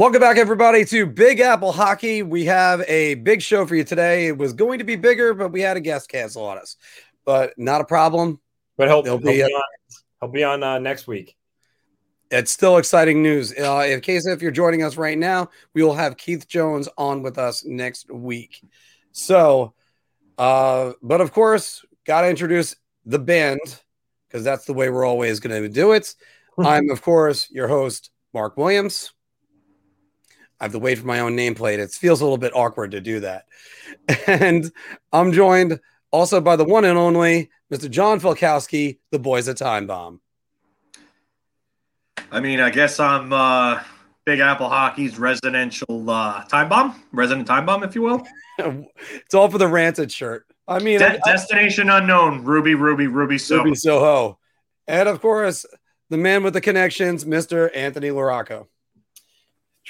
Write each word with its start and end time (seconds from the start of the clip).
Welcome 0.00 0.22
back, 0.22 0.38
everybody, 0.38 0.86
to 0.86 1.04
Big 1.04 1.40
Apple 1.40 1.72
Hockey. 1.72 2.22
We 2.22 2.46
have 2.46 2.80
a 2.88 3.16
big 3.16 3.42
show 3.42 3.66
for 3.66 3.74
you 3.74 3.84
today. 3.84 4.28
It 4.28 4.38
was 4.38 4.54
going 4.54 4.78
to 4.78 4.84
be 4.84 4.96
bigger, 4.96 5.34
but 5.34 5.52
we 5.52 5.60
had 5.60 5.76
a 5.76 5.80
guest 5.80 6.08
cancel 6.08 6.42
on 6.46 6.56
us. 6.56 6.76
But 7.26 7.52
not 7.58 7.82
a 7.82 7.84
problem. 7.84 8.40
But 8.78 8.88
he'll, 8.88 9.02
He'll 9.02 9.18
he'll 9.18 9.26
be, 9.26 9.32
be, 9.32 9.42
uh, 9.42 9.46
on, 9.48 9.62
he'll 10.22 10.30
be 10.30 10.42
on 10.42 10.62
uh, 10.62 10.78
next 10.78 11.06
week. 11.06 11.36
It's 12.30 12.50
still 12.50 12.78
exciting 12.78 13.22
news. 13.22 13.52
Uh, 13.52 13.84
in 13.90 14.00
case 14.00 14.26
if 14.26 14.40
you're 14.40 14.50
joining 14.50 14.82
us 14.82 14.96
right 14.96 15.18
now, 15.18 15.50
we 15.74 15.82
will 15.82 15.92
have 15.92 16.16
Keith 16.16 16.48
Jones 16.48 16.88
on 16.96 17.22
with 17.22 17.36
us 17.36 17.62
next 17.66 18.10
week. 18.10 18.64
So, 19.12 19.74
uh, 20.38 20.92
but 21.02 21.20
of 21.20 21.30
course, 21.30 21.84
got 22.06 22.22
to 22.22 22.30
introduce 22.30 22.74
the 23.04 23.18
band 23.18 23.60
because 24.28 24.44
that's 24.44 24.64
the 24.64 24.72
way 24.72 24.88
we're 24.88 25.04
always 25.04 25.40
going 25.40 25.62
to 25.62 25.68
do 25.68 25.92
it. 25.92 26.14
I'm, 26.58 26.88
of 26.88 27.02
course, 27.02 27.50
your 27.50 27.68
host, 27.68 28.08
Marc 28.32 28.56
Williams. 28.56 29.12
I 30.60 30.64
have 30.64 30.72
to 30.72 30.78
wait 30.78 30.98
for 30.98 31.06
my 31.06 31.20
own 31.20 31.36
nameplate. 31.36 31.78
It 31.78 31.90
feels 31.90 32.20
a 32.20 32.24
little 32.24 32.36
bit 32.38 32.52
awkward 32.54 32.90
to 32.92 33.00
do 33.00 33.20
that. 33.20 33.46
And 34.26 34.70
I'm 35.12 35.32
joined 35.32 35.80
also 36.10 36.40
by 36.40 36.56
the 36.56 36.64
one 36.64 36.84
and 36.84 36.98
only 36.98 37.50
Mr. 37.72 37.90
John 37.90 38.20
Falkowski, 38.20 38.98
the 39.10 39.18
boys 39.18 39.48
at 39.48 39.56
Time 39.56 39.86
Bomb. 39.86 40.20
I 42.30 42.40
mean, 42.40 42.60
I 42.60 42.70
guess 42.70 43.00
I'm 43.00 43.32
uh, 43.32 43.80
Big 44.24 44.40
Apple 44.40 44.68
Hockey's 44.68 45.18
residential 45.18 46.08
uh, 46.10 46.44
time 46.44 46.68
bomb, 46.68 47.02
resident 47.12 47.46
time 47.48 47.66
bomb, 47.66 47.82
if 47.82 47.94
you 47.94 48.02
will. 48.02 48.22
it's 48.58 49.34
all 49.34 49.48
for 49.50 49.58
the 49.58 49.66
ranted 49.68 50.12
shirt. 50.12 50.46
I 50.68 50.78
mean, 50.78 50.98
De- 51.00 51.12
I- 51.12 51.18
I- 51.24 51.32
destination 51.32 51.90
unknown, 51.90 52.44
Ruby, 52.44 52.74
Ruby, 52.74 53.06
Ruby. 53.06 53.38
So 53.38 53.58
Ruby 53.58 53.74
Soho. 53.74 54.38
And 54.86 55.08
of 55.08 55.20
course, 55.20 55.66
the 56.10 56.16
man 56.18 56.42
with 56.44 56.54
the 56.54 56.60
connections, 56.60 57.24
Mr. 57.24 57.70
Anthony 57.74 58.08
Laraco. 58.10 58.66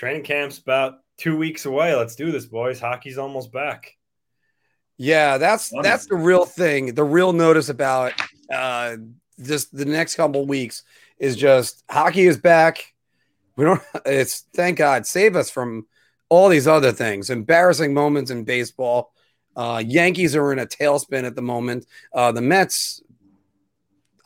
Training 0.00 0.22
camp's 0.22 0.56
about 0.56 1.00
two 1.18 1.36
weeks 1.36 1.66
away. 1.66 1.94
Let's 1.94 2.14
do 2.14 2.32
this, 2.32 2.46
boys. 2.46 2.80
Hockey's 2.80 3.18
almost 3.18 3.52
back. 3.52 3.98
Yeah, 4.96 5.36
that's 5.36 5.70
Love 5.72 5.84
that's 5.84 6.06
the 6.06 6.14
real 6.14 6.46
thing. 6.46 6.94
The 6.94 7.04
real 7.04 7.34
notice 7.34 7.68
about 7.68 8.14
uh 8.50 8.96
just 9.42 9.76
the 9.76 9.84
next 9.84 10.14
couple 10.14 10.46
weeks 10.46 10.84
is 11.18 11.36
just 11.36 11.84
hockey 11.90 12.22
is 12.22 12.38
back. 12.38 12.94
We 13.56 13.66
don't 13.66 13.82
it's 14.06 14.46
thank 14.54 14.78
God 14.78 15.04
save 15.04 15.36
us 15.36 15.50
from 15.50 15.86
all 16.30 16.48
these 16.48 16.66
other 16.66 16.92
things, 16.92 17.28
embarrassing 17.28 17.92
moments 17.92 18.30
in 18.30 18.44
baseball. 18.44 19.12
Uh 19.54 19.82
Yankees 19.86 20.34
are 20.34 20.50
in 20.50 20.60
a 20.60 20.66
tailspin 20.66 21.24
at 21.24 21.36
the 21.36 21.42
moment. 21.42 21.84
Uh 22.14 22.32
the 22.32 22.40
Mets 22.40 23.02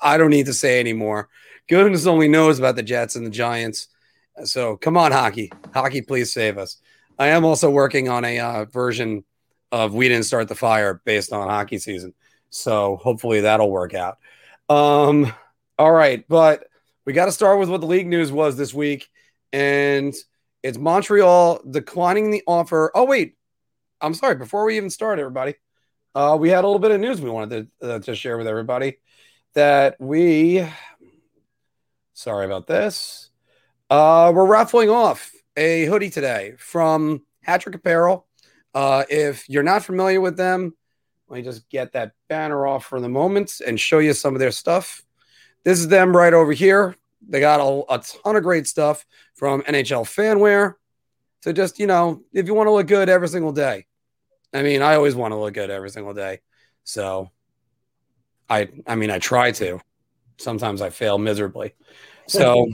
I 0.01 0.19
don't 0.19 0.31
need 0.31 0.47
to 0.47 0.55
say 0.55 0.79
anymore. 0.79 1.31
Goodness 1.69 2.07
only 2.07 2.29
knows 2.29 2.61
about 2.61 2.77
the 2.77 2.85
Jets 2.85 3.17
and 3.17 3.27
the 3.27 3.31
Giants. 3.31 3.89
So 4.43 4.77
come 4.77 4.97
on, 4.97 5.13
hockey. 5.13 5.53
Hockey, 5.73 6.03
please 6.03 6.33
save 6.33 6.59
us. 6.59 6.79
I 7.19 7.29
am 7.29 7.45
also 7.45 7.71
working 7.71 8.09
on 8.09 8.25
a 8.25 8.41
uh, 8.41 8.65
version 8.65 9.25
of 9.71 9.95
We 9.95 10.09
Didn't 10.09 10.27
Start 10.27 10.49
the 10.49 10.57
Fire 10.57 11.01
based 11.05 11.33
on 11.33 11.49
hockey 11.49 11.79
season. 11.79 12.15
So 12.51 12.97
hopefully 12.97 13.43
that'll 13.43 13.71
work 13.71 13.95
out. 13.95 14.19
Um, 14.69 15.33
all 15.79 15.93
right, 15.93 16.25
but 16.29 16.67
we 17.05 17.13
got 17.13 17.27
to 17.27 17.33
start 17.33 17.59
with 17.59 17.69
what 17.69 17.81
the 17.81 17.87
league 17.87 18.07
news 18.09 18.33
was 18.33 18.57
this 18.57 18.75
week. 18.75 19.09
And 19.53 20.15
it's 20.63 20.79
Montreal 20.79 21.61
declining 21.69 22.31
the 22.31 22.43
offer. 22.47 22.91
Oh, 22.95 23.05
wait. 23.05 23.37
I'm 24.01 24.15
sorry. 24.15 24.35
Before 24.35 24.65
we 24.65 24.77
even 24.77 24.91
start, 24.91 25.19
everybody, 25.19 25.55
uh, 26.15 26.37
we 26.41 26.49
had 26.51 26.65
a 26.65 26.67
little 26.67 26.81
bit 26.81 26.91
of 26.91 27.01
news 27.01 27.21
we 27.21 27.31
wanted 27.31 27.71
to, 27.81 27.89
uh, 27.89 27.99
to 28.01 28.15
share 28.15 28.37
with 28.37 28.47
everybody 28.47 28.99
that 29.55 29.97
we, 30.01 30.67
sorry 32.13 32.47
about 32.47 32.67
this, 32.67 33.24
uh, 33.95 34.33
we're 34.33 34.45
raffling 34.45 34.91
off 34.91 35.33
a 35.57 35.85
hoodie 35.85 36.11
today 36.11 36.55
from 36.59 37.23
Hat 37.43 37.61
Trick 37.61 37.77
Apparel. 37.77 38.27
Uh, 38.75 39.05
if 39.09 39.49
you're 39.49 39.63
not 39.63 39.85
familiar 39.85 40.21
with 40.21 40.37
them, 40.37 40.75
let 41.29 41.37
me 41.37 41.43
just 41.45 41.69
get 41.69 41.93
that 41.93 42.11
banner 42.29 42.67
off 42.67 42.87
for 42.87 43.01
the 43.01 43.09
moment 43.09 43.61
and 43.65 43.79
show 43.79 44.01
you 44.01 44.13
some 44.13 44.35
of 44.35 44.41
their 44.41 44.51
stuff. 44.51 45.03
This 45.63 45.79
is 45.79 45.87
them 45.87 46.15
right 46.15 46.35
over 46.35 46.53
here. 46.53 46.97
They 47.29 47.39
got 47.39 47.61
a, 47.61 47.95
a 47.95 47.99
ton 48.01 48.35
of 48.35 48.43
great 48.43 48.67
stuff 48.67 49.07
from 49.37 49.63
NHL 49.63 50.03
fanwear 50.03 50.75
So 51.43 51.53
just, 51.53 51.79
you 51.79 51.87
know, 51.87 52.23
if 52.33 52.47
you 52.49 52.55
want 52.55 52.67
to 52.67 52.73
look 52.73 52.89
good 52.89 53.09
every 53.09 53.29
single 53.29 53.53
day. 53.53 53.87
I 54.53 54.63
mean, 54.63 54.83
I 54.83 54.97
always 54.97 55.15
want 55.15 55.31
to 55.33 55.39
look 55.39 55.55
good 55.55 55.71
every 55.71 55.91
single 55.91 56.15
day. 56.15 56.41
So 56.83 57.31
I 58.51 58.71
I 58.89 58.97
mean, 58.97 59.11
I 59.11 59.21
try 59.21 59.53
to. 59.53 59.81
Sometimes 60.39 60.83
I 60.83 60.91
fail 60.91 61.17
miserably. 61.17 61.75
So 62.27 62.73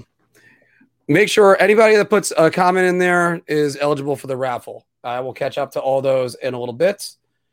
make 1.10 1.28
sure 1.28 1.60
anybody 1.60 1.96
that 1.96 2.08
puts 2.08 2.32
a 2.38 2.50
comment 2.50 2.86
in 2.86 2.98
there 2.98 3.42
is 3.48 3.76
eligible 3.76 4.14
for 4.14 4.28
the 4.28 4.36
raffle. 4.36 4.86
I 5.02 5.20
will 5.20 5.32
catch 5.32 5.58
up 5.58 5.72
to 5.72 5.80
all 5.80 6.00
those 6.00 6.36
in 6.36 6.54
a 6.54 6.58
little 6.58 6.72
bit. 6.72 7.10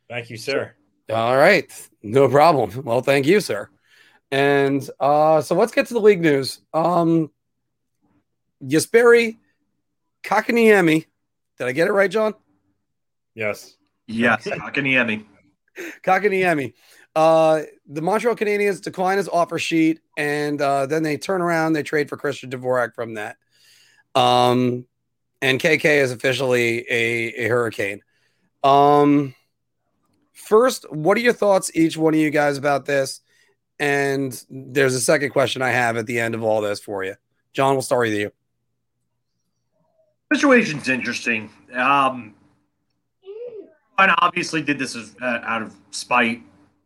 Thank 0.07 0.29
you, 0.29 0.37
sir. 0.37 0.73
All 1.09 1.35
right. 1.35 1.71
No 2.03 2.29
problem. 2.29 2.83
Well, 2.83 3.01
thank 3.01 3.25
you, 3.25 3.39
sir. 3.39 3.69
And 4.31 4.87
uh, 4.99 5.41
so 5.41 5.55
let's 5.55 5.71
get 5.71 5.87
to 5.87 5.93
the 5.95 5.99
league 5.99 6.21
news. 6.21 6.59
Um, 6.73 7.31
Jesperi 8.63 9.37
Kakaniemi. 10.23 11.05
Did 11.57 11.67
I 11.67 11.71
get 11.71 11.87
it 11.87 11.93
right, 11.93 12.11
John? 12.11 12.35
Yes. 13.33 13.75
yes, 14.05 14.45
Akaniemi. 14.45 15.25
Kakaniemi. 16.03 16.73
Uh, 17.15 17.63
the 17.87 18.01
Montreal 18.01 18.35
Canadiens 18.35 18.81
decline 18.81 19.17
his 19.17 19.27
offer 19.27 19.57
sheet, 19.57 20.01
and 20.17 20.61
uh, 20.61 20.85
then 20.85 21.01
they 21.01 21.17
turn 21.17 21.41
around. 21.41 21.73
They 21.73 21.81
trade 21.81 22.09
for 22.09 22.17
Christian 22.17 22.51
Dvorak 22.51 22.93
from 22.93 23.15
that. 23.15 23.37
Um, 24.17 24.85
and 25.43 25.59
KK 25.59 25.85
is 25.85 26.11
officially 26.11 26.79
a, 26.89 27.45
a 27.45 27.47
hurricane. 27.47 28.01
Um, 28.63 29.35
first, 30.33 30.91
what 30.91 31.17
are 31.17 31.21
your 31.21 31.33
thoughts, 31.33 31.69
each 31.75 31.97
one 31.97 32.15
of 32.15 32.19
you 32.19 32.31
guys, 32.31 32.57
about 32.57 32.85
this? 32.85 33.21
And 33.79 34.43
there's 34.49 34.95
a 34.95 34.99
second 34.99 35.29
question 35.29 35.61
I 35.61 35.69
have 35.69 35.97
at 35.97 36.07
the 36.07 36.19
end 36.19 36.33
of 36.33 36.41
all 36.41 36.61
this 36.61 36.79
for 36.79 37.03
you. 37.03 37.13
John, 37.53 37.73
we'll 37.73 37.83
start 37.83 38.07
with 38.07 38.17
you. 38.17 38.31
Situation's 40.33 40.89
interesting. 40.89 41.51
Um, 41.73 42.33
and 43.99 44.11
obviously 44.17 44.63
did 44.63 44.79
this 44.79 44.95
uh, 44.95 45.25
out 45.43 45.61
of 45.61 45.75
spite. 45.91 46.41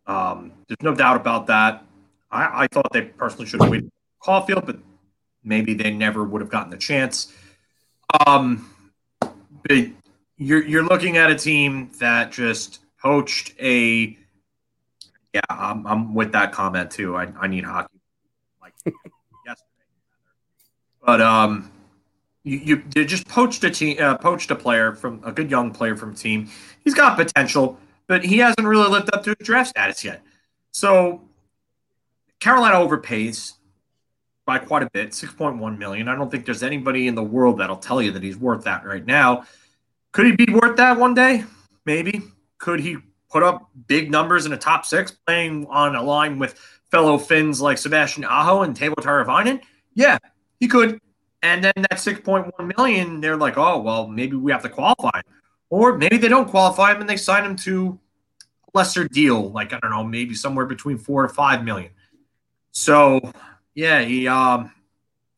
Um, 0.05 0.51
there's 0.67 0.81
no 0.81 0.93
doubt 0.93 1.15
about 1.15 1.47
that. 1.47 1.85
I, 2.29 2.63
I 2.63 2.67
thought 2.67 2.91
they 2.91 3.03
personally 3.03 3.45
should 3.45 3.61
have 3.61 3.71
waited 3.71 3.85
for 3.85 4.25
Caulfield, 4.25 4.65
but 4.65 4.79
maybe 5.43 5.73
they 5.73 5.91
never 5.91 6.23
would 6.23 6.41
have 6.41 6.49
gotten 6.49 6.69
the 6.69 6.77
chance. 6.77 7.33
Um, 8.25 8.69
but 9.19 9.87
you're 10.37 10.63
you're 10.63 10.83
looking 10.83 11.17
at 11.17 11.31
a 11.31 11.35
team 11.35 11.91
that 11.99 12.31
just 12.31 12.79
poached 13.01 13.53
a. 13.59 14.17
Yeah, 15.33 15.41
I'm, 15.49 15.87
I'm 15.87 16.13
with 16.13 16.33
that 16.33 16.51
comment 16.51 16.91
too. 16.91 17.15
I, 17.15 17.31
I 17.39 17.47
need 17.47 17.63
hockey 17.63 17.99
like 18.61 18.73
yesterday, 19.45 19.85
but 21.05 21.21
um, 21.21 21.71
you, 22.43 22.83
you 22.95 23.05
just 23.05 23.27
poached 23.27 23.63
a 23.63 23.69
team, 23.69 23.97
uh, 23.99 24.17
poached 24.17 24.51
a 24.51 24.55
player 24.55 24.93
from 24.93 25.21
a 25.23 25.31
good 25.31 25.49
young 25.49 25.71
player 25.71 25.95
from 25.95 26.13
team. 26.15 26.49
He's 26.83 26.93
got 26.93 27.15
potential, 27.15 27.77
but 28.07 28.25
he 28.25 28.39
hasn't 28.39 28.67
really 28.67 28.89
lived 28.89 29.13
up 29.13 29.23
to 29.23 29.35
his 29.37 29.47
draft 29.47 29.69
status 29.69 30.03
yet. 30.03 30.21
So 30.71 31.21
Carolina 32.39 32.75
overpays 32.75 33.53
by 34.51 34.59
quite 34.59 34.83
a 34.83 34.89
bit, 34.91 35.13
six 35.13 35.33
point 35.33 35.57
one 35.59 35.79
million. 35.79 36.09
I 36.09 36.15
don't 36.15 36.29
think 36.29 36.43
there's 36.43 36.61
anybody 36.61 37.07
in 37.07 37.15
the 37.15 37.23
world 37.23 37.59
that'll 37.59 37.77
tell 37.77 38.01
you 38.01 38.11
that 38.11 38.21
he's 38.21 38.35
worth 38.35 38.65
that 38.65 38.85
right 38.85 39.05
now. 39.05 39.45
Could 40.11 40.25
he 40.25 40.33
be 40.33 40.51
worth 40.51 40.75
that 40.75 40.99
one 40.99 41.13
day? 41.13 41.45
Maybe. 41.85 42.21
Could 42.57 42.81
he 42.81 42.97
put 43.29 43.43
up 43.43 43.69
big 43.87 44.11
numbers 44.11 44.45
in 44.45 44.51
a 44.51 44.57
top 44.57 44.85
six, 44.85 45.11
playing 45.25 45.67
on 45.69 45.95
a 45.95 46.03
line 46.03 46.37
with 46.37 46.59
fellow 46.91 47.17
Finns 47.17 47.61
like 47.61 47.77
Sebastian 47.77 48.25
Aho 48.25 48.63
and 48.63 48.75
Teuvo 48.75 48.95
Teravainen? 48.95 49.61
Yeah, 49.93 50.17
he 50.59 50.67
could. 50.67 50.99
And 51.41 51.63
then 51.63 51.73
that 51.77 51.93
6.1 51.93 52.75
million, 52.75 53.21
they're 53.21 53.37
like, 53.37 53.57
oh, 53.57 53.79
well, 53.79 54.05
maybe 54.05 54.35
we 54.35 54.51
have 54.51 54.63
to 54.63 54.69
qualify. 54.69 55.21
Or 55.69 55.97
maybe 55.97 56.17
they 56.17 56.27
don't 56.27 56.49
qualify 56.49 56.93
him 56.93 56.99
and 56.99 57.09
they 57.09 57.15
sign 57.15 57.45
him 57.45 57.55
to 57.55 57.97
a 58.67 58.77
lesser 58.77 59.07
deal, 59.07 59.49
like 59.51 59.71
I 59.71 59.79
don't 59.79 59.91
know, 59.91 60.03
maybe 60.03 60.35
somewhere 60.35 60.65
between 60.65 60.97
four 60.97 61.25
to 61.25 61.29
five 61.33 61.63
million. 61.63 61.91
So 62.71 63.21
yeah, 63.75 64.01
he 64.01 64.27
um 64.27 64.71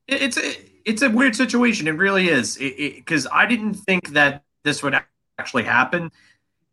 it, 0.07 0.21
it's 0.21 0.37
it, 0.37 0.69
it's 0.85 1.01
a 1.01 1.09
weird 1.09 1.35
situation. 1.35 1.87
It 1.87 1.91
really 1.91 2.29
is. 2.29 2.57
Because 2.57 3.27
I 3.31 3.45
didn't 3.45 3.75
think 3.75 4.09
that 4.09 4.43
this 4.63 4.83
would 4.83 4.95
actually 5.37 5.63
happen. 5.63 6.11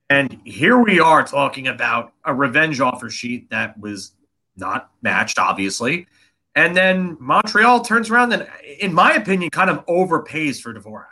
And 0.08 0.40
here 0.44 0.76
we 0.76 0.98
are 0.98 1.24
talking 1.24 1.68
about 1.68 2.12
a 2.24 2.34
revenge 2.34 2.80
offer 2.80 3.08
sheet 3.10 3.50
that 3.50 3.78
was 3.78 4.12
not 4.56 4.90
matched, 5.02 5.38
obviously. 5.38 6.08
And 6.56 6.76
then 6.76 7.16
Montreal 7.20 7.82
turns 7.82 8.10
around 8.10 8.32
and, 8.32 8.48
in 8.80 8.92
my 8.92 9.12
opinion, 9.12 9.50
kind 9.50 9.70
of 9.70 9.86
overpays 9.86 10.60
for 10.60 10.74
Dvorak. 10.74 11.06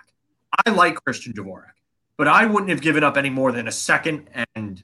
I 0.66 0.70
like 0.70 0.96
Christian 1.04 1.32
Dvorak, 1.32 1.76
but 2.16 2.26
I 2.26 2.44
wouldn't 2.44 2.70
have 2.70 2.80
given 2.80 3.04
up 3.04 3.16
any 3.16 3.30
more 3.30 3.52
than 3.52 3.68
a 3.68 3.72
second 3.72 4.28
and 4.56 4.82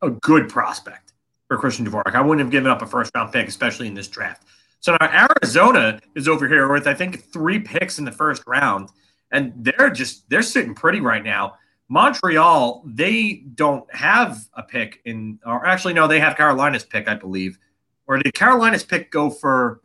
a 0.00 0.08
good 0.08 0.48
prospect 0.48 1.12
for 1.48 1.58
Christian 1.58 1.86
Dvorak. 1.86 2.14
I 2.14 2.22
wouldn't 2.22 2.40
have 2.40 2.50
given 2.50 2.70
up 2.70 2.80
a 2.80 2.86
first 2.86 3.10
round 3.14 3.30
pick, 3.30 3.46
especially 3.46 3.88
in 3.88 3.94
this 3.94 4.08
draft. 4.08 4.42
So 4.80 4.96
now 4.98 5.28
Arizona 5.28 6.00
is 6.14 6.26
over 6.26 6.48
here 6.48 6.72
with, 6.72 6.86
I 6.86 6.94
think, 6.94 7.22
three 7.32 7.58
picks 7.58 7.98
in 7.98 8.04
the 8.04 8.12
first 8.12 8.42
round. 8.46 8.88
and 9.30 9.52
they're 9.56 9.90
just 9.90 10.28
they're 10.28 10.42
sitting 10.42 10.74
pretty 10.74 11.00
right 11.00 11.22
now. 11.24 11.54
Montreal, 11.88 12.82
they 12.86 13.44
don't 13.54 13.92
have 13.94 14.38
a 14.54 14.62
pick 14.62 15.00
in, 15.04 15.38
or 15.44 15.66
actually, 15.66 15.92
no, 15.92 16.06
they 16.06 16.20
have 16.20 16.36
Carolina's 16.36 16.84
pick, 16.84 17.08
I 17.08 17.14
believe. 17.14 17.58
Or 18.06 18.18
did 18.18 18.32
Carolina's 18.34 18.84
pick 18.84 19.10
go 19.10 19.30
for? 19.30 19.80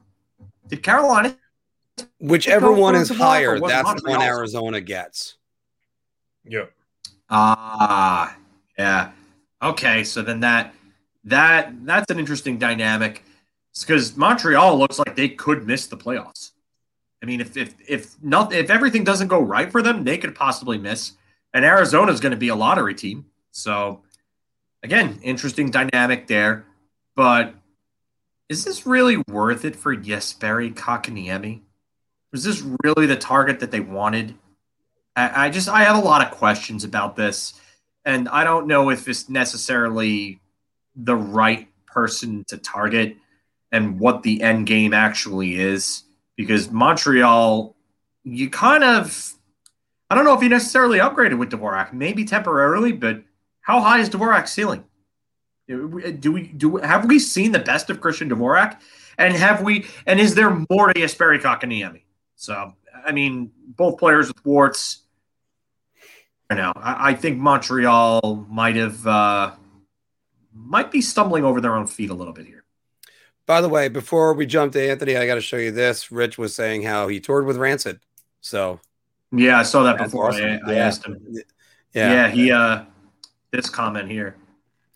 Did 0.68 0.84
Carolina? 0.84 1.36
Whichever 2.20 2.72
one 2.72 2.96
is 2.96 3.10
higher, 3.10 3.60
that's 3.60 4.02
the 4.02 4.10
one 4.10 4.22
Arizona 4.22 4.82
gets. 4.82 5.38
Yep. 6.46 6.72
Ah, 7.30 8.36
yeah. 8.78 9.12
Okay, 9.62 10.04
so 10.04 10.22
then 10.22 10.42
that 10.42 10.76
that 11.24 11.74
that's 11.86 12.12
an 12.12 12.20
interesting 12.20 12.58
dynamic 12.60 13.24
because 13.84 14.16
Montreal 14.16 14.78
looks 14.78 15.00
like 15.00 15.16
they 15.16 15.30
could 15.30 15.68
miss 15.68 15.88
the 15.88 15.98
playoffs. 15.98 16.52
I 17.22 17.26
mean, 17.26 17.42
if 17.42 17.58
if 17.58 17.76
if 17.88 18.16
not 18.24 18.54
if 18.54 18.70
everything 18.70 19.04
doesn't 19.04 19.28
go 19.28 19.42
right 19.42 19.72
for 19.72 19.82
them, 19.82 20.04
they 20.04 20.18
could 20.18 20.36
possibly 20.36 20.78
miss. 20.78 21.14
And 21.54 21.66
Arizona 21.66 22.12
is 22.12 22.20
going 22.20 22.32
to 22.32 22.38
be 22.38 22.50
a 22.50 22.56
lottery 22.56 22.94
team. 22.94 23.26
So 23.52 24.04
again, 24.84 25.20
interesting 25.24 25.72
dynamic 25.72 26.28
there. 26.28 26.66
But 27.16 27.56
is 28.50 28.64
this 28.64 28.86
really 28.86 29.18
worth 29.28 29.66
it 29.66 29.76
for 29.76 29.96
Jesperi 29.96 30.74
Kotkaniemi? 30.74 31.62
Was 32.32 32.44
this 32.44 32.62
really 32.84 33.06
the 33.06 33.16
target 33.16 33.62
that 33.62 33.72
they 33.72 33.80
wanted? 33.80 34.36
I, 35.16 35.48
I 35.48 35.50
just 35.50 35.70
I 35.70 35.84
have 35.84 35.96
a 35.96 36.06
lot 36.06 36.22
of 36.22 36.38
questions 36.38 36.84
about 36.84 37.16
this, 37.16 37.60
and 38.04 38.30
I 38.30 38.44
don't 38.44 38.68
know 38.68 38.90
if 38.90 39.08
it's 39.08 39.30
necessarily 39.30 40.40
the 40.96 41.16
right 41.16 41.68
person 41.88 42.44
to 42.50 42.58
target 42.58 43.18
and 43.76 44.00
what 44.00 44.24
the 44.24 44.42
end 44.42 44.66
game 44.66 44.94
actually 44.94 45.60
is 45.60 46.04
because 46.38 46.72
Montreal, 46.72 47.76
you 48.24 48.50
kind 48.50 48.84
of, 48.84 49.34
I 50.10 50.16
don't 50.16 50.24
know 50.24 50.34
if 50.34 50.42
you 50.42 50.50
necessarily 50.50 51.00
upgraded 51.00 51.38
with 51.38 51.50
Dvorak, 51.50 51.92
maybe 51.92 52.24
temporarily, 52.24 52.94
but 52.94 53.24
how 53.60 53.82
high 53.82 54.00
is 54.00 54.10
Dvorak's 54.10 54.52
ceiling? 54.52 54.86
Do 55.68 55.88
we 56.32 56.44
do 56.44 56.78
have 56.78 57.06
we 57.06 57.18
seen 57.18 57.52
the 57.52 57.60
best 57.60 57.90
of 57.90 58.00
Christian 58.00 58.30
Dvorak, 58.30 58.80
and 59.18 59.36
have 59.36 59.64
we? 59.64 59.88
And 60.06 60.20
is 60.20 60.36
there 60.36 60.52
more 60.70 60.94
to 60.94 61.00
Jesperi 61.00 61.42
Kotkaniemi? 61.42 62.04
So 62.36 62.76
I 63.04 63.12
mean, 63.12 63.52
both 63.76 63.98
players 63.98 64.28
with 64.28 64.46
warts. 64.46 65.00
I 66.52 66.54
know. 66.54 66.72
I, 66.76 67.10
I 67.10 67.14
think 67.16 67.40
Montreal 67.40 68.46
might 68.48 68.76
have 68.76 69.08
uh, 69.08 69.56
might 70.54 70.92
be 70.92 71.02
stumbling 71.02 71.44
over 71.44 71.60
their 71.60 71.76
own 71.76 71.88
feet 71.88 72.12
a 72.12 72.14
little 72.14 72.34
bit 72.34 72.46
here. 72.46 72.65
By 73.46 73.62
the 73.62 73.70
way, 73.70 73.90
before 73.90 74.34
we 74.34 74.46
jump 74.46 74.74
to 74.74 74.90
Anthony, 74.90 75.18
I 75.18 75.28
got 75.28 75.36
to 75.36 75.42
show 75.42 75.58
you 75.58 75.72
this. 75.72 76.12
Rich 76.12 76.38
was 76.38 76.56
saying 76.56 76.84
how 76.84 77.08
he 77.08 77.20
toured 77.20 77.46
with 77.46 77.58
Rancid. 77.58 78.00
So, 78.42 78.80
yeah, 79.32 79.60
I 79.60 79.64
saw 79.64 79.84
that 79.84 79.98
before. 79.98 80.30
Awesome. 80.30 80.44
I, 80.66 80.72
I 80.72 80.74
yeah. 80.74 80.86
asked 80.86 81.06
him. 81.06 81.20
Yeah, 81.94 82.12
yeah, 82.12 82.30
he 82.30 82.52
uh, 82.52 82.86
this 83.52 83.70
comment 83.70 84.10
here. 84.10 84.36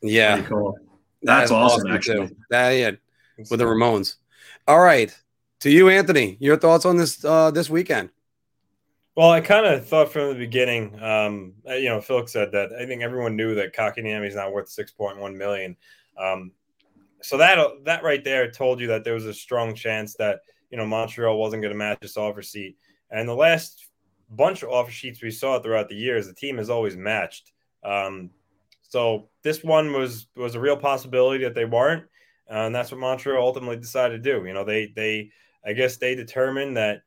Yeah, 0.01 0.35
Pretty 0.35 0.49
cool. 0.49 0.77
That's 1.21 1.49
that 1.49 1.55
awesome, 1.55 1.81
awesome, 1.81 1.91
actually. 1.91 2.27
Too. 2.29 2.35
That, 2.49 2.71
yeah, 2.71 2.91
with 3.37 3.59
the 3.59 3.65
Ramones. 3.65 4.15
All 4.67 4.79
right, 4.79 5.15
to 5.59 5.69
you, 5.69 5.89
Anthony. 5.89 6.37
Your 6.39 6.57
thoughts 6.57 6.85
on 6.85 6.97
this 6.97 7.23
uh, 7.23 7.51
this 7.51 7.69
weekend? 7.69 8.09
Well, 9.15 9.31
I 9.31 9.41
kind 9.41 9.65
of 9.65 9.85
thought 9.85 10.13
from 10.13 10.29
the 10.29 10.35
beginning, 10.35 10.97
um, 11.03 11.53
you 11.65 11.89
know, 11.89 11.99
Phil 11.99 12.25
said 12.25 12.53
that 12.53 12.71
I 12.71 12.85
think 12.85 13.01
everyone 13.01 13.35
knew 13.35 13.53
that 13.55 13.75
Kotkaniemi 13.75 14.27
is 14.27 14.35
not 14.35 14.53
worth 14.53 14.69
six 14.69 14.91
point 14.91 15.17
one 15.17 15.37
million. 15.37 15.75
Um, 16.17 16.51
so 17.21 17.37
that 17.37 17.57
that 17.85 18.03
right 18.03 18.23
there 18.23 18.49
told 18.51 18.79
you 18.79 18.87
that 18.87 19.03
there 19.03 19.13
was 19.13 19.25
a 19.25 19.33
strong 19.33 19.75
chance 19.75 20.15
that 20.15 20.41
you 20.69 20.77
know 20.77 20.85
Montreal 20.85 21.37
wasn't 21.37 21.61
going 21.61 21.73
to 21.73 21.77
match 21.77 21.99
this 22.01 22.17
offer 22.17 22.41
sheet. 22.41 22.77
And 23.11 23.27
the 23.27 23.35
last 23.35 23.87
bunch 24.29 24.63
of 24.63 24.69
offer 24.69 24.91
sheets 24.91 25.21
we 25.21 25.31
saw 25.31 25.59
throughout 25.59 25.89
the 25.89 25.95
years, 25.95 26.27
the 26.27 26.33
team 26.33 26.57
has 26.57 26.69
always 26.69 26.95
matched. 26.95 27.51
Um, 27.83 28.29
so 28.83 29.29
this 29.43 29.63
one 29.63 29.93
was 29.93 30.27
was 30.35 30.55
a 30.55 30.59
real 30.59 30.77
possibility 30.77 31.43
that 31.43 31.55
they 31.55 31.65
weren't, 31.65 32.03
uh, 32.49 32.65
and 32.65 32.75
that's 32.75 32.91
what 32.91 32.99
Montreal 32.99 33.45
ultimately 33.45 33.77
decided 33.77 34.23
to 34.23 34.31
do. 34.31 34.45
You 34.45 34.53
know, 34.53 34.63
they 34.63 34.87
they 34.95 35.31
I 35.65 35.73
guess 35.73 35.97
they 35.97 36.15
determined 36.15 36.77
that 36.77 37.03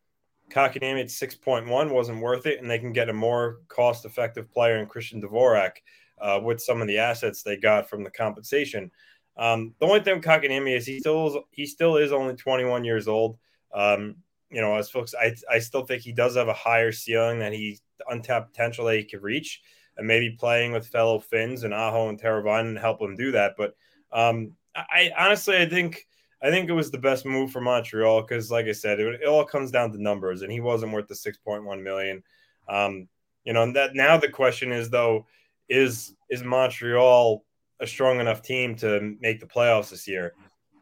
Kotkaniemi 0.51 1.01
at 1.01 1.11
six 1.11 1.35
point 1.35 1.67
one 1.67 1.91
wasn't 1.91 2.21
worth 2.21 2.47
it, 2.47 2.61
and 2.61 2.71
they 2.71 2.79
can 2.79 2.93
get 2.93 3.09
a 3.09 3.15
more 3.15 3.61
cost 3.69 4.05
effective 4.05 4.51
player 4.53 4.79
in 4.79 4.87
Christian 4.87 5.23
Dvorak 5.23 5.73
uh, 6.21 6.41
with 6.43 6.61
some 6.61 6.81
of 6.81 6.87
the 6.87 6.99
assets 6.99 7.43
they 7.43 7.57
got 7.57 7.89
from 7.89 8.05
the 8.05 8.11
compensation. 8.11 8.91
Um, 9.37 9.75
the 9.79 9.87
only 9.87 10.01
thing 10.01 10.17
with 10.17 10.25
Kotkaniemi 10.25 10.77
is 10.77 10.87
he 10.87 11.01
still 11.01 11.27
is, 11.29 11.37
he 11.51 11.67
still 11.67 11.97
is 11.97 12.13
only 12.13 12.35
21 12.35 12.85
years 12.85 13.09
old. 13.09 13.39
Um, 13.73 14.17
you 14.51 14.61
know, 14.61 14.77
as 14.77 14.91
folks, 14.91 15.15
I 15.19 15.35
I 15.51 15.59
still 15.59 15.87
think 15.87 16.03
he 16.03 16.13
does 16.13 16.37
have 16.37 16.49
a 16.49 16.53
higher 16.53 16.93
ceiling 16.93 17.39
that 17.39 17.53
he 17.53 17.79
untapped 18.09 18.53
potential 18.53 18.85
that 18.85 18.97
he 18.97 19.05
could 19.05 19.23
reach, 19.23 19.63
and 19.97 20.07
maybe 20.07 20.31
playing 20.31 20.73
with 20.73 20.87
fellow 20.87 21.19
Finns 21.19 21.65
and 21.65 21.73
Aho 21.73 22.11
and 22.11 22.21
Teravainen 22.21 22.79
help 22.79 23.01
him 23.01 23.17
do 23.17 23.33
that. 23.33 23.55
But 23.57 23.75
um, 24.13 24.53
I 24.77 25.11
honestly, 25.19 25.57
I 25.57 25.67
think 25.67 26.07
I 26.43 26.51
think 26.51 26.69
it 26.69 26.75
was 26.75 26.91
the 26.91 26.99
best 26.99 27.25
move 27.25 27.51
for 27.51 27.61
Montreal 27.61 28.23
because, 28.23 28.51
like 28.51 28.67
I 28.67 28.73
said, 28.73 29.01
it, 29.01 29.23
it, 29.23 29.29
all 29.29 29.45
comes 29.45 29.71
down 29.71 29.93
to 29.93 30.03
numbers, 30.03 30.43
and 30.43 30.51
he 30.51 30.61
wasn't 30.61 30.93
worth 30.93 31.09
the 31.09 31.15
6.1 31.15 31.83
million. 31.83 32.23
Um, 32.69 33.09
you 33.45 33.53
know, 33.53 33.63
and 33.63 33.77
that 33.77 33.95
now 33.95 34.17
the 34.19 34.29
question 34.29 34.73
is 34.73 34.91
though, 34.91 35.27
is 35.69 36.15
is 36.31 36.43
Montreal 36.43 37.45
a 37.81 37.87
strong 37.87 38.21
enough 38.21 38.43
team 38.43 38.77
to 38.77 39.17
make 39.21 39.41
the 39.41 39.47
playoffs 39.47 39.91
this 39.91 40.07
year. 40.07 40.35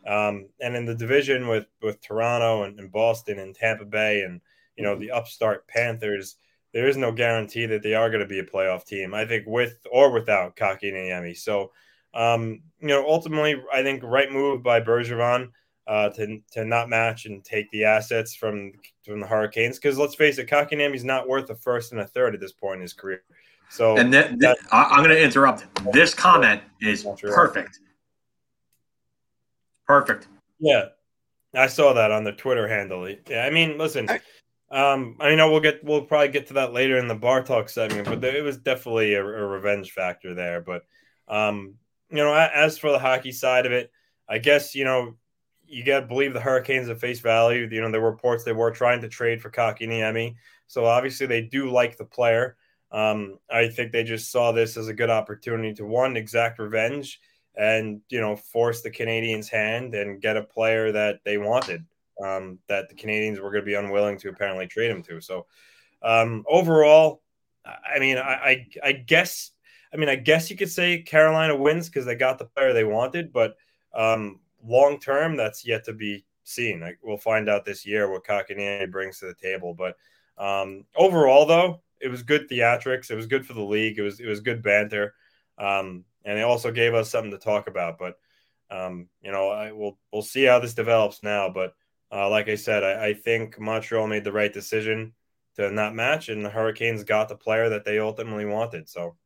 Um, 0.06 0.48
and 0.60 0.76
in 0.76 0.86
the 0.86 0.94
division 0.94 1.46
with 1.46 1.66
with 1.82 2.00
Toronto 2.00 2.64
and, 2.64 2.78
and, 2.78 2.90
Boston 2.90 3.38
and 3.38 3.54
Tampa 3.54 3.84
Bay 3.84 4.22
and 4.22 4.40
you 4.76 4.82
know 4.84 4.96
the 4.96 5.10
upstart 5.10 5.68
Panthers, 5.68 6.36
there 6.72 6.88
is 6.88 6.96
no 6.96 7.12
guarantee 7.12 7.66
that 7.66 7.82
they 7.82 7.94
are 7.94 8.08
going 8.08 8.22
to 8.22 8.26
be 8.26 8.38
a 8.38 8.44
playoff 8.44 8.86
team. 8.86 9.12
I 9.12 9.26
think 9.26 9.46
with 9.46 9.86
or 9.90 10.10
without 10.10 10.56
Kotkaniemi. 10.56 11.36
So 11.36 11.72
um, 12.14 12.62
you 12.80 12.88
know, 12.88 13.06
ultimately, 13.06 13.62
I 13.72 13.82
think 13.82 14.02
right 14.02 14.30
move 14.30 14.62
by 14.62 14.80
Bergevin 14.80 15.50
uh, 15.86 16.08
to 16.10 16.40
to 16.52 16.64
not 16.64 16.88
match 16.88 17.26
and 17.26 17.44
take 17.44 17.70
the 17.70 17.84
assets 17.84 18.34
from 18.34 18.72
from 19.04 19.20
the 19.20 19.26
Hurricanes 19.26 19.78
because 19.78 19.98
let's 19.98 20.14
face 20.14 20.38
it, 20.38 20.50
is 20.50 21.04
not 21.04 21.28
worth 21.28 21.50
a 21.50 21.54
first 21.54 21.92
and 21.92 22.00
a 22.00 22.06
third 22.06 22.34
at 22.34 22.40
this 22.40 22.52
point 22.52 22.76
in 22.76 22.82
his 22.82 22.92
career. 22.92 23.22
So, 23.70 23.96
and 23.96 24.12
th- 24.12 24.38
th- 24.40 24.56
I'm 24.72 25.04
going 25.04 25.10
to 25.10 25.22
interrupt. 25.22 25.64
This 25.92 26.12
comment 26.12 26.60
is 26.80 27.06
perfect. 27.22 27.78
Perfect. 29.86 30.26
Yeah, 30.58 30.86
I 31.54 31.68
saw 31.68 31.92
that 31.94 32.10
on 32.10 32.24
the 32.24 32.32
Twitter 32.32 32.68
handle. 32.68 33.08
Yeah, 33.28 33.44
I 33.44 33.50
mean, 33.50 33.78
listen, 33.78 34.08
um, 34.70 35.16
I 35.20 35.34
know 35.34 35.50
we'll 35.50 35.60
get 35.60 35.82
we'll 35.82 36.02
probably 36.02 36.28
get 36.28 36.48
to 36.48 36.54
that 36.54 36.72
later 36.72 36.98
in 36.98 37.08
the 37.08 37.14
bar 37.14 37.42
talk 37.42 37.68
segment, 37.68 38.06
but 38.06 38.20
there, 38.20 38.36
it 38.36 38.42
was 38.42 38.56
definitely 38.56 39.14
a, 39.14 39.24
a, 39.24 39.46
revenge 39.46 39.90
factor 39.90 40.34
there. 40.34 40.60
But 40.60 40.82
um, 41.26 41.74
you 42.08 42.18
know, 42.18 42.32
as 42.34 42.78
for 42.78 42.92
the 42.92 42.98
hockey 42.98 43.32
side 43.32 43.66
of 43.66 43.72
it, 43.72 43.90
I 44.28 44.38
guess 44.38 44.74
you 44.74 44.84
know 44.84 45.16
you 45.66 45.84
got 45.84 46.00
to 46.00 46.06
believe 46.06 46.34
the 46.34 46.40
Hurricanes 46.40 46.88
at 46.88 47.00
face 47.00 47.20
value. 47.20 47.68
You 47.70 47.80
know, 47.80 47.90
the 47.90 48.00
reports 48.00 48.44
they 48.44 48.52
were 48.52 48.70
trying 48.70 49.00
to 49.00 49.08
trade 49.08 49.40
for 49.40 49.50
Kotkaniemi, 49.50 50.34
so 50.66 50.84
obviously 50.84 51.26
they 51.26 51.42
do 51.42 51.70
like 51.70 51.96
the 51.96 52.04
player. 52.04 52.56
Um, 52.92 53.38
I 53.50 53.68
think 53.68 53.92
they 53.92 54.04
just 54.04 54.32
saw 54.32 54.52
this 54.52 54.76
as 54.76 54.88
a 54.88 54.94
good 54.94 55.10
opportunity 55.10 55.74
to 55.74 55.84
one 55.84 56.16
exact 56.16 56.58
revenge 56.58 57.20
and 57.56 58.00
you 58.08 58.20
know 58.20 58.36
force 58.36 58.82
the 58.82 58.90
Canadiens' 58.90 59.48
hand 59.48 59.94
and 59.94 60.20
get 60.20 60.36
a 60.36 60.42
player 60.42 60.92
that 60.92 61.20
they 61.24 61.38
wanted 61.38 61.84
um, 62.24 62.58
that 62.68 62.88
the 62.88 62.94
Canadians 62.94 63.40
were 63.40 63.50
going 63.50 63.62
to 63.62 63.66
be 63.66 63.74
unwilling 63.74 64.18
to 64.18 64.28
apparently 64.28 64.66
trade 64.66 64.90
him 64.90 65.02
to. 65.04 65.20
So 65.20 65.46
um, 66.02 66.44
overall, 66.48 67.22
I 67.64 67.98
mean, 67.98 68.18
I, 68.18 68.22
I, 68.22 68.66
I 68.82 68.92
guess 68.92 69.50
I 69.92 69.96
mean 69.96 70.08
I 70.08 70.16
guess 70.16 70.50
you 70.50 70.56
could 70.56 70.70
say 70.70 71.02
Carolina 71.02 71.56
wins 71.56 71.88
because 71.88 72.06
they 72.06 72.16
got 72.16 72.38
the 72.38 72.46
player 72.46 72.72
they 72.72 72.84
wanted, 72.84 73.32
but 73.32 73.56
um, 73.94 74.40
long 74.64 74.98
term, 74.98 75.36
that's 75.36 75.66
yet 75.66 75.84
to 75.84 75.92
be 75.92 76.24
seen. 76.44 76.80
Like, 76.80 76.98
we'll 77.02 77.18
find 77.18 77.48
out 77.48 77.64
this 77.64 77.86
year 77.86 78.10
what 78.10 78.24
Kotkaniemi 78.24 78.90
brings 78.90 79.18
to 79.20 79.26
the 79.26 79.34
table, 79.34 79.74
but 79.74 79.96
um, 80.38 80.84
overall, 80.96 81.46
though, 81.46 81.82
it 82.00 82.08
was 82.08 82.22
good 82.22 82.48
theatrics. 82.48 83.10
It 83.10 83.16
was 83.16 83.26
good 83.26 83.46
for 83.46 83.52
the 83.52 83.62
league. 83.62 83.98
It 83.98 84.02
was 84.02 84.20
it 84.20 84.26
was 84.26 84.40
good 84.40 84.62
banter, 84.62 85.14
um, 85.58 86.04
and 86.24 86.38
it 86.38 86.42
also 86.42 86.70
gave 86.70 86.94
us 86.94 87.10
something 87.10 87.30
to 87.30 87.38
talk 87.38 87.68
about. 87.68 87.98
But 87.98 88.18
um, 88.70 89.08
you 89.22 89.32
know, 89.32 89.48
I, 89.48 89.72
we'll 89.72 89.98
we'll 90.12 90.22
see 90.22 90.44
how 90.44 90.58
this 90.58 90.74
develops 90.74 91.22
now. 91.22 91.50
But 91.50 91.74
uh, 92.12 92.28
like 92.30 92.48
I 92.48 92.54
said, 92.54 92.82
I, 92.82 93.08
I, 93.08 93.14
think 93.14 93.58
Montreal 93.58 94.06
made 94.08 94.24
the 94.24 94.32
right 94.32 94.52
decision 94.52 95.12
to 95.56 95.70
not 95.70 95.94
match, 95.94 96.28
and 96.28 96.44
the 96.44 96.50
Hurricanes 96.50 97.04
got 97.04 97.28
the 97.28 97.36
player 97.36 97.68
that 97.68 97.84
they 97.84 97.98
ultimately 97.98 98.46
wanted. 98.46 98.88
So. 98.88 99.16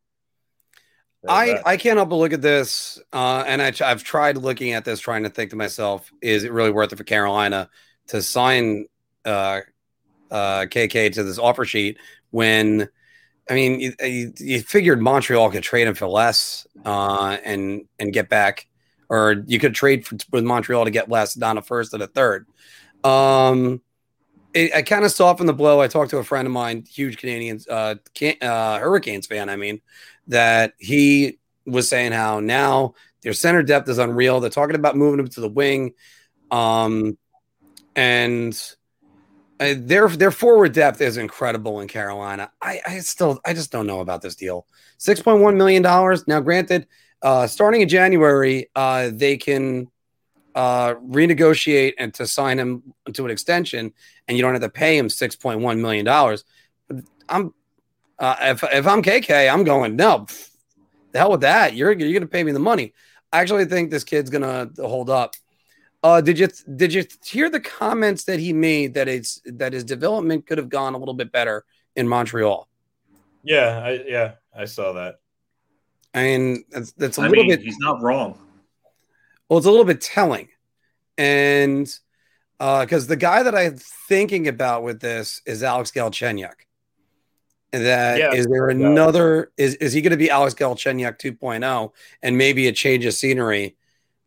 I. 1.26 1.62
I 1.64 1.76
can't 1.78 1.96
help 1.96 2.10
but 2.10 2.16
look 2.16 2.34
at 2.34 2.42
this, 2.42 3.00
uh, 3.10 3.44
and 3.46 3.62
I, 3.62 3.72
I've 3.82 4.04
tried 4.04 4.36
looking 4.36 4.72
at 4.74 4.84
this, 4.84 5.00
trying 5.00 5.22
to 5.22 5.30
think 5.30 5.50
to 5.50 5.56
myself, 5.56 6.12
is 6.20 6.44
it 6.44 6.52
really 6.52 6.70
worth 6.70 6.92
it 6.92 6.96
for 6.96 7.04
Carolina 7.04 7.70
to 8.08 8.20
sign 8.20 8.84
uh, 9.24 9.60
uh, 10.30 10.66
KK 10.66 11.12
to 11.14 11.22
this 11.22 11.38
offer 11.38 11.64
sheet 11.64 11.98
when 12.34 12.88
I 13.48 13.54
mean 13.54 13.78
you, 13.78 13.92
you, 14.00 14.32
you 14.38 14.60
figured 14.60 15.00
Montreal 15.00 15.52
could 15.52 15.62
trade 15.62 15.86
him 15.86 15.94
for 15.94 16.08
less 16.08 16.66
uh, 16.84 17.38
and 17.44 17.86
and 18.00 18.12
get 18.12 18.28
back, 18.28 18.66
or 19.08 19.44
you 19.46 19.60
could 19.60 19.72
trade 19.72 20.04
for, 20.04 20.16
with 20.32 20.42
Montreal 20.42 20.84
to 20.84 20.90
get 20.90 21.08
less, 21.08 21.34
down 21.34 21.58
a 21.58 21.62
first 21.62 21.94
and 21.94 22.02
a 22.02 22.08
third. 22.08 22.48
Um, 23.04 23.80
it, 24.52 24.74
I 24.74 24.82
kind 24.82 25.04
of 25.04 25.12
softened 25.12 25.48
the 25.48 25.52
blow. 25.52 25.80
I 25.80 25.86
talked 25.86 26.10
to 26.10 26.18
a 26.18 26.24
friend 26.24 26.46
of 26.46 26.52
mine, 26.52 26.84
huge 26.90 27.18
Canadians, 27.18 27.68
uh, 27.68 27.96
can, 28.14 28.34
uh, 28.42 28.80
Hurricanes 28.80 29.28
fan. 29.28 29.48
I 29.48 29.54
mean, 29.54 29.80
that 30.26 30.74
he 30.78 31.38
was 31.64 31.88
saying 31.88 32.10
how 32.10 32.40
now 32.40 32.94
their 33.22 33.32
center 33.32 33.62
depth 33.62 33.88
is 33.88 33.98
unreal. 33.98 34.40
They're 34.40 34.50
talking 34.50 34.74
about 34.74 34.96
moving 34.96 35.20
him 35.20 35.28
to 35.28 35.40
the 35.40 35.48
wing, 35.48 35.94
um, 36.50 37.16
and 37.94 38.60
uh, 39.60 39.74
their 39.76 40.08
their 40.08 40.30
forward 40.30 40.72
depth 40.72 41.00
is 41.00 41.16
incredible 41.16 41.80
in 41.80 41.88
Carolina. 41.88 42.50
I, 42.60 42.80
I 42.86 42.98
still 43.00 43.40
I 43.44 43.52
just 43.52 43.70
don't 43.70 43.86
know 43.86 44.00
about 44.00 44.20
this 44.20 44.34
deal. 44.34 44.66
Six 44.98 45.22
point 45.22 45.40
one 45.40 45.56
million 45.56 45.82
dollars. 45.82 46.26
Now, 46.26 46.40
granted, 46.40 46.86
uh, 47.22 47.46
starting 47.46 47.80
in 47.80 47.88
January, 47.88 48.68
uh, 48.74 49.10
they 49.12 49.36
can 49.36 49.88
uh, 50.54 50.94
renegotiate 50.94 51.94
and 51.98 52.12
to 52.14 52.26
sign 52.26 52.58
him 52.58 52.82
to 53.12 53.24
an 53.24 53.30
extension, 53.30 53.92
and 54.26 54.36
you 54.36 54.42
don't 54.42 54.54
have 54.54 54.62
to 54.62 54.68
pay 54.68 54.96
him 54.96 55.08
six 55.08 55.36
point 55.36 55.60
one 55.60 55.80
million 55.80 56.04
dollars. 56.04 56.44
I'm 57.28 57.54
uh, 58.18 58.36
if 58.40 58.62
if 58.64 58.86
I'm 58.86 59.02
KK, 59.02 59.52
I'm 59.52 59.64
going 59.64 59.96
no. 59.96 60.26
The 61.12 61.18
hell 61.18 61.30
with 61.30 61.42
that. 61.42 61.74
You're 61.74 61.92
you're 61.92 62.12
gonna 62.12 62.26
pay 62.26 62.42
me 62.42 62.52
the 62.52 62.58
money. 62.58 62.92
I 63.32 63.40
actually 63.40 63.66
think 63.66 63.90
this 63.90 64.04
kid's 64.04 64.30
gonna 64.30 64.70
hold 64.78 65.10
up. 65.10 65.34
Uh, 66.04 66.20
did 66.20 66.38
you 66.38 66.48
did 66.76 66.92
you 66.92 67.02
hear 67.24 67.48
the 67.48 67.58
comments 67.58 68.24
that 68.24 68.38
he 68.38 68.52
made 68.52 68.92
that 68.92 69.08
it's 69.08 69.40
that 69.46 69.72
his 69.72 69.84
development 69.84 70.46
could 70.46 70.58
have 70.58 70.68
gone 70.68 70.92
a 70.92 70.98
little 70.98 71.14
bit 71.14 71.32
better 71.32 71.64
in 71.96 72.06
Montreal? 72.06 72.68
Yeah, 73.42 73.80
I, 73.82 74.04
yeah, 74.06 74.32
I 74.54 74.66
saw 74.66 74.92
that. 74.92 75.20
I 76.12 76.22
mean, 76.24 76.64
that's, 76.70 76.92
that's 76.92 77.16
a 77.16 77.22
I 77.22 77.28
little 77.28 77.44
mean, 77.44 77.56
bit. 77.56 77.60
he's 77.60 77.78
not 77.78 78.02
wrong. 78.02 78.38
Well, 79.48 79.56
it's 79.56 79.66
a 79.66 79.70
little 79.70 79.86
bit 79.86 80.02
telling, 80.02 80.48
and 81.16 81.90
because 82.58 83.06
the 83.06 83.16
guy 83.16 83.42
that 83.42 83.54
I'm 83.54 83.78
thinking 84.06 84.46
about 84.46 84.82
with 84.82 85.00
this 85.00 85.40
is 85.46 85.62
Alex 85.62 85.90
Galchenyuk. 85.90 86.52
That 87.72 88.18
Yeah. 88.18 88.32
is 88.34 88.46
there 88.46 88.68
another 88.68 89.52
is 89.56 89.74
is 89.76 89.94
he 89.94 90.02
going 90.02 90.10
to 90.10 90.16
be 90.18 90.30
Alex 90.30 90.54
Galchenyuk 90.54 91.18
2.0 91.18 91.92
and 92.22 92.38
maybe 92.38 92.68
a 92.68 92.72
change 92.72 93.04
of 93.06 93.14
scenery 93.14 93.76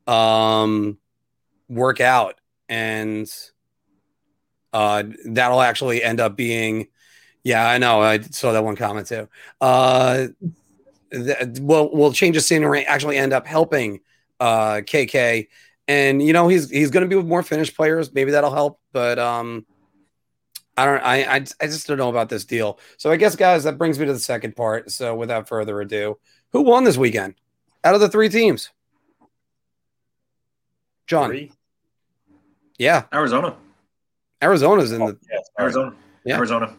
um 0.05 0.97
work 1.69 1.99
out 1.99 2.39
and 2.69 3.31
uh 4.73 5.03
that'll 5.25 5.61
actually 5.61 6.03
end 6.03 6.19
up 6.19 6.35
being 6.35 6.87
yeah 7.43 7.67
I 7.67 7.77
know 7.77 8.01
I 8.01 8.19
saw 8.19 8.51
that 8.51 8.63
one 8.63 8.75
comment 8.75 9.07
too. 9.07 9.27
Uh 9.61 10.27
that 11.11 11.59
will 11.61 12.11
change 12.11 12.35
of 12.35 12.43
scenery 12.43 12.85
actually 12.85 13.17
end 13.17 13.33
up 13.33 13.47
helping 13.47 14.01
uh 14.39 14.81
KK 14.85 15.47
and 15.87 16.21
you 16.21 16.33
know 16.33 16.47
he's 16.47 16.69
he's 16.69 16.91
going 16.91 17.03
to 17.03 17.07
be 17.07 17.15
with 17.15 17.25
more 17.25 17.43
Finnish 17.43 17.75
players. 17.75 18.13
Maybe 18.13 18.31
that'll 18.31 18.53
help 18.53 18.79
but 18.91 19.17
um 19.19 19.65
I 20.75 20.85
don't 20.85 20.99
I, 20.99 21.23
I 21.23 21.35
I 21.35 21.67
just 21.67 21.87
don't 21.87 21.97
know 21.97 22.09
about 22.09 22.29
this 22.29 22.45
deal. 22.45 22.79
So 22.97 23.09
I 23.11 23.15
guess 23.15 23.35
guys 23.35 23.63
that 23.63 23.77
brings 23.77 23.97
me 23.97 24.05
to 24.05 24.13
the 24.13 24.19
second 24.19 24.55
part. 24.55 24.91
So 24.91 25.15
without 25.15 25.47
further 25.47 25.79
ado 25.81 26.19
who 26.51 26.61
won 26.61 26.83
this 26.83 26.97
weekend 26.97 27.35
out 27.83 27.95
of 27.95 28.01
the 28.01 28.09
three 28.09 28.29
teams? 28.29 28.69
John. 31.07 31.29
Three? 31.29 31.51
Yeah 32.77 33.03
Arizona. 33.13 33.55
Arizona's 34.41 34.91
in 34.91 35.01
Oh, 35.01 35.11
the 35.11 35.17
yeah. 35.31 35.39
Arizona. 35.59 35.93
Yeah. 36.23 36.37
Arizona. 36.37 36.75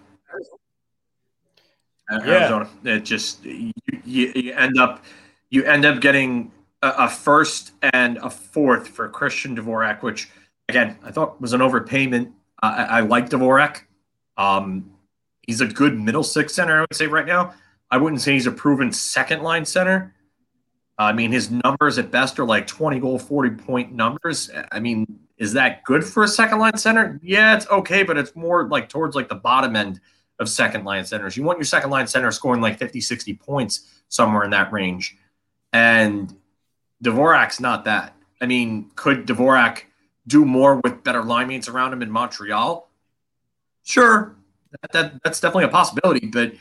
Uh, 2.10 2.20
Yeah. 2.24 2.32
Arizona. 2.32 2.68
It 2.84 3.00
just 3.04 3.44
you, 3.44 3.72
you, 4.04 4.32
you 4.34 4.52
end 4.54 4.78
up 4.78 5.04
you 5.50 5.64
end 5.64 5.84
up 5.84 6.00
getting 6.00 6.52
a, 6.82 6.88
a 6.98 7.08
first 7.08 7.72
and 7.92 8.18
a 8.18 8.30
fourth 8.30 8.88
for 8.88 9.08
Christian 9.08 9.56
Dvorak, 9.56 10.02
which 10.02 10.28
again 10.68 10.96
I 11.02 11.10
thought 11.10 11.40
was 11.40 11.52
an 11.52 11.60
overpayment. 11.60 12.32
I, 12.62 12.68
I 12.68 12.84
I 12.98 13.00
like 13.00 13.28
Dvorak. 13.30 13.82
Um, 14.36 14.90
he's 15.46 15.60
a 15.60 15.66
good 15.66 15.98
middle 15.98 16.22
six 16.22 16.54
center, 16.54 16.78
I 16.78 16.80
would 16.82 16.94
say 16.94 17.06
right 17.08 17.26
now. 17.26 17.54
I 17.90 17.96
wouldn't 17.96 18.20
say 18.20 18.34
he's 18.34 18.46
a 18.46 18.52
proven 18.52 18.92
second 18.92 19.42
line 19.42 19.64
center. 19.64 20.14
I 20.98 21.12
mean, 21.12 21.30
his 21.30 21.50
numbers 21.50 21.98
at 21.98 22.10
best 22.10 22.38
are 22.40 22.44
like 22.44 22.66
20 22.66 22.98
goal, 22.98 23.18
40 23.18 23.50
point 23.50 23.92
numbers. 23.92 24.50
I 24.72 24.80
mean, 24.80 25.20
is 25.36 25.52
that 25.52 25.84
good 25.84 26.04
for 26.04 26.24
a 26.24 26.28
second 26.28 26.58
line 26.58 26.76
center? 26.76 27.20
Yeah, 27.22 27.56
it's 27.56 27.68
okay, 27.68 28.02
but 28.02 28.18
it's 28.18 28.34
more 28.34 28.68
like 28.68 28.88
towards 28.88 29.14
like 29.14 29.28
the 29.28 29.36
bottom 29.36 29.76
end 29.76 30.00
of 30.40 30.48
second 30.48 30.84
line 30.84 31.04
centers. 31.04 31.36
You 31.36 31.44
want 31.44 31.58
your 31.58 31.64
second 31.64 31.90
line 31.90 32.06
center 32.06 32.30
scoring 32.32 32.60
like 32.60 32.78
50, 32.78 33.00
60 33.00 33.34
points 33.34 34.02
somewhere 34.08 34.44
in 34.44 34.50
that 34.50 34.72
range. 34.72 35.16
And 35.72 36.34
Dvorak's 37.04 37.60
not 37.60 37.84
that. 37.84 38.14
I 38.40 38.46
mean, 38.46 38.90
could 38.96 39.26
Dvorak 39.26 39.82
do 40.26 40.44
more 40.44 40.80
with 40.82 41.04
better 41.04 41.22
line 41.22 41.48
mates 41.48 41.68
around 41.68 41.92
him 41.92 42.02
in 42.02 42.10
Montreal? 42.10 42.88
Sure. 43.84 44.34
That, 44.82 44.92
that, 44.92 45.22
that's 45.22 45.40
definitely 45.40 45.64
a 45.64 45.68
possibility. 45.68 46.26
But 46.26 46.52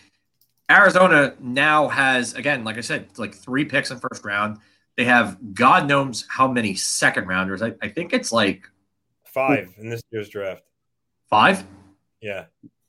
Arizona 0.70 1.34
now 1.40 1.88
has, 1.88 2.34
again, 2.34 2.64
like 2.64 2.78
I 2.78 2.82
said, 2.82 3.08
like 3.18 3.34
three 3.34 3.66
picks 3.66 3.92
in 3.92 4.00
first 4.00 4.26
round. 4.26 4.58
They 4.98 5.06
have 5.06 5.38
God 5.54 5.88
knows 5.88 6.26
how 6.28 6.48
many 6.48 6.76
second 6.76 7.28
rounders. 7.28 7.62
I, 7.62 7.74
I 7.82 7.90
think 7.90 8.14
it's 8.14 8.32
like 8.32 8.70
Five 9.24 9.74
in 9.78 9.90
this 9.90 10.02
year's 10.12 10.30
draft. 10.30 10.64
five. 11.30 11.64
Yeah. 12.22 12.46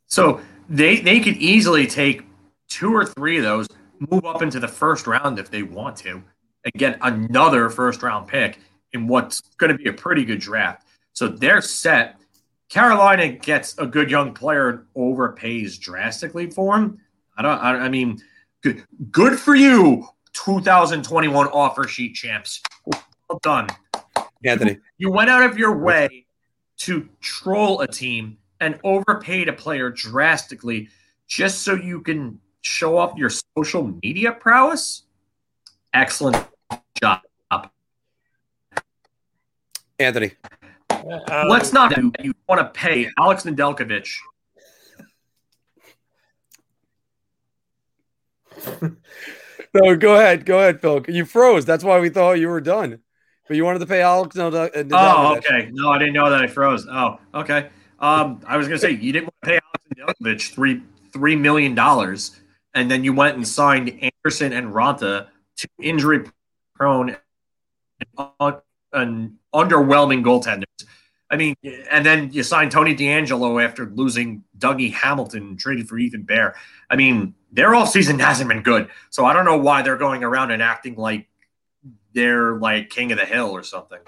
So 0.06 0.40
they 0.68 1.00
they 1.00 1.20
could 1.20 1.37
easily 1.37 1.87
take 1.87 2.25
two 2.68 2.94
or 2.94 3.04
three 3.04 3.37
of 3.37 3.44
those, 3.44 3.68
move 4.11 4.25
up 4.25 4.40
into 4.42 4.58
the 4.58 4.68
first 4.68 5.06
round 5.06 5.38
if 5.38 5.50
they 5.50 5.62
want 5.62 5.97
to, 5.99 6.23
and 6.64 6.73
get 6.76 6.99
another 7.02 7.68
first 7.68 8.02
round 8.02 8.26
pick 8.26 8.58
in 8.92 9.06
what's 9.06 9.42
going 9.58 9.70
to 9.70 9.76
be 9.76 9.90
a 9.90 9.92
pretty 9.92 10.25
good 10.25 10.40
draft. 10.40 10.87
So 11.12 11.28
they're 11.28 11.61
set. 11.61 12.18
Carolina 12.70 13.28
gets 13.28 13.76
a 13.78 13.87
good 13.87 14.11
young 14.11 14.32
player 14.32 14.68
and 14.70 14.80
overpays 14.97 15.78
drastically 15.78 16.50
for 16.50 16.76
him. 16.76 16.99
I 17.38 17.42
don't. 17.42 17.59
I, 17.59 17.76
I 17.78 17.88
mean, 17.88 18.21
good, 18.62 18.85
good 19.11 19.38
for 19.38 19.54
you, 19.54 20.07
2021 20.33 21.47
offer 21.47 21.87
sheet 21.87 22.14
champs. 22.14 22.61
Well 22.85 23.38
done. 23.42 23.68
Anthony 24.45 24.78
You 24.99 25.11
went 25.11 25.30
out 25.30 25.45
of 25.45 25.57
your 25.57 25.78
way 25.78 26.26
to 26.78 27.09
troll 27.21 27.80
a 27.80 27.87
team 27.87 28.38
and 28.61 28.78
overpaid 28.85 29.49
a 29.49 29.52
player 29.52 29.90
drastically 29.90 30.88
just 31.28 31.62
so 31.62 31.75
you 31.75 32.00
can 32.00 32.40
show 32.61 32.99
off 32.99 33.16
your 33.16 33.30
social 33.30 33.92
media 34.02 34.33
prowess. 34.33 35.04
Excellent 35.95 36.45
job. 37.00 37.21
Anthony 40.00 40.33
Um, 40.90 41.49
Let's 41.49 41.73
not 41.73 41.95
do 41.95 42.12
you 42.23 42.35
want 42.49 42.61
to 42.61 42.68
pay 42.68 43.09
Alex 43.18 43.45
Nedeljkovic. 43.45 44.09
no 49.74 49.96
go 49.96 50.14
ahead 50.14 50.44
go 50.44 50.58
ahead 50.58 50.80
Phil 50.80 51.04
you 51.08 51.24
froze 51.24 51.64
that's 51.64 51.84
why 51.84 51.98
we 52.00 52.08
thought 52.08 52.38
you 52.38 52.48
were 52.48 52.60
done 52.60 53.00
but 53.48 53.56
you 53.56 53.64
wanted 53.64 53.80
to 53.80 53.86
pay 53.86 54.02
Alex 54.02 54.36
no, 54.36 54.50
no, 54.50 54.68
Oh, 54.92 55.36
okay. 55.36 55.70
No, 55.72 55.90
I 55.90 55.98
didn't 55.98 56.12
know 56.12 56.28
that 56.30 56.42
I 56.42 56.46
froze. 56.46 56.86
Oh, 56.88 57.18
okay. 57.34 57.70
Um, 57.98 58.40
I 58.46 58.56
was 58.56 58.68
gonna 58.68 58.78
say 58.78 58.90
you 58.90 59.12
didn't 59.12 59.24
want 59.24 59.34
to 59.42 59.48
pay 59.48 59.60
Alex 59.96 60.14
Nedeljkovic 60.22 60.52
three 60.52 60.82
three 61.12 61.34
million 61.34 61.74
dollars, 61.74 62.38
and 62.74 62.90
then 62.90 63.02
you 63.02 63.12
went 63.12 63.36
and 63.36 63.48
signed 63.48 63.98
Andersen 64.00 64.52
and 64.52 64.72
Raanta 64.72 65.28
to 65.56 65.68
injury 65.80 66.24
prone 66.74 67.16
and, 68.18 68.28
un- 68.38 68.60
and 68.92 69.36
underwhelming 69.54 70.22
goaltenders. 70.22 70.86
I 71.30 71.37
mean, 71.37 71.54
and 71.90 72.06
then 72.06 72.32
you 72.32 72.42
signed 72.42 72.70
Tony 72.70 72.97
DeAngelo 72.97 73.62
after 73.62 73.87
losing 73.87 74.44
Dougie 74.58 74.92
Hamilton 74.92 75.42
and 75.42 75.58
traded 75.58 75.88
for 75.88 75.99
Ethan 75.99 76.23
Bear. 76.23 76.54
I 76.88 76.97
mean, 76.97 77.35
their 77.52 77.70
offseason 77.70 78.18
hasn't 78.25 78.49
been 78.49 78.62
good. 78.62 78.88
So 79.11 79.26
I 79.26 79.32
don't 79.32 79.44
know 79.44 79.58
why 79.58 79.82
they're 79.82 79.97
going 79.97 80.25
around 80.25 80.50
and 80.52 80.62
acting 80.62 80.97
like 80.97 81.28
they're 82.14 82.54
like 82.56 82.88
king 82.90 83.12
of 83.12 83.18
the 83.18 83.26
hill 83.26 83.50
or 83.50 83.62
something. 83.62 84.00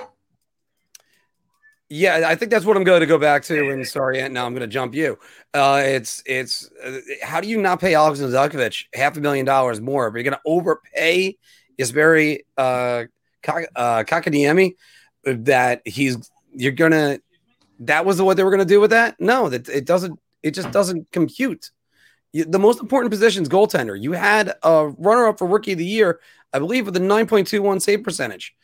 Yeah, 1.92 2.22
I 2.26 2.36
think 2.36 2.52
that's 2.52 2.64
what 2.64 2.76
I'm 2.76 2.84
going 2.84 3.00
to 3.00 3.06
go 3.06 3.18
back 3.18 3.42
to. 3.44 3.70
And 3.70 3.86
sorry, 3.86 4.20
Ant, 4.20 4.32
now 4.32 4.46
I'm 4.46 4.52
going 4.52 4.60
to 4.60 4.68
jump 4.68 4.94
you. 4.94 5.18
Uh, 5.52 5.82
it's 5.84 6.22
it's 6.24 6.70
uh, 6.84 7.00
how 7.22 7.40
do 7.40 7.48
you 7.48 7.60
not 7.60 7.80
pay 7.80 7.94
Alex 7.94 8.20
Nedeljkovic 8.20 8.86
half 8.94 9.16
a 9.16 9.20
million 9.20 9.44
dollars 9.44 9.80
more? 9.80 10.10
But 10.10 10.18
you're 10.18 10.30
going 10.30 10.34
to 10.34 10.40
overpay 10.46 11.36
Isbury 11.76 12.44
uh, 12.56 13.04
Kak- 13.42 13.70
uh, 13.74 14.04
that 15.24 15.82
he's 15.84 16.30
you're 16.54 16.72
to 16.72 17.20
that 17.80 18.04
was 18.04 18.20
what 18.20 18.36
they 18.36 18.44
were 18.44 18.56
to 18.56 18.64
do 18.64 18.80
with 18.80 18.90
that? 18.90 19.16
No, 19.20 19.48
that 19.48 19.68
it 19.68 19.86
doesn't. 19.86 20.18
It 20.42 20.52
just 20.52 20.70
doesn't 20.70 21.10
compute. 21.12 21.70
You, 22.32 22.44
the 22.44 22.58
most 22.58 22.80
important 22.80 23.10
position 23.10 23.42
is 23.42 23.48
goaltender. 23.48 24.00
You 24.00 24.12
had 24.12 24.54
a 24.62 24.88
runner 24.98 25.26
up 25.26 25.38
for 25.38 25.46
rookie 25.46 25.72
of 25.72 25.78
the 25.78 25.84
year, 25.84 26.20
I 26.52 26.58
believe, 26.58 26.86
with 26.86 26.96
a 26.96 27.00
9.21 27.00 27.82
save 27.82 28.04
percentage. 28.04 28.54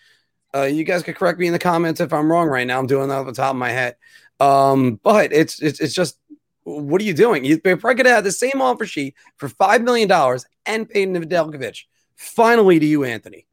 Uh, 0.55 0.63
you 0.63 0.85
guys 0.85 1.03
could 1.03 1.17
correct 1.17 1.39
me 1.39 1.47
in 1.47 1.53
the 1.53 1.59
comments 1.59 2.01
if 2.01 2.13
I'm 2.13 2.31
wrong 2.31 2.49
right 2.49 2.67
now. 2.67 2.79
I'm 2.79 2.87
doing 2.87 3.09
that 3.09 3.17
off 3.17 3.27
the 3.27 3.33
top 3.33 3.51
of 3.51 3.57
my 3.57 3.71
head. 3.71 3.97
Um, 4.39 5.01
but 5.03 5.33
it's, 5.33 5.61
it's 5.61 5.81
it's 5.81 5.95
just 5.95 6.19
what 6.67 7.01
are 7.01 7.05
you 7.05 7.15
doing? 7.15 7.45
You 7.45 7.59
probably 7.59 7.95
could 7.95 8.07
have 8.07 8.25
the 8.25 8.33
same 8.33 8.61
offer 8.61 8.87
sheet 8.87 9.15
for 9.37 9.49
five 9.49 9.83
million 9.83 10.09
dollars 10.09 10.45
and 10.65 10.89
paid 10.89 11.09
Nedeljkovic. 11.09 11.85
Finally, 12.17 12.81
to 12.81 12.87
you, 12.87 13.05
Anthony. 13.05 13.47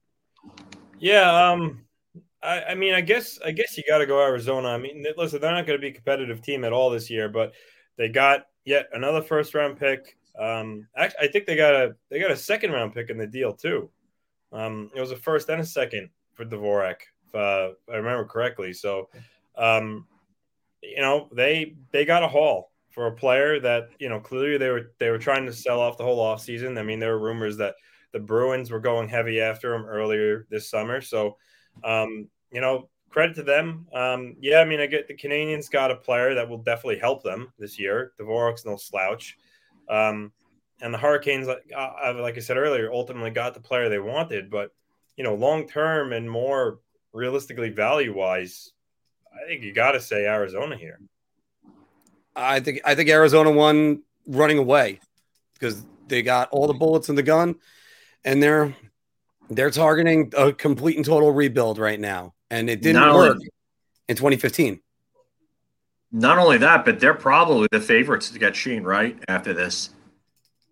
Yeah, 0.99 1.51
um, 1.51 1.82
I, 2.43 2.63
I 2.63 2.75
mean, 2.75 2.93
I 2.93 3.01
guess 3.01 3.39
I 3.43 3.51
guess 3.51 3.77
you 3.77 3.83
got 3.87 3.99
to 3.99 4.05
go 4.05 4.21
Arizona. 4.21 4.69
I 4.69 4.77
mean, 4.77 5.05
listen, 5.17 5.39
they're 5.39 5.51
not 5.51 5.65
going 5.65 5.79
to 5.79 5.81
be 5.81 5.89
a 5.89 5.93
competitive 5.93 6.41
team 6.41 6.63
at 6.63 6.73
all 6.73 6.89
this 6.89 7.09
year, 7.09 7.29
but 7.29 7.53
they 7.97 8.09
got 8.09 8.47
yet 8.65 8.89
another 8.93 9.21
first 9.21 9.53
round 9.53 9.77
pick. 9.77 10.17
Um, 10.37 10.87
actually, 10.95 11.27
I 11.27 11.31
think 11.31 11.45
they 11.45 11.55
got 11.55 11.73
a 11.73 11.95
they 12.09 12.19
got 12.19 12.31
a 12.31 12.37
second 12.37 12.71
round 12.71 12.93
pick 12.93 13.09
in 13.09 13.17
the 13.17 13.27
deal 13.27 13.53
too. 13.53 13.89
Um, 14.51 14.91
it 14.95 14.99
was 14.99 15.11
a 15.11 15.15
first 15.15 15.49
and 15.49 15.61
a 15.61 15.65
second 15.65 16.09
for 16.33 16.45
Dvorak, 16.45 16.97
if 17.27 17.35
uh, 17.35 17.69
I 17.91 17.95
remember 17.95 18.25
correctly. 18.25 18.73
So, 18.73 19.09
um, 19.55 20.05
you 20.81 21.01
know, 21.01 21.29
they 21.33 21.75
they 21.91 22.05
got 22.05 22.23
a 22.23 22.27
haul 22.27 22.71
for 22.91 23.07
a 23.07 23.15
player 23.15 23.59
that 23.59 23.89
you 23.99 24.09
know 24.09 24.19
clearly 24.19 24.57
they 24.57 24.69
were 24.69 24.91
they 24.99 25.09
were 25.09 25.17
trying 25.17 25.45
to 25.45 25.53
sell 25.53 25.79
off 25.79 25.97
the 25.97 26.03
whole 26.03 26.23
offseason. 26.23 26.77
I 26.77 26.83
mean, 26.83 26.99
there 26.99 27.17
were 27.17 27.25
rumors 27.25 27.57
that 27.57 27.75
the 28.11 28.19
Bruins 28.19 28.69
were 28.69 28.79
going 28.79 29.07
heavy 29.07 29.39
after 29.39 29.73
him 29.73 29.85
earlier 29.85 30.45
this 30.49 30.69
summer. 30.69 31.01
So, 31.01 31.37
um, 31.83 32.27
you 32.53 32.61
know, 32.61 32.89
credit 33.09 33.35
to 33.35 33.43
them. 33.43 33.87
Um, 33.93 34.35
yeah, 34.39 34.59
I 34.59 34.65
mean, 34.65 34.79
I 34.79 34.85
get 34.85 35.07
the 35.07 35.15
Canadiens 35.15 35.69
got 35.69 35.91
a 35.91 35.95
player 35.95 36.33
that 36.35 36.47
will 36.47 36.59
definitely 36.59 36.99
help 36.99 37.23
them 37.23 37.51
this 37.59 37.79
year. 37.79 38.13
Dvorak's 38.19 38.65
no 38.65 38.77
slouch. 38.77 39.37
Um, 39.89 40.31
and 40.81 40.93
the 40.93 40.97
Hurricanes, 40.97 41.47
like, 41.47 41.63
uh, 41.75 42.13
like 42.19 42.37
I 42.37 42.41
said 42.41 42.57
earlier, 42.57 42.91
ultimately 42.91 43.31
got 43.31 43.53
the 43.53 43.59
player 43.59 43.89
they 43.89 43.99
wanted. 43.99 44.49
But 44.49 44.71
you 45.17 45.23
know, 45.23 45.35
long 45.35 45.67
term 45.67 46.13
and 46.13 46.29
more 46.29 46.79
realistically 47.13 47.69
value 47.69 48.15
wise, 48.15 48.71
I 49.33 49.47
think 49.47 49.63
you 49.63 49.73
got 49.73 49.91
to 49.91 50.01
say 50.01 50.25
Arizona 50.25 50.75
here. 50.75 50.99
I 52.35 52.59
think 52.59 52.81
I 52.83 52.95
think 52.95 53.09
Arizona 53.09 53.51
won 53.51 54.01
running 54.27 54.57
away 54.57 54.99
because 55.53 55.85
they 56.07 56.21
got 56.21 56.49
all 56.51 56.67
the 56.67 56.73
bullets 56.73 57.09
in 57.09 57.15
the 57.15 57.23
gun, 57.23 57.55
and 58.25 58.41
they're 58.41 58.75
they're 59.49 59.71
targeting 59.71 60.31
a 60.35 60.51
complete 60.51 60.97
and 60.97 61.05
total 61.05 61.31
rebuild 61.31 61.77
right 61.77 61.99
now, 61.99 62.33
and 62.49 62.69
it 62.69 62.81
didn't 62.81 63.01
not 63.01 63.15
work 63.15 63.33
only, 63.33 63.49
in 64.07 64.15
2015. 64.15 64.79
Not 66.11 66.37
only 66.37 66.57
that, 66.59 66.85
but 66.85 66.99
they're 66.99 67.13
probably 67.13 67.67
the 67.71 67.81
favorites 67.81 68.29
to 68.29 68.39
get 68.39 68.55
Shane 68.55 68.83
Wright 68.83 69.17
after 69.27 69.53
this. 69.53 69.89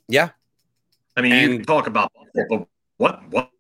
Yeah, 0.08 0.30
I 1.16 1.22
mean, 1.22 1.32
and, 1.32 1.54
you 1.54 1.64
talk 1.64 1.88
about 1.88 2.12
what 2.98 3.22
what 3.30 3.52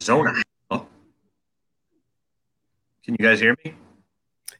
Arizona. 0.00 0.34
Can 0.70 0.86
you 3.18 3.24
guys 3.24 3.40
hear 3.40 3.56
me? 3.64 3.74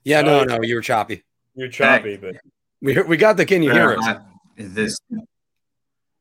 Yeah, 0.05 0.23
no, 0.23 0.41
oh, 0.41 0.45
no, 0.45 0.63
you 0.63 0.75
were 0.75 0.81
choppy. 0.81 1.23
You're 1.55 1.69
choppy, 1.69 2.17
but 2.17 2.37
we 2.81 3.01
we 3.03 3.17
got 3.17 3.37
the. 3.37 3.45
Can 3.45 3.63
you 3.63 3.73
hear 3.73 3.93
us? 3.93 4.07
Uh, 4.07 4.21
this, 4.57 4.99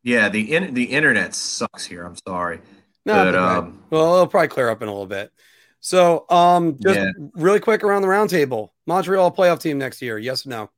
yeah, 0.04 0.30
the 0.30 0.56
in, 0.56 0.74
the 0.74 0.86
internet 0.86 1.36
sucks 1.36 1.86
here. 1.86 2.06
I'm 2.06 2.16
sorry. 2.28 2.60
No, 3.08 3.24
but, 3.24 3.36
um, 3.36 3.82
well, 3.90 4.16
it'll 4.16 4.28
probably 4.28 4.50
clear 4.50 4.70
up 4.70 4.82
in 4.82 4.90
a 4.90 4.92
little 4.92 5.08
bit. 5.08 5.32
So, 5.80 6.26
um, 6.30 6.78
just 6.82 7.00
yeah. 7.00 7.12
really 7.36 7.62
quick 7.62 7.82
around 7.82 8.02
the 8.02 8.10
roundtable: 8.10 8.72
Montreal 8.86 9.32
playoff 9.32 9.62
team 9.62 9.78
next 9.78 10.02
year? 10.02 10.18
Yes 10.18 10.46
or 10.46 10.50
no? 10.50 10.70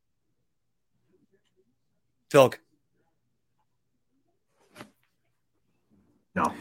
Phil. 2.29 2.53
No. 6.35 6.53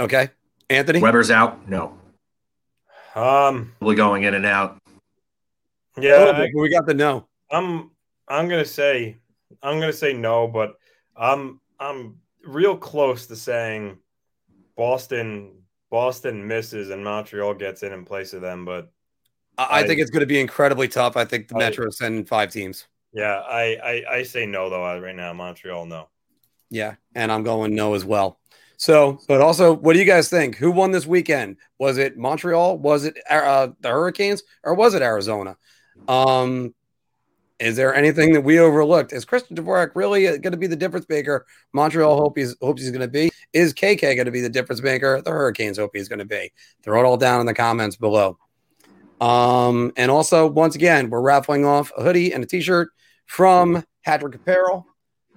Okay. 0.00 0.30
Anthony. 0.70 1.00
Weber's 1.00 1.30
out. 1.30 1.68
No. 1.68 1.98
Um, 3.14 3.74
probably 3.78 3.96
going 3.96 4.22
in 4.22 4.32
and 4.32 4.46
out. 4.46 4.80
Yeah, 5.98 6.32
I, 6.34 6.48
we 6.54 6.70
got 6.70 6.86
the 6.86 6.94
no. 6.94 7.26
I'm 7.50 7.90
I'm 8.28 8.48
gonna 8.48 8.64
say 8.64 9.18
I'm 9.62 9.78
gonna 9.78 9.92
say 9.92 10.14
no, 10.14 10.48
but 10.48 10.76
I'm 11.14 11.60
I'm 11.78 12.16
real 12.46 12.78
close 12.78 13.26
to 13.26 13.36
saying 13.36 13.98
Boston 14.76 15.62
Boston 15.90 16.46
misses 16.46 16.90
and 16.90 17.02
Montreal 17.04 17.54
gets 17.54 17.82
in 17.82 17.92
in 17.92 18.04
place 18.04 18.32
of 18.32 18.40
them, 18.40 18.64
but 18.64 18.90
I, 19.58 19.80
I 19.80 19.86
think 19.86 20.00
it's 20.00 20.10
going 20.10 20.20
to 20.20 20.26
be 20.26 20.40
incredibly 20.40 20.88
tough. 20.88 21.16
I 21.16 21.24
think 21.24 21.48
the 21.48 21.56
Metro 21.56 21.90
send 21.90 22.28
five 22.28 22.52
teams. 22.52 22.86
Yeah, 23.12 23.40
I, 23.40 23.76
I 23.82 24.16
I 24.16 24.22
say 24.22 24.46
no 24.46 24.68
though 24.68 25.00
right 25.00 25.16
now. 25.16 25.32
Montreal 25.32 25.86
no. 25.86 26.08
Yeah, 26.70 26.96
and 27.14 27.30
I'm 27.32 27.42
going 27.42 27.74
no 27.74 27.94
as 27.94 28.04
well. 28.04 28.38
So, 28.76 29.20
but 29.26 29.40
also, 29.40 29.72
what 29.72 29.94
do 29.94 29.98
you 29.98 30.04
guys 30.04 30.28
think? 30.28 30.56
Who 30.56 30.70
won 30.70 30.90
this 30.90 31.06
weekend? 31.06 31.56
Was 31.78 31.96
it 31.96 32.18
Montreal? 32.18 32.78
Was 32.78 33.04
it 33.04 33.16
uh, 33.30 33.68
the 33.80 33.88
Hurricanes? 33.88 34.42
Or 34.62 34.74
was 34.74 34.92
it 34.92 35.00
Arizona? 35.00 35.56
Um, 36.08 36.74
is 37.58 37.76
there 37.76 37.94
anything 37.94 38.34
that 38.34 38.42
we 38.42 38.58
overlooked? 38.58 39.14
Is 39.14 39.24
Christian 39.24 39.56
Dvorak 39.56 39.92
really 39.94 40.24
going 40.24 40.52
to 40.52 40.58
be 40.58 40.66
the 40.66 40.76
difference 40.76 41.08
maker? 41.08 41.46
Montreal 41.72 42.18
hope 42.18 42.36
he's 42.36 42.54
hopes 42.60 42.82
he's 42.82 42.90
going 42.90 43.00
to 43.00 43.08
be. 43.08 43.30
Is 43.56 43.72
KK 43.72 44.16
going 44.16 44.26
to 44.26 44.30
be 44.30 44.42
the 44.42 44.50
difference 44.50 44.82
maker? 44.82 45.22
The 45.22 45.30
Hurricanes 45.30 45.78
hope 45.78 45.92
he's 45.94 46.08
going 46.08 46.18
to 46.18 46.26
be. 46.26 46.52
Throw 46.82 47.00
it 47.00 47.06
all 47.06 47.16
down 47.16 47.40
in 47.40 47.46
the 47.46 47.54
comments 47.54 47.96
below. 47.96 48.36
Um, 49.18 49.94
and 49.96 50.10
also, 50.10 50.46
once 50.46 50.74
again, 50.74 51.08
we're 51.08 51.22
raffling 51.22 51.64
off 51.64 51.90
a 51.96 52.02
hoodie 52.02 52.34
and 52.34 52.44
a 52.44 52.46
T-shirt 52.46 52.90
from 53.24 53.82
Hat 54.02 54.20
Trick 54.20 54.34
Apparel, 54.34 54.86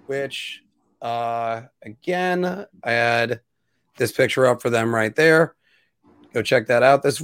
which 0.08 0.62
uh, 1.02 1.62
again, 1.82 2.66
I 2.84 2.92
had 2.92 3.40
this 3.96 4.12
picture 4.12 4.46
up 4.46 4.62
for 4.62 4.70
them 4.70 4.94
right 4.94 5.16
there. 5.16 5.56
Go 6.34 6.42
check 6.42 6.68
that 6.68 6.84
out. 6.84 7.04
This, 7.04 7.24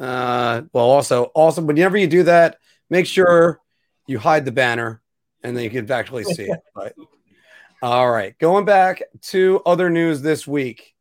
uh, 0.00 0.62
well, 0.72 0.84
also, 0.86 1.24
also, 1.24 1.60
whenever 1.60 1.98
you 1.98 2.06
do 2.06 2.22
that, 2.22 2.56
make 2.88 3.04
sure 3.06 3.60
you 4.06 4.18
hide 4.18 4.46
the 4.46 4.52
banner 4.52 5.02
and 5.42 5.54
then 5.54 5.64
you 5.64 5.68
can 5.68 5.90
actually 5.90 6.24
see 6.24 6.44
it. 6.44 6.60
But 6.74 6.94
all 7.82 8.08
right, 8.08 8.38
going 8.38 8.64
back 8.64 9.02
to 9.22 9.60
other 9.66 9.90
news 9.90 10.22
this 10.22 10.46
week. 10.46 10.94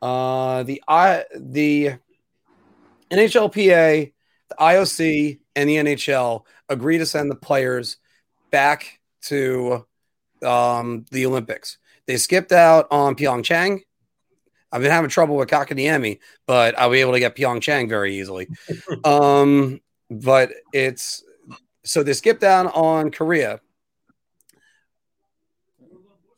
Uh, 0.00 0.62
the 0.62 0.80
I 0.86 1.24
the 1.34 1.94
NHLPA, 3.10 4.12
the 4.48 4.54
IOC, 4.60 5.40
and 5.56 5.68
the 5.68 5.76
NHL 5.76 6.42
agree 6.68 6.98
to 6.98 7.06
send 7.06 7.32
the 7.32 7.34
players 7.34 7.96
back 8.52 9.00
to 9.22 9.86
um, 10.44 11.04
the 11.10 11.26
Olympics. 11.26 11.78
They 12.06 12.16
skipped 12.16 12.52
out 12.52 12.86
on 12.92 13.16
Pyeongchang. 13.16 13.80
I've 14.70 14.82
been 14.82 14.90
having 14.90 15.10
trouble 15.10 15.36
with 15.36 15.48
Kotkaniemi, 15.48 16.20
but 16.46 16.78
I'll 16.78 16.90
be 16.90 17.00
able 17.00 17.12
to 17.14 17.20
get 17.20 17.34
Pyeongchang 17.34 17.88
very 17.88 18.18
easily. 18.18 18.48
um, 19.04 19.80
but 20.10 20.52
it's 20.72 21.24
so 21.84 22.04
they 22.04 22.12
skipped 22.12 22.44
out 22.44 22.72
on 22.74 23.10
Korea. 23.10 23.60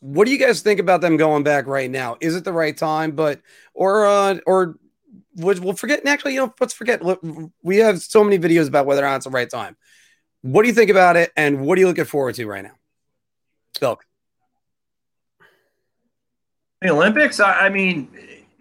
What 0.07 0.27
do 0.27 0.31
you 0.31 0.38
guys 0.38 0.61
think 0.61 0.79
about 0.79 1.01
them 1.01 1.16
going 1.16 1.42
back 1.42 1.66
right 1.66 1.90
now? 1.90 2.16
Is 2.21 2.37
it 2.37 2.45
the 2.45 2.53
right 2.53 2.77
time? 2.77 3.11
But 3.11 3.40
or 3.75 4.07
uh, 4.07 4.38
or 4.47 4.77
we'll 5.35 5.75
forget. 5.75 6.07
Actually, 6.07 6.35
you 6.35 6.47
know, 6.47 6.55
let's 6.61 6.75
forget. 6.75 7.03
We 7.64 7.79
have 7.79 8.01
so 8.01 8.23
many 8.23 8.38
videos 8.38 8.69
about 8.69 8.87
whether 8.87 9.03
or 9.03 9.09
not 9.09 9.16
it's 9.16 9.25
the 9.25 9.33
right 9.33 9.51
time. 9.51 9.77
What 10.42 10.62
do 10.62 10.69
you 10.69 10.75
think 10.75 10.90
about 10.90 11.16
it, 11.16 11.33
and 11.37 11.62
what 11.62 11.77
are 11.77 11.81
you 11.81 11.88
looking 11.88 12.05
forward 12.05 12.37
to 12.37 12.47
right 12.47 12.62
now? 12.62 12.75
Silk. 13.77 14.05
The 16.83 16.90
Olympics, 16.90 17.40
I, 17.40 17.66
I 17.66 17.69
mean, 17.69 18.09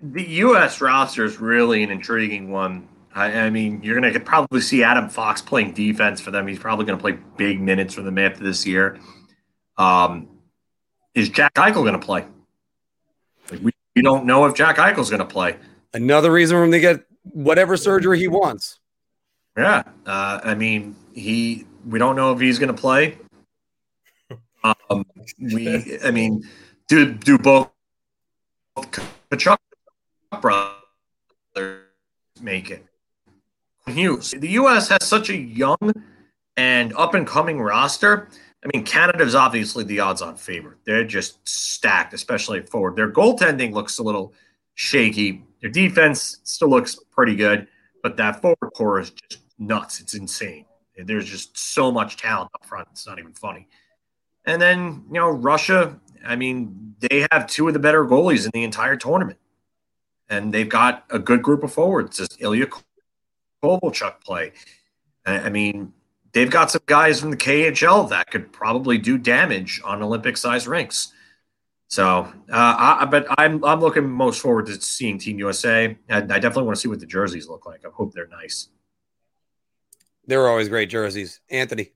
the 0.01 0.23
U.S. 0.23 0.81
roster 0.81 1.25
is 1.25 1.39
really 1.39 1.83
an 1.83 1.91
intriguing 1.91 2.49
one. 2.49 2.87
I, 3.13 3.41
I 3.41 3.49
mean, 3.51 3.81
you're 3.83 3.99
going 4.01 4.11
to 4.11 4.19
probably 4.19 4.61
see 4.61 4.83
Adam 4.83 5.09
Fox 5.09 5.43
playing 5.43 5.73
defense 5.73 6.21
for 6.21 6.31
them. 6.31 6.47
He's 6.47 6.57
probably 6.57 6.85
going 6.85 6.97
to 6.97 7.01
play 7.01 7.19
big 7.37 7.61
minutes 7.61 7.93
for 7.93 8.01
them 8.01 8.17
after 8.17 8.43
this 8.43 8.65
year. 8.65 8.99
Um, 9.77 10.34
is 11.15 11.29
Jack 11.29 11.53
Eichel 11.55 11.75
going 11.75 11.93
to 11.93 11.99
play? 11.99 12.25
Like 13.49 13.61
we, 13.61 13.71
we 13.95 14.01
don't 14.01 14.25
know 14.25 14.45
if 14.45 14.53
Jack 14.55 14.77
Eichel's 14.77 15.09
going 15.09 15.21
to 15.21 15.25
play. 15.25 15.55
Another 15.93 16.31
reason 16.31 16.57
for 16.57 16.63
him 16.63 16.71
to 16.71 16.79
get 16.79 17.05
whatever 17.23 17.77
surgery 17.77 18.19
he 18.19 18.27
wants. 18.27 18.79
Yeah, 19.57 19.83
uh, 20.05 20.41
I 20.43 20.53
mean, 20.55 20.95
he. 21.13 21.65
We 21.87 21.99
don't 21.99 22.15
know 22.15 22.33
if 22.33 22.39
he's 22.39 22.59
going 22.59 22.73
to 22.73 22.79
play. 22.79 23.17
Um, 24.89 25.05
we, 25.39 25.99
I 26.03 26.09
mean, 26.09 26.43
do 26.87 27.13
do 27.13 27.37
both 27.37 27.69
Tkachuk 28.75 29.59
brothers 30.41 31.83
make 32.41 32.71
it? 32.71 32.83
Hughes. 33.85 34.31
The 34.31 34.49
U.S. 34.49 34.89
has 34.89 35.03
such 35.03 35.29
a 35.29 35.37
young 35.37 35.93
and 36.57 36.93
up 36.93 37.13
and 37.13 37.27
coming 37.27 37.61
roster. 37.61 38.29
I 38.65 38.69
mean, 38.73 38.83
Canada's 38.83 39.35
obviously 39.35 39.83
the 39.83 39.99
odds-on 39.99 40.37
favorite. 40.37 40.79
They're 40.85 41.03
just 41.03 41.47
stacked, 41.47 42.15
especially 42.15 42.61
forward. 42.63 42.95
Their 42.95 43.11
goaltending 43.11 43.71
looks 43.71 43.99
a 43.99 44.03
little 44.03 44.33
shaky. 44.73 45.43
Their 45.61 45.69
defense 45.69 46.39
still 46.43 46.69
looks 46.69 46.97
pretty 47.11 47.35
good, 47.35 47.67
but 48.01 48.17
that 48.17 48.41
forward 48.41 48.71
core 48.75 48.99
is 48.99 49.11
just 49.11 49.43
nuts. 49.59 49.99
It's 49.99 50.15
insane. 50.15 50.65
There's 50.97 51.29
just 51.29 51.55
so 51.55 51.91
much 51.91 52.17
talent 52.17 52.49
up 52.55 52.65
front. 52.65 52.87
It's 52.91 53.05
not 53.05 53.19
even 53.19 53.33
funny. 53.33 53.67
And 54.45 54.59
then, 54.59 55.03
you 55.09 55.19
know, 55.19 55.29
Russia, 55.29 55.99
I 56.25 56.35
mean, 56.35 56.95
they 56.99 57.27
have 57.31 57.45
two 57.47 57.67
of 57.67 57.73
the 57.73 57.79
better 57.79 58.03
goalies 58.03 58.45
in 58.45 58.51
the 58.53 58.63
entire 58.63 58.95
tournament. 58.95 59.37
And 60.27 60.51
they've 60.51 60.69
got 60.69 61.05
a 61.11 61.19
good 61.19 61.43
group 61.43 61.63
of 61.63 61.71
forwards. 61.71 62.17
Does 62.17 62.29
Ilya 62.39 62.67
Kovalchuk 63.63 64.21
play? 64.21 64.53
I 65.25 65.49
mean, 65.49 65.93
they've 66.35 66.51
got 66.51 66.69
some 66.69 66.81
guys 66.85 67.21
from 67.21 67.31
the 67.31 67.37
KHL 67.37 68.09
that 68.09 68.29
could 68.29 68.51
probably 68.51 68.99
do 68.99 69.17
damage 69.17 69.81
on 69.83 70.03
Olympic 70.03 70.37
sized 70.37 70.67
rinks. 70.67 71.11
So, 71.87 72.31
uh, 72.51 72.97
I, 72.99 73.07
but 73.09 73.25
I'm 73.37 73.63
I'm 73.63 73.79
looking 73.79 74.07
most 74.07 74.41
forward 74.41 74.65
to 74.67 74.79
seeing 74.81 75.17
Team 75.17 75.39
USA, 75.39 75.97
and 76.09 76.31
I 76.31 76.39
definitely 76.39 76.63
want 76.63 76.75
to 76.75 76.81
see 76.81 76.87
what 76.89 76.99
the 76.99 77.05
jerseys 77.05 77.47
look 77.47 77.65
like. 77.65 77.85
I 77.85 77.89
hope 77.93 78.13
they're 78.13 78.27
nice. 78.27 78.67
They're 80.27 80.47
always 80.47 80.67
great 80.67 80.89
jerseys, 80.89 81.39
Anthony. 81.49 81.91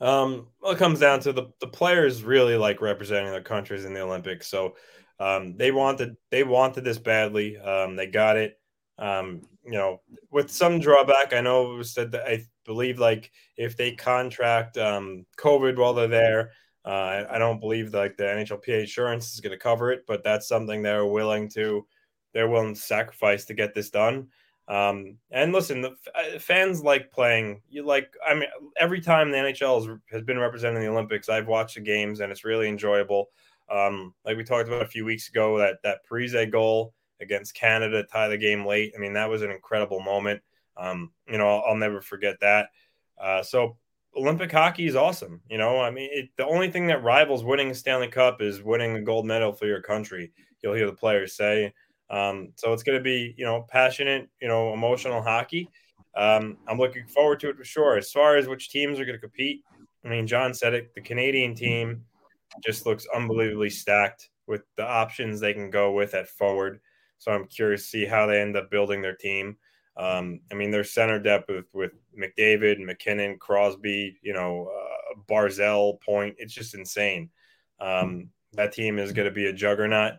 Um, 0.00 0.46
well, 0.60 0.72
it 0.72 0.78
comes 0.78 0.98
down 0.98 1.20
to 1.20 1.32
the 1.32 1.48
the 1.60 1.66
players 1.66 2.22
really 2.22 2.56
like 2.56 2.80
representing 2.80 3.32
their 3.32 3.42
countries 3.42 3.84
in 3.84 3.92
the 3.92 4.00
Olympics, 4.00 4.46
so 4.46 4.76
um, 5.18 5.56
they 5.56 5.72
wanted 5.72 6.16
they 6.30 6.44
wanted 6.44 6.84
this 6.84 6.98
badly. 6.98 7.58
Um, 7.58 7.96
they 7.96 8.06
got 8.06 8.36
it. 8.36 8.58
Um, 8.98 9.42
you 9.64 9.72
know, 9.72 10.00
with 10.30 10.50
some 10.50 10.78
drawback, 10.78 11.34
I 11.34 11.40
know 11.40 11.74
it 11.74 11.76
was 11.76 11.90
said 11.90 12.12
that 12.12 12.26
I 12.26 12.44
believe 12.64 12.98
like 12.98 13.30
if 13.56 13.76
they 13.76 13.92
contract 13.92 14.78
um, 14.78 15.26
COVID 15.38 15.76
while 15.76 15.94
they're 15.94 16.08
there, 16.08 16.50
uh, 16.84 17.24
I, 17.30 17.38
don't 17.38 17.60
believe 17.60 17.94
like 17.94 18.16
the 18.16 18.24
NHLPA 18.24 18.80
insurance 18.80 19.32
is 19.32 19.40
going 19.40 19.52
to 19.52 19.58
cover 19.58 19.90
it, 19.90 20.04
but 20.06 20.22
that's 20.22 20.46
something 20.46 20.82
they're 20.82 21.06
willing 21.06 21.48
to 21.50 21.86
they're 22.34 22.48
willing 22.48 22.74
to 22.74 22.80
sacrifice 22.80 23.44
to 23.46 23.54
get 23.54 23.74
this 23.74 23.90
done. 23.90 24.28
Um, 24.66 25.18
and 25.30 25.52
listen, 25.52 25.82
the 25.82 25.96
uh, 26.14 26.38
fans 26.38 26.82
like 26.82 27.10
playing. 27.10 27.62
You 27.68 27.84
like, 27.84 28.12
I 28.26 28.34
mean, 28.34 28.48
every 28.76 29.00
time 29.00 29.30
the 29.30 29.38
NHL 29.38 29.86
has, 29.86 29.98
has 30.10 30.22
been 30.22 30.38
representing 30.38 30.82
the 30.82 30.88
Olympics, 30.88 31.28
I've 31.28 31.46
watched 31.46 31.76
the 31.76 31.80
games 31.80 32.20
and 32.20 32.32
it's 32.32 32.44
really 32.44 32.68
enjoyable. 32.68 33.28
Um, 33.70 34.14
like 34.24 34.36
we 34.36 34.44
talked 34.44 34.68
about 34.68 34.82
a 34.82 34.88
few 34.88 35.04
weeks 35.04 35.28
ago, 35.28 35.58
that 35.58 35.76
that 35.84 36.00
Parise 36.10 36.50
goal 36.50 36.92
against 37.20 37.54
Canada 37.54 38.04
tie 38.04 38.28
the 38.28 38.36
game 38.36 38.66
late. 38.66 38.92
I 38.96 39.00
mean, 39.00 39.14
that 39.14 39.28
was 39.28 39.42
an 39.42 39.50
incredible 39.50 40.00
moment. 40.00 40.42
Um, 40.76 41.12
you 41.28 41.38
know, 41.38 41.48
I'll, 41.48 41.64
I'll, 41.68 41.76
never 41.76 42.00
forget 42.00 42.40
that. 42.40 42.68
Uh, 43.20 43.42
so 43.42 43.76
Olympic 44.16 44.50
hockey 44.50 44.86
is 44.86 44.96
awesome. 44.96 45.40
You 45.48 45.58
know, 45.58 45.80
I 45.80 45.90
mean, 45.90 46.08
it, 46.12 46.30
the 46.36 46.46
only 46.46 46.70
thing 46.70 46.86
that 46.88 47.02
rivals 47.02 47.44
winning 47.44 47.70
a 47.70 47.74
Stanley 47.74 48.08
Cup 48.08 48.42
is 48.42 48.62
winning 48.62 48.96
a 48.96 49.02
gold 49.02 49.26
medal 49.26 49.52
for 49.52 49.66
your 49.66 49.80
country. 49.80 50.32
You'll 50.62 50.74
hear 50.74 50.86
the 50.86 50.92
players 50.92 51.36
say. 51.36 51.72
Um, 52.10 52.52
so 52.56 52.72
it's 52.72 52.82
going 52.82 52.98
to 52.98 53.02
be, 53.02 53.34
you 53.36 53.44
know, 53.44 53.66
passionate, 53.68 54.28
you 54.40 54.48
know, 54.48 54.72
emotional 54.72 55.22
hockey. 55.22 55.68
Um, 56.16 56.58
I'm 56.68 56.78
looking 56.78 57.06
forward 57.06 57.40
to 57.40 57.50
it 57.50 57.56
for 57.56 57.64
sure. 57.64 57.96
As 57.96 58.10
far 58.10 58.36
as 58.36 58.46
which 58.46 58.70
teams 58.70 59.00
are 59.00 59.04
going 59.04 59.16
to 59.16 59.20
compete, 59.20 59.62
I 60.04 60.08
mean, 60.08 60.26
John 60.26 60.54
said 60.54 60.74
it. 60.74 60.94
The 60.94 61.00
Canadian 61.00 61.54
team 61.54 62.04
just 62.64 62.86
looks 62.86 63.06
unbelievably 63.14 63.70
stacked 63.70 64.30
with 64.46 64.62
the 64.76 64.84
options 64.84 65.40
they 65.40 65.54
can 65.54 65.70
go 65.70 65.92
with 65.92 66.14
at 66.14 66.28
forward. 66.28 66.80
So 67.18 67.32
I'm 67.32 67.46
curious 67.46 67.82
to 67.82 67.88
see 67.88 68.04
how 68.04 68.26
they 68.26 68.40
end 68.40 68.56
up 68.56 68.70
building 68.70 69.00
their 69.00 69.16
team. 69.16 69.56
Um, 69.96 70.40
I 70.50 70.54
mean, 70.54 70.70
their 70.70 70.84
center 70.84 71.18
depth 71.18 71.48
with, 71.48 71.66
with 71.72 71.92
McDavid, 72.18 72.80
MacKinnon, 72.80 73.38
Crosby, 73.38 74.18
you 74.22 74.32
know, 74.32 74.70
uh, 74.74 75.18
Barzal, 75.28 76.00
Point. 76.00 76.36
It's 76.38 76.54
just 76.54 76.74
insane. 76.74 77.30
Um, 77.80 78.30
that 78.54 78.72
team 78.72 78.98
is 78.98 79.12
going 79.12 79.28
to 79.28 79.34
be 79.34 79.46
a 79.46 79.52
juggernaut. 79.52 80.14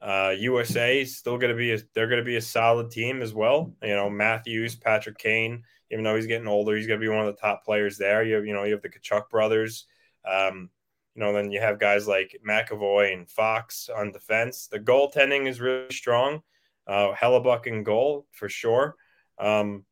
Uh, 0.00 0.32
USA 0.38 1.00
is 1.00 1.18
still 1.18 1.38
going 1.38 1.50
to 1.50 1.56
be 1.56 1.72
a, 1.72 1.78
they're 1.94 2.06
going 2.06 2.20
to 2.20 2.24
be 2.24 2.36
a 2.36 2.40
solid 2.40 2.90
team 2.90 3.20
as 3.20 3.34
well. 3.34 3.74
You 3.82 3.96
know, 3.96 4.08
Matthews, 4.08 4.76
Patrick 4.76 5.18
Kane, 5.18 5.64
even 5.90 6.04
though 6.04 6.14
he's 6.14 6.26
getting 6.26 6.48
older, 6.48 6.76
he's 6.76 6.86
going 6.86 7.00
to 7.00 7.04
be 7.04 7.12
one 7.12 7.26
of 7.26 7.34
the 7.34 7.40
top 7.40 7.64
players 7.64 7.98
there. 7.98 8.22
You 8.22 8.36
have, 8.36 8.46
you 8.46 8.54
know, 8.54 8.64
you 8.64 8.72
have 8.72 8.82
the 8.82 8.88
Tkachuk 8.88 9.28
brothers. 9.28 9.86
Um, 10.24 10.70
you 11.14 11.24
know, 11.24 11.32
then 11.32 11.50
you 11.50 11.60
have 11.60 11.80
guys 11.80 12.06
like 12.06 12.38
McAvoy 12.46 13.12
and 13.12 13.28
Fox 13.28 13.88
on 13.94 14.12
defense. 14.12 14.68
The 14.68 14.78
goaltending 14.78 15.48
is 15.48 15.60
really 15.60 15.90
strong. 15.90 16.42
Uh, 16.86 17.12
Hellebuyck 17.12 17.66
in 17.66 17.82
goal 17.82 18.26
for 18.30 18.48
sure. 18.48 18.94
Um, 19.38 19.84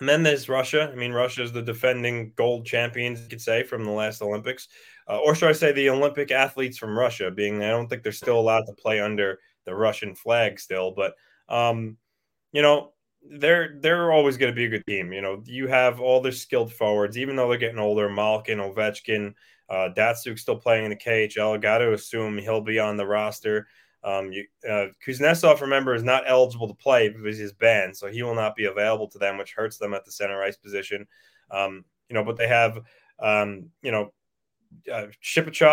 and 0.00 0.08
then 0.08 0.22
there's 0.22 0.48
Russia. 0.48 0.90
I 0.92 0.96
mean, 0.96 1.12
Russia 1.12 1.42
is 1.42 1.52
the 1.52 1.62
defending 1.62 2.32
gold 2.36 2.66
champions, 2.66 3.20
you 3.22 3.28
could 3.28 3.40
say, 3.40 3.62
from 3.62 3.84
the 3.84 3.90
last 3.90 4.22
Olympics. 4.22 4.68
Uh, 5.08 5.18
or 5.18 5.34
should 5.34 5.48
I 5.48 5.52
say 5.52 5.72
the 5.72 5.90
Olympic 5.90 6.30
athletes 6.30 6.78
from 6.78 6.98
Russia, 6.98 7.30
being 7.30 7.62
I 7.62 7.70
don't 7.70 7.88
think 7.88 8.02
they're 8.02 8.12
still 8.12 8.38
allowed 8.38 8.66
to 8.66 8.72
play 8.72 9.00
under 9.00 9.38
the 9.64 9.74
Russian 9.74 10.14
flag 10.14 10.58
still, 10.58 10.92
but 10.92 11.14
um, 11.48 11.96
you 12.52 12.62
know, 12.62 12.92
they're 13.38 13.78
they're 13.80 14.12
always 14.12 14.36
going 14.36 14.52
to 14.52 14.56
be 14.56 14.66
a 14.66 14.68
good 14.68 14.86
team. 14.86 15.12
You 15.12 15.22
know, 15.22 15.42
you 15.46 15.66
have 15.68 16.00
all 16.00 16.20
their 16.20 16.32
skilled 16.32 16.72
forwards, 16.72 17.16
even 17.16 17.36
though 17.36 17.48
they're 17.48 17.58
getting 17.58 17.78
older. 17.78 18.08
Malkin, 18.08 18.58
Ovechkin, 18.58 19.34
uh, 19.68 19.90
Datsyuk's 19.96 20.42
still 20.42 20.58
playing 20.58 20.84
in 20.84 20.90
the 20.90 20.96
KHL. 20.96 21.60
Got 21.60 21.78
to 21.78 21.92
assume 21.92 22.38
he'll 22.38 22.60
be 22.60 22.78
on 22.78 22.96
the 22.96 23.06
roster. 23.06 23.66
Um, 24.04 24.32
you, 24.32 24.44
uh, 24.68 24.88
Kuznetsov, 25.06 25.62
remember, 25.62 25.94
is 25.94 26.02
not 26.02 26.24
eligible 26.26 26.68
to 26.68 26.74
play 26.74 27.08
because 27.08 27.38
he's 27.38 27.52
banned, 27.54 27.96
so 27.96 28.06
he 28.06 28.22
will 28.22 28.34
not 28.34 28.54
be 28.54 28.66
available 28.66 29.08
to 29.08 29.18
them, 29.18 29.38
which 29.38 29.54
hurts 29.54 29.78
them 29.78 29.94
at 29.94 30.04
the 30.04 30.12
center 30.12 30.42
ice 30.42 30.56
position. 30.56 31.06
Um, 31.50 31.84
you 32.08 32.14
know, 32.14 32.22
but 32.22 32.36
they 32.36 32.48
have, 32.48 32.80
um, 33.18 33.70
you 33.82 33.90
know, 33.90 34.12
uh, 34.92 35.06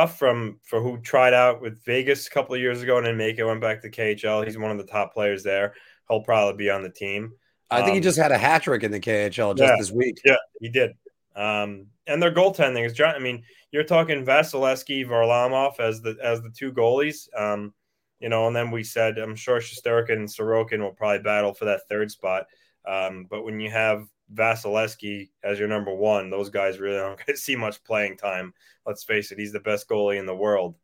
from 0.07 0.59
for 0.63 0.81
who 0.81 0.97
tried 1.01 1.33
out 1.33 1.61
with 1.61 1.83
Vegas 1.83 2.27
a 2.27 2.29
couple 2.29 2.55
of 2.55 2.61
years 2.61 2.81
ago 2.81 2.97
and 2.97 3.05
then 3.05 3.17
make 3.17 3.37
it 3.37 3.43
went 3.43 3.61
back 3.61 3.81
to 3.81 3.89
KHL. 3.89 4.45
He's 4.45 4.57
one 4.57 4.71
of 4.71 4.77
the 4.77 4.91
top 4.91 5.13
players 5.13 5.43
there. 5.43 5.73
He'll 6.09 6.21
probably 6.21 6.57
be 6.57 6.69
on 6.69 6.83
the 6.83 6.89
team. 6.89 7.33
I 7.69 7.77
think 7.77 7.89
um, 7.89 7.95
he 7.95 7.99
just 8.01 8.17
had 8.17 8.31
a 8.31 8.37
hat 8.37 8.63
trick 8.63 8.83
in 8.83 8.91
the 8.91 8.99
KHL 8.99 9.57
just 9.57 9.69
yeah, 9.69 9.75
this 9.77 9.91
week. 9.91 10.19
Yeah, 10.23 10.35
he 10.59 10.69
did. 10.69 10.91
Um, 11.35 11.87
and 12.07 12.21
their 12.21 12.33
goaltending 12.33 12.85
is. 12.85 12.99
I 12.99 13.19
mean, 13.19 13.43
you're 13.71 13.83
talking 13.83 14.25
Vasilevskiy, 14.25 15.05
Varlamov 15.05 15.79
as 15.79 16.01
the 16.01 16.17
as 16.21 16.41
the 16.41 16.49
two 16.49 16.71
goalies. 16.71 17.27
Um, 17.37 17.73
you 18.21 18.29
know, 18.29 18.47
and 18.47 18.55
then 18.55 18.71
we 18.71 18.83
said 18.83 19.17
I'm 19.17 19.35
sure 19.35 19.59
Shesterkin 19.59 20.13
and 20.13 20.27
Sorokin 20.27 20.79
will 20.79 20.91
probably 20.91 21.19
battle 21.19 21.53
for 21.53 21.65
that 21.65 21.81
third 21.89 22.11
spot. 22.11 22.45
Um, 22.87 23.27
but 23.29 23.43
when 23.43 23.59
you 23.59 23.69
have 23.71 24.07
Vasilevskiy 24.33 25.29
as 25.43 25.59
your 25.59 25.67
number 25.67 25.93
one, 25.93 26.29
those 26.29 26.49
guys 26.49 26.79
really 26.79 26.97
don't 26.97 27.17
get 27.17 27.27
to 27.35 27.37
see 27.37 27.55
much 27.55 27.83
playing 27.83 28.17
time. 28.17 28.53
Let's 28.85 29.03
face 29.03 29.31
it, 29.31 29.39
he's 29.39 29.51
the 29.51 29.59
best 29.59 29.89
goalie 29.89 30.19
in 30.19 30.25
the 30.25 30.35
world. 30.35 30.75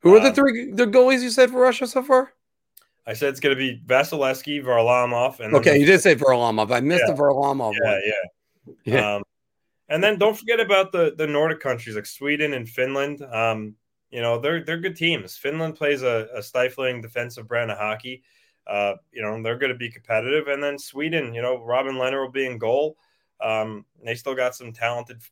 Who 0.00 0.14
are 0.14 0.20
the 0.20 0.28
um, 0.28 0.34
three 0.34 0.72
the 0.72 0.86
goalies 0.86 1.22
you 1.22 1.30
said 1.30 1.50
for 1.50 1.60
Russia 1.60 1.86
so 1.86 2.02
far? 2.02 2.32
I 3.06 3.12
said 3.12 3.28
it's 3.28 3.40
going 3.40 3.56
to 3.56 3.58
be 3.58 3.80
Vasilevskiy, 3.86 4.64
Varlamov, 4.64 5.40
and 5.40 5.54
okay, 5.54 5.78
you 5.78 5.86
did 5.86 6.00
say 6.00 6.16
Varlamov. 6.16 6.72
I 6.72 6.80
missed 6.80 7.04
yeah, 7.06 7.14
the 7.14 7.20
Varlamov 7.20 7.74
yeah, 7.80 7.90
one. 7.90 8.02
Yeah, 8.04 8.94
yeah. 8.94 9.14
Um, 9.16 9.22
and 9.88 10.02
then 10.02 10.18
don't 10.18 10.36
forget 10.36 10.60
about 10.60 10.92
the 10.92 11.14
the 11.16 11.26
Nordic 11.26 11.60
countries 11.60 11.94
like 11.94 12.06
Sweden 12.06 12.52
and 12.52 12.68
Finland. 12.68 13.22
Um, 13.22 13.76
you 14.10 14.20
know 14.20 14.38
they're 14.38 14.64
they're 14.64 14.80
good 14.80 14.96
teams. 14.96 15.36
Finland 15.36 15.74
plays 15.74 16.02
a, 16.02 16.28
a 16.34 16.42
stifling 16.42 17.00
defensive 17.00 17.48
brand 17.48 17.70
of 17.70 17.78
hockey. 17.78 18.22
Uh, 18.66 18.94
you 19.12 19.22
know 19.22 19.40
they're 19.42 19.58
going 19.58 19.72
to 19.72 19.78
be 19.78 19.90
competitive, 19.90 20.48
and 20.48 20.62
then 20.62 20.78
Sweden. 20.78 21.34
You 21.34 21.42
know 21.42 21.62
Robin 21.62 21.96
Lehner 21.96 22.22
will 22.22 22.32
be 22.32 22.46
in 22.46 22.58
goal. 22.58 22.96
Um, 23.40 23.84
they 24.04 24.14
still 24.14 24.34
got 24.34 24.54
some 24.54 24.72
talented 24.72 25.22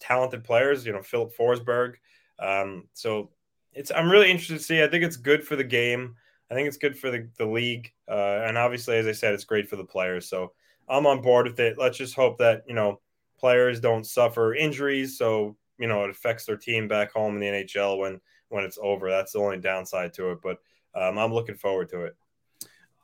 talented 0.00 0.44
players. 0.44 0.84
You 0.86 0.92
know 0.92 1.02
Filip 1.02 1.36
Forsberg. 1.36 1.94
Um, 2.38 2.88
so 2.92 3.30
it's 3.72 3.90
I'm 3.94 4.10
really 4.10 4.30
interested 4.30 4.58
to 4.58 4.64
see. 4.64 4.82
I 4.82 4.88
think 4.88 5.04
it's 5.04 5.16
good 5.16 5.44
for 5.46 5.56
the 5.56 5.64
game. 5.64 6.16
I 6.50 6.54
think 6.54 6.68
it's 6.68 6.76
good 6.76 6.98
for 6.98 7.10
the 7.10 7.28
the 7.38 7.46
league, 7.46 7.92
uh, 8.08 8.42
and 8.44 8.56
obviously, 8.56 8.96
as 8.96 9.06
I 9.06 9.12
said, 9.12 9.34
it's 9.34 9.44
great 9.44 9.68
for 9.68 9.76
the 9.76 9.84
players. 9.84 10.28
So 10.28 10.52
I'm 10.88 11.06
on 11.06 11.22
board 11.22 11.46
with 11.46 11.60
it. 11.60 11.78
Let's 11.78 11.98
just 11.98 12.14
hope 12.14 12.38
that 12.38 12.64
you 12.66 12.74
know 12.74 13.00
players 13.38 13.80
don't 13.80 14.06
suffer 14.06 14.54
injuries. 14.54 15.18
So 15.18 15.56
you 15.78 15.86
know 15.86 16.04
it 16.04 16.10
affects 16.10 16.44
their 16.44 16.56
team 16.56 16.88
back 16.88 17.12
home 17.12 17.34
in 17.34 17.40
the 17.40 17.64
NHL 17.64 17.98
when 17.98 18.20
when 18.48 18.64
it's 18.64 18.78
over. 18.80 19.10
That's 19.10 19.32
the 19.32 19.40
only 19.40 19.58
downside 19.58 20.14
to 20.14 20.32
it, 20.32 20.38
but 20.42 20.58
um, 20.94 21.18
I'm 21.18 21.32
looking 21.32 21.56
forward 21.56 21.90
to 21.90 22.04
it. 22.04 22.16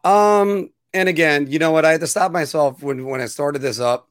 Um, 0.04 0.70
and 0.94 1.08
again, 1.08 1.50
you 1.50 1.58
know 1.58 1.70
what? 1.70 1.84
I 1.84 1.92
had 1.92 2.00
to 2.00 2.06
stop 2.06 2.32
myself 2.32 2.82
when 2.82 3.06
when 3.06 3.20
I 3.20 3.26
started 3.26 3.60
this 3.60 3.80
up 3.80 4.08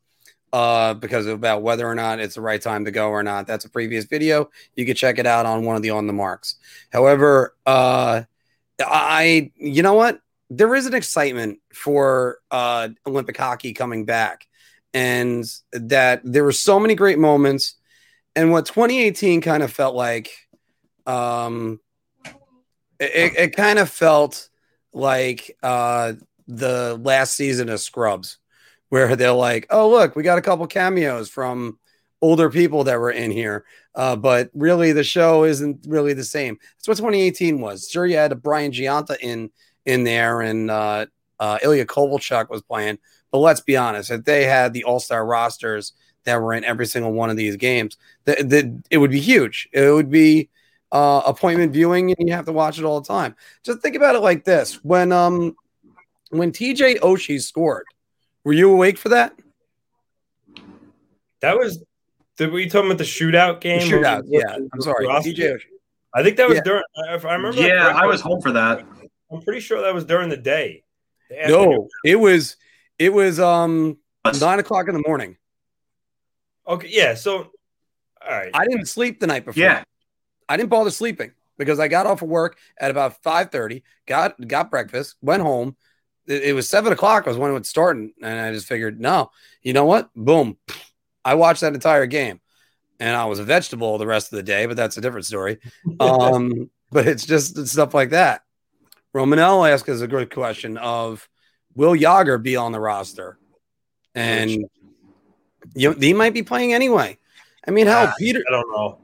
uh, 0.53 0.93
because 0.93 1.25
of 1.25 1.33
about 1.35 1.61
whether 1.61 1.87
or 1.87 1.95
not 1.95 2.19
it's 2.19 2.35
the 2.35 2.41
right 2.41 2.61
time 2.61 2.85
to 2.85 2.91
go 2.91 3.09
or 3.09 3.23
not. 3.23 3.47
That's 3.47 3.65
a 3.65 3.69
previous 3.69 4.05
video. 4.05 4.49
You 4.75 4.85
can 4.85 4.95
check 4.95 5.19
it 5.19 5.25
out 5.25 5.45
on 5.45 5.65
one 5.65 5.75
of 5.75 5.81
the 5.81 5.91
on 5.91 6.07
the 6.07 6.13
marks. 6.13 6.55
However, 6.91 7.55
uh, 7.65 8.23
I 8.79 9.51
you 9.55 9.83
know 9.83 9.93
what? 9.93 10.19
There 10.49 10.75
is 10.75 10.85
an 10.85 10.93
excitement 10.93 11.59
for 11.73 12.39
uh, 12.51 12.89
Olympic 13.07 13.37
hockey 13.37 13.73
coming 13.73 14.05
back, 14.05 14.47
and 14.93 15.45
that 15.71 16.21
there 16.23 16.43
were 16.43 16.51
so 16.51 16.79
many 16.79 16.95
great 16.95 17.19
moments 17.19 17.75
and 18.35 18.51
what 18.51 18.65
2018 18.65 19.41
kind 19.41 19.63
of 19.63 19.71
felt 19.71 19.95
like 19.95 20.31
um 21.05 21.79
it, 22.99 23.33
it 23.37 23.55
kind 23.55 23.79
of 23.79 23.89
felt 23.89 24.49
like 24.93 25.57
uh 25.63 26.13
the 26.47 26.99
last 27.01 27.35
season 27.35 27.69
of 27.69 27.79
scrubs 27.79 28.37
where 28.89 29.15
they're 29.15 29.31
like 29.31 29.67
oh 29.69 29.89
look 29.89 30.15
we 30.15 30.23
got 30.23 30.37
a 30.37 30.41
couple 30.41 30.65
cameos 30.67 31.29
from 31.29 31.77
older 32.21 32.49
people 32.49 32.83
that 32.83 32.99
were 32.99 33.11
in 33.11 33.31
here. 33.31 33.65
Uh, 33.95 34.15
but 34.15 34.49
really 34.53 34.91
the 34.91 35.03
show 35.03 35.43
isn't 35.43 35.85
really 35.87 36.13
the 36.13 36.23
same. 36.23 36.57
That's 36.77 36.87
what 36.87 36.97
2018 36.97 37.59
was. 37.59 37.89
Sure 37.89 38.05
you 38.05 38.15
had 38.15 38.31
a 38.31 38.35
brian 38.35 38.71
gionta 38.71 39.17
in 39.19 39.49
in 39.85 40.03
there 40.03 40.41
and 40.41 40.69
uh, 40.69 41.05
uh, 41.39 41.57
ilya 41.63 41.85
kovalchuk 41.85 42.49
was 42.49 42.61
playing 42.61 42.99
but 43.31 43.39
let's 43.39 43.61
be 43.61 43.75
honest 43.75 44.11
if 44.11 44.23
they 44.23 44.43
had 44.43 44.73
the 44.73 44.83
all-star 44.83 45.25
rosters 45.25 45.93
that 46.25 46.41
were 46.41 46.53
in 46.53 46.63
every 46.63 46.85
single 46.85 47.11
one 47.11 47.29
of 47.29 47.37
these 47.37 47.55
games. 47.55 47.97
That 48.25 48.49
the, 48.49 48.81
it 48.89 48.97
would 48.97 49.11
be 49.11 49.19
huge. 49.19 49.69
It 49.71 49.91
would 49.91 50.09
be 50.09 50.49
uh, 50.91 51.21
appointment 51.25 51.73
viewing, 51.73 52.13
and 52.17 52.27
you 52.27 52.33
have 52.33 52.45
to 52.45 52.51
watch 52.51 52.79
it 52.79 52.85
all 52.85 53.01
the 53.01 53.07
time. 53.07 53.35
Just 53.63 53.79
think 53.79 53.95
about 53.95 54.15
it 54.15 54.19
like 54.19 54.43
this: 54.43 54.83
when 54.83 55.11
um 55.11 55.55
when 56.29 56.51
TJ 56.51 56.99
Oshie 56.99 57.41
scored, 57.41 57.85
were 58.43 58.53
you 58.53 58.71
awake 58.71 58.97
for 58.97 59.09
that? 59.09 59.33
That 61.41 61.57
was. 61.57 61.83
Did 62.37 62.51
we 62.51 62.67
talking 62.67 62.87
about 62.87 62.97
the 62.97 63.03
shootout 63.03 63.61
game? 63.61 63.79
The 63.79 63.97
shootout, 63.97 64.23
yeah. 64.25 64.57
I'm 64.73 64.81
sorry, 64.81 65.05
TJ 65.05 65.37
Oshie. 65.37 65.59
I 66.13 66.23
think 66.23 66.37
that 66.37 66.47
was 66.47 66.57
Yeah. 66.57 66.63
during. 66.63 66.83
If 67.09 67.25
I 67.25 67.35
remember. 67.35 67.61
Yeah, 67.61 67.93
I 67.95 68.05
was 68.05 68.21
home 68.21 68.41
for 68.41 68.51
that. 68.53 68.85
I'm 69.31 69.41
pretty 69.41 69.59
sure 69.61 69.81
that 69.81 69.93
was 69.93 70.05
during 70.05 70.29
the 70.29 70.37
day. 70.37 70.83
The 71.29 71.47
No, 71.47 71.87
it 72.03 72.17
was 72.17 72.57
it 72.99 73.13
was 73.13 73.39
um 73.39 73.97
nine 74.39 74.59
o'clock 74.59 74.87
in 74.87 74.93
the 74.93 75.03
morning. 75.07 75.37
Okay. 76.71 76.87
Yeah. 76.89 77.15
So. 77.15 77.51
All 78.23 78.31
right. 78.31 78.51
I 78.53 78.65
didn't 78.65 78.85
sleep 78.85 79.19
the 79.19 79.27
night 79.27 79.45
before. 79.45 79.61
Yeah. 79.61 79.83
I 80.47 80.57
didn't 80.57 80.69
bother 80.69 80.91
sleeping 80.91 81.31
because 81.57 81.79
I 81.79 81.87
got 81.87 82.05
off 82.05 82.21
of 82.21 82.29
work 82.29 82.57
at 82.79 82.91
about 82.91 83.21
five 83.23 83.51
thirty. 83.51 83.83
Got 84.05 84.45
got 84.47 84.71
breakfast. 84.71 85.15
Went 85.21 85.41
home. 85.43 85.75
It, 86.27 86.43
it 86.43 86.53
was 86.53 86.69
seven 86.69 86.93
o'clock 86.93 87.25
was 87.25 87.37
when 87.37 87.51
it 87.51 87.53
would 87.53 87.65
start, 87.65 87.97
and 87.97 88.13
I 88.21 88.51
just 88.53 88.67
figured, 88.67 88.99
no, 88.99 89.31
you 89.61 89.73
know 89.73 89.85
what? 89.85 90.09
Boom. 90.15 90.57
I 91.23 91.35
watched 91.35 91.61
that 91.61 91.73
entire 91.73 92.05
game, 92.05 92.41
and 92.99 93.15
I 93.15 93.25
was 93.25 93.39
a 93.39 93.43
vegetable 93.43 93.97
the 93.97 94.07
rest 94.07 94.31
of 94.31 94.37
the 94.37 94.43
day. 94.43 94.65
But 94.65 94.77
that's 94.77 94.97
a 94.97 95.01
different 95.01 95.25
story. 95.25 95.59
Um, 95.99 96.69
but 96.91 97.07
it's 97.07 97.25
just 97.25 97.67
stuff 97.67 97.93
like 97.93 98.09
that. 98.09 98.41
Romanel 99.13 99.65
asked 99.65 99.87
us 99.89 100.01
a 100.01 100.07
good 100.07 100.33
question 100.33 100.77
of 100.77 101.27
will 101.75 101.93
Jagr 101.93 102.41
be 102.41 102.55
on 102.55 102.71
the 102.71 102.79
roster? 102.79 103.37
And 104.13 104.65
you 105.75 105.89
know, 105.89 105.95
he 105.99 106.13
might 106.13 106.33
be 106.33 106.43
playing 106.43 106.73
anyway. 106.73 107.17
I 107.67 107.71
mean, 107.71 107.87
hell, 107.87 108.07
Ah, 108.09 108.13
Peter 108.17 108.41
I 108.47 108.51
don't 108.51 108.69
know. 108.71 108.99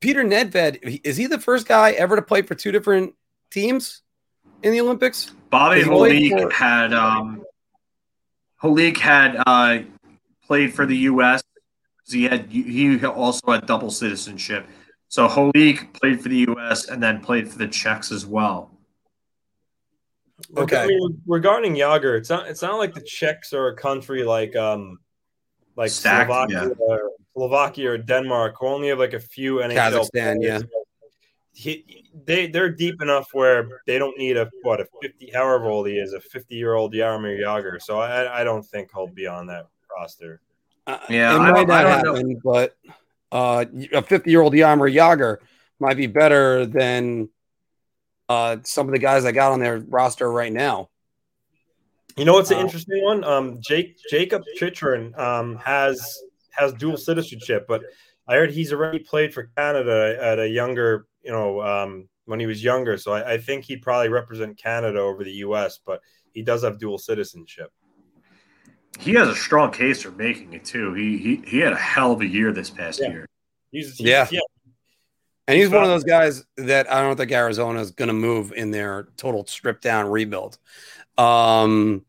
Peter 0.00 0.22
Nedved 0.22 1.00
is 1.04 1.16
he 1.16 1.26
the 1.26 1.40
first 1.40 1.66
guy 1.66 1.92
ever 1.92 2.16
to 2.16 2.22
play 2.22 2.42
for 2.42 2.54
two 2.54 2.70
different 2.70 3.14
teams 3.50 4.02
in 4.62 4.72
the 4.72 4.80
Olympics? 4.80 5.32
Bobby 5.50 5.80
He 5.82 5.86
Holik 5.86 6.42
for- 6.42 6.50
had 6.50 6.92
um, 6.92 7.44
Holik 8.62 8.98
had 8.98 9.42
uh, 9.46 9.80
played 10.46 10.74
for 10.74 10.86
the 10.86 10.96
U.S. 11.12 11.42
He 12.06 12.24
had 12.24 12.46
he 12.50 13.04
also 13.04 13.52
had 13.52 13.66
double 13.66 13.90
citizenship. 13.90 14.66
So 15.08 15.26
Holik 15.26 15.92
played 15.94 16.20
for 16.22 16.28
the 16.28 16.44
U.S. 16.48 16.88
and 16.88 17.02
then 17.02 17.20
played 17.20 17.48
for 17.50 17.58
the 17.58 17.66
Czechs 17.68 18.12
as 18.12 18.26
well. 18.26 18.70
Okay. 20.56 20.82
I 20.82 20.86
mean, 20.86 21.20
regarding 21.26 21.74
Jagr, 21.74 22.16
it's 22.18 22.30
not. 22.30 22.46
It's 22.48 22.62
not 22.62 22.76
like 22.78 22.94
the 22.94 23.00
Czechs 23.00 23.52
are 23.52 23.68
a 23.68 23.76
country 23.76 24.22
like 24.22 24.54
um, 24.54 24.98
like 25.78 25.90
Stacked, 25.90 26.28
Slovakia, 26.28 26.74
or 26.80 27.12
Slovakia 27.34 27.90
or 27.92 27.98
Denmark, 27.98 28.56
who 28.58 28.66
only 28.66 28.88
have 28.88 28.98
like 28.98 29.14
a 29.14 29.20
few 29.20 29.56
NHL 29.56 29.76
Kazakhstan, 30.10 30.36
players. 30.40 30.64
He, 31.52 32.04
they 32.26 32.46
they're 32.48 32.70
deep 32.70 33.00
enough 33.00 33.28
where 33.32 33.80
they 33.86 33.98
don't 33.98 34.16
need 34.18 34.36
a 34.36 34.50
what 34.62 34.80
a 34.80 34.86
fifty 35.00 35.30
however 35.32 35.66
old 35.66 35.86
he 35.88 35.94
is 35.98 36.12
a 36.12 36.20
fifty 36.20 36.56
year 36.56 36.74
old 36.74 36.92
Jaromir 36.92 37.38
Jagr. 37.40 37.80
So 37.80 37.98
I 38.00 38.40
I 38.40 38.44
don't 38.44 38.62
think 38.64 38.90
he'll 38.92 39.06
be 39.06 39.26
on 39.26 39.46
that 39.46 39.66
roster. 39.96 40.40
Uh, 40.86 40.98
Yeah, 41.08 41.34
it 41.34 41.38
I 41.38 41.50
might 41.52 41.66
don't- 41.66 41.70
I 41.70 41.82
don't 41.82 42.04
know. 42.04 42.14
happen, 42.14 42.40
but 42.44 42.76
uh, 43.30 43.64
a 43.92 44.02
50 44.02 44.30
year 44.30 44.40
old 44.40 44.54
Yammer 44.54 44.90
Jagr 44.90 45.38
might 45.80 45.96
be 45.96 46.06
better 46.06 46.64
than 46.64 47.28
uh, 48.28 48.56
some 48.64 48.86
of 48.88 48.92
the 48.92 48.98
guys 48.98 49.24
I 49.24 49.32
got 49.32 49.52
on 49.52 49.60
their 49.60 49.78
roster 49.80 50.30
right 50.30 50.52
now. 50.52 50.88
You 52.18 52.24
know 52.24 52.32
what's 52.34 52.50
an 52.50 52.58
interesting 52.58 53.02
one? 53.02 53.22
Um, 53.24 53.60
Jake 53.60 53.96
Jakob 54.10 54.42
Chychrun 54.56 55.14
um, 55.18 55.56
has 55.56 56.20
has 56.50 56.72
dual 56.72 56.96
citizenship, 56.96 57.66
but 57.68 57.82
I 58.26 58.34
heard 58.34 58.50
he's 58.50 58.72
already 58.72 58.98
played 58.98 59.32
for 59.32 59.50
Canada 59.56 60.18
at 60.20 60.38
a 60.38 60.48
younger, 60.48 61.06
you 61.22 61.30
know, 61.30 61.62
um, 61.62 62.08
when 62.24 62.40
he 62.40 62.46
was 62.46 62.62
younger. 62.62 62.98
So 62.98 63.12
I, 63.12 63.34
I 63.34 63.38
think 63.38 63.64
he'd 63.64 63.82
probably 63.82 64.08
represent 64.08 64.58
Canada 64.58 64.98
over 64.98 65.22
the 65.22 65.30
U.S., 65.46 65.78
but 65.84 66.00
he 66.34 66.42
does 66.42 66.62
have 66.64 66.78
dual 66.78 66.98
citizenship. 66.98 67.70
He 68.98 69.14
has 69.14 69.28
a 69.28 69.36
strong 69.36 69.70
case 69.70 70.02
for 70.02 70.10
making 70.10 70.52
it 70.52 70.64
too. 70.64 70.94
He 70.94 71.18
he, 71.18 71.36
he 71.46 71.58
had 71.58 71.72
a 71.72 71.76
hell 71.76 72.12
of 72.12 72.20
a 72.20 72.26
year 72.26 72.52
this 72.52 72.68
past 72.68 73.00
Yeah. 73.00 73.10
year. 73.10 73.26
He's, 73.70 73.96
he's 73.96 74.06
Yeah. 74.06 74.26
yeah, 74.30 74.40
And 75.46 75.56
he's 75.56 75.68
one 75.68 75.84
of 75.84 75.88
those 75.88 76.04
guys 76.04 76.44
that 76.56 76.90
I 76.90 77.02
don't 77.02 77.16
think 77.16 77.30
Arizona 77.30 77.80
is 77.80 77.92
going 77.92 78.08
to 78.08 78.14
move 78.14 78.52
in 78.52 78.72
their 78.72 79.08
total 79.16 79.46
strip 79.46 79.80
down 79.80 80.08
rebuild. 80.08 80.58
Um, 81.16 82.04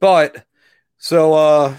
but 0.00 0.44
so 0.98 1.34
uh, 1.34 1.74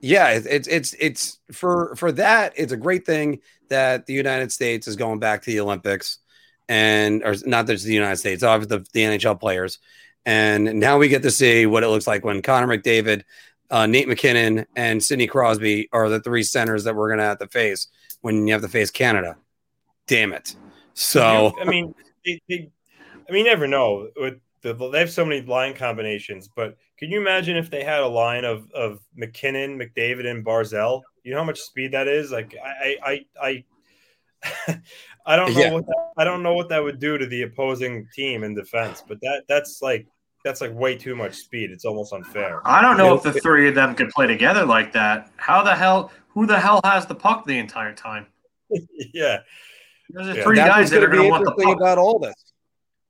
yeah, 0.00 0.30
it, 0.30 0.46
it's 0.46 0.68
it's 0.68 0.94
it's 1.00 1.38
for 1.52 1.96
for 1.96 2.12
that. 2.12 2.52
It's 2.56 2.72
a 2.72 2.76
great 2.76 3.06
thing 3.06 3.40
that 3.68 4.06
the 4.06 4.12
United 4.12 4.52
States 4.52 4.86
is 4.86 4.96
going 4.96 5.18
back 5.18 5.42
to 5.42 5.50
the 5.50 5.60
Olympics, 5.60 6.18
and 6.68 7.22
or 7.24 7.34
not 7.46 7.66
just 7.66 7.84
the 7.84 7.94
United 7.94 8.16
States, 8.16 8.42
obviously 8.42 8.78
the, 8.78 8.86
the 8.92 9.00
NHL 9.00 9.40
players. 9.40 9.78
And 10.26 10.80
now 10.80 10.98
we 10.98 11.08
get 11.08 11.22
to 11.22 11.30
see 11.30 11.66
what 11.66 11.82
it 11.82 11.88
looks 11.88 12.06
like 12.06 12.24
when 12.24 12.40
Connor 12.40 12.66
McDavid, 12.66 13.24
uh, 13.70 13.86
Nate 13.86 14.08
MacKinnon, 14.08 14.64
and 14.74 15.02
Sidney 15.02 15.26
Crosby 15.26 15.88
are 15.92 16.08
the 16.08 16.20
three 16.20 16.42
centers 16.42 16.84
that 16.84 16.94
we're 16.94 17.08
going 17.08 17.18
to 17.18 17.24
have 17.24 17.38
to 17.38 17.48
face 17.48 17.88
when 18.22 18.46
you 18.46 18.52
have 18.54 18.62
to 18.62 18.68
face 18.68 18.90
Canada. 18.90 19.36
Damn 20.06 20.32
it! 20.32 20.54
So 20.94 21.54
I 21.60 21.64
mean, 21.64 21.94
they, 22.24 22.40
they, 22.48 22.70
I 23.28 23.32
mean, 23.32 23.44
you 23.44 23.50
never 23.50 23.66
know. 23.66 24.08
With 24.16 24.40
the, 24.62 24.74
they 24.74 24.98
have 24.98 25.10
so 25.10 25.24
many 25.24 25.42
line 25.42 25.74
combinations, 25.74 26.48
but 26.54 26.76
can 26.98 27.10
you 27.10 27.20
imagine 27.20 27.56
if 27.56 27.70
they 27.70 27.82
had 27.84 28.00
a 28.00 28.08
line 28.08 28.44
of 28.44 28.70
of 28.72 29.00
MacKinnon, 29.16 29.78
McDavid, 29.78 30.26
and 30.26 30.44
Barzal? 30.44 31.02
You 31.22 31.32
know 31.32 31.38
how 31.40 31.44
much 31.44 31.60
speed 31.60 31.92
that 31.92 32.06
is. 32.08 32.30
Like 32.30 32.54
I, 32.62 32.96
I, 33.04 33.24
I, 33.42 33.64
I, 34.66 34.80
I 35.26 35.36
don't 35.36 35.54
know 35.54 35.60
Yeah. 35.60 35.72
what 35.72 35.86
that, 35.86 36.12
I 36.18 36.24
don't 36.24 36.42
know 36.42 36.54
what 36.54 36.68
that 36.68 36.82
would 36.82 36.98
do 37.00 37.16
to 37.18 37.26
the 37.26 37.42
opposing 37.42 38.06
team 38.14 38.44
in 38.44 38.54
defense, 38.54 39.02
but 39.06 39.18
that 39.22 39.44
that's 39.48 39.80
like 39.82 40.06
that's 40.44 40.60
like 40.60 40.74
way 40.74 40.94
too 40.96 41.16
much 41.16 41.34
speed. 41.36 41.70
It's 41.70 41.86
almost 41.86 42.12
unfair. 42.12 42.60
I 42.66 42.82
don't 42.82 42.98
know 42.98 43.08
Yeah. 43.08 43.14
if 43.16 43.22
the 43.22 43.32
three 43.40 43.68
of 43.68 43.74
them 43.74 43.94
could 43.94 44.10
play 44.10 44.26
together 44.26 44.66
like 44.66 44.92
that. 44.92 45.30
How 45.36 45.62
the 45.62 45.74
hell? 45.74 46.12
Who 46.28 46.46
the 46.46 46.58
hell 46.60 46.80
has 46.84 47.06
the 47.06 47.14
puck 47.14 47.46
the 47.46 47.58
entire 47.58 47.94
time? 47.94 48.26
yeah, 49.14 49.38
There's 50.10 50.36
Yeah. 50.36 50.42
three 50.44 50.56
that's 50.56 50.68
guys 50.68 50.90
that 50.90 51.02
are 51.02 51.08
gonna 51.08 51.22
be 51.22 51.30
want 51.30 51.44
the 51.44 51.50
interesting 51.52 51.74
puck. 51.74 51.80
about 51.80 51.98
all 51.98 52.18
this. 52.18 52.34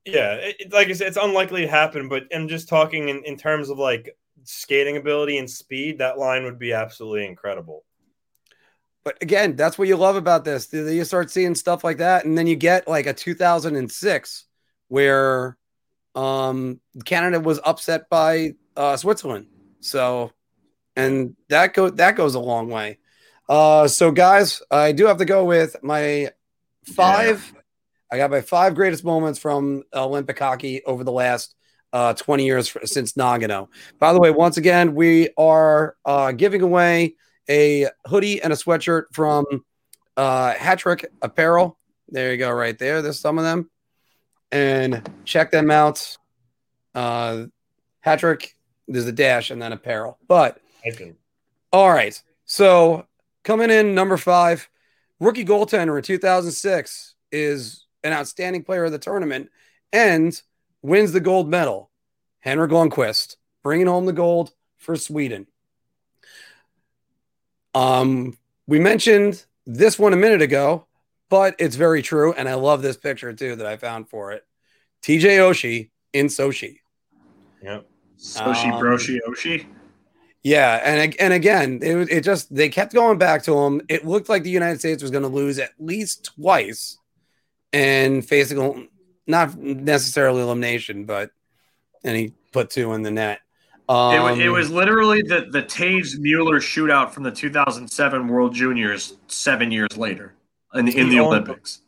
Yeah. 0.05 0.33
It, 0.35 0.55
it- 0.59 0.73
like 0.73 0.87
I 0.87 0.93
said, 0.93 1.07
it's 1.07 1.17
unlikely 1.17 1.61
to 1.61 1.67
happen, 1.67 2.09
but 2.09 2.23
I'm 2.33 2.47
just 2.47 2.69
talking 2.69 3.09
in, 3.09 3.23
in 3.25 3.37
terms 3.37 3.69
of 3.69 3.77
like 3.77 4.17
skating 4.43 4.97
ability 4.97 5.37
and 5.37 5.49
speed. 5.49 5.99
That 5.99 6.17
line 6.17 6.43
would 6.43 6.59
be 6.59 6.73
absolutely 6.73 7.25
incredible. 7.25 7.83
But 9.03 9.21
again, 9.21 9.55
that's 9.55 9.77
what 9.77 9.87
you 9.87 9.97
love 9.97 10.15
about 10.15 10.45
this. 10.45 10.71
You 10.73 11.03
start 11.05 11.29
seeing 11.29 11.53
stuff 11.53 11.83
like 11.83 11.97
that, 11.97 12.25
and 12.25 12.37
then 12.37 12.47
you 12.47 12.55
get 12.55 12.87
like 12.87 13.05
a 13.05 13.13
2006 13.13 14.45
where 14.87 15.57
um, 16.15 16.79
Canada 17.05 17.39
was 17.39 17.59
upset 17.63 18.09
by 18.09 18.55
uh, 18.75 18.97
Switzerland. 18.97 19.47
So, 19.81 20.31
and 20.95 21.35
that 21.49 21.73
go 21.75 21.89
that 21.91 22.15
goes 22.15 22.33
a 22.35 22.39
long 22.39 22.69
way. 22.69 22.97
Uh, 23.47 23.87
so, 23.87 24.09
guys, 24.11 24.63
I 24.71 24.91
do 24.91 25.05
have 25.05 25.17
to 25.17 25.25
go 25.25 25.45
with 25.45 25.75
my 25.83 26.31
five. 26.85 27.54
I 28.15 28.17
got 28.17 28.31
my 28.31 28.39
five 28.39 28.75
greatest 28.75 29.03
moments 29.03 29.39
from 29.39 29.83
Olympic 29.93 30.39
hockey 30.39 30.81
over 30.85 31.03
the 31.03 31.11
last 31.11 31.53
uh, 31.91 32.13
20 32.13 32.45
years 32.45 32.73
f- 32.73 32.87
since 32.87 33.11
Nagano. 33.13 33.67
By 33.99 34.13
the 34.13 34.21
way, 34.21 34.31
once 34.31 34.55
again, 34.55 34.95
we 34.95 35.31
are 35.37 35.97
uh, 36.05 36.31
giving 36.31 36.61
away 36.61 37.15
a 37.49 37.87
hoodie 38.05 38.41
and 38.41 38.53
a 38.53 38.55
sweatshirt 38.55 39.03
from 39.11 39.45
uh, 40.15 40.53
Hat 40.53 40.79
Trick 40.79 41.05
Apparel. 41.21 41.77
There 42.07 42.31
you 42.31 42.37
go, 42.37 42.51
right 42.51 42.79
there. 42.79 43.01
There's 43.01 43.19
some 43.19 43.37
of 43.37 43.43
them. 43.43 43.69
And 44.49 45.09
check 45.25 45.51
them 45.51 45.69
out. 45.69 46.17
Uh, 46.93 47.47
Hattrick, 48.05 48.53
there's 48.87 49.07
a 49.07 49.11
dash 49.11 49.51
and 49.51 49.61
then 49.61 49.73
apparel. 49.73 50.19
But 50.25 50.61
all 51.73 51.89
right. 51.89 52.21
So 52.45 53.07
coming 53.43 53.71
in 53.71 53.93
number 53.93 54.15
five, 54.15 54.69
rookie 55.19 55.43
goaltender 55.43 55.97
in 55.97 56.03
2006 56.03 57.15
is 57.33 57.84
an 58.05 58.13
outstanding 58.13 58.63
player 58.63 58.85
of 58.85 58.91
the 58.91 58.99
tournament 58.99 59.49
and 59.91 60.41
wins 60.81 61.11
the 61.11 61.19
gold 61.19 61.49
medal. 61.49 61.89
Henrik 62.39 62.71
Lundqvist 62.71 63.35
bringing 63.63 63.87
home 63.87 64.05
the 64.05 64.13
gold 64.13 64.53
for 64.77 64.95
Sweden. 64.95 65.47
Um, 67.73 68.37
we 68.67 68.79
mentioned 68.79 69.43
this 69.65 69.97
one 69.99 70.13
a 70.13 70.17
minute 70.17 70.41
ago, 70.41 70.85
but 71.29 71.55
it's 71.59 71.75
very 71.75 72.01
true, 72.01 72.33
and 72.33 72.47
I 72.47 72.53
love 72.53 72.81
this 72.81 72.97
picture 72.97 73.33
too 73.33 73.55
that 73.57 73.65
I 73.67 73.77
found 73.77 74.07
for 74.09 74.31
it. 74.31 74.45
TJ 75.01 75.39
Oshie 75.39 75.89
in 76.13 76.27
Sochi. 76.27 76.77
Yeah. 77.61 77.81
Soshi 78.17 78.71
Um, 78.71 78.81
Broshi 78.81 79.19
Oshi. 79.27 79.65
Yeah, 80.43 80.79
and 80.83 81.15
and 81.19 81.33
again, 81.33 81.79
it 81.81 82.09
it 82.11 82.23
just 82.23 82.53
they 82.53 82.69
kept 82.69 82.93
going 82.93 83.17
back 83.17 83.41
to 83.43 83.57
him. 83.57 83.81
It 83.89 84.05
looked 84.05 84.29
like 84.29 84.43
the 84.43 84.51
United 84.51 84.77
States 84.77 85.01
was 85.01 85.09
going 85.11 85.23
to 85.23 85.27
lose 85.27 85.57
at 85.57 85.71
least 85.79 86.25
twice, 86.35 86.99
and 87.73 88.25
facing 88.27 88.89
not 89.27 89.55
necessarily 89.57 90.41
elimination, 90.41 91.05
but 91.05 91.31
and 92.03 92.15
he 92.15 92.33
put 92.51 92.69
two 92.69 92.93
in 92.93 93.01
the 93.01 93.11
net. 93.11 93.39
Um, 93.87 94.13
It, 94.15 94.19
wa- 94.19 94.33
it 94.45 94.49
was 94.49 94.69
literally 94.71 95.21
the 95.21 95.47
the 95.51 95.63
Toews 95.63 96.17
Mueller 96.19 96.59
shootout 96.59 97.11
from 97.11 97.23
the 97.23 97.31
2007 97.31 98.27
World 98.27 98.53
Juniors 98.53 99.17
seven 99.27 99.71
years 99.71 99.95
later 99.97 100.33
in, 100.73 100.87
in 100.87 101.09
the 101.09 101.15
He 101.15 101.19
Olympics. 101.19 101.81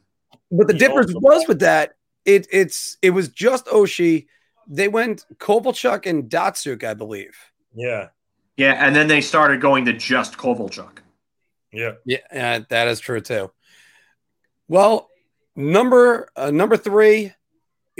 but 0.51 0.67
the 0.67 0.73
he 0.73 0.79
difference 0.79 1.13
also- 1.13 1.19
was 1.27 1.47
with 1.47 1.59
that 1.59 1.93
it 2.25 2.47
it's 2.51 2.97
it 3.01 3.11
was 3.11 3.29
just 3.29 3.65
Oshie. 3.67 4.27
They 4.67 4.89
went 4.89 5.25
Kovalchuk 5.37 6.05
and 6.05 6.29
Datsyuk, 6.29 6.83
I 6.83 6.93
believe. 6.93 7.35
Yeah. 7.73 8.09
Yeah, 8.57 8.73
and 8.85 8.95
then 8.95 9.07
they 9.07 9.21
started 9.21 9.61
going 9.61 9.85
to 9.85 9.93
just 9.93 10.37
Kovalchuk. 10.37 10.97
Yeah. 11.71 11.93
Yeah, 12.05 12.17
uh, 12.33 12.65
that 12.69 12.87
is 12.89 12.99
true 12.99 13.21
too. 13.21 13.51
Well, 14.67 15.09
Number 15.57 16.29
uh, 16.35 16.51
number 16.51 16.77
three, 16.77 17.33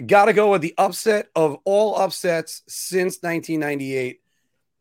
got 0.06 0.26
to 0.26 0.34
go 0.34 0.52
with 0.52 0.62
the 0.62 0.76
upset 0.78 1.30
of 1.36 1.58
all 1.66 1.96
upsets 1.98 2.62
since 2.68 3.18
1998. 3.22 4.22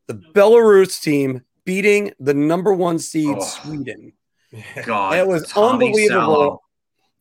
The 0.08 0.14
Belarus 0.14 1.00
team 1.02 1.42
beating 1.64 2.12
the 2.20 2.34
number 2.34 2.72
one 2.74 2.98
seed 2.98 3.36
Oh. 3.38 3.42
Sweden. 3.42 4.12
God, 4.84 5.16
It 5.16 5.26
was 5.26 5.48
Tommy 5.48 5.86
unbelievable. 5.86 6.20
Salo. 6.26 6.62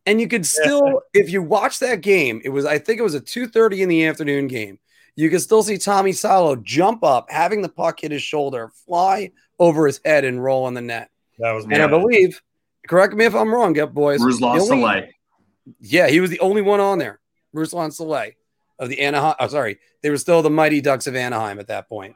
And 0.05 0.21
you 0.21 0.27
could 0.27 0.45
still, 0.45 1.01
if 1.13 1.31
you 1.31 1.41
watch 1.41 1.79
that 1.79 2.01
game, 2.01 2.39
it 2.43 2.49
was 2.49 2.65
I 2.65 2.77
think 2.77 2.99
it 2.99 3.03
was 3.03 3.15
a 3.15 3.21
2:30 3.21 3.79
in 3.81 3.89
the 3.89 4.05
afternoon 4.05 4.47
game. 4.47 4.77
You 5.15 5.29
could 5.29 5.41
still 5.41 5.63
see 5.63 5.77
Tommy 5.77 6.11
Salo 6.11 6.57
jump 6.57 7.01
up, 7.03 7.31
having 7.31 7.61
the 7.61 7.69
puck 7.69 8.01
hit 8.01 8.11
his 8.11 8.21
shoulder, 8.21 8.69
fly 8.85 9.31
over 9.57 9.87
his 9.87 10.01
head, 10.03 10.25
and 10.25 10.43
roll 10.43 10.65
on 10.65 10.73
the 10.73 10.81
net. 10.81 11.09
That 11.39 11.53
was 11.53 11.63
And 11.63 11.81
I 11.81 11.87
believe, 11.87 12.41
correct 12.87 13.13
me 13.13 13.23
if 13.23 13.33
I'm 13.33 13.51
wrong, 13.53 13.71
get 13.71 13.93
boys. 13.93 14.19
Ruslan 14.21 14.59
Salei. 14.59 15.07
Yeah, 15.79 16.07
he 16.07 16.19
was 16.19 16.29
the 16.29 16.39
only 16.39 16.61
one 16.61 16.79
on 16.79 16.99
there. 16.99 17.19
Ruslan 17.55 17.89
Salei 17.89 18.35
of 18.79 18.89
the 18.89 18.99
Anaheim. 18.99 19.35
Oh, 19.39 19.47
sorry, 19.47 19.79
they 20.01 20.09
were 20.09 20.17
still 20.17 20.41
the 20.41 20.49
Mighty 20.49 20.81
Ducks 20.81 21.07
of 21.07 21.15
Anaheim 21.15 21.59
at 21.59 21.67
that 21.67 21.89
point. 21.89 22.15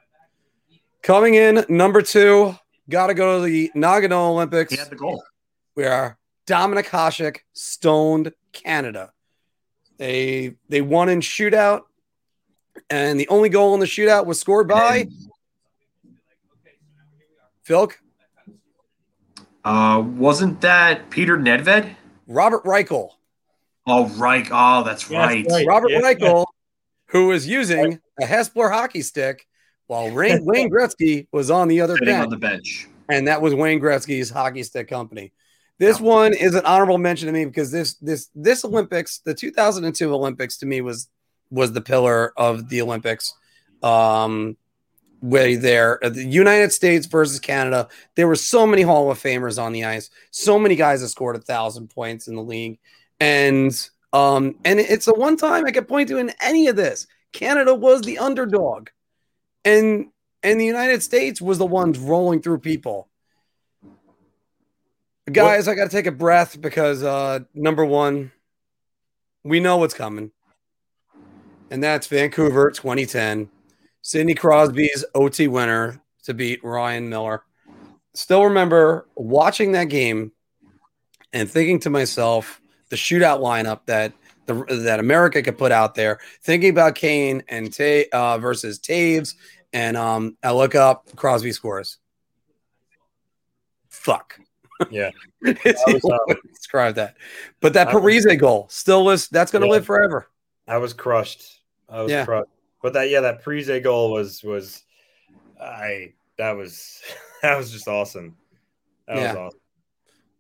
Coming 1.01 1.35
in 1.35 1.65
number 1.69 2.01
two, 2.01 2.55
got 2.89 3.07
to 3.07 3.13
go 3.13 3.39
to 3.39 3.45
the 3.45 3.71
Nagano 3.75 4.29
Olympics. 4.29 4.73
He 4.73 4.77
had 4.79 4.89
the 4.89 4.95
goal. 4.95 5.23
We 5.75 5.85
are 5.85 6.17
Dominik 6.45 6.87
Hasek, 6.87 7.37
stoned 7.53 8.33
Canada. 8.51 9.13
They 9.97 10.55
they 10.67 10.81
won 10.81 11.09
in 11.09 11.21
shootout, 11.21 11.83
and 12.89 13.19
the 13.19 13.27
only 13.29 13.49
goal 13.49 13.73
in 13.73 13.79
the 13.79 13.85
shootout 13.85 14.25
was 14.25 14.39
scored 14.39 14.67
by 14.67 15.07
Filk. 17.67 17.93
Uh, 19.63 20.01
wasn't 20.05 20.61
that 20.61 21.09
Peter 21.09 21.37
Nedved? 21.37 21.95
Robert 22.27 22.63
Reichel. 22.63 23.11
Oh, 23.87 24.07
right. 24.09 24.47
Oh, 24.51 24.83
that's 24.83 25.09
Yeah, 25.09 25.19
right. 25.19 25.45
right. 25.49 25.65
Robert 25.67 25.91
Yeah. 25.91 26.01
Reichel, 26.01 26.45
who 27.07 27.27
was 27.27 27.47
using 27.47 27.99
a 28.21 28.25
Hespeler 28.25 28.71
hockey 28.71 29.01
stick 29.01 29.45
while 29.87 30.11
Wayne, 30.11 30.41
Wayne 30.45 30.69
Gretzky 30.69 31.27
was 31.31 31.49
on 31.49 31.67
the 31.67 31.81
other 31.81 31.97
bench. 31.97 32.23
on 32.23 32.29
the 32.29 32.37
bench. 32.37 32.87
and 33.09 33.27
that 33.27 33.41
was 33.41 33.55
Wayne 33.55 33.79
Gretzky's 33.79 34.29
hockey 34.29 34.61
stick 34.63 34.87
company. 34.87 35.31
This 35.79 35.99
Yeah. 35.99 36.05
one 36.05 36.33
is 36.33 36.53
an 36.55 36.65
honorable 36.65 36.97
mention 36.97 37.27
to 37.27 37.31
me 37.33 37.45
because 37.45 37.71
this 37.71 37.95
this 37.95 38.29
this 38.35 38.63
Olympics, 38.65 39.19
the 39.19 39.33
2002 39.33 40.13
Olympics, 40.13 40.57
to 40.57 40.65
me 40.65 40.81
was 40.81 41.07
was 41.49 41.71
the 41.71 41.81
pillar 41.81 42.33
of 42.37 42.69
the 42.69 42.81
Olympics. 42.81 43.33
Um, 43.81 44.57
way 45.21 45.55
there, 45.57 46.03
uh, 46.05 46.09
the 46.09 46.23
United 46.23 46.71
States 46.71 47.05
versus 47.05 47.39
Canada. 47.41 47.89
There 48.15 48.27
were 48.27 48.35
so 48.37 48.65
many 48.67 48.83
Hall 48.83 49.11
of 49.11 49.19
Famers 49.21 49.61
on 49.61 49.73
the 49.73 49.83
ice, 49.83 50.09
so 50.31 50.57
many 50.57 50.75
guys 50.77 51.01
that 51.01 51.09
scored 51.09 51.35
a 51.35 51.39
thousand 51.39 51.89
points 51.89 52.27
in 52.29 52.35
the 52.35 52.41
league, 52.43 52.79
and 53.19 53.89
um, 54.13 54.55
and 54.65 54.79
it's 54.79 55.05
the 55.05 55.13
one 55.13 55.37
time 55.37 55.65
I 55.65 55.71
could 55.71 55.87
point 55.87 56.09
to 56.09 56.17
in 56.17 56.31
any 56.41 56.67
of 56.67 56.75
this. 56.75 57.07
Canada 57.31 57.75
was 57.75 58.01
the 58.01 58.17
underdog, 58.17 58.89
and 59.63 60.07
and 60.41 60.59
the 60.59 60.65
United 60.65 61.03
States 61.03 61.41
was 61.41 61.57
the 61.57 61.65
ones 61.65 61.99
rolling 61.99 62.41
through 62.41 62.59
people. 62.59 63.07
Guys, 65.31 65.67
I 65.67 65.75
got 65.75 65.83
to 65.83 65.95
take 65.95 66.07
a 66.07 66.11
breath 66.11 66.59
because 66.59 67.03
uh, 67.03 67.41
number 67.53 67.85
one, 67.85 68.31
we 69.43 69.59
know 69.59 69.77
what's 69.77 69.93
coming, 69.93 70.31
and 71.69 71.83
that's 71.83 72.07
Vancouver 72.07 72.71
2010. 72.71 73.49
Sidney 74.01 74.33
Crosby's 74.33 75.05
OT 75.13 75.47
winner 75.47 76.01
to 76.23 76.33
beat 76.33 76.63
Ryan 76.63 77.09
Miller. 77.09 77.43
Still 78.15 78.45
remember 78.45 79.07
watching 79.15 79.73
that 79.73 79.85
game 79.85 80.31
and 81.31 81.49
thinking 81.49 81.79
to 81.81 81.91
myself 81.91 82.59
the 82.89 82.95
shootout 82.95 83.39
lineup 83.39 83.81
that 83.85 84.13
the, 84.45 84.53
that 84.83 84.99
America 84.99 85.41
could 85.41 85.57
put 85.57 85.71
out 85.71 85.95
there. 85.95 86.19
Thinking 86.41 86.71
about 86.71 86.95
Kane 86.95 87.43
and 87.47 87.71
Ta- 87.73 88.09
uh, 88.11 88.37
versus 88.39 88.79
Toews, 88.79 89.35
and 89.73 89.95
um, 89.95 90.37
I 90.43 90.51
look 90.51 90.75
up 90.75 91.07
Crosby 91.15 91.51
scores. 91.51 91.97
Fuck. 93.89 94.39
Yeah. 94.89 95.11
It's 95.41 95.81
was, 95.87 96.03
uh, 96.03 96.33
describe 96.53 96.95
that. 96.95 97.15
But 97.61 97.73
that 97.73 97.93
was- 97.93 97.95
Parise 98.03 98.37
goal 98.39 98.67
still 98.69 99.09
is 99.09 99.29
that's 99.29 99.51
going 99.51 99.61
to 99.61 99.67
Yeah. 99.67 99.73
live 99.73 99.85
forever. 99.85 100.29
I 100.67 100.77
was 100.77 100.93
crushed. 100.93 101.61
I 101.87 102.01
was 102.01 102.11
Yeah. 102.11 102.25
crushed. 102.25 102.49
But 102.81 102.93
that 102.93 103.09
yeah, 103.09 103.21
that 103.21 103.43
Parise 103.43 103.81
goal 103.83 104.11
was 104.11 104.43
was 104.43 104.83
I 105.61 106.13
that 106.37 106.51
was 106.51 107.01
that 107.41 107.57
was 107.57 107.71
just 107.71 107.87
awesome. 107.87 108.35
That 109.07 109.17
Yeah. 109.17 109.27
was 109.27 109.35
awesome. 109.37 109.58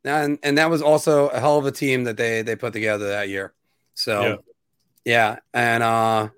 And 0.03 0.39
and 0.43 0.57
that 0.57 0.69
was 0.69 0.81
also 0.81 1.27
a 1.29 1.39
hell 1.39 1.57
of 1.57 1.65
a 1.65 1.71
team 1.71 2.05
that 2.05 2.17
they 2.17 2.41
they 2.41 2.55
put 2.55 2.73
together 2.73 3.09
that 3.09 3.29
year. 3.29 3.53
So 3.93 4.21
Yeah. 4.23 4.35
yeah, 5.05 5.39
and 5.53 5.83
uh 5.83 6.29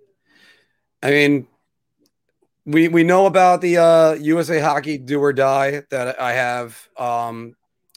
I 1.03 1.11
mean 1.11 1.47
we 2.65 2.87
we 2.87 3.03
know 3.03 3.25
about 3.25 3.61
the 3.61 3.77
uh 3.77 4.13
USA 4.13 4.59
hockey 4.59 4.97
do 4.97 5.19
or 5.19 5.33
die 5.33 5.83
that 5.89 6.19
I 6.19 6.33
have 6.33 6.89
um 6.97 7.55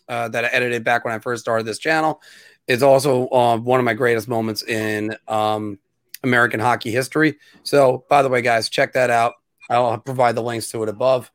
uh 0.09 0.29
that 0.29 0.45
I 0.45 0.49
edited 0.49 0.85
back 0.85 1.05
when 1.05 1.15
I 1.15 1.19
first 1.19 1.43
started 1.43 1.67
this 1.67 1.79
channel. 1.79 2.21
It's 2.67 2.83
also 2.83 3.29
uh, 3.29 3.59
one 3.59 3.79
of 3.79 3.85
my 3.85 3.93
greatest 3.95 4.27
moments 4.29 4.63
in 4.63 5.17
um 5.29 5.79
American 6.23 6.61
hockey 6.61 6.91
history. 6.91 7.37
So 7.63 8.05
by 8.09 8.23
the 8.23 8.31
way, 8.31 8.41
guys, 8.41 8.71
check 8.71 8.95
that 8.95 9.11
out. 9.11 9.35
I'll 9.69 9.99
provide 9.99 10.35
the 10.35 10.43
links 10.43 10.71
to 10.71 10.83
it 10.83 10.89
above. 10.89 11.31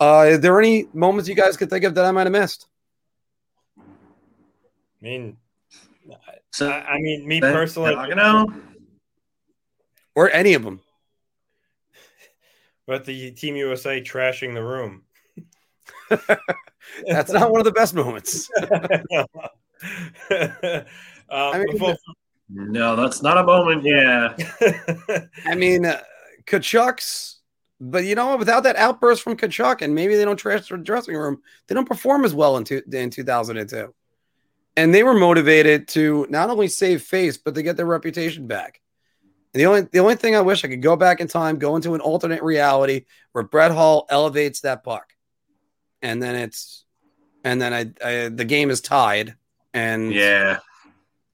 Uh, 0.00 0.26
is 0.30 0.40
there 0.40 0.58
any 0.58 0.86
moments 0.94 1.28
you 1.28 1.34
guys 1.34 1.56
could 1.56 1.70
think 1.70 1.84
of 1.84 1.94
that 1.94 2.04
I 2.04 2.10
might 2.10 2.24
have 2.24 2.32
missed? 2.32 2.66
I 5.02 5.04
mean 5.04 5.36
So, 6.50 6.68
I, 6.68 6.94
I 6.94 6.98
mean 6.98 7.26
me 7.26 7.40
Ben, 7.40 7.52
personally 7.52 7.92
you 7.92 8.52
Or 10.14 10.30
any 10.30 10.54
of 10.54 10.62
them? 10.62 10.80
but 12.86 13.04
the 13.04 13.30
Team 13.32 13.56
USA 13.56 14.00
trashing 14.02 14.54
the 14.54 14.62
room. 14.62 15.02
That's 17.06 17.32
not 17.32 17.50
one 17.50 17.60
of 17.60 17.64
the 17.64 17.72
best 17.72 17.94
moments. 17.94 18.50
um, 18.60 19.26
I 21.30 21.58
mean, 21.58 21.70
before- 21.70 21.96
no, 22.54 22.96
that's 22.96 23.22
not 23.22 23.38
a 23.38 23.44
moment. 23.44 23.82
Yeah. 23.82 24.36
I 25.46 25.54
mean, 25.54 25.86
uh, 25.86 26.02
Tkachuk's, 26.46 27.40
but 27.80 28.04
you 28.04 28.14
know, 28.14 28.26
what? 28.26 28.40
without 28.40 28.64
that 28.64 28.76
outburst 28.76 29.22
from 29.22 29.36
Kachuk, 29.38 29.80
and 29.80 29.94
maybe 29.94 30.16
they 30.16 30.24
don't 30.26 30.36
trash 30.36 30.68
the 30.68 30.76
dressing 30.76 31.16
room, 31.16 31.40
they 31.66 31.74
don't 31.74 31.88
perform 31.88 32.26
as 32.26 32.34
well 32.34 32.58
in, 32.58 32.64
two, 32.64 32.82
in 32.92 33.08
2002. 33.08 33.94
And 34.76 34.94
they 34.94 35.02
were 35.02 35.14
motivated 35.14 35.88
to 35.88 36.26
not 36.30 36.48
only 36.48 36.68
save 36.68 37.02
face, 37.02 37.36
but 37.36 37.54
to 37.56 37.62
get 37.62 37.76
their 37.76 37.86
reputation 37.86 38.46
back. 38.46 38.80
And 39.52 39.60
the 39.60 39.66
only 39.66 39.82
the 39.82 39.98
only 39.98 40.14
thing 40.16 40.34
I 40.34 40.40
wish 40.40 40.64
I 40.64 40.68
could 40.68 40.80
go 40.80 40.96
back 40.96 41.20
in 41.20 41.28
time, 41.28 41.58
go 41.58 41.76
into 41.76 41.94
an 41.94 42.00
alternate 42.00 42.42
reality 42.42 43.04
where 43.32 43.44
Brett 43.44 43.70
Hull 43.70 44.06
elevates 44.08 44.60
that 44.60 44.82
puck, 44.82 45.12
and 46.00 46.22
then 46.22 46.36
it's, 46.36 46.84
and 47.44 47.60
then 47.60 47.74
I, 47.74 47.80
I 48.02 48.28
the 48.30 48.46
game 48.46 48.70
is 48.70 48.80
tied, 48.80 49.34
and 49.74 50.10
Yeah. 50.10 50.60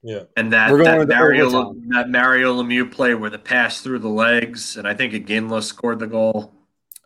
yeah. 0.03 0.23
And 0.35 0.51
that, 0.51 0.69
We're 0.69 0.83
that 0.83 1.07
Mario 1.07 1.45
overtime. 1.45 1.89
that 1.91 2.09
Mario 2.09 2.61
Lemieux 2.61 2.91
play 2.91 3.15
where 3.15 3.29
the 3.29 3.39
pass 3.39 3.79
through 3.79 3.99
the 3.99 4.09
legs, 4.09 4.75
and 4.75 4.85
I 4.85 4.93
think 4.93 5.13
Iginla 5.13 5.63
scored 5.63 5.99
the 5.99 6.07
goal. 6.07 6.53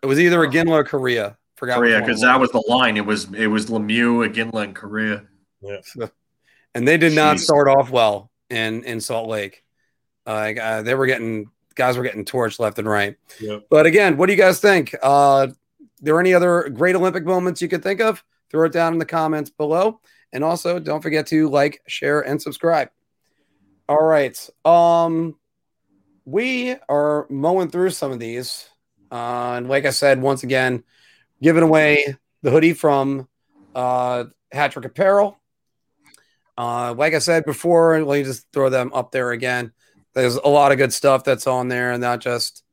it 0.02 0.08
was 0.08 0.20
either 0.20 0.40
Iginla 0.40 0.72
or 0.72 0.84
Kariya. 0.84 1.38
Forgot 1.58 1.80
Kariya, 1.80 2.00
because 2.00 2.22
that 2.22 2.40
was 2.40 2.50
the 2.50 2.64
line. 2.68 2.98
It 2.98 3.06
was 3.06 3.32
it 3.36 3.48
was 3.48 3.68
Lemieux, 3.68 4.28
Iginla, 4.28 4.64
and 4.64 4.76
Kariya. 4.76 5.28
and 6.76 6.88
they 6.88 6.98
did 6.98 7.14
not 7.14 7.38
Jeez. 7.38 7.42
start 7.42 7.68
off 7.68 7.90
well 7.90 8.32
in 8.50 8.84
in 8.84 9.02
Salt 9.02 9.28
Lake. 9.28 9.64
Uh, 10.26 10.54
uh, 10.62 10.82
they 10.82 10.96
were 10.96 11.06
getting 11.06 11.50
guys 11.76 11.98
were 11.98 12.04
getting 12.04 12.26
torched 12.26 12.60
left 12.60 12.80
and 12.80 12.88
right. 12.88 13.16
Yep. 13.40 13.64
But 13.70 13.86
again, 13.86 14.18
what 14.18 14.28
do 14.28 14.34
you 14.34 14.38
guys 14.38 14.60
think? 14.60 14.96
Uh, 15.02 15.48
there 16.02 16.20
any 16.20 16.34
other 16.34 16.70
great 16.70 16.96
Olympic 16.96 17.26
moments 17.26 17.62
you 17.62 17.68
could 17.68 17.84
think 17.84 18.02
of? 18.02 18.24
Throw 18.50 18.66
it 18.66 18.72
down 18.72 18.94
in 18.94 19.00
the 19.00 19.06
comments 19.06 19.50
below, 19.50 20.00
and 20.32 20.44
also 20.44 20.80
don't 20.80 21.02
forget 21.02 21.28
to 21.28 21.50
like, 21.50 21.82
share, 21.88 22.22
and 22.22 22.42
subscribe. 22.42 22.90
All 23.90 24.04
right, 24.04 24.38
um, 24.64 25.36
we 26.26 26.76
are 26.88 27.28
mowing 27.30 27.70
through 27.70 27.90
some 27.90 28.12
of 28.12 28.20
these, 28.20 28.70
uh, 29.12 29.54
and 29.58 29.68
like 29.68 29.86
I 29.86 29.90
said, 29.90 30.22
once 30.22 30.44
again, 30.44 30.84
giving 31.42 31.64
away 31.64 32.16
the 32.44 32.52
hoodie 32.52 32.74
from 32.74 33.28
uh, 33.76 34.26
Hat 34.52 34.72
Trick 34.72 34.86
Apparel. 34.86 35.40
Uh, 36.58 36.94
like 36.98 37.14
I 37.14 37.20
said 37.20 37.46
before, 37.46 38.04
let 38.04 38.20
me 38.20 38.24
just 38.24 38.48
throw 38.54 38.70
them 38.70 38.92
up 38.94 39.12
there 39.12 39.32
again. 39.32 39.72
There's 40.14 40.36
a 40.36 40.48
lot 40.48 40.72
of 40.72 40.78
good 40.78 40.94
stuff 40.94 41.24
that's 41.24 41.48
on 41.48 41.68
there, 41.68 41.92
and 41.92 42.02
not 42.02 42.20
just 42.20 42.64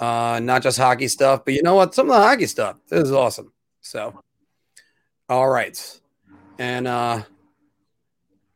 uh, 0.00 0.40
not 0.42 0.62
just 0.62 0.78
hockey 0.78 1.08
stuff, 1.08 1.44
but 1.44 1.54
you 1.54 1.62
know 1.62 1.74
what? 1.74 1.94
Some 1.94 2.10
of 2.10 2.16
the 2.16 2.22
hockey 2.22 2.46
stuff 2.46 2.76
this 2.88 3.04
is 3.04 3.12
awesome. 3.12 3.52
So, 3.80 4.20
all 5.28 5.48
right, 5.48 6.00
and 6.58 6.88
uh, 6.88 7.22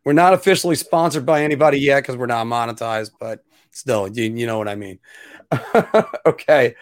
we're 0.05 0.13
not 0.13 0.35
officially 0.35 0.75
sponsored 0.75 1.25
by 1.25 1.45
anybody 1.45 1.79
yet 1.79 2.01
because 2.01 2.17
we're 2.17 2.27
not 2.27 2.47
monetized, 2.47 3.13
but 3.21 3.45
still, 3.71 4.09
you, 4.09 4.25
you 4.25 4.47
know 4.47 4.59
what 4.59 4.69
I 4.69 4.75
mean. 4.75 4.99
okay, 6.27 6.75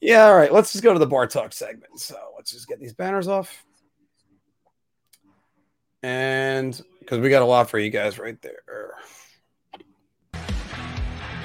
yeah, 0.00 0.26
all 0.26 0.36
right. 0.36 0.52
Let's 0.52 0.72
just 0.72 0.84
go 0.84 0.92
to 0.92 0.98
the 0.98 1.06
bar 1.06 1.26
talk 1.26 1.52
segment. 1.52 1.98
So 1.98 2.16
let's 2.36 2.50
just 2.50 2.68
get 2.68 2.80
these 2.80 2.92
banners 2.92 3.28
off. 3.28 3.64
And 6.02 6.78
because 7.04 7.20
we 7.20 7.28
got 7.28 7.42
a 7.42 7.46
lot 7.46 7.68
for 7.68 7.78
you 7.78 7.90
guys 7.90 8.18
right 8.18 8.40
there. 8.40 8.94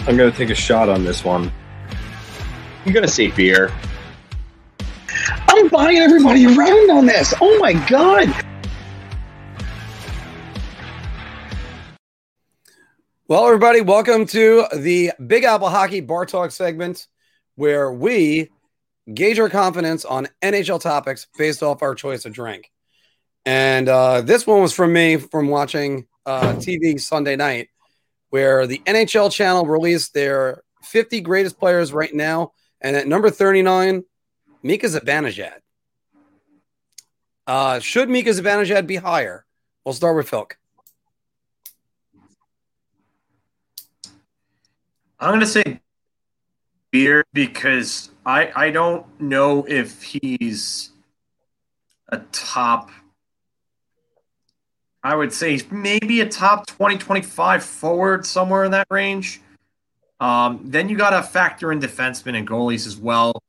I'm 0.08 0.18
going 0.18 0.32
to 0.32 0.38
take 0.38 0.50
a 0.50 0.56
shot 0.56 0.90
on 0.90 1.04
this 1.04 1.24
one. 1.24 1.52
I'm 2.86 2.94
gonna 2.94 3.08
say 3.10 3.30
beer. 3.30 3.72
I'm 5.20 5.68
buying 5.68 5.98
everybody 5.98 6.46
around 6.46 6.90
on 6.90 7.06
this. 7.06 7.34
Oh 7.42 7.60
my 7.60 7.74
god. 7.88 8.34
Well, 13.28 13.46
everybody, 13.46 13.82
welcome 13.82 14.26
to 14.28 14.66
the 14.74 15.12
Big 15.28 15.44
Apple 15.44 15.70
Hockey 15.70 16.00
Bar 16.00 16.26
Talk 16.26 16.52
segment 16.52 17.06
where 17.56 17.92
we 17.92 18.50
gauge 19.14 19.38
our 19.38 19.50
confidence 19.50 20.06
on 20.06 20.30
NHL 20.42 20.80
topics 20.80 21.28
based 21.38 21.62
off 21.62 21.84
our 21.84 21.96
choice 21.96 22.26
of 22.26 22.32
drink. 22.32 22.72
And 23.50 23.90
uh, 23.90 24.22
this 24.22 24.46
one 24.46 24.62
was 24.62 24.74
from 24.74 24.94
me 24.94 25.18
from 25.18 25.48
watching 25.48 26.06
uh, 26.24 26.54
TV 26.58 27.02
Sunday 27.02 27.36
night, 27.36 27.70
where 28.30 28.68
the 28.68 28.80
NHL 28.86 29.32
channel 29.32 29.66
released 29.66 30.14
their 30.14 30.62
50 30.84 31.22
greatest 31.22 31.58
players 31.58 31.92
right 31.92 32.14
now. 32.14 32.52
And 32.80 32.96
at 32.96 33.08
number 33.08 33.32
39, 33.32 34.04
Mika 34.62 34.86
Zibanejad. 34.86 35.62
Uh, 37.48 37.80
should 37.80 38.08
Mika 38.08 38.30
Zibanejad 38.30 38.86
be 38.86 38.98
higher? 38.98 39.48
We'll 39.84 39.96
start 39.96 40.16
with 40.16 40.30
Filk. 40.30 40.52
I'm 45.20 45.34
gonna 45.34 45.48
say 45.48 45.82
beer 46.92 47.26
because 47.34 48.12
I 48.28 48.52
I 48.56 48.70
don't 48.70 49.08
know 49.20 49.66
if 49.68 50.04
he's 50.04 50.92
a 52.10 52.20
top. 52.32 52.92
I 55.04 55.16
would 55.16 55.32
say 55.32 55.60
maybe 55.72 56.22
a 56.22 56.28
top 56.28 56.68
20, 56.68 56.98
25 56.98 57.64
forward 57.64 58.26
somewhere 58.26 58.66
in 58.66 58.72
that 58.72 58.88
range. 58.90 59.42
Um, 60.20 60.60
then 60.66 60.90
you 60.90 60.98
got 60.98 61.12
to 61.12 61.24
factor 61.24 61.72
in 61.72 61.80
defensemen 61.80 62.38
and 62.38 62.48
goalies 62.48 62.86
as 62.86 62.98
well. 62.98 63.42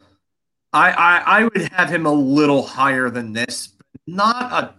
I, 0.72 0.92
I 0.92 1.18
I 1.18 1.44
would 1.44 1.72
have 1.72 1.90
him 1.90 2.06
a 2.06 2.12
little 2.12 2.62
higher 2.62 3.10
than 3.10 3.32
this, 3.32 3.66
but 3.66 4.00
not 4.06 4.52
a 4.52 4.74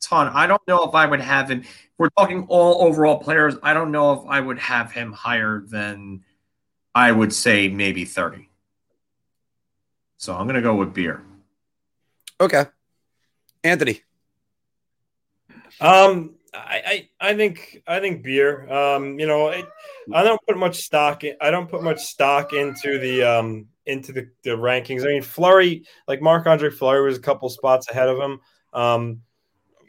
ton. 0.00 0.28
I 0.28 0.46
don't 0.46 0.66
know 0.66 0.88
if 0.88 0.94
I 0.94 1.04
would 1.04 1.20
have 1.20 1.50
him. 1.50 1.60
If 1.60 1.92
we're 1.98 2.10
talking 2.10 2.46
all 2.48 2.86
overall 2.86 3.18
players. 3.18 3.56
I 3.62 3.74
don't 3.74 3.90
know 3.90 4.12
if 4.12 4.20
I 4.28 4.40
would 4.40 4.58
have 4.58 4.92
him 4.92 5.12
higher 5.12 5.62
than 5.66 6.24
I 6.94 7.12
would 7.12 7.32
say 7.34 7.68
maybe 7.68 8.04
30. 8.04 8.48
So 10.16 10.34
I'm 10.34 10.46
going 10.46 10.56
to 10.56 10.62
go 10.62 10.74
with 10.74 10.94
beer. 10.94 11.22
Okay. 12.40 12.64
Anthony. 13.62 14.00
Um, 15.80 16.34
I, 16.54 17.08
I, 17.20 17.30
I 17.30 17.36
think 17.36 17.82
I 17.86 18.00
think 18.00 18.22
beer. 18.22 18.70
Um, 18.72 19.18
you 19.18 19.26
know, 19.26 19.48
I 19.48 20.22
don't 20.22 20.40
put 20.46 20.56
much 20.56 20.78
stock. 20.78 21.24
In, 21.24 21.34
I 21.40 21.50
don't 21.50 21.68
put 21.68 21.82
much 21.82 22.02
stock 22.02 22.52
into 22.52 22.98
the 22.98 23.22
um 23.22 23.66
into 23.84 24.12
the, 24.12 24.28
the 24.42 24.50
rankings. 24.50 25.02
I 25.02 25.08
mean, 25.08 25.22
Fleury, 25.22 25.84
like 26.08 26.20
Marc-Andre 26.20 26.70
Fleury, 26.70 27.06
was 27.06 27.18
a 27.18 27.22
couple 27.22 27.48
spots 27.48 27.88
ahead 27.90 28.08
of 28.08 28.18
him. 28.18 28.40
Um, 28.72 29.22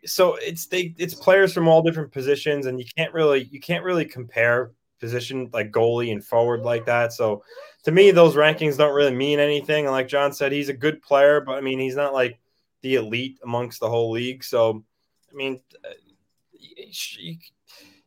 so 0.06 0.36
it's 0.36 0.68
they 0.68 0.94
it's 0.98 1.14
players 1.14 1.54
from 1.54 1.68
all 1.68 1.82
different 1.82 2.12
positions, 2.12 2.66
and 2.66 2.80
you 2.80 2.86
can't 2.98 3.14
really 3.14 3.48
you 3.52 3.60
can't 3.60 3.84
really 3.84 4.06
compare 4.06 4.72
position 5.00 5.50
like 5.54 5.72
goalie 5.72 6.12
and 6.12 6.24
forward 6.24 6.62
like 6.64 6.86
that. 6.86 7.14
So 7.14 7.44
to 7.84 7.92
me, 7.92 8.12
those 8.12 8.36
rankings 8.36 8.78
don't 8.78 8.96
really 8.96 9.16
mean 9.16 9.40
anything. 9.40 9.86
And 9.86 9.94
like 9.94 10.08
John 10.08 10.34
said, 10.34 10.52
he's 10.52 10.70
a 10.70 10.74
good 10.74 11.02
player, 11.02 11.42
but 11.42 11.54
I 11.54 11.62
mean, 11.62 11.80
he's 11.80 11.96
not 11.96 12.14
like 12.14 12.40
the 12.82 12.96
elite 12.96 13.40
amongst 13.44 13.80
the 13.80 13.90
whole 13.90 14.12
league. 14.12 14.44
So, 14.44 14.84
I 15.32 15.36
mean, 15.36 15.60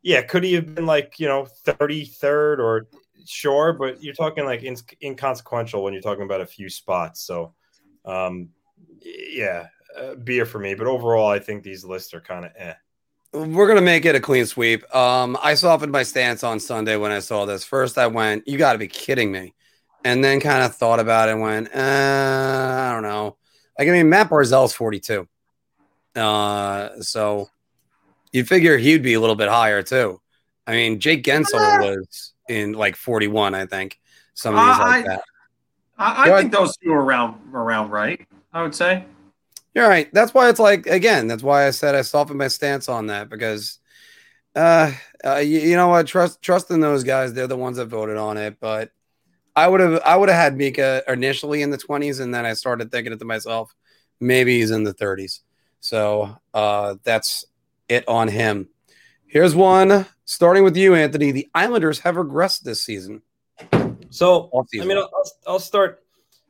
yeah, 0.03 0.23
could 0.23 0.45
he 0.45 0.55
have 0.55 0.75
been 0.75 0.87
like, 0.87 1.19
you 1.19 1.29
know, 1.29 1.47
33rd 1.65 2.59
or 2.59 2.89
sure, 3.27 3.73
but 3.73 4.03
you're 4.03 4.15
talking 4.15 4.45
like 4.45 4.63
in, 4.63 4.77
inconsequential 5.03 5.83
when 5.83 5.93
you're 5.93 6.03
talking 6.03 6.25
about 6.25 6.41
a 6.41 6.47
few 6.47 6.69
spots. 6.69 7.23
So, 7.23 7.55
um, 8.05 8.51
yeah, 9.03 9.67
uh, 9.99 10.15
beer 10.15 10.47
for 10.47 10.59
me. 10.59 10.75
But 10.75 10.87
overall, 10.87 11.29
I 11.29 11.39
think 11.39 11.63
these 11.63 11.85
lists 11.85 12.15
are 12.15 12.21
kind 12.21 12.47
of 12.47 12.53
eh 12.57 12.75
we're 13.33 13.69
gonna 13.69 13.81
make 13.81 14.05
it 14.05 14.15
a 14.15 14.21
clean 14.21 14.47
sweep. 14.47 14.93
Um, 14.95 15.39
I 15.43 15.55
softened 15.55 15.93
my 15.93 16.03
stance 16.03 16.43
on 16.43 16.59
Sunday 16.59 16.97
when 16.97 17.13
I 17.13 17.21
saw 17.21 17.45
this. 17.45 17.65
First, 17.65 17.99
I 17.99 18.07
went, 18.09 18.49
"You 18.49 18.59
got 18.59 18.73
to 18.73 18.79
be 18.79 18.89
kidding 18.89 19.31
me," 19.31 19.55
and 20.05 20.25
then 20.25 20.41
kind 20.41 20.65
of 20.65 20.75
thought 20.77 20.99
about 21.01 21.29
it 21.29 21.33
and 21.33 21.41
went, 21.41 21.69
uh, 21.75 21.79
"I 21.79 22.93
don't 22.93 23.03
know." 23.03 23.37
Like, 23.79 23.89
I 23.89 23.93
mean, 23.93 24.09
Matt 24.09 24.31
Barzal's 24.31 24.75
forty-two, 24.75 25.29
uh, 26.17 27.01
so 27.01 27.49
you'd 28.33 28.49
figure 28.49 28.77
he'd 28.77 29.03
be 29.03 29.15
a 29.15 29.21
little 29.21 29.37
bit 29.37 29.49
higher 29.49 29.83
too. 29.83 30.21
I 30.67 30.73
mean, 30.73 31.01
Jake 31.01 31.25
Guentzel 31.25 31.81
was 31.81 32.33
in 32.49 32.73
like 32.73 32.97
forty-one, 32.97 33.55
I 33.55 33.67
think. 33.67 33.99
Some 34.35 34.57
of 34.57 34.65
these 34.65 34.77
uh, 34.77 34.79
like 34.79 35.05
I, 35.05 35.09
that. 35.09 35.23
I, 35.99 36.33
I 36.33 36.41
think 36.41 36.53
those 36.53 36.77
two 36.77 36.93
are 36.93 37.03
around 37.03 37.55
around 37.55 37.91
right. 37.91 38.27
I 38.53 38.63
would 38.63 38.75
say. 38.75 39.05
You're 39.75 39.89
right. 39.89 40.13
That's 40.13 40.35
why 40.35 40.49
it's 40.49 40.59
like 40.59 40.87
again. 40.87 41.27
That's 41.29 41.43
why 41.43 41.67
I 41.67 41.71
said 41.71 41.95
I 41.95 42.03
softened 42.03 42.39
my 42.39 42.49
stance 42.49 42.89
on 42.89 43.07
that 43.07 43.29
because, 43.29 43.79
uh, 44.57 44.93
uh 45.25 45.37
you, 45.37 45.61
you, 45.61 45.77
know 45.77 45.89
what? 45.89 46.07
Trust 46.07 46.43
trust 46.43 46.71
in 46.71 46.81
those 46.81 47.05
guys. 47.05 47.33
They're 47.33 47.47
the 47.47 47.57
ones 47.57 47.77
that 47.77 47.87
voted 47.87 48.17
on 48.17 48.37
it. 48.37 48.59
But 48.61 48.91
I 49.55 49.69
would 49.69 49.81
have 49.81 50.01
I 50.05 50.17
would 50.17 50.29
have 50.29 50.39
had 50.39 50.57
Mika 50.57 51.03
initially 51.07 51.63
in 51.63 51.71
the 51.71 51.79
20s, 51.79 52.21
and 52.21 52.35
then 52.35 52.45
I 52.45 52.55
started 52.55 52.91
thinking 52.91 53.13
it 53.13 53.19
to 53.21 53.25
myself, 53.25 53.75
maybe 54.21 54.59
he's 54.59 54.71
in 54.71 54.85
the 54.85 54.95
30s. 54.95 55.41
So 55.81 56.37
uh, 56.55 56.97
that's 57.03 57.45
it 57.89 58.07
on 58.09 58.29
him. 58.29 58.69
Here's 59.27 59.55
one 59.55 60.07
starting 60.25 60.65
with 60.65 60.77
you, 60.77 60.95
Anthony. 60.95 61.33
The 61.33 61.49
Islanders 61.55 61.99
have 62.01 62.15
regressed 62.15 62.61
this 62.61 62.83
season. 62.83 63.23
So 64.11 64.51
I 64.81 64.85
mean, 64.85 64.99
I'll, 64.99 65.11
I'll 65.47 65.59
start. 65.59 66.03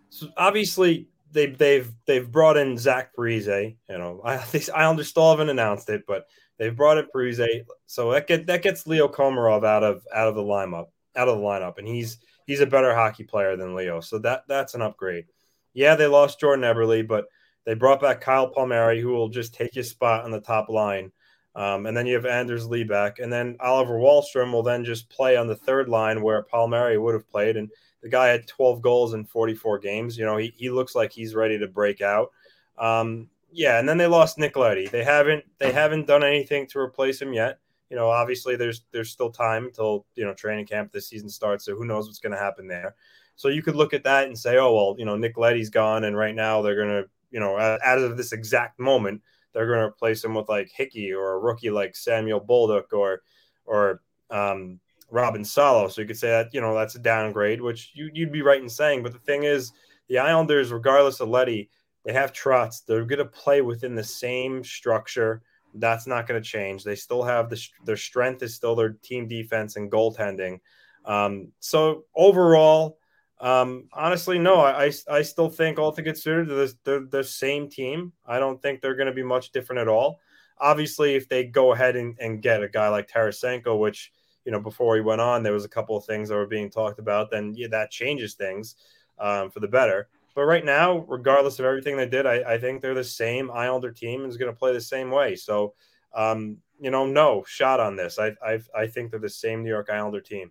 So 0.09 0.29
obviously, 0.37 1.09
they, 1.33 1.47
they've 1.47 1.93
they've 2.07 2.31
brought 2.31 2.57
in 2.57 2.77
Zach 2.77 3.15
Parise. 3.15 3.77
You 3.89 3.99
know, 3.99 4.21
I 4.25 4.43
Islanders 4.75 5.09
still 5.09 5.31
haven't 5.31 5.51
announced 5.51 5.89
it, 5.91 6.05
but 6.07 6.27
they've 6.59 6.75
brought 6.75 6.99
in 6.99 7.07
Parise. 7.15 7.65
So 7.87 8.13
that 8.13 8.27
get 8.27 8.47
that 8.47 8.63
gets 8.63 8.87
Leo 8.87 9.09
Komarov 9.09 9.65
out 9.65 9.85
of 9.85 10.03
out 10.15 10.29
of 10.29 10.35
the 10.35 10.43
lineup, 10.43 10.89
out 11.17 11.29
of 11.29 11.39
the 11.39 11.45
lineup, 11.45 11.79
and 11.79 11.87
he's 11.87 12.19
he's 12.47 12.61
a 12.61 12.67
better 12.67 12.95
hockey 12.95 13.25
player 13.25 13.57
than 13.57 13.75
Leo. 13.75 14.01
So 14.01 14.19
that 14.21 14.45
that's 14.49 14.75
an 14.75 14.83
upgrade. 14.83 15.27
Yeah, 15.73 15.95
they 15.95 16.07
lost 16.07 16.41
Jordan 16.41 16.65
Eberle, 16.65 17.07
but 17.07 17.27
they 17.65 17.75
brought 17.75 18.01
back 18.01 18.21
Kyle 18.21 18.49
Palmieri, 18.49 19.01
who 19.01 19.11
will 19.11 19.29
just 19.29 19.55
take 19.55 19.75
his 19.75 19.91
spot 19.91 20.25
on 20.25 20.31
the 20.31 20.41
top 20.41 20.69
line. 20.69 21.13
Um, 21.57 21.87
and 21.87 21.97
then 21.97 22.07
you 22.07 22.15
have 22.15 22.27
Anders 22.27 22.67
Lee 22.67 22.85
back, 22.85 23.19
and 23.19 23.33
then 23.33 23.57
Oliver 23.61 23.99
Wahlstrom 23.99 24.53
will 24.53 24.63
then 24.63 24.85
just 24.85 25.11
play 25.11 25.37
on 25.37 25.49
the 25.49 25.57
third 25.57 25.89
line 25.89 26.23
where 26.23 26.43
Palmieri 26.43 26.97
would 26.97 27.15
have 27.15 27.29
played, 27.29 27.57
and 27.57 27.69
the 28.03 28.09
guy 28.09 28.29
had 28.29 28.47
12 28.47 28.81
goals 28.81 29.15
in 29.15 29.25
44 29.25 29.79
games. 29.81 30.17
You 30.17 30.25
know, 30.25 30.37
he, 30.37 30.53
he 30.57 30.71
looks 30.71 30.95
like 30.95 31.13
he's 31.13 31.35
ready 31.35 31.59
to 31.59 31.67
break 31.67 32.01
out. 32.01 32.31
Um, 32.79 33.29
yeah, 33.53 33.79
and 33.79 33.89
then 33.89 33.99
they 33.99 34.07
lost 34.07 34.39
Nick 34.39 34.57
Leddy. 34.57 34.87
They 34.87 35.05
haven't 35.05 35.45
they 35.59 35.73
haven't 35.73 36.07
done 36.07 36.23
anything 36.23 36.67
to 36.69 36.79
replace 36.79 37.21
him 37.21 37.33
yet. 37.33 37.59
You 37.91 37.97
know, 37.97 38.09
obviously 38.09 38.57
there's 38.57 38.83
there's 38.93 39.11
still 39.11 39.31
time 39.31 39.67
until 39.67 40.07
you 40.15 40.25
know 40.25 40.35
training 40.35 40.67
camp 40.67 40.93
this 40.93 41.09
season 41.09 41.29
starts. 41.29 41.65
So 41.65 41.75
who 41.75 41.85
knows 41.85 42.07
what's 42.07 42.21
going 42.21 42.33
to 42.33 42.39
happen 42.39 42.69
there? 42.69 42.95
So 43.35 43.49
you 43.49 43.63
could 43.63 43.75
look 43.75 43.93
at 43.93 44.05
that 44.05 44.27
and 44.27 44.39
say, 44.39 44.59
oh 44.59 44.75
well, 44.75 44.95
you 44.99 45.05
know, 45.05 45.17
Nick 45.17 45.37
Leddy's 45.37 45.71
gone, 45.71 46.05
and 46.05 46.17
right 46.17 46.35
now 46.35 46.63
they're 46.63 46.77
going 46.77 47.03
to 47.03 47.09
you 47.31 47.41
know 47.41 47.57
as 47.57 48.03
of 48.03 48.17
this 48.17 48.33
exact 48.33 48.79
moment 48.79 49.21
they're 49.53 49.67
going 49.67 49.81
to 49.81 49.87
replace 49.87 50.25
him 50.25 50.35
with 50.35 50.49
like 50.49 50.71
Hickey 50.71 51.13
or 51.13 51.33
a 51.33 51.39
rookie 51.39 51.71
like 51.71 51.97
Samuel 51.97 52.41
Bolduc 52.41 52.93
or 52.93 53.23
or 53.67 54.01
um, 54.31 54.81
Robin 55.11 55.45
Salo. 55.45 55.89
So 55.89 56.01
you 56.01 56.07
could 56.07 56.19
say 56.19 56.31
that, 56.31 56.53
you 56.53 56.61
know, 56.61 56.75
that's 56.75 56.95
a 56.95 57.01
downgrade, 57.01 57.61
which 57.61 57.91
you, 57.95 58.11
would 58.19 58.33
be 58.33 58.43
right 58.43 58.63
in 58.63 58.69
saying. 58.69 59.03
But 59.03 59.13
the 59.13 59.19
thing 59.19 59.45
is, 59.45 59.73
the 60.09 60.19
Islanders, 60.19 60.73
regardless 60.73 61.21
of 61.21 61.29
Leddy, 61.29 61.69
they 62.05 62.13
have 62.13 62.33
Trotz. 62.33 62.85
They're 62.85 63.05
going 63.05 63.19
to 63.19 63.25
play 63.25 63.61
within 63.61 63.95
the 63.95 64.05
same 64.05 64.65
structure. 64.65 65.43
That's 65.75 66.07
not 66.07 66.27
going 66.27 66.41
to 66.41 66.49
change. 66.49 66.83
They 66.83 66.97
still 66.97 67.23
have 67.23 67.51
the, 67.51 67.63
their 67.85 67.97
strength 67.97 68.43
is 68.43 68.55
still 68.55 68.75
their 68.75 68.91
team 69.03 69.29
defense 69.29 69.77
and 69.77 69.91
goaltending. 69.91 70.61
Um, 71.05 71.49
so 71.61 72.05
overall, 72.15 72.99
um, 73.41 73.89
honestly, 73.93 74.39
no, 74.39 74.61
I, 74.61 74.93
I 75.11 75.23
still 75.23 75.49
think 75.49 75.79
all 75.79 75.93
things 75.93 76.07
considered, 76.07 76.49
they're, 76.49 76.69
they're 76.85 77.07
the 77.07 77.25
same 77.25 77.69
team. 77.69 78.13
I 78.27 78.39
don't 78.39 78.61
think 78.61 78.81
they're 78.81 78.97
going 78.97 79.07
to 79.07 79.15
be 79.15 79.23
much 79.23 79.53
different 79.53 79.81
at 79.81 79.89
all. 79.89 80.21
Obviously, 80.59 81.15
if 81.15 81.29
they 81.29 81.45
go 81.45 81.73
ahead 81.73 81.97
and, 81.97 82.17
and 82.21 82.43
get 82.43 82.63
a 82.63 82.69
guy 82.69 82.89
like 82.89 83.11
Tarasenko, 83.11 83.79
which 83.79 84.13
you 84.45 84.53
know, 84.53 84.61
before 84.61 84.95
he 84.97 85.01
went 85.01 85.21
on, 85.21 85.43
there 85.43 85.53
was 85.53 85.65
a 85.65 85.69
couple 85.69 85.97
of 85.97 86.05
things 86.05 86.29
that 86.29 86.35
were 86.35 86.47
being 86.47 86.71
talked 86.71 86.99
about. 86.99 87.31
Then 87.31 87.55
yeah, 87.55 87.69
that 87.69 87.91
changes 87.91 88.35
things 88.35 88.77
um, 89.19 89.51
for 89.51 89.61
the 89.61 89.69
better. 89.69 90.09
But 90.35 90.45
right 90.45 90.65
now, 90.65 90.99
regardless 91.09 91.59
of 91.59 91.65
everything 91.65 91.97
they 91.97 92.09
did, 92.09 92.27
I, 92.27 92.55
I 92.55 92.59
think 92.59 92.81
they're 92.81 92.95
the 92.95 93.05
same 93.05 93.51
Islander 93.51 93.91
team 93.91 94.23
and 94.23 94.31
is 94.31 94.37
going 94.37 94.53
to 94.53 94.59
play 94.59 94.73
the 94.73 94.81
same 94.81 95.11
way. 95.11 95.35
So, 95.35 95.75
um, 96.15 96.57
you 96.81 96.91
know, 96.91 97.05
no 97.07 97.45
shot 97.47 97.81
on 97.81 97.97
this. 97.97 98.19
I, 98.19 98.35
I 98.45 98.61
I 98.75 98.87
think 98.87 99.11
they're 99.11 99.21
the 99.21 99.29
same 99.29 99.63
New 99.63 99.69
York 99.69 99.91
Islander 99.91 100.21
team. 100.21 100.51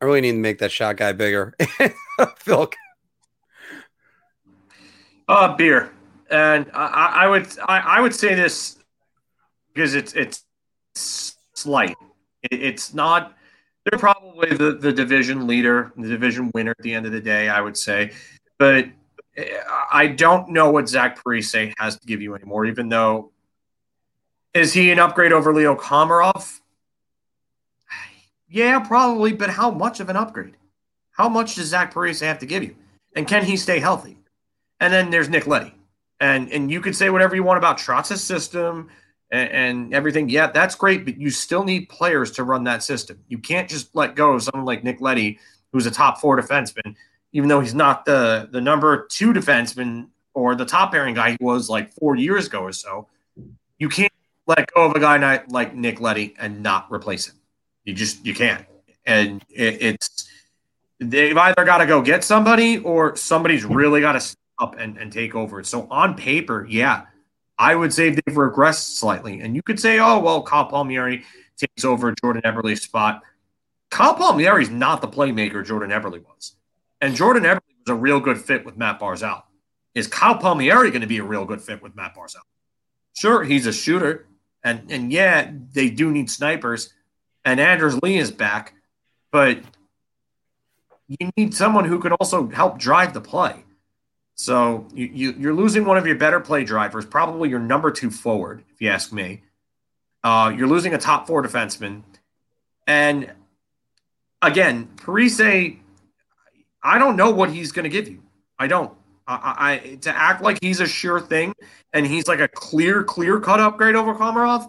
I 0.00 0.04
really 0.04 0.20
need 0.20 0.32
to 0.32 0.38
make 0.38 0.58
that 0.58 0.72
shot 0.72 0.96
guy 0.96 1.12
bigger. 1.12 1.54
Phil. 2.38 2.70
Uh, 5.28 5.56
beer, 5.56 5.92
and 6.30 6.70
I, 6.72 7.12
I 7.24 7.28
would 7.28 7.48
I, 7.66 7.78
I 7.78 8.00
would 8.00 8.14
say 8.14 8.34
this 8.34 8.78
because 9.74 9.94
it's 9.94 10.12
it's 10.12 10.44
slight. 11.54 11.96
It's 12.42 12.94
not 12.94 13.36
they're 13.84 13.98
probably 13.98 14.50
the, 14.50 14.72
the 14.72 14.92
division 14.92 15.46
leader, 15.46 15.92
the 15.96 16.08
division 16.08 16.50
winner 16.54 16.72
at 16.72 16.82
the 16.82 16.92
end 16.92 17.06
of 17.06 17.12
the 17.12 17.20
day, 17.20 17.48
I 17.48 17.60
would 17.60 17.76
say. 17.76 18.12
But 18.58 18.86
eh, 19.36 19.58
I 19.92 20.08
don't 20.08 20.50
know 20.50 20.70
what 20.70 20.88
Zach 20.88 21.22
Parise 21.22 21.72
has 21.78 21.98
to 21.98 22.06
give 22.06 22.20
you 22.20 22.34
anymore, 22.34 22.66
even 22.66 22.88
though 22.88 23.30
is 24.54 24.72
he 24.72 24.90
an 24.90 24.98
upgrade 24.98 25.32
over 25.32 25.54
Leo 25.54 25.76
Komarov? 25.76 26.60
Yeah, 28.48 28.80
probably, 28.80 29.32
but 29.32 29.50
how 29.50 29.70
much 29.70 30.00
of 30.00 30.08
an 30.08 30.16
upgrade? 30.16 30.56
How 31.10 31.28
much 31.28 31.54
does 31.54 31.68
Zach 31.68 31.92
Parise 31.92 32.20
have 32.20 32.38
to 32.40 32.46
give 32.46 32.62
you? 32.62 32.76
And 33.14 33.26
can 33.26 33.44
he 33.44 33.56
stay 33.56 33.78
healthy? 33.78 34.18
And 34.80 34.92
then 34.92 35.10
there's 35.10 35.28
Nick 35.28 35.46
Leddy. 35.46 35.74
And 36.20 36.50
and 36.52 36.70
you 36.70 36.80
could 36.80 36.94
say 36.94 37.10
whatever 37.10 37.34
you 37.34 37.42
want 37.42 37.58
about 37.58 37.78
Trotz's 37.78 38.22
system 38.22 38.88
and, 39.30 39.50
and, 39.50 39.94
everything. 39.94 40.28
Yeah, 40.28 40.46
that's 40.46 40.74
great, 40.74 41.04
but 41.04 41.18
you 41.18 41.30
still 41.30 41.64
need 41.64 41.88
players 41.88 42.30
to 42.32 42.44
run 42.44 42.64
that 42.64 42.82
system. 42.82 43.22
You 43.28 43.38
can't 43.38 43.68
just 43.68 43.94
let 43.94 44.14
go 44.14 44.32
of 44.32 44.42
someone 44.42 44.64
like 44.64 44.84
Nick 44.84 45.00
Leddy, 45.00 45.38
who's 45.72 45.84
a 45.84 45.90
top 45.90 46.20
four 46.20 46.40
defenseman, 46.40 46.94
even 47.32 47.48
though 47.48 47.60
he's 47.60 47.74
not 47.74 48.04
the 48.04 48.48
the 48.50 48.60
number 48.60 49.06
two 49.10 49.32
defenseman 49.32 50.08
or 50.34 50.54
the 50.54 50.66
top 50.66 50.92
pairing 50.92 51.14
guy 51.14 51.32
he 51.32 51.38
was 51.40 51.68
like 51.68 51.92
four 51.92 52.16
years 52.16 52.46
ago 52.46 52.60
or 52.60 52.72
so. 52.72 53.08
You 53.78 53.88
can't 53.88 54.12
let 54.46 54.72
go 54.72 54.84
of 54.84 54.96
a 54.96 55.00
guy 55.00 55.42
like 55.48 55.74
Nick 55.74 56.00
Leddy 56.00 56.34
and 56.38 56.62
not 56.62 56.86
replace 56.90 57.26
him. 57.26 57.35
You 57.86 57.94
just 57.94 58.26
you 58.26 58.34
can't. 58.34 58.66
And 59.06 59.42
it, 59.48 59.80
it's 59.80 60.28
they've 61.00 61.36
either 61.36 61.64
got 61.64 61.78
to 61.78 61.86
go 61.86 62.02
get 62.02 62.24
somebody 62.24 62.78
or 62.78 63.16
somebody's 63.16 63.64
really 63.64 64.00
got 64.00 64.12
to 64.12 64.20
step 64.20 64.38
up 64.58 64.76
and, 64.78 64.98
and 64.98 65.12
take 65.12 65.34
over. 65.34 65.62
So 65.64 65.86
on 65.90 66.14
paper, 66.16 66.66
yeah, 66.68 67.04
I 67.58 67.74
would 67.74 67.94
say 67.94 68.10
they've 68.10 68.34
regressed 68.34 68.98
slightly. 68.98 69.40
And 69.40 69.54
you 69.54 69.62
could 69.62 69.80
say, 69.80 69.98
oh 70.00 70.18
well, 70.18 70.42
Kyle 70.42 70.66
Palmieri 70.66 71.24
takes 71.56 71.84
over 71.84 72.12
Jordan 72.12 72.42
Eberle's 72.42 72.82
spot. 72.82 73.22
Kyle 73.90 74.14
Palmieri 74.14 74.62
is 74.62 74.70
not 74.70 75.00
the 75.00 75.08
playmaker 75.08 75.64
Jordan 75.64 75.90
Eberle 75.90 76.22
was. 76.24 76.56
And 77.00 77.14
Jordan 77.14 77.44
Eberle 77.44 77.60
was 77.86 77.88
a 77.88 77.94
real 77.94 78.18
good 78.20 78.38
fit 78.38 78.64
with 78.66 78.76
Matt 78.76 78.98
Barzal. 78.98 79.42
Is 79.94 80.08
Kyle 80.08 80.36
Palmieri 80.36 80.90
going 80.90 81.02
to 81.02 81.06
be 81.06 81.18
a 81.18 81.24
real 81.24 81.44
good 81.44 81.62
fit 81.62 81.82
with 81.82 81.94
Matt 81.94 82.16
Barzal? 82.16 82.42
Sure, 83.16 83.44
he's 83.44 83.66
a 83.66 83.72
shooter, 83.72 84.26
and 84.62 84.90
and 84.90 85.12
yeah, 85.12 85.50
they 85.72 85.88
do 85.88 86.10
need 86.10 86.30
snipers. 86.30 86.92
And 87.46 87.60
Anders 87.60 87.96
Lee 88.02 88.18
is 88.18 88.32
back, 88.32 88.74
but 89.30 89.60
you 91.06 91.30
need 91.36 91.54
someone 91.54 91.84
who 91.84 92.00
can 92.00 92.10
also 92.12 92.48
help 92.48 92.76
drive 92.76 93.14
the 93.14 93.20
play. 93.20 93.64
So 94.34 94.88
you, 94.92 95.06
you 95.06 95.34
you're 95.38 95.54
losing 95.54 95.84
one 95.84 95.96
of 95.96 96.06
your 96.08 96.16
better 96.16 96.40
play 96.40 96.64
drivers, 96.64 97.06
probably 97.06 97.48
your 97.48 97.60
number 97.60 97.92
two 97.92 98.10
forward, 98.10 98.64
if 98.74 98.82
you 98.82 98.90
ask 98.90 99.12
me. 99.12 99.42
Uh, 100.24 100.52
you're 100.56 100.66
losing 100.66 100.92
a 100.92 100.98
top 100.98 101.28
four 101.28 101.40
defenseman, 101.40 102.02
and 102.88 103.30
again, 104.42 104.88
Parise, 104.96 105.78
I 106.82 106.98
don't 106.98 107.16
know 107.16 107.30
what 107.30 107.50
he's 107.50 107.70
going 107.70 107.84
to 107.84 107.88
give 107.88 108.08
you. 108.08 108.24
I 108.58 108.66
don't. 108.66 108.92
I, 109.28 109.80
I, 109.84 109.94
to 110.02 110.10
act 110.10 110.42
like 110.42 110.58
he's 110.60 110.80
a 110.80 110.86
sure 110.86 111.20
thing 111.20 111.52
and 111.92 112.06
he's 112.06 112.28
like 112.28 112.38
a 112.38 112.46
clear, 112.46 113.02
clear 113.02 113.40
cut 113.40 113.58
upgrade 113.58 113.96
over 113.96 114.14
Komarov. 114.14 114.68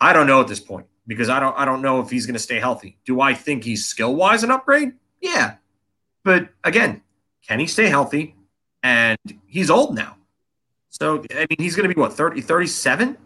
I 0.00 0.12
don't 0.12 0.26
know 0.26 0.40
at 0.40 0.48
this 0.48 0.58
point 0.58 0.86
because 1.06 1.28
I 1.28 1.40
don't 1.40 1.56
I 1.58 1.64
don't 1.64 1.82
know 1.82 2.00
if 2.00 2.10
he's 2.10 2.26
going 2.26 2.34
to 2.34 2.40
stay 2.40 2.58
healthy. 2.58 2.98
Do 3.04 3.20
I 3.20 3.34
think 3.34 3.64
he's 3.64 3.86
skill 3.86 4.14
wise 4.14 4.42
an 4.42 4.50
upgrade? 4.50 4.92
Yeah, 5.20 5.56
but 6.22 6.48
again, 6.62 7.02
can 7.46 7.60
he 7.60 7.66
stay 7.66 7.86
healthy? 7.86 8.34
And 8.82 9.18
he's 9.46 9.70
old 9.70 9.94
now, 9.94 10.16
so 10.90 11.24
I 11.34 11.46
mean 11.48 11.56
he's 11.58 11.74
going 11.74 11.88
to 11.88 11.94
be 11.94 12.00
what 12.00 12.12
30, 12.12 12.42
37? 12.42 13.16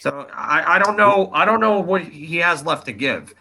So 0.00 0.28
I, 0.34 0.76
I 0.76 0.78
don't 0.78 0.96
know 0.96 1.30
I 1.32 1.44
don't 1.44 1.60
know 1.60 1.80
what 1.80 2.02
he 2.02 2.38
has 2.38 2.64
left 2.64 2.86
to 2.86 2.92
give. 2.92 3.34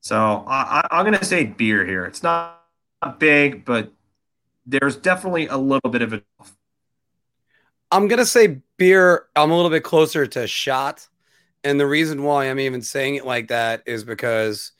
So 0.00 0.44
I, 0.46 0.80
I, 0.80 0.86
I'm 0.90 1.04
going 1.04 1.18
to 1.18 1.24
say 1.24 1.44
beer 1.44 1.84
here. 1.84 2.04
It's 2.06 2.22
not 2.22 2.64
big, 3.18 3.64
but 3.64 3.90
there's 4.66 4.96
definitely 4.96 5.46
a 5.46 5.56
little 5.56 5.90
bit 5.90 6.02
of 6.02 6.12
a. 6.12 6.22
I'm 7.90 8.08
gonna 8.08 8.26
say 8.26 8.60
beer. 8.76 9.26
I'm 9.36 9.50
a 9.50 9.56
little 9.56 9.70
bit 9.70 9.84
closer 9.84 10.26
to 10.26 10.46
shot, 10.46 11.08
and 11.64 11.80
the 11.80 11.86
reason 11.86 12.22
why 12.22 12.44
I'm 12.44 12.60
even 12.60 12.82
saying 12.82 13.16
it 13.16 13.26
like 13.26 13.48
that 13.48 13.82
is 13.86 14.04
because 14.04 14.72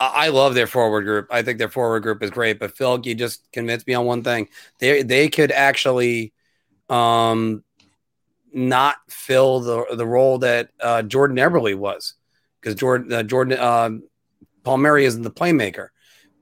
I 0.00 0.28
love 0.28 0.54
their 0.54 0.66
forward 0.66 1.02
group. 1.02 1.28
I 1.30 1.42
think 1.42 1.58
their 1.58 1.68
forward 1.68 2.02
group 2.02 2.22
is 2.22 2.30
great. 2.30 2.58
But 2.58 2.76
Phil, 2.76 3.00
you 3.04 3.14
just 3.14 3.50
convinced 3.52 3.86
me 3.86 3.94
on 3.94 4.06
one 4.06 4.22
thing. 4.22 4.48
They 4.80 5.02
they 5.02 5.28
could 5.28 5.52
actually, 5.52 6.32
um, 6.88 7.62
not 8.54 8.96
fill 9.08 9.60
the 9.60 9.84
the 9.96 10.06
role 10.06 10.38
that 10.38 10.70
uh, 10.80 11.02
Jordan 11.02 11.36
Eberle 11.36 11.76
was, 11.76 12.14
because 12.60 12.74
Jordan 12.76 13.12
uh, 13.12 13.22
Jordan 13.22 13.58
uh, 13.58 13.90
Palmieri 14.62 15.04
isn't 15.04 15.22
the 15.22 15.30
playmaker. 15.30 15.88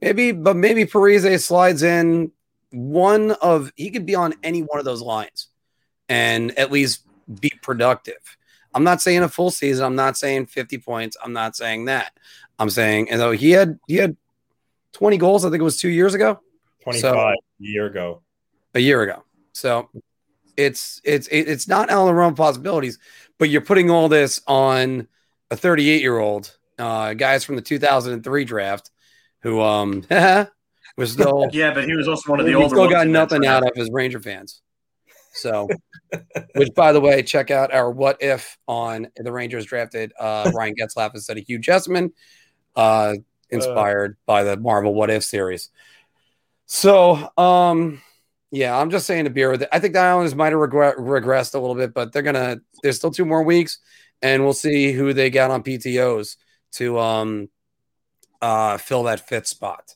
Maybe, 0.01 0.33
but 0.33 0.57
maybe 0.57 0.85
Parise 0.85 1.43
slides 1.43 1.83
in 1.83 2.33
one 2.70 3.33
of 3.33 3.72
he 3.76 3.91
could 3.91 4.07
be 4.07 4.14
on 4.14 4.35
any 4.43 4.61
one 4.61 4.78
of 4.78 4.85
those 4.85 5.03
lines 5.03 5.49
and 6.09 6.57
at 6.59 6.72
least 6.72 7.07
be 7.41 7.53
productive. 7.62 8.37
I'm 8.75 8.85
not 8.85 9.03
saying 9.03 9.23
a 9.23 9.29
full 9.29 9.51
season. 9.51 9.85
I'm 9.85 9.97
not 9.97 10.16
saying 10.16 10.47
50 10.47 10.79
points. 10.79 11.16
I'm 11.23 11.33
not 11.33 11.57
saying 11.57 11.87
that. 11.87 12.12
I'm 12.59 12.70
saying, 12.70 13.11
and 13.11 13.20
though 13.20 13.33
he 13.33 13.51
had 13.51 13.79
he 13.89 13.97
had 13.97 14.16
20 14.93 15.16
goals, 15.16 15.45
I 15.45 15.51
think 15.51 15.61
it 15.61 15.64
was 15.64 15.79
two 15.79 15.89
years 15.89 16.14
ago. 16.14 16.41
25 16.83 17.01
so, 17.01 17.18
a 17.18 17.35
year 17.59 17.87
ago. 17.87 18.23
A 18.75 18.81
year 18.81 19.03
ago. 19.03 19.25
So 19.53 19.91
it's 20.57 21.01
it's 21.05 21.29
it's 21.29 21.68
not 21.68 21.91
out 21.91 22.03
of 22.03 22.07
the 22.09 22.14
realm 22.14 22.33
of 22.33 22.37
possibilities, 22.37 22.99
but 23.39 23.49
you're 23.49 23.61
putting 23.61 23.91
all 23.91 24.09
this 24.09 24.41
on 24.47 25.09
a 25.51 25.57
38 25.57 26.01
year 26.01 26.18
old 26.18 26.57
uh, 26.79 27.14
guys 27.14 27.45
from 27.45 27.57
the 27.57 27.62
2003 27.62 28.45
draft 28.45 28.91
who 29.43 29.61
um 29.61 30.05
was 30.97 31.12
still 31.12 31.49
yeah, 31.53 31.73
but 31.73 31.85
he 31.85 31.95
was 31.95 32.09
also 32.09 32.31
one 32.31 32.41
of 32.41 32.47
the 32.47 32.55
older. 32.55 32.68
Still 32.68 32.91
got 32.91 33.07
nothing 33.07 33.47
out 33.47 33.62
of 33.62 33.73
his 33.75 33.91
Ranger 33.91 34.20
fans. 34.20 34.61
So, 35.35 35.68
which 36.54 36.74
by 36.74 36.92
the 36.92 37.00
way, 37.00 37.22
check 37.22 37.50
out 37.50 37.72
our 37.72 37.90
what 37.90 38.22
if 38.22 38.58
on 38.66 39.08
the 39.16 39.32
Rangers 39.32 39.64
drafted 39.64 40.12
uh, 40.18 40.50
Ryan 40.54 40.74
Getzlaf 40.74 41.14
instead 41.14 41.38
of 41.38 41.44
Hugh 41.44 41.58
Jessiman, 41.58 42.12
uh, 42.76 43.14
inspired 43.50 44.12
uh, 44.12 44.20
by 44.26 44.44
the 44.44 44.56
Marvel 44.56 44.94
What 44.94 45.10
If 45.10 45.24
series. 45.24 45.70
So, 46.66 47.30
um, 47.36 48.00
yeah, 48.50 48.76
I'm 48.76 48.90
just 48.90 49.06
saying 49.06 49.24
to 49.24 49.30
beer 49.30 49.50
with 49.50 49.62
it. 49.62 49.68
I 49.72 49.78
think 49.78 49.94
the 49.94 50.00
Islanders 50.00 50.34
might 50.34 50.52
have 50.52 50.60
regre- 50.60 50.96
regressed 50.96 51.54
a 51.54 51.58
little 51.58 51.74
bit, 51.74 51.94
but 51.94 52.12
they're 52.12 52.22
gonna. 52.22 52.60
There's 52.82 52.96
still 52.96 53.10
two 53.10 53.24
more 53.24 53.42
weeks, 53.42 53.78
and 54.20 54.42
we'll 54.42 54.52
see 54.52 54.92
who 54.92 55.12
they 55.12 55.30
got 55.30 55.50
on 55.50 55.62
PTOS 55.62 56.36
to 56.72 56.98
um 56.98 57.48
uh 58.40 58.78
fill 58.78 59.04
that 59.04 59.28
fifth 59.28 59.46
spot 59.46 59.94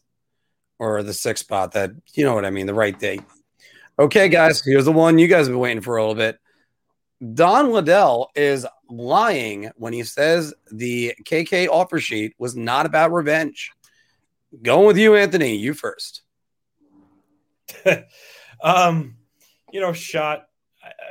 or 0.78 1.02
the 1.02 1.14
sixth 1.14 1.44
spot 1.44 1.72
that 1.72 1.90
you 2.14 2.24
know 2.24 2.34
what 2.34 2.44
I 2.44 2.50
mean, 2.50 2.66
the 2.66 2.74
right 2.74 2.98
date. 2.98 3.22
Okay, 3.99 4.28
guys, 4.28 4.62
here's 4.62 4.84
the 4.84 4.92
one 4.92 5.18
you 5.18 5.26
guys 5.26 5.47
have 5.47 5.55
been 5.55 5.59
waiting 5.59 5.80
for 5.80 5.97
a 5.97 6.03
little 6.03 6.14
bit. 6.14 6.38
Don 7.32 7.70
Waddell 7.70 8.30
is 8.34 8.66
lying 8.90 9.70
when 9.76 9.94
he 9.94 10.03
says 10.03 10.53
the 10.70 11.14
KK 11.24 11.68
offer 11.68 11.99
sheet 11.99 12.34
was 12.38 12.55
not 12.55 12.84
about 12.84 13.11
revenge. 13.11 13.72
Going 14.62 14.86
with 14.86 14.99
you, 14.99 15.16
Anthony. 15.16 15.57
You 15.57 15.72
first. 15.72 16.20
um, 18.62 19.16
you 19.72 19.80
know, 19.80 19.94
shot 19.94 20.47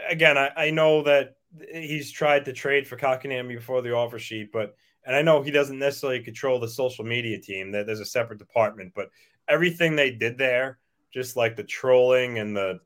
again. 0.08 0.38
I, 0.38 0.52
I 0.56 0.70
know 0.70 1.02
that 1.04 1.38
he's 1.74 2.12
tried 2.12 2.46
to 2.46 2.54
trade 2.54 2.88
for 2.88 2.98
Kotkaniemi 2.98 3.56
before 3.56 3.82
the 3.82 3.96
offer 3.96 4.20
sheet, 4.20 4.52
but 4.52 4.76
and 5.06 5.16
I 5.16 5.24
know 5.24 5.42
he 5.42 5.52
doesn't 5.52 5.80
necessarily 5.80 6.22
control 6.22 6.60
the 6.60 6.70
social 6.70 7.04
media 7.04 7.40
team. 7.40 7.72
That 7.72 7.88
there's 7.88 8.00
a 8.00 8.06
separate 8.06 8.38
department, 8.38 8.94
but 8.96 9.10
everything 9.48 9.96
they 9.96 10.12
did 10.12 10.38
there, 10.38 10.78
just 11.16 11.38
like 11.38 11.56
the 11.56 11.64
trolling 11.64 12.38
and 12.40 12.56
the, 12.56 12.80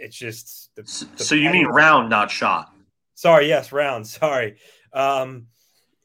it's 0.00 0.16
just. 0.16 0.70
The, 0.76 0.82
the 1.16 1.24
so 1.24 1.34
you 1.34 1.50
mean 1.50 1.66
round, 1.66 2.08
not 2.08 2.30
shot? 2.30 2.72
Sorry, 3.14 3.48
yes, 3.48 3.72
round. 3.72 4.06
Sorry, 4.06 4.56
um, 4.92 5.48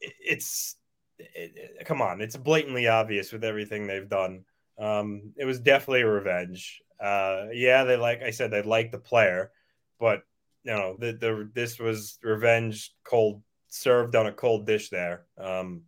it, 0.00 0.12
it's. 0.20 0.76
It, 1.18 1.52
it, 1.54 1.86
come 1.86 2.02
on, 2.02 2.20
it's 2.20 2.36
blatantly 2.36 2.88
obvious 2.88 3.30
with 3.32 3.44
everything 3.44 3.86
they've 3.86 4.08
done. 4.08 4.44
Um, 4.78 5.32
it 5.36 5.44
was 5.44 5.60
definitely 5.60 6.00
a 6.00 6.08
revenge. 6.08 6.82
Uh, 6.98 7.46
yeah, 7.52 7.84
they 7.84 7.96
like 7.96 8.22
I 8.22 8.30
said, 8.30 8.50
they 8.50 8.62
like 8.62 8.90
the 8.90 8.98
player, 8.98 9.52
but 9.98 10.22
you 10.64 10.72
know, 10.72 10.96
the, 10.98 11.12
the 11.12 11.50
this 11.54 11.78
was 11.78 12.18
revenge 12.22 12.92
cold 13.04 13.42
served 13.68 14.16
on 14.16 14.26
a 14.26 14.32
cold 14.32 14.66
dish 14.66 14.88
there. 14.88 15.26
Um, 15.38 15.82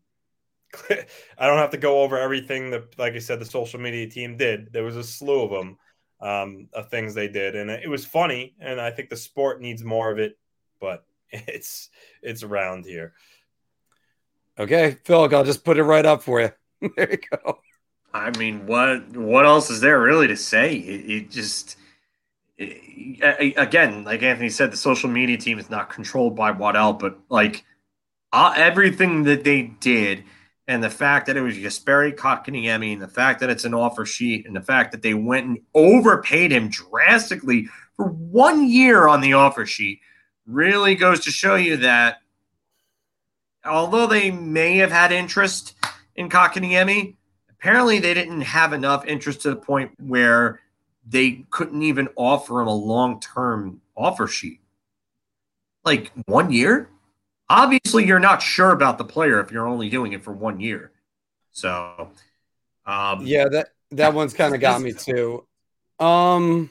I 1.39 1.47
don't 1.47 1.59
have 1.59 1.71
to 1.71 1.79
go 1.79 2.03
over 2.03 2.19
everything 2.19 2.71
that, 2.71 2.99
like 2.99 3.15
I 3.15 3.19
said, 3.19 3.41
the 3.41 3.45
social 3.45 3.81
media 3.81 4.09
team 4.09 4.37
did. 4.37 4.73
There 4.73 4.85
was 4.85 4.97
a 4.97 5.05
slew 5.05 5.43
of 5.43 5.51
them, 5.51 5.79
um, 6.21 6.69
of 6.73 6.89
things 6.89 7.15
they 7.15 7.29
did, 7.29 7.57
and 7.57 7.71
it 7.71 7.89
was 7.89 8.05
funny. 8.05 8.55
And 8.61 8.81
I 8.81 8.91
think 8.91 9.11
the 9.11 9.17
sport 9.17 9.61
needs 9.61 9.85
more 9.85 10.11
of 10.11 10.19
it, 10.19 10.39
but 10.81 11.05
it's 11.31 11.91
it's 12.23 12.43
around 12.43 12.87
here. 12.87 13.13
Okay, 14.59 14.99
Phil, 15.05 15.35
I'll 15.35 15.45
just 15.45 15.65
put 15.65 15.79
it 15.79 15.85
right 15.85 16.05
up 16.05 16.23
for 16.23 16.41
you. 16.41 16.51
there 16.97 17.11
you 17.11 17.19
go. 17.31 17.59
I 18.15 18.37
mean, 18.39 18.67
what 18.67 19.17
what 19.17 19.47
else 19.47 19.71
is 19.71 19.81
there 19.81 20.01
really 20.01 20.29
to 20.29 20.37
say? 20.37 20.75
It, 20.75 21.11
it 21.11 21.31
just 21.31 21.77
it, 22.59 23.55
again, 23.57 24.05
like 24.05 24.23
Anthony 24.23 24.51
said, 24.51 24.71
the 24.71 24.77
social 24.77 25.09
media 25.09 25.37
team 25.37 25.59
is 25.59 25.71
not 25.71 25.91
controlled 25.91 26.37
by 26.37 26.51
Waddell, 26.51 26.93
but 26.93 27.19
like 27.29 27.65
uh, 28.33 28.53
everything 28.57 29.25
that 29.25 29.45
they 29.45 29.63
did 29.81 30.25
and 30.73 30.83
the 30.83 30.89
fact 30.89 31.27
that 31.27 31.37
it 31.37 31.43
was 31.43 31.55
Jesperi 31.55 32.17
Kotkaniemi 32.17 32.95
and 32.95 33.03
the 33.03 33.07
fact 33.07 33.41
that 33.41 33.51
it's 33.51 33.67
an 33.67 33.75
offer 33.75 34.07
sheet 34.07 34.47
and 34.47 34.57
the 34.57 34.63
fact 34.63 34.91
that 34.93 35.03
they 35.03 35.13
went 35.13 35.47
and 35.47 35.61
overpaid 35.75 36.51
him 36.51 36.71
drastically 36.71 37.69
for 37.99 38.07
one 38.07 38.67
year 38.67 39.07
on 39.07 39.21
the 39.21 39.35
offer 39.35 39.67
sheet 39.67 40.01
really 40.47 40.95
goes 40.95 41.21
to 41.21 41.31
show 41.31 41.57
you 41.57 41.77
that 41.77 42.23
although 43.67 44.07
they 44.07 44.31
may 44.31 44.79
have 44.79 44.91
had 44.91 45.13
interest 45.13 45.75
in 46.17 46.31
Kotkaniemi, 46.31 47.17
apparently 47.51 47.99
they 47.99 48.15
didn't 48.15 48.41
have 48.41 48.73
enough 48.73 49.05
interest 49.05 49.43
to 49.43 49.51
the 49.51 49.57
point 49.57 49.93
where 50.01 50.61
they 51.07 51.45
couldn't 51.51 51.83
even 51.83 52.09
offer 52.17 52.63
him 52.63 52.69
a 52.69 52.75
long-term 52.75 53.83
offer 53.95 54.27
sheet. 54.27 54.61
Like 55.85 56.13
one 56.25 56.51
year? 56.51 56.89
Obviously, 57.53 58.07
you're 58.07 58.19
not 58.19 58.41
sure 58.41 58.71
about 58.71 58.97
the 58.97 59.05
player 59.05 59.39
if 59.41 59.53
you're 59.53 59.69
only 59.69 59.91
doing 59.91 60.15
it 60.15 60.25
for 60.25 60.33
one 60.33 60.59
year. 60.59 60.91
So, 61.53 62.09
um, 62.87 63.27
Yeah, 63.27 63.49
that 63.51 63.69
that 63.93 64.13
one's 64.15 64.33
kind 64.33 64.55
of 64.55 64.61
got 64.61 64.81
me 64.81 64.93
too. 64.95 65.47
Um, 65.99 66.71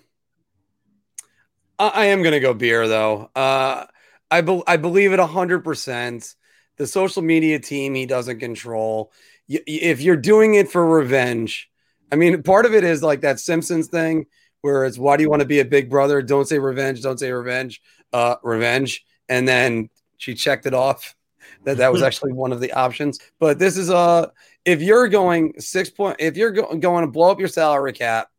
I, 1.77 1.87
I 1.89 2.05
am 2.05 2.23
gonna 2.23 2.39
go 2.39 2.53
beer 2.53 2.87
though. 2.87 3.29
Uh, 3.35 3.85
I 4.29 4.41
be, 4.41 4.61
I 4.67 4.77
believe 4.77 5.13
it 5.13 5.19
hundred 5.19 5.63
percent. 5.63 6.35
The 6.77 6.87
social 6.87 7.21
media 7.21 7.59
team 7.59 7.93
he 7.93 8.05
doesn't 8.07 8.39
control. 8.39 9.11
Y- 9.47 9.59
if 9.67 10.01
you're 10.01 10.17
doing 10.17 10.55
it 10.55 10.71
for 10.71 10.83
revenge, 10.83 11.69
I 12.11 12.15
mean, 12.15 12.41
part 12.43 12.65
of 12.65 12.73
it 12.73 12.83
is 12.83 13.03
like 13.03 13.21
that 13.21 13.39
Simpsons 13.39 13.87
thing 13.87 14.25
where 14.61 14.85
it's 14.85 14.97
why 14.97 15.17
do 15.17 15.23
you 15.23 15.29
want 15.29 15.41
to 15.41 15.47
be 15.47 15.59
a 15.59 15.65
big 15.65 15.89
brother? 15.89 16.21
Don't 16.21 16.47
say 16.47 16.59
revenge. 16.59 17.01
Don't 17.01 17.19
say 17.19 17.31
revenge. 17.31 17.81
Uh, 18.13 18.35
revenge. 18.43 19.05
And 19.29 19.47
then 19.47 19.89
she 20.21 20.35
checked 20.35 20.67
it 20.67 20.73
off 20.75 21.15
that 21.63 21.77
that 21.77 21.91
was 21.91 22.03
actually 22.07 22.31
one 22.31 22.51
of 22.51 22.59
the 22.59 22.71
options. 22.73 23.19
But 23.39 23.57
this 23.57 23.75
is 23.75 23.89
uh 23.89 24.27
if 24.65 24.81
you're 24.81 25.07
going 25.07 25.59
six 25.59 25.89
point, 25.89 26.17
if 26.19 26.37
you're 26.37 26.51
go- 26.51 26.75
going 26.75 27.05
to 27.05 27.11
blow 27.11 27.31
up 27.31 27.39
your 27.39 27.47
salary 27.47 27.93
cap, 27.93 28.29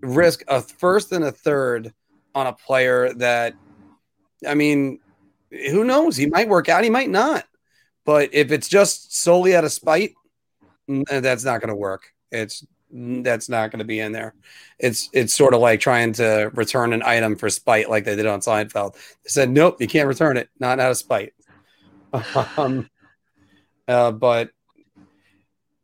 risk 0.00 0.44
a 0.46 0.60
first 0.60 1.12
and 1.12 1.24
a 1.24 1.32
third 1.32 1.94
on 2.34 2.46
a 2.46 2.52
player 2.52 3.14
that, 3.14 3.54
I 4.46 4.54
mean, 4.54 5.00
who 5.50 5.84
knows? 5.84 6.16
He 6.16 6.26
might 6.26 6.48
work 6.48 6.68
out, 6.68 6.84
he 6.84 6.90
might 6.90 7.08
not. 7.08 7.44
But 8.04 8.34
if 8.34 8.52
it's 8.52 8.68
just 8.68 9.16
solely 9.16 9.56
out 9.56 9.64
of 9.64 9.72
spite, 9.72 10.12
that's 10.86 11.44
not 11.44 11.60
going 11.60 11.70
to 11.70 11.74
work. 11.74 12.12
It's 12.30 12.64
that's 12.90 13.48
not 13.48 13.70
going 13.70 13.78
to 13.78 13.84
be 13.84 14.00
in 14.00 14.12
there. 14.12 14.34
It's 14.78 15.08
it's 15.12 15.34
sort 15.34 15.54
of 15.54 15.60
like 15.60 15.80
trying 15.80 16.12
to 16.14 16.50
return 16.54 16.92
an 16.92 17.02
item 17.02 17.36
for 17.36 17.50
spite, 17.50 17.90
like 17.90 18.04
they 18.04 18.16
did 18.16 18.26
on 18.26 18.40
Seinfeld. 18.40 18.94
They 18.94 19.28
said, 19.28 19.50
"Nope, 19.50 19.80
you 19.80 19.88
can't 19.88 20.08
return 20.08 20.36
it, 20.36 20.48
not 20.58 20.80
out 20.80 20.90
of 20.90 20.96
spite." 20.96 21.34
um, 22.56 22.88
uh, 23.88 24.12
but 24.12 24.50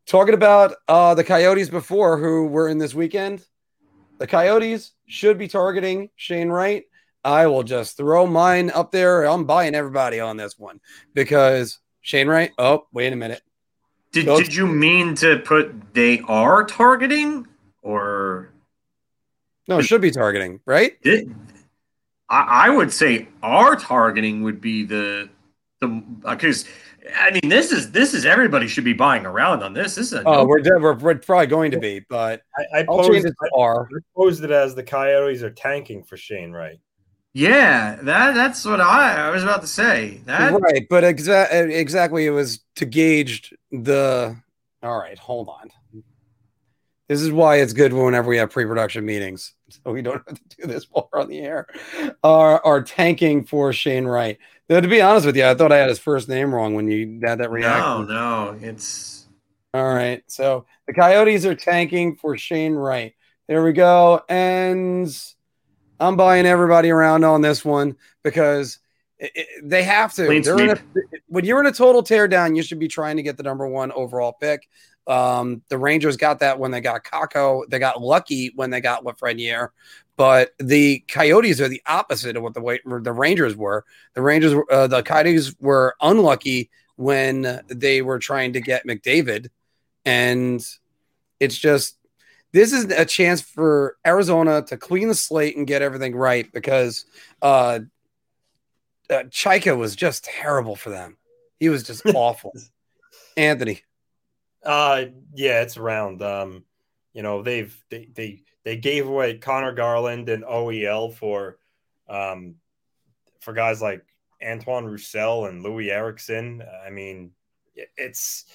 talking 0.05 0.33
about 0.33 0.75
uh, 0.87 1.15
the 1.15 1.23
Coyotes 1.23 1.69
before, 1.69 2.17
who 2.17 2.47
were 2.47 2.67
in 2.67 2.77
this 2.77 2.93
weekend, 2.93 3.45
the 4.19 4.27
Coyotes 4.27 4.93
should 5.07 5.37
be 5.37 5.47
targeting 5.47 6.09
Shane 6.15 6.49
Wright. 6.49 6.85
I 7.25 7.47
will 7.47 7.63
just 7.63 7.95
throw 7.95 8.27
mine 8.27 8.69
up 8.69 8.91
there. 8.91 9.23
I'm 9.23 9.45
buying 9.45 9.75
everybody 9.75 10.19
on 10.19 10.35
this 10.35 10.59
one 10.59 10.81
because 11.13 11.79
Shane 12.01 12.27
Wright. 12.27 12.51
Oh, 12.57 12.87
wait 12.91 13.13
a 13.13 13.15
minute. 13.15 13.41
Did, 14.13 14.25
Those- 14.27 14.43
did 14.43 14.55
you 14.55 14.65
mean 14.67 15.15
to 15.15 15.39
put 15.39 15.93
they 15.93 16.21
are 16.21 16.63
targeting 16.63 17.45
or 17.81 18.49
No, 19.67 19.79
it 19.79 19.83
should 19.83 20.01
be 20.01 20.11
targeting, 20.11 20.61
right? 20.65 21.01
did 21.01 21.35
I, 22.29 22.67
I 22.67 22.69
would 22.69 22.91
say 22.93 23.27
our 23.43 23.75
targeting 23.75 24.43
would 24.43 24.61
be 24.61 24.85
the 24.85 25.29
the 25.81 26.01
uh, 26.23 26.35
because 26.35 26.65
I 27.19 27.31
mean 27.31 27.49
this 27.49 27.71
is 27.73 27.91
this 27.91 28.13
is 28.13 28.25
everybody 28.25 28.67
should 28.67 28.85
be 28.85 28.93
buying 28.93 29.25
around 29.25 29.61
on 29.61 29.73
this. 29.73 29.95
This 29.95 30.07
is 30.07 30.13
a 30.13 30.23
Oh, 30.25 30.45
we're, 30.45 30.59
de- 30.61 30.79
we're 30.79 30.93
we're 30.93 31.15
probably 31.15 31.47
going 31.47 31.71
to 31.71 31.79
be, 31.79 31.99
but 32.07 32.41
I, 32.57 32.79
I, 32.79 32.79
I'll 32.81 32.97
posed, 32.99 33.11
change 33.11 33.25
it 33.25 33.33
to 33.43 33.49
R. 33.57 33.87
I 33.93 33.99
posed 34.15 34.43
it 34.43 34.51
as 34.51 34.73
the 34.73 34.83
Coyotes 34.83 35.43
are 35.43 35.49
tanking 35.51 36.03
for 36.03 36.15
Shane 36.15 36.51
Wright. 36.53 36.79
Yeah 37.33 37.95
that 38.03 38.35
that's 38.35 38.63
what 38.65 38.79
I, 38.81 39.27
I 39.27 39.29
was 39.31 39.43
about 39.43 39.61
to 39.61 39.67
say. 39.67 40.21
That 40.25 40.53
right 40.59 40.85
but 40.89 41.03
exa- 41.03 41.69
exactly 41.71 42.25
it 42.25 42.31
was 42.31 42.59
to 42.77 42.85
gauge 42.85 43.53
the 43.71 44.35
all 44.81 44.97
right 44.97 45.17
hold 45.17 45.49
on. 45.49 45.69
This 47.09 47.21
is 47.21 47.31
why 47.31 47.57
it's 47.57 47.73
good 47.73 47.91
whenever 47.93 48.29
we 48.29 48.37
have 48.37 48.49
pre-production 48.49 49.05
meetings 49.05 49.53
so 49.69 49.91
we 49.91 50.01
don't 50.01 50.23
have 50.27 50.37
to 50.37 50.57
do 50.61 50.67
this 50.67 50.85
while 50.89 51.09
we're 51.11 51.21
on 51.21 51.27
the 51.27 51.39
air. 51.39 51.67
Are 52.23 52.63
are 52.65 52.81
tanking 52.81 53.45
for 53.45 53.73
shane 53.73 54.05
wright. 54.05 54.37
Though, 54.69 54.81
to 54.81 54.87
be 54.87 55.01
honest 55.01 55.25
with 55.25 55.35
you 55.35 55.45
i 55.45 55.53
thought 55.55 55.71
i 55.71 55.77
had 55.77 55.89
his 55.89 55.99
first 55.99 56.29
name 56.29 56.53
wrong 56.53 56.73
when 56.73 56.87
you 56.87 57.19
had 57.23 57.39
that 57.39 57.51
reaction. 57.51 58.07
no 58.07 58.53
no 58.53 58.59
it's 58.61 59.27
all 59.73 59.93
right 59.93 60.23
so 60.27 60.65
the 60.87 60.93
coyotes 60.93 61.45
are 61.45 61.55
tanking 61.55 62.15
for 62.15 62.37
shane 62.37 62.73
wright. 62.73 63.13
There 63.47 63.63
we 63.63 63.73
go 63.73 64.21
and 64.29 65.13
i'm 66.03 66.15
buying 66.15 66.45
everybody 66.45 66.89
around 66.89 67.23
on 67.23 67.41
this 67.41 67.63
one 67.63 67.95
because 68.23 68.79
it, 69.19 69.31
it- 69.35 69.47
they 69.69 69.83
have 69.83 70.13
to 70.15 70.25
a, 70.71 70.75
when 71.27 71.45
you're 71.45 71.59
in 71.59 71.65
a 71.67 71.71
total 71.71 72.03
teardown, 72.03 72.55
you 72.55 72.63
should 72.63 72.79
be 72.79 72.87
trying 72.87 73.17
to 73.17 73.23
get 73.23 73.37
the 73.37 73.43
number 73.43 73.67
one 73.67 73.91
overall 73.93 74.33
pick. 74.33 74.67
Um, 75.07 75.61
the 75.69 75.77
Rangers 75.77 76.17
got 76.17 76.39
that 76.39 76.59
when 76.59 76.71
they 76.71 76.81
got 76.81 77.03
Kakko. 77.03 77.63
They 77.69 77.79
got 77.79 78.01
lucky 78.01 78.51
when 78.55 78.69
they 78.69 78.81
got 78.81 79.03
Lafreniere, 79.03 79.69
but 80.17 80.51
the 80.59 80.99
Coyotes 81.07 81.59
are 81.61 81.67
the 81.67 81.81
opposite 81.85 82.35
of 82.37 82.43
what 82.43 82.53
the 82.53 82.61
way 82.61 82.79
the 82.85 83.11
Rangers 83.11 83.55
were. 83.55 83.83
The 84.13 84.21
Rangers, 84.21 84.53
were- 84.53 84.71
uh, 84.71 84.87
the 84.87 85.03
Coyotes 85.03 85.55
were 85.59 85.95
unlucky 86.01 86.69
when 86.95 87.61
they 87.67 88.01
were 88.01 88.19
trying 88.19 88.53
to 88.53 88.61
get 88.61 88.85
McDavid, 88.87 89.47
and 90.05 90.65
it's 91.39 91.57
just 91.57 91.97
this 92.53 92.71
is 92.71 92.85
a 92.85 93.03
chance 93.03 93.41
for 93.41 93.97
Arizona 94.05 94.61
to 94.67 94.77
clean 94.77 95.07
the 95.07 95.15
slate 95.15 95.57
and 95.57 95.67
get 95.67 95.81
everything 95.81 96.15
right 96.15 96.49
because 96.53 97.05
uh, 97.41 97.79
uh, 99.09 99.23
Chayka 99.23 99.75
was 99.75 99.95
just 99.95 100.23
terrible 100.23 100.75
for 100.75 100.91
them. 100.91 101.17
He 101.59 101.69
was 101.69 101.83
just 101.83 102.05
awful. 102.13 102.53
Anthony, 103.35 103.81
Uh 104.63 105.05
yeah, 105.33 105.61
it's 105.61 105.77
around. 105.77 106.21
Um, 106.21 106.63
you 107.13 107.23
know, 107.23 107.41
they've 107.41 107.75
they 107.89 108.07
they 108.13 108.43
they 108.63 108.77
gave 108.77 109.07
away 109.07 109.37
Conor 109.37 109.73
Garland 109.73 110.29
and 110.29 110.43
OEL 110.43 111.13
for 111.13 111.57
um 112.07 112.55
for 113.41 113.53
guys 113.53 113.81
like 113.81 114.05
Antoine 114.45 114.85
Roussel 114.85 115.47
and 115.47 115.65
Loui 115.65 115.89
Eriksson. 115.89 116.63
I 116.85 116.91
mean, 116.91 117.31
it's 117.97 118.45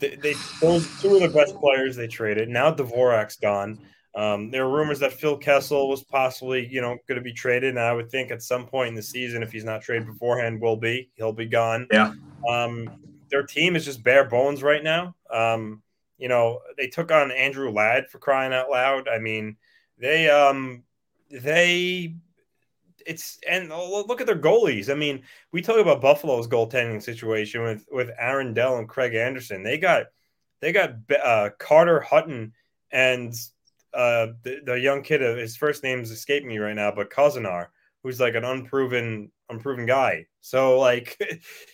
they, 0.00 0.16
they 0.16 0.34
those 0.60 0.88
two 1.00 1.14
of 1.14 1.22
the 1.22 1.28
best 1.28 1.56
players 1.56 1.96
they 1.96 2.08
traded. 2.08 2.48
Now 2.48 2.72
Dvorak's 2.72 3.36
gone. 3.36 3.78
Um, 4.14 4.50
there 4.50 4.64
are 4.64 4.70
rumors 4.70 4.98
that 5.00 5.12
Phil 5.12 5.36
Kessel 5.36 5.88
was 5.88 6.02
possibly, 6.02 6.66
you 6.66 6.80
know, 6.80 6.98
going 7.06 7.16
to 7.16 7.22
be 7.22 7.32
traded, 7.32 7.70
and 7.70 7.78
I 7.78 7.92
would 7.92 8.10
think 8.10 8.32
at 8.32 8.42
some 8.42 8.66
point 8.66 8.88
in 8.88 8.94
the 8.96 9.02
season, 9.02 9.42
if 9.42 9.52
he's 9.52 9.64
not 9.64 9.82
traded 9.82 10.08
beforehand, 10.08 10.60
will 10.60 10.76
be. 10.76 11.10
He'll 11.14 11.32
be 11.32 11.46
gone. 11.46 11.86
Yeah. 11.92 12.12
Um, 12.48 12.90
their 13.30 13.44
team 13.44 13.76
is 13.76 13.84
just 13.84 14.02
bare 14.02 14.24
bones 14.24 14.64
right 14.64 14.82
now. 14.82 15.14
Um, 15.32 15.82
you 16.18 16.28
know, 16.28 16.60
they 16.76 16.88
took 16.88 17.12
on 17.12 17.30
Andrew 17.30 17.70
Ladd 17.70 18.08
for 18.08 18.18
crying 18.18 18.52
out 18.52 18.68
loud. 18.68 19.08
I 19.08 19.18
mean, 19.18 19.56
they 19.98 20.28
um 20.28 20.82
they 21.30 22.14
it's 23.06 23.38
and 23.48 23.68
look 23.70 24.20
at 24.20 24.26
their 24.26 24.38
goalies. 24.38 24.90
I 24.90 24.94
mean, 24.94 25.22
we 25.52 25.62
talk 25.62 25.78
about 25.78 26.00
Buffalo's 26.00 26.48
goaltending 26.48 27.02
situation 27.02 27.62
with 27.62 27.84
with 27.90 28.10
Aaron 28.18 28.54
Dell 28.54 28.78
and 28.78 28.88
Craig 28.88 29.14
Anderson. 29.14 29.62
They 29.62 29.78
got 29.78 30.06
they 30.60 30.72
got 30.72 30.94
uh, 31.22 31.50
Carter 31.58 32.00
Hutton 32.00 32.52
and 32.90 33.32
uh, 33.94 34.28
the, 34.42 34.60
the 34.64 34.74
young 34.74 35.02
kid. 35.02 35.22
uh, 35.22 35.36
His 35.36 35.56
first 35.56 35.82
name's 35.82 36.10
escaping 36.10 36.48
me 36.48 36.58
right 36.58 36.74
now, 36.74 36.92
but 36.92 37.10
Korenar, 37.10 37.68
who's 38.02 38.20
like 38.20 38.34
an 38.34 38.44
unproven 38.44 39.30
unproven 39.48 39.86
guy. 39.86 40.26
So 40.40 40.78
like 40.78 41.18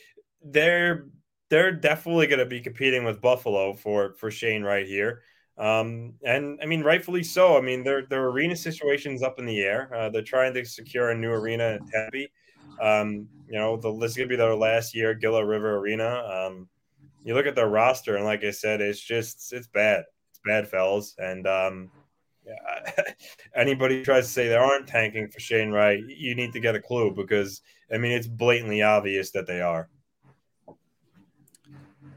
they're 0.43 1.07
they're 1.49 1.73
definitely 1.73 2.27
going 2.27 2.41
to 2.41 2.47
be 2.47 2.61
competing 2.61 3.05
with 3.05 3.21
Buffalo 3.21 3.75
for 3.75 4.15
for 4.15 4.31
Shane 4.31 4.63
Wright 4.63 4.87
here. 4.87 5.23
Um, 5.59 6.15
and 6.25 6.59
I 6.63 6.67
mean, 6.67 6.83
rightfully 6.83 7.23
so. 7.23 7.57
I 7.57 7.61
mean, 7.61 7.83
their 7.83 8.07
their 8.07 8.27
arena 8.27 8.57
situation's 8.57 9.23
up 9.23 9.39
in 9.39 9.47
the 9.47 9.61
air. 9.61 9.91
Uh, 9.95 10.11
they're 10.11 10.23
trying 10.23 10.53
to 10.55 10.65
secure 10.65 11.11
a 11.11 11.17
new 11.17 11.31
arena 11.31 11.79
in 11.81 11.87
Tempe. 11.89 12.31
Um, 12.81 13.29
you 13.49 13.59
know, 13.59 13.77
the, 13.77 13.91
this 13.99 14.13
is 14.13 14.17
going 14.17 14.29
to 14.29 14.33
be 14.33 14.37
their 14.37 14.55
last 14.55 14.95
year, 14.95 15.15
Gila 15.15 15.45
River 15.45 15.77
Arena. 15.77 16.23
Um, 16.49 16.69
you 17.25 17.35
look 17.35 17.47
at 17.47 17.55
their 17.55 17.69
roster, 17.69 18.17
and 18.17 18.25
like 18.25 18.45
I 18.45 18.51
said, 18.51 18.81
it's 18.81 19.01
just 19.01 19.53
it's 19.53 19.67
bad. 19.69 20.05
It's 20.31 20.41
bad, 20.45 20.69
fellas. 20.69 21.15
And 21.19 21.47
um, 21.47 21.91
yeah, 22.47 23.05
anybody 23.57 24.03
tries 24.03 24.27
to 24.27 24.33
say 24.33 24.49
they 24.49 24.57
aren't 24.57 24.87
tanking 24.87 25.29
for 25.29 25.41
Shane 25.41 25.71
Wright, 25.71 26.03
you 26.07 26.35
need 26.35 26.53
to 26.53 26.61
get 26.61 26.75
a 26.75 26.81
clue 26.81 27.13
because 27.15 27.63
I 27.93 27.99
mean, 27.99 28.13
it's 28.13 28.27
blatantly 28.27 28.83
obvious 28.83 29.31
that 29.31 29.47
they 29.47 29.61
are. 29.61 29.89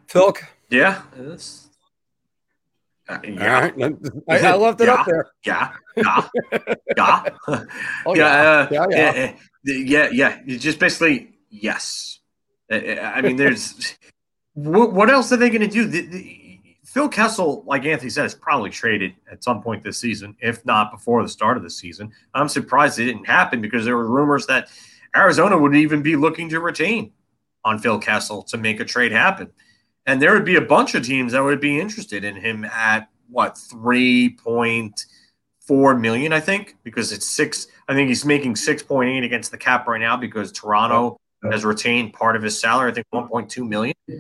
Filk. 0.08 0.44
yeah. 0.70 1.04
It's, 1.16 1.69
uh, 3.10 3.20
yeah. 3.24 3.60
Right. 3.76 3.96
I, 4.30 4.40
I 4.40 4.56
left 4.56 4.82
it 4.82 4.90
up 4.90 5.08
Yeah. 5.08 5.12
there. 5.12 5.32
Yeah, 5.46 5.72
yeah, 5.98 6.80
yeah, 6.96 7.24
Oh, 8.06 8.16
yeah, 8.16 8.26
uh, 8.26 8.68
yeah, 8.72 8.86
yeah, 8.90 9.14
yeah. 9.14 9.34
yeah, 9.64 9.74
yeah, 9.74 10.10
yeah. 10.12 10.40
It's 10.46 10.64
just 10.64 10.80
basically 10.80 11.34
yes. 11.50 12.20
Uh, 12.72 12.76
uh, 12.76 13.12
I 13.16 13.22
mean, 13.22 13.36
there's 13.36 13.98
what, 14.54 14.94
what 14.94 15.10
else 15.10 15.32
are 15.32 15.38
they 15.38 15.50
going 15.50 15.62
to 15.62 15.68
do? 15.68 15.86
The, 15.86 16.02
the, 16.02 16.36
Phil 16.86 17.10
Kessel, 17.10 17.64
like 17.68 17.86
Anthony 17.86 18.10
said, 18.10 18.26
is 18.26 18.34
probably 18.34 18.72
traded 18.72 19.14
at 19.32 19.44
some 19.44 19.62
point 19.62 19.84
this 19.84 20.00
season, 20.00 20.36
if 20.42 20.66
not 20.66 20.92
before 20.92 21.22
the 21.22 21.30
start 21.30 21.56
of 21.56 21.62
the 21.62 21.70
season. 21.70 22.12
I'm 22.34 22.50
surprised 22.50 22.98
it 22.98 23.06
didn't 23.06 23.28
happen 23.28 23.62
because 23.62 23.86
there 23.86 23.96
were 23.96 24.10
rumors 24.10 24.48
that 24.48 24.70
Arizona 25.16 25.56
would 25.56 25.76
even 25.76 26.02
be 26.02 26.16
looking 26.16 26.50
to 26.50 26.60
retain 26.60 27.12
on 27.64 27.78
Phil 27.78 28.00
Kessel 28.00 28.42
to 28.44 28.58
make 28.58 28.80
a 28.80 28.86
trade 28.86 29.12
happen. 29.12 29.52
And 30.10 30.20
there 30.20 30.34
would 30.34 30.44
be 30.44 30.56
a 30.56 30.62
bunch 30.62 30.96
of 30.96 31.06
teams 31.06 31.34
that 31.34 31.44
would 31.44 31.62
be 31.62 31.80
interested 31.80 32.24
in 32.24 32.36
him 32.36 32.66
at 32.66 33.10
what, 33.30 33.54
3.4 33.54 36.02
million, 36.02 36.34
I 36.34 36.40
think, 36.40 36.78
because 36.84 37.12
it's 37.12 37.28
six. 37.28 37.68
I 37.88 37.94
think 37.94 38.08
he's 38.08 38.26
making 38.26 38.56
6.8 38.56 39.24
against 39.24 39.52
the 39.52 39.58
cap 39.60 39.88
right 39.88 40.02
now 40.02 40.18
because 40.18 40.52
Toronto 40.52 41.20
has 41.44 41.64
retained 41.64 42.14
part 42.14 42.36
of 42.36 42.42
his 42.42 42.60
salary, 42.60 42.90
I 42.90 42.94
think 42.96 43.06
1.2 43.14 43.70
million. 43.70 43.94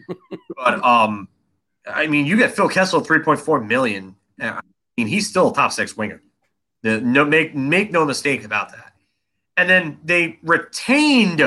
but, 0.55 0.83
um, 0.83 1.27
I 1.87 2.05
mean, 2.05 2.27
you 2.27 2.37
get 2.37 2.51
Phil 2.51 2.69
Kessel 2.69 3.01
3.4 3.01 3.67
million. 3.67 4.15
I 4.39 4.59
mean, 4.95 5.07
he's 5.07 5.27
still 5.27 5.49
a 5.49 5.55
top 5.55 5.71
six 5.71 5.97
winger. 5.97 6.21
The, 6.83 7.01
no, 7.01 7.25
make 7.25 7.55
make 7.55 7.91
no 7.91 8.05
mistake 8.05 8.45
about 8.45 8.73
that. 8.73 8.93
And 9.57 9.67
then 9.67 9.97
they 10.03 10.37
retained 10.43 11.41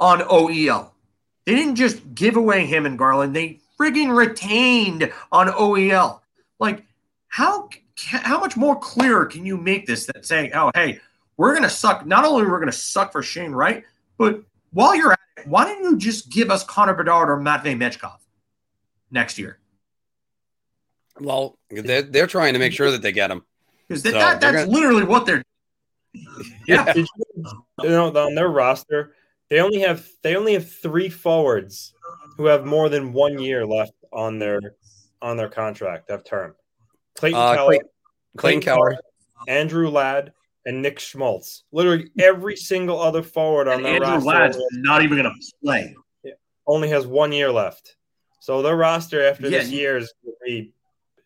on 0.00 0.20
OEL. 0.20 0.92
They 1.44 1.54
didn't 1.54 1.76
just 1.76 2.14
give 2.14 2.36
away 2.36 2.64
him 2.64 2.86
and 2.86 2.98
Garland. 2.98 3.36
They 3.36 3.60
frigging 3.84 4.14
retained 4.14 5.12
on 5.32 5.48
OEL. 5.48 6.20
Like, 6.58 6.84
how 7.28 7.68
how 8.06 8.40
much 8.40 8.56
more 8.56 8.78
clear 8.78 9.24
can 9.26 9.46
you 9.46 9.56
make 9.56 9.86
this 9.86 10.06
than 10.06 10.22
saying, 10.22 10.52
"Oh, 10.54 10.70
hey, 10.74 11.00
we're 11.36 11.54
gonna 11.54 11.70
suck." 11.70 12.06
Not 12.06 12.24
only 12.24 12.46
we're 12.46 12.58
gonna 12.58 12.72
suck 12.72 13.12
for 13.12 13.22
Shane 13.22 13.52
Wright, 13.52 13.84
but 14.18 14.42
while 14.72 14.94
you're 14.94 15.12
at 15.12 15.20
it, 15.36 15.46
why 15.46 15.64
don't 15.64 15.82
you 15.82 15.96
just 15.96 16.30
give 16.30 16.50
us 16.50 16.64
Connor 16.64 16.94
Bedard 16.94 17.28
or 17.30 17.38
Matvey 17.38 17.74
Michkov 17.74 18.18
next 19.10 19.38
year? 19.38 19.58
Well, 21.20 21.56
they're, 21.70 22.02
they're 22.02 22.26
trying 22.26 22.54
to 22.54 22.58
make 22.58 22.72
sure 22.72 22.90
that 22.90 23.00
they 23.00 23.12
get 23.12 23.30
him. 23.30 23.44
Because 23.86 24.02
that, 24.02 24.12
so 24.12 24.18
that, 24.18 24.40
that's 24.40 24.64
gonna... 24.64 24.70
literally 24.70 25.04
what 25.04 25.26
they're. 25.26 25.42
Yeah, 26.66 26.94
you 26.94 27.06
know, 27.82 28.06
on 28.08 28.34
their 28.34 28.48
roster, 28.48 29.14
they 29.50 29.60
only 29.60 29.80
have 29.80 30.08
they 30.22 30.36
only 30.36 30.54
have 30.54 30.70
three 30.70 31.08
forwards 31.08 31.93
who 32.36 32.46
have 32.46 32.64
more 32.64 32.88
than 32.88 33.12
one 33.12 33.38
year 33.38 33.66
left 33.66 33.94
on 34.12 34.38
their 34.38 34.60
on 35.22 35.36
their 35.36 35.48
contract 35.48 36.10
of 36.10 36.24
term. 36.24 36.54
Clayton 37.16 37.40
uh, 37.40 37.54
Keller, 37.54 37.66
Clayton, 37.66 37.88
Clayton 38.36 38.60
Keller, 38.62 38.98
Andrew 39.48 39.88
Ladd, 39.88 40.32
and 40.66 40.82
Nick 40.82 40.98
Schmaltz. 40.98 41.64
Literally 41.72 42.10
every 42.18 42.56
single 42.56 43.00
other 43.00 43.22
forward 43.22 43.68
on 43.68 43.82
their 43.82 44.00
roster. 44.00 44.26
Ladd's 44.26 44.58
not 44.72 45.02
even 45.02 45.18
going 45.18 45.32
to 45.32 45.52
play. 45.62 45.94
Only 46.66 46.88
has 46.88 47.06
one 47.06 47.32
year 47.32 47.52
left. 47.52 47.96
So 48.40 48.62
their 48.62 48.76
roster 48.76 49.24
after 49.24 49.44
yeah. 49.44 49.58
this 49.58 49.70
year 49.70 49.96
is 49.96 50.12
be 50.44 50.72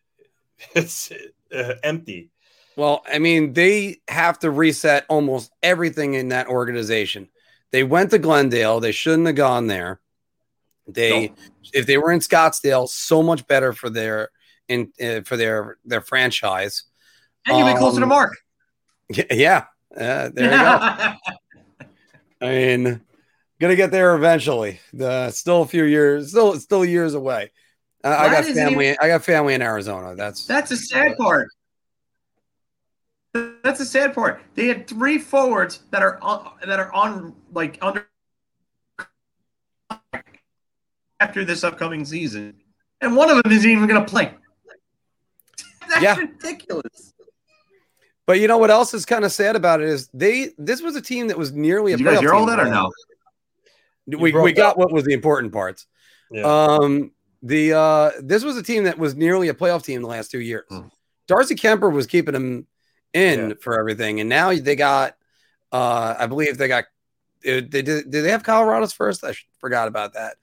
it's 0.75 1.11
uh, 1.53 1.73
empty. 1.83 2.29
Well, 2.75 3.03
I 3.11 3.19
mean, 3.19 3.53
they 3.53 3.99
have 4.07 4.39
to 4.39 4.51
reset 4.51 5.05
almost 5.09 5.51
everything 5.61 6.13
in 6.13 6.29
that 6.29 6.47
organization. 6.47 7.27
They 7.71 7.83
went 7.83 8.11
to 8.11 8.19
Glendale. 8.19 8.79
They 8.79 8.93
shouldn't 8.93 9.27
have 9.27 9.35
gone 9.35 9.67
there. 9.67 9.99
They, 10.93 11.27
no. 11.27 11.33
if 11.73 11.85
they 11.85 11.97
were 11.97 12.11
in 12.11 12.19
Scottsdale, 12.19 12.87
so 12.87 13.23
much 13.23 13.45
better 13.47 13.73
for 13.73 13.89
their 13.89 14.29
in 14.67 14.91
uh, 15.01 15.21
for 15.21 15.35
their 15.37 15.77
their 15.85 16.01
franchise. 16.01 16.83
And 17.45 17.57
you've 17.57 17.67
be 17.67 17.73
um, 17.73 17.77
closer 17.77 17.99
to 17.99 18.05
Mark. 18.05 18.37
Yeah, 19.09 19.65
uh, 19.95 20.29
there 20.33 20.45
you 20.45 20.49
go. 20.51 21.87
I 22.41 22.49
mean, 22.49 23.01
gonna 23.59 23.75
get 23.75 23.91
there 23.91 24.15
eventually. 24.15 24.79
The 24.93 25.31
still 25.31 25.63
a 25.63 25.67
few 25.67 25.83
years, 25.83 26.29
still 26.29 26.59
still 26.59 26.85
years 26.85 27.13
away. 27.15 27.51
Uh, 28.03 28.15
I 28.17 28.31
got 28.31 28.45
family. 28.45 28.87
Even, 28.87 28.97
I 29.01 29.07
got 29.07 29.23
family 29.23 29.55
in 29.55 29.61
Arizona. 29.61 30.15
That's 30.15 30.45
that's 30.45 30.71
a 30.71 30.77
sad 30.77 31.17
part. 31.17 31.49
That's 33.33 33.79
the 33.79 33.85
sad 33.85 34.13
part. 34.13 34.41
They 34.55 34.67
had 34.67 34.87
three 34.87 35.17
forwards 35.19 35.81
that 35.91 36.01
are 36.01 36.19
on, 36.21 36.51
that 36.65 36.79
are 36.79 36.93
on 36.93 37.35
like 37.51 37.77
under 37.81 38.07
after 41.19 41.45
this 41.45 41.63
upcoming 41.63 42.05
season, 42.05 42.55
and 43.01 43.15
one 43.15 43.29
of 43.29 43.41
them 43.41 43.51
isn't 43.51 43.69
even 43.69 43.87
going 43.87 44.03
to 44.03 44.09
play. 44.09 44.33
That's 45.89 46.01
yeah. 46.01 46.15
ridiculous. 46.15 47.13
But 48.25 48.39
you 48.39 48.47
know 48.47 48.59
what 48.59 48.69
else 48.69 48.93
is 48.93 49.05
kind 49.05 49.25
of 49.25 49.31
sad 49.31 49.55
about 49.55 49.81
it 49.81 49.89
is 49.89 50.07
they 50.13 50.51
this 50.59 50.81
was 50.81 50.95
a 50.95 51.01
team 51.01 51.29
that 51.29 51.37
was 51.37 51.51
nearly 51.51 51.93
Did 51.93 52.01
a 52.01 52.03
you 52.03 52.09
guys 52.11 52.19
hear 52.19 52.33
all 52.33 52.45
that 52.45 52.59
or 52.59 52.65
no? 52.65 52.91
We, 54.05 54.31
we 54.31 54.53
got 54.53 54.77
what 54.77 54.91
was 54.91 55.03
the 55.03 55.13
important 55.13 55.51
parts. 55.51 55.87
Yeah. 56.31 56.43
Um, 56.43 57.11
the 57.41 57.73
uh, 57.73 58.11
this 58.21 58.43
was 58.43 58.57
a 58.57 58.63
team 58.63 58.83
that 58.83 58.97
was 58.97 59.15
nearly 59.15 59.49
a 59.49 59.53
playoff 59.53 59.83
team 59.83 60.01
the 60.01 60.07
last 60.07 60.29
two 60.29 60.41
years. 60.41 60.65
Hmm. 60.69 60.87
Darcy 61.27 61.55
Kuemper 61.55 61.91
was 61.91 62.05
keeping 62.05 62.33
them 62.33 62.67
in 63.13 63.49
yeah. 63.49 63.55
for 63.61 63.79
everything, 63.79 64.19
and 64.19 64.29
now 64.29 64.53
they 64.53 64.75
got. 64.75 65.15
Uh, 65.71 66.15
I 66.17 66.27
believe 66.27 66.57
they 66.57 66.67
got. 66.67 66.85
They 67.43 67.61
did. 67.61 67.85
Did 67.85 68.11
they 68.11 68.31
have 68.31 68.43
Colorado's 68.43 68.93
first? 68.93 69.23
I 69.23 69.33
forgot 69.59 69.87
about 69.87 70.13
that, 70.13 70.35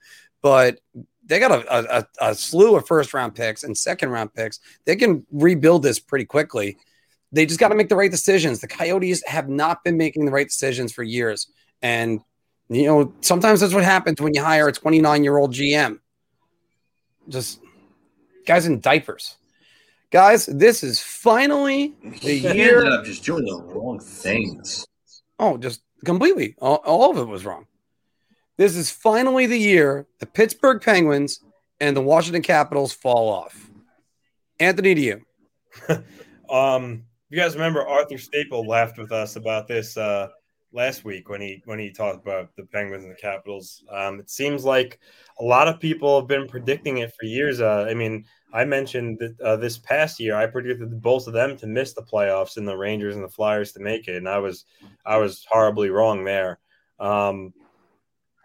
but 0.47 0.79
they 1.25 1.39
got 1.39 1.51
a, 1.51 1.97
a, 1.99 2.29
a 2.29 2.33
slew 2.33 2.77
of 2.77 2.87
first 2.87 3.13
round 3.13 3.35
picks 3.35 3.65
and 3.65 3.77
second 3.77 4.11
round 4.11 4.33
picks. 4.33 4.61
They 4.85 4.95
can 4.95 5.25
rebuild 5.29 5.83
this 5.83 5.99
pretty 5.99 6.23
quickly. 6.23 6.77
They 7.33 7.45
just 7.45 7.59
got 7.59 7.67
to 7.67 7.75
make 7.75 7.89
the 7.89 7.97
right 7.97 8.09
decisions. 8.09 8.61
The 8.61 8.69
Coyotes 8.69 9.21
have 9.27 9.49
not 9.49 9.83
been 9.83 9.97
making 9.97 10.25
the 10.25 10.31
right 10.31 10.47
decisions 10.47 10.93
for 10.93 11.03
years, 11.03 11.47
and 11.81 12.21
you 12.69 12.85
know 12.85 13.13
sometimes 13.19 13.59
that's 13.59 13.73
what 13.73 13.83
happens 13.83 14.21
when 14.21 14.33
you 14.33 14.41
hire 14.41 14.69
a 14.69 14.71
29 14.71 15.23
year 15.25 15.37
old 15.37 15.53
GM 15.53 15.99
just 17.27 17.59
guys 18.45 18.65
in 18.65 18.79
diapers. 18.79 19.35
Guys, 20.11 20.45
this 20.45 20.81
is 20.81 21.01
finally 21.01 21.93
the 22.21 22.35
year. 22.55 22.79
Ended 22.79 22.93
up 22.93 23.03
just 23.03 23.25
doing 23.25 23.43
the 23.43 23.61
wrong 23.61 23.99
things. 23.99 24.87
Oh, 25.39 25.57
just 25.57 25.81
completely. 26.05 26.55
All, 26.59 26.77
all 26.85 27.11
of 27.11 27.17
it 27.17 27.29
was 27.29 27.45
wrong. 27.45 27.65
This 28.57 28.75
is 28.75 28.89
finally 28.89 29.45
the 29.45 29.57
year 29.57 30.07
the 30.19 30.25
Pittsburgh 30.25 30.81
Penguins 30.81 31.41
and 31.79 31.95
the 31.95 32.01
Washington 32.01 32.41
Capitals 32.41 32.91
fall 32.91 33.29
off. 33.29 33.69
Anthony, 34.59 34.95
to 34.95 35.01
you. 35.01 35.21
um, 36.49 37.03
you 37.29 37.37
guys 37.37 37.53
remember 37.53 37.87
Arthur 37.87 38.17
Staple 38.17 38.67
laughed 38.67 38.97
with 38.97 39.11
us 39.11 39.35
about 39.35 39.67
this 39.67 39.95
uh, 39.95 40.29
last 40.73 41.05
week 41.05 41.29
when 41.29 41.39
he 41.39 41.61
when 41.65 41.77
he 41.77 41.91
talked 41.91 42.25
about 42.25 42.55
the 42.55 42.63
Penguins 42.63 43.03
and 43.03 43.11
the 43.11 43.21
Capitals. 43.21 43.83
Um, 43.91 44.19
it 44.19 44.29
seems 44.31 44.65
like 44.65 44.99
a 45.39 45.43
lot 45.43 45.67
of 45.67 45.79
people 45.79 46.19
have 46.19 46.27
been 46.27 46.47
predicting 46.47 46.97
it 46.97 47.13
for 47.19 47.27
years. 47.27 47.61
Uh, 47.61 47.85
I 47.87 47.93
mean, 47.93 48.25
I 48.53 48.65
mentioned 48.65 49.19
that 49.19 49.39
uh, 49.39 49.57
this 49.57 49.77
past 49.77 50.19
year 50.19 50.35
I 50.35 50.47
predicted 50.47 50.99
both 50.99 51.27
of 51.27 51.33
them 51.33 51.57
to 51.57 51.67
miss 51.67 51.93
the 51.93 52.01
playoffs 52.01 52.57
and 52.57 52.67
the 52.67 52.77
Rangers 52.77 53.15
and 53.15 53.23
the 53.23 53.29
Flyers 53.29 53.71
to 53.73 53.81
make 53.81 54.07
it, 54.07 54.15
and 54.15 54.27
I 54.27 54.39
was 54.39 54.65
I 55.05 55.17
was 55.17 55.45
horribly 55.47 55.91
wrong 55.91 56.23
there. 56.23 56.59
Um, 56.99 57.53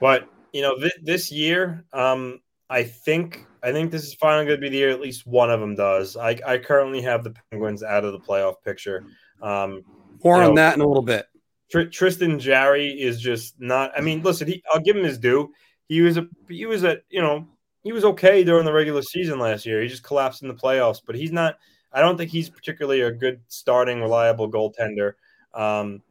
but 0.03 0.29
you 0.53 0.63
know, 0.63 0.77
th- 0.77 0.99
this 1.01 1.31
year, 1.31 1.85
um, 1.93 2.41
I 2.69 2.83
think 2.83 3.47
I 3.63 3.71
think 3.71 3.93
this 3.93 4.03
is 4.03 4.15
finally 4.15 4.47
going 4.47 4.57
to 4.59 4.61
be 4.61 4.69
the 4.69 4.79
year 4.79 4.91
at 4.91 5.01
least 5.01 5.29
one 5.29 5.49
of 5.49 5.61
them 5.61 5.77
does. 5.77 6.17
I, 6.17 6.37
I 6.45 6.59
currently 6.59 7.01
have 7.03 7.23
the 7.23 7.33
Penguins 7.51 7.85
out 7.85 8.05
of 8.05 8.13
the 8.13 8.19
playoff 8.19 8.57
picture. 8.65 9.05
Um, 9.41 9.85
More 10.25 10.43
on 10.43 10.49
know, 10.49 10.55
that 10.57 10.75
in 10.75 10.81
a 10.81 10.87
little 10.87 11.05
bit. 11.05 11.27
Tr- 11.71 11.85
Tristan 11.85 12.41
Jarry 12.41 12.89
is 12.89 13.21
just 13.21 13.61
not. 13.61 13.93
I 13.97 14.01
mean, 14.01 14.23
listen, 14.23 14.49
he, 14.49 14.61
I'll 14.73 14.81
give 14.81 14.97
him 14.97 15.05
his 15.05 15.19
due. 15.19 15.53
He 15.87 16.01
was 16.01 16.17
a 16.17 16.27
he 16.49 16.67
was 16.67 16.83
a 16.83 16.99
you 17.09 17.23
know 17.23 17.47
he 17.85 17.93
was 17.93 18.05
okay 18.05 18.43
during 18.43 18.65
the 18.65 18.73
regular 18.73 19.03
season 19.03 19.39
last 19.39 19.65
year. 19.65 19.81
He 19.83 19.87
just 19.87 20.03
collapsed 20.03 20.43
in 20.43 20.49
the 20.49 20.55
playoffs, 20.55 21.01
but 21.07 21.15
he's 21.15 21.33
not. 21.33 21.59
I 21.93 22.01
don't 22.01 22.19
think 22.19 22.33
he's 22.33 22.51
particularly 22.51 23.03
a 23.03 23.13
good 23.13 23.41
starting, 23.47 24.01
reliable 24.01 24.51
goaltender. 24.51 25.13
Um, 25.55 26.03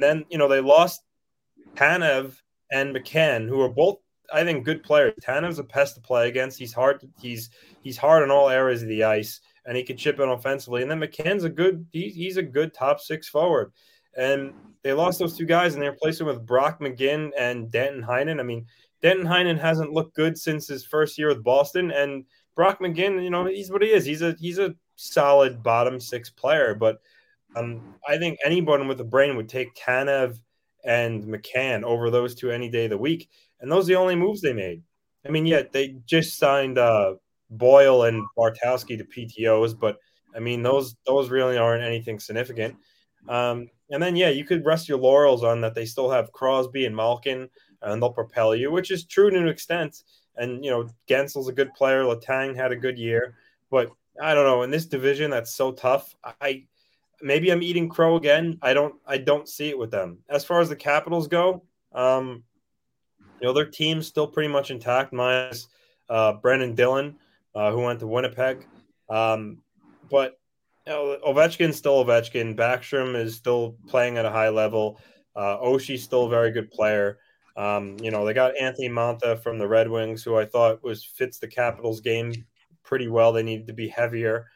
then 0.00 0.24
you 0.30 0.38
know 0.38 0.48
they 0.48 0.60
lost 0.60 1.04
Tanev 1.76 2.40
and 2.70 2.94
McCann, 2.94 3.48
who 3.48 3.60
are 3.60 3.68
both 3.68 3.98
I 4.32 4.44
think 4.44 4.64
good 4.64 4.82
players. 4.82 5.14
Tanev's 5.22 5.58
a 5.58 5.64
pest 5.64 5.94
to 5.94 6.00
play 6.00 6.28
against. 6.28 6.58
He's 6.58 6.72
hard. 6.72 7.08
He's 7.20 7.50
he's 7.82 7.96
hard 7.96 8.22
in 8.22 8.30
all 8.30 8.48
areas 8.48 8.82
of 8.82 8.88
the 8.88 9.04
ice, 9.04 9.40
and 9.64 9.76
he 9.76 9.82
can 9.82 9.96
chip 9.96 10.20
in 10.20 10.28
offensively. 10.28 10.82
And 10.82 10.90
then 10.90 11.00
McCann's 11.00 11.44
a 11.44 11.48
good. 11.48 11.86
He, 11.92 12.08
he's 12.08 12.36
a 12.36 12.42
good 12.42 12.74
top 12.74 13.00
six 13.00 13.28
forward. 13.28 13.72
And 14.16 14.52
they 14.82 14.92
lost 14.94 15.18
those 15.18 15.36
two 15.36 15.44
guys 15.44 15.74
and 15.74 15.82
they 15.82 15.88
replaced 15.88 16.18
them 16.18 16.28
with 16.28 16.46
Brock 16.46 16.80
McGinn 16.80 17.32
and 17.38 17.70
Danton 17.70 18.02
Heinen. 18.02 18.40
I 18.40 18.44
mean, 18.44 18.64
Danton 19.02 19.26
Heinen 19.26 19.60
hasn't 19.60 19.92
looked 19.92 20.16
good 20.16 20.38
since 20.38 20.66
his 20.66 20.86
first 20.86 21.18
year 21.18 21.28
with 21.28 21.44
Boston, 21.44 21.90
and 21.90 22.24
Brock 22.54 22.80
McGinn, 22.80 23.22
you 23.22 23.30
know, 23.30 23.44
he's 23.44 23.70
what 23.70 23.82
he 23.82 23.88
is. 23.88 24.04
He's 24.04 24.22
a 24.22 24.34
he's 24.40 24.58
a 24.58 24.74
solid 24.96 25.62
bottom 25.62 26.00
six 26.00 26.30
player, 26.30 26.74
but 26.74 27.00
um, 27.54 27.94
I 28.08 28.18
think 28.18 28.38
anyone 28.44 28.88
with 28.88 29.00
a 29.00 29.04
brain 29.04 29.36
would 29.36 29.48
take 29.48 29.74
Tanev 29.74 30.38
and 30.86 31.24
McCann 31.24 31.82
over 31.82 32.10
those 32.10 32.34
two 32.34 32.50
any 32.50 32.70
day 32.70 32.84
of 32.84 32.90
the 32.90 32.98
week, 32.98 33.28
and 33.60 33.70
those 33.70 33.84
are 33.84 33.88
the 33.88 33.96
only 33.96 34.16
moves 34.16 34.40
they 34.40 34.54
made. 34.54 34.82
I 35.26 35.30
mean, 35.30 35.44
yeah, 35.44 35.62
they 35.70 35.96
just 36.06 36.38
signed 36.38 36.78
uh, 36.78 37.14
Boyle 37.50 38.04
and 38.04 38.24
Bartkowski 38.38 38.96
to 38.96 39.04
PTOS, 39.04 39.78
but 39.78 39.98
I 40.34 40.38
mean, 40.38 40.62
those 40.62 40.94
those 41.04 41.28
really 41.28 41.58
aren't 41.58 41.84
anything 41.84 42.20
significant. 42.20 42.76
Um, 43.28 43.68
and 43.90 44.02
then, 44.02 44.16
yeah, 44.16 44.28
you 44.28 44.44
could 44.44 44.64
rest 44.64 44.88
your 44.88 44.98
laurels 44.98 45.42
on 45.42 45.60
that 45.60 45.74
they 45.74 45.84
still 45.84 46.10
have 46.10 46.32
Crosby 46.32 46.86
and 46.86 46.94
Malkin, 46.94 47.48
and 47.82 48.00
they'll 48.00 48.12
propel 48.12 48.54
you, 48.54 48.70
which 48.70 48.90
is 48.90 49.04
true 49.04 49.30
to 49.30 49.36
an 49.36 49.48
extent. 49.48 50.02
And 50.36 50.64
you 50.64 50.70
know, 50.70 50.88
Guentzel's 51.08 51.48
a 51.48 51.52
good 51.52 51.74
player. 51.74 52.02
Letang 52.02 52.54
had 52.54 52.72
a 52.72 52.76
good 52.76 52.98
year, 52.98 53.34
but 53.70 53.90
I 54.22 54.34
don't 54.34 54.46
know 54.46 54.62
in 54.62 54.70
this 54.70 54.86
division 54.86 55.30
that's 55.30 55.54
so 55.54 55.72
tough. 55.72 56.14
I 56.40 56.66
maybe 57.20 57.50
I'm 57.50 57.62
eating 57.62 57.88
crow 57.88 58.16
again. 58.16 58.58
I 58.62 58.74
don't 58.74 58.94
I 59.06 59.18
don't 59.18 59.48
see 59.48 59.68
it 59.68 59.78
with 59.78 59.90
them. 59.90 60.18
As 60.28 60.44
far 60.44 60.60
as 60.60 60.68
the 60.68 60.76
Capitals 60.76 61.28
go, 61.28 61.62
um, 61.92 62.42
you 63.40 63.46
know 63.46 63.52
their 63.52 63.66
team's 63.66 64.06
still 64.06 64.26
pretty 64.26 64.48
much 64.48 64.70
intact, 64.70 65.12
minus 65.12 65.68
uh, 66.08 66.34
Brendan 66.34 66.74
Dillon, 66.74 67.16
uh, 67.54 67.70
who 67.72 67.80
went 67.80 68.00
to 68.00 68.06
Winnipeg. 68.06 68.66
Um, 69.08 69.58
but 70.10 70.38
you 70.86 70.92
know, 70.92 71.18
Ovechkin's 71.26 71.76
still 71.76 72.04
Ovechkin. 72.04 72.56
Backstrom 72.56 73.16
is 73.16 73.34
still 73.34 73.76
playing 73.88 74.18
at 74.18 74.24
a 74.24 74.30
high 74.30 74.50
level. 74.50 75.00
Uh, 75.34 75.58
Oshie's 75.58 76.02
still 76.02 76.26
a 76.26 76.30
very 76.30 76.50
good 76.50 76.70
player. 76.70 77.18
Um, 77.56 77.96
you 78.00 78.10
know, 78.10 78.24
they 78.24 78.34
got 78.34 78.56
Anthony 78.60 78.88
Mantha 78.88 79.42
from 79.42 79.58
the 79.58 79.66
Red 79.66 79.88
Wings, 79.88 80.22
who 80.22 80.36
I 80.36 80.44
thought 80.44 80.84
was 80.84 81.04
fits 81.04 81.38
the 81.38 81.48
Capitals 81.48 82.00
game 82.00 82.32
pretty 82.82 83.08
well. 83.08 83.32
They 83.32 83.42
needed 83.42 83.66
to 83.66 83.72
be 83.72 83.88
heavier. 83.88 84.46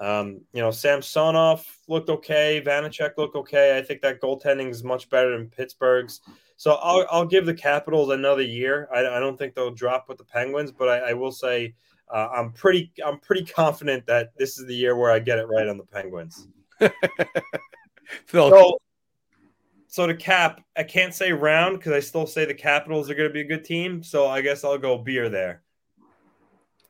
Um, 0.00 0.40
you 0.52 0.62
know, 0.62 0.70
Samsonov 0.70 1.66
looked 1.88 2.08
okay. 2.08 2.62
Vanecek 2.64 3.16
looked 3.16 3.36
okay. 3.36 3.76
I 3.76 3.82
think 3.82 4.00
that 4.02 4.20
goaltending 4.20 4.70
is 4.70 4.84
much 4.84 5.08
better 5.08 5.36
than 5.36 5.48
Pittsburgh's. 5.48 6.20
So 6.56 6.74
I'll, 6.74 7.06
I'll 7.10 7.26
give 7.26 7.46
the 7.46 7.54
Capitals 7.54 8.10
another 8.10 8.42
year. 8.42 8.88
I, 8.92 9.00
I 9.00 9.20
don't 9.20 9.36
think 9.36 9.54
they'll 9.54 9.70
drop 9.70 10.08
with 10.08 10.18
the 10.18 10.24
Penguins, 10.24 10.72
but 10.72 10.88
I, 10.88 11.10
I 11.10 11.12
will 11.14 11.32
say 11.32 11.74
uh, 12.10 12.28
I'm 12.34 12.52
pretty 12.52 12.92
I'm 13.04 13.18
pretty 13.18 13.44
confident 13.44 14.06
that 14.06 14.30
this 14.36 14.58
is 14.58 14.66
the 14.66 14.74
year 14.74 14.96
where 14.96 15.10
I 15.10 15.18
get 15.18 15.38
it 15.38 15.46
right 15.46 15.68
on 15.68 15.76
the 15.76 15.84
Penguins. 15.84 16.48
Phil, 18.26 18.50
So, 18.50 18.78
so 19.88 20.06
to 20.06 20.14
cap, 20.14 20.62
I 20.76 20.82
can't 20.84 21.14
say 21.14 21.32
round 21.32 21.78
because 21.78 21.92
I 21.92 22.00
still 22.00 22.26
say 22.26 22.44
the 22.44 22.54
Capitals 22.54 23.10
are 23.10 23.14
going 23.14 23.28
to 23.28 23.32
be 23.32 23.40
a 23.40 23.44
good 23.44 23.64
team. 23.64 24.02
So 24.02 24.26
I 24.26 24.40
guess 24.40 24.64
I'll 24.64 24.78
go 24.78 24.98
beer 24.98 25.28
there. 25.28 25.62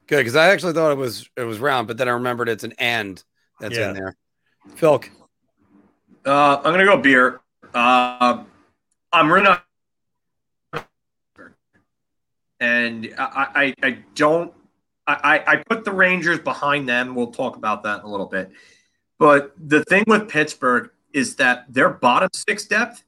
Good 0.09 0.19
because 0.19 0.35
I 0.37 0.49
actually 0.49 0.73
thought 0.73 0.91
it 0.91 0.99
was 0.99 1.29
it 1.37 1.45
was 1.45 1.59
round, 1.61 1.87
but 1.87 1.97
then 1.97 2.09
I 2.09 2.13
remembered 2.13 2.49
it's 2.49 2.65
an 2.65 2.73
and 2.79 3.23
that's 3.61 3.77
Yeah. 3.77 3.91
in 3.91 3.95
there. 3.95 4.17
Phil, 4.75 5.01
Uh, 6.27 6.57
I'm 6.57 6.63
gonna 6.73 6.85
go 6.85 6.97
beer. 6.99 7.41
Uh, 7.73 8.45
I'm 9.13 9.31
really 9.33 9.45
not, 9.45 9.65
and 12.61 13.15
I, 13.19 13.47
I, 13.55 13.75
I 13.87 13.99
don't. 14.15 14.53
I, 15.07 15.43
I 15.47 15.57
put 15.57 15.85
the 15.87 15.93
Rangers 15.93 16.39
behind 16.39 16.87
them. 16.87 17.15
We'll 17.15 17.31
talk 17.31 17.57
about 17.57 17.83
that 17.85 18.01
in 18.01 18.05
a 18.05 18.09
little 18.11 18.27
bit. 18.27 18.51
But 19.19 19.55
the 19.59 19.83
thing 19.85 20.05
with 20.07 20.29
Pittsburgh 20.29 20.91
is 21.15 21.37
that 21.37 21.65
their 21.73 21.89
bottom 21.89 22.29
six 22.35 22.67
depth 22.67 23.03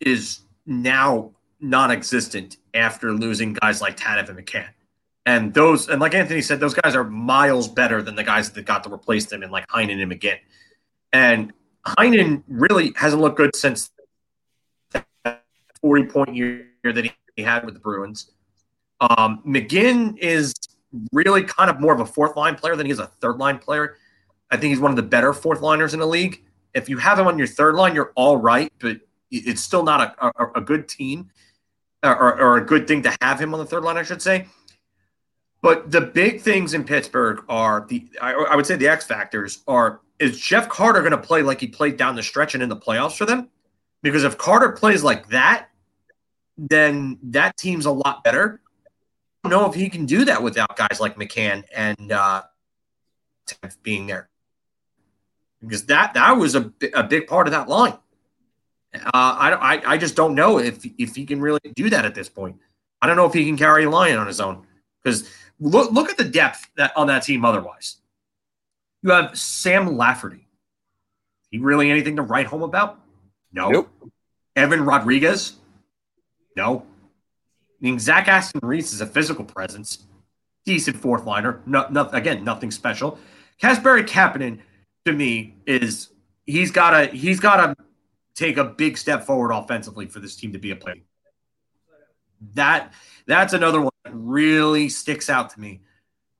is 0.00 0.40
now 0.66 1.30
non-existent 1.58 2.58
after 2.74 3.12
losing 3.12 3.54
guys 3.54 3.80
like 3.80 3.96
Tanev 3.96 4.28
and 4.28 4.38
McCann. 4.38 4.68
And 5.24 5.54
those, 5.54 5.88
and 5.88 6.00
like 6.00 6.14
Anthony 6.14 6.42
said, 6.42 6.58
those 6.58 6.74
guys 6.74 6.96
are 6.96 7.04
miles 7.04 7.68
better 7.68 8.02
than 8.02 8.16
the 8.16 8.24
guys 8.24 8.50
that 8.50 8.64
got 8.64 8.84
to 8.84 8.92
replace 8.92 9.26
them 9.26 9.42
in 9.42 9.50
like 9.50 9.66
Heinen 9.68 10.02
and 10.02 10.10
McGinn. 10.10 10.38
And 11.12 11.52
Heinen 11.86 12.42
really 12.48 12.92
hasn't 12.96 13.22
looked 13.22 13.36
good 13.36 13.54
since 13.54 13.90
that 14.90 15.44
40 15.80 16.04
point 16.06 16.34
year 16.34 16.66
that 16.82 17.04
he, 17.04 17.42
had 17.42 17.64
with 17.64 17.74
the 17.74 17.80
Bruins. 17.80 18.30
Um, 19.00 19.42
McGinn 19.46 20.18
is 20.18 20.52
really 21.12 21.42
kind 21.42 21.70
of 21.70 21.80
more 21.80 21.94
of 21.94 22.00
a 22.00 22.06
fourth 22.06 22.36
line 22.36 22.56
player 22.56 22.76
than 22.76 22.86
he 22.86 22.92
is 22.92 22.98
a 22.98 23.06
third 23.06 23.38
line 23.38 23.58
player. 23.58 23.96
I 24.50 24.58
think 24.58 24.70
he's 24.70 24.80
one 24.80 24.90
of 24.90 24.96
the 24.96 25.02
better 25.02 25.32
fourth 25.32 25.62
liners 25.62 25.94
in 25.94 26.00
the 26.00 26.06
league. 26.06 26.44
If 26.74 26.88
you 26.88 26.98
have 26.98 27.18
him 27.18 27.26
on 27.26 27.38
your 27.38 27.46
third 27.46 27.74
line, 27.74 27.94
you're 27.94 28.12
all 28.16 28.36
right, 28.36 28.70
but 28.80 28.98
it's 29.30 29.62
still 29.62 29.82
not 29.82 30.14
a, 30.18 30.26
a, 30.26 30.52
a 30.56 30.60
good 30.60 30.88
team 30.88 31.30
or, 32.02 32.38
or 32.38 32.56
a 32.58 32.64
good 32.64 32.86
thing 32.86 33.02
to 33.02 33.16
have 33.22 33.40
him 33.40 33.54
on 33.54 33.60
the 33.60 33.66
third 33.66 33.82
line, 33.82 33.96
I 33.96 34.02
should 34.02 34.20
say. 34.20 34.46
But 35.62 35.92
the 35.92 36.00
big 36.00 36.40
things 36.40 36.74
in 36.74 36.82
Pittsburgh 36.82 37.44
are 37.48 37.86
the 37.88 38.08
I, 38.20 38.32
I 38.32 38.56
would 38.56 38.66
say 38.66 38.74
the 38.74 38.88
X 38.88 39.06
factors 39.06 39.62
are 39.68 40.00
is 40.18 40.38
Jeff 40.38 40.68
Carter 40.68 41.00
going 41.00 41.12
to 41.12 41.18
play 41.18 41.42
like 41.42 41.60
he 41.60 41.68
played 41.68 41.96
down 41.96 42.16
the 42.16 42.22
stretch 42.22 42.54
and 42.54 42.62
in 42.62 42.68
the 42.68 42.76
playoffs 42.76 43.16
for 43.16 43.24
them? 43.24 43.48
Because 44.02 44.24
if 44.24 44.36
Carter 44.36 44.72
plays 44.72 45.04
like 45.04 45.28
that, 45.28 45.68
then 46.58 47.18
that 47.22 47.56
team's 47.56 47.86
a 47.86 47.92
lot 47.92 48.24
better. 48.24 48.60
I 49.44 49.48
don't 49.48 49.60
know 49.60 49.68
if 49.68 49.74
he 49.74 49.88
can 49.88 50.04
do 50.04 50.24
that 50.24 50.42
without 50.42 50.76
guys 50.76 51.00
like 51.00 51.16
McCann 51.16 51.64
and 51.74 52.12
uh, 52.12 52.42
being 53.82 54.06
there, 54.06 54.28
because 55.60 55.86
that 55.86 56.14
that 56.14 56.32
was 56.32 56.56
a, 56.56 56.72
a 56.94 57.04
big 57.04 57.28
part 57.28 57.46
of 57.46 57.52
that 57.52 57.68
line. 57.68 57.94
Uh, 58.94 59.10
I, 59.14 59.52
I 59.52 59.92
I 59.92 59.96
just 59.96 60.16
don't 60.16 60.34
know 60.34 60.58
if 60.58 60.84
if 60.98 61.14
he 61.14 61.24
can 61.24 61.40
really 61.40 61.60
do 61.74 61.88
that 61.90 62.04
at 62.04 62.14
this 62.14 62.28
point. 62.28 62.56
I 63.00 63.06
don't 63.06 63.16
know 63.16 63.26
if 63.26 63.32
he 63.32 63.44
can 63.44 63.56
carry 63.56 63.84
a 63.84 63.90
line 63.90 64.16
on 64.16 64.26
his 64.26 64.40
own 64.40 64.66
because 65.02 65.28
look 65.60 65.92
look 65.92 66.10
at 66.10 66.16
the 66.16 66.24
depth 66.24 66.68
that 66.76 66.92
on 66.96 67.06
that 67.08 67.22
team. 67.22 67.44
Otherwise, 67.44 67.96
you 69.02 69.10
have 69.10 69.36
Sam 69.38 69.96
Lafferty. 69.96 70.48
He 71.50 71.58
really 71.58 71.90
anything 71.90 72.16
to 72.16 72.22
write 72.22 72.46
home 72.46 72.62
about? 72.62 73.00
No. 73.52 73.68
Nope. 73.68 73.90
Evan 74.56 74.84
Rodrigues? 74.84 75.54
No. 76.56 76.80
I 76.80 77.76
mean, 77.80 77.98
Zach 77.98 78.28
Aston 78.28 78.60
Reese 78.62 78.92
is 78.92 79.00
a 79.00 79.06
physical 79.06 79.44
presence, 79.44 80.06
decent 80.64 80.96
fourth 80.96 81.24
liner. 81.24 81.60
No, 81.66 81.86
no, 81.90 82.08
again, 82.10 82.44
nothing 82.44 82.70
special. 82.70 83.18
Casper 83.60 84.02
Kapanen, 84.02 84.60
to 85.04 85.12
me, 85.12 85.54
is 85.66 86.08
he's 86.46 86.70
got 86.70 86.90
to 86.90 87.06
he's 87.16 87.40
got 87.40 87.56
to 87.56 87.84
take 88.34 88.56
a 88.56 88.64
big 88.64 88.96
step 88.96 89.24
forward 89.24 89.52
offensively 89.52 90.06
for 90.06 90.20
this 90.20 90.36
team 90.36 90.52
to 90.52 90.58
be 90.58 90.70
a 90.70 90.76
player. 90.76 91.02
That 92.54 92.92
that's 93.26 93.52
another 93.52 93.80
one 93.80 93.92
that 94.04 94.12
really 94.14 94.88
sticks 94.88 95.30
out 95.30 95.50
to 95.50 95.60
me. 95.60 95.80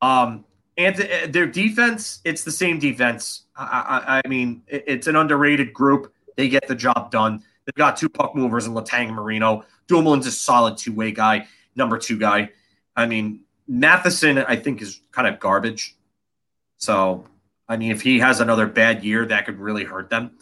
Um, 0.00 0.44
and 0.76 0.96
th- 0.96 1.30
their 1.32 1.46
defense, 1.46 2.20
it's 2.24 2.44
the 2.44 2.50
same 2.50 2.78
defense. 2.78 3.44
I, 3.54 4.02
I, 4.06 4.22
I 4.24 4.28
mean, 4.28 4.62
it- 4.66 4.84
it's 4.86 5.06
an 5.06 5.16
underrated 5.16 5.72
group. 5.72 6.12
They 6.36 6.48
get 6.48 6.66
the 6.66 6.74
job 6.74 7.10
done. 7.10 7.42
They've 7.64 7.74
got 7.74 7.96
two 7.96 8.08
puck 8.08 8.34
movers 8.34 8.66
in 8.66 8.72
Letang 8.72 9.10
Marino. 9.12 9.64
Dumoulin's 9.86 10.26
a 10.26 10.32
solid 10.32 10.76
two 10.78 10.92
way 10.92 11.12
guy, 11.12 11.46
number 11.76 11.98
two 11.98 12.18
guy. 12.18 12.50
I 12.96 13.06
mean, 13.06 13.40
Matheson, 13.68 14.38
I 14.38 14.56
think, 14.56 14.82
is 14.82 15.00
kind 15.12 15.28
of 15.28 15.38
garbage. 15.38 15.96
So, 16.78 17.26
I 17.68 17.76
mean, 17.76 17.92
if 17.92 18.02
he 18.02 18.18
has 18.18 18.40
another 18.40 18.66
bad 18.66 19.04
year, 19.04 19.24
that 19.26 19.46
could 19.46 19.60
really 19.60 19.84
hurt 19.84 20.10
them. 20.10 20.32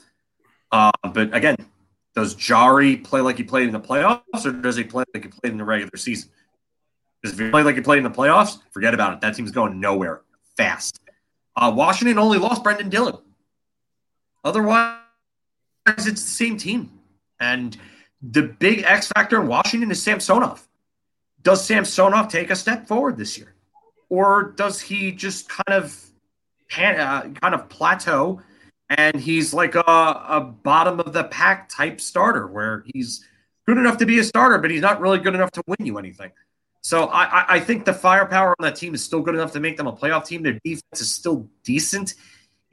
Uh, 0.73 0.91
but 1.13 1.35
again, 1.35 1.57
does 2.15 2.35
Jarry 2.35 2.97
play 2.97 3.21
like 3.21 3.37
he 3.37 3.45
played 3.45 3.67
in 3.67 3.73
the 3.73 3.81
playoffs, 3.81 4.45
or 4.45 4.53
does 4.53 4.77
he 4.77 4.85
play 4.85 5.05
like 5.15 5.25
he 5.25 5.31
played 5.31 5.53
in 5.53 5.59
the 5.59 5.65
regular 5.65 5.97
season? 5.97 6.31
Because 7.21 7.39
if 7.39 7.45
he 7.45 7.51
played 7.51 7.65
like 7.67 7.77
he 7.77 7.83
played 7.83 7.99
in 7.99 8.05
the 8.05 8.11
playoffs, 8.11 8.59
forget 8.71 8.95
about 8.95 9.15
it. 9.15 9.21
That 9.21 9.35
team's 9.35 9.51
going 9.51 9.79
nowhere 9.79 10.23
fast. 10.57 11.01
Uh, 11.55 11.73
Washington 11.75 12.19
only 12.19 12.39
lost 12.39 12.63
Brendan 12.63 12.89
Dillon. 12.89 13.19
Otherwise, 14.45 14.97
it's 15.87 16.07
the 16.07 16.17
same 16.17 16.57
team. 16.57 16.91
And 17.39 17.77
the 18.23 18.43
big 18.43 18.83
X 18.85 19.09
factor 19.09 19.41
in 19.41 19.47
Washington 19.47 19.91
is 19.91 20.03
Samsonov. 20.03 20.67
Does 21.43 21.65
Samsonov 21.65 22.29
take 22.29 22.51
a 22.51 22.57
step 22.57 22.87
forward 22.87 23.17
this 23.17 23.39
year, 23.39 23.55
or 24.09 24.53
does 24.57 24.81
he 24.81 25.13
just 25.13 25.49
kind 25.49 25.83
of 25.83 25.99
uh, 26.77 27.23
kind 27.41 27.55
of 27.55 27.69
plateau 27.69 28.41
and 28.91 29.17
he's 29.21 29.55
like 29.55 29.77
a, 29.77 29.81
a 29.81 30.41
bottom 30.41 30.99
of 31.01 31.13
the 31.13 31.25
pack 31.25 31.69
type 31.69 32.01
starter 32.01 32.47
where 32.49 32.85
he's 32.93 33.25
good 33.67 33.79
enough 33.79 33.99
to 33.99 34.07
be 34.07 34.19
a 34.19 34.25
starter, 34.25 34.59
but 34.59 34.71
he's 34.71 34.81
not 34.83 35.01
really 35.01 35.19
good 35.19 35.35
enough 35.35 35.53
to 35.53 35.63
win 35.67 35.87
you 35.87 35.97
anything. 35.97 36.33
So 36.83 37.07
I, 37.07 37.57
I- 37.57 37.61
think 37.61 37.85
the 37.85 37.93
firepower 37.95 38.51
on 38.59 38.65
that 38.65 38.75
team 38.75 38.95
is 38.95 39.05
still 39.05 39.21
good 39.21 39.35
enough 39.35 39.53
to 39.53 39.61
make 39.61 39.77
them 39.77 39.87
a 39.87 39.93
playoff 39.93 40.27
team. 40.27 40.43
Their 40.43 40.59
defense 40.65 41.01
is 41.01 41.13
still 41.13 41.49
decent, 41.63 42.15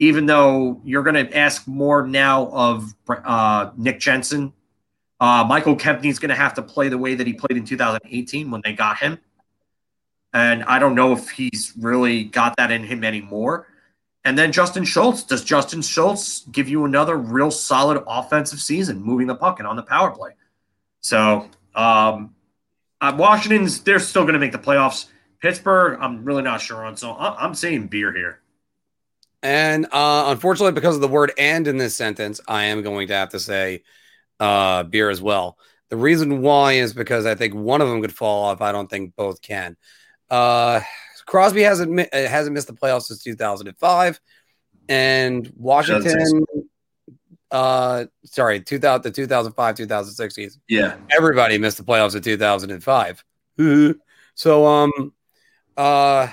even 0.00 0.26
though 0.26 0.80
you're 0.84 1.04
going 1.04 1.26
to 1.26 1.36
ask 1.36 1.68
more 1.68 2.06
now 2.06 2.48
of 2.48 2.94
uh, 3.08 3.70
Nick 3.76 4.00
Jensen. 4.00 4.52
Uh, 5.20 5.44
Michael 5.46 5.76
Kempny's 5.76 6.18
going 6.18 6.30
to 6.30 6.34
have 6.34 6.54
to 6.54 6.62
play 6.62 6.88
the 6.88 6.98
way 6.98 7.14
that 7.14 7.26
he 7.26 7.32
played 7.32 7.56
in 7.56 7.64
2018 7.64 8.50
when 8.50 8.60
they 8.64 8.72
got 8.72 8.98
him. 8.98 9.18
And 10.32 10.64
I 10.64 10.78
don't 10.78 10.94
know 10.94 11.12
if 11.12 11.30
he's 11.30 11.72
really 11.78 12.24
got 12.24 12.56
that 12.56 12.70
in 12.70 12.84
him 12.84 13.04
anymore. 13.04 13.66
And 14.24 14.36
then 14.36 14.52
Justin 14.52 14.84
Schultz. 14.84 15.22
Does 15.22 15.44
Justin 15.44 15.80
Schultz 15.80 16.40
give 16.52 16.68
you 16.68 16.84
another 16.84 17.16
real 17.16 17.50
solid 17.50 18.02
offensive 18.06 18.60
season, 18.60 19.00
moving 19.02 19.26
the 19.26 19.34
puck 19.34 19.58
and 19.58 19.68
on 19.68 19.76
the 19.76 19.82
power 19.82 20.10
play? 20.10 20.32
So 21.00 21.48
um, 21.74 22.34
uh, 23.00 23.14
Washington's 23.16 23.80
they're 23.80 23.98
still 23.98 24.22
going 24.22 24.34
to 24.34 24.40
make 24.40 24.52
the 24.52 24.58
playoffs. 24.58 25.06
Pittsburgh, 25.40 25.98
I'm 26.00 26.24
really 26.24 26.42
not 26.42 26.60
sure 26.60 26.84
on. 26.84 26.96
So 26.96 27.12
I- 27.12 27.42
I'm 27.42 27.54
saying 27.54 27.86
beer 27.86 28.12
here. 28.12 28.40
And 29.42 29.86
uh, 29.92 30.24
unfortunately, 30.28 30.72
because 30.72 30.96
of 30.96 31.00
the 31.00 31.08
word 31.08 31.32
and 31.38 31.66
in 31.68 31.76
this 31.76 31.94
sentence, 31.94 32.40
I 32.48 32.64
am 32.64 32.82
going 32.82 33.06
to 33.08 33.14
have 33.14 33.28
to 33.30 33.40
say 33.40 33.84
uh, 34.40 34.82
beer 34.82 35.10
as 35.10 35.22
well. 35.22 35.56
The 35.90 35.96
reason 35.96 36.42
why 36.42 36.72
is 36.72 36.92
because 36.92 37.24
I 37.24 37.34
think 37.34 37.54
one 37.54 37.80
of 37.80 37.88
them 37.88 38.02
could 38.02 38.12
fall 38.12 38.46
off. 38.46 38.60
I 38.60 38.72
don't 38.72 38.90
think 38.90 39.14
both 39.16 39.40
can. 39.40 39.76
Uh, 40.28 40.80
Crosby 41.28 41.62
hasn't 41.62 42.00
uh, 42.00 42.06
hasn't 42.12 42.54
missed 42.54 42.68
the 42.68 42.72
playoffs 42.72 43.02
since 43.02 43.22
2005, 43.22 44.20
and 44.88 45.52
Washington. 45.56 46.44
Uh, 47.50 48.06
sorry, 48.24 48.60
2000 48.60 49.02
the 49.02 49.10
2005 49.10 49.74
2006 49.76 50.34
season. 50.34 50.60
Yeah. 50.68 50.96
Everybody 51.10 51.56
missed 51.58 51.76
the 51.78 51.84
playoffs 51.84 52.16
in 52.16 52.22
2005. 52.22 53.24
So 54.34 54.66
um 54.66 55.12
uh 55.76 56.28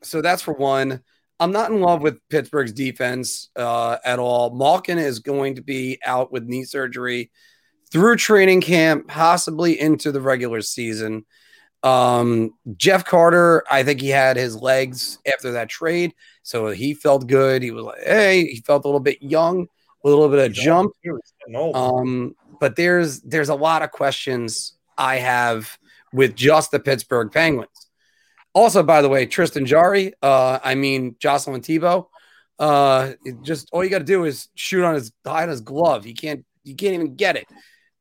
so 0.00 0.22
that's 0.22 0.40
for 0.40 0.54
one. 0.54 1.02
I'm 1.38 1.52
not 1.52 1.70
in 1.70 1.82
love 1.82 2.00
with 2.00 2.26
Pittsburgh's 2.30 2.72
defense 2.72 3.50
uh, 3.54 3.98
at 4.02 4.18
all. 4.18 4.54
Malkin 4.54 4.96
is 4.96 5.18
going 5.18 5.56
to 5.56 5.62
be 5.62 5.98
out 6.06 6.32
with 6.32 6.44
knee 6.44 6.64
surgery 6.64 7.30
through 7.90 8.16
training 8.16 8.62
camp, 8.62 9.08
possibly 9.08 9.78
into 9.78 10.10
the 10.10 10.22
regular 10.22 10.62
season. 10.62 11.26
Um, 11.84 12.54
Jeff 12.76 13.04
Carter, 13.04 13.62
I 13.70 13.84
think 13.84 14.00
he 14.00 14.08
had 14.08 14.36
his 14.36 14.56
legs 14.56 15.18
after 15.32 15.52
that 15.52 15.68
trade, 15.68 16.14
so 16.42 16.68
he 16.70 16.94
felt 16.94 17.28
good. 17.28 17.62
He 17.62 17.70
was 17.70 17.84
like, 17.84 18.02
hey, 18.04 18.46
he 18.46 18.62
felt 18.66 18.84
a 18.84 18.88
little 18.88 19.00
bit 19.00 19.22
young, 19.22 19.68
a 20.04 20.08
little 20.08 20.28
bit 20.30 20.46
of 20.46 20.52
jump. 20.52 20.92
Um, 21.74 22.34
but 22.60 22.76
there's 22.76 23.20
there's 23.22 23.50
a 23.50 23.54
lot 23.54 23.82
of 23.82 23.90
questions 23.92 24.74
I 24.98 25.16
have 25.16 25.78
with 26.12 26.34
just 26.36 26.70
the 26.70 26.80
Pittsburgh 26.80 27.30
Penguins. 27.32 27.68
Also, 28.54 28.82
by 28.82 29.02
the 29.02 29.08
way, 29.08 29.26
Tristan 29.26 29.66
Jarry, 29.66 30.14
uh, 30.22 30.60
I 30.64 30.74
mean 30.76 31.16
Jocelyn 31.20 31.62
Thibault. 31.62 32.08
uh, 32.58 33.12
just 33.42 33.68
all 33.72 33.84
you 33.84 33.90
got 33.90 33.98
to 33.98 34.04
do 34.04 34.24
is 34.24 34.48
shoot 34.54 34.84
on 34.84 34.94
his 34.94 35.12
hide 35.26 35.48
his 35.48 35.60
glove. 35.60 36.06
You 36.06 36.14
can't 36.14 36.44
you 36.64 36.74
can't 36.76 36.94
even 36.94 37.16
get 37.16 37.36
it. 37.36 37.46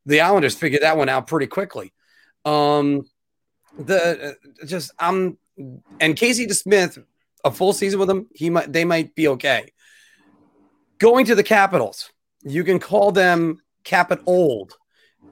The 0.06 0.22
Islanders 0.22 0.56
figured 0.56 0.84
that 0.84 0.98
one 0.98 1.10
out 1.10 1.28
pretty 1.28 1.48
quickly. 1.48 1.94
Um, 2.46 3.04
the 3.78 4.30
uh, 4.30 4.66
just 4.66 4.92
I'm 5.00 5.38
and 6.00 6.16
Casey 6.16 6.48
DeSmith, 6.48 7.04
a 7.44 7.52
full 7.52 7.74
season 7.74 8.00
with 8.00 8.08
them, 8.08 8.28
he 8.34 8.50
might 8.50 8.72
they 8.72 8.86
might 8.86 9.16
be 9.16 9.28
okay. 9.30 9.72
Going 11.00 11.26
to 11.26 11.36
the 11.36 11.44
Capitals, 11.44 12.12
you 12.44 12.64
can 12.64 12.80
call 12.80 13.12
them 13.12 13.62
Capit 13.84 14.22
old. 14.26 14.74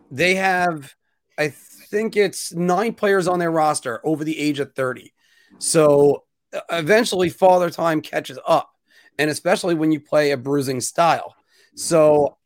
They 0.10 0.36
have, 0.36 0.94
I 1.38 1.50
think 1.90 2.18
it's 2.18 2.54
nine 2.54 2.94
players 2.94 3.28
on 3.28 3.40
their 3.40 3.52
roster 3.52 4.02
over 4.04 4.24
the 4.24 4.38
age 4.38 4.60
of 4.60 4.74
30. 4.76 5.14
So 5.60 6.24
eventually, 6.70 7.30
father 7.30 7.70
time 7.70 8.02
catches 8.02 8.40
up, 8.46 8.72
and 9.18 9.30
especially 9.30 9.76
when 9.76 9.92
you 9.92 10.00
play 10.00 10.32
a 10.32 10.38
bruising 10.38 10.82
style. 10.82 11.36
So 11.76 12.38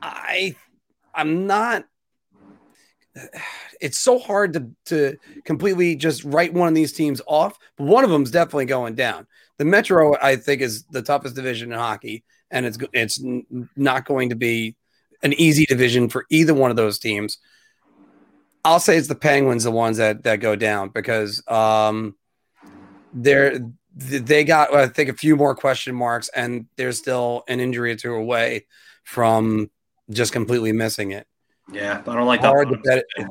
I, 0.00 0.56
I'm 1.14 1.46
not. 1.46 1.84
It's 3.80 3.98
so 3.98 4.20
hard 4.20 4.52
to 4.52 4.70
to 4.86 5.16
completely 5.44 5.96
just 5.96 6.22
write 6.22 6.54
one 6.54 6.68
of 6.68 6.74
these 6.74 6.92
teams 6.92 7.20
off, 7.26 7.58
but 7.76 7.88
one 7.88 8.04
of 8.04 8.10
them 8.10 8.22
is 8.22 8.30
definitely 8.30 8.66
going 8.66 8.94
down. 8.94 9.26
The 9.58 9.64
Metro, 9.64 10.16
I 10.22 10.36
think, 10.36 10.60
is 10.60 10.84
the 10.84 11.02
toughest 11.02 11.34
division 11.34 11.72
in 11.72 11.78
hockey, 11.78 12.22
and 12.48 12.64
it's 12.64 12.78
it's 12.92 13.20
not 13.74 14.04
going 14.04 14.28
to 14.28 14.36
be 14.36 14.76
an 15.24 15.32
easy 15.32 15.66
division 15.66 16.08
for 16.08 16.26
either 16.30 16.54
one 16.54 16.70
of 16.70 16.76
those 16.76 17.00
teams. 17.00 17.38
I'll 18.64 18.78
say 18.78 18.96
it's 18.96 19.08
the 19.08 19.16
Penguins, 19.16 19.64
the 19.64 19.72
ones 19.72 19.96
that 19.96 20.22
that 20.22 20.36
go 20.36 20.54
down 20.54 20.90
because 20.90 21.42
um, 21.48 22.14
they're 23.12 23.58
they 23.94 24.44
got 24.44 24.72
I 24.74 24.86
think 24.88 25.08
a 25.10 25.14
few 25.14 25.36
more 25.36 25.54
question 25.54 25.94
marks, 25.94 26.28
and 26.28 26.66
there's 26.76 26.98
still 26.98 27.44
an 27.48 27.60
injury 27.60 27.92
or 27.92 27.96
two 27.96 28.14
away 28.14 28.66
from 29.04 29.70
just 30.10 30.32
completely 30.32 30.72
missing 30.72 31.10
it. 31.10 31.26
Yeah, 31.72 32.02
I 32.06 32.14
don't 32.14 32.26
like 32.26 32.40
hard 32.40 32.68
that. 32.68 32.76
To 32.76 32.82
bet 32.82 32.98
it. 33.16 33.26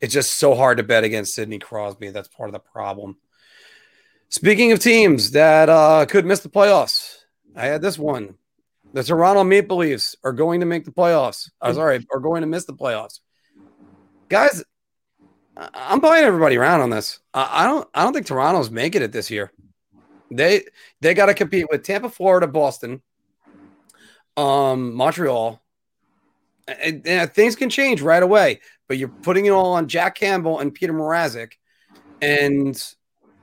It's 0.00 0.14
just 0.14 0.34
so 0.34 0.54
hard 0.54 0.78
to 0.78 0.82
bet 0.82 1.04
against 1.04 1.34
Sidney 1.34 1.58
Crosby. 1.58 2.10
That's 2.10 2.28
part 2.28 2.48
of 2.48 2.52
the 2.52 2.60
problem. 2.60 3.16
Speaking 4.28 4.72
of 4.72 4.78
teams 4.78 5.32
that 5.32 5.68
uh, 5.68 6.06
could 6.06 6.24
miss 6.24 6.40
the 6.40 6.48
playoffs, 6.48 7.16
I 7.54 7.66
had 7.66 7.82
this 7.82 7.98
one. 7.98 8.36
The 8.92 9.02
Toronto 9.02 9.44
Maple 9.44 9.78
Leafs 9.78 10.16
are 10.24 10.32
going 10.32 10.60
to 10.60 10.66
make 10.66 10.84
the 10.84 10.90
playoffs. 10.90 11.50
I'm 11.60 11.74
sorry, 11.74 12.04
are 12.12 12.20
going 12.20 12.40
to 12.40 12.46
miss 12.46 12.64
the 12.64 12.74
playoffs 12.74 13.20
guys, 14.30 14.64
I'm 15.56 16.00
buying 16.00 16.24
everybody 16.24 16.56
around 16.56 16.80
on 16.80 16.88
this. 16.88 17.18
I 17.34 17.66
don't. 17.66 17.86
I 17.92 18.02
don't 18.02 18.14
think 18.14 18.24
Toronto's 18.24 18.70
making 18.70 19.02
it 19.02 19.12
this 19.12 19.30
year. 19.30 19.52
They 20.30 20.64
they 21.02 21.12
got 21.12 21.26
to 21.26 21.34
compete 21.34 21.66
with 21.70 21.82
Tampa, 21.82 22.08
Florida, 22.08 22.46
Boston, 22.46 23.02
um, 24.38 24.94
Montreal. 24.94 25.60
And, 26.82 27.06
and 27.06 27.32
things 27.32 27.56
can 27.56 27.70
change 27.70 28.02
right 28.02 28.22
away, 28.22 28.60
but 28.88 28.98
you're 28.98 29.08
putting 29.08 29.46
it 29.46 29.50
all 29.50 29.72
on 29.72 29.88
Jack 29.88 30.14
Campbell 30.14 30.58
and 30.60 30.76
Petr 30.76 30.90
Mrazek, 30.90 31.52
and 32.20 32.82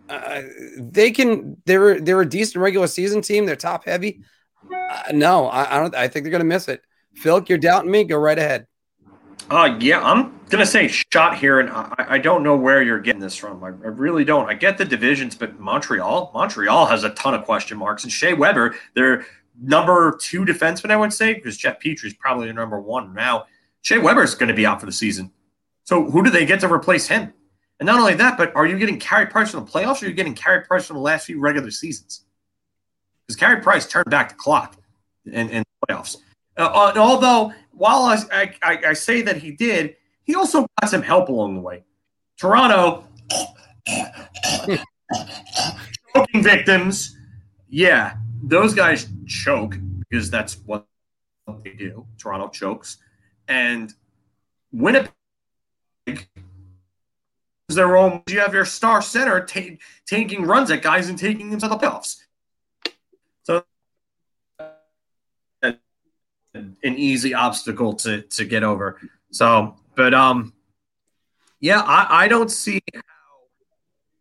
uh, 0.10 0.42
they 0.78 1.12
can. 1.12 1.58
They're 1.66 2.00
they're 2.00 2.22
a 2.22 2.30
decent 2.30 2.62
regular 2.62 2.88
season 2.88 3.22
team. 3.22 3.46
They're 3.46 3.56
top 3.56 3.86
heavy. 3.86 4.22
Uh, 4.72 5.12
no, 5.12 5.48
I, 5.48 5.78
I 5.78 5.80
don't. 5.80 5.96
I 5.96 6.08
think 6.08 6.24
they're 6.24 6.32
going 6.32 6.40
to 6.40 6.46
miss 6.46 6.68
it. 6.68 6.82
Phil, 7.16 7.44
you're 7.48 7.58
doubting 7.58 7.92
me. 7.92 8.04
Go 8.04 8.18
right 8.18 8.38
ahead. 8.38 8.68
Uh, 9.50 9.78
yeah, 9.80 10.02
I'm 10.02 10.38
gonna 10.50 10.66
say 10.66 10.90
shot 10.90 11.38
here, 11.38 11.62
and 11.62 11.70
I, 11.70 11.94
I 11.98 12.18
don't 12.18 12.44
know 12.44 12.58
where 12.58 12.82
you're 12.82 13.00
getting 13.00 13.22
this 13.22 13.36
from. 13.36 13.64
I, 13.64 13.68
I, 13.68 13.70
really 13.70 14.26
don't. 14.26 14.50
I 14.50 14.54
get 14.54 14.78
the 14.78 14.84
divisions, 14.84 15.36
but 15.36 15.58
Montreal, 15.58 16.32
Montreal 16.34 16.86
has 16.88 17.06
a 17.06 17.12
ton 17.12 17.34
of 17.34 17.46
question 17.46 17.78
marks, 17.78 18.04
and 18.04 18.12
Shea 18.12 18.34
Weber, 18.34 18.76
their 18.94 19.26
number 19.60 20.18
two 20.22 20.45
defenseman, 20.45 20.91
I 20.91 20.97
would 20.97 21.14
say, 21.14 21.34
because 21.34 21.58
Jeff 21.58 21.80
Petry's 21.80 22.14
probably 22.14 22.45
their 22.45 22.53
number 22.53 22.80
one 22.80 23.14
now. 23.14 23.45
Shea 23.82 23.97
Weber's 23.97 24.36
going 24.36 24.49
to 24.49 24.55
be 24.55 24.66
out 24.66 24.80
for 24.80 24.86
the 24.86 24.91
season, 24.91 25.32
so 25.84 26.10
who 26.10 26.24
do 26.24 26.30
they 26.30 26.45
get 26.45 26.60
to 26.62 26.72
replace 26.72 27.08
him? 27.08 27.34
And 27.80 27.86
not 27.86 27.99
only 27.99 28.16
that, 28.16 28.38
but 28.38 28.55
are 28.55 28.66
you 28.66 28.78
getting 28.78 28.99
Carey 28.99 29.28
Price 29.28 29.51
from 29.51 29.66
the 29.66 29.72
playoffs, 29.72 30.01
or 30.01 30.05
are 30.05 30.10
you 30.10 30.16
getting 30.16 30.34
Carey 30.34 30.64
Price 30.66 30.88
from 30.88 30.95
the 30.95 31.01
last 31.01 31.28
few 31.28 31.39
regular 31.39 31.72
seasons? 31.72 32.24
Because 33.26 33.39
Carey 33.39 33.62
Price 33.62 33.88
turned 33.88 34.10
back 34.10 34.30
the 34.30 34.36
clock 34.36 34.78
in, 35.26 35.49
in 35.49 35.64
playoffs. 35.88 36.18
Uh, 36.58 36.93
although 36.95 37.53
while 37.72 38.03
I, 38.03 38.18
I, 38.64 38.80
I 38.88 38.93
say 38.93 39.22
that 39.22 39.38
he 39.38 39.51
did, 39.51 39.95
he 40.24 40.36
also 40.36 40.66
got 40.82 40.89
some 40.89 41.03
help 41.03 41.30
along 41.30 41.55
the 41.55 41.62
way. 41.62 41.84
Toronto 42.38 43.08
choking 46.16 46.43
victims, 46.43 47.16
yeah, 47.70 48.18
those 48.48 48.74
guys 48.74 49.08
choke 49.28 49.78
because 50.10 50.30
that's 50.30 50.58
what 50.66 50.86
they 51.64 51.72
do. 51.72 52.06
Toronto 52.18 52.50
chokes, 52.50 52.98
and 53.48 53.93
Winnipeg 54.72 55.12
is 56.08 57.76
their 57.76 57.98
own. 57.98 58.24
You 58.28 58.39
have 58.39 58.54
your 58.54 58.66
star 58.66 59.02
center 59.02 59.41
t- 59.41 59.80
taking 60.06 60.45
runs 60.45 60.72
at 60.72 60.82
guys 60.82 61.10
and 61.10 61.18
taking 61.18 61.50
them 61.50 61.60
to 61.60 61.68
the 61.68 61.76
playoffs. 61.76 62.18
So 63.43 63.64
an 66.84 66.98
easy 66.98 67.34
obstacle 67.34 67.93
to 67.93 68.22
to 68.22 68.45
get 68.45 68.64
over. 68.64 69.00
So, 69.32 69.76
but 69.95 70.14
um, 70.14 70.54
yeah, 71.60 71.82
I, 71.82 72.26
I 72.26 72.28
don't 72.28 72.52
see 72.52 72.82
how. 72.93 73.02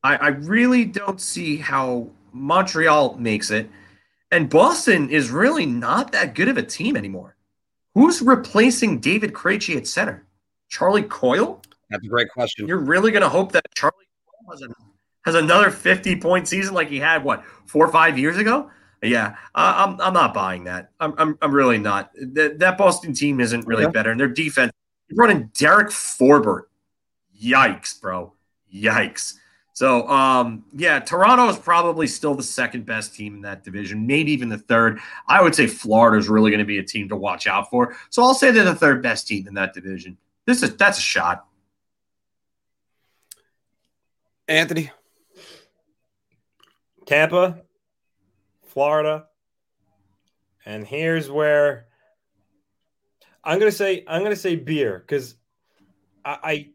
I, 0.03 0.17
I 0.17 0.29
really 0.29 0.85
don't 0.85 1.21
see 1.21 1.57
how 1.57 2.09
Montreal 2.33 3.17
makes 3.19 3.51
it, 3.51 3.69
and 4.31 4.51
Boston 4.51 5.11
is 5.11 5.31
really 5.31 5.67
not 5.67 6.13
that 6.13 6.35
good 6.35 6.49
of 6.49 6.57
a 6.57 6.63
team 6.63 6.97
anymore. 6.97 7.37
Who's 7.95 8.21
replacing 8.21 9.01
David 9.01 9.33
Krejci 9.33 9.77
at 9.77 9.87
center? 9.87 10.27
Charlie 10.69 11.03
Coyle? 11.03 11.63
That's 11.91 12.05
a 12.05 12.09
great 12.09 12.29
question. 12.31 12.67
You're 12.67 12.79
really 12.79 13.11
going 13.11 13.23
to 13.23 13.29
hope 13.29 13.53
that 13.53 13.65
Charlie 13.75 13.95
Coyle 14.27 14.53
has, 14.53 14.63
a, 14.63 14.69
has 15.25 15.35
another 15.35 15.71
50 15.71 16.21
point 16.21 16.49
season 16.49 16.75
like 16.75 16.89
he 16.89 16.99
had, 16.99 17.25
what, 17.25 17.45
four 17.67 17.87
or 17.87 17.93
five 17.93 18.19
years 18.19 18.37
ago? 18.37 18.71
Yeah, 19.03 19.37
I'm 19.55 20.01
I'm 20.01 20.15
not 20.15 20.33
buying 20.33 20.65
that. 20.65 20.91
I'm 21.01 21.15
I'm, 21.19 21.39
I'm 21.43 21.53
really 21.53 21.79
not. 21.79 22.11
That, 22.15 22.59
that 22.59 22.79
Boston 22.79 23.13
team 23.13 23.41
isn't 23.41 23.67
really 23.67 23.87
better, 23.89 24.11
and 24.11 24.19
their 24.19 24.27
defense. 24.27 24.73
You're 25.09 25.19
running 25.19 25.51
Derek 25.55 25.89
Forbort. 25.89 26.63
Yikes, 27.41 28.01
bro. 28.01 28.33
Yikes. 28.75 29.35
So, 29.77 30.09
um, 30.09 30.65
yeah, 30.75 31.01
Toronto 31.01 31.51
is 31.51 31.59
probably 31.59 32.07
still 32.07 32.35
the 32.35 32.43
second 32.43 32.87
best 32.87 33.15
team 33.15 33.35
in 33.35 33.41
that 33.43 33.63
division, 33.63 34.07
maybe 34.07 34.33
even 34.33 34.49
the 34.49 34.57
third. 34.57 35.01
I 35.29 35.43
would 35.43 35.55
say 35.55 35.67
Florida 35.67 36.17
is 36.17 36.31
really 36.31 36.51
going 36.51 36.61
to 36.61 36.65
be 36.65 36.79
a 36.79 36.83
team 36.83 37.11
to 37.11 37.17
watch 37.17 37.47
out 37.47 37.69
for. 37.69 37.95
So 38.09 38.23
I'll 38.23 38.33
say 38.33 38.51
they're 38.51 38.65
the 38.65 38.75
third 38.75 39.03
best 39.03 39.29
team 39.29 39.47
in 39.47 39.53
that 39.53 39.75
division. 39.75 40.17
This 40.47 40.63
is 40.63 40.75
that's 40.79 40.97
a 40.97 41.03
shot. 41.03 41.47
Anthony, 44.49 44.91
Tampa, 47.05 47.61
Florida. 48.65 49.27
And 50.65 50.87
here's 50.87 51.31
where 51.31 51.85
I'm 53.45 53.59
gonna 53.59 53.71
say 53.71 54.05
I'm 54.09 54.23
gonna 54.23 54.37
say 54.37 54.57
beer 54.57 55.01
because 55.07 55.35
I, 56.25 56.39
I 56.43 56.69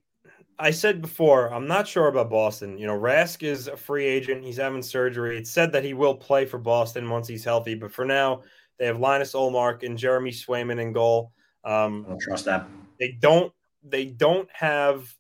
I 0.62 0.72
said 0.72 1.02
before 1.02 1.52
I'm 1.52 1.68
not 1.68 1.88
sure 1.88 2.08
about 2.08 2.30
Boston. 2.30 2.78
You 2.78 2.86
know, 2.86 2.98
Rask 2.98 3.42
is 3.42 3.68
a 3.68 3.76
free 3.76 4.06
agent. 4.06 4.44
He's 4.44 4.58
having 4.58 4.84
surgery. 4.84 5.38
It's 5.38 5.50
said 5.50 5.72
that 5.72 5.84
he 5.84 5.94
will 5.94 6.16
play 6.16 6.46
for 6.46 6.60
Boston 6.60 7.10
once 7.10 7.28
he's 7.28 7.44
healthy, 7.44 7.74
but 7.74 7.92
for 7.92 8.06
now 8.06 8.44
they 8.78 8.86
have 8.86 9.00
Linus 9.00 9.34
Ullmark 9.34 9.84
and 9.84 9.98
Jeremy 9.98 10.32
Swayman 10.32 10.80
in 10.80 10.94
goal. 10.94 11.32
Um, 11.64 12.06
I 12.06 12.10
don't 12.10 12.22
trust 12.22 12.46
that. 12.46 12.68
They 13.00 13.18
don't. 13.20 13.52
They 13.84 14.06
don't 14.06 14.48
have. 14.54 15.12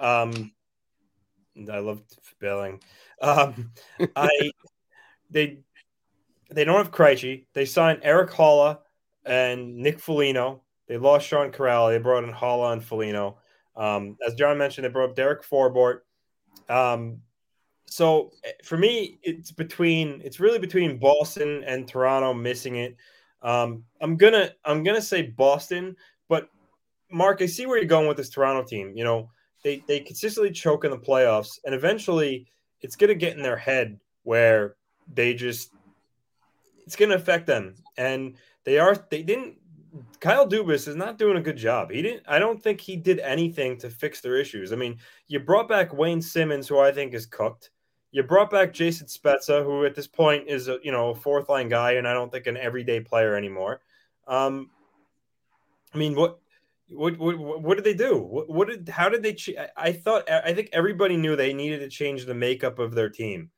Um, 0.00 0.52
I 1.70 1.78
love 1.78 2.02
spelling. 2.22 2.82
Um, 3.20 3.72
I 4.16 4.50
they 5.30 5.58
they 6.50 6.64
don't 6.64 6.78
have 6.78 6.90
Krejci. 6.90 7.44
They 7.52 7.66
signed 7.66 8.00
Erik 8.02 8.30
Haula 8.30 8.78
and 9.26 9.76
Nick 9.76 10.00
Foligno. 10.00 10.62
They 10.88 10.96
lost 10.96 11.26
Sean 11.26 11.52
Kuraly. 11.52 11.94
They 11.94 11.98
brought 11.98 12.24
in 12.24 12.32
Haula 12.32 12.72
and 12.72 12.84
Foligno. 12.84 13.38
Um, 13.76 14.16
as 14.26 14.34
John 14.34 14.58
mentioned, 14.58 14.84
they 14.84 14.88
brought 14.88 15.10
up 15.10 15.16
Derek 15.16 15.42
Forbort. 15.42 16.00
Um, 16.68 17.20
so 17.86 18.32
eh, 18.44 18.52
for 18.64 18.76
me, 18.76 19.18
it's 19.22 19.50
between 19.50 20.20
it's 20.24 20.40
really 20.40 20.58
between 20.58 20.98
Boston 20.98 21.64
and 21.64 21.86
Toronto 21.86 22.34
missing 22.34 22.76
it. 22.76 22.96
Um, 23.42 23.84
I'm 24.00 24.16
gonna 24.16 24.50
I'm 24.64 24.82
gonna 24.82 25.02
say 25.02 25.22
Boston, 25.22 25.96
but 26.28 26.48
Mark, 27.10 27.42
I 27.42 27.46
see 27.46 27.66
where 27.66 27.78
you're 27.78 27.86
going 27.86 28.08
with 28.08 28.16
this 28.16 28.30
Toronto 28.30 28.64
team. 28.66 28.92
You 28.96 29.04
know, 29.04 29.30
they 29.62 29.84
they 29.86 30.00
consistently 30.00 30.50
choke 30.50 30.84
in 30.84 30.90
the 30.90 30.98
playoffs, 30.98 31.58
and 31.64 31.74
eventually 31.74 32.46
it's 32.80 32.96
gonna 32.96 33.14
get 33.14 33.36
in 33.36 33.42
their 33.42 33.56
head 33.56 33.98
where 34.24 34.76
they 35.14 35.34
just 35.34 35.72
it's 36.84 36.96
gonna 36.96 37.14
affect 37.14 37.46
them, 37.46 37.74
and 37.96 38.34
they 38.64 38.78
are 38.78 38.96
they 39.10 39.22
didn't. 39.22 39.56
Kyle 40.20 40.48
Dubas 40.48 40.88
is 40.88 40.96
not 40.96 41.18
doing 41.18 41.36
a 41.36 41.42
good 41.42 41.56
job. 41.56 41.90
He 41.90 42.02
didn't. 42.02 42.24
I 42.26 42.38
don't 42.38 42.62
think 42.62 42.80
he 42.80 42.96
did 42.96 43.20
anything 43.20 43.76
to 43.78 43.90
fix 43.90 44.20
their 44.20 44.36
issues. 44.36 44.72
I 44.72 44.76
mean, 44.76 44.98
you 45.28 45.40
brought 45.40 45.68
back 45.68 45.92
Wayne 45.92 46.22
Simmonds, 46.22 46.68
who 46.68 46.78
I 46.78 46.92
think 46.92 47.14
is 47.14 47.26
cooked. 47.26 47.70
You 48.10 48.22
brought 48.22 48.50
back 48.50 48.72
Jason 48.72 49.06
Spezza, 49.06 49.62
who 49.62 49.84
at 49.84 49.94
this 49.94 50.06
point 50.06 50.48
is 50.48 50.68
a 50.68 50.78
you 50.82 50.92
know 50.92 51.10
a 51.10 51.14
fourth 51.14 51.48
line 51.48 51.68
guy, 51.68 51.92
and 51.92 52.08
I 52.08 52.14
don't 52.14 52.32
think 52.32 52.46
an 52.46 52.56
everyday 52.56 53.00
player 53.00 53.36
anymore. 53.36 53.82
Um, 54.26 54.70
I 55.92 55.98
mean, 55.98 56.14
what 56.14 56.38
what 56.88 57.18
what, 57.18 57.62
what 57.62 57.74
did 57.76 57.84
they 57.84 57.94
do? 57.94 58.18
What, 58.18 58.48
what 58.48 58.68
did 58.68 58.88
how 58.88 59.08
did 59.08 59.22
they? 59.22 59.34
Ch- 59.34 59.56
I 59.76 59.92
thought 59.92 60.30
I 60.30 60.54
think 60.54 60.70
everybody 60.72 61.16
knew 61.16 61.36
they 61.36 61.52
needed 61.52 61.80
to 61.80 61.88
change 61.88 62.24
the 62.24 62.34
makeup 62.34 62.78
of 62.78 62.94
their 62.94 63.10
team, 63.10 63.50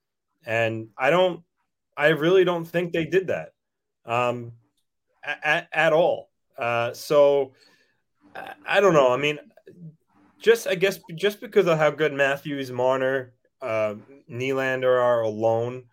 and 0.47 0.89
I 0.97 1.11
don't. 1.11 1.43
I 1.97 2.09
really 2.09 2.45
don't 2.45 2.65
think 2.65 2.93
they 2.93 3.05
did 3.05 3.27
that, 3.27 3.55
um, 4.07 4.53
at, 5.25 5.69
at 5.73 5.93
all. 5.93 6.31
Uh, 6.57 6.93
so 6.93 7.53
I, 8.67 8.81
don't 8.81 8.95
know. 8.95 9.13
I 9.13 9.17
mean, 9.17 9.39
just 10.41 10.67
I 10.67 10.75
guess 10.75 11.01
just 11.15 11.41
because 11.41 11.67
of 11.67 11.79
how 11.79 11.91
good 11.91 12.13
Matthews, 12.13 12.71
Marner, 12.71 13.33
uh, 13.61 13.95
Nylander 14.31 15.03
are 15.03 15.23
alone. 15.23 15.85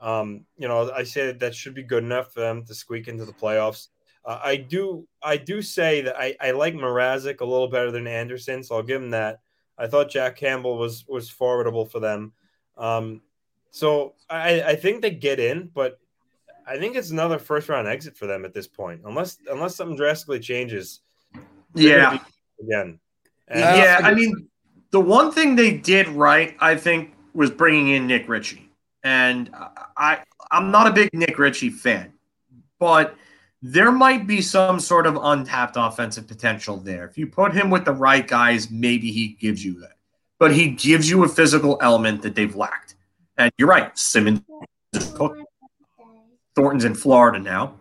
Um, 0.00 0.44
you 0.58 0.68
know, 0.68 0.90
I 0.90 1.04
say 1.04 1.26
that, 1.26 1.40
that 1.40 1.54
should 1.54 1.74
be 1.74 1.82
good 1.82 2.04
enough 2.04 2.32
for 2.32 2.40
them 2.40 2.64
to 2.66 2.74
squeak 2.74 3.08
into 3.08 3.24
the 3.24 3.32
playoffs. 3.32 3.88
Uh, 4.24 4.40
I 4.42 4.56
do, 4.56 5.06
I 5.22 5.36
do 5.36 5.62
say 5.62 6.02
that 6.02 6.16
I, 6.18 6.34
I 6.40 6.50
like 6.50 6.74
Mrazek 6.74 7.40
a 7.40 7.44
little 7.44 7.68
better 7.68 7.90
than 7.90 8.06
Andersen, 8.06 8.62
so 8.62 8.76
I'll 8.76 8.82
give 8.82 9.02
him 9.02 9.10
that. 9.10 9.40
I 9.76 9.86
thought 9.86 10.10
Jack 10.10 10.36
Campbell 10.36 10.78
was 10.78 11.04
was 11.08 11.28
formidable 11.28 11.84
for 11.84 12.00
them. 12.00 12.32
Um, 12.76 13.22
so 13.70 14.14
I, 14.30 14.62
I 14.62 14.76
think 14.76 15.02
they 15.02 15.10
get 15.10 15.40
in, 15.40 15.70
but 15.74 15.98
I 16.66 16.78
think 16.78 16.96
it's 16.96 17.10
another 17.10 17.38
first 17.38 17.68
round 17.68 17.86
exit 17.88 18.16
for 18.16 18.26
them 18.26 18.44
at 18.44 18.54
this 18.54 18.66
point, 18.66 19.02
unless 19.04 19.38
unless 19.50 19.76
something 19.76 19.96
drastically 19.96 20.40
changes. 20.40 21.00
Yeah. 21.74 22.18
Again. 22.60 22.98
Uh, 23.50 23.58
yeah, 23.58 24.00
I 24.02 24.14
mean, 24.14 24.48
the 24.90 25.00
one 25.00 25.30
thing 25.30 25.54
they 25.54 25.76
did 25.76 26.08
right, 26.08 26.56
I 26.60 26.76
think, 26.76 27.12
was 27.34 27.50
bringing 27.50 27.88
in 27.88 28.06
Nick 28.06 28.28
Ritchie, 28.28 28.70
and 29.02 29.50
I 29.96 30.20
I'm 30.50 30.70
not 30.70 30.86
a 30.86 30.92
big 30.92 31.10
Nick 31.12 31.38
Ritchie 31.38 31.70
fan, 31.70 32.12
but 32.78 33.14
there 33.60 33.92
might 33.92 34.26
be 34.26 34.40
some 34.40 34.80
sort 34.80 35.06
of 35.06 35.18
untapped 35.20 35.76
offensive 35.76 36.26
potential 36.26 36.76
there. 36.78 37.06
If 37.06 37.18
you 37.18 37.26
put 37.26 37.52
him 37.52 37.70
with 37.70 37.84
the 37.84 37.92
right 37.92 38.26
guys, 38.26 38.70
maybe 38.70 39.10
he 39.10 39.28
gives 39.28 39.64
you 39.64 39.80
that, 39.80 39.96
but 40.38 40.54
he 40.54 40.68
gives 40.70 41.10
you 41.10 41.24
a 41.24 41.28
physical 41.28 41.76
element 41.82 42.22
that 42.22 42.34
they've 42.34 42.54
lacked. 42.54 42.94
And 43.36 43.52
you're 43.58 43.68
right, 43.68 43.96
Simmonds 43.98 44.42
is 44.92 45.10
cooked. 45.12 45.43
Thornton's 46.56 46.84
in 46.84 46.94
Florida 46.94 47.38
now, 47.38 47.74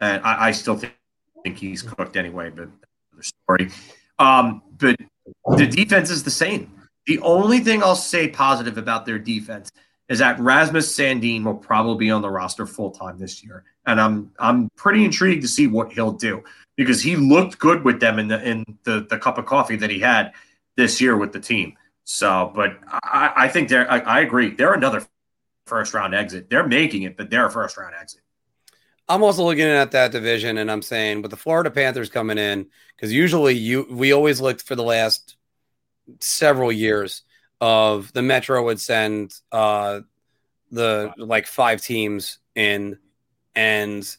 and 0.00 0.22
I, 0.24 0.46
I 0.46 0.50
still 0.52 0.76
think, 0.76 0.94
think 1.42 1.58
he's 1.58 1.82
cooked 1.82 2.16
anyway, 2.16 2.50
but 2.50 2.68
another 3.12 3.22
story. 3.22 3.70
Um, 4.18 4.62
but 4.78 4.96
the 5.56 5.66
defense 5.66 6.10
is 6.10 6.22
the 6.24 6.30
same. 6.30 6.72
The 7.06 7.18
only 7.20 7.60
thing 7.60 7.82
I'll 7.82 7.94
say 7.94 8.28
positive 8.28 8.78
about 8.78 9.06
their 9.06 9.18
defense 9.18 9.70
is 10.08 10.18
that 10.20 10.38
Rasmus 10.38 10.96
Sandin 10.96 11.44
will 11.44 11.54
probably 11.54 12.06
be 12.06 12.10
on 12.10 12.22
the 12.22 12.30
roster 12.30 12.66
full 12.66 12.90
time 12.90 13.18
this 13.18 13.42
year, 13.44 13.64
and 13.86 14.00
I'm 14.00 14.30
I'm 14.38 14.68
pretty 14.76 15.04
intrigued 15.04 15.42
to 15.42 15.48
see 15.48 15.66
what 15.66 15.92
he'll 15.92 16.12
do 16.12 16.44
because 16.76 17.02
he 17.02 17.16
looked 17.16 17.58
good 17.58 17.84
with 17.84 18.00
them 18.00 18.18
in 18.18 18.28
the 18.28 18.48
in 18.48 18.64
the, 18.84 19.06
the 19.08 19.18
cup 19.18 19.38
of 19.38 19.46
coffee 19.46 19.76
that 19.76 19.90
he 19.90 19.98
had 19.98 20.32
this 20.76 21.00
year 21.00 21.16
with 21.16 21.32
the 21.32 21.40
team. 21.40 21.76
So, 22.04 22.52
but 22.54 22.78
I, 23.02 23.32
I 23.36 23.48
think 23.48 23.68
they're 23.68 23.90
I, 23.90 23.98
I 23.98 24.20
agree 24.20 24.50
they're 24.50 24.74
another 24.74 25.04
first 25.66 25.94
round 25.94 26.14
exit. 26.14 26.48
They're 26.48 26.66
making 26.66 27.02
it, 27.02 27.16
but 27.16 27.30
they're 27.30 27.46
a 27.46 27.50
first 27.50 27.76
round 27.76 27.94
exit. 28.00 28.22
I'm 29.08 29.22
also 29.22 29.44
looking 29.44 29.64
at 29.64 29.92
that 29.92 30.10
division 30.10 30.58
and 30.58 30.70
I'm 30.70 30.82
saying 30.82 31.22
with 31.22 31.30
the 31.30 31.36
Florida 31.36 31.70
Panthers 31.70 32.08
coming 32.08 32.38
in, 32.38 32.66
because 32.96 33.12
usually 33.12 33.54
you 33.54 33.86
we 33.90 34.12
always 34.12 34.40
looked 34.40 34.62
for 34.62 34.74
the 34.74 34.82
last 34.82 35.36
several 36.20 36.72
years 36.72 37.22
of 37.60 38.12
the 38.12 38.22
Metro 38.22 38.64
would 38.64 38.80
send 38.80 39.34
uh 39.52 40.00
the 40.70 41.12
like 41.16 41.46
five 41.46 41.80
teams 41.80 42.38
in 42.54 42.98
and 43.54 44.16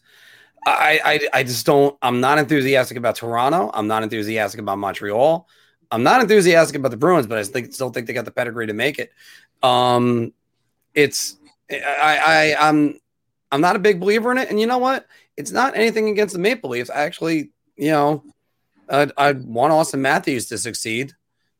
I, 0.65 0.99
I 1.03 1.39
I 1.39 1.43
just 1.43 1.65
don't 1.65 1.97
I'm 2.01 2.19
not 2.21 2.39
enthusiastic 2.39 2.97
about 2.97 3.15
Toronto. 3.15 3.71
I'm 3.73 3.87
not 3.87 4.03
enthusiastic 4.03 4.59
about 4.59 4.77
Montreal. 4.77 5.47
I'm 5.91 6.03
not 6.03 6.21
enthusiastic 6.21 6.77
about 6.77 6.91
the 6.91 6.97
Bruins, 6.97 7.27
but 7.27 7.37
I 7.37 7.43
still 7.43 7.89
think 7.89 8.07
they 8.07 8.13
got 8.13 8.25
the 8.25 8.31
pedigree 8.31 8.67
to 8.67 8.73
make 8.73 8.99
it. 8.99 9.11
Um 9.63 10.33
it's 10.93 11.36
I, 11.71 12.55
I 12.57 12.69
I'm 12.69 12.99
I'm 13.51 13.61
not 13.61 13.75
a 13.75 13.79
big 13.79 13.99
believer 13.99 14.31
in 14.31 14.37
it. 14.37 14.49
And 14.49 14.59
you 14.59 14.67
know 14.67 14.77
what? 14.77 15.05
It's 15.35 15.51
not 15.51 15.75
anything 15.75 16.09
against 16.09 16.33
the 16.33 16.39
Maple 16.39 16.71
Leafs. 16.71 16.89
I 16.89 17.01
actually, 17.01 17.51
you 17.75 17.91
know, 17.91 18.23
I'd, 18.89 19.11
I 19.17 19.33
want 19.33 19.73
Auston 19.73 19.99
Matthews 19.99 20.47
to 20.47 20.57
succeed, 20.57 21.13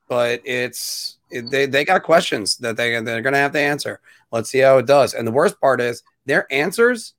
but 0.07 0.41
it's 0.45 1.17
it, 1.29 1.49
they 1.51 1.65
they 1.65 1.85
got 1.85 2.03
questions 2.03 2.57
that 2.57 2.77
they 2.77 2.99
they're 3.01 3.21
gonna 3.21 3.37
have 3.37 3.53
to 3.53 3.59
answer. 3.59 3.99
Let's 4.31 4.49
see 4.49 4.59
how 4.59 4.77
it 4.77 4.85
does. 4.85 5.13
And 5.13 5.27
the 5.27 5.31
worst 5.31 5.59
part 5.59 5.81
is 5.81 6.03
their 6.25 6.51
answers 6.51 7.13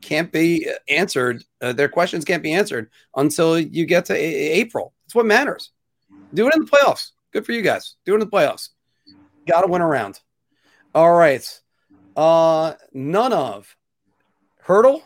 can't 0.00 0.30
be 0.30 0.68
answered. 0.88 1.44
Uh, 1.60 1.72
their 1.72 1.88
questions 1.88 2.24
can't 2.24 2.42
be 2.42 2.52
answered 2.52 2.90
until 3.16 3.58
you 3.58 3.86
get 3.86 4.04
to 4.06 4.14
a- 4.14 4.18
April. 4.52 4.92
It's 5.06 5.14
what 5.14 5.26
matters. 5.26 5.70
Do 6.32 6.46
it 6.46 6.54
in 6.54 6.64
the 6.64 6.70
playoffs. 6.70 7.10
Good 7.32 7.46
for 7.46 7.52
you 7.52 7.62
guys. 7.62 7.96
Do 8.04 8.12
it 8.12 8.16
in 8.16 8.20
the 8.20 8.26
playoffs. 8.26 8.70
Got 9.46 9.62
to 9.62 9.66
win 9.66 9.82
around. 9.82 10.20
All 10.94 11.12
right. 11.12 11.60
Uh, 12.16 12.74
none 12.92 13.32
of 13.32 13.76
Hertl, 14.66 15.02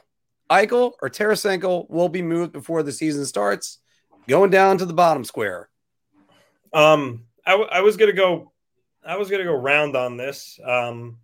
Eichel, 0.51 0.93
or 1.03 1.09
Tarasenko 1.09 1.89
will 1.89 2.09
be 2.09 2.23
moved 2.23 2.53
before 2.53 2.83
the 2.83 2.93
season 2.93 3.25
starts. 3.25 3.79
Going 4.29 4.51
down 4.51 4.77
to 4.79 4.85
the 4.85 4.93
bottom 4.93 5.25
square. 5.25 5.71
Um, 6.75 7.25
I, 7.47 7.53
w- 7.53 7.71
I 7.73 7.81
was 7.81 7.97
gonna 7.97 8.13
go, 8.13 8.53
I 9.03 9.17
was 9.17 9.31
gonna 9.31 9.45
go 9.45 9.55
round 9.55 9.97
on 9.97 10.19
this. 10.19 10.61
Um, 10.63 11.17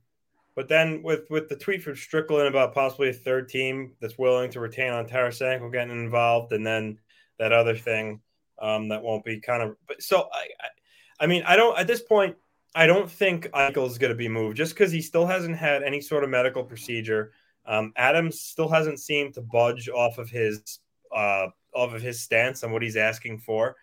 but 0.54 0.68
then 0.68 1.02
with 1.02 1.28
with 1.30 1.48
the 1.48 1.56
tweet 1.56 1.82
from 1.82 1.96
Strickland 1.96 2.48
about 2.48 2.72
possibly 2.72 3.10
a 3.10 3.12
third 3.12 3.48
team 3.48 3.92
that's 4.00 4.16
willing 4.16 4.50
to 4.52 4.60
retain 4.60 4.92
on 4.92 5.06
Tarasenko 5.06 5.70
getting 5.70 5.90
involved, 5.90 6.52
and 6.52 6.66
then 6.66 6.98
that 7.38 7.52
other 7.52 7.76
thing 7.76 8.20
um, 8.60 8.88
that 8.88 9.02
won't 9.02 9.24
be 9.24 9.40
kind 9.40 9.62
of. 9.62 9.76
But 9.86 10.02
so 10.02 10.28
I, 10.32 10.48
I, 10.60 11.24
I 11.24 11.26
mean, 11.26 11.42
I 11.46 11.56
don't 11.56 11.78
at 11.78 11.86
this 11.86 12.00
point. 12.00 12.36
I 12.74 12.86
don't 12.86 13.10
think 13.10 13.46
Eichel 13.50 13.86
is 13.86 13.98
going 13.98 14.10
to 14.10 14.16
be 14.16 14.28
moved 14.28 14.56
just 14.56 14.74
because 14.74 14.90
he 14.90 15.00
still 15.00 15.26
hasn't 15.26 15.56
had 15.56 15.82
any 15.82 16.00
sort 16.00 16.24
of 16.24 16.30
medical 16.30 16.64
procedure. 16.64 17.32
Um, 17.66 17.92
Adams 17.96 18.40
still 18.40 18.68
hasn't 18.68 19.00
seemed 19.00 19.34
to 19.34 19.40
budge 19.40 19.88
off 19.88 20.18
of 20.18 20.28
his 20.28 20.80
uh, 21.14 21.48
off 21.74 21.94
of 21.94 22.02
his 22.02 22.20
stance 22.20 22.64
on 22.64 22.72
what 22.72 22.82
he's 22.82 22.96
asking 22.96 23.38
for. 23.38 23.76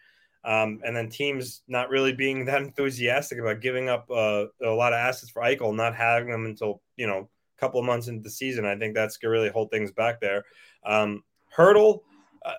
Um, 0.44 0.82
and 0.84 0.96
then 0.96 1.10
teams 1.10 1.62
not 1.68 1.90
really 1.90 2.14
being 2.14 2.46
that 2.46 2.62
enthusiastic 2.62 3.40
about 3.40 3.62
giving 3.62 3.90
up 3.90 4.10
uh, 4.10 4.46
a 4.64 4.70
lot 4.70 4.94
of 4.94 4.98
assets 4.98 5.32
for 5.32 5.42
Eichel, 5.42 5.76
not 5.76 5.96
having 5.96 6.30
them 6.30 6.46
until 6.46 6.82
you 6.98 7.08
know 7.08 7.30
a 7.58 7.60
couple 7.60 7.80
of 7.80 7.86
months 7.86 8.08
into 8.08 8.24
the 8.24 8.30
season. 8.30 8.66
I 8.66 8.76
think 8.76 8.94
that's 8.94 9.18
gonna 9.18 9.32
really 9.32 9.50
hold 9.50 9.72
things 9.72 9.92
back 9.92 10.20
there. 10.20 10.44
Um, 10.86 11.24
Hertl, 11.56 12.02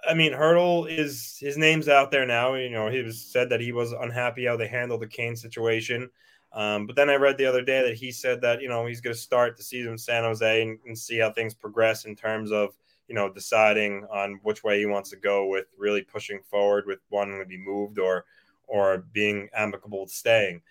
I 0.09 0.14
mean, 0.14 0.32
Hertl 0.32 0.88
is 0.88 1.36
his 1.40 1.56
name's 1.56 1.88
out 1.88 2.10
there 2.10 2.26
now. 2.26 2.54
You 2.54 2.70
know, 2.70 2.88
he 2.88 3.02
was 3.02 3.20
said 3.20 3.48
that 3.50 3.60
he 3.60 3.72
was 3.72 3.92
unhappy 3.92 4.46
how 4.46 4.56
they 4.56 4.68
handled 4.68 5.02
the 5.02 5.09
Kane 5.09 5.36
situation. 5.36 6.09
Um, 6.52 6.86
but 6.86 6.96
then 6.96 7.10
I 7.10 7.14
read 7.14 7.38
the 7.38 7.46
other 7.46 7.62
day 7.62 7.82
that 7.82 7.96
he 7.96 8.12
said 8.12 8.40
that 8.42 8.60
you 8.60 8.68
know 8.68 8.86
he's 8.86 9.00
going 9.00 9.14
to 9.14 9.20
start 9.20 9.56
the 9.56 9.62
season 9.62 9.92
in 9.92 9.98
San 9.98 10.22
Jose 10.22 10.62
and, 10.62 10.78
and 10.86 10.96
see 10.96 11.18
how 11.18 11.32
things 11.32 11.54
progress 11.54 12.04
in 12.04 12.14
terms 12.14 12.52
of 12.52 12.74
you 13.12 13.14
know, 13.14 13.30
deciding 13.30 14.06
on 14.10 14.40
which 14.42 14.64
way 14.64 14.78
he 14.78 14.86
wants 14.86 15.10
to 15.10 15.16
go 15.16 15.46
with 15.46 15.66
really 15.76 16.00
pushing 16.00 16.40
forward 16.50 16.86
with 16.86 17.00
wanting 17.10 17.38
to 17.38 17.44
be 17.44 17.59
moved 17.59 17.98
or 17.98 18.24
or 18.66 19.04
being 19.12 19.50
amicable 19.54 20.00
with 20.00 20.10
staying. 20.10 20.62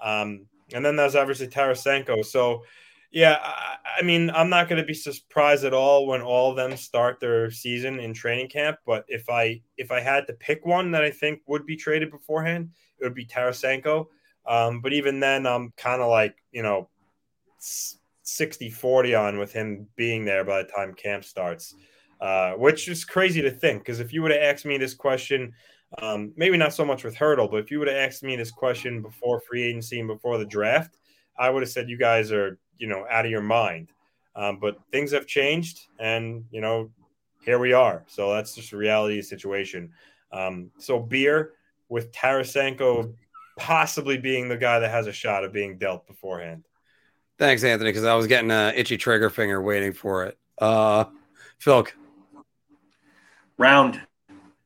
Um, 0.00 0.46
and 0.72 0.84
then 0.84 0.94
there's 0.94 1.16
obviously 1.16 1.48
Tarasenko. 1.48 2.24
So, 2.24 2.62
yeah, 3.10 3.38
I, 3.42 3.76
I 3.98 4.02
mean, 4.02 4.30
I'm 4.30 4.50
not 4.50 4.68
going 4.68 4.80
to 4.80 4.86
be 4.86 4.94
surprised 4.94 5.64
at 5.64 5.74
all 5.74 6.06
when 6.06 6.20
all 6.22 6.50
of 6.50 6.56
them 6.56 6.76
start 6.76 7.20
their 7.20 7.50
season 7.50 8.00
in 8.00 8.12
training 8.14 8.48
camp. 8.48 8.78
But 8.86 9.04
if 9.08 9.28
I 9.30 9.60
if 9.76 9.90
I 9.90 10.00
had 10.00 10.26
to 10.26 10.34
pick 10.34 10.64
one 10.66 10.90
that 10.92 11.02
I 11.02 11.10
think 11.10 11.40
would 11.46 11.66
be 11.66 11.76
traded 11.76 12.10
beforehand, 12.10 12.70
it 13.00 13.04
would 13.04 13.14
be 13.14 13.26
Tarasenko. 13.26 14.06
Um, 14.46 14.80
but 14.80 14.92
even 14.92 15.20
then, 15.20 15.46
I'm 15.46 15.72
kind 15.76 16.02
of 16.02 16.08
like 16.08 16.36
you 16.52 16.62
know 16.62 16.88
60 18.22 18.70
40 18.70 19.14
on 19.14 19.38
with 19.38 19.52
him 19.52 19.86
being 19.96 20.24
there 20.24 20.44
by 20.44 20.62
the 20.62 20.68
time 20.68 20.94
camp 20.94 21.24
starts, 21.24 21.74
uh, 22.20 22.52
which 22.52 22.88
is 22.88 23.04
crazy 23.04 23.42
to 23.42 23.50
think. 23.50 23.82
Because 23.82 24.00
if 24.00 24.12
you 24.12 24.22
would 24.22 24.30
have 24.32 24.42
asked 24.42 24.66
me 24.66 24.78
this 24.78 24.94
question 24.94 25.52
Um, 26.02 26.34
maybe 26.36 26.58
not 26.58 26.74
so 26.74 26.84
much 26.84 27.02
with 27.02 27.16
Hertl, 27.16 27.50
but 27.50 27.60
if 27.60 27.70
you 27.70 27.78
would 27.78 27.88
have 27.88 27.96
asked 27.96 28.22
me 28.22 28.36
this 28.36 28.50
question 28.50 29.00
before 29.00 29.40
free 29.40 29.62
agency 29.62 29.98
and 29.98 30.08
before 30.08 30.36
the 30.36 30.44
draft, 30.44 30.98
I 31.38 31.48
would 31.50 31.62
have 31.62 31.70
said 31.70 31.88
you 31.88 31.96
guys 31.96 32.30
are, 32.30 32.58
you 32.78 32.86
know, 32.86 33.06
out 33.10 33.24
of 33.24 33.30
your 33.30 33.42
mind. 33.42 33.88
Um, 34.34 34.58
but 34.60 34.78
things 34.92 35.12
have 35.12 35.26
changed, 35.26 35.86
and 35.98 36.44
you 36.50 36.60
know, 36.60 36.90
here 37.44 37.58
we 37.58 37.72
are. 37.72 38.04
So 38.06 38.32
that's 38.32 38.54
just 38.54 38.72
a 38.72 38.76
reality 38.76 39.20
situation. 39.22 39.90
Um, 40.32 40.70
so 40.78 40.98
beer 40.98 41.52
with 41.88 42.12
Tarasenko 42.12 43.14
possibly 43.56 44.16
being 44.16 44.48
the 44.48 44.56
guy 44.56 44.78
that 44.78 44.90
has 44.90 45.06
a 45.06 45.12
shot 45.12 45.44
of 45.44 45.52
being 45.52 45.78
dealt 45.78 46.06
beforehand. 46.06 46.64
Thanks, 47.38 47.64
Anthony, 47.64 47.90
because 47.90 48.04
I 48.04 48.14
was 48.14 48.26
getting 48.26 48.50
an 48.50 48.74
itchy 48.74 48.96
trigger 48.96 49.30
finger 49.30 49.60
waiting 49.60 49.92
for 49.92 50.26
it. 50.26 50.38
Uh, 50.58 51.04
Phil, 51.58 51.86
round. 53.58 54.00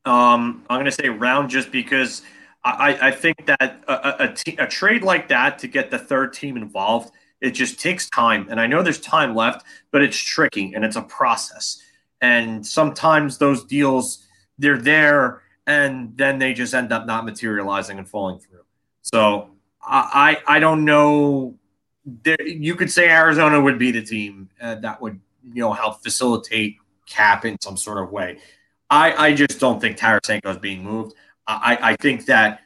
Um, 0.04 0.64
I'm 0.68 0.76
going 0.76 0.84
to 0.86 0.92
say 0.92 1.08
round 1.08 1.50
just 1.50 1.70
because 1.70 2.22
I, 2.64 2.98
I 3.00 3.10
think 3.10 3.46
that 3.46 3.82
a, 3.88 4.24
a, 4.24 4.32
t- 4.32 4.56
a 4.56 4.66
trade 4.66 5.02
like 5.02 5.28
that 5.28 5.58
to 5.60 5.68
get 5.68 5.90
the 5.90 5.98
third 5.98 6.32
team 6.32 6.56
involved, 6.56 7.12
it 7.42 7.50
just 7.50 7.80
takes 7.80 8.08
time. 8.08 8.46
And 8.48 8.60
I 8.60 8.66
know 8.66 8.82
there's 8.82 9.00
time 9.00 9.34
left, 9.34 9.66
but 9.90 10.00
it's 10.00 10.16
tricky 10.16 10.72
and 10.74 10.84
it's 10.84 10.96
a 10.96 11.02
process. 11.02 11.82
And 12.20 12.64
sometimes 12.64 13.36
those 13.36 13.64
deals, 13.64 14.24
they're 14.58 14.78
there 14.78 15.42
and 15.66 16.16
then 16.16 16.38
they 16.38 16.54
just 16.54 16.72
end 16.72 16.92
up 16.92 17.04
not 17.04 17.24
materializing 17.24 17.98
and 17.98 18.08
falling 18.08 18.38
through. 18.38 18.64
So 19.02 19.50
I, 19.82 20.38
I, 20.46 20.56
I 20.56 20.58
don't 20.60 20.84
know. 20.84 21.56
There, 22.04 22.40
you 22.40 22.76
could 22.76 22.90
say 22.90 23.08
Arizona 23.08 23.60
would 23.60 23.78
be 23.78 23.90
the 23.90 24.02
team 24.02 24.48
uh, 24.60 24.76
that 24.76 25.00
would 25.00 25.20
you 25.52 25.60
know 25.62 25.72
help 25.72 26.02
facilitate 26.02 26.76
cap 27.06 27.44
in 27.44 27.60
some 27.60 27.76
sort 27.76 27.98
of 27.98 28.10
way. 28.10 28.38
I, 28.90 29.12
I 29.28 29.34
just 29.34 29.58
don't 29.58 29.80
think 29.80 29.98
Tarasenko 29.98 30.50
is 30.50 30.58
being 30.58 30.84
moved. 30.84 31.14
I, 31.46 31.78
I 31.82 31.96
think 31.96 32.26
that 32.26 32.60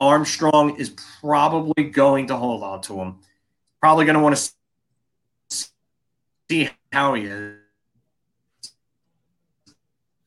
Armstrong 0.00 0.76
is 0.76 0.90
probably 1.20 1.84
going 1.84 2.26
to 2.28 2.36
hold 2.36 2.62
on 2.62 2.80
to 2.82 2.94
him. 3.00 3.18
Probably 3.80 4.04
going 4.04 4.16
to 4.16 4.22
want 4.22 4.36
to 4.36 5.66
see 6.48 6.70
how 6.92 7.14
he 7.14 7.24
is. 7.24 7.56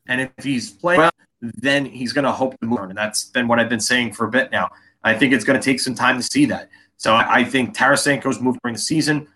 And 0.07 0.21
if 0.21 0.31
he's 0.43 0.71
playing 0.71 0.99
well, 0.99 1.11
then 1.41 1.85
he's 1.85 2.13
going 2.13 2.25
to 2.25 2.31
hope 2.31 2.59
to 2.59 2.65
move 2.65 2.80
on. 2.80 2.89
And 2.89 2.97
that's 2.97 3.25
been 3.25 3.47
what 3.47 3.59
I've 3.59 3.69
been 3.69 3.80
saying 3.80 4.13
for 4.13 4.25
a 4.25 4.30
bit 4.30 4.51
now. 4.51 4.69
I 5.03 5.13
think 5.13 5.34
it's 5.34 5.43
going 5.43 5.59
to 5.59 5.63
take 5.63 5.80
some 5.80 5.95
time 5.95 6.17
to 6.17 6.23
see 6.23 6.45
that. 6.45 6.69
So 6.97 7.15
I, 7.15 7.43
think 7.43 7.75
Tarasenko's 7.75 8.39
moved 8.39 8.59
during 8.63 8.75
the 8.75 8.81
season. 8.81 9.27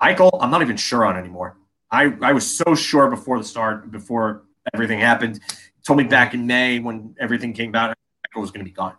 Eichel, 0.00 0.30
I'm 0.40 0.50
not 0.50 0.62
even 0.62 0.76
sure 0.76 1.04
on 1.04 1.16
anymore. 1.16 1.56
I, 1.90 2.14
I 2.22 2.32
was 2.32 2.48
so 2.48 2.74
sure 2.74 3.10
before 3.10 3.38
the 3.38 3.44
start, 3.44 3.90
before 3.90 4.44
everything 4.72 5.00
happened. 5.00 5.40
told 5.84 5.98
me 5.98 6.04
back 6.04 6.34
in 6.34 6.46
May 6.46 6.78
when 6.78 7.16
everything 7.18 7.52
came 7.52 7.74
out, 7.74 7.96
Eichel 8.28 8.40
was 8.40 8.52
going 8.52 8.64
to 8.64 8.70
be 8.70 8.74
gone. 8.74 8.94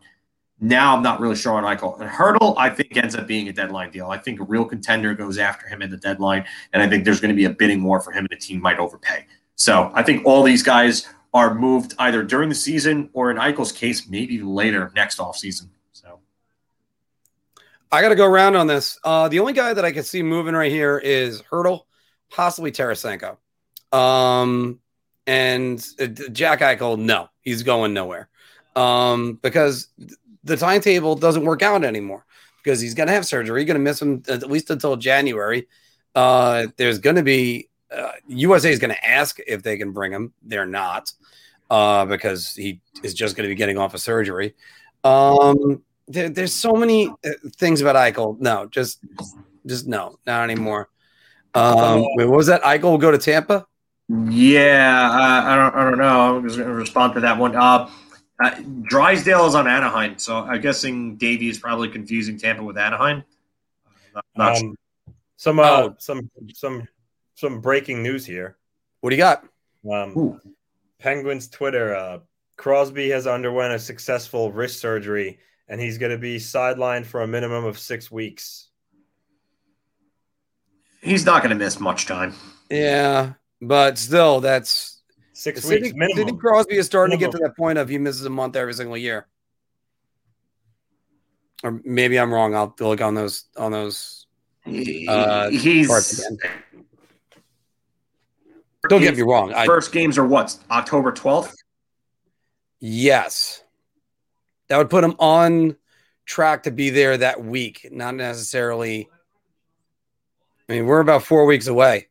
Now 0.64 0.96
I'm 0.96 1.02
not 1.02 1.20
really 1.20 1.36
sure 1.36 1.54
on 1.54 1.64
Eichel. 1.64 2.00
And 2.00 2.08
Hertl, 2.08 2.56
I 2.56 2.70
think, 2.70 2.96
ends 2.96 3.16
up 3.16 3.26
being 3.26 3.50
a 3.50 3.54
deadline 3.54 3.90
deal. 3.90 4.12
I 4.12 4.20
think 4.20 4.40
a 4.40 4.44
real 4.44 4.64
contender 4.64 5.16
goes 5.16 5.40
after 5.40 5.68
him 5.68 5.82
at 5.82 5.90
the 5.90 5.98
deadline, 5.98 6.46
and 6.72 6.84
I 6.84 6.88
think 6.88 7.04
there's 7.04 7.20
going 7.20 7.30
to 7.30 7.36
be 7.36 7.46
a 7.46 7.50
bidding 7.50 7.84
war 7.84 8.00
for 8.00 8.12
him, 8.12 8.28
and 8.30 8.34
a 8.34 8.40
team 8.40 8.62
might 8.62 8.78
overpay. 8.78 9.26
So 9.56 9.92
I 9.96 10.04
think 10.04 10.24
all 10.24 10.44
these 10.44 10.62
guys 10.62 11.08
are 11.34 11.56
moved 11.56 11.96
either 11.98 12.24
during 12.24 12.50
the 12.50 12.56
season 12.56 13.10
or 13.14 13.32
in 13.32 13.38
Eichel's 13.38 13.72
case, 13.72 14.08
maybe 14.08 14.40
later 14.42 14.92
next 14.96 15.18
offseason. 15.18 15.70
So 15.94 16.20
I 17.92 18.02
got 18.02 18.10
to 18.10 18.16
go 18.16 18.28
around 18.28 18.56
on 18.56 18.68
this. 18.68 19.00
Uh, 19.04 19.30
the 19.30 19.40
only 19.40 19.54
guy 19.54 19.74
that 19.74 19.84
I 19.84 19.92
can 19.92 20.04
see 20.04 20.22
moving 20.22 20.54
right 20.54 20.72
here 20.72 21.00
is 21.00 21.42
Hertl, 21.42 21.82
possibly 22.30 22.72
Tarasenko. 22.72 23.38
Um, 23.92 24.80
and 25.26 25.84
uh, 26.00 26.06
Jack 26.06 26.60
Eichel, 26.60 27.00
no, 27.00 27.30
he's 27.42 27.64
going 27.64 27.94
nowhere 27.94 28.30
um, 28.76 29.40
because 29.42 29.88
the 30.44 30.58
timetable 30.58 31.16
doesn't 31.16 31.46
work 31.46 31.62
out 31.62 31.84
anymore 31.84 32.26
because 32.64 32.80
he's 32.80 32.94
going 32.94 33.08
to 33.08 33.14
have 33.14 33.26
surgery. 33.26 33.66
Going 33.66 33.76
to 33.76 33.80
miss 33.80 34.02
him 34.02 34.24
at 34.28 34.50
least 34.50 34.70
until 34.70 34.96
January. 34.96 35.68
Uh, 36.16 36.68
there's 36.78 37.00
going 37.00 37.16
to 37.16 37.24
be 37.24 37.70
uh, 37.92 38.12
USA 38.28 38.72
is 38.72 38.80
going 38.80 38.94
to 38.94 39.08
ask 39.08 39.40
if 39.48 39.64
they 39.64 39.78
can 39.78 39.92
bring 39.92 40.12
him. 40.12 40.34
They're 40.44 40.66
not 40.66 41.12
uh, 41.70 42.06
because 42.06 42.54
he 42.54 42.82
is 43.04 43.14
just 43.14 43.36
going 43.36 43.48
to 43.48 43.52
be 43.52 43.58
getting 43.58 43.78
off 43.78 43.94
of 43.94 44.02
surgery. 44.02 44.56
Um, 45.04 45.82
there, 46.08 46.30
there's 46.30 46.54
so 46.54 46.74
many 46.74 47.08
uh, 47.08 47.30
things 47.56 47.82
about 47.82 47.96
Eichel. 47.96 48.40
No, 48.40 48.68
just 48.68 49.00
just 49.66 49.88
no, 49.88 50.18
not 50.26 50.44
anymore. 50.44 50.90
Um, 51.54 52.02
what 52.02 52.30
was 52.30 52.48
that? 52.48 52.62
Eichel 52.64 52.84
will 52.84 52.98
go 52.98 53.12
to 53.12 53.18
Tampa. 53.18 53.66
Yeah, 54.10 55.10
uh, 55.10 55.50
I 55.50 55.56
don't. 55.56 55.76
I 55.76 55.90
don't 55.90 56.00
know. 56.00 56.38
I 56.38 56.40
was 56.40 56.58
going 56.58 56.68
to 56.68 56.74
respond 56.74 57.14
to 57.14 57.22
that 57.22 57.38
one. 57.38 57.56
Uh, 57.56 57.90
uh, 58.42 58.62
Drysdale 58.84 59.46
is 59.46 59.56
on 59.56 59.68
Anaheim, 59.68 60.18
so 60.18 60.38
I'm 60.38 60.62
guessing 60.62 61.18
Davey 61.18 61.50
is 61.50 61.60
probably 61.60 61.90
confusing 61.90 62.38
Tampa 62.38 62.64
with 62.64 62.78
Anaheim. 62.78 63.24
Not, 64.14 64.26
not 64.36 64.52
um, 64.52 64.58
sure. 64.58 64.74
Some 65.38 65.60
uh, 65.60 65.64
oh. 65.64 65.96
some 65.98 66.30
some 66.54 66.88
some 67.36 67.62
breaking 67.62 68.04
news 68.04 68.26
here. 68.26 68.58
What 69.00 69.10
do 69.10 69.16
you 69.16 69.22
got? 69.22 69.44
Um, 69.92 70.40
Penguins 71.00 71.48
Twitter. 71.48 71.96
Uh, 71.96 72.20
Crosby 72.58 73.10
has 73.10 73.26
underwent 73.26 73.74
a 73.74 73.80
successful 73.80 74.52
wrist 74.52 74.80
surgery, 74.80 75.40
and 75.68 75.82
he's 75.82 75.98
going 75.98 76.12
to 76.12 76.18
be 76.18 76.38
sidelined 76.38 77.06
for 77.06 77.22
a 77.22 77.28
minimum 77.28 77.66
of 77.66 77.80
six 77.80 78.12
weeks. 78.12 78.70
He's 81.02 81.26
not 81.26 81.42
going 81.42 81.58
to 81.58 81.64
miss 81.64 81.80
much 81.80 82.06
time. 82.06 82.36
Yeah, 82.70 83.34
but 83.60 83.98
still, 83.98 84.42
that's 84.42 84.91
six 85.42 85.64
Sidney, 85.64 85.88
weeks 85.88 85.96
minimum. 85.96 86.18
Sidney 86.18 86.38
Crosby 86.40 86.78
is 86.78 86.86
starting 86.86 87.18
minimum. 87.18 87.32
to 87.32 87.38
get 87.38 87.44
to 87.44 87.50
that 87.50 87.58
point 87.58 87.80
of 87.80 87.90
he 87.90 87.98
misses 87.98 88.26
a 88.26 88.30
month 88.30 88.56
every 88.56 88.74
single 88.74 88.96
year. 88.98 89.26
Or 91.64 91.82
maybe 91.84 92.20
I'm 92.20 92.34
wrong. 92.34 92.56
I'll 92.56 92.76
look 92.80 93.02
on 93.02 93.16
those 93.16 93.46
on 93.58 93.72
those. 93.72 94.28
Uh, 94.66 95.50
He's. 95.50 95.88
Don't 98.90 99.02
get 99.02 99.16
me 99.16 99.22
wrong. 99.22 99.54
First 99.66 99.92
I, 99.92 99.94
games 99.94 100.18
are 100.18 100.26
what 100.26 100.58
October 100.72 101.12
12th. 101.12 101.54
Yes, 102.80 103.64
that 104.68 104.78
would 104.78 104.90
put 104.90 105.04
him 105.04 105.16
on 105.20 105.76
track 106.26 106.64
to 106.64 106.72
be 106.72 106.90
there 106.90 107.18
that 107.18 107.44
week. 107.44 107.88
Not 107.92 108.16
necessarily. 108.16 109.08
I 110.68 110.74
mean, 110.74 110.86
we're 110.86 111.00
about 111.00 111.24
four 111.24 111.46
weeks 111.46 111.68
away 111.68 112.08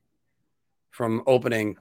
from 0.90 1.23
opening. 1.27 1.77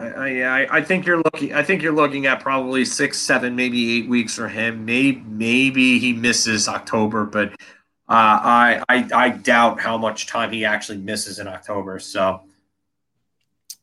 I, 0.00 0.42
I, 0.42 0.76
I 0.78 0.82
think 0.82 1.06
you're 1.06 1.22
looking. 1.22 1.52
I 1.52 1.62
think 1.62 1.82
you're 1.82 1.94
looking 1.94 2.26
at 2.26 2.40
probably 2.40 2.84
six, 2.84 3.18
seven, 3.18 3.54
maybe 3.54 3.98
eight 3.98 4.08
weeks 4.08 4.34
for 4.34 4.48
him. 4.48 4.84
Maybe 4.84 5.22
maybe 5.26 5.98
he 5.98 6.12
misses 6.12 6.68
October, 6.68 7.24
but 7.24 7.52
uh, 7.52 7.54
I, 8.08 8.82
I 8.88 9.08
I 9.14 9.28
doubt 9.30 9.80
how 9.80 9.98
much 9.98 10.26
time 10.26 10.52
he 10.52 10.64
actually 10.64 10.98
misses 10.98 11.38
in 11.38 11.46
October. 11.46 11.98
So. 11.98 12.42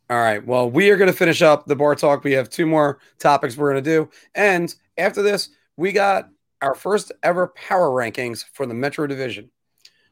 All 0.09 0.17
right. 0.17 0.45
Well, 0.45 0.69
we 0.69 0.89
are 0.89 0.95
going 0.95 1.11
to 1.11 1.17
finish 1.17 1.41
up 1.41 1.65
the 1.65 1.75
bar 1.75 1.93
talk. 1.93 2.23
We 2.23 2.31
have 2.31 2.49
two 2.49 2.65
more 2.65 2.99
topics 3.19 3.57
we're 3.57 3.71
going 3.71 3.83
to 3.83 3.89
do, 3.89 4.09
and 4.35 4.73
after 4.97 5.21
this, 5.21 5.49
we 5.75 5.91
got 5.91 6.29
our 6.61 6.75
first 6.75 7.11
ever 7.23 7.47
power 7.47 7.89
rankings 7.89 8.45
for 8.53 8.65
the 8.65 8.73
Metro 8.73 9.05
Division. 9.05 9.49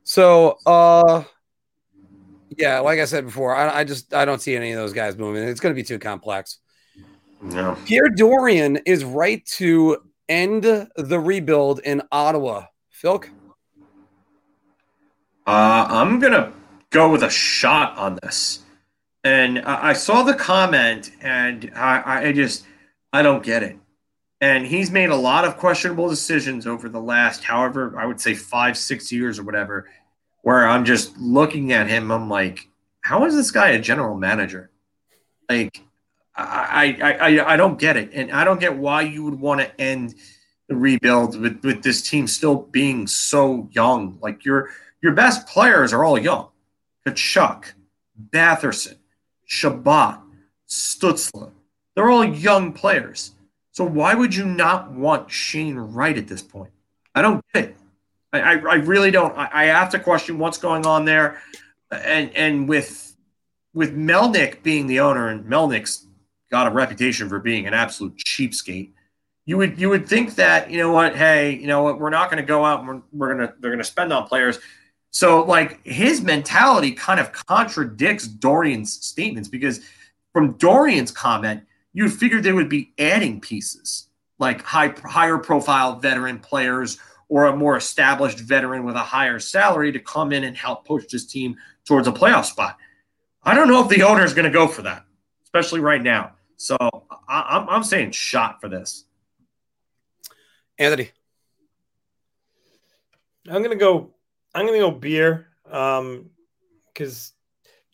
So, 0.04 0.60
uh, 0.66 1.24
yeah, 2.58 2.80
like 2.80 3.00
I 3.00 3.06
said 3.06 3.26
before, 3.26 3.56
I, 3.56 3.80
I 3.80 3.84
just 3.84 4.14
I 4.14 4.26
don't 4.26 4.42
see 4.42 4.56
any 4.56 4.72
of 4.72 4.78
those 4.78 4.94
guys 4.94 5.18
moving. 5.18 5.44
It's 5.44 5.60
going 5.60 5.74
to 5.74 5.80
be 5.80 5.86
too 5.86 6.00
complex. 6.00 6.60
No. 7.42 7.78
Pierre 7.86 8.10
Dorion 8.10 8.82
is 8.86 9.04
right 9.04 9.46
to 9.58 9.98
end 10.28 10.64
the 10.64 11.20
rebuild 11.20 11.80
in 11.80 12.02
Ottawa. 12.12 12.66
Filk? 12.92 13.30
Uh, 15.46 15.86
I'm 15.90 16.20
gonna 16.20 16.52
go 16.90 17.12
with 17.12 17.22
a 17.22 17.30
shot 17.30 17.96
on 17.98 18.18
this, 18.24 18.62
and 19.24 19.60
I, 19.60 19.90
I 19.90 19.94
saw 19.94 20.24
the 20.24 20.34
comment, 20.34 21.12
and 21.22 21.72
I, 21.76 22.28
I 22.30 22.32
just 22.32 22.66
I 23.14 23.22
don't 23.22 23.44
get 23.44 23.62
it. 23.62 23.78
And 24.42 24.66
he's 24.66 24.90
made 24.90 25.10
a 25.10 25.16
lot 25.16 25.46
of 25.46 25.58
questionable 25.58 26.10
decisions 26.10 26.66
over 26.66 26.90
the 26.90 27.00
last, 27.00 27.44
however, 27.44 27.94
I 27.98 28.06
would 28.06 28.20
say 28.20 28.34
five, 28.34 28.78
six 28.78 29.12
years 29.12 29.40
or 29.40 29.44
whatever 29.44 29.88
where 30.46 30.68
I'm 30.68 30.86
just 30.86 31.18
looking 31.18 31.74
at 31.74 31.88
him. 31.88 32.12
I'm 32.12 32.30
like, 32.30 32.70
how 33.02 33.26
is 33.26 33.34
this 33.34 33.50
guy 33.50 33.70
a 33.70 33.80
general 33.80 34.16
manager? 34.16 34.70
Like, 35.50 35.82
I, 36.36 36.96
I, 37.02 37.14
I, 37.14 37.54
I 37.54 37.58
don't 37.58 37.80
get 37.80 37.98
it. 37.98 38.12
And 38.14 38.32
I 38.32 38.44
don't 38.44 38.60
get 38.60 38.78
why 38.78 39.02
you 39.02 39.24
would 39.24 39.40
want 39.40 39.62
to 39.62 39.82
end 39.82 40.14
the 40.68 40.76
rebuild 40.76 41.42
with, 41.42 41.64
with 41.64 41.82
this 41.82 42.08
team 42.08 42.28
still 42.28 42.58
being 42.58 43.08
so 43.08 43.68
young. 43.72 44.20
Like 44.22 44.46
your, 44.46 44.70
your 45.02 45.14
best 45.14 45.48
players 45.48 45.92
are 45.94 46.06
all 46.06 46.20
young. 46.20 46.50
Tkachuk, 47.08 47.74
Batherson, 48.30 48.98
Chabot, 49.48 50.20
Stützle. 50.70 51.54
They're 51.96 52.12
all 52.12 52.24
young 52.24 52.72
players. 52.72 53.32
So 53.72 53.84
why 53.84 54.14
would 54.14 54.36
you 54.36 54.46
not 54.46 54.92
want 54.92 55.32
Shane 55.32 55.78
Wright 55.78 56.20
at 56.20 56.28
this 56.28 56.44
point? 56.44 56.72
I 57.16 57.24
don't 57.24 57.44
get 57.52 57.64
it. 57.64 57.78
I, 58.42 58.52
I 58.54 58.76
really 58.76 59.12
don't. 59.12 59.38
I, 59.38 59.50
I 59.52 59.64
have 59.66 59.90
to 59.92 60.00
question 60.00 60.40
what's 60.40 60.58
going 60.58 60.86
on 60.86 61.06
there, 61.06 61.42
and 61.92 62.36
and 62.36 62.68
with 62.68 63.16
with 63.74 63.96
Melnyk 63.96 64.64
being 64.64 64.88
the 64.88 65.02
owner, 65.02 65.28
and 65.28 65.46
Melnyk's 65.46 66.06
got 66.50 66.68
a 66.68 66.70
reputation 66.70 67.28
for 67.28 67.40
being 67.40 67.68
an 67.68 67.74
absolute 67.74 68.16
cheapskate. 68.18 68.92
you 69.46 69.58
would 69.58 69.80
you 69.80 69.90
would 69.90 70.08
think 70.08 70.36
that 70.36 70.70
you 70.72 70.78
know 70.78 70.92
what 70.92 71.16
hey 71.16 71.56
you 71.56 71.68
know 71.68 71.84
what 71.84 72.00
we're 72.00 72.10
not 72.10 72.30
going 72.30 72.42
to 72.42 72.48
go 72.48 72.64
out 72.64 72.80
and 72.80 72.88
we're, 72.88 73.02
we're 73.12 73.36
gonna 73.36 73.54
they're 73.60 73.72
gonna 73.72 73.84
spend 73.84 74.14
on 74.14 74.28
players 74.28 74.60
so 75.10 75.44
like 75.44 75.86
his 75.86 76.22
mentality 76.22 76.92
kind 76.92 77.20
of 77.20 77.32
contradicts 77.32 78.28
Dorion's 78.28 78.94
statements 79.06 79.50
because 79.50 79.82
from 80.34 80.54
Dorion's 80.54 81.12
comment 81.12 81.64
you'd 81.94 82.14
figure 82.14 82.42
they 82.42 82.54
would 82.54 82.70
be 82.70 82.94
adding 82.98 83.42
pieces 83.42 84.08
like 84.40 84.62
high 84.62 84.94
higher 85.04 85.38
profile 85.38 86.00
veteran 86.00 86.40
players 86.40 86.98
or 87.28 87.46
a 87.46 87.56
more 87.56 87.78
established 87.78 88.40
veteran 88.40 88.84
with 88.84 88.96
a 88.96 89.00
higher 89.00 89.40
salary 89.40 89.92
to 89.92 90.00
come 90.00 90.32
in 90.32 90.44
and 90.44 90.56
help 90.56 90.86
push 90.86 91.06
this 91.08 91.26
team 91.26 91.56
towards 91.86 92.08
a 92.08 92.12
playoff 92.12 92.46
spot 92.46 92.78
i 93.44 93.54
don't 93.54 93.68
know 93.68 93.82
if 93.82 93.90
the 93.90 94.04
owner 94.04 94.24
is 94.24 94.34
going 94.34 94.46
to 94.46 94.52
go 94.52 94.68
for 94.68 94.82
that 94.82 95.06
especially 95.44 95.80
right 95.80 96.04
now 96.04 96.32
so 96.58 96.78
I, 97.28 97.42
I'm, 97.50 97.70
I'm 97.70 97.84
saying 97.84 98.12
shot 98.12 98.62
for 98.62 98.70
this 98.70 99.06
Anthony. 100.78 101.12
I'm 103.50 103.62
gonna 103.62 103.76
go. 103.76 104.14
I'm 104.54 104.66
gonna 104.66 104.80
go 104.80 104.92
beer. 104.92 105.48
Um, 105.70 106.30
because 106.94 107.34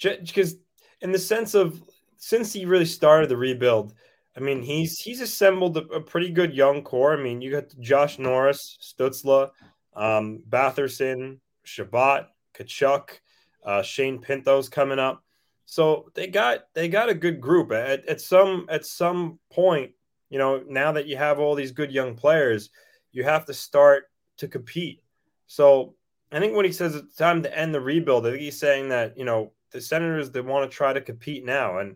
because 0.02 0.56
in 1.02 1.12
the 1.12 1.20
sense 1.20 1.54
of 1.54 1.82
since 2.18 2.54
he 2.54 2.66
really 2.66 2.86
started 2.86 3.30
the 3.30 3.38
rebuild, 3.38 3.94
I 4.36 4.40
mean 4.40 4.62
he's 4.62 5.00
he's 5.00 5.22
assembled 5.22 5.78
a, 5.78 5.82
a 5.88 6.02
pretty 6.02 6.30
good 6.30 6.54
young 6.54 6.84
core. 6.84 7.14
I 7.18 7.22
mean 7.22 7.42
you 7.42 7.52
got 7.52 7.78
Josh 7.80 8.20
Norris, 8.20 8.78
Stützle, 8.82 9.52
um, 9.94 10.42
Batherson, 10.50 11.40
Chabot, 11.64 12.28
Tkachuk, 12.54 13.20
uh, 13.64 13.82
Shane 13.82 14.20
Pinto's 14.20 14.70
coming 14.70 15.00
up. 15.00 15.24
So 15.66 16.12
they 16.16 16.28
got 16.28 16.66
they 16.74 16.90
got 16.90 17.10
a 17.10 17.14
good 17.14 17.40
group. 17.40 17.72
At, 17.72 18.06
at 18.06 18.22
some 18.22 18.66
at 18.70 18.86
some 18.86 19.40
point, 19.50 19.92
you 20.30 20.38
know, 20.38 20.64
now 20.68 20.92
that 20.94 21.08
you 21.08 21.18
have 21.18 21.40
all 21.40 21.56
these 21.56 21.72
good 21.72 21.92
young 21.92 22.16
players, 22.16 22.70
you 23.12 23.24
have 23.24 23.46
to 23.46 23.54
start 23.54 24.06
to 24.38 24.48
compete. 24.48 25.02
So 25.48 25.96
I 26.32 26.40
think 26.40 26.56
when 26.56 26.66
he 26.66 26.72
says 26.72 26.96
it's 26.96 27.16
time 27.16 27.44
to 27.44 27.58
end 27.58 27.74
the 27.74 27.82
rebuild, 27.82 28.26
I 28.26 28.32
think 28.32 28.42
he's 28.42 28.60
saying 28.60 28.90
that, 28.90 29.18
you 29.18 29.26
know, 29.26 29.52
the 29.72 29.82
Senators 29.82 30.32
they 30.32 30.42
want 30.42 30.70
to 30.70 30.76
try 30.76 30.94
to 30.94 31.02
compete 31.02 31.46
now. 31.46 31.80
And 31.80 31.96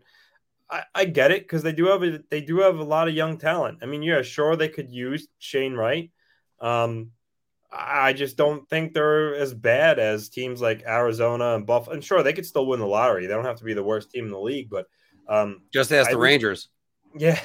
I, 0.70 0.82
I 0.94 1.04
get 1.04 1.30
it 1.30 1.42
because 1.42 1.62
they 1.62 1.72
do 1.72 1.86
have 1.86 2.02
a, 2.02 2.20
they 2.30 2.40
do 2.40 2.60
have 2.60 2.78
a 2.78 2.84
lot 2.84 3.08
of 3.08 3.14
young 3.14 3.38
talent. 3.38 3.78
I 3.82 3.86
mean, 3.86 4.02
yeah, 4.02 4.22
sure 4.22 4.56
they 4.56 4.68
could 4.68 4.90
use 4.90 5.28
Shane 5.38 5.74
Wright. 5.74 6.10
Um, 6.60 7.10
I 7.70 8.12
just 8.12 8.36
don't 8.36 8.68
think 8.68 8.94
they're 8.94 9.34
as 9.34 9.52
bad 9.52 9.98
as 9.98 10.28
teams 10.28 10.60
like 10.60 10.84
Arizona 10.86 11.54
and 11.54 11.66
Buffalo. 11.66 11.94
And 11.94 12.04
sure, 12.04 12.22
they 12.22 12.32
could 12.32 12.46
still 12.46 12.66
win 12.66 12.80
the 12.80 12.86
lottery. 12.86 13.26
They 13.26 13.34
don't 13.34 13.44
have 13.44 13.58
to 13.58 13.64
be 13.64 13.74
the 13.74 13.82
worst 13.82 14.10
team 14.10 14.26
in 14.26 14.30
the 14.30 14.38
league, 14.38 14.70
but 14.70 14.86
um, 15.28 15.62
just 15.72 15.92
ask 15.92 16.10
the 16.10 16.18
Rangers. 16.18 16.68
Yeah, 17.18 17.40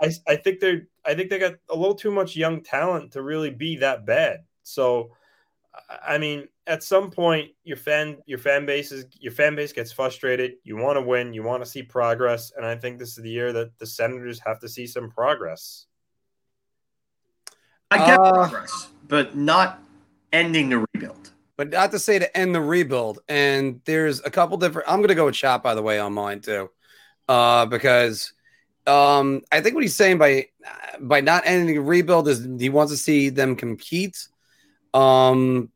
I, 0.00 0.12
I 0.28 0.36
think 0.36 0.60
they're 0.60 0.86
I 1.04 1.14
think 1.14 1.28
they 1.28 1.40
got 1.40 1.54
a 1.68 1.74
little 1.74 1.96
too 1.96 2.12
much 2.12 2.36
young 2.36 2.62
talent 2.62 3.12
to 3.12 3.22
really 3.22 3.50
be 3.50 3.78
that 3.78 4.06
bad. 4.06 4.44
So, 4.62 5.16
I 6.06 6.18
mean, 6.18 6.46
at 6.66 6.82
some 6.82 7.10
point, 7.10 7.50
your 7.64 7.76
fan 7.76 8.18
your 8.26 8.38
fan 8.38 8.66
base 8.66 8.92
is 8.92 9.06
your 9.18 9.32
fan 9.32 9.56
base 9.56 9.72
gets 9.72 9.92
frustrated. 9.92 10.52
You 10.64 10.76
want 10.76 10.96
to 10.96 11.02
win, 11.02 11.32
you 11.32 11.42
want 11.42 11.64
to 11.64 11.68
see 11.68 11.82
progress, 11.82 12.52
and 12.56 12.64
I 12.64 12.76
think 12.76 12.98
this 12.98 13.16
is 13.16 13.24
the 13.24 13.30
year 13.30 13.52
that 13.52 13.78
the 13.78 13.86
Senators 13.86 14.40
have 14.44 14.60
to 14.60 14.68
see 14.68 14.86
some 14.86 15.10
progress. 15.10 15.86
I 17.90 17.98
get 18.06 18.20
uh, 18.20 18.32
progress, 18.32 18.88
but 19.08 19.36
not 19.36 19.80
ending 20.32 20.68
the 20.68 20.86
rebuild. 20.94 21.32
But 21.56 21.70
not 21.70 21.90
to 21.90 21.98
say 21.98 22.18
to 22.18 22.36
end 22.36 22.54
the 22.54 22.60
rebuild. 22.60 23.18
And 23.28 23.80
there's 23.84 24.20
a 24.20 24.30
couple 24.30 24.56
different. 24.56 24.88
I'm 24.88 24.98
going 24.98 25.08
to 25.08 25.14
go 25.14 25.26
with 25.26 25.36
shot 25.36 25.62
by 25.62 25.74
the 25.74 25.82
way 25.82 25.98
on 25.98 26.12
mine 26.12 26.40
too, 26.40 26.70
uh, 27.28 27.66
because 27.66 28.32
um, 28.86 29.42
I 29.50 29.60
think 29.60 29.74
what 29.74 29.82
he's 29.82 29.96
saying 29.96 30.18
by 30.18 30.46
by 31.00 31.20
not 31.20 31.42
ending 31.44 31.74
the 31.74 31.82
rebuild 31.82 32.28
is 32.28 32.46
he 32.58 32.68
wants 32.68 32.92
to 32.92 32.96
see 32.96 33.30
them 33.30 33.56
compete. 33.56 34.28
Um, 34.94 35.71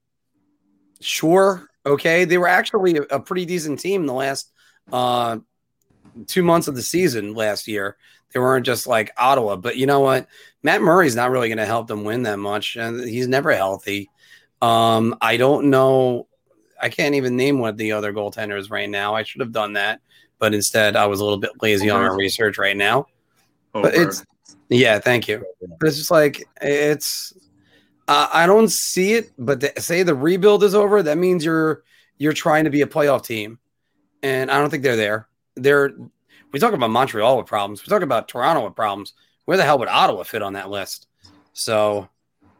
sure, 1.01 1.68
okay, 1.85 2.24
they 2.24 2.39
were 2.39 2.48
actually 2.48 2.98
a, 3.10 3.20
pretty 3.20 3.44
decent 3.44 3.81
team 3.81 4.06
the 4.06 4.12
last 4.12 4.52
uh 4.93 5.39
two 6.27 6.43
months 6.43 6.68
of 6.68 6.74
the 6.74 6.82
season 6.82 7.35
last 7.35 7.68
year. 7.68 7.97
They 8.32 8.40
weren't 8.40 8.66
just 8.66 8.86
like 8.86 9.12
Ottawa, 9.16 9.56
but 9.56 9.77
you 9.77 9.86
know 9.86 10.01
what? 10.01 10.27
Matt 10.62 10.82
Murray's 10.82 11.16
not 11.16 11.31
really 11.31 11.48
going 11.48 11.59
to 11.59 11.66
help 11.66 11.86
them 11.86 12.05
win 12.05 12.24
that 12.24 12.39
much, 12.39 12.77
and 12.77 13.01
he's 13.01 13.28
never 13.28 13.52
healthy. 13.52 14.10
Um, 14.60 15.16
I 15.20 15.36
don't 15.36 15.70
know. 15.70 16.27
I 16.81 16.89
can't 16.89 17.14
even 17.14 17.36
name 17.36 17.59
one 17.59 17.70
of 17.70 17.77
the 17.77 17.93
other 17.93 18.12
goaltenders 18.12 18.70
right 18.70 18.90
now. 18.90 19.14
I 19.14 19.23
should 19.23 19.40
have 19.40 19.52
done 19.52 19.74
that 19.74 20.01
but 20.39 20.55
instead 20.55 20.97
I 20.97 21.06
was 21.06 21.20
a 21.20 21.24
little 21.24 21.39
bit 21.39 21.51
lazy 21.62 21.90
on 21.90 22.02
our 22.02 22.16
research 22.16 22.59
right 22.59 22.77
now. 22.77 23.06
But 23.73 23.94
it's 23.94 24.24
yeah, 24.68 24.98
thank 24.98 25.28
you. 25.28 25.44
But 25.78 25.89
it's 25.89 25.98
just 25.98 26.10
like 26.10 26.47
it's 26.60 27.32
uh, 28.09 28.28
I 28.33 28.47
don't 28.47 28.69
see 28.69 29.15
it, 29.15 29.33
but 29.39 29.83
say 29.83 30.03
the 30.03 30.15
rebuild 30.15 30.62
is 30.62 30.74
over, 30.74 31.03
that 31.03 31.19
means 31.19 31.45
you're 31.45 31.83
you're 32.19 32.33
trying 32.33 32.65
to 32.65 32.70
be 32.70 32.83
a 32.83 32.87
playoff 32.87 33.24
team, 33.24 33.59
and 34.23 34.51
I 34.51 34.59
don't 34.59 34.70
think 34.70 34.83
they're 34.83 34.97
there. 34.97 35.28
They're 35.57 35.93
we 36.53 36.61
talk 36.61 36.73
about 36.73 36.91
Montreal 36.91 37.37
with 37.37 37.47
problems. 37.47 37.85
We 37.85 37.91
talk 37.91 38.03
about 38.03 38.28
Toronto 38.28 38.65
with 38.65 38.77
problems. 38.77 39.12
Where 39.45 39.57
the 39.57 39.65
hell 39.65 39.78
would 39.78 39.89
Ottawa 39.89 40.23
fit 40.23 40.43
on 40.43 40.55
that 40.55 40.70
list? 40.70 41.07
So 41.53 42.09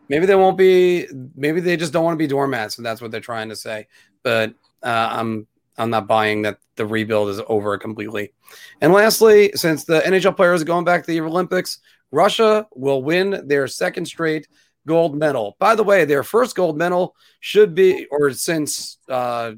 maybe 0.09 0.27
they 0.27 0.35
won't 0.35 0.59
be. 0.59 1.07
Maybe 1.35 1.61
they 1.61 1.77
just 1.77 1.93
don't 1.93 2.05
want 2.05 2.15
to 2.15 2.23
be 2.23 2.27
doormats, 2.27 2.79
and 2.79 2.87
that's 2.87 3.01
what 3.01 3.11
they're 3.11 3.21
trying 3.21 3.49
to 3.49 3.57
say. 3.57 3.87
But 4.23 4.55
uh, 4.83 5.09
I'm 5.13 5.47
I'm 5.79 5.91
not 5.91 6.07
buying 6.07 6.43
that 6.43 6.59
the 6.77 6.87
rebuild 6.87 7.29
is 7.29 7.41
over 7.49 7.79
completely. 7.79 8.33
And 8.81 8.93
lastly, 8.93 9.53
since 9.55 9.85
the 9.85 10.01
NHL 10.01 10.37
players 10.37 10.63
are 10.63 10.67
going 10.67 10.85
back 10.85 11.03
to 11.03 11.07
the 11.07 11.21
Olympics, 11.21 11.79
Russia 12.11 12.67
will 12.75 13.03
win 13.03 13.43
their 13.47 13.67
second 13.69 14.07
straight 14.07 14.49
gold 14.87 15.17
medal. 15.17 15.57
By 15.59 15.75
the 15.75 15.85
way, 15.85 16.05
their 16.05 16.23
first 16.23 16.57
gold 16.57 16.77
medal 16.77 17.15
should 17.41 17.75
be, 17.75 18.07
or 18.11 18.31
since 18.33 18.99
uh, 19.09 19.53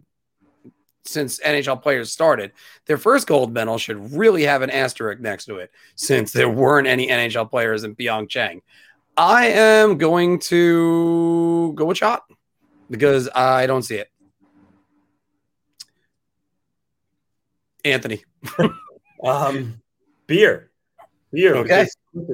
since 1.04 1.40
NHL 1.40 1.82
players 1.82 2.12
started, 2.12 2.52
their 2.86 2.98
first 2.98 3.26
gold 3.26 3.52
medal 3.52 3.78
should 3.78 4.12
really 4.12 4.42
have 4.44 4.62
an 4.62 4.70
asterisk 4.70 5.20
next 5.20 5.46
to 5.46 5.56
it, 5.56 5.70
since 5.96 6.32
there 6.32 6.50
weren't 6.50 6.86
any 6.86 7.08
NHL 7.08 7.50
players 7.50 7.84
in 7.84 7.96
Pyeongchang. 7.96 8.60
I 9.16 9.46
am 9.46 9.98
going 9.98 10.38
to 10.40 11.72
go 11.74 11.86
with 11.86 11.96
shot 11.96 12.22
because 12.90 13.28
I 13.34 13.66
don't 13.66 13.82
see 13.82 13.96
it. 13.96 14.08
Anthony. 17.84 18.24
um, 19.24 19.80
beer, 20.26 20.70
beer. 21.32 21.56
Okay. 21.56 21.86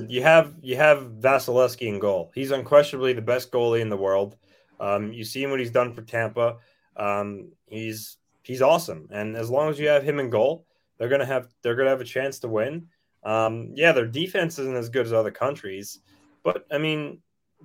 You 0.09 0.23
have 0.23 0.55
you 0.63 0.77
have 0.77 1.13
Vasilevskiy 1.21 1.89
in 1.89 1.99
goal. 1.99 2.31
He's 2.35 2.51
unquestionably 2.51 3.13
the 3.13 3.23
best 3.23 3.51
goalie 3.51 3.81
in 3.81 3.89
the 3.89 3.97
world. 3.97 4.37
Um, 4.81 5.13
you 5.13 5.25
see 5.25 5.47
what 5.47 5.61
he's 5.61 5.71
done 5.71 5.93
for 5.93 6.03
Tampa. 6.03 6.57
Um, 6.97 7.53
he's 7.67 8.19
he's 8.43 8.63
awesome, 8.63 9.09
and 9.11 9.37
as 9.37 9.51
long 9.51 9.69
as 9.69 9.79
you 9.79 9.89
have 9.89 10.05
him 10.05 10.21
in 10.21 10.31
goal, 10.31 10.67
they're 10.99 11.09
gonna 11.09 11.27
have 11.27 11.49
they're 11.63 11.75
gonna 11.75 11.91
have 11.91 12.01
a 12.01 12.05
chance 12.05 12.39
to 12.41 12.49
win. 12.49 12.87
Um, 13.25 13.73
yeah, 13.75 13.93
their 13.93 14.07
defense 14.07 14.59
isn't 14.59 14.77
as 14.77 14.89
good 14.89 15.07
as 15.07 15.13
other 15.13 15.31
countries, 15.31 16.01
but 16.43 16.67
I 16.71 16.79
mean, 16.79 17.21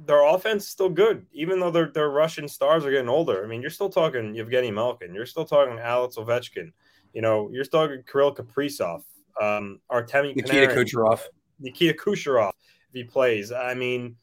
their 0.05 0.23
offense 0.23 0.63
is 0.63 0.69
still 0.69 0.89
good, 0.89 1.25
even 1.31 1.59
though 1.59 1.71
their 1.71 1.91
their 1.91 2.09
Russian 2.09 2.47
stars 2.47 2.85
are 2.85 2.91
getting 2.91 3.09
older. 3.09 3.43
I 3.43 3.47
mean, 3.47 3.61
you're 3.61 3.69
still 3.69 3.89
talking 3.89 4.33
Evgeny 4.35 4.73
Malkin, 4.73 5.13
you're 5.13 5.25
still 5.25 5.45
talking 5.45 5.79
Alex 5.79 6.15
Ovechkin. 6.15 6.71
You 7.13 7.21
know, 7.21 7.49
you're 7.51 7.63
still 7.63 7.87
talking 7.87 8.03
Kirill 8.09 8.35
Kaprizov, 8.35 9.03
um, 9.41 9.79
Artemi 9.91 10.35
Nikita 10.35 10.67
Panarin, 10.67 10.75
Kucherov, 10.75 11.21
Nikita 11.59 11.93
Kucherov 11.93 12.51
if 12.89 12.93
he 12.93 13.03
plays. 13.03 13.51
I 13.51 13.73
mean, 13.73 14.15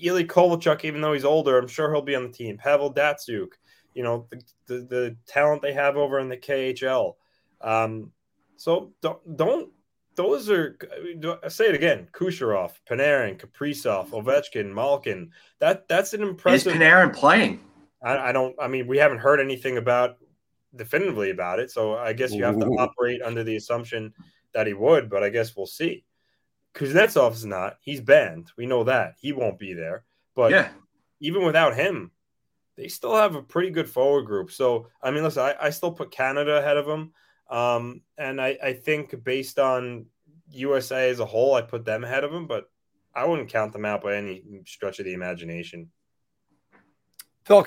Ilya 0.00 0.26
Kovalchuk, 0.26 0.84
even 0.84 1.00
though 1.00 1.12
he's 1.12 1.24
older, 1.24 1.58
I'm 1.58 1.68
sure 1.68 1.92
he'll 1.92 2.02
be 2.02 2.14
on 2.14 2.24
the 2.24 2.32
team. 2.32 2.56
Pavel 2.58 2.92
Datsyuk, 2.92 3.48
you 3.94 4.02
know, 4.02 4.26
the, 4.30 4.42
the, 4.66 4.74
the 4.80 5.16
talent 5.26 5.62
they 5.62 5.72
have 5.72 5.96
over 5.96 6.18
in 6.18 6.28
the 6.28 6.36
KHL. 6.36 7.14
Um, 7.60 8.12
so 8.56 8.92
don't 9.00 9.36
don't 9.36 9.70
those 10.14 10.50
are 10.50 10.76
I 11.44 11.48
say 11.48 11.68
it 11.68 11.74
again: 11.74 12.08
Kucherov, 12.12 12.72
Panarin, 12.88 13.40
Kaprizov, 13.40 14.10
Ovechkin, 14.10 14.72
Malkin. 14.72 15.30
That 15.60 15.88
that's 15.88 16.12
an 16.12 16.22
impressive. 16.22 16.72
Is 16.74 16.78
Panarin 16.78 17.14
playing? 17.14 17.60
I, 18.02 18.28
I, 18.28 18.32
don't. 18.32 18.54
I 18.60 18.68
mean, 18.68 18.86
we 18.86 18.98
haven't 18.98 19.18
heard 19.18 19.40
anything 19.40 19.76
about 19.76 20.18
definitively 20.78 21.30
about 21.30 21.58
it. 21.58 21.70
So 21.70 21.96
I 21.96 22.12
guess 22.12 22.32
you 22.32 22.44
have 22.44 22.58
to 22.58 22.66
operate 22.78 23.20
under 23.22 23.44
the 23.44 23.56
assumption 23.56 24.14
that 24.54 24.66
he 24.66 24.72
would, 24.72 25.10
but 25.10 25.22
I 25.22 25.28
guess 25.28 25.54
we'll 25.56 25.66
see. 25.66 26.04
Kuznetsov 26.74 27.32
is 27.32 27.44
not. 27.44 27.76
He's 27.80 28.00
banned. 28.00 28.50
We 28.56 28.66
know 28.66 28.84
that. 28.84 29.14
He 29.20 29.32
won't 29.32 29.58
be 29.58 29.74
there. 29.74 30.04
But 30.34 30.52
yeah. 30.52 30.68
even 31.20 31.44
without 31.44 31.74
him, 31.74 32.12
they 32.76 32.88
still 32.88 33.16
have 33.16 33.34
a 33.34 33.42
pretty 33.42 33.70
good 33.70 33.90
forward 33.90 34.26
group. 34.26 34.52
So, 34.52 34.86
I 35.02 35.10
mean, 35.10 35.24
listen, 35.24 35.42
I, 35.42 35.56
I 35.60 35.70
still 35.70 35.92
put 35.92 36.12
Canada 36.12 36.58
ahead 36.58 36.76
of 36.76 36.86
them. 36.86 37.12
Um, 37.50 38.02
and 38.16 38.40
I, 38.40 38.56
I 38.62 38.72
think 38.74 39.24
based 39.24 39.58
on 39.58 40.06
USA 40.50 41.10
as 41.10 41.20
a 41.20 41.26
whole, 41.26 41.54
I 41.54 41.62
put 41.62 41.84
them 41.84 42.04
ahead 42.04 42.24
of 42.24 42.30
them, 42.30 42.46
but 42.46 42.70
I 43.14 43.24
wouldn't 43.24 43.48
count 43.48 43.72
them 43.72 43.84
out 43.84 44.02
by 44.02 44.16
any 44.16 44.44
stretch 44.64 45.00
of 45.00 45.04
the 45.04 45.14
imagination. 45.14 45.90
Phil, 47.44 47.66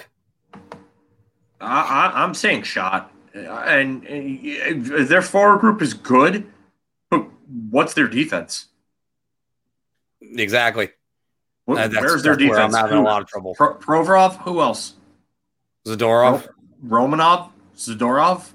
I, 1.62 2.24
am 2.24 2.34
saying 2.34 2.64
shot, 2.64 3.12
and, 3.34 4.04
and 4.06 4.86
their 4.86 5.22
forward 5.22 5.60
group 5.60 5.82
is 5.82 5.94
good, 5.94 6.46
but 7.10 7.26
what's 7.70 7.94
their 7.94 8.08
defense? 8.08 8.68
Exactly. 10.22 10.90
Wh- 11.68 11.72
Uh, 11.72 11.90
Where's 11.90 11.92
their 11.92 12.02
that's 12.02 12.24
where 12.26 12.36
defense? 12.36 12.76
I'm 12.76 12.82
having 12.82 12.98
Who- 12.98 13.04
a 13.04 13.06
lot 13.10 13.22
of 13.22 13.28
trouble. 13.28 13.56
Pro- 13.56 13.76
Provorov? 13.76 14.38
Who 14.44 14.62
else? 14.62 14.94
Zadorov. 15.88 16.48
Ro- 16.84 17.08
Romanov? 17.08 17.50
Zadorov? 17.76 18.52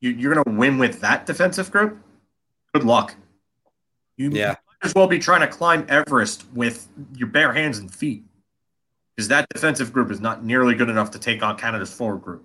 You, 0.00 0.10
you're 0.10 0.34
going 0.34 0.44
to 0.44 0.58
win 0.58 0.78
with 0.78 1.00
that 1.00 1.26
defensive 1.26 1.70
group? 1.70 1.98
Good 2.74 2.84
luck. 2.84 3.14
You 4.16 4.30
Yeah. 4.30 4.48
might 4.48 4.56
as 4.82 4.94
well 4.94 5.06
be 5.06 5.18
trying 5.18 5.40
to 5.40 5.46
climb 5.46 5.86
Everest 5.88 6.44
with 6.52 6.88
your 7.14 7.28
bare 7.28 7.52
hands 7.52 7.78
and 7.78 7.92
feet 7.92 8.24
because 9.16 9.28
that 9.28 9.46
defensive 9.52 9.92
group 9.92 10.10
is 10.10 10.20
not 10.20 10.44
nearly 10.44 10.74
good 10.74 10.88
enough 10.88 11.10
to 11.12 11.18
take 11.18 11.42
on 11.42 11.56
Canada's 11.56 11.92
forward 11.92 12.22
group 12.22 12.44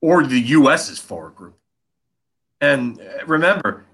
or 0.00 0.24
the 0.24 0.40
U.S.'s 0.40 0.98
forward 0.98 1.34
group. 1.34 1.54
And 2.60 3.00
remember, 3.26 3.84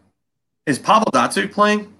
is 0.67 0.79
Pavel 0.79 1.11
Datsyuk 1.13 1.53
playing? 1.53 1.95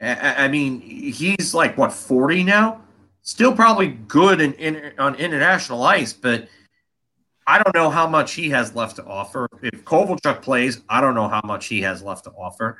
I- 0.00 0.48
mean, 0.48 0.80
he's 0.80 1.52
like 1.52 1.76
what 1.76 1.92
forty 1.92 2.42
now. 2.42 2.82
Still 3.22 3.54
probably 3.54 3.88
good 3.88 4.40
in, 4.40 4.54
in 4.54 4.92
on 4.98 5.14
international 5.16 5.82
ice, 5.82 6.12
but 6.12 6.48
I 7.46 7.62
don't 7.62 7.74
know 7.74 7.90
how 7.90 8.06
much 8.06 8.32
he 8.32 8.48
has 8.50 8.74
left 8.74 8.96
to 8.96 9.04
offer. 9.04 9.48
If 9.60 9.84
Kovalchuk 9.84 10.40
plays, 10.40 10.80
I 10.88 11.00
don't 11.00 11.14
know 11.14 11.28
how 11.28 11.42
much 11.44 11.66
he 11.66 11.82
has 11.82 12.02
left 12.02 12.24
to 12.24 12.30
offer. 12.30 12.78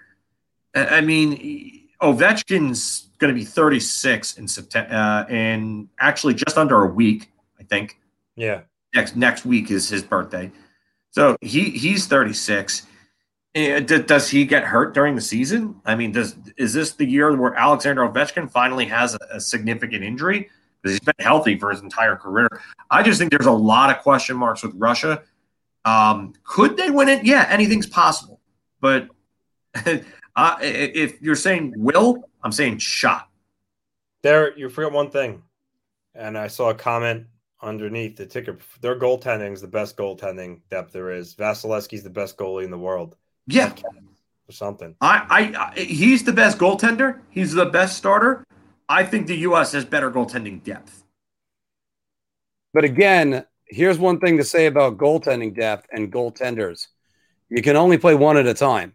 I 0.75 1.01
mean, 1.01 1.80
Ovechkin's 2.03 3.09
going 3.19 3.33
to 3.33 3.39
be 3.39 3.45
36 3.45 4.39
in 4.39 4.49
September, 4.49 4.95
uh, 4.95 5.27
in 5.33 5.89
actually 6.01 6.35
just 6.35 6.57
under 6.57 6.83
a 6.83 6.87
week, 6.87 7.31
I 7.59 7.65
think 7.65 7.99
Yeah. 8.37 8.63
next 8.95 9.17
next 9.17 9.45
week 9.45 9.71
is 9.71 9.89
his 9.89 10.03
birthday. 10.03 10.51
So 11.11 11.37
he 11.41 11.71
he's 11.71 12.07
36. 12.07 12.87
And 13.55 13.87
d- 13.89 14.03
does 14.03 14.31
he 14.31 14.45
get 14.45 14.63
hurt 14.63 14.95
during 14.95 15.17
the 15.17 15.21
season? 15.21 15.81
I 15.85 15.97
mean, 15.97 16.13
does 16.13 16.37
is 16.57 16.73
this 16.73 16.93
the 16.93 17.05
year 17.05 17.35
where 17.37 17.55
Alexander 17.55 18.03
Ovechkin 18.09 18.51
finally 18.51 18.85
has 18.87 19.15
a, 19.15 19.19
a 19.33 19.41
significant 19.41 20.05
injury? 20.05 20.49
Because 20.81 20.95
he's 20.95 21.01
been 21.01 21.15
healthy 21.19 21.59
for 21.59 21.71
his 21.71 21.81
entire 21.83 22.17
career. 22.17 22.49
I 22.91 23.03
just 23.03 23.19
think 23.19 23.31
there's 23.33 23.47
a 23.47 23.51
lot 23.53 23.91
of 23.91 24.03
question 24.03 24.37
marks 24.37 24.63
with 24.63 24.73
Russia. 24.77 25.23
Um, 25.85 26.33
could 26.45 26.77
they 26.77 26.91
win 26.91 27.09
it? 27.09 27.25
Yeah, 27.25 27.47
anything's 27.51 27.87
possible. 27.87 28.41
But 28.81 29.09
uh, 30.37 30.57
if 30.61 31.21
you're 31.21 31.35
saying 31.35 31.75
will, 31.77 32.25
I'm 32.43 32.53
saying 32.53 32.79
shot. 32.79 33.29
There, 34.23 34.57
you 34.57 34.69
forget 34.69 34.93
one 34.93 35.11
thing, 35.11 35.43
and 36.15 36.37
I 36.37 36.47
saw 36.47 36.71
a 36.71 36.75
comment 36.75 37.27
underneath 37.63 38.17
the 38.17 38.27
ticker. 38.27 38.59
Their 38.81 38.99
goaltending 38.99 39.53
is 39.53 39.61
the 39.61 39.69
best 39.69 39.97
goaltending 39.97 40.61
depth 40.71 40.93
there 40.93 41.11
is. 41.11 41.35
Vasilevskiy's 41.35 42.03
the 42.03 42.11
best 42.11 42.37
goalie 42.37 42.65
in 42.65 42.71
the 42.71 42.79
world, 42.79 43.17
Yeah, 43.47 43.73
or 44.49 44.53
something. 44.53 44.95
I, 45.01 45.27
I, 45.29 45.63
I 45.77 45.81
he's 45.81 46.25
the 46.25 46.33
best 46.33 46.59
goaltender. 46.59 47.21
He's 47.31 47.53
the 47.53 47.67
best 47.67 47.97
starter. 47.97 48.45
I 48.89 49.05
think 49.05 49.27
the 49.27 49.37
U.S. 49.39 49.73
has 49.73 49.85
better 49.85 50.11
goaltending 50.11 50.63
depth. 50.63 51.05
But 52.75 52.85
again, 52.85 53.45
here's 53.67 53.99
one 53.99 54.21
thing 54.21 54.37
to 54.37 54.45
say 54.45 54.67
about 54.67 54.99
goaltending 54.99 55.55
depth 55.55 55.87
and 55.93 56.13
goaltenders. 56.13 56.89
You 57.49 57.63
can 57.63 57.77
only 57.77 57.99
play 57.99 58.15
one 58.15 58.37
at 58.37 58.47
a 58.47 58.55
time. 58.55 58.95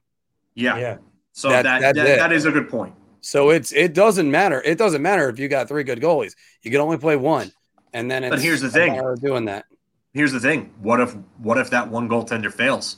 Yeah. 0.54 0.78
Yeah, 0.78 0.98
So 1.36 1.50
That- 1.50 1.64
that, 1.64 1.82
that's 1.82 1.98
that, 1.98 2.18
that 2.18 2.32
is 2.32 2.46
a 2.46 2.52
good 2.52 2.70
point. 2.70 2.96
So 3.22 3.50
it's 3.50 3.72
it 3.74 3.94
doesn't 3.94 4.30
matter. 4.32 4.62
It 4.62 4.78
doesn't 4.78 5.02
matter 5.02 5.28
if 5.30 5.38
you 5.40 5.48
got 5.48 5.68
three 5.68 5.84
good 5.84 6.00
goalies. 6.00 6.36
You 6.62 6.72
can 6.72 6.80
only 6.80 6.98
play 6.98 7.16
one. 7.16 7.52
And 7.92 8.10
then 8.10 8.24
it's 8.24 8.30
But 8.32 8.42
here's 8.42 8.62
the 8.62 8.70
thing. 8.70 8.94
matter 8.94 9.16
doing 9.22 9.46
that. 9.46 9.66
Here's 10.14 10.32
the 10.32 10.40
thing: 10.40 10.74
what 10.82 11.00
if 11.02 11.16
what 11.40 11.58
if 11.58 11.72
that 11.72 11.90
one 11.90 12.08
goaltender 12.08 12.54
fails? 12.54 12.98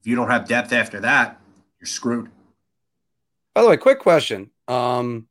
If 0.00 0.06
you 0.06 0.16
don't 0.16 0.30
have 0.30 0.48
depth 0.48 0.72
after 0.72 1.00
that, 1.00 1.40
you're 1.80 1.86
screwed. 1.86 2.30
By 3.54 3.62
the 3.62 3.68
way, 3.68 3.76
quick 3.76 3.98
question. 4.00 4.50
Um 4.68 5.28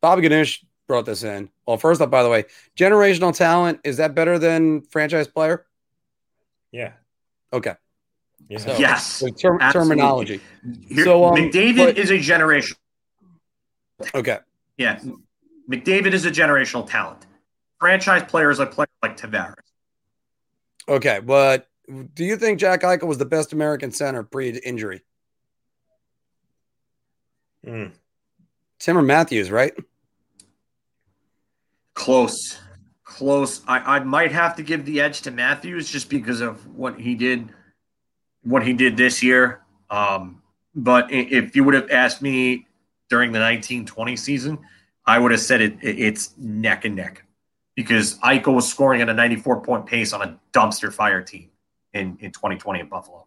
Bobby 0.00 0.22
Ganesh 0.22 0.64
brought 0.86 1.04
this 1.04 1.22
in. 1.22 1.50
Well, 1.66 1.76
first 1.76 2.00
up, 2.00 2.10
by 2.10 2.22
the 2.22 2.28
way, 2.30 2.44
generational 2.76 3.36
talent, 3.36 3.80
is 3.84 3.98
that 3.98 4.14
better 4.14 4.38
than 4.38 4.80
franchise 4.82 5.28
player? 5.28 5.66
yeah, 6.72 6.92
Okay. 7.52 7.74
Yeah. 8.48 8.58
So- 8.58 8.76
yes, 8.78 9.06
So 9.06 9.28
ter- 9.28 9.58
terminology. 9.72 10.40
Here, 10.88 11.04
So, 11.04 11.24
um, 11.24 11.34
McDavid 11.36 11.76
but- 11.76 11.98
is 11.98 12.10
a 12.10 12.18
generation. 12.18 12.76
Okay. 14.14 14.38
Yeah, 14.76 15.00
McDavid 15.70 16.12
is 16.12 16.24
a 16.24 16.30
generational 16.30 16.88
talent. 16.88 17.26
Franchise 17.80 18.24
players 18.28 18.58
like 18.58 18.72
players 18.72 18.88
like 19.02 19.16
Tavares. 19.16 19.54
Okay. 20.88 21.20
But 21.20 21.68
do 22.14 22.24
you 22.24 22.36
think 22.36 22.58
Jack 22.58 22.82
Eichel 22.82 23.06
was 23.06 23.18
the 23.18 23.24
best 23.24 23.52
American 23.52 23.90
center 23.92 24.22
pre 24.22 24.50
injury? 24.50 25.02
Mm. 27.66 27.92
Timmer 28.78 29.02
Matthews, 29.02 29.50
right? 29.50 29.74
Close, 31.94 32.58
close. 33.04 33.62
I, 33.66 33.96
I 33.96 33.98
might 34.00 34.30
have 34.32 34.54
to 34.56 34.62
give 34.62 34.84
the 34.84 35.00
edge 35.00 35.22
to 35.22 35.30
Matthews 35.32 35.90
just 35.90 36.08
because 36.08 36.40
of 36.40 36.64
what 36.74 36.98
he 37.00 37.14
did, 37.16 37.48
what 38.42 38.66
he 38.66 38.72
did 38.72 38.96
this 38.96 39.22
year. 39.22 39.60
Um, 39.90 40.42
but 40.74 41.10
if 41.10 41.56
you 41.56 41.64
would 41.64 41.74
have 41.74 41.90
asked 41.90 42.22
me 42.22 42.66
during 43.08 43.32
the 43.32 43.38
1920 43.40 44.16
season, 44.16 44.58
I 45.06 45.18
would 45.18 45.30
have 45.32 45.40
said 45.40 45.60
it, 45.60 45.74
it- 45.82 45.98
it's 45.98 46.36
neck 46.38 46.84
and 46.84 46.94
neck 46.94 47.24
because 47.74 48.18
Eichel 48.18 48.54
was 48.54 48.68
scoring 48.68 49.00
at 49.00 49.08
a 49.08 49.14
94 49.14 49.62
point 49.62 49.86
pace 49.86 50.12
on 50.12 50.22
a 50.22 50.38
dumpster 50.52 50.92
fire 50.92 51.22
team 51.22 51.50
in, 51.94 52.18
in 52.20 52.32
2020 52.32 52.80
in 52.80 52.88
Buffalo. 52.88 53.26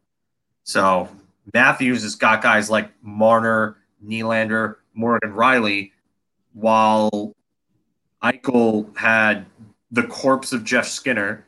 So 0.63 1.09
Matthews 1.53 2.03
has 2.03 2.15
got 2.15 2.41
guys 2.41 2.69
like 2.69 2.91
Marner, 3.01 3.77
Nylander, 4.05 4.75
Morgan 4.93 5.31
Rielly, 5.31 5.91
while 6.53 7.33
Eichel 8.23 8.95
had 8.97 9.45
the 9.89 10.03
corpse 10.03 10.53
of 10.53 10.63
Jeff 10.63 10.85
Skinner, 10.85 11.45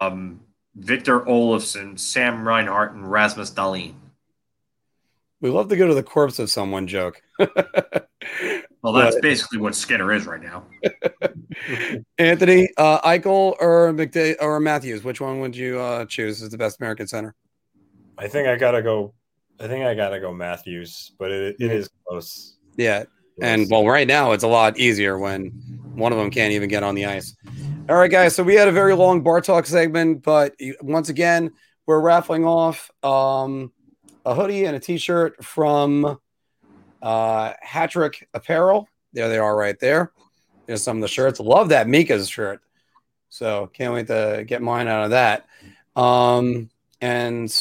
um, 0.00 0.40
Victor 0.74 1.20
Olofsson, 1.20 1.98
Sam 1.98 2.46
Reinhart, 2.46 2.92
and 2.92 3.10
Rasmus 3.10 3.50
Dahlin. 3.50 3.94
We 5.40 5.50
love 5.50 5.68
to 5.68 5.76
go 5.76 5.86
to 5.88 5.94
the 5.94 6.02
corpse 6.02 6.38
of 6.38 6.50
someone 6.50 6.86
joke. 6.86 7.20
Well, 8.82 8.92
that's 8.94 9.14
But- 9.14 9.22
basically 9.22 9.58
what 9.58 9.76
Skinner 9.76 10.12
is 10.12 10.26
right 10.26 10.42
now. 10.42 10.64
Anthony, 12.18 12.68
uh, 12.76 13.00
Eichel 13.08 13.54
or 13.60 13.92
McDa- 13.92 14.34
or 14.40 14.58
Matthews, 14.58 15.04
which 15.04 15.20
one 15.20 15.38
would 15.40 15.54
you 15.54 15.78
uh, 15.78 16.04
choose 16.06 16.42
as 16.42 16.50
the 16.50 16.58
best 16.58 16.80
American 16.80 17.06
center? 17.06 17.34
I 18.18 18.26
think 18.26 18.48
I 18.48 18.56
gotta 18.56 18.82
go. 18.82 19.14
I 19.60 19.68
think 19.68 19.84
I 19.84 19.94
gotta 19.94 20.18
go 20.18 20.32
Matthews, 20.32 21.12
but 21.18 21.30
it, 21.30 21.56
it 21.60 21.70
is 21.70 21.88
close. 22.06 22.56
Yeah, 22.76 23.04
and 23.40 23.68
well, 23.70 23.86
right 23.86 24.06
now 24.08 24.32
it's 24.32 24.42
a 24.44 24.48
lot 24.48 24.76
easier 24.78 25.16
when 25.16 25.46
one 25.94 26.10
of 26.10 26.18
them 26.18 26.30
can't 26.30 26.52
even 26.52 26.68
get 26.68 26.82
on 26.82 26.96
the 26.96 27.06
ice. 27.06 27.36
All 27.88 27.96
right, 27.96 28.10
guys. 28.10 28.36
So 28.36 28.44
we 28.44 28.54
had 28.54 28.68
a 28.68 28.72
very 28.72 28.94
long 28.94 29.22
bar 29.22 29.40
talk 29.40 29.66
segment, 29.66 30.22
but 30.22 30.54
once 30.82 31.08
again, 31.08 31.52
we're 31.84 32.00
raffling 32.00 32.44
off 32.44 32.88
um, 33.02 33.72
a 34.24 34.34
hoodie 34.34 34.66
and 34.66 34.76
a 34.76 34.80
T-shirt 34.80 35.44
from 35.44 36.16
uh, 37.02 37.52
Hat 37.60 37.90
Trick 37.90 38.28
Apparel. 38.34 38.88
There 39.12 39.28
they 39.28 39.38
are, 39.38 39.56
right 39.56 39.78
there. 39.80 40.12
There's 40.66 40.82
some 40.82 40.98
of 40.98 41.00
the 41.00 41.08
shirts. 41.08 41.40
Love 41.40 41.70
that 41.70 41.88
Mika's 41.88 42.28
shirt. 42.28 42.60
So 43.30 43.68
can't 43.72 43.92
wait 43.92 44.06
to 44.06 44.44
get 44.46 44.62
mine 44.62 44.86
out 44.86 45.04
of 45.04 45.10
that. 45.10 45.46
Um, 45.96 46.70
and 47.00 47.52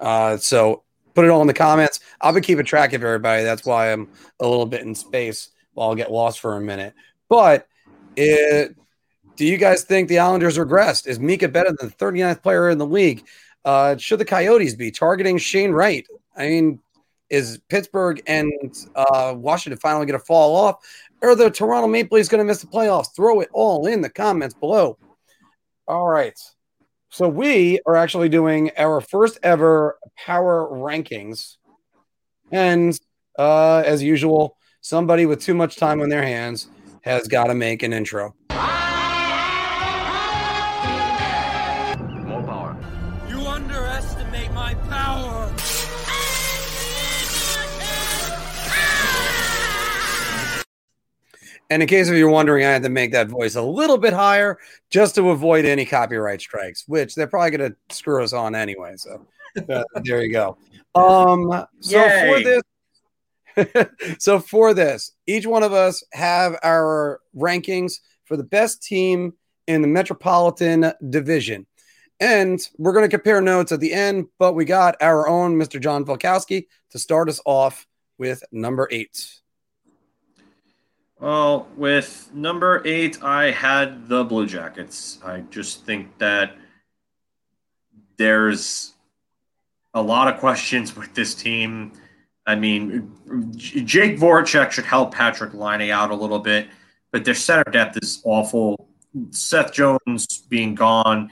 uh, 0.00 0.36
so 0.36 0.82
put 1.14 1.24
it 1.24 1.30
all 1.30 1.40
in 1.40 1.46
the 1.46 1.54
comments. 1.54 2.00
I'll 2.20 2.34
be 2.34 2.42
keeping 2.42 2.66
track 2.66 2.92
of 2.92 3.02
everybody. 3.02 3.42
That's 3.42 3.64
why 3.64 3.90
I'm 3.90 4.10
a 4.38 4.46
little 4.46 4.66
bit 4.66 4.82
in 4.82 4.94
space 4.94 5.48
while 5.72 5.88
I'll 5.88 5.94
get 5.94 6.12
lost 6.12 6.40
for 6.40 6.56
a 6.56 6.60
minute. 6.60 6.92
But 7.30 7.66
it, 8.16 8.76
do 9.36 9.44
you 9.44 9.56
guys 9.56 9.84
think 9.84 10.08
the 10.08 10.18
Islanders 10.18 10.58
regressed? 10.58 11.06
Is 11.06 11.18
Mika 11.18 11.48
better 11.48 11.72
than 11.78 11.88
the 11.88 11.94
39th 11.94 12.42
player 12.42 12.70
in 12.70 12.78
the 12.78 12.86
league? 12.86 13.26
Uh, 13.64 13.96
should 13.96 14.20
the 14.20 14.24
Coyotes 14.24 14.74
be 14.74 14.90
targeting 14.90 15.38
Shane 15.38 15.72
Wright? 15.72 16.06
I 16.36 16.48
mean, 16.48 16.80
is 17.30 17.60
Pittsburgh 17.68 18.22
and 18.26 18.52
uh, 18.94 19.34
Washington 19.36 19.78
finally 19.80 20.06
going 20.06 20.18
to 20.18 20.24
fall 20.24 20.54
off? 20.54 20.76
Or 21.22 21.34
the 21.34 21.50
Toronto 21.50 21.88
Maple 21.88 22.16
Leafs 22.16 22.28
going 22.28 22.40
to 22.40 22.44
miss 22.44 22.60
the 22.60 22.66
playoffs? 22.66 23.14
Throw 23.16 23.40
it 23.40 23.48
all 23.52 23.86
in 23.86 24.02
the 24.02 24.10
comments 24.10 24.54
below. 24.54 24.98
All 25.88 26.06
right. 26.06 26.38
So 27.10 27.28
we 27.28 27.80
are 27.86 27.96
actually 27.96 28.28
doing 28.28 28.70
our 28.76 29.00
first 29.00 29.38
ever 29.42 29.98
power 30.16 30.68
rankings. 30.70 31.56
And 32.52 32.98
uh, 33.38 33.82
as 33.86 34.02
usual, 34.02 34.56
somebody 34.80 35.24
with 35.24 35.40
too 35.40 35.54
much 35.54 35.76
time 35.76 36.00
on 36.02 36.08
their 36.08 36.22
hands 36.22 36.68
has 37.02 37.26
got 37.26 37.44
to 37.44 37.54
make 37.54 37.82
an 37.82 37.92
intro. 37.92 38.34
And 51.70 51.82
in 51.82 51.88
case 51.88 52.08
of 52.08 52.16
you're 52.16 52.28
wondering, 52.28 52.64
I 52.64 52.70
had 52.70 52.82
to 52.82 52.88
make 52.88 53.12
that 53.12 53.28
voice 53.28 53.54
a 53.54 53.62
little 53.62 53.98
bit 53.98 54.12
higher 54.12 54.58
just 54.90 55.14
to 55.14 55.30
avoid 55.30 55.64
any 55.64 55.84
copyright 55.84 56.40
strikes, 56.40 56.84
which 56.86 57.14
they're 57.14 57.26
probably 57.26 57.56
going 57.56 57.72
to 57.72 57.94
screw 57.94 58.22
us 58.22 58.32
on 58.32 58.54
anyway. 58.54 58.94
So 58.96 59.26
uh, 59.68 59.84
there 60.02 60.22
you 60.22 60.32
go. 60.32 60.58
Um, 60.94 61.66
so 61.80 62.02
for 62.26 62.40
this, 62.42 62.62
so 64.18 64.38
for 64.40 64.74
this, 64.74 65.12
each 65.26 65.46
one 65.46 65.62
of 65.62 65.72
us 65.72 66.04
have 66.12 66.56
our 66.62 67.20
rankings 67.36 68.00
for 68.24 68.36
the 68.36 68.44
best 68.44 68.82
team 68.82 69.34
in 69.66 69.82
the 69.82 69.88
Metropolitan 69.88 70.92
Division. 71.08 71.66
And 72.20 72.60
we're 72.78 72.92
going 72.92 73.04
to 73.08 73.16
compare 73.16 73.40
notes 73.40 73.72
at 73.72 73.80
the 73.80 73.92
end, 73.92 74.26
but 74.38 74.54
we 74.54 74.64
got 74.64 74.96
our 75.00 75.28
own 75.28 75.56
Mr. 75.56 75.80
John 75.80 76.04
Volkowski 76.04 76.66
to 76.90 76.98
start 76.98 77.28
us 77.28 77.40
off 77.44 77.86
with 78.18 78.42
number 78.52 78.88
eight. 78.90 79.40
Well, 81.20 81.68
with 81.76 82.30
number 82.34 82.82
eight, 82.84 83.22
I 83.22 83.50
had 83.50 84.08
the 84.08 84.24
Blue 84.24 84.46
Jackets. 84.46 85.18
I 85.24 85.40
just 85.50 85.86
think 85.86 86.18
that 86.18 86.56
there's 88.16 88.92
a 89.94 90.02
lot 90.02 90.32
of 90.32 90.40
questions 90.40 90.96
with 90.96 91.14
this 91.14 91.34
team. 91.34 91.92
I 92.46 92.56
mean, 92.56 93.12
Jake 93.56 94.18
Voracek 94.18 94.72
should 94.72 94.84
help 94.84 95.14
Patrick 95.14 95.54
Laine 95.54 95.90
out 95.90 96.10
a 96.10 96.14
little 96.14 96.40
bit, 96.40 96.68
but 97.10 97.24
their 97.24 97.34
center 97.34 97.70
depth 97.70 97.96
is 98.02 98.20
awful. 98.24 98.88
Seth 99.30 99.72
Jones 99.72 100.26
being 100.48 100.74
gone 100.74 101.30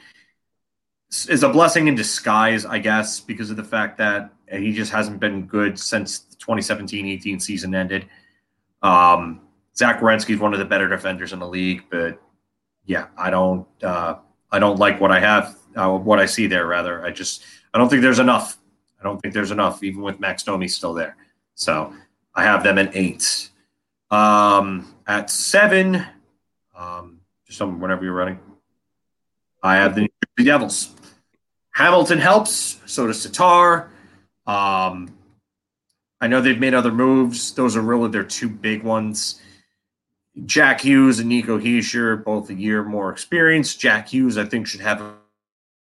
is 1.28 1.42
a 1.42 1.48
blessing 1.48 1.88
in 1.88 1.94
disguise, 1.94 2.64
I 2.64 2.78
guess, 2.78 3.20
because 3.20 3.50
of 3.50 3.56
the 3.56 3.64
fact 3.64 3.98
that 3.98 4.32
he 4.50 4.72
just 4.72 4.92
hasn't 4.92 5.20
been 5.20 5.46
good 5.46 5.78
since 5.78 6.20
the 6.20 6.36
2017-18 6.36 7.42
season 7.42 7.74
ended. 7.74 8.06
Um, 8.80 9.41
Zach 9.77 10.01
Werenski 10.01 10.35
is 10.35 10.40
one 10.40 10.53
of 10.53 10.59
the 10.59 10.65
better 10.65 10.89
defenders 10.89 11.32
in 11.32 11.39
the 11.39 11.49
league, 11.49 11.85
but 11.90 12.20
yeah, 12.85 13.07
I 13.16 13.31
don't, 13.31 13.66
uh, 13.82 14.16
I 14.51 14.59
don't 14.59 14.78
like 14.78 15.01
what 15.01 15.11
I 15.11 15.20
have, 15.20 15.57
uh, 15.77 15.97
what 15.97 16.19
I 16.19 16.27
see 16.27 16.47
there. 16.47 16.66
Rather, 16.66 17.05
I 17.05 17.11
just, 17.11 17.44
I 17.73 17.78
don't 17.78 17.89
think 17.89 18.03
there's 18.03 18.19
enough. 18.19 18.59
I 19.01 19.05
don't 19.05 19.20
think 19.20 19.35
there's 19.35 19.51
enough, 19.51 19.82
even 19.82 20.03
with 20.03 20.20
Max 20.20 20.43
Domi 20.43 20.69
still 20.69 20.93
there. 20.93 21.16
So 21.55 21.94
I 22.35 22.44
have 22.44 22.62
them 22.62 22.78
at 22.78 22.94
eight. 22.94 23.51
Um, 24.11 24.94
at 25.07 25.31
seven, 25.31 26.05
um, 26.77 27.20
just 27.47 27.59
some 27.59 27.81
whenever 27.81 28.05
you're 28.05 28.12
running. 28.12 28.39
I 29.62 29.77
have 29.77 29.94
the 29.94 30.03
New 30.03 30.09
Jersey 30.36 30.47
Devils. 30.47 30.94
Hamilton 31.70 32.19
helps. 32.19 32.81
So 32.86 33.07
does 33.07 33.23
Tatar. 33.23 33.90
Um, 34.47 35.16
I 36.20 36.28
know 36.28 36.40
they've 36.40 36.61
made 36.61 36.74
other 36.74 36.93
moves. 36.93 37.53
Those 37.55 37.77
are 37.77 37.81
really 37.81 38.11
their 38.11 38.24
two 38.24 38.49
big 38.49 38.82
ones. 38.82 39.40
Jack 40.46 40.80
Hughes 40.80 41.18
and 41.18 41.28
Nico 41.28 41.59
Hischier, 41.59 42.22
both 42.22 42.48
a 42.50 42.54
year 42.54 42.82
more 42.82 43.10
experience. 43.10 43.74
Jack 43.74 44.09
Hughes, 44.09 44.38
I 44.38 44.44
think, 44.44 44.66
should 44.66 44.80
have 44.80 45.00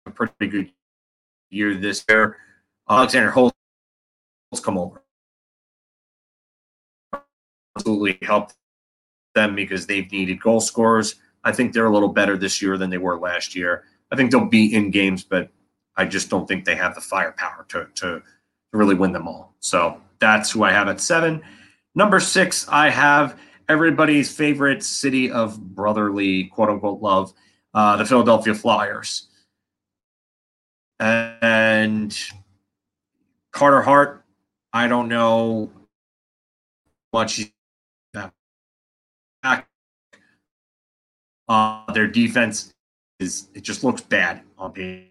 a 0.06 0.12
pretty 0.12 0.48
good 0.48 0.72
year 1.50 1.74
this 1.76 2.06
year. 2.08 2.38
Alexander 2.88 3.32
Holtz 3.32 3.56
come 4.62 4.78
over. 4.78 5.02
Absolutely 7.78 8.20
helped 8.22 8.54
them 9.34 9.56
because 9.56 9.88
they've 9.88 10.10
needed 10.12 10.42
goal 10.42 10.62
scorers. 10.62 11.16
I 11.44 11.52
think 11.52 11.74
they're 11.74 11.88
a 11.88 11.94
little 11.94 12.10
better 12.10 12.38
this 12.38 12.62
year 12.62 12.78
than 12.78 12.90
they 12.90 12.98
were 12.98 13.18
last 13.18 13.56
year. 13.56 13.84
I 14.12 14.16
think 14.16 14.32
they'll 14.32 14.46
be 14.46 14.74
in 14.74 14.92
games, 14.92 15.24
but 15.24 15.50
I 15.98 16.06
just 16.06 16.30
don't 16.30 16.48
think 16.48 16.66
they 16.66 16.76
have 16.76 16.96
the 16.96 17.02
firepower 17.02 17.66
to, 17.70 17.88
to, 17.96 18.20
to 18.20 18.22
really 18.72 18.96
win 18.96 19.12
them 19.12 19.28
all. 19.28 19.56
So 19.60 20.00
that's 20.20 20.52
who 20.52 20.64
I 20.64 20.72
have 20.72 20.88
at 20.88 21.02
seven. 21.02 21.42
Number 21.96 22.20
six, 22.20 22.68
I 22.70 22.90
have 22.90 23.40
everybody's 23.70 24.36
favorite 24.36 24.84
city 24.84 25.32
of 25.32 25.60
brotherly 25.76 26.46
quote 26.46 26.70
unquote 26.70 27.02
love, 27.02 27.34
uh, 27.74 27.98
the 27.98 28.06
Philadelphia 28.06 28.54
Flyers. 28.54 29.28
And 31.00 32.18
Carter 33.52 33.82
Hart, 33.82 34.24
I 34.72 34.88
don't 34.88 35.10
know 35.10 35.72
much 37.14 37.52
back. 38.14 39.68
Uh, 41.48 41.92
their 41.94 42.08
defense 42.08 42.74
is 43.20 43.50
it 43.54 43.62
just 43.62 43.84
looks 43.84 44.02
bad 44.02 44.42
on 44.58 44.74
paper. 44.74 45.06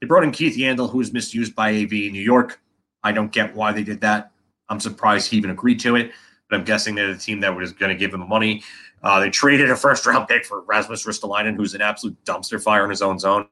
They 0.00 0.06
brought 0.06 0.24
in 0.24 0.32
Keith 0.32 0.56
Yandle, 0.56 0.90
who 0.90 0.98
was 0.98 1.12
misused 1.12 1.54
by 1.54 1.70
AV 1.70 1.92
in 1.92 2.12
New 2.12 2.22
York. 2.22 2.60
I 3.02 3.12
don't 3.12 3.32
get 3.32 3.54
why 3.54 3.72
they 3.72 3.82
did 3.82 4.00
that. 4.02 4.32
I'm 4.68 4.80
surprised 4.80 5.30
he 5.30 5.36
even 5.36 5.50
agreed 5.50 5.80
to 5.80 5.96
it, 5.96 6.12
but 6.48 6.58
I'm 6.58 6.64
guessing 6.64 6.94
they're 6.94 7.12
the 7.12 7.18
team 7.18 7.40
that 7.40 7.56
was 7.56 7.72
going 7.72 7.90
to 7.90 7.98
give 7.98 8.12
him 8.14 8.20
the 8.20 8.26
money. 8.26 8.62
Uh, 9.02 9.20
they 9.20 9.30
traded 9.30 9.70
a 9.70 9.76
first 9.76 10.06
round 10.06 10.28
pick 10.28 10.44
for 10.44 10.62
Rasmus 10.62 11.04
Ristolainen, 11.04 11.56
who's 11.56 11.74
an 11.74 11.80
absolute 11.82 12.16
dumpster 12.24 12.62
fire 12.62 12.84
in 12.84 12.90
his 12.90 13.02
own 13.02 13.18
zone. 13.18 13.48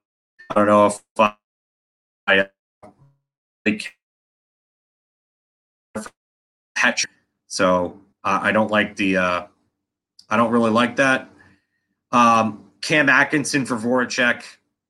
I 0.51 0.55
don't 0.55 0.66
know 0.66 0.86
if 0.86 1.01
I, 1.19 1.35
I 2.27 2.48
like 3.64 3.94
so 7.47 7.98
uh, 8.24 8.40
I 8.43 8.52
don't 8.52 8.70
like 8.70 8.97
the 8.97 9.16
uh, 9.19 9.47
I 10.28 10.36
don't 10.36 10.51
really 10.51 10.70
like 10.70 10.97
that. 10.97 11.28
Um, 12.10 12.70
Cam 12.81 13.09
Atkinson 13.09 13.66
for 13.66 13.77
Voracek. 13.77 14.43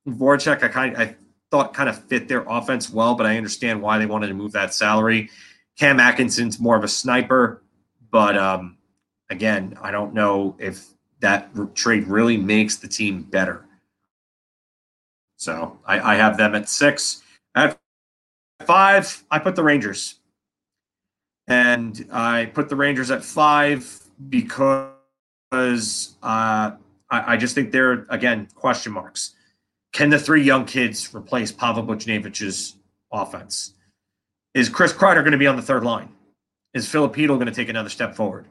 Voracek, 0.09 0.63
I 0.63 0.69
kind 0.69 0.97
I 0.97 1.17
thought 1.51 1.75
kind 1.75 1.89
of 1.89 2.03
fit 2.05 2.29
their 2.29 2.45
offense 2.49 2.91
well, 2.91 3.15
but 3.15 3.27
I 3.27 3.37
understand 3.37 3.83
why 3.83 3.99
they 3.99 4.07
wanted 4.07 4.29
to 4.29 4.35
move 4.35 4.53
that 4.53 4.75
salary. 4.75 5.31
Cam 5.79 6.01
Atkinson's 6.01 6.61
more 6.61 6.77
of 6.77 6.85
a 6.85 6.89
sniper, 6.89 7.63
but 8.13 8.37
um, 8.37 8.77
again, 9.31 9.77
I 9.83 9.91
don't 9.91 10.15
know 10.15 10.55
if 10.61 10.87
that 11.21 11.51
trade 11.75 12.07
really 12.07 12.37
makes 12.37 12.77
the 12.77 12.87
team 12.87 13.23
better. 13.23 13.65
So 15.37 15.81
I, 15.85 16.13
I 16.13 16.15
have 16.15 16.37
them 16.37 16.55
at 16.55 16.69
six. 16.69 17.23
At 17.57 17.79
five, 18.65 19.25
I 19.31 19.41
put 19.41 19.57
the 19.57 19.65
Rangers. 19.65 20.21
And 21.49 22.07
I 22.13 22.47
put 22.47 22.69
the 22.69 22.77
Rangers 22.77 23.11
at 23.11 23.25
five 23.25 24.05
because 24.29 26.15
uh, 26.23 26.71
I, 27.11 27.37
just 27.37 27.55
think 27.55 27.73
they're, 27.73 28.07
again, 28.09 28.49
question 28.55 28.93
marks. 28.93 29.35
Can 29.93 30.11
the 30.11 30.19
three 30.19 30.43
young 30.43 30.65
kids 30.65 31.15
replace 31.15 31.51
Pavel 31.51 31.83
Buchnevich's 31.83 32.77
offense? 33.11 33.75
Is 34.55 34.69
Chris 34.69 34.93
Kreider 34.93 35.21
going 35.23 35.33
to 35.33 35.39
be 35.39 35.47
on 35.47 35.57
the 35.57 35.63
third 35.63 35.83
line? 35.83 36.11
Is 36.75 36.89
Filipino 36.89 37.35
going 37.35 37.47
to 37.47 37.53
take 37.53 37.69
another 37.69 37.89
step 37.89 38.15
forward? 38.15 38.47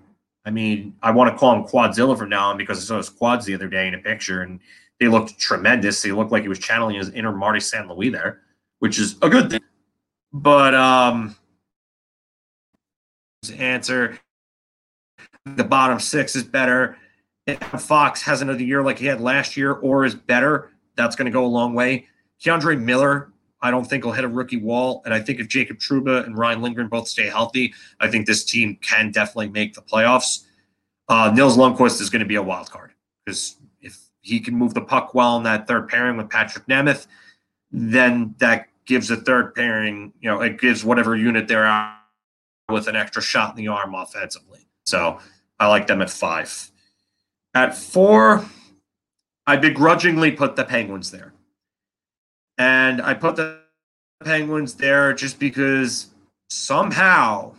I 0.45 0.49
mean, 0.49 0.95
I 1.01 1.11
want 1.11 1.31
to 1.31 1.37
call 1.37 1.55
him 1.55 1.63
Quadzilla 1.63 2.17
from 2.17 2.29
now 2.29 2.49
on 2.49 2.57
because 2.57 2.77
I 2.79 2.81
saw 2.81 2.97
his 2.97 3.09
quads 3.09 3.45
the 3.45 3.53
other 3.53 3.67
day 3.67 3.87
in 3.87 3.93
a 3.93 3.99
picture 3.99 4.41
and 4.41 4.59
they 4.99 5.07
looked 5.07 5.39
tremendous. 5.39 6.01
He 6.01 6.11
looked 6.11 6.31
like 6.31 6.43
he 6.43 6.49
was 6.49 6.59
channeling 6.59 6.95
his 6.95 7.09
inner 7.09 7.31
Marty 7.31 7.59
St. 7.59 7.87
Louis 7.87 8.09
there, 8.09 8.41
which 8.79 8.99
is 8.99 9.17
a 9.21 9.29
good 9.29 9.49
thing. 9.51 9.61
But 10.33 10.73
um 10.73 11.35
answer 13.57 14.19
the 15.45 15.63
bottom 15.63 15.99
six 15.99 16.35
is 16.35 16.43
better. 16.43 16.97
If 17.47 17.59
Fox 17.59 18.21
has 18.21 18.41
another 18.41 18.63
year 18.63 18.83
like 18.83 18.99
he 18.99 19.07
had 19.07 19.19
last 19.19 19.57
year 19.57 19.73
or 19.73 20.05
is 20.05 20.13
better, 20.13 20.69
that's 20.95 21.15
going 21.15 21.25
to 21.25 21.31
go 21.31 21.43
a 21.43 21.47
long 21.47 21.73
way. 21.73 22.07
K'Andre 22.43 22.79
Miller, 22.79 23.30
I 23.61 23.71
don't 23.71 23.85
think 23.85 24.03
will 24.03 24.11
hit 24.11 24.23
a 24.23 24.29
rookie 24.29 24.57
wall. 24.57 25.01
And 25.05 25.13
I 25.13 25.19
think 25.19 25.39
if 25.39 25.47
Jacob 25.47 25.77
Trouba 25.77 26.25
and 26.25 26.37
Ryan 26.37 26.61
Lindgren 26.61 26.87
both 26.87 27.07
stay 27.07 27.27
healthy, 27.27 27.73
I 27.99 28.09
think 28.09 28.25
this 28.25 28.43
team 28.43 28.77
can 28.81 29.11
definitely 29.11 29.49
make 29.49 29.73
the 29.73 29.81
playoffs. 29.81 30.45
Uh, 31.07 31.31
Nils 31.33 31.57
Lundkvist 31.57 32.01
is 32.01 32.09
going 32.09 32.21
to 32.21 32.25
be 32.25 32.35
a 32.35 32.41
wild 32.41 32.71
card 32.71 32.93
because 33.25 33.57
if 33.81 33.99
he 34.21 34.39
can 34.39 34.55
move 34.55 34.73
the 34.73 34.81
puck 34.81 35.13
well 35.13 35.37
in 35.37 35.43
that 35.43 35.67
third 35.67 35.89
pairing 35.89 36.17
with 36.17 36.29
Patrick 36.29 36.65
Nemeth, 36.67 37.07
then 37.71 38.35
that 38.39 38.67
gives 38.85 39.11
a 39.11 39.17
third 39.17 39.53
pairing, 39.53 40.13
you 40.19 40.29
know, 40.29 40.41
it 40.41 40.59
gives 40.59 40.83
whatever 40.83 41.15
unit 41.15 41.47
they're 41.47 41.65
out 41.65 41.95
with 42.69 42.87
an 42.87 42.95
extra 42.95 43.21
shot 43.21 43.51
in 43.51 43.57
the 43.57 43.67
arm 43.67 43.93
offensively. 43.93 44.59
So 44.85 45.19
I 45.59 45.67
like 45.67 45.87
them 45.87 46.01
at 46.01 46.09
five. 46.09 46.71
At 47.53 47.75
four, 47.77 48.45
I 49.45 49.57
begrudgingly 49.57 50.31
put 50.31 50.55
the 50.55 50.63
Penguins 50.63 51.11
there. 51.11 51.33
And 52.61 53.01
I 53.01 53.15
put 53.15 53.37
the 53.37 53.57
Penguins 54.23 54.75
there 54.75 55.13
just 55.13 55.39
because 55.39 56.11
somehow, 56.47 57.55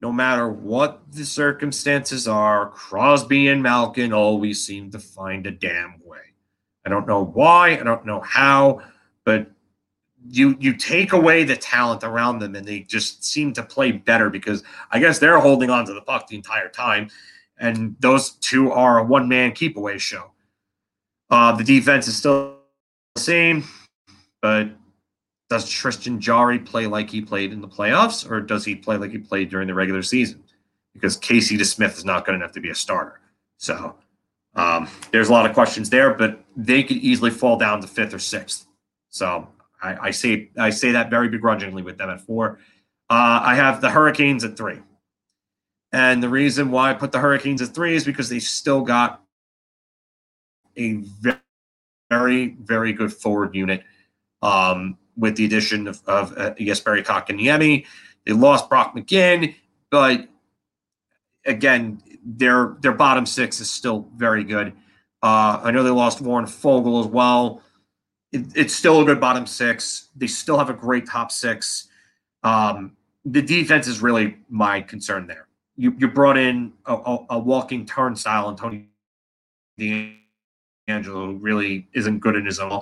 no 0.00 0.10
matter 0.10 0.48
what 0.48 1.02
the 1.12 1.26
circumstances 1.26 2.26
are, 2.26 2.70
Crosby 2.70 3.48
and 3.48 3.62
Malkin 3.62 4.14
always 4.14 4.64
seem 4.64 4.90
to 4.92 4.98
find 4.98 5.46
a 5.46 5.50
damn 5.50 6.00
way. 6.02 6.22
I 6.86 6.88
don't 6.88 7.06
know 7.06 7.22
why, 7.22 7.72
I 7.72 7.82
don't 7.82 8.06
know 8.06 8.20
how, 8.20 8.80
but 9.26 9.50
you 10.26 10.56
you 10.58 10.72
take 10.74 11.12
away 11.12 11.44
the 11.44 11.56
talent 11.56 12.02
around 12.02 12.38
them 12.38 12.54
and 12.54 12.66
they 12.66 12.80
just 12.80 13.22
seem 13.22 13.52
to 13.52 13.62
play 13.62 13.92
better 13.92 14.30
because 14.30 14.62
I 14.90 15.00
guess 15.00 15.18
they're 15.18 15.38
holding 15.38 15.68
on 15.68 15.84
to 15.84 15.92
the 15.92 16.00
puck 16.00 16.28
the 16.28 16.36
entire 16.36 16.70
time. 16.70 17.10
And 17.58 17.94
those 18.00 18.30
two 18.30 18.72
are 18.72 19.00
a 19.00 19.04
one 19.04 19.28
man 19.28 19.52
keep 19.52 19.76
away 19.76 19.98
show. 19.98 20.30
Uh, 21.28 21.52
the 21.52 21.64
defense 21.64 22.08
is 22.08 22.16
still 22.16 22.56
the 23.14 23.20
same, 23.20 23.64
but 24.42 24.70
does 25.48 25.68
Tristan 25.68 26.20
Jarry 26.20 26.58
play 26.58 26.86
like 26.86 27.10
he 27.10 27.20
played 27.20 27.52
in 27.52 27.60
the 27.60 27.68
playoffs, 27.68 28.28
or 28.28 28.40
does 28.40 28.64
he 28.64 28.76
play 28.76 28.96
like 28.96 29.10
he 29.10 29.18
played 29.18 29.50
during 29.50 29.66
the 29.66 29.74
regular 29.74 30.02
season? 30.02 30.42
Because 30.94 31.16
Casey 31.16 31.58
DeSmith 31.58 31.98
is 31.98 32.04
not 32.04 32.24
good 32.24 32.34
enough 32.34 32.52
to 32.52 32.60
be 32.60 32.70
a 32.70 32.74
starter. 32.74 33.20
So 33.56 33.96
um, 34.54 34.88
there's 35.10 35.28
a 35.28 35.32
lot 35.32 35.46
of 35.46 35.52
questions 35.54 35.90
there, 35.90 36.14
but 36.14 36.44
they 36.56 36.82
could 36.82 36.98
easily 36.98 37.30
fall 37.30 37.56
down 37.56 37.80
to 37.80 37.86
fifth 37.86 38.14
or 38.14 38.18
sixth. 38.18 38.66
So 39.08 39.48
I, 39.82 40.08
I 40.08 40.10
say 40.12 40.50
I 40.56 40.70
say 40.70 40.92
that 40.92 41.10
very 41.10 41.28
begrudgingly 41.28 41.82
with 41.82 41.98
them 41.98 42.10
at 42.10 42.20
four. 42.20 42.58
Uh, 43.08 43.40
I 43.42 43.56
have 43.56 43.80
the 43.80 43.90
Hurricanes 43.90 44.44
at 44.44 44.56
three. 44.56 44.78
And 45.92 46.22
the 46.22 46.28
reason 46.28 46.70
why 46.70 46.90
I 46.90 46.94
put 46.94 47.10
the 47.10 47.18
Hurricanes 47.18 47.60
at 47.60 47.74
three 47.74 47.96
is 47.96 48.04
because 48.04 48.28
they 48.28 48.38
still 48.38 48.82
got 48.82 49.22
a 50.76 51.02
very, 52.10 52.56
very 52.60 52.92
good 52.92 53.12
forward 53.12 53.56
unit 53.56 53.82
um, 54.42 54.96
with 55.16 55.36
the 55.36 55.44
addition 55.44 55.86
of, 55.88 56.00
of 56.06 56.36
uh, 56.36 56.54
Jesperi 56.54 57.04
Kotkaniemi. 57.04 57.86
They 58.26 58.32
lost 58.32 58.68
Brock 58.68 58.94
McGinn, 58.94 59.54
but 59.90 60.28
again, 61.44 62.02
their 62.24 62.76
their 62.80 62.92
bottom 62.92 63.26
six 63.26 63.60
is 63.60 63.70
still 63.70 64.08
very 64.16 64.44
good. 64.44 64.72
Uh, 65.22 65.60
I 65.62 65.70
know 65.70 65.82
they 65.82 65.90
lost 65.90 66.20
Warren 66.20 66.46
Foegele 66.46 67.00
as 67.00 67.06
well. 67.06 67.62
It, 68.32 68.46
it's 68.54 68.74
still 68.74 69.00
a 69.00 69.04
good 69.04 69.20
bottom 69.20 69.46
six. 69.46 70.08
They 70.16 70.26
still 70.26 70.58
have 70.58 70.70
a 70.70 70.74
great 70.74 71.06
top 71.06 71.30
six. 71.30 71.88
Um, 72.42 72.96
the 73.24 73.42
defense 73.42 73.86
is 73.86 74.00
really 74.00 74.36
my 74.48 74.80
concern 74.80 75.26
there. 75.26 75.48
You 75.76 75.94
you 75.98 76.08
brought 76.08 76.36
in 76.36 76.72
a, 76.86 76.94
a, 76.94 77.26
a 77.30 77.38
walking 77.38 77.86
turnstile 77.86 78.48
and 78.48 78.58
Tony 78.58 78.88
DeAngelo 79.78 81.38
really 81.40 81.88
isn't 81.92 82.18
good 82.20 82.36
in 82.36 82.44
his 82.44 82.60
own. 82.60 82.80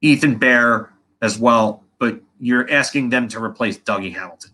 Ethan 0.00 0.38
Bear 0.38 0.92
as 1.22 1.38
well, 1.38 1.82
but 1.98 2.20
you're 2.40 2.70
asking 2.70 3.10
them 3.10 3.28
to 3.28 3.42
replace 3.42 3.78
Dougie 3.78 4.14
Hamilton. 4.14 4.50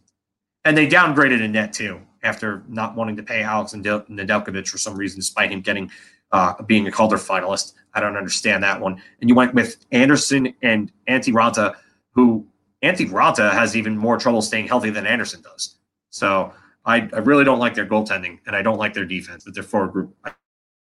And 0.64 0.76
they 0.76 0.86
downgraded 0.86 1.43
in 1.43 1.52
net 1.52 1.72
too 1.72 2.01
after 2.22 2.62
not 2.68 2.94
wanting 2.94 3.16
to 3.16 3.22
pay 3.22 3.43
Alex 3.43 3.72
and 3.72 3.84
Nedeljkovic 3.84 4.68
for 4.68 4.78
some 4.78 4.97
reason, 4.97 5.18
despite 5.18 5.51
him 5.51 5.60
getting 5.60 5.90
uh, 6.30 6.62
being 6.62 6.86
a 6.86 6.90
Calder 6.90 7.16
finalist. 7.16 7.74
I 7.94 8.01
don't 8.01 8.16
understand 8.16 8.62
that 8.62 8.80
one. 8.80 9.02
And 9.20 9.28
you 9.28 9.34
went 9.34 9.55
with 9.55 9.84
Andersen 9.90 10.55
and 10.62 10.90
Antti 11.09 11.32
Raanta, 11.32 11.74
who 12.12 12.47
Antti 12.82 13.09
Raanta 13.10 13.52
has 13.52 13.76
even 13.76 13.97
more 13.97 14.16
trouble 14.18 14.40
staying 14.40 14.68
healthy 14.68 14.90
than 14.90 15.06
Andersen 15.06 15.43
does. 15.43 15.76
So 16.10 16.52
I, 16.84 17.09
I 17.12 17.18
really 17.18 17.44
don't 17.44 17.59
like 17.59 17.74
their 17.74 17.86
goaltending 17.86 18.39
and 18.47 18.56
I 18.56 18.62
don't 18.62 18.78
like 18.78 18.94
their 18.94 19.05
defense, 19.05 19.44
but 19.44 19.55
their 19.55 19.62
forward 19.62 19.93
group, 19.93 20.16
I, 20.24 20.32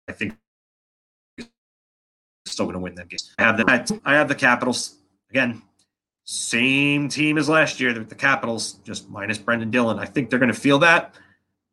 I 0.08 0.12
think, 0.12 0.36
still 2.46 2.66
going 2.66 2.74
to 2.74 2.80
win 2.80 2.94
that 2.94 3.08
game. 3.08 3.18
I 3.38 3.42
have 3.42 3.56
the 3.56 4.00
I 4.04 4.14
have 4.14 4.28
the 4.28 4.34
Capitals 4.34 4.96
again. 5.34 5.60
Same 6.22 7.08
team 7.08 7.36
as 7.36 7.48
last 7.48 7.80
year. 7.80 7.92
The 7.92 8.14
Capitals, 8.14 8.74
just 8.84 9.10
minus 9.10 9.36
Brendan 9.36 9.70
Dillon. 9.70 9.98
I 9.98 10.06
think 10.06 10.30
they're 10.30 10.38
going 10.38 10.52
to 10.52 10.58
feel 10.58 10.78
that, 10.78 11.16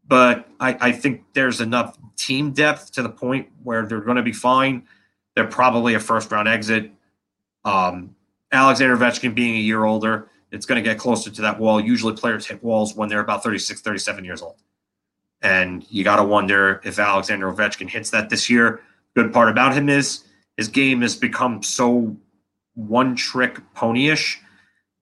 but 0.08 0.50
I, 0.60 0.76
I 0.82 0.92
think 0.92 1.24
there's 1.34 1.62
enough 1.62 1.98
team 2.18 2.52
depth 2.52 2.92
to 2.94 3.04
the 3.04 3.10
point 3.10 3.50
where 3.64 3.86
they're 3.86 4.02
going 4.02 4.18
to 4.18 4.24
be 4.24 4.34
fine. 4.34 4.88
They're 5.36 5.48
probably 5.48 5.94
a 5.94 6.00
first 6.00 6.32
round 6.32 6.48
exit. 6.48 6.92
Um, 7.64 8.16
Alexander 8.52 8.98
Ovechkin 8.98 9.34
being 9.36 9.56
a 9.56 9.60
year 9.60 9.86
older, 9.86 10.28
it's 10.52 10.66
going 10.66 10.84
to 10.84 10.90
get 10.90 10.98
closer 10.98 11.30
to 11.30 11.42
that 11.44 11.60
wall. 11.60 11.80
Usually 11.80 12.14
players 12.14 12.48
hit 12.48 12.62
walls 12.64 12.96
when 12.96 13.08
they're 13.08 13.22
about 13.22 13.44
36, 13.44 13.80
37 13.80 14.26
years 14.26 14.42
old. 14.42 14.58
And 15.44 15.86
you 15.90 16.04
got 16.04 16.18
to 16.18 16.24
wonder 16.24 16.82
if 16.84 17.00
Alexander 17.00 17.52
Ovechkin 17.54 17.90
hits 17.90 18.10
that 18.10 18.30
this 18.30 18.50
year. 18.50 18.82
Good 19.16 19.32
part 19.32 19.50
about 19.50 19.74
him 19.74 19.88
is 19.88 20.24
his 20.58 20.68
game 20.68 21.02
has 21.02 21.16
become 21.16 21.64
so 21.64 22.18
one 22.88 23.16
trick 23.16 23.60
ponyish 23.76 24.38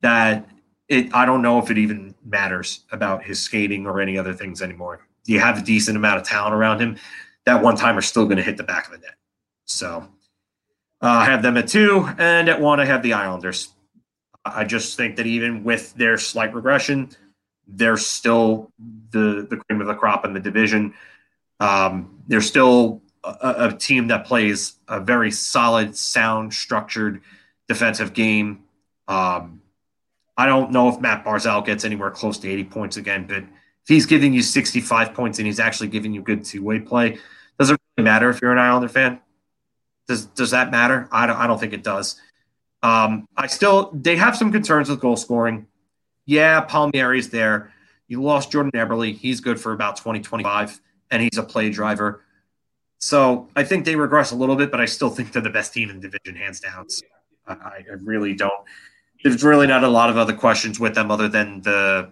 that 0.01 0.49
it 0.87 1.13
I 1.13 1.25
don't 1.25 1.41
know 1.41 1.59
if 1.59 1.69
it 1.69 1.77
even 1.77 2.15
matters 2.25 2.81
about 2.91 3.23
his 3.23 3.41
skating 3.41 3.85
or 3.85 4.01
any 4.01 4.17
other 4.17 4.33
things 4.33 4.61
anymore. 4.61 5.01
You 5.25 5.39
have 5.39 5.59
a 5.59 5.61
decent 5.61 5.97
amount 5.97 6.19
of 6.19 6.27
talent 6.27 6.55
around 6.55 6.79
him. 6.79 6.97
That 7.45 7.61
one 7.63 7.75
timer 7.75 8.01
still 8.01 8.25
going 8.25 8.37
to 8.37 8.43
hit 8.43 8.57
the 8.57 8.63
back 8.63 8.85
of 8.85 8.91
the 8.91 8.97
net. 8.99 9.15
So 9.65 10.07
uh, 11.01 11.07
I 11.07 11.25
have 11.25 11.41
them 11.41 11.57
at 11.57 11.67
two, 11.67 12.09
and 12.17 12.49
at 12.49 12.59
one 12.59 12.79
I 12.79 12.85
have 12.85 13.03
the 13.03 13.13
Islanders. 13.13 13.69
I 14.43 14.63
just 14.65 14.97
think 14.97 15.17
that 15.17 15.27
even 15.27 15.63
with 15.63 15.93
their 15.93 16.17
slight 16.17 16.53
regression, 16.53 17.09
they're 17.67 17.97
still 17.97 18.71
the 19.11 19.47
the 19.49 19.57
cream 19.57 19.81
of 19.81 19.87
the 19.87 19.95
crop 19.95 20.25
in 20.25 20.33
the 20.33 20.39
division. 20.39 20.93
Um, 21.59 22.21
they're 22.27 22.41
still 22.41 23.01
a, 23.23 23.67
a, 23.67 23.73
team 23.73 24.07
that 24.07 24.25
plays 24.25 24.75
a 24.87 25.01
very 25.01 25.29
solid, 25.29 25.95
sound, 25.97 26.53
structured 26.53 27.21
defensive 27.69 28.13
game. 28.13 28.65
Um, 29.07 29.61
I 30.35 30.45
don't 30.45 30.71
know 30.71 30.89
if 30.89 30.99
Matt 30.99 31.23
Barzal 31.23 31.65
gets 31.65 31.85
anywhere 31.85 32.11
close 32.11 32.37
to 32.39 32.49
80 32.49 32.65
points 32.65 32.97
again, 32.97 33.25
but 33.27 33.43
if 33.43 33.87
he's 33.87 34.05
giving 34.05 34.33
you 34.33 34.41
65 34.41 35.13
points 35.13 35.39
and 35.39 35.45
he's 35.45 35.59
actually 35.59 35.87
giving 35.87 36.13
you 36.13 36.21
good 36.21 36.43
two 36.43 36.63
way 36.63 36.79
play, 36.79 37.17
does 37.57 37.69
it 37.69 37.79
really 37.95 38.03
matter 38.03 38.29
if 38.29 38.41
you're 38.41 38.51
an 38.51 38.57
Islander 38.57 38.89
fan? 38.89 39.19
Does 40.07 40.25
does 40.25 40.51
that 40.51 40.71
matter? 40.71 41.07
I 41.11 41.27
don't 41.27 41.37
I 41.37 41.45
don't 41.45 41.59
think 41.59 41.73
it 41.73 41.83
does. 41.83 42.19
Um, 42.81 43.27
I 43.37 43.47
still 43.47 43.91
they 43.93 44.15
have 44.15 44.35
some 44.35 44.51
concerns 44.51 44.89
with 44.89 44.99
goal 44.99 45.15
scoring. 45.15 45.67
Yeah, 46.25 46.61
Palmieri's 46.61 47.29
there. 47.29 47.71
You 48.07 48.23
lost 48.23 48.51
Jordan 48.51 48.71
Eberle. 48.71 49.15
He's 49.15 49.39
good 49.39 49.59
for 49.59 49.73
about 49.73 49.97
20, 49.97 50.21
25, 50.21 50.79
and 51.11 51.21
he's 51.21 51.37
a 51.37 51.43
play 51.43 51.69
driver. 51.69 52.23
So 52.97 53.49
I 53.55 53.63
think 53.63 53.85
they 53.85 53.95
regress 53.95 54.31
a 54.31 54.35
little 54.35 54.55
bit, 54.55 54.71
but 54.71 54.81
I 54.81 54.85
still 54.85 55.09
think 55.09 55.31
they're 55.31 55.41
the 55.41 55.49
best 55.49 55.73
team 55.73 55.89
in 55.89 55.99
the 55.99 56.09
division, 56.09 56.41
hands 56.41 56.59
down. 56.59 56.89
So 56.89 57.05
I, 57.49 57.85
I 57.89 57.93
really 58.01 58.33
don't. 58.33 58.63
There's 59.23 59.43
really 59.43 59.67
not 59.67 59.83
a 59.83 59.89
lot 59.89 60.09
of 60.09 60.17
other 60.17 60.33
questions 60.33 60.79
with 60.79 60.95
them 60.95 61.11
other 61.11 61.27
than 61.27 61.61
the 61.61 62.09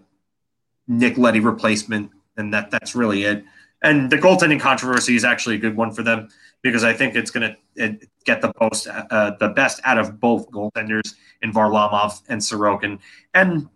Nick 0.87 1.17
Leddy 1.17 1.39
replacement, 1.39 2.11
and 2.35 2.53
that 2.53 2.71
that's 2.71 2.95
really 2.95 3.23
it. 3.23 3.43
And 3.81 4.09
the 4.09 4.17
goaltending 4.17 4.59
controversy 4.59 5.15
is 5.15 5.23
actually 5.23 5.55
a 5.55 5.59
good 5.59 5.75
one 5.75 5.91
for 5.91 6.03
them 6.03 6.29
because 6.63 6.83
I 6.83 6.93
think 6.93 7.15
it's 7.15 7.31
going 7.31 7.55
to 7.77 7.99
get 8.25 8.41
the 8.41 8.51
most 8.59 8.87
uh, 8.87 9.31
the 9.39 9.49
best 9.49 9.79
out 9.83 9.97
of 9.97 10.19
both 10.19 10.49
goaltenders 10.51 11.15
in 11.41 11.53
Varlamov 11.53 12.21
and 12.27 12.41
Sorokin, 12.41 12.99
and 13.33 13.69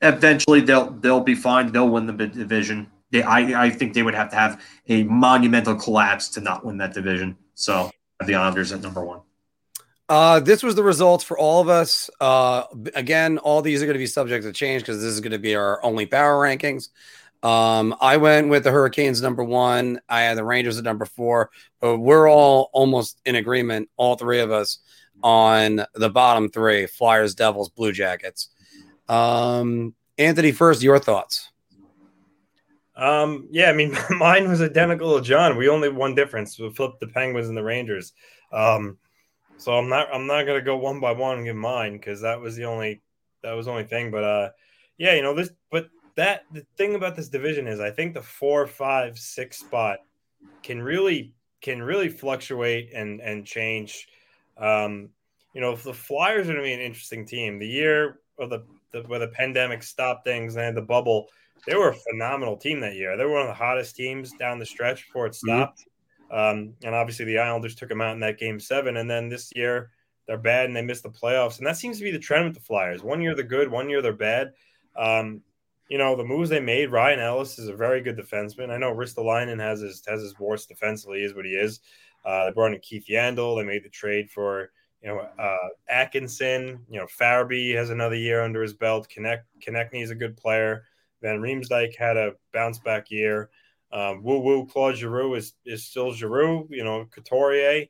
eventually 0.00 0.60
they'll 0.60 0.90
they'll 0.90 1.20
be 1.20 1.34
fine. 1.34 1.70
They'll 1.72 1.88
win 1.88 2.06
the 2.06 2.12
division. 2.12 2.90
They, 3.10 3.22
I 3.22 3.66
I 3.66 3.70
think 3.70 3.94
they 3.94 4.02
would 4.02 4.14
have 4.14 4.30
to 4.30 4.36
have 4.36 4.62
a 4.88 5.04
monumental 5.04 5.74
collapse 5.74 6.28
to 6.30 6.40
not 6.40 6.64
win 6.64 6.78
that 6.78 6.94
division. 6.94 7.36
So 7.54 7.90
the 8.24 8.34
Islanders 8.34 8.72
at 8.72 8.80
number 8.80 9.04
one. 9.04 9.20
Uh, 10.08 10.38
this 10.40 10.62
was 10.62 10.74
the 10.74 10.82
results 10.82 11.24
for 11.24 11.38
all 11.38 11.62
of 11.62 11.68
us. 11.68 12.10
Uh, 12.20 12.64
again, 12.94 13.38
all 13.38 13.62
these 13.62 13.82
are 13.82 13.86
going 13.86 13.94
to 13.94 13.98
be 13.98 14.06
subject 14.06 14.44
to 14.44 14.52
change 14.52 14.82
because 14.82 15.00
this 15.00 15.12
is 15.12 15.20
going 15.20 15.32
to 15.32 15.38
be 15.38 15.54
our 15.54 15.82
only 15.84 16.04
power 16.04 16.42
rankings. 16.42 16.90
Um, 17.42 17.94
I 18.00 18.16
went 18.16 18.48
with 18.48 18.64
the 18.64 18.70
Hurricanes 18.70 19.20
number 19.22 19.44
one. 19.44 20.00
I 20.08 20.22
had 20.22 20.36
the 20.36 20.44
Rangers 20.44 20.78
at 20.78 20.84
number 20.84 21.04
four, 21.04 21.50
but 21.80 21.98
we're 21.98 22.28
all 22.28 22.70
almost 22.72 23.20
in 23.24 23.34
agreement, 23.34 23.90
all 23.96 24.16
three 24.16 24.40
of 24.40 24.50
us, 24.50 24.78
on 25.22 25.84
the 25.94 26.10
bottom 26.10 26.50
three 26.50 26.86
Flyers, 26.86 27.34
Devils, 27.34 27.70
Blue 27.70 27.92
Jackets. 27.92 28.48
Um, 29.08 29.94
Anthony, 30.18 30.52
first, 30.52 30.82
your 30.82 30.98
thoughts. 30.98 31.50
Um, 32.96 33.48
yeah, 33.50 33.70
I 33.70 33.72
mean, 33.72 33.96
mine 34.10 34.48
was 34.48 34.62
identical 34.62 35.18
to 35.18 35.24
John. 35.24 35.56
We 35.56 35.68
only 35.68 35.88
one 35.88 36.14
difference. 36.14 36.58
We 36.58 36.70
flipped 36.70 37.00
the 37.00 37.08
Penguins 37.08 37.48
and 37.48 37.56
the 37.56 37.64
Rangers. 37.64 38.12
Um, 38.52 38.98
so 39.56 39.72
I'm 39.72 39.88
not 39.88 40.08
I'm 40.12 40.26
not 40.26 40.44
gonna 40.44 40.62
go 40.62 40.76
one 40.76 41.00
by 41.00 41.12
one 41.12 41.38
and 41.38 41.46
give 41.46 41.56
mine 41.56 41.94
because 41.94 42.20
that 42.22 42.40
was 42.40 42.56
the 42.56 42.64
only 42.64 43.02
that 43.42 43.52
was 43.52 43.66
the 43.66 43.72
only 43.72 43.84
thing. 43.84 44.10
But 44.10 44.24
uh, 44.24 44.50
yeah, 44.98 45.14
you 45.14 45.22
know 45.22 45.34
this. 45.34 45.50
But 45.70 45.88
that 46.16 46.44
the 46.52 46.64
thing 46.76 46.94
about 46.94 47.16
this 47.16 47.28
division 47.28 47.66
is 47.66 47.80
I 47.80 47.90
think 47.90 48.14
the 48.14 48.22
four, 48.22 48.66
five, 48.66 49.18
six 49.18 49.58
spot 49.58 49.98
can 50.62 50.82
really 50.82 51.34
can 51.60 51.82
really 51.82 52.08
fluctuate 52.08 52.90
and 52.92 53.20
and 53.20 53.46
change. 53.46 54.08
Um, 54.56 55.10
you 55.54 55.60
know, 55.60 55.72
if 55.72 55.82
the 55.82 55.94
Flyers 55.94 56.48
are 56.48 56.52
going 56.52 56.64
to 56.64 56.68
be 56.68 56.72
an 56.72 56.80
interesting 56.80 57.24
team, 57.24 57.58
the 57.58 57.66
year 57.66 58.20
of 58.38 58.50
the, 58.50 58.64
the 58.92 59.02
where 59.02 59.20
the 59.20 59.28
pandemic 59.28 59.82
stopped 59.82 60.24
things 60.24 60.56
and 60.56 60.76
the 60.76 60.82
bubble, 60.82 61.28
they 61.66 61.76
were 61.76 61.90
a 61.90 61.94
phenomenal 62.10 62.56
team 62.56 62.80
that 62.80 62.94
year. 62.94 63.16
They 63.16 63.24
were 63.24 63.32
one 63.32 63.42
of 63.42 63.48
the 63.48 63.54
hottest 63.54 63.96
teams 63.96 64.32
down 64.32 64.58
the 64.58 64.66
stretch 64.66 65.06
before 65.06 65.26
it 65.26 65.30
mm-hmm. 65.32 65.48
stopped. 65.48 65.80
Mm-hmm. 65.80 65.90
Um, 66.34 66.74
and 66.82 66.96
obviously 66.96 67.24
the 67.26 67.38
Islanders 67.38 67.76
took 67.76 67.88
them 67.88 68.00
out 68.00 68.14
in 68.14 68.20
that 68.20 68.38
game 68.38 68.58
seven, 68.58 68.96
and 68.96 69.08
then 69.08 69.28
this 69.28 69.52
year 69.54 69.92
they're 70.26 70.36
bad 70.36 70.66
and 70.66 70.74
they 70.74 70.82
missed 70.82 71.04
the 71.04 71.10
playoffs. 71.10 71.58
And 71.58 71.66
that 71.66 71.76
seems 71.76 71.98
to 71.98 72.04
be 72.04 72.10
the 72.10 72.18
trend 72.18 72.46
with 72.46 72.54
the 72.54 72.60
Flyers. 72.60 73.04
One 73.04 73.20
year 73.20 73.36
they're 73.36 73.44
good, 73.44 73.70
one 73.70 73.88
year 73.88 74.02
they're 74.02 74.12
bad. 74.12 74.52
Um, 74.96 75.42
you 75.88 75.96
know, 75.96 76.16
the 76.16 76.24
moves 76.24 76.50
they 76.50 76.58
made, 76.58 76.90
Ryan 76.90 77.20
Ellis 77.20 77.58
is 77.60 77.68
a 77.68 77.76
very 77.76 78.00
good 78.00 78.16
defenseman. 78.16 78.70
I 78.70 78.78
know 78.78 78.92
Ristolainen 78.92 79.60
has 79.60 79.80
his 79.80 80.02
has 80.08 80.22
his 80.22 80.36
worst 80.38 80.68
defensively, 80.68 81.22
is 81.22 81.34
what 81.34 81.44
he 81.44 81.52
is. 81.52 81.78
Uh, 82.24 82.46
they 82.46 82.52
brought 82.52 82.72
in 82.72 82.80
Keith 82.80 83.06
Yandle. 83.08 83.56
They 83.56 83.64
made 83.64 83.84
the 83.84 83.90
trade 83.90 84.28
for 84.28 84.72
you 85.02 85.10
know 85.10 85.20
uh, 85.38 85.68
Atkinson. 85.88 86.80
You 86.90 86.98
know 86.98 87.06
Farabee 87.06 87.76
has 87.76 87.90
another 87.90 88.16
year 88.16 88.42
under 88.42 88.60
his 88.60 88.74
belt. 88.74 89.08
Connect 89.08 89.46
Konecny 89.64 90.02
is 90.02 90.10
a 90.10 90.16
good 90.16 90.36
player. 90.36 90.84
Van 91.22 91.40
Riemsdyk 91.40 91.96
had 91.96 92.16
a 92.16 92.32
bounce 92.52 92.78
back 92.80 93.10
year. 93.10 93.50
Um, 93.94 94.24
woo 94.24 94.40
woo 94.40 94.66
Claude 94.66 94.96
Giroux 94.96 95.34
is 95.34 95.54
is 95.64 95.86
still 95.86 96.12
Giroux. 96.12 96.66
You 96.70 96.84
know 96.84 97.06
Couturier. 97.06 97.86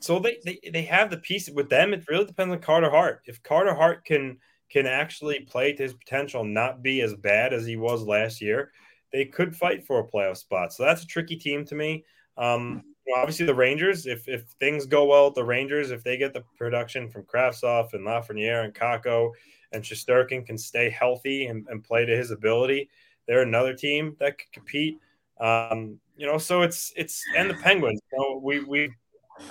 So 0.00 0.18
they, 0.18 0.38
they 0.44 0.58
they 0.72 0.82
have 0.82 1.10
the 1.10 1.18
piece 1.18 1.48
with 1.48 1.68
them. 1.70 1.94
It 1.94 2.04
really 2.08 2.24
depends 2.24 2.52
on 2.52 2.60
Carter 2.60 2.90
Hart. 2.90 3.22
If 3.26 3.42
Carter 3.42 3.74
Hart 3.74 4.04
can 4.04 4.38
can 4.70 4.86
actually 4.86 5.40
play 5.40 5.72
to 5.72 5.82
his 5.82 5.94
potential, 5.94 6.44
not 6.44 6.82
be 6.82 7.00
as 7.02 7.14
bad 7.14 7.52
as 7.52 7.66
he 7.66 7.76
was 7.76 8.02
last 8.02 8.40
year, 8.40 8.72
they 9.12 9.24
could 9.24 9.54
fight 9.54 9.86
for 9.86 10.00
a 10.00 10.06
playoff 10.06 10.38
spot. 10.38 10.72
So 10.72 10.84
that's 10.84 11.02
a 11.02 11.06
tricky 11.06 11.36
team 11.36 11.64
to 11.66 11.74
me. 11.74 12.04
Um, 12.36 12.82
obviously, 13.16 13.46
the 13.46 13.54
Rangers, 13.54 14.06
if 14.06 14.26
if 14.26 14.44
things 14.58 14.86
go 14.86 15.04
well 15.04 15.26
with 15.26 15.34
the 15.34 15.44
Rangers, 15.44 15.90
if 15.90 16.02
they 16.02 16.16
get 16.16 16.32
the 16.32 16.44
production 16.56 17.08
from 17.08 17.24
Kravtsov 17.24 17.92
and 17.92 18.06
Lafreniere 18.06 18.64
and 18.64 18.74
Kakko 18.74 19.30
and 19.72 19.84
Shesterkin 19.84 20.44
can 20.44 20.58
stay 20.58 20.90
healthy 20.90 21.46
and, 21.46 21.66
and 21.68 21.84
play 21.84 22.04
to 22.04 22.16
his 22.16 22.30
ability, 22.30 22.88
they're 23.28 23.42
another 23.42 23.74
team 23.74 24.16
that 24.18 24.38
could 24.38 24.52
compete. 24.52 24.98
Um, 25.40 25.98
you 26.16 26.26
know, 26.26 26.38
so 26.38 26.62
it's 26.62 26.92
it's 26.96 27.22
and 27.36 27.48
the 27.48 27.54
Penguins. 27.54 28.00
You 28.12 28.18
know, 28.18 28.40
we 28.42 28.60
we 28.60 28.92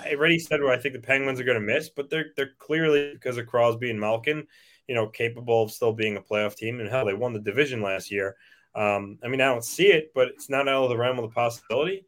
I 0.04 0.14
already 0.14 0.38
said 0.38 0.62
what 0.62 0.72
I 0.72 0.80
think 0.80 0.94
the 0.94 1.00
Penguins 1.00 1.40
are 1.40 1.44
going 1.44 1.60
to 1.60 1.74
miss, 1.74 1.88
but 1.88 2.10
they're 2.10 2.26
they're 2.36 2.52
clearly 2.58 3.12
because 3.12 3.36
of 3.36 3.46
Crosby 3.46 3.90
and 3.90 4.00
Malkin, 4.00 4.46
you 4.86 4.94
know, 4.94 5.08
capable 5.08 5.62
of 5.64 5.72
still 5.72 5.92
being 5.92 6.16
a 6.16 6.22
playoff 6.22 6.56
team. 6.56 6.80
And 6.80 6.88
hell, 6.88 7.04
they 7.04 7.14
won 7.14 7.32
the 7.32 7.40
division 7.40 7.82
last 7.82 8.10
year. 8.10 8.36
Um, 8.74 9.18
I 9.24 9.28
mean, 9.28 9.40
I 9.40 9.46
don't 9.46 9.64
see 9.64 9.88
it, 9.88 10.12
but 10.14 10.28
it's 10.28 10.48
not 10.48 10.68
out 10.68 10.84
of 10.84 10.90
the 10.90 10.96
realm 10.96 11.18
of 11.18 11.24
the 11.24 11.34
possibility. 11.34 12.06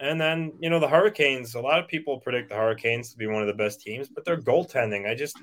And 0.00 0.20
then, 0.20 0.52
you 0.58 0.68
know, 0.70 0.80
the 0.80 0.88
Hurricanes, 0.88 1.54
a 1.54 1.60
lot 1.60 1.78
of 1.78 1.86
people 1.86 2.18
predict 2.18 2.48
the 2.48 2.56
Hurricanes 2.56 3.12
to 3.12 3.16
be 3.16 3.28
one 3.28 3.42
of 3.42 3.46
the 3.46 3.54
best 3.54 3.80
teams, 3.80 4.08
but 4.08 4.24
their 4.24 4.40
goaltending, 4.40 5.08
I 5.08 5.14
just 5.14 5.38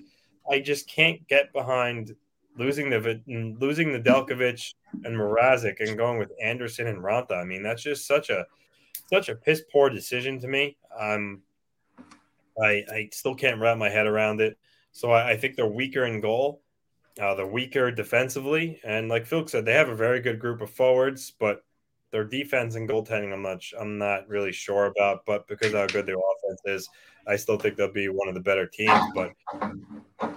I 0.49 0.59
just 0.59 0.89
can't 0.89 1.25
get 1.27 1.53
behind 1.53 2.15
losing 2.57 2.89
the 2.89 3.21
losing 3.59 3.89
Nedeljkovic 3.89 4.73
and 5.03 5.15
Mrazek 5.15 5.79
and 5.79 5.97
going 5.97 6.19
with 6.19 6.31
Andersen 6.41 6.87
and 6.87 6.99
Raanta. 6.99 7.37
I 7.37 7.43
mean, 7.43 7.63
that's 7.63 7.83
just 7.83 8.05
such 8.05 8.29
a 8.29 8.45
such 9.11 9.29
a 9.29 9.35
piss 9.35 9.61
poor 9.71 9.89
decision 9.89 10.39
to 10.39 10.47
me. 10.47 10.77
Um, 10.97 11.41
I 12.61 12.83
I 12.91 13.09
still 13.11 13.35
can't 13.35 13.59
wrap 13.59 13.77
my 13.77 13.89
head 13.89 14.07
around 14.07 14.41
it. 14.41 14.57
So 14.91 15.11
I, 15.11 15.31
I 15.31 15.37
think 15.37 15.55
they're 15.55 15.67
weaker 15.67 16.05
in 16.05 16.21
goal. 16.21 16.61
Uh, 17.19 17.35
they're 17.35 17.45
weaker 17.47 17.91
defensively, 17.91 18.79
and 18.85 19.09
like 19.09 19.25
Phil 19.25 19.45
said, 19.45 19.65
they 19.65 19.73
have 19.73 19.89
a 19.89 19.95
very 19.95 20.21
good 20.21 20.39
group 20.39 20.61
of 20.61 20.69
forwards, 20.69 21.33
but 21.39 21.63
their 22.11 22.23
defense 22.23 22.75
and 22.75 22.87
goaltending, 22.89 23.33
I'm 23.33 23.41
not, 23.41 23.63
I'm 23.79 23.97
not 23.97 24.27
really 24.27 24.51
sure 24.51 24.85
about. 24.85 25.25
But 25.25 25.47
because 25.47 25.73
how 25.73 25.87
good 25.87 26.05
their 26.05 26.15
offense 26.15 26.61
is, 26.65 26.89
I 27.27 27.35
still 27.35 27.57
think 27.57 27.75
they'll 27.75 27.91
be 27.91 28.09
one 28.09 28.27
of 28.27 28.33
the 28.33 28.41
better 28.41 28.65
teams. 28.65 29.01
But 29.15 29.31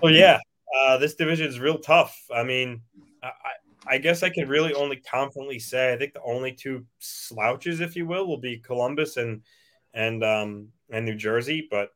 well, 0.03 0.13
yeah, 0.13 0.39
uh, 0.79 0.99
this 0.99 1.15
division 1.15 1.47
is 1.47 1.61
real 1.61 1.79
tough. 1.79 2.17
I 2.35 2.43
mean, 2.43 2.83
I, 3.23 3.31
I 3.87 3.99
guess 3.99 4.23
I 4.23 4.31
can 4.31 4.49
really 4.49 4.73
only 4.75 4.97
confidently 4.97 5.59
say 5.59 5.93
I 5.93 5.97
think 5.97 6.15
the 6.15 6.23
only 6.23 6.53
two 6.53 6.85
slouches, 6.99 7.81
if 7.81 7.97
you 7.97 8.07
will, 8.07 8.27
will 8.27 8.39
be 8.39 8.59
Columbus 8.59 9.17
and 9.17 9.43
and 9.93 10.25
um, 10.25 10.69
and 10.91 11.05
New 11.05 11.15
Jersey. 11.15 11.69
But 11.71 11.91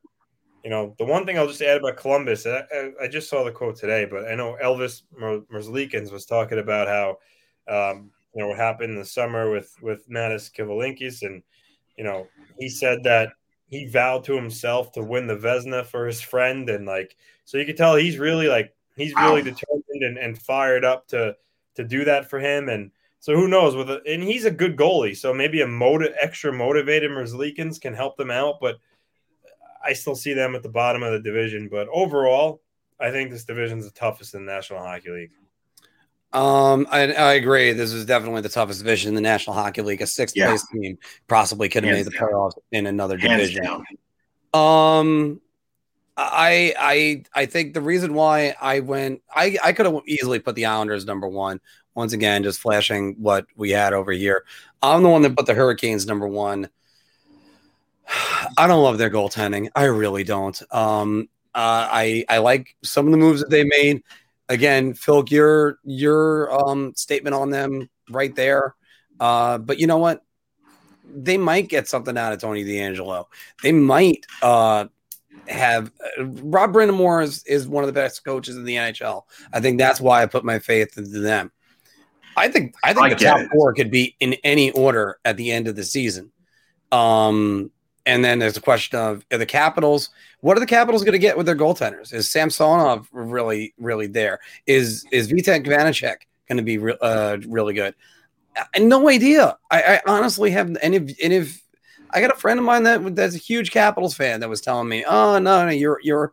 you 0.64 0.70
know, 0.70 0.94
the 0.98 1.04
one 1.04 1.24
thing 1.24 1.38
I'll 1.38 1.46
just 1.46 1.62
add 1.62 1.78
about 1.78 1.96
Columbus, 1.96 2.46
I, 2.46 2.92
I 3.00 3.08
just 3.08 3.30
saw 3.30 3.44
the 3.44 3.52
quote 3.52 3.76
today, 3.76 4.04
but 4.04 4.28
I 4.28 4.34
know 4.34 4.56
Elvis 4.62 5.02
Merzlikins 5.18 6.12
was 6.12 6.26
talking 6.26 6.58
about 6.58 6.88
how 6.88 7.18
um, 7.68 8.10
you 8.34 8.42
know 8.42 8.48
what 8.48 8.58
happened 8.58 8.92
in 8.92 8.98
the 8.98 9.04
summer 9.04 9.50
with 9.50 9.74
with 9.80 10.08
Mantas 10.08 10.50
Kivlenieks, 10.50 11.22
and 11.22 11.42
you 11.96 12.04
know 12.04 12.26
he 12.58 12.68
said 12.68 13.02
that 13.04 13.30
he 13.68 13.86
vowed 13.86 14.24
to 14.24 14.34
himself 14.34 14.92
to 14.92 15.02
win 15.02 15.26
the 15.26 15.36
Vezina 15.36 15.84
for 15.84 16.06
his 16.06 16.20
friend, 16.20 16.68
and 16.68 16.86
like 16.86 17.16
so 17.44 17.58
you 17.58 17.66
can 17.66 17.76
tell 17.76 17.94
he's 17.94 18.18
really 18.18 18.48
like 18.48 18.74
he's 18.96 19.14
really 19.14 19.42
determined 19.42 20.02
and, 20.02 20.18
and 20.18 20.38
fired 20.38 20.84
up 20.84 21.06
to 21.08 21.36
to 21.76 21.84
do 21.84 22.04
that 22.04 22.28
for 22.28 22.40
him, 22.40 22.68
and 22.68 22.90
so 23.20 23.34
who 23.34 23.48
knows 23.48 23.74
with 23.74 23.90
a, 23.90 24.00
and 24.06 24.22
he's 24.22 24.44
a 24.44 24.50
good 24.50 24.76
goalie, 24.76 25.16
so 25.16 25.34
maybe 25.34 25.60
a 25.60 25.66
motive 25.66 26.14
extra 26.20 26.52
motivated 26.52 27.10
Merzlikins 27.10 27.80
can 27.80 27.94
help 27.94 28.16
them 28.16 28.30
out, 28.30 28.56
but 28.60 28.78
I 29.84 29.92
still 29.92 30.16
see 30.16 30.34
them 30.34 30.54
at 30.54 30.62
the 30.62 30.68
bottom 30.68 31.02
of 31.02 31.12
the 31.12 31.20
division. 31.20 31.68
But 31.68 31.88
overall, 31.92 32.62
I 33.00 33.10
think 33.10 33.30
this 33.30 33.44
division 33.44 33.78
is 33.78 33.86
the 33.86 33.98
toughest 33.98 34.34
in 34.34 34.44
the 34.44 34.52
National 34.52 34.80
Hockey 34.80 35.10
League. 35.10 35.30
Um, 36.32 36.86
I, 36.90 37.12
I, 37.12 37.32
agree. 37.34 37.72
This 37.72 37.92
is 37.92 38.04
definitely 38.04 38.42
the 38.42 38.50
toughest 38.50 38.80
division 38.80 39.08
in 39.08 39.14
the 39.14 39.22
National 39.22 39.54
Hockey 39.54 39.80
League. 39.80 40.02
A 40.02 40.06
sixth 40.06 40.36
yeah. 40.36 40.48
place 40.48 40.66
team 40.70 40.98
possibly 41.26 41.70
could 41.70 41.84
have 41.84 41.94
made 41.94 42.04
the 42.04 42.10
playoffs 42.10 42.52
in 42.70 42.86
another 42.86 43.16
Hands 43.16 43.40
division. 43.40 43.64
Down. 43.64 43.84
Um, 44.52 45.40
I 46.18 46.74
I 46.78 47.24
I 47.34 47.46
think 47.46 47.72
the 47.72 47.80
reason 47.80 48.12
why 48.12 48.54
I 48.60 48.80
went, 48.80 49.22
I 49.34 49.56
I 49.64 49.72
could 49.72 49.86
have 49.86 50.00
easily 50.06 50.38
put 50.38 50.54
the 50.54 50.66
Islanders 50.66 51.06
number 51.06 51.26
one. 51.26 51.60
Once 51.94 52.12
again, 52.12 52.42
just 52.42 52.60
flashing 52.60 53.16
what 53.18 53.46
we 53.56 53.70
had 53.70 53.94
over 53.94 54.12
here. 54.12 54.44
I'm 54.82 55.02
the 55.02 55.08
one 55.08 55.22
that 55.22 55.34
put 55.34 55.46
the 55.46 55.54
Hurricanes 55.54 56.06
number 56.06 56.28
one. 56.28 56.68
I 58.58 58.66
don't 58.66 58.82
love 58.82 58.98
their 58.98 59.10
goaltending. 59.10 59.70
I 59.74 59.84
really 59.84 60.24
don't. 60.24 60.60
Um, 60.70 61.28
uh, 61.54 61.88
I 61.90 62.24
I 62.28 62.38
like 62.38 62.76
some 62.82 63.06
of 63.06 63.12
the 63.12 63.18
moves 63.18 63.40
that 63.40 63.50
they 63.50 63.64
made 63.64 64.02
again, 64.48 64.94
Phil, 64.94 65.24
your 65.28 65.78
your 65.84 66.52
um, 66.52 66.94
statement 66.94 67.34
on 67.34 67.50
them 67.50 67.88
right 68.10 68.34
there. 68.34 68.74
Uh, 69.20 69.58
but 69.58 69.78
you 69.78 69.86
know 69.86 69.98
what? 69.98 70.22
They 71.04 71.38
might 71.38 71.68
get 71.68 71.88
something 71.88 72.16
out 72.16 72.32
of 72.32 72.40
Tony 72.40 72.64
DeAngelo. 72.64 73.26
They 73.62 73.72
might 73.72 74.26
uh, 74.42 74.86
have 75.46 75.90
uh, 76.18 76.26
Rod 76.26 76.72
Brind'Amour 76.72 77.22
is, 77.22 77.42
is 77.44 77.66
one 77.66 77.82
of 77.82 77.88
the 77.88 77.94
best 77.94 78.24
coaches 78.24 78.56
in 78.56 78.64
the 78.64 78.76
NHL. 78.76 79.22
I 79.52 79.60
think 79.60 79.78
that's 79.78 80.00
why 80.00 80.22
I 80.22 80.26
put 80.26 80.44
my 80.44 80.58
faith 80.58 80.98
into 80.98 81.20
them. 81.20 81.50
I 82.36 82.48
think 82.48 82.74
I 82.84 82.92
think 82.92 83.06
I 83.06 83.08
the 83.10 83.16
top 83.16 83.40
it. 83.40 83.48
four 83.52 83.72
could 83.74 83.90
be 83.90 84.16
in 84.20 84.34
any 84.44 84.70
order 84.70 85.18
at 85.24 85.36
the 85.36 85.50
end 85.50 85.66
of 85.66 85.76
the 85.76 85.84
season. 85.84 86.30
Um, 86.92 87.70
and 88.08 88.24
then 88.24 88.38
there's 88.38 88.54
the 88.54 88.60
question 88.60 88.98
of 88.98 89.22
the 89.28 89.44
Capitals. 89.44 90.08
What 90.40 90.56
are 90.56 90.60
the 90.60 90.66
Capitals 90.66 91.04
going 91.04 91.12
to 91.12 91.18
get 91.18 91.36
with 91.36 91.44
their 91.44 91.54
goaltenders? 91.54 92.12
Is 92.14 92.28
Samsonov 92.30 93.06
really, 93.12 93.74
really 93.78 94.06
there? 94.06 94.40
Is 94.66 95.04
is 95.12 95.30
Vitek 95.30 95.66
Vanecek 95.66 96.16
going 96.48 96.56
to 96.56 96.62
be 96.62 96.78
re- 96.78 96.96
uh, 97.02 97.36
really 97.46 97.74
good? 97.74 97.94
I, 98.74 98.78
no 98.78 99.10
idea. 99.10 99.58
I, 99.70 99.82
I, 99.82 100.00
honestly 100.06 100.50
have. 100.52 100.70
If, 100.82 101.20
and 101.22 101.32
if 101.32 101.62
I 102.10 102.22
got 102.22 102.32
a 102.32 102.40
friend 102.40 102.58
of 102.58 102.64
mine 102.64 102.84
that 102.84 103.14
that's 103.14 103.34
a 103.34 103.38
huge 103.38 103.72
Capitals 103.72 104.14
fan 104.14 104.40
that 104.40 104.48
was 104.48 104.62
telling 104.62 104.88
me, 104.88 105.04
"Oh 105.06 105.38
no, 105.38 105.66
no, 105.66 105.70
you're 105.70 106.00
you're 106.02 106.32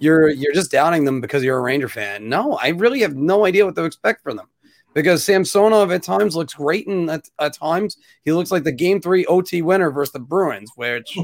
you're 0.00 0.28
you're 0.28 0.54
just 0.54 0.72
doubting 0.72 1.04
them 1.04 1.20
because 1.20 1.44
you're 1.44 1.58
a 1.58 1.62
Ranger 1.62 1.88
fan." 1.88 2.28
No, 2.28 2.58
I 2.60 2.70
really 2.70 3.00
have 3.00 3.14
no 3.14 3.46
idea 3.46 3.64
what 3.64 3.76
to 3.76 3.84
expect 3.84 4.24
from 4.24 4.38
them 4.38 4.48
because 4.94 5.24
Samsonov 5.24 5.90
at 5.90 6.02
times 6.02 6.36
looks 6.36 6.54
great, 6.54 6.86
and 6.86 7.10
at, 7.10 7.28
at 7.38 7.54
times 7.54 7.96
he 8.24 8.32
looks 8.32 8.50
like 8.50 8.64
the 8.64 8.72
game 8.72 9.00
three 9.00 9.24
OT 9.26 9.62
winner 9.62 9.90
versus 9.90 10.12
the 10.12 10.20
Bruins, 10.20 10.70
which 10.76 11.16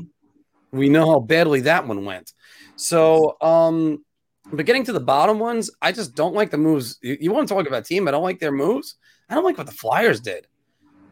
we 0.73 0.89
know 0.89 1.11
how 1.11 1.21
badly 1.21 1.61
that 1.63 1.87
one 1.87 2.05
went. 2.05 2.33
So, 2.77 3.37
um, 3.41 4.05
but 4.53 4.67
getting 4.67 4.85
to 4.85 4.93
the 4.93 5.01
bottom 5.01 5.39
ones, 5.39 5.71
I 5.83 5.93
just 5.93 6.15
don't 6.15 6.35
like 6.35 6.51
the 6.51 6.59
moves. 6.59 6.99
You, 7.03 7.17
you 7.21 7.33
want 7.33 7.49
to 7.49 7.55
talk 7.55 7.67
about 7.67 7.85
team? 7.85 8.09
I 8.09 8.11
don't 8.11 8.23
like 8.23 8.39
their 8.39 8.53
moves. 8.53 8.97
I 9.29 9.35
don't 9.35 9.45
like 9.45 9.59
what 9.59 9.67
the 9.67 9.73
Flyers 9.73 10.21
did. 10.21 10.47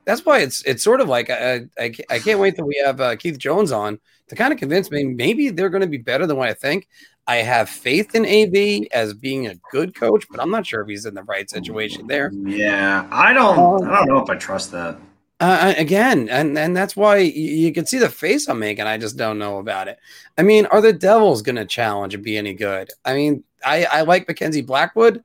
That's 0.05 0.25
why 0.25 0.39
it's 0.39 0.63
it's 0.63 0.85
sort 0.85 1.01
of 1.01 1.09
like 1.09 1.31
I 1.31 1.67
I, 1.79 1.93
I 2.09 2.19
can't 2.21 2.39
wait 2.39 2.55
till 2.55 2.67
we 2.67 2.81
have 2.85 3.01
uh, 3.01 3.17
Keith 3.17 3.39
Jones 3.39 3.73
on 3.73 3.99
to 4.29 4.37
kind 4.37 4.53
of 4.53 4.59
convince 4.59 4.91
me 4.91 5.05
maybe 5.05 5.51
they're 5.51 5.69
going 5.69 5.83
to 5.83 5.89
be 5.89 5.99
better 5.99 6.27
than 6.27 6.37
what 6.37 6.49
I 6.49 6.55
think. 6.55 6.89
I 7.29 7.37
have 7.37 7.69
faith 7.69 8.15
in 8.15 8.25
AV 8.25 8.87
as 8.93 9.13
being 9.13 9.49
a 9.49 9.57
good 9.73 9.95
coach, 9.95 10.27
but 10.31 10.41
I'm 10.41 10.51
not 10.51 10.67
sure 10.67 10.83
if 10.83 10.89
he's 10.89 11.07
in 11.07 11.15
the 11.15 11.25
right 11.25 11.49
situation 11.51 12.07
there. 12.07 12.31
Yeah, 12.33 13.09
I 13.11 13.33
don't. 13.33 13.59
Um, 13.59 13.91
I 13.91 13.97
don't 13.97 14.09
know 14.09 14.23
if 14.23 14.31
I 14.31 14.37
trust 14.37 14.71
that. 14.73 14.99
Uh, 15.39 15.75
again, 15.77 16.29
and 16.31 16.57
and 16.57 16.75
that's 16.75 16.97
why 16.97 17.19
you, 17.19 17.31
you, 17.33 17.73
can 17.73 17.85
see 17.85 17.99
the 17.99 18.09
face 18.09 18.49
I'm 18.49 18.59
making. 18.59 18.87
I 18.87 18.97
just 18.97 19.19
don't 19.19 19.39
know 19.39 19.59
about 19.59 19.87
it. 19.87 19.99
I 20.39 20.43
mean, 20.43 20.65
are 20.67 20.81
the 20.81 20.95
Devils 20.95 21.43
going 21.43 21.57
to 21.57 21.67
challenge 21.67 22.15
and 22.15 22.25
be 22.25 22.39
any 22.39 22.55
good? 22.55 22.89
I 23.05 23.15
mean, 23.15 23.45
I 23.65 23.85
I 23.85 24.01
like 24.03 24.27
Mackenzie 24.27 24.63
Blackwood. 24.63 25.23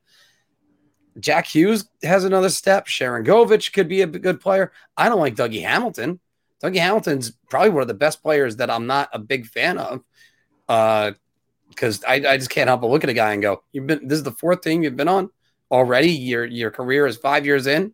Jack 1.20 1.46
Hughes 1.46 1.88
has 2.04 2.26
another 2.26 2.50
step. 2.50 2.88
Sharangovich 2.88 3.72
could 3.74 3.88
be 3.88 4.02
a 4.02 4.08
good 4.08 4.42
player. 4.42 4.72
I 4.98 5.08
don't 5.08 5.20
like 5.20 5.36
Dougie 5.36 5.62
Hamilton. 5.62 6.20
Dougie 6.62 6.80
Hamilton's 6.80 7.32
probably 7.50 7.70
one 7.70 7.82
of 7.82 7.88
the 7.88 7.94
best 7.94 8.22
players 8.22 8.58
that 8.58 8.70
I'm 8.70 8.88
not 8.88 9.10
a 9.14 9.20
big 9.20 9.46
fan 9.46 9.78
of. 9.78 10.04
Uh, 10.68 11.12
because 11.72 12.04
I, 12.04 12.16
I 12.16 12.38
just 12.38 12.50
can't 12.50 12.68
help 12.68 12.82
but 12.82 12.90
look 12.90 13.04
at 13.04 13.10
a 13.10 13.14
guy 13.14 13.34
and 13.34 13.42
go, 13.42 13.64
"You've 13.72 13.88
been 13.88 14.08
this 14.08 14.18
is 14.18 14.24
the 14.24 14.32
fourth 14.32 14.62
team 14.62 14.84
you've 14.84 14.96
been 14.96 15.08
on 15.08 15.30
already. 15.72 16.12
Your 16.12 16.46
your 16.46 16.70
career 16.72 17.08
is 17.08 17.18
five 17.18 17.46
years 17.46 17.66
in, 17.66 17.94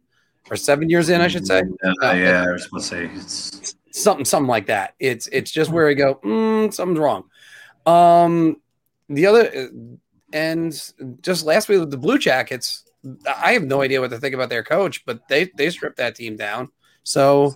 or 0.49 0.58
seven 0.58 0.90
years 0.90 1.10
in, 1.10 1.22
I 1.22 1.28
should 1.28 1.48
say." 1.48 1.62
Uh, 1.84 1.94
uh, 2.04 2.14
yeah, 2.14 2.45
I 2.48 2.52
was 2.52 2.64
supposed 2.64 2.90
to 2.90 2.95
say 2.95 3.12
it's 3.14 3.76
something 3.91 4.26
something 4.26 4.48
like 4.48 4.66
that. 4.68 4.95
It's 4.99 5.28
it's 5.28 5.52
just 5.52 5.72
where 5.72 5.88
I 5.88 5.94
go, 5.94 6.16
mm, 6.16 6.74
something's 6.74 6.99
wrong. 6.99 7.26
Um, 7.86 8.58
the 9.10 9.26
other 9.26 9.70
and 10.34 10.91
just 11.22 11.45
last 11.45 11.70
week 11.70 11.80
with 11.80 11.91
the 11.91 11.98
Blue 11.98 12.18
Jackets, 12.18 12.84
I 13.26 13.54
have 13.54 13.64
no 13.64 13.82
idea 13.82 14.02
what 14.02 14.10
to 14.10 14.20
think 14.20 14.36
about 14.36 14.49
their 14.49 14.64
coach, 14.64 15.06
but 15.06 15.28
they 15.28 15.49
they 15.56 15.70
stripped 15.70 15.98
that 15.98 16.16
team 16.16 16.36
down. 16.36 16.70
So 17.04 17.56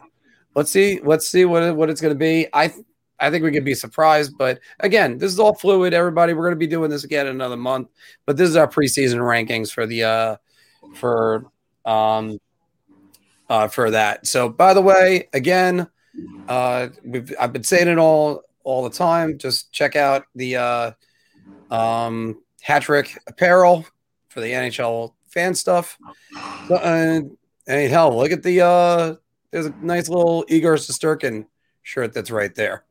let's 0.56 0.72
see 0.72 1.00
let's 1.04 1.28
see 1.28 1.46
what 1.46 1.76
what 1.76 1.90
it's 1.90 2.02
going 2.02 2.14
to 2.14 2.20
be. 2.20 2.48
I 2.54 2.74
I 3.22 3.30
think 3.30 3.44
we 3.44 3.52
could 3.52 3.64
be 3.64 3.76
surprised, 3.76 4.36
but 4.38 4.60
again, 4.80 5.20
this 5.20 5.32
is 5.32 5.40
all 5.40 5.54
fluid. 5.54 5.94
Everybody, 5.94 6.34
we're 6.34 6.44
going 6.44 6.56
to 6.56 6.56
be 6.56 6.68
doing 6.68 6.90
this 6.90 7.04
again 7.04 7.28
in 7.28 7.36
another 7.36 7.56
month. 7.56 7.90
But 8.26 8.36
this 8.36 8.50
is 8.50 8.56
our 8.56 8.68
preseason 8.68 9.20
rankings 9.20 9.72
for 9.72 9.86
the 9.86 10.04
uh 10.04 10.36
for 10.96 11.46
um 11.86 12.40
uh 13.48 13.68
for 13.68 13.92
that. 13.92 14.26
So, 14.26 14.50
by 14.50 14.74
the 14.74 14.82
way, 14.82 15.30
again, 15.34 15.88
uh 16.48 16.88
we've 17.06 17.32
I've 17.40 17.54
been 17.54 17.64
saying 17.64 17.88
it 17.88 18.00
all 18.00 18.42
all 18.64 18.84
the 18.84 18.90
time. 18.90 19.38
Just 19.38 19.72
check 19.72 19.96
out 19.96 20.26
the 20.34 20.58
uh 20.58 20.92
um 21.70 22.42
hat 22.62 22.82
trick 22.82 23.18
apparel 23.28 23.86
for 24.30 24.42
the 24.42 24.52
NHL 24.52 25.14
fan 25.30 25.54
stuff. 25.54 25.98
So, 26.68 26.76
uh, 26.76 27.22
hey, 27.68 27.88
hell, 27.88 28.18
look 28.18 28.32
at 28.32 28.42
the 28.42 28.62
uh 28.62 29.16
there's 29.52 29.68
a 29.68 29.76
nice 29.82 30.10
little 30.10 30.44
Igor 30.48 30.76
Shesterkin 30.76 31.46
shirt 31.84 32.14
that's 32.14 32.32
right 32.32 32.54
there. 32.56 32.86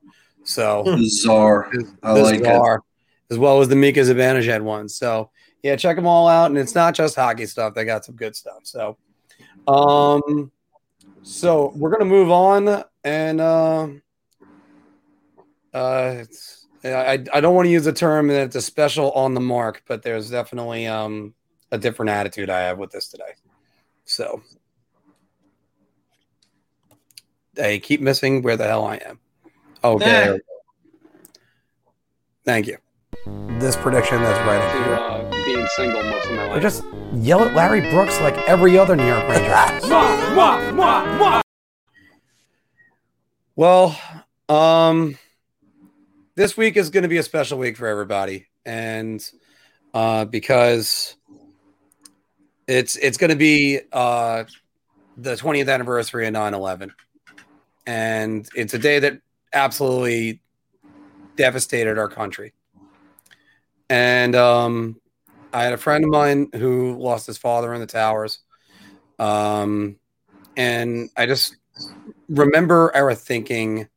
So 0.44 0.84
bizarre. 0.84 1.70
I 2.02 2.12
like 2.12 2.40
bizarre, 2.40 2.76
it. 2.76 3.34
As 3.34 3.38
well 3.38 3.60
as 3.60 3.68
the 3.68 3.76
Mika 3.76 4.00
Zibanejad 4.00 4.62
one. 4.62 4.88
So 4.88 5.30
yeah, 5.62 5.76
check 5.76 5.96
them 5.96 6.06
all 6.06 6.28
out. 6.28 6.50
And 6.50 6.58
it's 6.58 6.74
not 6.74 6.94
just 6.94 7.16
hockey 7.16 7.46
stuff. 7.46 7.74
They 7.74 7.84
got 7.84 8.04
some 8.04 8.16
good 8.16 8.34
stuff. 8.34 8.60
So 8.64 8.96
Um, 9.66 10.50
so 11.22 11.72
we're 11.76 11.90
gonna 11.90 12.06
move 12.06 12.30
on, 12.30 12.82
and 13.04 13.40
uh, 13.40 13.88
uh, 15.72 16.14
it's, 16.18 16.66
I 16.82 17.24
I 17.32 17.40
don't 17.40 17.54
want 17.54 17.66
to 17.66 17.70
use 17.70 17.84
the 17.84 17.92
term 17.92 18.28
that 18.28 18.42
it's 18.42 18.56
a 18.56 18.62
special 18.62 19.12
on 19.12 19.34
the 19.34 19.40
mark, 19.40 19.82
but 19.86 20.02
there's 20.02 20.30
definitely 20.30 20.86
um 20.86 21.34
a 21.70 21.78
different 21.78 22.10
attitude 22.10 22.50
I 22.50 22.60
have 22.60 22.78
with 22.78 22.90
this 22.90 23.08
today. 23.08 23.34
So 24.04 24.42
I 27.62 27.80
keep 27.82 28.00
missing 28.00 28.42
where 28.42 28.56
the 28.56 28.66
hell 28.66 28.84
I 28.84 28.96
am. 28.96 29.20
Okay. 29.82 30.39
Thank 32.44 32.66
you. 32.66 32.77
This 33.59 33.77
prediction 33.77 34.23
that's 34.23 34.39
right 34.47 34.61
up 34.61 34.73
here. 34.86 34.94
uh, 34.94 35.44
being 35.44 35.66
single 35.77 36.02
most 36.02 36.27
of 36.27 36.32
my 36.36 36.44
Or 36.47 36.48
life. 36.55 36.62
just 36.62 36.85
yell 37.15 37.43
at 37.44 37.55
Larry 37.55 37.81
Brooks 37.90 38.19
like 38.20 38.36
every 38.48 38.78
other 38.78 38.97
New 38.97 39.07
York 39.07 39.27
Ranger. 39.28 39.51
well, 43.57 43.98
um, 44.48 45.19
this 46.35 46.57
week 46.57 46.77
is 46.77 46.90
going 46.90 47.02
to 47.02 47.09
be 47.09 47.19
a 47.19 47.23
special 47.23 47.59
week 47.59 47.77
for 47.77 47.86
everybody, 47.86 48.47
and 48.65 49.23
uh, 49.94 50.24
because 50.24 51.16
it's 52.66 52.97
it's 52.97 53.19
going 53.19 53.31
to 53.31 53.36
be 53.36 53.81
uh, 53.93 54.44
the 55.16 55.35
20th 55.35 55.73
anniversary 55.73 56.27
of 56.27 56.35
9/11, 56.35 56.90
and 57.86 58.48
it's 58.55 58.73
a 58.74 58.78
day 58.78 58.98
that 59.01 59.20
absolutely 59.52 60.40
devastated 61.36 61.98
our 61.98 62.09
country. 62.09 62.52
And 63.89 64.36
um, 64.36 65.01
I 65.52 65.64
had 65.64 65.72
a 65.72 65.78
friend 65.78 66.05
of 66.05 66.10
mine 66.10 66.48
who 66.55 66.97
lost 66.98 67.27
his 67.27 67.39
father 67.39 67.74
in 67.74 67.81
the 67.81 67.86
towers. 67.86 68.39
Um, 69.18 69.97
and 70.56 71.10
I 71.16 71.27
just 71.27 71.56
remember 72.28 72.94
our 72.94 73.14
thinking 73.14 73.89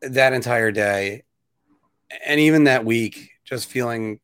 that 0.00 0.32
entire 0.32 0.70
day 0.70 1.24
and 2.26 2.40
even 2.40 2.64
that 2.64 2.84
week, 2.84 3.30
just 3.44 3.68
feeling 3.68 4.20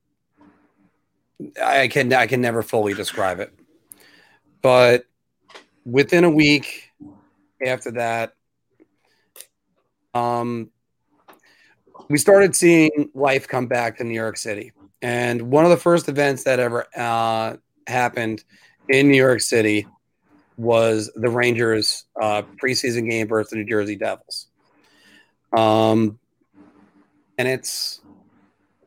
I 1.62 1.88
can 1.88 2.12
I 2.12 2.26
can 2.26 2.40
never 2.40 2.62
fully 2.62 2.94
describe 2.94 3.40
it. 3.40 3.52
But 4.62 5.04
within 5.84 6.24
a 6.24 6.30
week 6.30 6.90
after 7.64 7.92
that, 7.92 8.34
um, 10.14 10.70
we 12.08 12.18
started 12.18 12.56
seeing 12.56 13.10
life 13.14 13.46
come 13.46 13.66
back 13.66 13.98
to 13.98 14.04
New 14.04 14.14
York 14.14 14.36
City. 14.36 14.72
And 15.02 15.42
one 15.42 15.64
of 15.64 15.70
the 15.70 15.76
first 15.76 16.08
events 16.08 16.44
that 16.44 16.58
ever 16.58 16.86
uh, 16.96 17.56
happened 17.86 18.44
in 18.88 19.08
New 19.08 19.16
York 19.16 19.40
City 19.40 19.86
was 20.56 21.10
the 21.14 21.30
Rangers' 21.30 22.04
uh, 22.20 22.42
preseason 22.62 23.08
game 23.08 23.28
versus 23.28 23.50
the 23.50 23.56
New 23.56 23.64
Jersey 23.64 23.96
Devils. 23.96 24.48
Um, 25.56 26.18
and 27.38 27.48
it's 27.48 28.00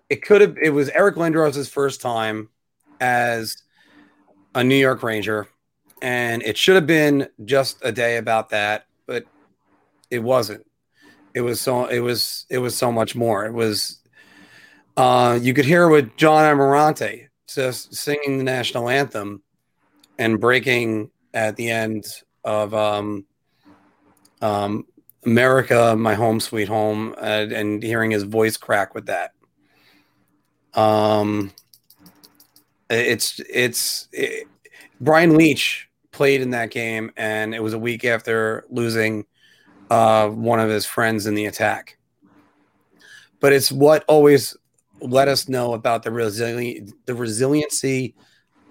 it 0.10 0.22
could 0.22 0.42
have 0.42 0.58
it 0.62 0.70
was 0.70 0.90
Eric 0.90 1.16
Lindros' 1.16 1.70
first 1.70 2.02
time 2.02 2.50
as 3.00 3.64
a 4.54 4.64
New 4.64 4.76
York 4.76 5.02
Ranger, 5.02 5.48
and 6.02 6.44
it 6.44 6.58
should 6.58 6.76
have 6.76 6.86
been 6.86 7.28
just 7.46 7.78
a 7.82 7.92
day 7.92 8.18
about 8.18 8.50
that, 8.50 8.86
but 9.08 9.26
it 10.12 10.20
wasn't. 10.20 10.66
It 11.34 11.42
was 11.42 11.60
so 11.60 11.86
it 11.86 12.00
was 12.00 12.46
it 12.50 12.60
was 12.60 12.76
so 12.76 12.92
much 12.92 13.16
more. 13.16 13.46
It 13.46 13.54
was 13.54 14.00
uh, 14.98 15.40
you 15.42 15.54
could 15.54 15.66
hear 15.66 15.90
with 15.90 16.16
John 16.18 16.44
Amirante 16.44 17.28
just 17.48 17.96
singing 17.96 18.38
the 18.38 18.44
national 18.44 18.90
anthem 18.90 19.42
and 20.18 20.40
breaking 20.40 21.10
at 21.34 21.56
the 21.56 21.70
end 21.70 22.06
of 22.44 22.74
um, 22.74 23.26
um, 24.42 24.86
America, 25.26 25.96
my 25.98 26.14
home, 26.14 26.40
sweet 26.40 26.68
home, 26.68 27.16
and, 27.20 27.82
hearing 27.82 28.12
his 28.12 28.24
voice 28.24 28.58
crack 28.58 28.94
with 28.94 29.08
that. 29.08 29.32
Um, 30.74 31.52
it's 32.90 33.40
it's 33.50 34.08
it, 34.12 34.48
Brian 35.00 35.38
Leetch 35.38 35.86
played 36.12 36.42
in 36.42 36.52
that 36.52 36.72
game, 36.72 37.12
and 37.16 37.56
it 37.56 37.62
was 37.62 37.74
a 37.74 37.80
week 37.80 38.06
after 38.06 38.66
losing 38.70 39.26
one 40.30 40.60
of 40.60 40.70
his 40.70 40.86
friends 40.86 41.26
in 41.26 41.36
the 41.36 41.46
attack. 41.46 41.98
But 43.40 43.54
it's 43.54 43.72
what 43.72 44.06
always 44.08 44.56
let 45.02 45.28
us 45.28 45.50
know 45.50 45.74
about 45.74 46.04
the 46.04 46.10
resili- 46.10 46.92
the 47.06 47.16
resiliency 47.16 48.16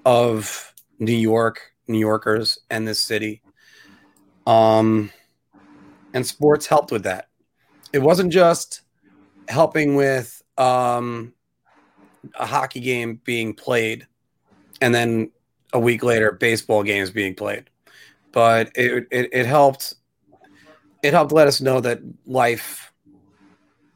of 0.04 0.74
New 0.98 1.12
York, 1.12 1.72
New 1.88 1.98
Yorkers, 1.98 2.58
and 2.70 2.88
this 2.88 3.00
city. 3.00 3.42
Um, 4.46 5.10
and 6.14 6.26
sports 6.26 6.66
helped 6.66 6.90
with 6.90 7.04
that. 7.04 7.28
It 7.92 8.00
wasn't 8.00 8.32
just 8.32 8.82
helping 9.48 9.94
with 9.94 10.42
um, 10.56 11.34
a 12.34 12.46
hockey 12.46 12.80
game 12.80 13.20
being 13.24 13.54
played, 13.54 14.06
and 14.80 14.94
then 14.94 15.30
a 15.72 15.78
week 15.78 16.02
later, 16.02 16.32
baseball 16.32 16.82
games 16.82 17.10
being 17.10 17.34
played, 17.34 17.68
but 18.32 18.70
it 18.74 19.06
it, 19.10 19.28
it 19.32 19.46
helped. 19.46 19.94
It 21.02 21.12
helped 21.12 21.32
let 21.32 21.48
us 21.48 21.60
know 21.60 21.80
that 21.80 22.00
life 22.26 22.92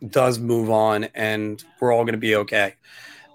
does 0.07 0.39
move 0.39 0.71
on 0.71 1.05
and 1.15 1.63
we're 1.81 1.93
all 1.93 2.05
going 2.05 2.13
to 2.13 2.19
be 2.19 2.37
okay. 2.37 2.75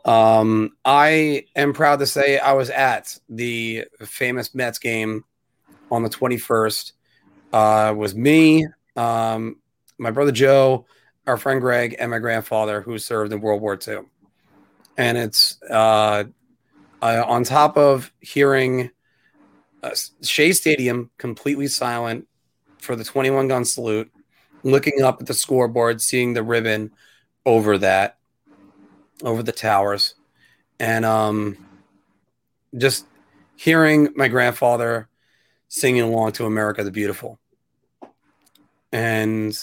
Um, 0.05 0.75
I 0.83 1.45
am 1.55 1.73
proud 1.73 1.99
to 1.99 2.07
say 2.07 2.39
I 2.39 2.53
was 2.53 2.69
at 2.69 3.17
the 3.29 3.85
famous 4.01 4.53
Mets 4.55 4.79
game 4.79 5.23
on 5.91 6.03
the 6.03 6.09
21st. 6.09 6.93
Uh, 7.53 7.93
was 7.95 8.15
me, 8.15 8.65
um, 8.95 9.57
my 9.97 10.11
brother 10.11 10.31
Joe, 10.31 10.85
our 11.27 11.37
friend 11.37 11.61
Greg, 11.61 11.95
and 11.99 12.09
my 12.09 12.19
grandfather 12.19 12.81
who 12.81 12.97
served 12.97 13.31
in 13.33 13.41
World 13.41 13.61
War 13.61 13.77
II. 13.87 13.99
And 14.97 15.17
it's 15.17 15.61
uh, 15.69 16.23
uh, 17.01 17.23
on 17.27 17.43
top 17.43 17.77
of 17.77 18.11
hearing 18.21 18.89
uh, 19.83 19.91
Shea 20.21 20.53
Stadium 20.53 21.11
completely 21.17 21.67
silent 21.67 22.27
for 22.81 22.95
the 22.95 23.03
21 23.03 23.47
gun 23.47 23.65
salute 23.65 24.11
looking 24.63 25.01
up 25.01 25.21
at 25.21 25.27
the 25.27 25.33
scoreboard, 25.33 26.01
seeing 26.01 26.33
the 26.33 26.43
ribbon 26.43 26.91
over 27.45 27.77
that, 27.77 28.17
over 29.23 29.43
the 29.43 29.51
towers, 29.51 30.15
and 30.79 31.05
um, 31.05 31.57
just 32.77 33.05
hearing 33.55 34.09
my 34.15 34.27
grandfather 34.27 35.07
singing 35.67 36.01
along 36.01 36.33
to 36.33 36.45
America 36.45 36.83
the 36.83 36.91
Beautiful. 36.91 37.39
And 38.91 39.57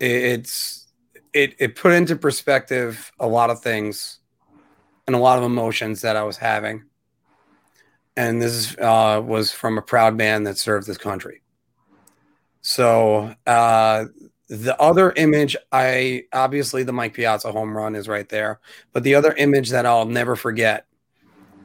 it's 0.00 0.86
it 1.32 1.54
it 1.58 1.76
put 1.76 1.92
into 1.92 2.16
perspective 2.16 3.12
a 3.20 3.26
lot 3.26 3.50
of 3.50 3.60
things 3.60 4.18
and 5.06 5.14
a 5.14 5.18
lot 5.20 5.38
of 5.38 5.44
emotions 5.44 6.00
that 6.00 6.16
I 6.16 6.24
was 6.24 6.36
having. 6.36 6.84
And 8.16 8.40
this 8.40 8.52
is, 8.52 8.76
uh, 8.78 9.22
was 9.24 9.52
from 9.52 9.78
a 9.78 9.82
proud 9.82 10.16
man 10.16 10.44
that 10.44 10.56
served 10.56 10.86
this 10.86 10.96
country. 10.96 11.42
So 12.66 13.32
uh, 13.46 14.06
the 14.48 14.76
other 14.80 15.12
image, 15.12 15.56
I 15.70 16.24
obviously 16.32 16.82
the 16.82 16.92
Mike 16.92 17.14
Piazza 17.14 17.52
home 17.52 17.76
run 17.76 17.94
is 17.94 18.08
right 18.08 18.28
there, 18.28 18.58
but 18.92 19.04
the 19.04 19.14
other 19.14 19.32
image 19.34 19.70
that 19.70 19.86
I'll 19.86 20.04
never 20.04 20.34
forget 20.34 20.84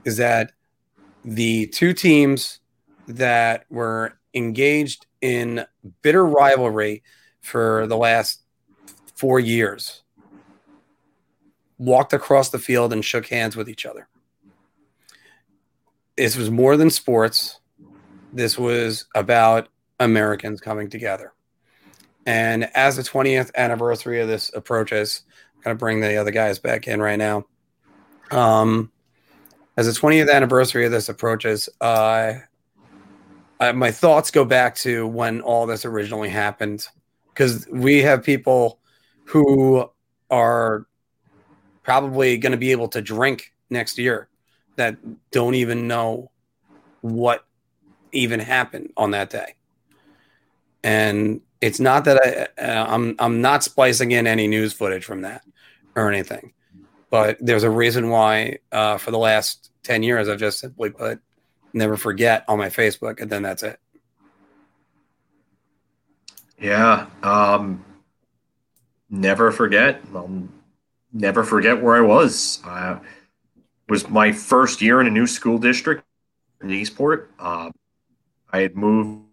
is 0.06 0.18
that 0.18 0.52
the 1.26 1.66
two 1.66 1.94
teams 1.94 2.60
that 3.08 3.66
were 3.72 4.14
engaged 4.36 5.08
in 5.22 5.66
bitter 6.04 6.24
rivalry 6.24 7.02
for 7.42 7.88
the 7.88 7.98
last 7.98 8.44
four 9.16 9.40
years 9.40 10.04
walked 11.80 12.14
across 12.14 12.50
the 12.50 12.60
field 12.60 12.94
and 12.94 13.04
shook 13.04 13.26
hands 13.26 13.56
with 13.56 13.68
each 13.68 13.88
other. 13.88 14.08
This 16.16 16.38
was 16.38 16.52
more 16.52 16.78
than 16.78 16.92
sports. 16.92 17.60
This 18.32 18.56
was 18.56 19.08
about 19.16 19.68
Americans 20.02 20.60
coming 20.60 20.90
together. 20.90 21.34
And 22.26 22.70
as 22.76 22.98
the 22.98 23.04
20th 23.04 23.52
anniversary 23.56 24.20
of 24.20 24.28
this 24.28 24.52
approaches, 24.54 25.24
I'm 25.58 25.64
going 25.64 25.78
to 25.78 25.80
bring 25.80 26.02
the 26.02 26.18
other 26.18 26.32
guys 26.32 26.60
back 26.60 26.88
in 26.88 27.02
right 27.02 27.18
now. 27.18 27.46
Um, 28.32 28.92
as 29.78 29.86
the 29.86 30.00
20th 30.00 30.32
anniversary 30.32 30.86
of 30.86 30.92
this 30.92 31.08
approaches, 31.08 31.70
uh, 31.80 32.34
I, 33.60 33.72
my 33.74 33.92
thoughts 33.92 34.32
go 34.32 34.44
back 34.44 34.76
to 34.78 35.08
when 35.08 35.42
all 35.42 35.66
this 35.66 35.86
originally 35.86 36.30
happened 36.30 36.88
because 37.34 37.68
we 37.72 38.02
have 38.02 38.24
people 38.24 38.80
who 39.26 39.90
are 40.30 40.88
probably 41.84 42.38
going 42.38 42.52
to 42.52 42.58
be 42.58 42.72
able 42.72 42.88
to 42.90 43.02
drink 43.02 43.54
next 43.70 43.98
year 43.98 44.30
that 44.78 44.98
don't 45.32 45.56
even 45.56 45.88
know 45.88 46.32
what 47.02 47.46
even 48.12 48.40
happened 48.40 48.92
on 48.98 49.12
that 49.12 49.30
day 49.30 49.56
and 50.84 51.42
it's 51.62 51.80
not 51.80 52.06
that 52.06 52.50
I, 52.58 52.62
uh, 52.62 52.86
I'm 52.88 53.16
I'm 53.20 53.42
not 53.42 53.64
splicing 53.64 54.12
in 54.12 54.28
any 54.28 54.48
news 54.48 54.74
footage 54.74 55.06
from 55.06 55.22
that 55.22 55.44
or 55.96 56.12
anything, 56.12 56.54
but 57.10 57.38
there's 57.40 57.64
a 57.64 57.70
reason 57.70 58.10
why 58.10 58.60
uh, 58.72 58.98
for 58.98 59.12
the 59.12 59.20
last 59.20 59.72
ten 59.84 60.04
years 60.04 60.28
I've 60.28 60.40
just 60.40 60.60
simply 60.60 60.90
put 60.90 61.22
never 61.74 61.98
forget 61.98 62.44
on 62.48 62.58
my 62.58 62.70
Facebook, 62.70 63.22
and 63.22 63.30
then 63.30 63.44
that's 63.44 63.64
it. 63.64 63.80
Yeah. 66.60 67.08
Um, 67.24 67.84
never 69.10 69.52
forget. 69.52 70.02
I'll 70.14 70.48
never 71.12 71.44
forget 71.44 71.82
where 71.82 71.96
I 71.96 72.02
was. 72.02 72.62
Uh, 72.66 73.00
was 73.90 74.08
my 74.10 74.32
first 74.32 74.82
year 74.82 75.02
in 75.02 75.08
a 75.08 75.10
new 75.10 75.28
school 75.28 75.58
district 75.58 76.04
in 76.62 76.72
Eastport. 76.72 77.30
Uh, 77.40 77.72
I 78.52 78.60
had 78.60 78.76
moved 78.76 79.26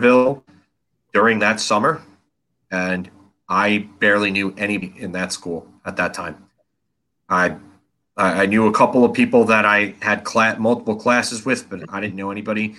during 0.00 1.38
that 1.40 1.60
summer, 1.60 2.02
and 2.70 3.10
I 3.48 3.88
barely 4.00 4.30
knew 4.30 4.54
any 4.56 4.94
in 4.96 5.12
that 5.12 5.32
school 5.32 5.66
at 5.84 5.96
that 5.96 6.14
time. 6.14 6.44
I 7.28 7.56
I 8.16 8.46
knew 8.46 8.66
a 8.66 8.72
couple 8.72 9.04
of 9.04 9.14
people 9.14 9.44
that 9.46 9.64
I 9.64 9.94
had 10.02 10.22
multiple 10.58 10.96
classes 10.96 11.46
with, 11.46 11.68
but 11.70 11.80
I 11.88 12.00
didn't 12.00 12.16
know 12.16 12.30
anybody. 12.30 12.76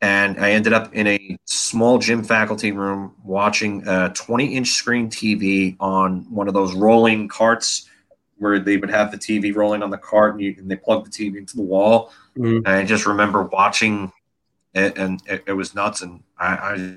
And 0.00 0.38
I 0.38 0.50
ended 0.52 0.72
up 0.72 0.94
in 0.94 1.06
a 1.06 1.38
small 1.46 1.98
gym 1.98 2.22
faculty 2.22 2.70
room 2.70 3.14
watching 3.24 3.86
a 3.88 4.12
20 4.14 4.54
inch 4.54 4.68
screen 4.68 5.08
TV 5.08 5.76
on 5.80 6.26
one 6.30 6.48
of 6.48 6.54
those 6.54 6.74
rolling 6.74 7.28
carts 7.28 7.88
where 8.36 8.60
they 8.60 8.76
would 8.76 8.90
have 8.90 9.10
the 9.10 9.18
TV 9.18 9.54
rolling 9.54 9.82
on 9.82 9.90
the 9.90 9.98
cart 9.98 10.34
and, 10.34 10.42
you, 10.42 10.54
and 10.58 10.70
they 10.70 10.76
plug 10.76 11.04
the 11.04 11.10
TV 11.10 11.38
into 11.38 11.56
the 11.56 11.62
wall. 11.62 12.12
Mhm. 12.36 12.58
And 12.58 12.68
I 12.68 12.84
just 12.84 13.06
remember 13.06 13.42
watching 13.42 14.12
it, 14.78 14.98
and 14.98 15.20
it, 15.26 15.44
it 15.46 15.52
was 15.52 15.74
nuts. 15.74 16.02
And 16.02 16.22
I, 16.38 16.46
I 16.46 16.94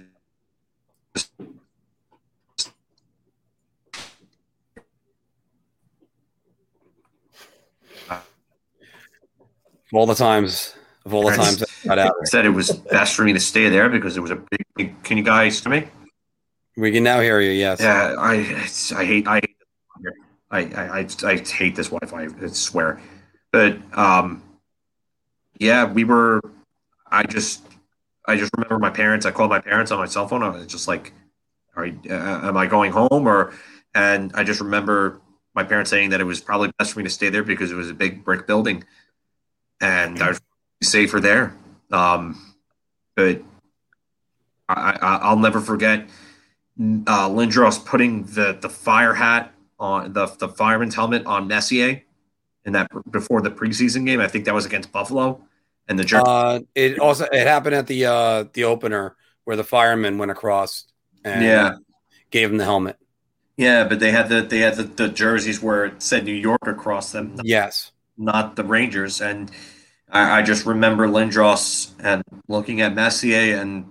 just 1.15 1.31
Of 9.91 9.97
all 9.97 10.05
the 10.05 10.15
times, 10.15 10.73
of 11.05 11.13
all 11.13 11.29
the 11.29 11.35
times 11.35 11.63
I 11.89 12.09
said 12.23 12.45
it 12.45 12.51
was 12.51 12.71
best 12.71 13.13
for 13.13 13.23
me 13.23 13.33
to 13.33 13.41
stay 13.41 13.67
there 13.67 13.89
because 13.89 14.15
it 14.15 14.21
was 14.21 14.31
a 14.31 14.37
big. 14.37 14.65
big 14.77 15.03
can 15.03 15.17
you 15.17 15.23
guys 15.23 15.59
hear 15.59 15.69
me? 15.69 15.87
we 16.77 16.91
can 16.91 17.03
now 17.03 17.19
hear 17.19 17.41
you. 17.41 17.51
Yes. 17.51 17.81
Yeah, 17.81 18.15
I 18.17 18.35
I 18.95 19.05
hate 19.05 19.27
I 19.27 19.35
hate 19.35 19.55
I, 20.49 20.59
I 20.59 20.99
I 20.99 21.07
I 21.23 21.37
hate 21.37 21.75
this 21.75 21.89
Wi-Fi. 21.89 22.43
I 22.43 22.47
swear, 22.47 23.01
but 23.51 23.77
um, 23.93 24.41
yeah, 25.59 25.85
we 25.85 26.05
were. 26.05 26.39
I 27.13 27.23
just 27.23 27.63
I 28.27 28.37
just 28.37 28.51
remember 28.55 28.79
my 28.79 28.89
parents. 28.89 29.25
I 29.25 29.31
called 29.31 29.49
my 29.49 29.59
parents 29.59 29.91
on 29.91 29.99
my 29.99 30.05
cell 30.05 30.27
phone. 30.27 30.43
I 30.43 30.49
was 30.49 30.67
just 30.67 30.87
like, 30.87 31.13
"Are 31.75 31.85
uh, 31.85 32.47
am 32.47 32.57
I 32.57 32.67
going 32.67 32.91
home?" 32.91 33.27
Or 33.27 33.53
and 33.95 34.31
I 34.35 34.43
just 34.43 34.61
remember 34.61 35.21
my 35.53 35.63
parents 35.63 35.89
saying 35.89 36.11
that 36.11 36.21
it 36.21 36.25
was 36.25 36.39
probably 36.39 36.71
best 36.77 36.93
for 36.93 36.99
me 36.99 37.03
to 37.03 37.09
stay 37.09 37.29
there 37.29 37.43
because 37.43 37.71
it 37.71 37.75
was 37.75 37.89
a 37.89 37.93
big 37.93 38.23
brick 38.23 38.47
building, 38.47 38.83
and 39.79 40.21
I 40.21 40.29
was 40.29 40.41
safer 40.81 41.19
there. 41.19 41.55
Um, 41.91 42.55
but 43.15 43.41
I, 44.69 44.97
I 45.01 45.15
I'll 45.17 45.37
never 45.37 45.59
forget 45.59 46.07
uh, 46.79 47.29
Lindros 47.29 47.83
putting 47.83 48.23
the 48.23 48.57
the 48.59 48.69
fire 48.69 49.13
hat 49.13 49.53
on 49.79 50.13
the 50.13 50.27
the 50.39 50.47
fireman's 50.47 50.95
helmet 50.95 51.25
on 51.25 51.47
Messier 51.47 52.03
in 52.65 52.73
that 52.73 52.89
before 53.11 53.41
the 53.41 53.51
preseason 53.51 54.05
game. 54.05 54.19
I 54.19 54.27
think 54.27 54.45
that 54.45 54.53
was 54.53 54.65
against 54.65 54.91
Buffalo, 54.91 55.41
and 55.87 55.97
the 55.99 56.03
Jer- 56.03 56.21
Uh, 56.25 56.59
it 56.75 56.99
also 56.99 57.25
it 57.31 57.45
happened 57.47 57.75
at 57.75 57.87
the 57.87 58.05
uh 58.05 58.45
the 58.53 58.63
opener 58.65 59.15
where 59.45 59.55
the 59.57 59.63
fireman 59.63 60.17
went 60.17 60.31
across 60.31 60.85
and 61.23 61.43
Yeah. 61.43 61.75
gave 62.29 62.49
him 62.51 62.57
the 62.57 62.65
helmet. 62.65 62.97
yeah, 63.57 63.83
but 63.87 63.99
they 63.99 64.11
had 64.11 64.29
the 64.29 64.41
they 64.41 64.59
had 64.59 64.75
the, 64.75 64.83
the 64.83 65.09
jerseys 65.09 65.61
where 65.61 65.85
it 65.85 66.01
said 66.01 66.23
New 66.25 66.33
York 66.33 66.65
across 66.67 67.11
them, 67.11 67.35
Yes. 67.43 67.91
not 68.17 68.55
the 68.55 68.63
Rangers, 68.63 69.21
and 69.21 69.51
I, 70.11 70.39
I 70.39 70.41
just 70.41 70.65
remember 70.65 71.07
Lindros 71.07 71.91
and 71.99 72.21
looking 72.47 72.81
at 72.81 72.93
Messier 72.95 73.57
and 73.59 73.85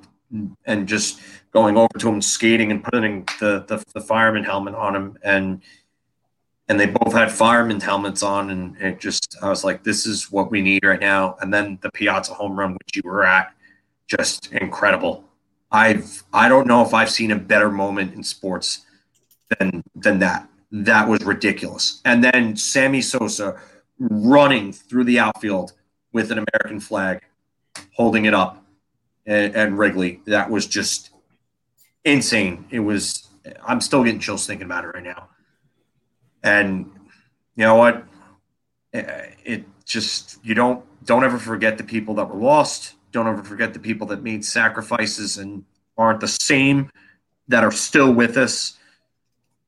and 0.65 0.87
just 0.89 1.21
going 1.53 1.77
over 1.77 1.99
to 1.99 2.09
him 2.09 2.23
skating 2.23 2.71
and 2.71 2.85
putting 2.85 3.27
the, 3.41 3.65
the, 3.67 3.83
the 3.95 4.01
fireman 4.01 4.45
helmet 4.45 4.75
on 4.77 4.95
him 4.95 5.19
and 5.25 5.61
and 6.71 6.79
they 6.79 6.87
both 6.87 7.13
had 7.13 7.33
fireman 7.33 7.81
helmets 7.81 8.23
on 8.23 8.51
and 8.51 8.77
it 8.81 9.01
just 9.01 9.37
I 9.43 9.49
was 9.49 9.65
like 9.65 9.83
this 9.83 10.07
is 10.07 10.31
what 10.31 10.51
we 10.51 10.63
need 10.63 10.85
right 10.85 11.01
now 11.01 11.37
and 11.41 11.53
then 11.53 11.79
the 11.83 11.91
Piazza 11.91 12.33
home 12.33 12.59
run 12.59 12.73
which 12.75 12.95
you 12.95 13.03
were 13.05 13.25
at 13.25 13.53
just 14.07 14.53
incredible 14.53 15.25
I've 15.73 16.23
I 16.33 16.49
don't 16.49 16.69
know 16.69 16.83
if 16.83 16.95
I've 16.95 17.11
seen 17.11 17.33
a 17.33 17.37
better 17.37 17.71
moment 17.71 18.15
in 18.15 18.23
sports 18.23 18.87
than 19.59 19.83
than 19.97 20.21
that 20.21 20.49
that 20.71 21.09
was 21.09 21.23
ridiculous 21.25 22.01
and 22.05 22.23
then 22.23 22.57
Sammy 22.57 23.03
Sosa 23.03 23.61
running 23.99 24.73
through 24.73 25.05
the 25.05 25.19
outfield 25.19 25.73
with 26.13 26.31
an 26.31 26.39
American 26.39 26.79
flag 26.79 27.21
holding 27.97 28.27
it 28.27 28.35
up 28.35 28.65
and, 29.27 29.57
and 29.57 29.77
Wrigley 29.77 30.21
that 30.27 30.49
was 30.49 30.67
just 30.67 31.11
insane. 32.05 32.67
It 32.71 32.81
was. 32.81 33.29
I'm 33.67 33.81
still 33.81 34.05
getting 34.05 34.21
chills 34.21 34.47
thinking 34.47 34.67
about 34.67 34.85
it 34.85 34.89
right 34.89 35.03
now. 35.03 35.29
And 36.43 36.91
you 37.57 37.65
know 37.65 37.75
what? 37.75 38.05
It, 38.93 39.37
it 39.45 39.65
just 39.85 40.39
you 40.45 40.55
don't 40.55 40.85
don't 41.05 41.25
ever 41.25 41.39
forget 41.39 41.79
the 41.79 41.85
people 41.85 42.15
that 42.15 42.29
were 42.29 42.41
lost. 42.41 42.95
Don't 43.12 43.27
ever 43.27 43.43
forget 43.43 43.73
the 43.75 43.81
people 43.81 44.07
that 44.09 44.23
made 44.23 44.45
sacrifices 44.45 45.39
and 45.39 45.65
aren't 45.99 46.21
the 46.21 46.29
same 46.29 46.91
that 47.49 47.65
are 47.65 47.73
still 47.73 48.12
with 48.12 48.37
us. 48.37 48.79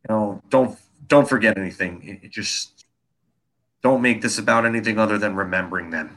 You 0.09 0.15
know, 0.15 0.43
don't 0.49 0.79
don't 1.09 1.29
forget 1.29 1.59
anything. 1.59 2.21
It, 2.23 2.31
just 2.31 2.87
don't 3.83 4.01
make 4.01 4.23
this 4.23 4.39
about 4.39 4.65
anything 4.65 4.99
other 4.99 5.19
than 5.19 5.35
remembering 5.35 5.91
them. 5.91 6.17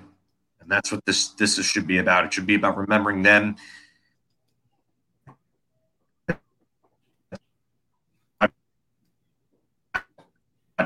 And 0.61 0.69
that's 0.69 0.91
what 0.91 1.03
this 1.05 1.29
this 1.29 1.57
is, 1.57 1.65
should 1.65 1.87
be 1.87 1.97
about. 1.97 2.25
It 2.25 2.33
should 2.33 2.45
be 2.45 2.55
about 2.55 2.77
remembering 2.77 3.23
them 3.23 3.55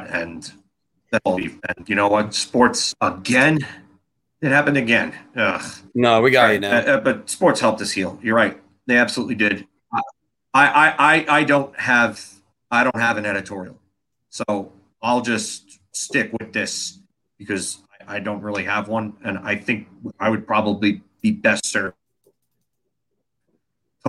and 0.10 0.52
that's 1.12 1.22
all. 1.26 1.38
And 1.38 1.88
you 1.88 1.96
know 1.96 2.08
what? 2.08 2.34
Sports 2.34 2.96
again. 3.02 3.60
It 4.42 4.52
happened 4.52 4.78
again. 4.78 5.14
Ugh. 5.36 5.62
No, 5.94 6.22
we 6.22 6.32
got 6.32 6.54
you 6.54 6.60
now. 6.60 6.78
Uh, 6.78 6.82
uh, 6.82 7.00
but 7.00 7.30
sports 7.30 7.60
helped 7.60 7.82
us 7.82 7.92
heal. 7.92 8.18
You're 8.22 8.36
right. 8.36 8.60
They 8.86 8.98
absolutely 8.98 9.36
did. 9.36 9.68
I, 9.94 10.02
I, 10.54 10.96
I, 10.98 11.40
I 11.40 11.44
don't 11.44 11.78
have 11.80 12.24
I 12.72 12.84
don't 12.84 13.00
have 13.00 13.18
an 13.18 13.26
editorial, 13.26 13.78
so 14.30 14.72
I'll 15.02 15.22
just 15.22 15.80
stick 15.92 16.32
with 16.40 16.54
this 16.54 17.00
because 17.38 17.80
I, 18.08 18.16
I 18.16 18.20
don't 18.20 18.42
really 18.42 18.64
have 18.64 18.88
one, 18.88 19.14
and 19.24 19.38
I 19.40 19.56
think 19.56 19.88
I 20.20 20.30
would 20.30 20.48
probably 20.48 21.02
be 21.22 21.32
best 21.32 21.66
served 21.66 21.96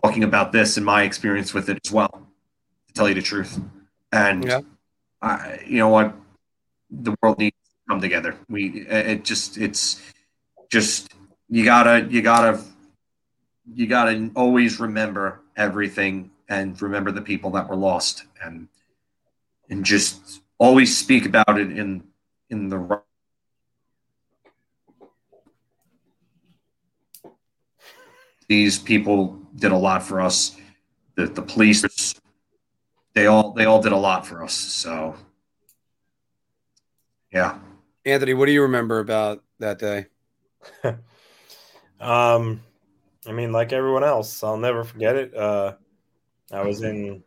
talking 0.03 0.25
about 0.25 0.53
this 0.53 0.77
and 0.77 0.87
my 0.87 1.03
experience 1.03 1.53
with 1.53 1.69
it 1.69 1.79
as 1.85 1.91
well. 1.93 2.27
To 2.89 2.95
tell 2.95 3.09
you 3.09 3.15
the 3.15 3.23
truth, 3.23 3.61
and 4.13 4.45
Yeah. 4.45 4.61
I, 5.23 5.61
you 5.67 5.79
know 5.79 5.89
what, 5.89 6.15
the 6.91 7.15
world 7.23 7.39
needs 7.39 7.57
to 7.57 7.89
come 7.89 8.01
together. 8.01 8.37
We 8.49 8.87
it 8.89 9.25
just 9.25 9.59
it's 9.59 10.01
just 10.71 11.13
you 11.49 11.65
gotta 11.65 12.07
you 12.11 12.23
gotta 12.23 12.63
you 13.75 13.87
gotta 13.87 14.31
always 14.35 14.81
remember 14.81 15.41
everything 15.57 16.31
and 16.49 16.81
remember 16.81 17.13
the 17.13 17.23
people 17.23 17.51
that 17.51 17.69
were 17.69 17.77
lost 17.77 18.25
and 18.43 18.69
and 19.69 19.85
just 19.85 20.41
always 20.59 20.97
speak 20.97 21.27
about 21.27 21.59
it 21.59 21.71
in 21.71 22.03
in 22.51 22.69
the 22.69 22.79
right 22.79 23.01
these 28.49 28.79
people 28.79 29.39
did 29.55 29.71
a 29.71 29.77
lot 29.77 30.03
for 30.03 30.21
us 30.21 30.57
the 31.15 31.27
the 31.27 31.43
police 31.43 31.83
they 33.21 33.27
all 33.27 33.53
they 33.53 33.65
all 33.65 33.83
did 33.83 33.93
a 33.93 33.97
lot 33.97 34.27
for 34.27 34.43
us 34.43 34.55
so 34.55 35.15
yeah 37.33 37.59
Anthony, 38.05 38.35
what 38.35 38.47
do 38.47 38.53
you 38.53 38.63
remember 38.63 38.99
about 38.99 39.43
that 39.59 39.79
day? 39.79 40.07
Um, 42.01 42.63
I 43.27 43.33
mean, 43.33 43.53
like 43.53 43.75
everyone 43.75 44.05
else, 44.05 44.43
I'll 44.43 44.57
never 44.57 44.85
forget 44.85 45.17
it. 45.17 45.37
Uh, 45.37 45.75
I 46.51 46.63
was 46.63 46.81
in 46.81 47.23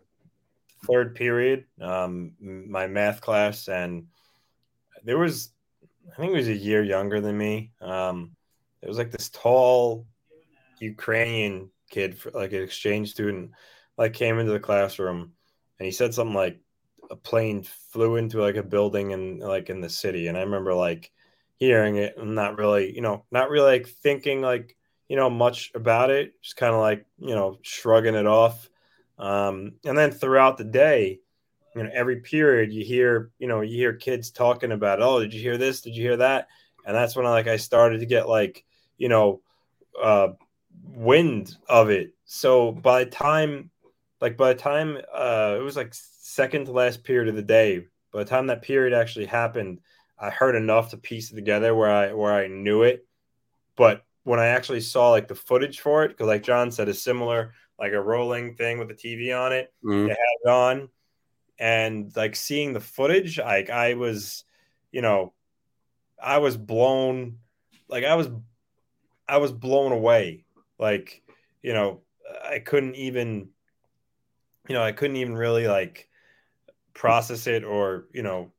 third 0.87 1.13
period, 1.13 1.65
um, 1.79 2.31
my 2.39 2.87
math 2.87 3.21
class, 3.21 3.67
and 3.67 4.07
there 5.03 5.19
was, 5.19 5.51
I 6.11 6.15
think 6.15 6.33
it 6.33 6.37
was 6.37 6.47
a 6.47 6.55
year 6.55 6.83
younger 6.83 7.21
than 7.21 7.37
me. 7.37 7.71
Um, 7.81 8.35
it 8.81 8.87
was 8.87 8.97
like 8.97 9.11
this 9.11 9.29
tall 9.29 10.07
Ukrainian 10.79 11.69
kid, 11.91 12.17
for, 12.17 12.31
like 12.31 12.51
an 12.53 12.63
exchange 12.63 13.11
student, 13.11 13.51
like 13.95 14.13
came 14.13 14.39
into 14.39 14.53
the 14.53 14.59
classroom, 14.59 15.33
and 15.79 15.85
he 15.85 15.91
said 15.91 16.13
something 16.13 16.35
like, 16.35 16.59
"A 17.11 17.15
plane 17.15 17.63
flew 17.63 18.15
into 18.17 18.41
like 18.41 18.55
a 18.55 18.63
building 18.63 19.11
in 19.11 19.39
like 19.39 19.69
in 19.69 19.81
the 19.81 19.89
city," 19.89 20.27
and 20.27 20.37
I 20.37 20.41
remember 20.41 20.73
like 20.73 21.11
hearing 21.57 21.97
it 21.97 22.15
and 22.17 22.35
not 22.35 22.57
really, 22.57 22.93
you 22.93 23.01
know, 23.01 23.25
not 23.31 23.49
really 23.49 23.77
like 23.77 23.87
thinking 23.87 24.41
like, 24.41 24.75
you 25.07 25.15
know, 25.15 25.29
much 25.29 25.71
about 25.75 26.09
it, 26.09 26.33
just 26.41 26.57
kind 26.57 26.73
of 26.73 26.81
like, 26.81 27.05
you 27.19 27.35
know, 27.35 27.59
shrugging 27.61 28.15
it 28.15 28.27
off. 28.27 28.69
Um, 29.17 29.73
and 29.85 29.97
then 29.97 30.11
throughout 30.11 30.57
the 30.57 30.63
day, 30.63 31.19
you 31.75 31.83
know 31.83 31.89
every 31.93 32.17
period 32.17 32.71
you 32.71 32.85
hear 32.85 33.31
you 33.39 33.47
know 33.47 33.61
you 33.61 33.75
hear 33.75 33.93
kids 33.93 34.31
talking 34.31 34.71
about 34.71 35.01
oh 35.01 35.19
did 35.19 35.33
you 35.33 35.41
hear 35.41 35.57
this? 35.57 35.81
Did 35.81 35.95
you 35.95 36.03
hear 36.03 36.17
that? 36.17 36.47
And 36.85 36.95
that's 36.95 37.15
when 37.15 37.25
I 37.25 37.29
like 37.31 37.47
I 37.47 37.57
started 37.57 37.99
to 37.99 38.05
get 38.05 38.27
like 38.27 38.63
you 38.97 39.09
know 39.09 39.41
uh 40.01 40.29
wind 40.83 41.55
of 41.67 41.89
it. 41.89 42.13
So 42.25 42.71
by 42.71 43.03
the 43.03 43.09
time 43.09 43.69
like 44.23 44.37
by 44.37 44.53
the 44.53 44.59
time 44.59 44.97
uh 45.13 45.55
it 45.59 45.61
was 45.61 45.75
like 45.75 45.89
second 45.93 46.65
to 46.65 46.71
last 46.71 47.03
period 47.03 47.27
of 47.27 47.35
the 47.35 47.41
day 47.41 47.85
by 48.11 48.19
the 48.23 48.29
time 48.29 48.47
that 48.47 48.61
period 48.61 48.93
actually 48.93 49.25
happened 49.25 49.79
I 50.17 50.29
heard 50.29 50.55
enough 50.55 50.91
to 50.91 50.97
piece 50.97 51.31
it 51.31 51.35
together 51.35 51.75
where 51.75 51.91
I 51.91 52.13
where 52.13 52.33
I 52.33 52.47
knew 52.47 52.83
it. 52.83 53.05
But 53.75 54.05
when 54.23 54.39
I 54.39 54.47
actually 54.47 54.79
saw 54.79 55.09
like 55.09 55.27
the 55.27 55.35
footage 55.35 55.81
for 55.81 56.05
it 56.05 56.09
because 56.09 56.27
like 56.27 56.43
John 56.43 56.71
said 56.71 56.87
a 56.87 56.93
similar 56.93 57.53
like 57.77 57.91
a 57.91 58.01
rolling 58.01 58.55
thing 58.55 58.79
with 58.79 58.87
the 58.87 58.93
TV 58.93 59.37
on 59.37 59.51
it. 59.51 59.73
Mhm. 59.83 60.07
they 60.07 60.11
had 60.11 60.37
it 60.45 60.49
on 60.49 60.89
and 61.59 62.15
like 62.15 62.35
seeing 62.35 62.73
the 62.73 62.79
footage 62.79 63.37
like 63.37 63.69
i 63.69 63.93
was 63.93 64.43
you 64.91 65.01
know 65.01 65.33
i 66.21 66.39
was 66.39 66.57
blown 66.57 67.37
like 67.87 68.03
i 68.03 68.15
was 68.15 68.27
i 69.27 69.37
was 69.37 69.51
blown 69.51 69.91
away. 69.91 70.45
Like 70.79 71.21
you 71.61 71.73
know 71.73 72.01
i 72.43 72.59
couldn't 72.59 72.95
even 72.95 73.49
you 74.67 74.73
know 74.75 74.83
i 74.83 74.91
couldn't 74.91 75.17
even 75.17 75.35
really 75.35 75.67
like 75.67 76.07
process 76.93 77.47
it 77.47 77.63
or 77.63 78.05
you 78.13 78.23
know 78.23 78.51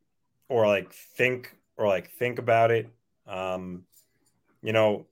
or 0.48 0.66
like 0.66 0.92
think 0.92 1.56
or 1.76 1.86
like 1.86 2.10
think 2.10 2.38
about 2.38 2.70
it 2.70 2.88
um 3.26 3.84
you 4.62 4.72
know 4.72 5.06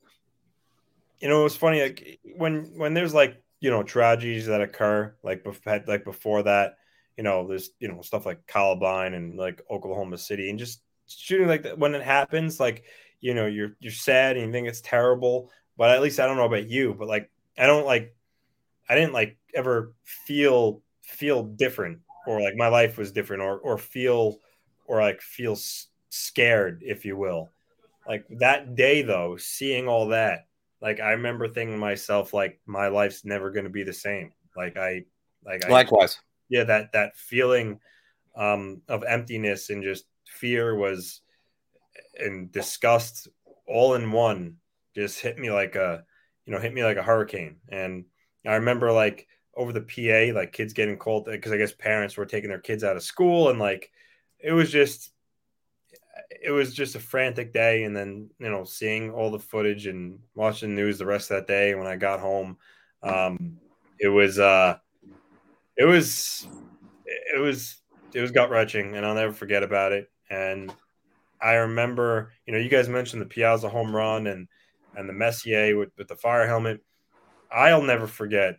you 1.20 1.28
know 1.28 1.40
it 1.40 1.44
was 1.44 1.56
funny 1.56 1.82
like 1.82 2.20
when 2.36 2.64
when 2.77 2.94
there's 2.94 3.14
like 3.14 3.43
you 3.60 3.70
know 3.70 3.82
tragedies 3.82 4.47
that 4.47 4.60
occur 4.60 5.14
like 5.23 5.44
like 5.86 6.05
before 6.05 6.43
that 6.43 6.77
you 7.16 7.24
know, 7.24 7.47
there's 7.47 7.70
you 7.78 7.89
know 7.89 8.01
stuff 8.02 8.27
like 8.27 8.47
Columbine 8.47 9.14
and 9.14 9.36
like 9.36 9.62
Oklahoma 9.70 10.19
City, 10.19 10.51
and 10.51 10.59
just 10.59 10.82
shooting 11.06 11.48
like 11.48 11.62
that 11.62 11.78
when 11.78 11.94
it 11.94 12.02
happens, 12.02 12.59
like 12.59 12.85
you 13.20 13.35
know, 13.35 13.47
you're 13.47 13.77
you're 13.81 13.93
sad 13.93 14.36
and 14.36 14.47
you 14.47 14.52
think 14.52 14.69
it's 14.69 14.81
terrible. 14.81 15.51
But 15.77 15.90
at 15.90 16.02
least 16.02 16.20
I 16.20 16.27
don't 16.27 16.36
know 16.36 16.47
about 16.47 16.69
you, 16.69 16.94
but 16.94 17.09
like 17.09 17.31
I 17.59 17.66
don't 17.66 17.86
like 17.86 18.14
I 18.93 18.94
didn't 18.94 19.14
like 19.14 19.39
ever 19.55 19.94
feel 20.05 20.82
feel 21.01 21.44
different 21.44 22.01
or 22.27 22.43
like 22.43 22.56
my 22.56 22.69
life 22.69 22.98
was 22.98 23.10
different 23.10 23.43
or 23.43 23.59
or 23.59 23.78
feel 23.78 24.36
or 24.86 25.01
like 25.01 25.23
feel 25.23 25.56
scared, 26.10 26.82
if 26.85 27.06
you 27.06 27.16
will. 27.16 27.52
Like 28.06 28.27
that 28.39 28.74
day 28.74 29.01
though, 29.01 29.39
seeing 29.39 29.89
all 29.89 30.09
that, 30.09 30.47
like 30.82 31.01
I 31.01 31.12
remember 31.12 31.48
thinking 31.48 31.77
to 31.77 31.81
myself, 31.81 32.35
like 32.35 32.60
my 32.66 32.89
life's 32.89 33.24
never 33.24 33.51
going 33.51 33.64
to 33.64 33.70
be 33.70 33.82
the 33.82 33.94
same. 33.94 34.32
Like 34.55 34.77
I, 34.77 35.05
like 35.43 35.64
I, 35.64 35.70
Likewise. 35.70 36.19
yeah 36.51 36.64
that 36.64 36.93
that 36.93 37.16
feeling 37.16 37.81
um 38.36 38.82
of 38.89 39.05
emptiness 39.05 39.70
and 39.70 39.82
just 39.82 40.05
fear 40.27 40.74
was 40.74 41.23
and 42.19 42.52
disgust 42.52 43.28
all 43.66 43.94
in 43.94 44.12
one 44.12 44.56
just 44.94 45.20
hit 45.20 45.39
me 45.39 45.51
like 45.51 45.77
a 45.77 46.05
you 46.44 46.52
know 46.52 46.59
hit 46.60 46.74
me 46.74 46.85
like 46.85 46.97
a 46.97 47.02
hurricane 47.02 47.56
and 47.70 48.05
i 48.47 48.55
remember 48.55 48.93
like 48.93 49.27
over 49.55 49.73
the 49.73 49.81
pa 49.81 50.35
like 50.35 50.52
kids 50.52 50.73
getting 50.73 50.97
cold 50.97 51.24
because 51.27 51.52
i 51.52 51.56
guess 51.56 51.73
parents 51.73 52.16
were 52.16 52.27
taking 52.27 52.48
their 52.48 52.59
kids 52.59 52.85
out 52.85 52.97
of 52.97 53.02
school 53.02 53.51
and 53.51 53.59
like 53.59 53.90
it 54.39 54.52
was 54.52 54.70
just 54.70 55.12
it 56.43 56.51
was 56.51 56.74
just 56.74 56.94
a 56.94 57.01
frantic 57.01 57.52
day 57.52 57.85
and 57.85 57.97
then 57.97 58.28
you 58.39 58.51
know 58.51 58.64
seeing 58.64 59.10
all 59.10 59.31
the 59.31 59.39
footage 59.39 59.86
and 59.86 60.19
watching 60.35 60.74
the 60.74 60.82
news 60.82 60.98
the 60.98 61.06
rest 61.06 61.31
of 61.31 61.36
that 61.36 61.47
day 61.47 61.74
when 61.74 61.86
i 61.86 61.97
got 61.97 62.20
home 62.20 62.56
um 63.02 63.59
it 63.98 64.09
was 64.09 64.39
uh 64.39 64.77
it 65.77 65.85
was 65.85 66.47
it 67.06 67.40
was 67.40 67.81
it 68.12 68.20
was 68.20 68.31
gut 68.31 68.51
wrenching 68.51 68.94
and 68.94 69.06
I'll 69.06 69.14
never 69.14 69.32
forget 69.32 69.62
about 69.62 69.93
it. 69.93 70.10
And 70.31 70.73
I 71.40 71.55
remember, 71.55 72.32
you 72.47 72.52
know, 72.52 72.59
you 72.59 72.69
guys 72.69 72.89
mentioned 72.89 73.23
the 73.23 73.27
Piazza 73.27 73.69
home 73.69 73.94
run 73.94 74.27
and 74.27 74.48
and 74.94 75.09
the 75.09 75.14
Messier 75.14 75.77
with, 75.77 75.90
with 75.97 76.09
the 76.09 76.16
fire 76.16 76.47
helmet. 76.47 76.81
I'll 77.52 77.82
never 77.82 78.06
forget 78.06 78.58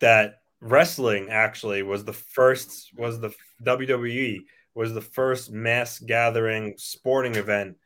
that 0.00 0.40
wrestling 0.60 1.28
actually 1.30 1.82
was 1.82 2.04
the 2.04 2.12
first 2.12 2.90
was 2.96 3.20
the 3.20 3.32
WWE 3.64 4.40
was 4.74 4.94
the 4.94 5.00
first 5.00 5.52
mass 5.52 5.98
gathering 5.98 6.74
sporting 6.76 7.36
event 7.36 7.76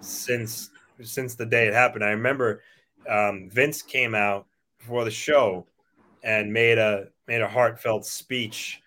since 0.00 0.70
since 1.02 1.34
the 1.34 1.46
day 1.46 1.66
it 1.66 1.74
happened. 1.74 2.04
I 2.04 2.10
remember 2.10 2.62
um, 3.08 3.48
Vince 3.52 3.82
came 3.82 4.14
out 4.14 4.46
before 4.78 5.04
the 5.04 5.10
show 5.10 5.66
and 6.22 6.52
made 6.52 6.78
a 6.78 7.06
made 7.26 7.40
a 7.40 7.48
heartfelt 7.48 8.06
speech 8.06 8.80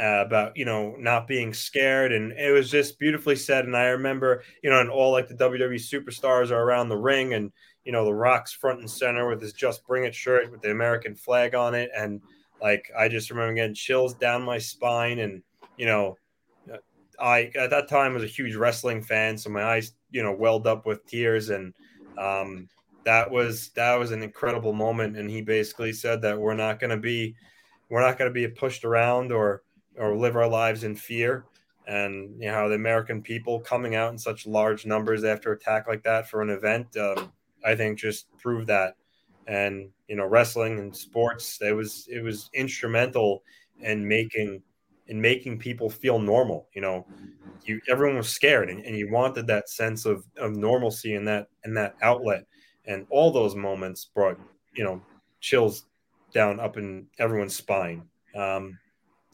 uh, 0.00 0.24
about 0.24 0.56
you 0.56 0.64
know 0.64 0.94
not 0.98 1.26
being 1.26 1.52
scared 1.52 2.12
and 2.12 2.32
it 2.32 2.52
was 2.52 2.70
just 2.70 2.98
beautifully 2.98 3.34
said 3.34 3.64
and 3.64 3.76
i 3.76 3.86
remember 3.86 4.42
you 4.62 4.70
know 4.70 4.80
and 4.80 4.88
all 4.88 5.10
like 5.10 5.26
the 5.28 5.34
wwe 5.34 5.74
superstars 5.74 6.50
are 6.50 6.62
around 6.62 6.88
the 6.88 6.96
ring 6.96 7.34
and 7.34 7.52
you 7.84 7.92
know 7.92 8.04
the 8.04 8.14
rock's 8.14 8.52
front 8.52 8.80
and 8.80 8.90
center 8.90 9.28
with 9.28 9.40
his 9.40 9.52
just 9.52 9.86
bring 9.86 10.04
it 10.04 10.14
shirt 10.14 10.50
with 10.50 10.60
the 10.62 10.70
american 10.70 11.14
flag 11.14 11.54
on 11.54 11.74
it. 11.74 11.90
And 11.96 12.20
like 12.60 12.90
i 12.98 13.08
just 13.08 13.30
remember 13.30 13.54
getting 13.54 13.74
chills 13.74 14.14
down 14.14 14.42
my 14.42 14.58
spine 14.58 15.18
and 15.18 15.42
you 15.76 15.86
know 15.86 16.16
i 17.20 17.50
at 17.58 17.70
that 17.70 17.88
time 17.88 18.14
was 18.14 18.22
a 18.22 18.26
huge 18.26 18.54
wrestling 18.54 19.02
fan. 19.02 19.36
So 19.36 19.50
my 19.50 19.62
eyes 19.62 19.92
you 20.10 20.22
know 20.22 20.32
welled 20.32 20.66
up 20.66 20.86
with 20.86 21.06
tears. 21.06 21.50
And 21.50 21.74
um 22.18 22.68
that 23.04 23.30
was 23.30 23.70
that 23.70 23.98
was 23.98 24.10
an 24.10 24.22
incredible 24.22 24.72
moment. 24.72 25.16
And 25.16 25.30
he 25.30 25.42
basically 25.42 25.92
said 25.92 26.22
that 26.22 26.38
we're 26.38 26.54
not 26.54 26.80
going 26.80 26.90
to 26.90 26.96
be 26.96 27.34
we're 27.88 28.02
not 28.02 28.18
going 28.18 28.30
to 28.30 28.34
be 28.34 28.46
pushed 28.48 28.84
around 28.84 29.32
or 29.32 29.62
or 29.96 30.16
live 30.16 30.36
our 30.36 30.48
lives 30.48 30.84
in 30.84 30.94
fear. 30.94 31.44
And 31.86 32.40
you 32.40 32.50
know 32.50 32.68
the 32.68 32.74
american 32.74 33.22
people 33.22 33.60
coming 33.60 33.94
out 33.96 34.12
in 34.12 34.18
such 34.18 34.46
large 34.46 34.86
numbers 34.86 35.24
after 35.24 35.52
attack 35.52 35.88
like 35.88 36.02
that 36.04 36.28
for 36.28 36.42
an 36.42 36.50
event 36.50 36.96
um, 36.96 37.32
i 37.64 37.74
think 37.74 37.98
just 37.98 38.26
proved 38.38 38.66
that. 38.68 38.94
And 39.46 39.90
you 40.08 40.16
know 40.16 40.26
wrestling 40.26 40.78
and 40.78 40.94
sports 40.96 41.58
it 41.62 41.72
was 41.74 42.06
it 42.10 42.22
was 42.22 42.50
instrumental 42.54 43.42
in 43.80 44.06
making 44.06 44.62
in 45.08 45.20
making 45.20 45.58
people 45.58 45.90
feel 45.90 46.18
normal 46.18 46.68
you 46.74 46.80
know. 46.82 47.06
You 47.64 47.80
everyone 47.88 48.16
was 48.16 48.28
scared 48.28 48.70
and, 48.70 48.84
and 48.84 48.96
you 48.96 49.10
wanted 49.12 49.46
that 49.48 49.68
sense 49.68 50.06
of, 50.06 50.24
of 50.38 50.56
normalcy 50.56 51.14
in 51.14 51.24
that 51.26 51.48
in 51.64 51.74
that 51.74 51.94
outlet. 52.02 52.46
And 52.86 53.06
all 53.10 53.30
those 53.30 53.54
moments 53.54 54.04
brought 54.06 54.38
you 54.74 54.84
know 54.84 55.02
chills 55.40 55.86
down 56.32 56.60
up 56.60 56.76
in 56.76 57.06
everyone's 57.18 57.56
spine. 57.56 58.02
Um, 58.34 58.78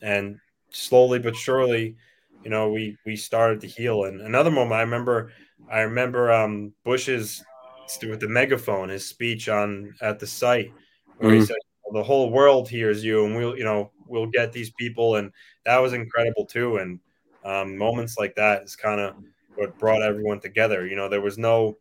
and 0.02 0.38
slowly 0.70 1.18
but 1.18 1.36
surely 1.36 1.96
you 2.44 2.50
know 2.50 2.70
we 2.70 2.96
we 3.06 3.16
started 3.16 3.60
to 3.60 3.66
heal. 3.66 4.04
And 4.04 4.20
another 4.20 4.50
moment 4.50 4.74
i 4.74 4.82
remember 4.82 5.32
i 5.70 5.80
remember 5.80 6.32
um 6.32 6.72
bush's 6.84 7.44
with 8.02 8.20
the 8.20 8.28
megaphone 8.28 8.88
his 8.88 9.06
speech 9.08 9.48
on 9.48 9.94
at 10.00 10.18
the 10.18 10.26
site 10.26 10.74
where 11.18 11.34
he 11.34 11.40
Mhm. 11.40 11.46
said 11.46 11.56
the 11.92 12.02
whole 12.02 12.30
world 12.30 12.68
hears 12.68 13.04
you 13.04 13.24
and 13.24 13.36
we'll 13.36 13.56
you 13.56 13.64
know 13.64 13.92
we'll 14.06 14.26
get 14.26 14.52
these 14.52 14.72
people 14.72 15.16
and 15.16 15.32
that 15.64 15.78
was 15.78 15.92
incredible 15.92 16.44
too 16.46 16.76
and 16.78 17.00
um, 17.44 17.76
moments 17.76 18.16
like 18.18 18.34
that 18.34 18.62
is 18.64 18.74
kind 18.76 19.00
of 19.00 19.14
what 19.54 19.78
brought 19.78 20.02
everyone 20.02 20.40
together 20.40 20.86
you 20.86 20.96
know 20.96 21.08
there 21.08 21.20
was 21.20 21.38
no 21.38 21.78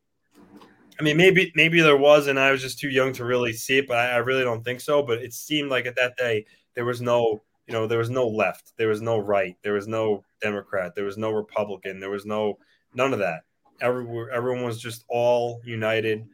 I 0.99 1.03
mean, 1.03 1.17
maybe 1.17 1.51
maybe 1.55 1.81
there 1.81 1.97
was, 1.97 2.27
and 2.27 2.39
I 2.39 2.51
was 2.51 2.61
just 2.61 2.79
too 2.79 2.89
young 2.89 3.11
to 3.13 3.25
really 3.25 3.51
see 3.53 3.79
it. 3.79 3.87
But 3.87 3.97
I, 3.97 4.11
I 4.13 4.17
really 4.17 4.43
don't 4.43 4.63
think 4.63 4.79
so. 4.79 5.03
But 5.03 5.21
it 5.21 5.33
seemed 5.33 5.69
like 5.69 5.85
at 5.85 5.95
that 5.97 6.15
day 6.17 6.45
there 6.73 6.85
was 6.85 7.01
no, 7.01 7.43
you 7.67 7.73
know, 7.73 7.85
there 7.87 7.97
was 7.99 8.09
no 8.09 8.27
left, 8.27 8.73
there 8.77 8.87
was 8.87 9.01
no 9.01 9.17
right, 9.17 9.57
there 9.61 9.73
was 9.73 9.87
no 9.87 10.23
Democrat, 10.41 10.95
there 10.95 11.03
was 11.05 11.17
no 11.17 11.31
Republican, 11.31 11.99
there 11.99 12.09
was 12.09 12.25
no 12.25 12.59
none 12.93 13.11
of 13.13 13.19
that. 13.19 13.43
Everyone, 13.81 14.27
everyone 14.33 14.63
was 14.63 14.81
just 14.81 15.05
all 15.09 15.61
united, 15.65 16.25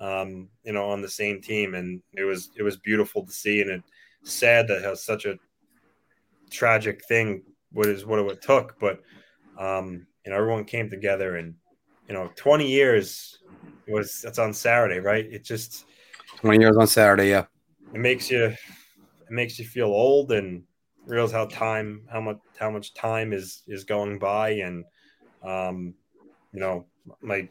um, 0.00 0.48
you 0.64 0.72
know, 0.72 0.90
on 0.90 1.02
the 1.02 1.08
same 1.08 1.40
team, 1.40 1.74
and 1.74 2.02
it 2.12 2.24
was 2.24 2.50
it 2.56 2.62
was 2.62 2.76
beautiful 2.76 3.24
to 3.24 3.32
see, 3.32 3.60
and 3.60 3.70
it's 3.70 4.34
sad 4.34 4.68
that 4.68 4.82
has 4.82 5.04
such 5.04 5.24
a 5.24 5.38
tragic 6.50 7.04
thing. 7.06 7.42
What 7.72 7.86
is 7.86 8.04
what 8.04 8.18
it 8.18 8.42
took, 8.42 8.78
but 8.80 9.00
um, 9.58 10.06
you 10.24 10.32
know, 10.32 10.38
everyone 10.38 10.64
came 10.64 10.90
together, 10.90 11.36
and 11.36 11.54
you 12.08 12.14
know, 12.14 12.30
twenty 12.36 12.68
years 12.68 13.38
was 13.88 14.20
that's 14.22 14.38
on 14.38 14.52
Saturday, 14.52 15.00
right? 15.00 15.24
It 15.24 15.44
just 15.44 15.84
20 16.40 16.60
years 16.60 16.76
on 16.76 16.86
Saturday. 16.86 17.30
Yeah. 17.30 17.46
it 17.94 17.98
makes 17.98 18.30
you 18.30 18.44
it 18.44 18.56
makes 19.30 19.58
you 19.58 19.64
feel 19.64 19.86
old 19.86 20.32
and 20.32 20.62
realize 21.06 21.32
how 21.32 21.46
time 21.46 22.02
how 22.10 22.20
much 22.20 22.38
how 22.58 22.70
much 22.70 22.94
time 22.94 23.32
is 23.32 23.62
is 23.66 23.84
going 23.84 24.18
by 24.18 24.50
and 24.50 24.84
um 25.42 25.94
you 26.58 26.64
know 26.64 26.84
my 27.22 27.48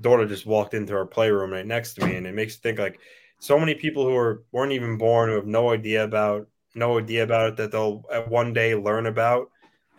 daughter 0.00 0.24
just 0.24 0.46
walked 0.46 0.72
into 0.72 0.94
her 0.94 1.04
playroom 1.04 1.52
right 1.52 1.66
next 1.66 1.92
to 1.92 2.06
me 2.06 2.16
and 2.16 2.26
it 2.26 2.34
makes 2.34 2.54
you 2.54 2.60
think 2.60 2.78
like 2.78 2.98
so 3.40 3.58
many 3.58 3.74
people 3.74 4.04
who 4.04 4.16
are 4.16 4.42
weren't 4.52 4.72
even 4.72 4.96
born 4.96 5.28
who 5.28 5.34
have 5.34 5.46
no 5.46 5.70
idea 5.70 6.02
about 6.02 6.48
no 6.74 6.98
idea 6.98 7.22
about 7.22 7.50
it 7.50 7.56
that 7.56 7.70
they'll 7.70 7.98
one 8.28 8.54
day 8.54 8.74
learn 8.74 9.04
about 9.04 9.50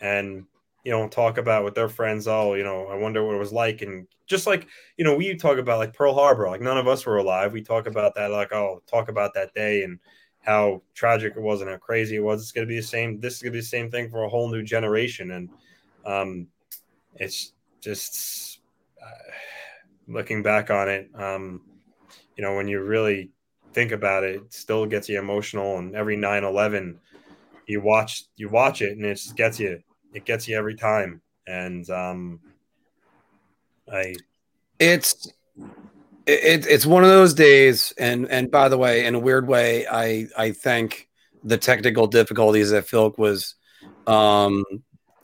and 0.01 0.43
you 0.83 0.91
know 0.91 1.07
talk 1.07 1.37
about 1.37 1.63
with 1.63 1.75
their 1.75 1.87
friends 1.87 2.27
oh 2.27 2.55
you 2.55 2.63
know 2.63 2.87
i 2.87 2.95
wonder 2.95 3.23
what 3.23 3.35
it 3.35 3.39
was 3.39 3.53
like 3.53 3.83
and 3.83 4.07
just 4.25 4.47
like 4.47 4.67
you 4.97 5.05
know 5.05 5.15
we 5.15 5.35
talk 5.35 5.59
about 5.59 5.77
like 5.77 5.93
pearl 5.93 6.15
harbor 6.15 6.49
like 6.49 6.61
none 6.61 6.77
of 6.77 6.87
us 6.87 7.05
were 7.05 7.17
alive 7.17 7.53
we 7.53 7.61
talk 7.61 7.85
about 7.85 8.15
that 8.15 8.31
like 8.31 8.51
oh 8.51 8.81
talk 8.87 9.09
about 9.09 9.31
that 9.35 9.53
day 9.53 9.83
and 9.83 9.99
how 10.41 10.81
tragic 10.95 11.33
it 11.35 11.41
was 11.41 11.61
and 11.61 11.69
how 11.69 11.75
crazy 11.75 12.15
it 12.15 12.23
was. 12.23 12.41
It's 12.41 12.53
going 12.53 12.65
to 12.65 12.69
be 12.69 12.77
the 12.77 12.81
same. 12.81 13.19
This 13.19 13.35
is 13.35 13.41
going 13.41 13.51
to 13.51 13.57
be 13.57 13.59
the 13.59 13.67
same 13.67 13.91
thing 13.91 14.09
for 14.09 14.23
a 14.23 14.29
whole 14.29 14.49
new 14.49 14.63
generation, 14.63 15.31
and 15.31 15.49
um, 16.05 16.47
it's 17.15 17.53
just 17.81 18.59
uh, 19.01 19.31
looking 20.07 20.43
back 20.43 20.69
on 20.69 20.89
it. 20.89 21.09
Um, 21.15 21.61
you 22.35 22.43
know, 22.43 22.55
when 22.55 22.67
you 22.67 22.81
really 22.81 23.31
think 23.73 23.91
about 23.91 24.23
it, 24.23 24.37
it 24.37 24.53
still 24.53 24.85
gets 24.85 25.09
you 25.09 25.19
emotional. 25.19 25.77
And 25.77 25.95
every 25.95 26.17
9-11, 26.17 26.95
you 27.67 27.81
watch 27.81 28.23
you 28.35 28.49
watch 28.49 28.81
it, 28.81 28.93
and 28.97 29.05
it 29.05 29.15
just 29.15 29.35
gets 29.35 29.59
you. 29.59 29.81
It 30.13 30.25
gets 30.25 30.47
you 30.47 30.57
every 30.57 30.75
time. 30.75 31.21
And 31.45 31.87
um, 31.89 32.39
I, 33.91 34.15
it's 34.79 35.31
it, 36.25 36.65
it's 36.67 36.85
one 36.85 37.03
of 37.03 37.09
those 37.09 37.33
days 37.33 37.93
and 37.97 38.29
and 38.29 38.51
by 38.51 38.69
the 38.69 38.77
way 38.77 39.05
in 39.05 39.15
a 39.15 39.19
weird 39.19 39.47
way 39.47 39.87
i 39.87 40.27
i 40.37 40.51
thank 40.51 41.07
the 41.43 41.57
technical 41.57 42.07
difficulties 42.07 42.69
that 42.69 42.87
phil 42.87 43.13
was 43.17 43.55
um 44.05 44.63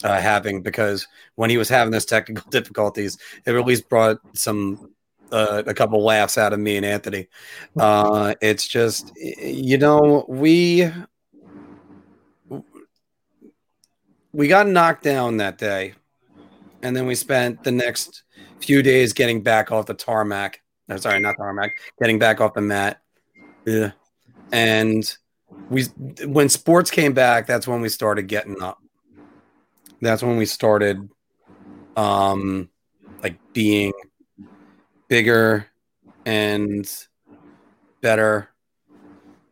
uh, 0.05 0.19
having 0.19 0.61
because 0.61 1.07
when 1.35 1.49
he 1.49 1.57
was 1.57 1.69
having 1.69 1.91
those 1.91 2.05
technical 2.05 2.47
difficulties 2.51 3.17
it 3.45 3.55
at 3.55 3.65
least 3.65 3.89
brought 3.89 4.17
some 4.33 4.91
uh, 5.31 5.63
a 5.65 5.73
couple 5.73 6.03
laughs 6.03 6.37
out 6.37 6.53
of 6.53 6.59
me 6.59 6.77
and 6.77 6.85
anthony 6.85 7.27
uh 7.79 8.33
it's 8.41 8.67
just 8.67 9.11
you 9.17 9.77
know 9.77 10.25
we 10.29 10.89
we 14.31 14.47
got 14.47 14.67
knocked 14.67 15.03
down 15.03 15.37
that 15.37 15.57
day 15.57 15.93
and 16.83 16.95
then 16.95 17.07
we 17.07 17.15
spent 17.15 17.63
the 17.63 17.71
next 17.71 18.23
few 18.59 18.83
days 18.83 19.13
getting 19.13 19.41
back 19.41 19.71
off 19.71 19.87
the 19.87 19.93
tarmac 19.93 20.61
no, 20.87 20.97
sorry, 20.97 21.19
not 21.19 21.35
tarmac. 21.37 21.77
Getting 21.99 22.19
back 22.19 22.41
off 22.41 22.53
the 22.53 22.61
mat. 22.61 23.01
Yeah. 23.65 23.91
And 24.51 25.03
we 25.69 25.83
when 26.25 26.49
sports 26.49 26.91
came 26.91 27.13
back, 27.13 27.47
that's 27.47 27.67
when 27.67 27.81
we 27.81 27.89
started 27.89 28.27
getting 28.27 28.61
up. 28.61 28.79
That's 30.01 30.23
when 30.23 30.37
we 30.37 30.45
started 30.45 31.09
um 31.95 32.69
like 33.23 33.39
being 33.53 33.93
bigger 35.07 35.67
and 36.25 36.85
better. 38.01 38.49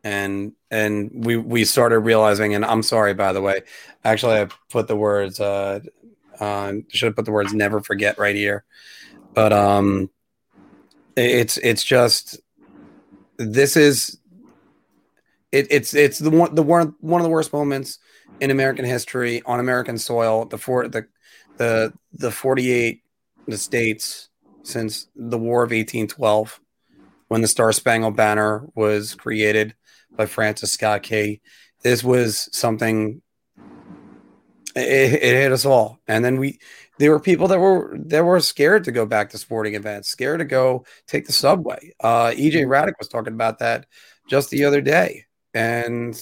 And 0.02 0.52
and 0.70 1.10
we 1.24 1.36
we 1.36 1.64
started 1.64 2.00
realizing 2.00 2.54
and 2.54 2.62
i'm 2.64 2.82
sorry 2.82 3.14
by 3.14 3.32
the 3.32 3.40
way 3.40 3.62
actually 4.04 4.36
i 4.36 4.48
put 4.68 4.86
the 4.86 4.96
words 4.96 5.40
uh 5.40 5.80
uh 6.40 6.72
should 6.88 7.06
have 7.06 7.16
put 7.16 7.24
the 7.24 7.32
words 7.32 7.54
never 7.54 7.80
forget 7.80 8.18
right 8.18 8.36
here. 8.36 8.64
But 9.34 9.52
um 9.52 10.10
it's 11.16 11.56
it's 11.58 11.82
just 11.82 12.38
this 13.38 13.76
is 13.76 14.18
it, 15.52 15.68
it's 15.70 15.94
it's 15.94 16.18
the 16.18 16.30
one 16.30 16.54
the 16.54 16.62
one 16.62 16.94
one 17.00 17.20
of 17.20 17.24
the 17.24 17.30
worst 17.30 17.52
moments 17.52 17.98
in 18.40 18.50
American 18.50 18.84
history 18.84 19.42
on 19.46 19.60
American 19.60 19.98
soil. 19.98 20.44
The 20.44 20.58
four 20.58 20.88
the 20.88 21.06
the 21.56 21.92
the 22.12 22.30
forty 22.30 22.70
eight 22.70 23.02
the 23.46 23.58
states 23.58 24.28
since 24.62 25.08
the 25.14 25.38
War 25.38 25.62
of 25.62 25.72
eighteen 25.72 26.06
twelve, 26.06 26.60
when 27.28 27.40
the 27.40 27.48
Star 27.48 27.72
Spangled 27.72 28.16
Banner 28.16 28.66
was 28.74 29.14
created 29.14 29.74
by 30.16 30.26
Francis 30.26 30.72
Scott 30.72 31.02
Key. 31.02 31.40
This 31.82 32.02
was 32.02 32.48
something. 32.56 33.20
It, 34.76 35.12
it 35.12 35.20
hit 35.22 35.52
us 35.52 35.64
all, 35.64 36.00
and 36.08 36.24
then 36.24 36.38
we 36.38 36.58
there 36.98 37.10
were 37.10 37.20
people 37.20 37.48
that 37.48 37.58
were 37.58 37.96
that 38.06 38.24
were 38.24 38.40
scared 38.40 38.84
to 38.84 38.92
go 38.92 39.06
back 39.06 39.30
to 39.30 39.38
sporting 39.38 39.74
events, 39.74 40.08
scared 40.08 40.40
to 40.40 40.44
go 40.44 40.84
take 41.06 41.26
the 41.26 41.32
subway. 41.32 41.92
Uh, 42.00 42.30
EJ. 42.30 42.66
Hradek 42.66 42.94
was 42.98 43.08
talking 43.08 43.34
about 43.34 43.58
that 43.60 43.86
just 44.28 44.50
the 44.50 44.64
other 44.64 44.80
day, 44.80 45.26
and 45.52 46.20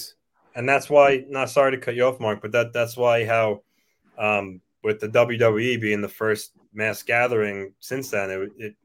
and 0.55 0.67
that's 0.67 0.89
why. 0.89 1.23
Not 1.29 1.49
sorry 1.49 1.71
to 1.71 1.77
cut 1.77 1.95
you 1.95 2.05
off, 2.05 2.19
Mark, 2.19 2.41
but 2.41 2.51
that 2.51 2.73
that's 2.73 2.97
why 2.97 3.25
how 3.25 3.61
um, 4.17 4.61
with 4.83 4.99
the 4.99 5.09
WWE 5.09 5.79
being 5.79 6.01
the 6.01 6.07
first 6.07 6.53
mass 6.73 7.03
gathering 7.03 7.73
since 7.79 8.09
then, 8.09 8.29
it 8.29 8.51
it, 8.57 8.75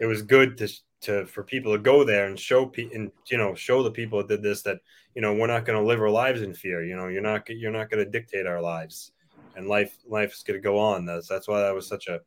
it 0.00 0.06
was 0.06 0.22
good 0.22 0.56
to 0.58 0.68
to 1.02 1.26
for 1.26 1.42
people 1.42 1.72
to 1.72 1.78
go 1.78 2.04
there 2.04 2.26
and 2.26 2.38
show 2.38 2.66
pe- 2.66 2.90
and 2.92 3.10
you 3.30 3.38
know 3.38 3.54
show 3.54 3.82
the 3.82 3.90
people 3.90 4.18
that 4.18 4.28
did 4.28 4.42
this 4.42 4.62
that 4.62 4.78
you 5.14 5.22
know 5.22 5.34
we're 5.34 5.46
not 5.46 5.64
going 5.64 5.78
to 5.78 5.86
live 5.86 6.00
our 6.00 6.10
lives 6.10 6.42
in 6.42 6.54
fear. 6.54 6.84
You 6.84 6.96
know, 6.96 7.08
you're 7.08 7.22
not 7.22 7.48
you're 7.48 7.72
not 7.72 7.90
going 7.90 8.04
to 8.04 8.10
dictate 8.10 8.46
our 8.46 8.60
lives, 8.60 9.12
and 9.54 9.68
life 9.68 9.96
life 10.08 10.32
is 10.32 10.42
going 10.42 10.58
to 10.58 10.64
go 10.64 10.78
on. 10.78 11.04
That's 11.04 11.28
that's 11.28 11.48
why 11.48 11.60
that 11.60 11.74
was 11.74 11.88
such 11.88 12.08
a 12.08 12.20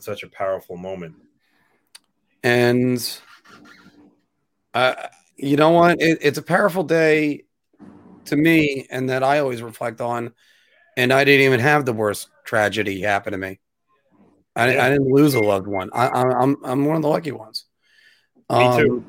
such 0.00 0.22
a 0.22 0.28
powerful 0.28 0.76
moment. 0.76 1.14
and 2.42 3.20
uh, 4.74 4.94
you 5.36 5.56
know 5.56 5.70
what? 5.70 6.00
It, 6.00 6.18
it's 6.22 6.38
a 6.38 6.42
powerful 6.42 6.82
day 6.82 7.44
to 8.26 8.36
me, 8.36 8.86
and 8.90 9.08
that 9.10 9.22
I 9.22 9.38
always 9.38 9.62
reflect 9.62 10.00
on. 10.00 10.32
And 10.96 11.12
I 11.12 11.24
didn't 11.24 11.46
even 11.46 11.60
have 11.60 11.84
the 11.86 11.92
worst 11.92 12.28
tragedy 12.44 13.00
happen 13.00 13.32
to 13.32 13.38
me. 13.38 13.58
I, 14.54 14.74
Yeah. 14.74 14.84
I 14.86 14.90
didn't 14.90 15.10
lose 15.10 15.34
a 15.34 15.40
loved 15.40 15.66
one. 15.66 15.88
I, 15.94 16.08
I, 16.08 16.42
I'm 16.42 16.56
I'm 16.64 16.84
one 16.84 16.96
of 16.96 17.02
the 17.02 17.08
lucky 17.08 17.32
ones. 17.32 17.64
Me 18.50 18.66
Um, 18.66 18.78
too. 18.78 19.04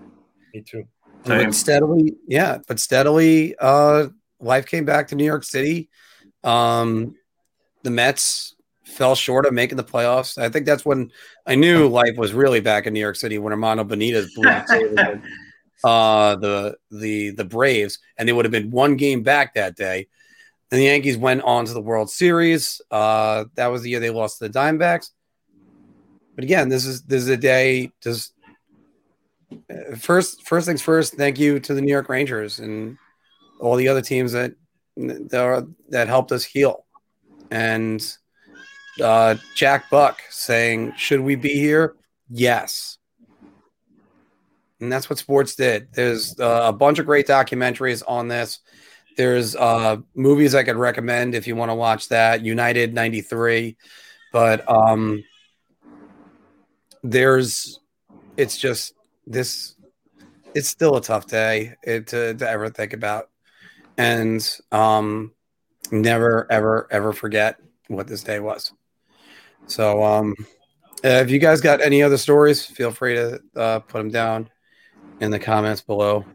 Me 0.53 0.63
too. 0.65 0.83
But 1.25 1.53
steadily 1.55 2.15
yeah 2.27 2.57
but 2.67 2.79
steadily 2.79 3.55
uh 3.57 4.07
life 4.41 4.65
came 4.65 4.83
back 4.83 5.07
to 5.07 5.15
new 5.15 5.23
york 5.23 5.45
city 5.45 5.89
um 6.43 7.15
the 7.83 7.89
mets 7.89 8.55
fell 8.83 9.15
short 9.15 9.45
of 9.45 9.53
making 9.53 9.77
the 9.77 9.85
playoffs 9.85 10.37
i 10.37 10.49
think 10.49 10.65
that's 10.65 10.83
when 10.85 11.11
i 11.47 11.55
knew 11.55 11.87
life 11.87 12.17
was 12.17 12.33
really 12.33 12.59
back 12.59 12.87
in 12.87 12.93
new 12.93 12.99
york 12.99 13.15
city 13.15 13.37
when 13.37 13.53
armando 13.53 13.85
benitez 13.85 14.27
blew 14.35 14.43
the 14.43 14.65
save 14.67 14.91
against, 14.91 15.25
uh 15.83 16.35
the 16.35 16.77
the 16.91 17.31
the 17.31 17.45
braves 17.45 17.99
and 18.17 18.27
they 18.27 18.33
would 18.33 18.45
have 18.45 18.51
been 18.51 18.71
one 18.71 18.95
game 18.95 19.23
back 19.23 19.53
that 19.53 19.75
day. 19.75 20.07
And 20.71 20.79
the 20.79 20.85
yankees 20.85 21.17
went 21.17 21.43
on 21.43 21.65
to 21.65 21.73
the 21.73 21.81
world 21.81 22.09
series. 22.09 22.81
Uh 22.89 23.45
that 23.55 23.67
was 23.67 23.81
the 23.81 23.89
year 23.89 23.99
they 23.99 24.09
lost 24.09 24.39
to 24.39 24.47
the 24.47 24.59
diamondbacks. 24.59 25.09
But 26.35 26.43
again 26.43 26.69
this 26.69 26.85
is 26.85 27.03
this 27.03 27.21
is 27.21 27.29
a 27.29 27.37
day 27.37 27.91
just 28.01 28.33
uh, 29.69 29.95
first 29.95 30.47
first 30.47 30.67
things 30.67 30.81
first 30.81 31.15
thank 31.15 31.37
you 31.37 31.59
to 31.59 31.73
the 31.73 31.81
new 31.81 31.91
york 31.91 32.09
rangers 32.09 32.59
and 32.59 32.97
all 33.59 33.75
the 33.75 33.87
other 33.87 34.01
teams 34.01 34.31
that 34.31 34.53
that, 34.95 35.41
are, 35.41 35.65
that 35.89 36.07
helped 36.07 36.31
us 36.31 36.43
heal. 36.43 36.85
And 37.49 38.05
uh, 39.01 39.35
jack 39.55 39.89
buck 39.89 40.21
saying 40.29 40.93
should 40.97 41.19
we 41.19 41.35
be 41.35 41.53
here? 41.53 41.95
Yes 42.29 42.97
and 44.83 44.91
that's 44.91 45.09
what 45.09 45.19
sports 45.19 45.55
did. 45.55 45.87
There's 45.93 46.39
uh, 46.39 46.61
a 46.65 46.73
bunch 46.73 46.99
of 46.99 47.05
great 47.05 47.27
documentaries 47.27 48.03
on 48.07 48.27
this. 48.27 48.59
There's 49.15 49.55
uh, 49.55 49.97
movies 50.15 50.55
i 50.55 50.63
could 50.63 50.75
recommend 50.75 51.35
if 51.35 51.45
you 51.45 51.55
want 51.55 51.69
to 51.69 51.75
watch 51.75 52.09
that 52.09 52.43
united 52.43 52.95
93 52.95 53.77
but 54.31 54.67
um 54.67 55.23
there's 57.03 57.79
it's 58.37 58.57
just 58.57 58.93
this 59.27 59.75
it's 60.55 60.69
still 60.69 60.95
a 60.95 61.01
tough 61.01 61.27
day 61.27 61.75
it, 61.83 62.07
to, 62.07 62.33
to 62.35 62.49
ever 62.49 62.69
think 62.69 62.93
about. 62.93 63.29
And 63.97 64.47
um 64.71 65.33
never 65.91 66.51
ever 66.51 66.87
ever 66.89 67.13
forget 67.13 67.59
what 67.87 68.07
this 68.07 68.23
day 68.23 68.39
was. 68.39 68.73
So 69.67 70.03
um 70.03 70.35
if 71.03 71.29
you 71.29 71.39
guys 71.39 71.61
got 71.61 71.81
any 71.81 72.01
other 72.01 72.17
stories 72.17 72.65
feel 72.65 72.91
free 72.91 73.15
to 73.15 73.41
uh, 73.55 73.79
put 73.79 73.99
them 73.99 74.09
down 74.09 74.49
in 75.23 75.31
the 75.31 75.39
comments 75.39 75.81
below 75.81 76.25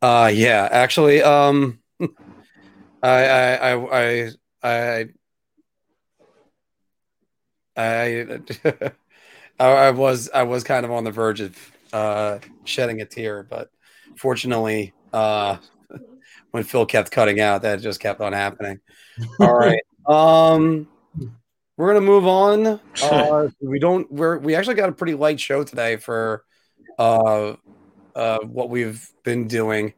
uh 0.00 0.30
yeah 0.32 0.68
actually 0.70 1.20
um 1.22 1.80
i 3.02 3.24
i 3.26 3.74
i 3.74 4.30
i 4.62 5.00
i 5.02 5.04
I, 7.76 8.40
I 9.58 9.64
I 9.64 9.90
was 9.90 10.28
I 10.30 10.42
was 10.42 10.64
kind 10.64 10.84
of 10.84 10.92
on 10.92 11.04
the 11.04 11.10
verge 11.10 11.40
of 11.40 11.56
uh, 11.92 12.38
shedding 12.64 13.00
a 13.00 13.04
tear, 13.04 13.42
but 13.42 13.70
fortunately, 14.16 14.92
uh, 15.12 15.56
when 16.50 16.64
Phil 16.64 16.84
kept 16.84 17.10
cutting 17.10 17.40
out, 17.40 17.62
that 17.62 17.80
just 17.80 18.00
kept 18.00 18.20
on 18.20 18.32
happening. 18.32 18.80
All 19.40 19.54
right, 19.54 19.82
um, 20.06 20.88
we're 21.80 21.94
gonna 21.94 22.06
move 22.06 22.26
on. 22.26 22.80
Uh, 23.02 23.48
we 23.60 23.78
don't. 23.78 24.10
We're 24.12 24.38
we 24.38 24.54
actually 24.54 24.74
got 24.74 24.90
a 24.90 24.92
pretty 24.92 25.14
light 25.14 25.40
show 25.40 25.64
today 25.64 25.96
for 25.96 26.44
uh, 26.98 27.54
uh, 28.14 28.38
what 28.40 28.68
we've 28.68 29.08
been 29.24 29.48
doing. 29.48 29.94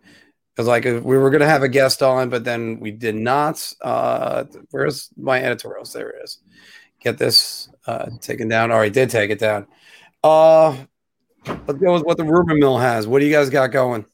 Because 0.55 0.69
like 0.69 0.85
we 0.85 1.01
were 1.01 1.31
gonna 1.31 1.47
have 1.47 1.63
a 1.63 1.69
guest 1.69 2.03
on, 2.03 2.31
but 2.31 2.45
then 2.45 2.79
we 2.79 2.93
did 2.93 3.17
not. 3.17 3.73
Uh, 3.81 4.45
where's 4.71 5.11
my 5.17 5.43
editorials? 5.43 5.93
There 5.93 6.11
it 6.11 6.23
is 6.25 6.39
get 7.03 7.19
this 7.19 7.69
uh, 7.87 8.11
taken 8.21 8.49
down. 8.49 8.71
All 8.71 8.79
right, 8.79 8.93
did 8.93 9.11
take 9.11 9.31
it 9.31 9.39
down. 9.39 9.67
Uh, 10.23 10.77
let's 11.47 11.81
go 11.81 11.95
with 11.95 12.05
what 12.05 12.17
the 12.17 12.25
rumor 12.25 12.55
mill 12.55 12.79
has. 12.79 13.07
What 13.07 13.19
do 13.19 13.27
you 13.27 13.33
guys 13.33 13.51
got 13.51 13.73
going? 13.73 14.07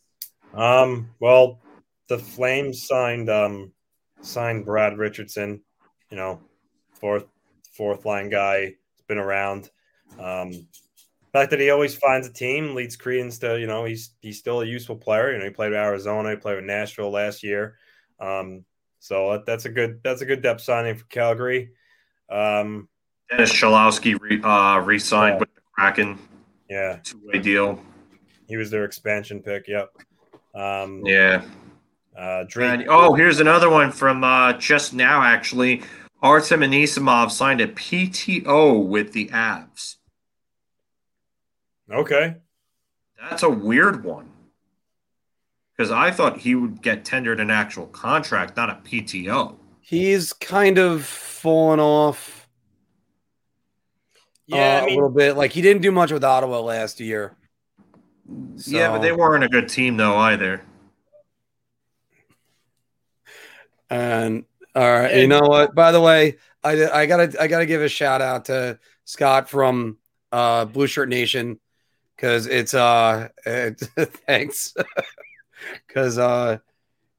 Um, 0.55 1.11
well, 1.21 1.61
the 2.09 2.19
Flames 2.19 2.87
signed 2.87 3.29
um 3.29 3.73
signed 4.23 4.65
Brad 4.65 4.97
Richardson, 4.99 5.63
you 6.11 6.17
know, 6.17 6.41
fourth 6.93 7.27
fourth 7.79 8.05
line 8.05 8.29
guy. 8.29 8.65
He's 8.67 9.03
been 9.07 9.17
around. 9.19 9.71
Um, 10.21 10.53
fact 11.33 11.51
that 11.51 11.61
he 11.61 11.71
always 11.71 11.95
finds 11.95 12.27
a 12.27 12.33
team 12.33 12.75
leads 12.75 12.97
credence 12.97 13.39
to 13.39 13.59
you 13.61 13.67
know 13.67 13.85
he's 13.85 14.11
he's 14.21 14.39
still 14.39 14.61
a 14.61 14.67
useful 14.67 14.97
player. 14.97 15.33
You 15.33 15.39
know, 15.39 15.45
he 15.45 15.51
played 15.51 15.71
with 15.71 15.79
Arizona, 15.79 16.31
he 16.31 16.37
played 16.37 16.57
with 16.57 16.65
Nashville 16.65 17.11
last 17.11 17.43
year. 17.43 17.77
Um, 18.21 18.65
so 18.99 19.33
that, 19.33 19.47
that's 19.47 19.65
a 19.65 19.69
good 19.71 20.01
that's 20.03 20.23
a 20.23 20.27
good 20.27 20.43
depth 20.43 20.61
signing 20.61 20.97
for 20.97 21.05
Calgary. 21.07 21.71
Um, 22.29 22.89
Dennis 23.31 23.53
Cholowski 23.53 24.19
re, 24.21 24.41
uh, 24.43 24.81
re-signed 24.81 25.35
Yeah. 25.35 25.39
with 25.41 25.55
the 25.55 25.61
Kraken, 25.73 26.19
yeah, 26.69 26.99
two-way 27.05 27.39
deal. 27.39 27.81
he 28.49 28.57
was 28.57 28.71
their 28.71 28.85
expansion 28.85 29.41
pick. 29.43 29.69
Yep. 29.69 29.91
Um, 30.55 31.03
Yeah. 31.05 31.43
Uh, 32.17 32.45
Drake. 32.49 32.81
And, 32.81 32.87
oh, 32.89 33.15
here's 33.15 33.39
another 33.39 33.71
one 33.71 33.93
from 33.93 34.25
uh, 34.25 34.55
just 34.55 34.93
now. 34.95 35.23
Actually, 35.23 35.83
Artem 36.21 36.61
Anisimov 36.61 37.31
signed 37.31 37.61
a 37.61 37.69
PTO 37.69 38.85
with 38.85 39.13
the 39.13 39.29
Avs. 39.29 39.97
Okay. 41.91 42.37
That's 43.21 43.43
a 43.43 43.51
weird 43.51 44.05
one 44.05 44.31
because 45.79 45.91
I 45.93 46.11
thought 46.11 46.39
he 46.39 46.55
would 46.55 46.83
get 46.83 47.05
tendered 47.05 47.41
an 47.41 47.51
actual 47.51 47.87
contract, 47.87 48.57
not 48.57 48.69
a 48.69 48.75
PTO. 48.85 49.57
He's 49.81 50.33
kind 50.33 50.79
of 50.79 51.05
fallen 51.05 51.81
off 51.81 52.49
Yeah, 54.47 54.79
uh, 54.79 54.83
I 54.83 54.87
mean, 54.87 54.93
a 54.93 54.95
little 54.97 55.11
bit. 55.11 55.37
Like 55.37 55.53
he 55.53 55.63
didn't 55.63 55.83
do 55.83 55.93
much 55.93 56.11
with 56.11 56.25
Ottawa 56.25 56.61
last 56.61 57.01
year. 57.01 57.37
Yeah, 58.67 58.91
but 58.91 58.99
they 58.99 59.13
weren't 59.13 59.45
a 59.45 59.49
good 59.49 59.69
team 59.69 59.97
though 59.97 60.17
either. 60.17 60.63
And 63.89 64.45
all 64.79 64.93
right, 64.93 65.17
you 65.17 65.27
know 65.27 65.41
what? 65.41 65.75
By 65.75 65.91
the 65.91 66.01
way, 66.01 66.37
I 66.63 66.89
I 66.89 67.07
gotta 67.07 67.43
I 67.43 67.49
gotta 67.49 67.67
give 67.67 67.83
a 67.83 67.89
shout 67.89 68.23
out 68.23 68.45
to 68.45 68.79
Scott 69.05 69.51
from 69.51 69.99
uh, 70.31 70.67
Blue 70.67 70.87
Shirt 70.87 71.09
Nation 71.09 71.59
because 72.15 72.47
it's 72.47 72.75
uh 72.75 73.29
it, 73.45 73.81
thanks 74.27 74.75
because 75.87 76.17
uh 76.17 76.59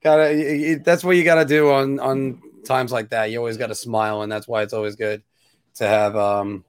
gotta 0.01 0.33
y- 0.33 0.81
that's 0.81 1.03
what 1.03 1.17
you 1.17 1.25
gotta 1.25 1.43
do 1.43 1.69
on 1.69 1.99
on 1.99 2.41
times 2.65 2.93
like 2.93 3.09
that. 3.09 3.29
You 3.29 3.39
always 3.39 3.57
gotta 3.57 3.75
smile, 3.75 4.21
and 4.21 4.31
that's 4.31 4.47
why 4.47 4.61
it's 4.61 4.73
always 4.73 4.95
good 4.95 5.21
to 5.75 5.85
have 5.85 6.15
um 6.15 6.63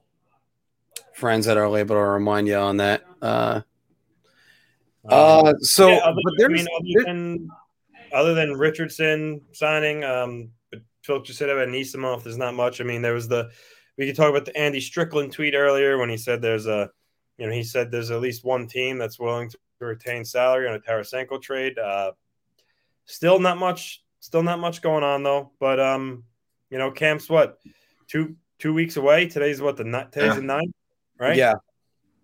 friends 1.13 1.45
that 1.45 1.55
are 1.55 1.77
able 1.77 1.95
to 1.95 2.01
remind 2.01 2.49
you 2.49 2.57
on 2.57 2.77
that. 2.77 3.03
Uh, 3.21 3.61
uh 5.07 5.53
so 5.61 5.87
yeah, 5.87 5.99
other, 5.99 6.19
but 6.37 6.45
I 6.45 6.47
mean, 6.49 6.67
other 6.67 7.05
than 7.05 7.49
other 8.13 8.33
than 8.33 8.57
Richardson 8.57 9.39
signing, 9.53 10.03
um, 10.03 10.49
Phil 11.03 11.21
just 11.21 11.39
said 11.39 11.49
about 11.49 11.67
Nisimov, 11.67 12.23
there's 12.23 12.37
not 12.37 12.53
much. 12.53 12.79
I 12.81 12.83
mean, 12.83 13.01
there 13.01 13.13
was 13.13 13.27
the 13.27 13.49
we 13.97 14.05
could 14.07 14.15
talk 14.15 14.29
about 14.29 14.45
the 14.45 14.57
Andy 14.57 14.79
Strickland 14.79 15.31
tweet 15.31 15.53
earlier 15.53 15.97
when 15.97 16.09
he 16.09 16.17
said 16.17 16.41
there's 16.41 16.65
a, 16.67 16.89
you 17.37 17.45
know, 17.45 17.51
he 17.51 17.63
said 17.63 17.91
there's 17.91 18.11
at 18.11 18.21
least 18.21 18.43
one 18.45 18.67
team 18.67 18.97
that's 18.97 19.19
willing 19.19 19.49
to 19.49 19.57
retain 19.85 20.23
salary 20.23 20.67
on 20.67 20.75
a 20.75 20.79
Tarasenko 20.79 21.41
trade. 21.41 21.77
Uh, 21.77 22.11
still 23.05 23.39
not 23.39 23.57
much, 23.57 24.03
still 24.19 24.43
not 24.43 24.59
much 24.59 24.81
going 24.81 25.03
on 25.03 25.23
though. 25.23 25.51
But 25.59 25.79
um, 25.79 26.23
you 26.69 26.77
know, 26.77 26.91
camp's 26.91 27.29
what 27.29 27.57
two 28.07 28.35
two 28.59 28.73
weeks 28.73 28.97
away. 28.97 29.27
Today's 29.27 29.61
what 29.61 29.75
the 29.77 29.83
ni- 29.83 30.05
today's 30.11 30.29
Yeah. 30.29 30.35
the 30.35 30.41
ninth, 30.41 30.75
right? 31.19 31.35
yeah 31.35 31.53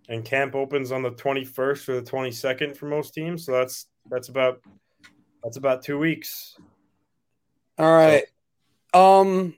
and 0.10 0.24
camp 0.24 0.56
opens 0.56 0.94
on 0.94 1.04
the 1.04 1.12
21st 1.12 1.90
or 1.90 2.00
the 2.00 2.10
22nd 2.10 2.78
for 2.78 2.86
most 2.86 3.14
teams 3.14 3.46
so 3.46 3.52
that's 3.52 3.88
that's 4.10 4.30
about 4.30 4.62
that's 5.44 5.58
about 5.58 5.84
two 5.84 5.98
weeks 6.00 6.56
All 7.78 7.92
right. 7.92 8.24
Um, 8.98 9.56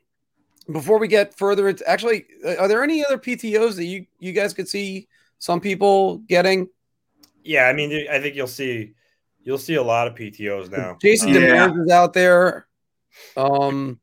before 0.71 0.99
we 0.99 1.07
get 1.07 1.35
further 1.37 1.69
into, 1.69 1.87
actually, 1.89 2.25
uh, 2.45 2.55
are 2.57 2.67
there 2.67 2.83
any 2.83 3.03
other 3.05 3.17
PTOS 3.17 3.75
that 3.77 3.85
you 3.85 4.05
you 4.19 4.33
guys 4.33 4.53
could 4.53 4.67
see 4.67 5.07
some 5.39 5.59
people 5.59 6.17
getting? 6.27 6.67
yeah 7.41 7.63
i 7.67 7.73
mean 7.73 8.05
i 8.11 8.19
think 8.19 8.35
you'll 8.35 8.45
see 8.47 8.93
you'll 9.41 9.57
see 9.57 9.75
a 9.75 9.81
lot 9.81 10.07
of 10.07 10.13
ptos 10.13 10.69
now 10.69 10.97
Jason 11.01 11.29
Um, 11.29 11.35
Yeah. 11.35 11.67
Demers 11.69 11.85
is 11.85 11.91
out 11.91 12.13
there. 12.13 12.67
Um, 13.37 13.97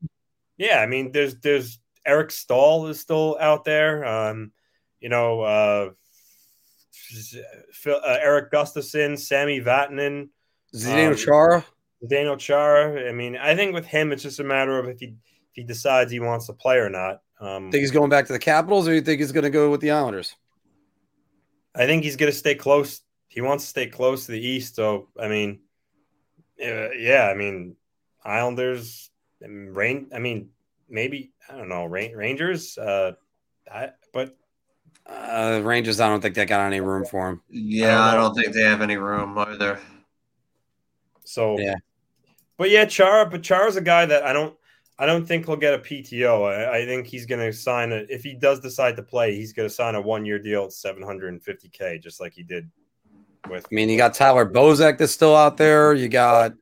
yeah 0.57 0.79
i 0.79 0.87
mean 0.87 1.11
there's 1.11 1.35
there's 1.41 1.79
eric 2.05 2.31
staal 2.31 2.87
is 2.87 2.99
still 2.99 3.37
out 3.39 3.63
there 3.63 4.03
um 4.05 4.51
you 4.99 5.09
know 5.09 5.41
uh, 5.41 5.89
Phil, 7.71 8.01
uh 8.03 8.17
erik 8.21 8.51
gustafsson 8.51 9.17
sami 9.17 9.61
vatanen 9.61 10.29
Zdeno 10.75 11.11
Um, 11.11 11.15
Chara. 11.15 11.65
Daniel 12.07 12.37
chara 12.37 13.09
i 13.09 13.11
mean 13.11 13.35
i 13.37 13.55
think 13.55 13.73
with 13.73 13.85
him 13.85 14.11
it's 14.11 14.23
just 14.23 14.39
a 14.39 14.43
matter 14.43 14.77
of 14.77 14.87
if 14.87 14.99
he 14.99 15.07
if 15.07 15.53
he 15.53 15.63
decides 15.63 16.11
he 16.11 16.19
wants 16.19 16.45
to 16.45 16.53
play 16.53 16.77
or 16.77 16.89
not 16.89 17.21
um 17.39 17.71
Think 17.71 17.81
he's 17.81 17.91
going 17.91 18.09
back 18.09 18.25
to 18.27 18.33
the 18.33 18.39
Capitals, 18.39 18.87
or 18.87 18.93
you 18.95 19.01
think 19.01 19.19
he's 19.19 19.31
going 19.31 19.43
to 19.43 19.49
go 19.51 19.69
with 19.69 19.81
the 19.81 19.91
Islanders? 19.91 20.35
I 21.75 21.85
think 21.85 22.03
he's 22.03 22.15
going 22.15 22.31
to 22.31 22.37
stay 22.37 22.55
close. 22.55 23.01
He 23.27 23.41
wants 23.41 23.63
to 23.65 23.69
stay 23.69 23.85
close 23.87 24.25
to 24.25 24.31
the 24.31 24.39
East. 24.39 24.75
So, 24.75 25.09
I 25.19 25.27
mean, 25.27 25.59
uh, 26.59 26.89
yeah, 26.97 27.29
I 27.31 27.35
mean, 27.35 27.75
Islanders, 28.25 29.11
I 29.43 29.47
mean, 29.47 29.73
Rain. 29.73 30.09
I 30.15 30.17
mean, 30.17 30.49
maybe 30.89 31.33
I 31.47 31.55
don't 31.55 31.69
know, 31.69 31.85
Rain, 31.85 32.15
Rangers. 32.15 32.75
Uh, 32.77 33.11
I, 33.71 33.89
but 34.13 34.35
Uh, 35.05 35.61
Rangers, 35.63 35.99
I 35.99 36.09
don't 36.09 36.21
think 36.21 36.33
they 36.33 36.45
got 36.45 36.65
any 36.65 36.81
room 36.81 37.05
for 37.05 37.29
him. 37.29 37.41
Yeah, 37.49 38.01
I 38.01 38.09
I 38.09 38.15
don't 38.15 38.23
don't 38.23 38.35
think 38.35 38.53
they 38.55 38.63
have 38.63 38.81
any 38.81 38.97
room 38.97 39.37
either. 39.37 39.79
so 41.23 41.59
Yeah. 41.59 41.75
But 42.57 42.69
yeah, 42.69 42.85
Chara. 42.85 43.25
But 43.29 43.43
Chara's 43.43 43.75
a 43.75 43.81
guy 43.81 44.05
that 44.05 44.23
I 44.23 44.33
don't. 44.33 44.55
I 44.99 45.05
don't 45.05 45.27
think 45.27 45.45
he'll 45.45 45.57
get 45.57 45.75
a 45.75 45.77
PTO. 45.77 46.51
I, 46.51 46.79
I 46.79 46.85
think 46.87 47.05
he's 47.05 47.27
going 47.27 47.39
to 47.39 47.53
sign 47.53 47.91
a. 47.91 47.97
If 48.09 48.23
he 48.23 48.33
does 48.33 48.59
decide 48.59 48.95
to 48.95 49.03
play, 49.03 49.35
he's 49.35 49.53
going 49.53 49.69
to 49.69 49.73
sign 49.73 49.93
a 49.93 50.01
one-year 50.01 50.39
deal 50.39 50.63
at 50.63 50.71
750k, 50.71 52.01
just 52.01 52.19
like 52.19 52.33
he 52.33 52.41
did 52.41 52.67
with 53.49 53.65
I 53.71 53.75
mean, 53.75 53.89
you 53.89 53.97
got 53.97 54.13
Tyler 54.13 54.49
Bozak 54.49 54.97
that's 54.97 55.11
still 55.11 55.35
out 55.35 55.57
there. 55.57 55.93
You 55.93 56.09
got 56.09 56.53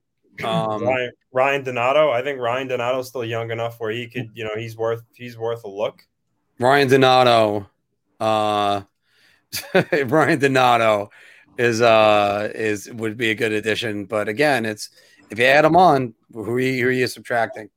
um, 0.44 0.84
Ryan, 0.84 1.12
Ryan 1.32 1.64
Donato. 1.64 2.12
I 2.12 2.22
think 2.22 2.40
Ryan 2.40 2.68
Donato's 2.68 3.08
still 3.08 3.26
young 3.26 3.52
enough 3.52 3.80
where 3.80 3.92
he 3.92 4.08
could, 4.08 4.32
you 4.34 4.44
know, 4.44 4.56
he's 4.56 4.76
worth 4.76 5.04
he's 5.14 5.38
worth 5.38 5.64
a 5.64 5.70
look. 5.70 6.06
Ryan 6.60 6.88
Donato. 6.88 7.70
Uh, 8.20 8.82
Ryan 10.06 10.40
Donato 10.40 11.10
is 11.58 11.82
uh 11.82 12.52
is 12.54 12.92
would 12.92 13.18
be 13.18 13.32
a 13.32 13.36
good 13.36 13.54
addition, 13.54 14.06
but 14.06 14.28
again, 14.28 14.66
it's 14.66 14.90
if 15.30 15.40
you 15.40 15.46
add 15.46 15.66
them 15.66 15.76
on, 15.76 16.14
who 16.34 16.42
are 16.52 16.60
you, 16.60 16.84
who 16.84 16.90
are 16.90 16.92
you 16.92 17.08
subtracting? 17.08 17.70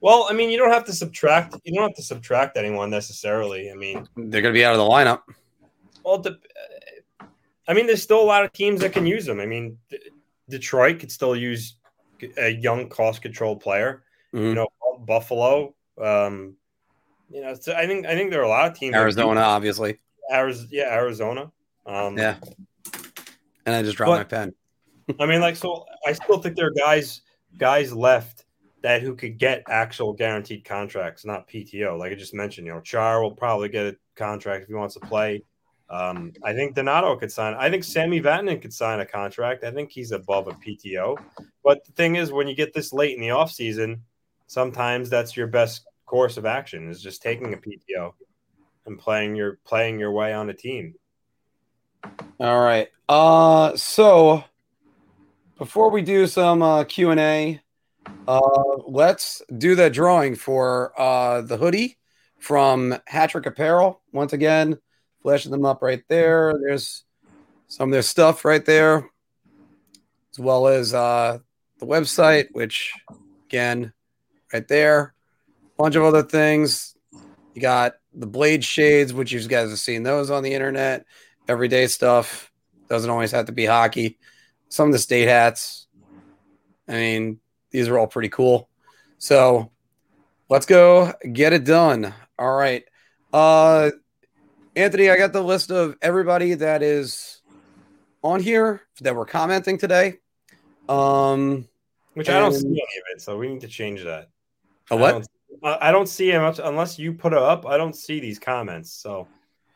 Well, 0.00 0.26
I 0.30 0.32
mean, 0.32 0.48
you 0.50 0.56
don't 0.56 0.70
have 0.72 0.84
to 0.86 0.92
subtract. 0.94 1.56
You 1.64 1.74
don't 1.74 1.88
have 1.88 1.96
to 1.96 2.02
subtract 2.02 2.56
anyone 2.56 2.88
necessarily. 2.90 3.70
I 3.70 3.74
mean, 3.74 4.06
They're 4.16 4.40
going 4.40 4.54
to 4.54 4.58
be 4.58 4.64
out 4.64 4.72
of 4.72 4.78
the 4.78 4.84
lineup. 4.84 5.20
well, 6.04 6.18
the, 6.18 6.38
I 7.68 7.74
mean, 7.74 7.86
there's 7.86 8.02
still 8.02 8.20
a 8.22 8.24
lot 8.24 8.42
of 8.44 8.52
teams 8.52 8.80
that 8.80 8.92
can 8.92 9.04
use 9.06 9.26
them. 9.26 9.40
I 9.40 9.46
mean, 9.46 9.76
D- 9.90 9.98
Detroit 10.48 10.98
could 11.00 11.12
still 11.12 11.36
use 11.36 11.76
a 12.38 12.48
young, 12.48 12.88
cost-controlled 12.88 13.60
player. 13.60 14.02
Mhm. 14.34 14.40
You 14.48 14.54
know, 14.54 14.68
Buffalo. 15.00 15.74
Um, 16.00 16.56
you 17.30 17.42
know, 17.42 17.54
so 17.54 17.74
I 17.74 17.86
think 17.86 18.06
I 18.06 18.14
think 18.14 18.30
there 18.30 18.40
are 18.40 18.44
a 18.44 18.48
lot 18.48 18.70
of 18.70 18.76
teams. 18.78 18.94
Arizona, 18.96 19.40
obviously. 19.40 19.98
Arizona, 20.32 20.68
yeah, 20.72 20.94
Arizona. 20.94 21.52
Um, 21.86 22.16
Yeah. 22.18 22.36
And 23.66 23.74
I 23.76 23.82
just 23.82 23.96
dropped 23.96 24.10
But- 24.10 24.16
my 24.18 24.24
pen. 24.24 24.54
I 25.18 25.26
mean, 25.26 25.40
like, 25.40 25.56
so 25.56 25.86
I 26.06 26.12
still 26.12 26.38
think 26.38 26.56
there 26.56 26.66
are 26.66 26.72
guys 26.72 27.22
guys 27.58 27.92
left 27.92 28.44
that 28.82 29.02
who 29.02 29.14
could 29.14 29.38
get 29.38 29.62
actual 29.68 30.12
guaranteed 30.12 30.64
contracts, 30.64 31.24
not 31.24 31.48
PTO. 31.48 31.98
Like 31.98 32.12
I 32.12 32.14
just 32.14 32.34
mentioned, 32.34 32.66
you 32.66 32.72
know, 32.72 32.80
Char 32.80 33.22
will 33.22 33.34
probably 33.34 33.68
get 33.68 33.86
a 33.86 33.96
contract 34.16 34.62
if 34.62 34.68
he 34.68 34.74
wants 34.74 34.94
to 34.94 35.00
play. 35.00 35.42
Um, 35.90 36.32
I 36.44 36.52
think 36.52 36.74
Donato 36.74 37.16
could 37.16 37.32
sign. 37.32 37.54
I 37.54 37.68
think 37.68 37.82
Sami 37.82 38.20
Vatanen 38.20 38.62
could 38.62 38.72
sign 38.72 39.00
a 39.00 39.06
contract. 39.06 39.64
I 39.64 39.72
think 39.72 39.90
he's 39.90 40.12
above 40.12 40.46
a 40.46 40.52
PTO. 40.52 41.18
But 41.64 41.84
the 41.84 41.92
thing 41.92 42.16
is, 42.16 42.30
when 42.30 42.46
you 42.46 42.54
get 42.54 42.72
this 42.72 42.92
late 42.92 43.14
in 43.14 43.20
the 43.20 43.28
offseason, 43.28 44.00
sometimes 44.46 45.10
that's 45.10 45.36
your 45.36 45.48
best 45.48 45.84
course 46.06 46.36
of 46.36 46.46
action 46.46 46.88
is 46.88 47.02
just 47.02 47.22
taking 47.22 47.54
a 47.54 47.56
PTO 47.56 48.12
and 48.86 48.98
playing 48.98 49.36
your 49.36 49.58
playing 49.64 49.98
your 49.98 50.10
way 50.10 50.32
on 50.32 50.50
a 50.50 50.54
team. 50.54 50.94
All 52.38 52.60
right. 52.60 52.88
Uh 53.08 53.76
so 53.76 54.44
before 55.60 55.90
we 55.90 56.00
do 56.00 56.26
some 56.26 56.62
uh 56.62 56.84
Q&A, 56.84 57.60
uh 58.26 58.40
let's 58.86 59.42
do 59.58 59.74
the 59.74 59.90
drawing 59.90 60.34
for 60.34 60.98
uh 60.98 61.42
the 61.42 61.58
hoodie 61.58 61.98
from 62.38 62.96
Hat 63.06 63.28
Trick 63.28 63.44
Apparel. 63.44 64.00
Once 64.10 64.32
again, 64.32 64.78
flashing 65.22 65.52
them 65.52 65.66
up 65.66 65.82
right 65.82 66.02
there. 66.08 66.54
There's 66.66 67.04
some 67.68 67.90
of 67.90 67.92
their 67.92 68.00
stuff 68.00 68.46
right 68.46 68.64
there. 68.64 69.10
As 70.32 70.38
well 70.38 70.66
as 70.66 70.94
uh 70.94 71.38
the 71.78 71.86
website, 71.86 72.46
which 72.52 72.94
again, 73.46 73.92
right 74.54 74.66
there. 74.66 75.12
Bunch 75.76 75.94
of 75.94 76.04
other 76.04 76.22
things. 76.22 76.96
You 77.54 77.60
got 77.60 77.96
the 78.14 78.26
blade 78.26 78.64
shades, 78.64 79.12
which 79.12 79.30
you 79.30 79.46
guys 79.46 79.68
have 79.68 79.78
seen 79.78 80.04
those 80.04 80.30
on 80.30 80.42
the 80.42 80.54
internet 80.54 81.04
everyday 81.48 81.86
stuff. 81.86 82.50
Doesn't 82.88 83.10
always 83.10 83.32
have 83.32 83.44
to 83.46 83.52
be 83.52 83.66
hockey. 83.66 84.18
Some 84.70 84.86
of 84.86 84.92
the 84.92 84.98
state 84.98 85.28
hats. 85.28 85.86
I 86.88 86.92
mean, 86.92 87.40
these 87.70 87.88
are 87.88 87.98
all 87.98 88.06
pretty 88.06 88.30
cool. 88.30 88.68
So 89.18 89.70
let's 90.48 90.66
go 90.66 91.12
get 91.32 91.52
it 91.52 91.64
done. 91.64 92.14
All 92.38 92.56
right. 92.56 92.84
Uh 93.32 93.90
Anthony, 94.76 95.10
I 95.10 95.16
got 95.16 95.32
the 95.32 95.42
list 95.42 95.70
of 95.70 95.96
everybody 96.00 96.54
that 96.54 96.82
is 96.82 97.42
on 98.22 98.40
here 98.40 98.82
that 99.00 99.14
we're 99.14 99.26
commenting 99.26 99.78
today. 99.78 100.18
Um, 100.88 101.68
Which 102.14 102.28
I 102.28 102.38
don't 102.38 102.52
see 102.52 102.66
any 102.66 102.78
of 102.78 103.14
it, 103.14 103.20
so 103.20 103.36
we 103.36 103.48
need 103.48 103.60
to 103.62 103.68
change 103.68 104.04
that. 104.04 104.28
a 104.90 104.94
I 104.94 104.96
what? 104.96 105.10
don't, 105.12 105.28
I 105.62 105.88
I 105.88 105.92
don't 105.92 106.08
see 106.08 106.30
him 106.30 106.42
unless 106.62 106.98
you 106.98 107.12
put 107.12 107.32
it 107.32 107.38
up. 107.38 107.66
I 107.66 107.76
don't 107.76 107.94
see 107.94 108.20
these 108.20 108.38
comments, 108.38 108.92
so 108.92 109.26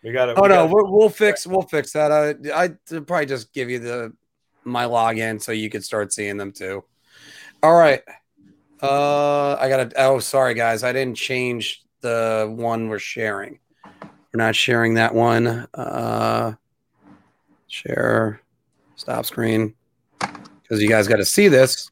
we 0.03 0.13
got 0.13 0.27
to. 0.27 0.35
Oh 0.35 0.47
no, 0.47 0.67
we'll, 0.67 0.91
we'll 0.91 1.09
fix 1.09 1.47
we'll 1.47 1.63
fix 1.63 1.93
that. 1.93 2.13
I 2.13 2.35
I'd 2.63 2.79
probably 3.07 3.27
just 3.27 3.53
give 3.53 3.71
you 3.71 3.79
the 3.79 4.13
my 4.65 4.85
login 4.85 5.41
so 5.41 5.53
you 5.53 5.71
could 5.71 5.85
start 5.85 6.13
seeing 6.13 6.37
them 6.37 6.53
too. 6.53 6.85
All 7.63 7.75
right. 7.75 8.03
Uh, 8.83 9.55
I 9.55 9.69
gotta. 9.69 9.91
Oh, 9.97 10.19
sorry 10.19 10.55
guys, 10.55 10.83
I 10.83 10.93
didn't 10.93 11.17
change 11.17 11.83
the 12.01 12.53
one 12.55 12.89
we're 12.89 12.99
sharing. 12.99 13.59
We're 13.85 14.45
not 14.45 14.55
sharing 14.57 14.95
that 14.95 15.15
one. 15.15 15.67
Uh, 15.73 16.55
share, 17.69 18.41
stop 18.97 19.25
screen, 19.27 19.75
because 20.19 20.83
you 20.83 20.89
guys 20.89 21.09
got 21.09 21.17
to 21.17 21.25
see 21.25 21.49
this. 21.49 21.91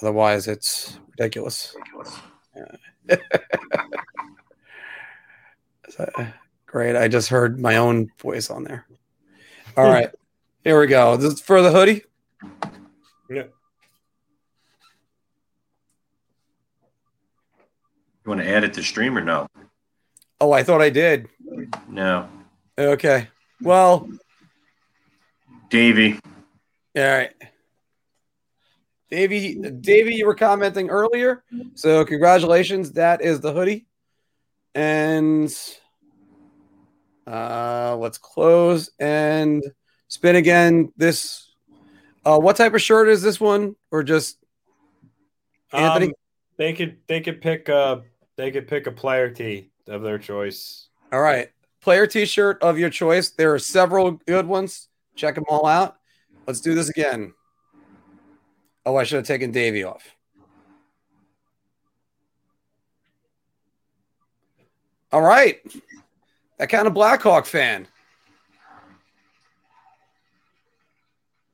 Otherwise, 0.00 0.46
it's 0.46 0.98
ridiculous. 1.18 1.74
Yeah. 3.08 3.16
So, 5.90 6.06
Great. 6.68 6.96
I 6.96 7.08
just 7.08 7.30
heard 7.30 7.58
my 7.58 7.78
own 7.78 8.10
voice 8.20 8.50
on 8.50 8.62
there. 8.62 8.86
All 9.76 9.84
right. 9.84 10.10
Here 10.64 10.78
we 10.78 10.86
go. 10.86 11.16
This 11.16 11.34
is 11.34 11.40
for 11.40 11.62
the 11.62 11.70
hoodie. 11.70 12.02
Yeah. 13.30 13.44
You 18.24 18.26
want 18.26 18.40
to 18.40 18.48
add 18.48 18.64
it 18.64 18.74
to 18.74 18.82
stream 18.82 19.16
or 19.16 19.22
no? 19.22 19.46
Oh, 20.40 20.52
I 20.52 20.62
thought 20.62 20.82
I 20.82 20.90
did. 20.90 21.28
No. 21.88 22.28
Okay. 22.76 23.28
Well, 23.62 24.08
Davey. 25.70 26.18
all 26.96 27.02
right. 27.02 27.32
Davey, 29.10 29.54
Davey, 29.54 30.16
you 30.16 30.26
were 30.26 30.34
commenting 30.34 30.90
earlier. 30.90 31.42
So 31.74 32.04
congratulations. 32.04 32.92
That 32.92 33.22
is 33.22 33.40
the 33.40 33.52
hoodie. 33.52 33.86
And 34.74 35.52
uh 37.26 37.96
let's 37.98 38.18
close 38.18 38.90
and 38.98 39.62
spin 40.08 40.36
again. 40.36 40.92
This 40.96 41.50
uh 42.24 42.38
what 42.38 42.56
type 42.56 42.74
of 42.74 42.82
shirt 42.82 43.08
is 43.08 43.22
this 43.22 43.40
one? 43.40 43.76
Or 43.90 44.02
just 44.02 44.38
Anthony? 45.72 46.06
Um, 46.06 46.12
they 46.56 46.72
could 46.72 46.96
they 47.06 47.20
could 47.20 47.40
pick 47.40 47.68
uh 47.68 48.00
they 48.36 48.50
could 48.50 48.66
pick 48.66 48.86
a 48.86 48.92
player 48.92 49.30
tee 49.30 49.70
of 49.86 50.02
their 50.02 50.18
choice. 50.18 50.88
All 51.12 51.20
right. 51.20 51.50
Player 51.80 52.06
t 52.06 52.24
shirt 52.26 52.62
of 52.62 52.78
your 52.78 52.90
choice. 52.90 53.30
There 53.30 53.54
are 53.54 53.58
several 53.58 54.12
good 54.12 54.46
ones. 54.46 54.88
Check 55.14 55.36
them 55.36 55.44
all 55.48 55.66
out. 55.66 55.96
Let's 56.46 56.60
do 56.60 56.74
this 56.74 56.88
again. 56.88 57.32
Oh, 58.84 58.96
I 58.96 59.04
should 59.04 59.16
have 59.16 59.26
taken 59.26 59.50
Davey 59.50 59.84
off. 59.84 60.14
All 65.12 65.22
right. 65.22 65.60
That 66.58 66.68
kind 66.68 66.86
of 66.86 66.94
Blackhawk 66.94 67.46
fan. 67.46 67.86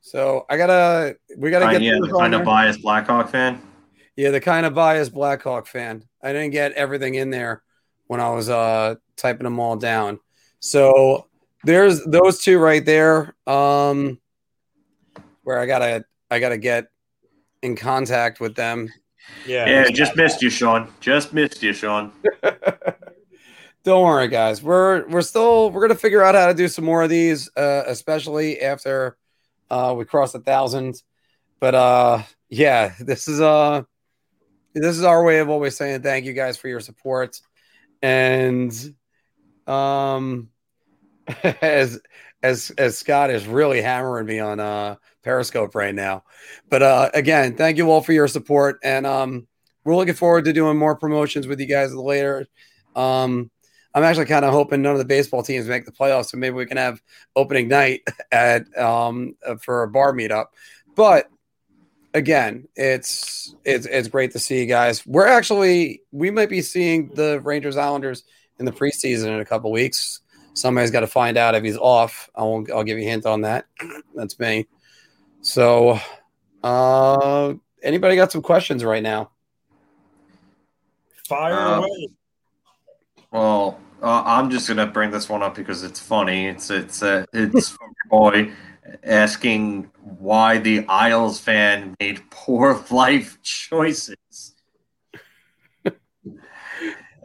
So 0.05 0.45
I 0.47 0.57
gotta, 0.57 1.17
we 1.35 1.49
gotta 1.49 1.65
get 1.71 1.81
yeah, 1.81 1.93
those 1.99 2.09
the 2.09 2.15
on 2.15 2.21
kind 2.21 2.35
of 2.35 2.43
biased 2.43 2.83
Blackhawk 2.83 3.31
fan. 3.31 3.59
Yeah, 4.15 4.29
the 4.29 4.39
kind 4.39 4.67
of 4.67 4.75
biased 4.75 5.11
Blackhawk 5.11 5.65
fan. 5.65 6.03
I 6.21 6.31
didn't 6.31 6.51
get 6.51 6.73
everything 6.73 7.15
in 7.15 7.31
there 7.31 7.63
when 8.05 8.19
I 8.19 8.29
was 8.29 8.47
uh 8.47 8.95
typing 9.17 9.45
them 9.45 9.59
all 9.59 9.77
down. 9.77 10.19
So 10.59 11.25
there's 11.63 12.05
those 12.05 12.43
two 12.43 12.59
right 12.59 12.85
there. 12.85 13.35
Um 13.47 14.19
where 15.41 15.57
I 15.57 15.65
gotta 15.65 16.05
I 16.29 16.37
gotta 16.37 16.59
get 16.59 16.85
in 17.63 17.75
contact 17.75 18.39
with 18.39 18.53
them. 18.53 18.93
Yeah, 19.47 19.67
Yeah, 19.67 19.89
just 19.89 20.15
missed 20.15 20.39
you, 20.43 20.51
Sean. 20.51 20.87
Just 20.99 21.33
missed 21.33 21.63
you, 21.63 21.73
Sean. 21.73 22.11
Don't 23.83 24.03
worry, 24.03 24.27
guys. 24.27 24.61
We're 24.61 25.07
we're 25.07 25.23
still 25.23 25.71
we're 25.71 25.81
gonna 25.81 25.95
figure 25.95 26.21
out 26.21 26.35
how 26.35 26.45
to 26.45 26.53
do 26.53 26.67
some 26.67 26.85
more 26.85 27.01
of 27.01 27.09
these, 27.09 27.49
uh, 27.57 27.85
especially 27.87 28.61
after 28.61 29.17
uh, 29.69 29.93
we 29.97 30.05
crossed 30.05 30.35
a 30.35 30.39
thousand. 30.39 31.01
But 31.59 31.75
uh, 31.75 32.23
yeah, 32.49 32.93
this 32.99 33.27
is 33.27 33.41
uh 33.41 33.83
this 34.73 34.97
is 34.97 35.03
our 35.03 35.23
way 35.23 35.39
of 35.39 35.49
always 35.49 35.77
saying 35.77 36.01
thank 36.01 36.25
you 36.25 36.33
guys 36.33 36.57
for 36.57 36.67
your 36.67 36.81
support, 36.81 37.39
and 38.01 38.73
um, 39.67 40.49
as 41.61 41.99
as 42.43 42.71
as 42.77 42.97
Scott 42.97 43.29
is 43.29 43.47
really 43.47 43.81
hammering 43.81 44.25
me 44.25 44.39
on 44.39 44.59
uh 44.59 44.95
Periscope 45.23 45.75
right 45.75 45.95
now. 45.95 46.23
But 46.69 46.83
uh, 46.83 47.09
again, 47.13 47.55
thank 47.55 47.77
you 47.77 47.89
all 47.89 48.01
for 48.01 48.13
your 48.13 48.27
support, 48.27 48.79
and 48.83 49.05
um, 49.05 49.47
we're 49.83 49.95
looking 49.95 50.13
forward 50.13 50.45
to 50.45 50.53
doing 50.53 50.77
more 50.77 50.95
promotions 50.95 51.47
with 51.47 51.59
you 51.59 51.67
guys 51.67 51.93
later. 51.93 52.47
Um, 52.95 53.49
I'm 53.95 54.03
actually 54.03 54.25
kind 54.25 54.45
of 54.45 54.51
hoping 54.51 54.81
none 54.81 54.91
of 54.91 54.99
the 54.99 55.05
baseball 55.05 55.41
teams 55.41 55.67
make 55.67 55.85
the 55.85 55.91
playoffs, 55.91 56.27
so 56.27 56.37
maybe 56.37 56.53
we 56.53 56.65
can 56.67 56.77
have 56.77 57.01
opening 57.35 57.67
night 57.69 58.01
at 58.31 58.65
um 58.77 59.35
uh, 59.45 59.55
for 59.55 59.81
a 59.83 59.87
bar 59.87 60.13
meetup. 60.13 60.47
But 60.95 61.29
again, 62.13 62.67
it's 62.75 63.55
it's 63.63 63.87
it's 63.87 64.07
great 64.09 64.31
to 64.33 64.39
see 64.39 64.59
you 64.59 64.65
guys. 64.67 65.05
We're 65.07 65.27
actually 65.27 66.01
we 66.11 66.29
might 66.29 66.49
be 66.49 66.61
seeing 66.61 67.09
the 67.15 67.39
Rangers 67.39 67.77
Islanders 67.77 68.23
in 68.59 68.65
the 68.65 68.71
preseason 68.71 69.27
in 69.27 69.39
a 69.39 69.45
couple 69.45 69.71
weeks. 69.71 70.21
Somebody's 70.53 70.91
got 70.91 71.01
to 71.01 71.07
find 71.07 71.37
out 71.37 71.55
if 71.55 71.63
he's 71.63 71.77
off. 71.77 72.29
I 72.35 72.43
won't, 72.43 72.71
I'll 72.71 72.83
give 72.85 72.97
you 72.97 73.05
a 73.05 73.09
hint 73.09 73.25
on 73.25 73.41
that. 73.41 73.65
That's 74.15 74.39
me. 74.39 74.67
So, 75.41 75.99
uh, 76.63 77.53
anybody 77.83 78.15
got 78.15 78.31
some 78.31 78.41
questions 78.41 78.83
right 78.83 79.03
now? 79.03 79.31
fire 81.27 81.53
Uh, 81.53 81.77
away. 81.79 82.09
Well, 83.31 83.79
uh, 84.05 84.23
I'm 84.25 84.49
just 84.51 84.67
gonna 84.67 84.85
bring 84.87 85.11
this 85.11 85.27
one 85.27 85.43
up 85.43 85.55
because 85.55 85.83
it's 85.83 85.99
funny. 85.99 86.45
It's 86.47 86.69
it's 86.69 87.01
uh, 87.03 87.25
it's 87.33 87.69
from 87.69 87.93
your 88.05 88.09
boy 88.21 88.51
asking 89.03 89.89
why 90.19 90.59
the 90.59 90.85
Isles 90.87 91.39
fan 91.39 91.95
made 91.99 92.21
poor 92.29 92.81
life 92.91 93.41
choices. 93.41 94.15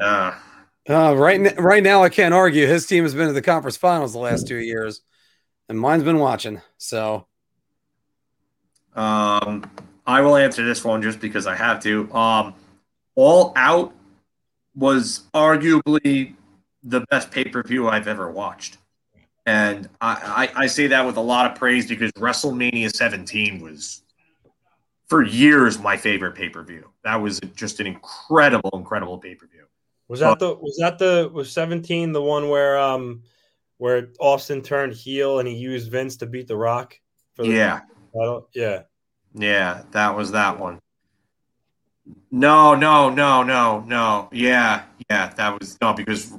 Uh, 0.01 0.32
Uh, 0.89 1.15
right, 1.15 1.39
n- 1.39 1.55
right 1.62 1.82
now, 1.82 2.02
I 2.02 2.09
can't 2.09 2.32
argue. 2.35 2.66
His 2.66 2.86
team 2.86 3.05
has 3.05 3.15
been 3.15 3.27
to 3.28 3.32
the 3.35 3.43
conference 3.43 3.77
finals 3.77 4.12
the 4.15 4.19
last 4.19 4.47
two 4.47 4.57
years, 4.57 5.02
and 5.69 5.78
mine's 5.78 6.02
been 6.02 6.19
watching. 6.19 6.62
So, 6.78 7.27
Um, 8.97 9.70
I 10.07 10.20
will 10.23 10.36
answer 10.36 10.65
this 10.65 10.82
one 10.85 11.02
just 11.02 11.20
because 11.20 11.47
I 11.47 11.55
have 11.55 11.82
to. 11.82 12.12
Um, 12.12 12.55
All 13.15 13.52
Out 13.57 13.94
was 14.74 15.24
arguably 15.35 16.35
the 16.82 17.01
best 17.11 17.31
pay 17.31 17.44
per 17.44 17.62
view 17.62 17.89
I've 17.89 18.09
ever 18.09 18.31
watched. 18.31 18.78
And 19.47 19.89
I, 20.01 20.51
I, 20.55 20.62
I 20.65 20.66
say 20.66 20.86
that 20.89 21.05
with 21.05 21.16
a 21.16 21.23
lot 21.23 21.51
of 21.51 21.59
praise 21.59 21.89
because 21.89 22.12
WrestleMania 22.12 22.90
17 22.90 23.61
was, 23.61 24.02
for 25.09 25.23
years, 25.23 25.78
my 25.78 25.97
favorite 25.97 26.35
pay 26.35 26.48
per 26.48 26.62
view. 26.62 26.90
That 27.05 27.16
was 27.16 27.40
just 27.55 27.81
an 27.81 27.86
incredible, 27.86 28.70
incredible 28.74 29.19
pay 29.19 29.35
per 29.35 29.47
view. 29.47 29.65
Was 30.09 30.20
that 30.20 30.39
the 30.40 30.55
was 30.55 30.77
that 30.81 30.98
the 30.98 31.31
was 31.32 31.52
17 31.52 32.12
the 32.12 32.20
one 32.20 32.48
where 32.48 32.78
um 32.78 33.23
where 33.78 34.09
Austin 34.19 34.61
turned 34.61 34.93
heel 34.93 35.39
and 35.39 35.48
he 35.48 35.55
used 35.55 35.90
Vince 35.90 36.16
to 36.16 36.27
beat 36.27 36.48
the 36.48 36.57
Rock 36.57 36.98
for 37.35 37.44
the 37.44 37.52
Yeah. 37.52 37.81
title? 38.12 38.48
Yeah. 38.52 38.82
Yeah, 39.35 39.82
that 39.93 40.16
was 40.16 40.32
that 40.32 40.59
one. 40.59 40.81
No, 42.31 42.74
no, 42.74 43.09
no, 43.09 43.43
no, 43.43 43.81
no. 43.81 44.28
Yeah, 44.32 44.82
yeah, 45.09 45.28
that 45.35 45.59
was 45.59 45.78
no 45.81 45.93
because 45.93 46.32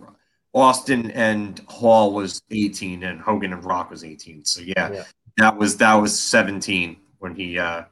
Austin 0.53 1.11
and 1.11 1.59
Hall 1.67 2.13
was 2.13 2.41
18 2.51 3.03
and 3.03 3.21
Hogan 3.21 3.53
and 3.53 3.63
Rock 3.63 3.89
was 3.89 4.03
18. 4.03 4.43
So 4.45 4.61
yeah, 4.61 4.91
Yeah. 4.91 5.03
that 5.37 5.57
was 5.57 5.77
that 5.77 5.95
was 5.95 6.17
17 6.19 6.97
when 7.19 7.35
he 7.35 7.57
uh 7.57 7.83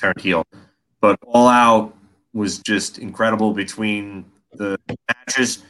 turned 0.00 0.20
heel. 0.20 0.44
But 1.00 1.18
All 1.26 1.48
Out 1.48 1.94
was 2.32 2.58
just 2.58 2.98
incredible 2.98 3.52
between 3.52 4.24
the 4.52 4.78
matches. 5.08 5.64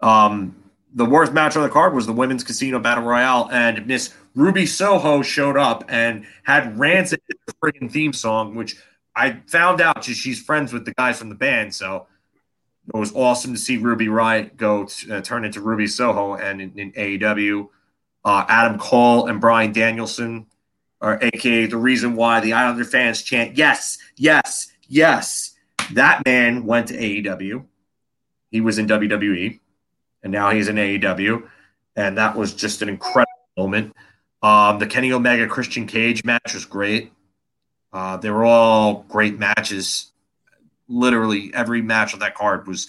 Um 0.00 0.56
the 0.92 1.04
worst 1.04 1.32
match 1.32 1.54
on 1.56 1.62
the 1.62 1.68
card 1.68 1.94
was 1.94 2.06
the 2.06 2.12
women's 2.12 2.42
casino 2.42 2.80
battle 2.80 3.04
royale, 3.04 3.48
and 3.52 3.86
Miss 3.86 4.12
Ruby 4.34 4.66
Soho 4.66 5.22
showed 5.22 5.56
up 5.56 5.84
and 5.88 6.26
had 6.42 6.76
Rancid 6.76 7.20
the 7.28 7.52
freaking 7.62 7.88
theme 7.88 8.12
song, 8.12 8.56
which 8.56 8.76
I 9.14 9.40
found 9.46 9.80
out 9.80 10.02
she's 10.02 10.42
friends 10.42 10.72
with 10.72 10.84
the 10.84 10.92
guys 10.94 11.16
from 11.18 11.28
the 11.28 11.36
band. 11.36 11.72
So 11.76 12.06
it 12.92 12.98
was 12.98 13.14
awesome 13.14 13.52
to 13.52 13.58
see 13.58 13.76
Ruby 13.76 14.06
Riott 14.06 14.56
go 14.56 14.88
uh, 15.10 15.20
turn 15.20 15.44
into 15.44 15.60
Ruby 15.60 15.86
Soho, 15.86 16.34
and 16.34 16.60
in, 16.60 16.78
in 16.78 16.92
AEW, 16.92 17.68
uh, 18.24 18.44
Adam 18.48 18.78
Cole 18.78 19.28
and 19.28 19.40
Bryan 19.40 19.72
Danielson 19.72 20.46
are 21.00 21.18
aka 21.22 21.66
the 21.66 21.76
reason 21.76 22.16
why 22.16 22.40
the 22.40 22.52
Islander 22.52 22.84
fans 22.84 23.22
chant 23.22 23.56
yes, 23.56 23.98
yes, 24.16 24.72
yes. 24.88 25.54
That 25.92 26.22
man 26.26 26.66
went 26.66 26.88
to 26.88 26.96
AEW. 26.96 27.64
He 28.50 28.60
was 28.60 28.78
in 28.78 28.86
WWE, 28.86 29.60
and 30.22 30.32
now 30.32 30.50
he's 30.50 30.68
in 30.68 30.76
AEW. 30.76 31.48
and 31.96 32.18
that 32.18 32.36
was 32.36 32.54
just 32.54 32.82
an 32.82 32.88
incredible 32.88 33.30
moment. 33.56 33.94
Um, 34.42 34.78
the 34.78 34.86
Kenny 34.86 35.12
Omega 35.12 35.46
Christian 35.46 35.86
Cage 35.86 36.24
match 36.24 36.54
was 36.54 36.64
great. 36.64 37.12
Uh, 37.92 38.16
they 38.16 38.30
were 38.30 38.44
all 38.44 39.04
great 39.08 39.38
matches. 39.38 40.12
Literally 40.90 41.50
every 41.54 41.80
match 41.80 42.12
on 42.12 42.20
that 42.20 42.34
card 42.34 42.66
was 42.66 42.88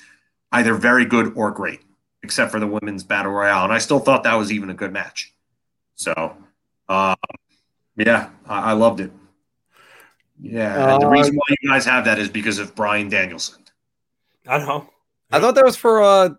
either 0.51 0.73
very 0.73 1.05
good 1.05 1.31
or 1.35 1.51
great, 1.51 1.81
except 2.23 2.51
for 2.51 2.59
the 2.59 2.67
women's 2.67 3.03
battle 3.03 3.31
royale, 3.31 3.63
and 3.63 3.71
I 3.71 3.77
still 3.77 3.99
thought 3.99 4.23
that 4.23 4.33
was 4.33 4.51
even 4.51 4.69
a 4.69 4.73
good 4.73 4.91
match. 4.91 5.33
So, 5.95 6.35
um, 6.89 7.15
yeah, 7.95 8.29
I, 8.47 8.71
I 8.71 8.73
loved 8.73 8.99
it. 9.01 9.11
Yeah, 10.41 10.93
and 10.93 11.01
the 11.01 11.07
Uh, 11.07 11.11
reason 11.11 11.35
why 11.35 11.55
you 11.61 11.69
guys 11.69 11.85
have 11.85 12.05
that 12.05 12.17
is 12.17 12.27
because 12.27 12.57
of 12.57 12.73
Bryan 12.75 13.07
Danielson. 13.09 13.61
I 14.47 14.57
know. 14.57 14.89
I 15.31 15.39
thought 15.39 15.53
that 15.55 15.63
was 15.63 15.75
for 15.77 16.01
uh 16.01 16.29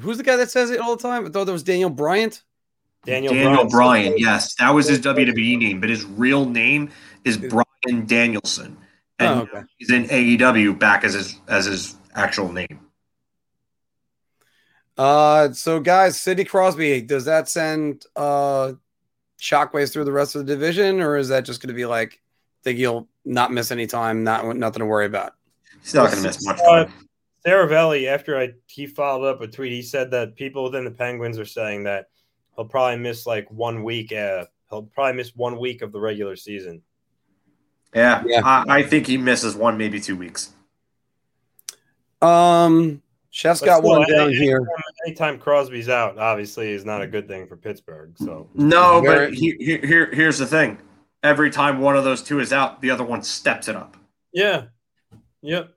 who's 0.00 0.16
the 0.16 0.22
guy 0.22 0.36
that 0.36 0.50
says 0.50 0.70
it 0.70 0.78
all 0.80 0.96
the 0.96 1.02
time? 1.02 1.26
I 1.26 1.28
thought 1.30 1.44
that 1.46 1.52
was 1.52 1.64
Daniel 1.64 1.90
Bryant. 1.90 2.42
Daniel, 3.04 3.34
Daniel 3.34 3.66
Bryan. 3.68 4.04
Bryan, 4.04 4.14
yes, 4.18 4.54
that 4.56 4.70
was 4.70 4.86
his 4.86 5.00
WWE 5.00 5.58
name, 5.58 5.80
but 5.80 5.88
his 5.90 6.04
real 6.04 6.44
name 6.48 6.90
is 7.24 7.36
Bryan 7.38 8.06
Danielson, 8.06 8.76
and 9.20 9.40
Oh, 9.40 9.42
okay. 9.42 9.62
he's 9.78 9.90
in 9.90 10.04
AEW 10.06 10.76
back 10.78 11.04
as 11.04 11.14
his 11.14 11.40
as 11.46 11.66
his 11.66 11.96
actual 12.14 12.50
name. 12.52 12.80
Uh 14.98 15.52
so 15.52 15.80
guys, 15.80 16.20
Sidney 16.20 16.44
Crosby, 16.44 17.00
does 17.02 17.24
that 17.26 17.48
send 17.48 18.04
uh 18.16 18.72
shockwaves 19.40 19.92
through 19.92 20.04
the 20.04 20.12
rest 20.12 20.34
of 20.34 20.44
the 20.44 20.52
division, 20.52 21.00
or 21.00 21.16
is 21.16 21.28
that 21.28 21.44
just 21.44 21.62
gonna 21.62 21.74
be 21.74 21.86
like 21.86 22.20
think 22.64 22.78
he'll 22.78 23.08
not 23.24 23.52
miss 23.52 23.70
any 23.70 23.86
time, 23.86 24.24
not 24.24 24.56
nothing 24.56 24.80
to 24.80 24.86
worry 24.86 25.06
about? 25.06 25.34
He's 25.82 25.94
not 25.94 26.10
going 26.10 26.22
to 26.22 26.28
miss 26.28 26.44
much 26.44 26.58
Uh. 26.68 26.86
Seravalli, 27.46 28.06
after 28.06 28.38
I 28.38 28.50
he 28.66 28.86
followed 28.86 29.26
up 29.26 29.40
a 29.40 29.46
tweet, 29.46 29.72
he 29.72 29.80
said 29.80 30.10
that 30.10 30.36
people 30.36 30.64
within 30.64 30.84
the 30.84 30.90
Penguins 30.90 31.38
are 31.38 31.46
saying 31.46 31.84
that 31.84 32.10
he'll 32.54 32.66
probably 32.66 32.98
miss 32.98 33.26
like 33.26 33.50
one 33.50 33.82
week. 33.82 34.12
Uh, 34.12 34.44
he'll 34.68 34.82
probably 34.82 35.14
miss 35.16 35.34
one 35.34 35.58
week 35.58 35.80
of 35.80 35.90
the 35.90 35.98
regular 35.98 36.36
season. 36.36 36.82
Yeah, 37.94 38.22
Yeah. 38.26 38.40
I, 38.44 38.64
I 38.68 38.82
think 38.82 39.06
he 39.06 39.16
misses 39.18 39.54
one, 39.56 39.76
maybe 39.78 40.00
two 40.00 40.16
weeks. 40.16 40.50
Um 42.22 43.02
Chef's 43.32 43.60
But 43.60 43.66
got 43.66 43.78
still, 43.78 43.90
one 43.90 44.08
down 44.10 44.20
anytime- 44.28 44.42
here. 44.42 44.68
Anytime 45.06 45.38
Crosby's 45.38 45.88
out, 45.88 46.18
obviously, 46.18 46.72
is 46.72 46.84
not 46.84 47.00
a 47.00 47.06
good 47.06 47.28
thing 47.28 47.46
for 47.46 47.56
Pittsburgh. 47.56 48.12
So 48.16 48.48
No, 48.54 49.00
Very- 49.00 49.26
but 49.28 49.34
he, 49.34 49.56
he, 49.60 49.78
here 49.78 50.10
here's 50.12 50.38
the 50.38 50.46
thing: 50.46 50.78
every 51.22 51.50
time 51.50 51.78
one 51.80 51.96
of 51.96 52.02
those 52.04 52.22
two 52.22 52.40
is 52.40 52.52
out, 52.52 52.80
the 52.82 52.90
other 52.90 53.04
one 53.04 53.22
steps 53.22 53.68
it 53.68 53.76
up. 53.76 53.96
yeah, 54.32 54.64
yep. 55.42 55.70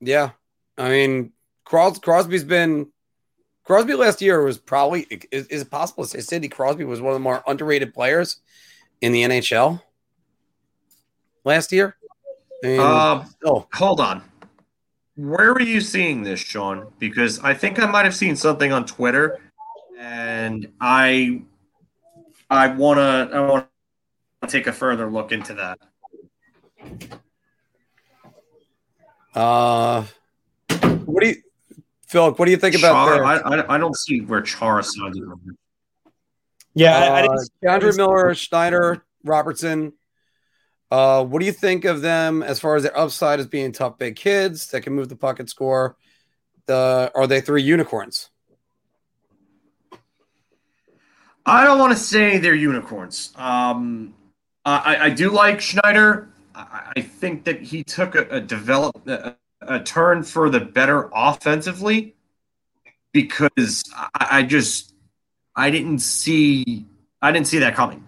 Yeah. 0.00 0.30
I 0.76 0.88
mean, 0.90 1.32
Cros- 1.64 1.98
Crosby's 1.98 2.44
been 2.44 2.90
Crosby 3.64 3.94
last 3.94 4.20
year 4.20 4.42
was 4.42 4.58
probably 4.58 5.06
is, 5.32 5.46
is 5.46 5.62
it 5.62 5.70
possible 5.70 6.04
to 6.04 6.10
say 6.10 6.20
Sidney 6.20 6.48
Crosby 6.48 6.84
was 6.84 7.00
one 7.00 7.12
of 7.12 7.14
the 7.14 7.20
more 7.20 7.42
underrated 7.46 7.94
players 7.94 8.36
in 9.00 9.12
the 9.12 9.22
NHL 9.22 9.80
last 11.44 11.72
year? 11.72 11.96
I 12.62 12.66
mean, 12.66 12.80
Um, 12.80 13.34
oh, 13.44 13.66
hold 13.72 14.00
on. 14.00 14.22
Where 15.16 15.52
were 15.54 15.62
you 15.62 15.80
seeing 15.80 16.22
this, 16.24 16.40
Sean? 16.40 16.92
Because 16.98 17.38
I 17.40 17.54
think 17.54 17.78
I 17.78 17.86
might 17.86 18.04
have 18.04 18.16
seen 18.16 18.34
something 18.34 18.72
on 18.72 18.84
Twitter, 18.84 19.38
and 19.98 20.72
I, 20.80 21.42
I 22.50 22.68
wanna, 22.68 23.30
I 23.32 23.40
want 23.40 23.68
to 24.42 24.48
take 24.48 24.66
a 24.66 24.72
further 24.72 25.08
look 25.08 25.30
into 25.30 25.54
that. 25.54 25.78
uh, 29.34 30.04
what 31.04 31.22
do 31.22 31.28
you, 31.28 31.36
Phil? 32.08 32.32
What 32.32 32.44
do 32.46 32.50
you 32.50 32.56
think 32.56 32.76
about 32.76 32.92
Char. 32.92 33.24
I, 33.24 33.36
I, 33.38 33.74
I 33.74 33.78
don't 33.78 33.96
see 33.96 34.20
where 34.20 34.40
Chara 34.42 34.82
signed 34.82 35.16
it. 35.16 35.22
Yeah, 36.74 36.98
I, 36.98 37.04
I 37.04 37.20
Uh, 37.20 37.22
didn't. 37.22 37.50
K'Andre 37.62 37.96
Miller, 37.96 38.34
Schneider, 38.34 39.04
Robertson. 39.22 39.92
Uh, 40.94 41.24
what 41.24 41.40
do 41.40 41.44
you 41.44 41.50
think 41.50 41.84
of 41.84 42.02
them 42.02 42.40
as 42.40 42.60
far 42.60 42.76
as 42.76 42.84
their 42.84 42.96
upside 42.96 43.40
as 43.40 43.48
being 43.48 43.72
tough 43.72 43.98
big 43.98 44.14
kids 44.14 44.68
that 44.70 44.82
can 44.82 44.92
move 44.92 45.08
the 45.08 45.16
puck 45.16 45.40
and 45.40 45.50
score? 45.50 45.96
The 46.66 47.10
are 47.16 47.26
they 47.26 47.40
three 47.40 47.64
unicorns? 47.64 48.30
I 51.44 51.64
don't 51.64 51.80
want 51.80 51.92
to 51.94 51.98
say 51.98 52.38
they're 52.38 52.54
unicorns. 52.54 53.32
Um, 53.34 54.14
I, 54.64 54.96
I 55.06 55.10
do 55.10 55.30
like 55.30 55.60
Schneider. 55.60 56.28
I, 56.54 56.92
I 56.96 57.00
think 57.00 57.42
that 57.42 57.60
he 57.60 57.82
took 57.82 58.14
a, 58.14 58.28
a 58.28 58.40
develop 58.40 58.94
a, 59.08 59.34
a 59.62 59.80
turn 59.80 60.22
for 60.22 60.48
the 60.48 60.60
better 60.60 61.10
offensively 61.12 62.14
because 63.10 63.82
I, 63.92 64.28
I 64.30 64.42
just 64.44 64.94
I 65.56 65.72
didn't 65.72 65.98
see 65.98 66.86
I 67.20 67.32
didn't 67.32 67.48
see 67.48 67.58
that 67.58 67.74
coming. 67.74 68.04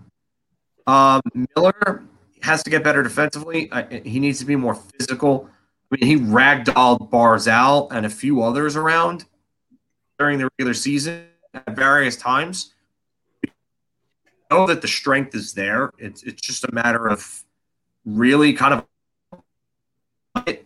Um, 0.86 1.20
Miller 1.34 2.04
has 2.46 2.62
to 2.62 2.70
get 2.70 2.82
better 2.82 3.02
defensively. 3.02 3.68
I, 3.72 4.00
he 4.04 4.18
needs 4.20 4.38
to 4.38 4.46
be 4.46 4.56
more 4.56 4.74
physical. 4.74 5.48
I 5.92 5.96
mean, 5.96 6.08
he 6.08 6.16
ragdolled 6.16 7.10
Barzal 7.10 7.92
and 7.92 8.06
a 8.06 8.10
few 8.10 8.42
others 8.42 8.76
around 8.76 9.24
during 10.18 10.38
the 10.38 10.48
regular 10.58 10.74
season 10.74 11.26
at 11.54 11.76
various 11.76 12.16
times 12.16 12.72
know 14.50 14.66
that 14.66 14.82
the 14.82 14.88
strength 14.88 15.34
is 15.34 15.52
there. 15.52 15.90
It's 15.98 16.22
it's 16.22 16.40
just 16.40 16.64
a 16.64 16.72
matter 16.72 17.08
of 17.08 17.44
really 18.04 18.52
kind 18.52 18.82
of 20.34 20.58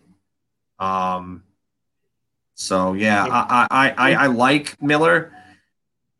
um 0.79 1.43
so 2.55 2.93
yeah, 2.93 3.25
I 3.25 3.67
I, 3.71 3.93
I, 3.97 4.13
I 4.13 4.27
like 4.27 4.81
Miller. 4.81 5.33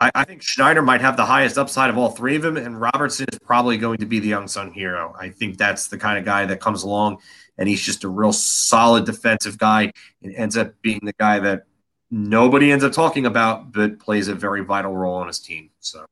I, 0.02 0.12
I 0.16 0.24
think 0.26 0.42
Schneider 0.42 0.82
might 0.82 1.00
have 1.02 1.16
the 1.16 1.26
highest 1.26 1.58
upside 1.58 1.90
of 1.92 1.98
all 1.98 2.10
three 2.10 2.36
of 2.36 2.42
them, 2.42 2.58
and 2.58 2.80
Robertson 2.82 3.28
is 3.32 3.38
probably 3.40 3.78
going 3.78 4.00
to 4.00 4.06
be 4.06 4.20
the 4.20 4.32
unsung 4.34 4.74
hero. 4.74 5.16
I 5.18 5.30
think 5.30 5.58
that's 5.58 5.88
the 5.88 5.98
kind 5.98 6.18
of 6.18 6.26
guy 6.26 6.46
that 6.46 6.60
comes 6.60 6.84
along 6.84 7.20
and 7.58 7.70
he's 7.70 7.82
just 7.82 8.04
a 8.04 8.08
real 8.10 8.34
solid 8.34 9.06
defensive 9.06 9.58
guy 9.58 9.92
and 10.24 10.34
ends 10.36 10.58
up 10.58 10.74
being 10.82 11.00
the 11.04 11.14
guy 11.20 11.38
that 11.40 11.66
nobody 12.10 12.72
ends 12.72 12.84
up 12.84 12.92
talking 12.94 13.26
about, 13.28 13.72
but 13.72 14.00
plays 14.00 14.28
a 14.28 14.34
very 14.34 14.64
vital 14.64 14.94
role 14.96 15.16
on 15.16 15.28
his 15.28 15.38
team. 15.40 15.70
So 15.80 16.06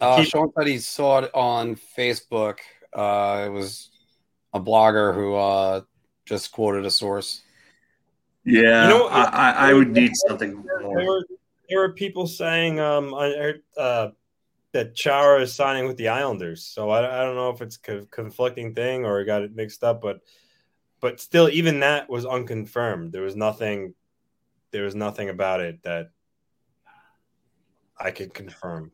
Uh, 0.00 0.16
Keep- 0.18 0.28
Sean 0.28 0.52
said 0.58 0.66
he 0.66 0.78
saw 0.78 1.20
it 1.20 1.30
on 1.34 1.76
Facebook. 1.96 2.58
Uh, 2.92 3.44
it 3.46 3.50
was 3.50 3.88
a 4.52 4.60
blogger 4.60 5.14
who 5.14 5.34
uh, 5.36 5.80
just 6.26 6.52
quoted 6.52 6.84
a 6.84 6.90
source. 6.90 7.40
Yeah, 8.44 8.82
You 8.84 8.88
know, 8.90 9.06
I, 9.08 9.22
I, 9.24 9.70
I 9.70 9.72
would 9.74 9.90
need 9.90 10.12
something 10.28 10.62
There 10.62 10.80
more. 10.80 11.04
were 11.06 11.24
there 11.70 11.80
were 11.80 11.92
people 11.92 12.26
saying 12.26 12.80
um 12.80 13.14
uh, 13.14 14.08
that 14.72 14.94
Chara 14.94 15.42
is 15.42 15.54
signing 15.54 15.86
with 15.86 15.96
the 15.96 16.08
Islanders. 16.08 16.64
So 16.64 16.90
I, 16.90 17.20
I 17.20 17.24
don't 17.24 17.34
know 17.34 17.50
if 17.50 17.60
it's 17.62 17.78
a 17.88 18.06
conflicting 18.10 18.74
thing 18.74 19.04
or 19.04 19.24
got 19.24 19.42
it 19.42 19.54
mixed 19.54 19.82
up, 19.82 20.00
but 20.00 20.20
but 21.00 21.18
still, 21.20 21.48
even 21.48 21.80
that 21.80 22.08
was 22.10 22.26
unconfirmed. 22.26 23.12
There 23.12 23.22
was 23.22 23.36
nothing. 23.36 23.94
There 24.70 24.84
was 24.84 24.94
nothing 24.94 25.30
about 25.30 25.60
it 25.60 25.82
that 25.82 26.10
I 27.98 28.10
could 28.10 28.34
confirm. 28.34 28.92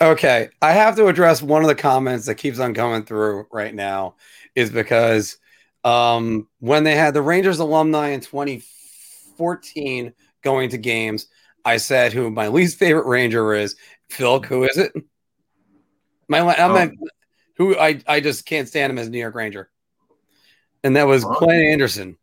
Okay, 0.00 0.48
I 0.60 0.72
have 0.72 0.96
to 0.96 1.06
address 1.06 1.40
one 1.40 1.62
of 1.62 1.68
the 1.68 1.76
comments 1.76 2.26
that 2.26 2.34
keeps 2.34 2.58
on 2.58 2.74
coming 2.74 3.04
through 3.04 3.46
right 3.52 3.72
now, 3.74 4.16
is 4.56 4.68
because 4.70 5.38
um, 5.84 6.48
when 6.58 6.82
they 6.82 6.96
had 6.96 7.14
the 7.14 7.22
Rangers 7.22 7.60
alumni 7.60 8.08
in 8.08 8.20
2014 8.20 10.12
going 10.42 10.70
to 10.70 10.78
games, 10.78 11.28
I 11.64 11.76
said 11.76 12.12
who 12.12 12.30
my 12.30 12.48
least 12.48 12.78
favorite 12.78 13.06
Ranger 13.06 13.54
is. 13.54 13.76
Phil, 14.10 14.40
who 14.42 14.64
is 14.64 14.76
it? 14.76 14.92
My 16.28 16.40
I'm 16.40 16.70
Oh. 16.70 16.74
not- 16.74 16.90
who 17.56 17.78
I 17.78 18.00
I 18.06 18.20
just 18.20 18.46
can't 18.46 18.66
stand 18.68 18.90
him 18.90 18.98
as 18.98 19.08
New 19.08 19.18
York 19.18 19.34
Ranger, 19.34 19.70
and 20.82 20.96
that 20.96 21.06
was? 21.06 21.24
Glenn 21.24 21.60
Anderson. 21.60 22.16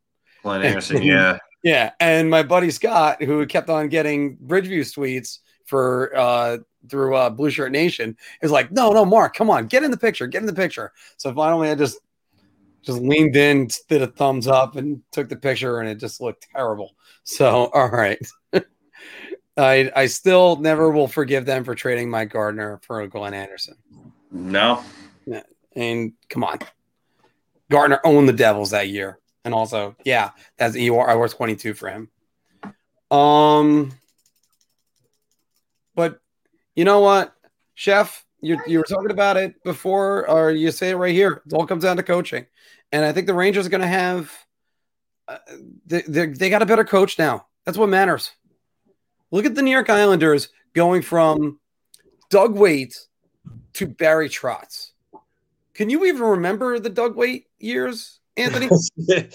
Glenn 0.43 0.61
Anderson, 0.63 1.01
yeah. 1.03 1.37
Yeah, 1.63 1.91
and 1.99 2.29
my 2.29 2.41
buddy 2.43 2.71
Scott, 2.71 3.21
who 3.21 3.45
kept 3.45 3.69
on 3.69 3.89
getting 3.89 4.37
Bridgeview 4.37 4.85
suites 4.85 5.39
for 5.65 6.15
uh 6.17 6.57
through 6.89 7.15
uh 7.15 7.29
Blue 7.29 7.49
Shirt 7.49 7.71
Nation, 7.71 8.17
is 8.41 8.49
like, 8.51 8.71
no, 8.71 8.91
no, 8.91 9.05
Marc, 9.05 9.35
come 9.35 9.49
on, 9.49 9.67
get 9.67 9.83
in 9.83 9.91
the 9.91 9.97
picture, 9.97 10.25
get 10.25 10.41
in 10.41 10.47
the 10.47 10.53
picture. 10.53 10.91
So 11.17 11.33
finally, 11.33 11.69
I 11.69 11.75
just 11.75 11.99
just 12.81 13.01
leaned 13.01 13.35
in, 13.35 13.67
did 13.89 14.01
a 14.01 14.07
thumbs 14.07 14.47
up, 14.47 14.77
and 14.77 15.01
took 15.11 15.27
the 15.29 15.35
picture, 15.35 15.79
and 15.79 15.89
it 15.89 15.95
just 15.95 16.21
looked 16.21 16.47
terrible. 16.55 16.95
So 17.23 17.69
all 17.73 17.89
right, 17.89 18.17
I 19.59 19.91
I 19.95 20.05
still 20.07 20.55
never 20.55 20.89
will 20.89 21.07
forgive 21.07 21.45
them 21.45 21.63
for 21.63 21.75
trading 21.75 22.09
Mike 22.09 22.31
Gartner 22.31 22.79
for 22.83 23.05
Glenn 23.07 23.33
Anderson. 23.33 23.75
No. 24.31 24.83
And 25.75 26.13
come 26.29 26.43
on, 26.43 26.59
Gartner 27.69 28.01
owned 28.03 28.27
the 28.27 28.33
Devils 28.33 28.71
that 28.71 28.89
year, 28.89 29.19
and 29.45 29.53
also, 29.53 29.95
yeah, 30.03 30.31
that's 30.57 30.75
you 30.75 30.97
are 30.97 31.09
I 31.09 31.15
was 31.15 31.33
twenty 31.33 31.55
two 31.55 31.73
for 31.73 31.89
him. 31.89 32.09
Um, 33.15 33.91
but 35.95 36.19
you 36.75 36.85
know 36.85 36.99
what, 37.01 37.33
Chef, 37.75 38.25
you 38.41 38.59
you 38.65 38.79
were 38.79 38.85
talking 38.85 39.11
about 39.11 39.37
it 39.37 39.63
before, 39.63 40.27
or 40.29 40.51
you 40.51 40.71
say 40.71 40.89
it 40.89 40.95
right 40.95 41.13
here. 41.13 41.43
It 41.45 41.53
all 41.53 41.67
comes 41.67 41.83
down 41.83 41.97
to 41.97 42.03
coaching, 42.03 42.47
and 42.91 43.05
I 43.05 43.13
think 43.13 43.27
the 43.27 43.33
Rangers 43.33 43.67
are 43.67 43.69
going 43.69 43.81
to 43.81 43.87
have. 43.87 44.33
Uh, 45.27 45.37
they, 45.85 46.01
they 46.01 46.25
they 46.27 46.49
got 46.49 46.63
a 46.63 46.65
better 46.65 46.83
coach 46.83 47.19
now. 47.19 47.45
That's 47.65 47.77
what 47.77 47.89
matters. 47.89 48.31
Look 49.31 49.45
at 49.45 49.55
the 49.55 49.61
New 49.61 49.71
York 49.71 49.89
Islanders 49.89 50.49
going 50.73 51.01
from 51.01 51.59
Doug 52.29 52.55
Weight 52.55 52.97
to 53.73 53.87
Barry 53.87 54.29
Trotz. 54.29 54.91
Can 55.73 55.89
you 55.89 56.05
even 56.05 56.21
remember 56.21 56.79
the 56.79 56.89
Doug 56.89 57.15
Weight 57.15 57.45
years, 57.59 58.19
Anthony? 58.35 58.67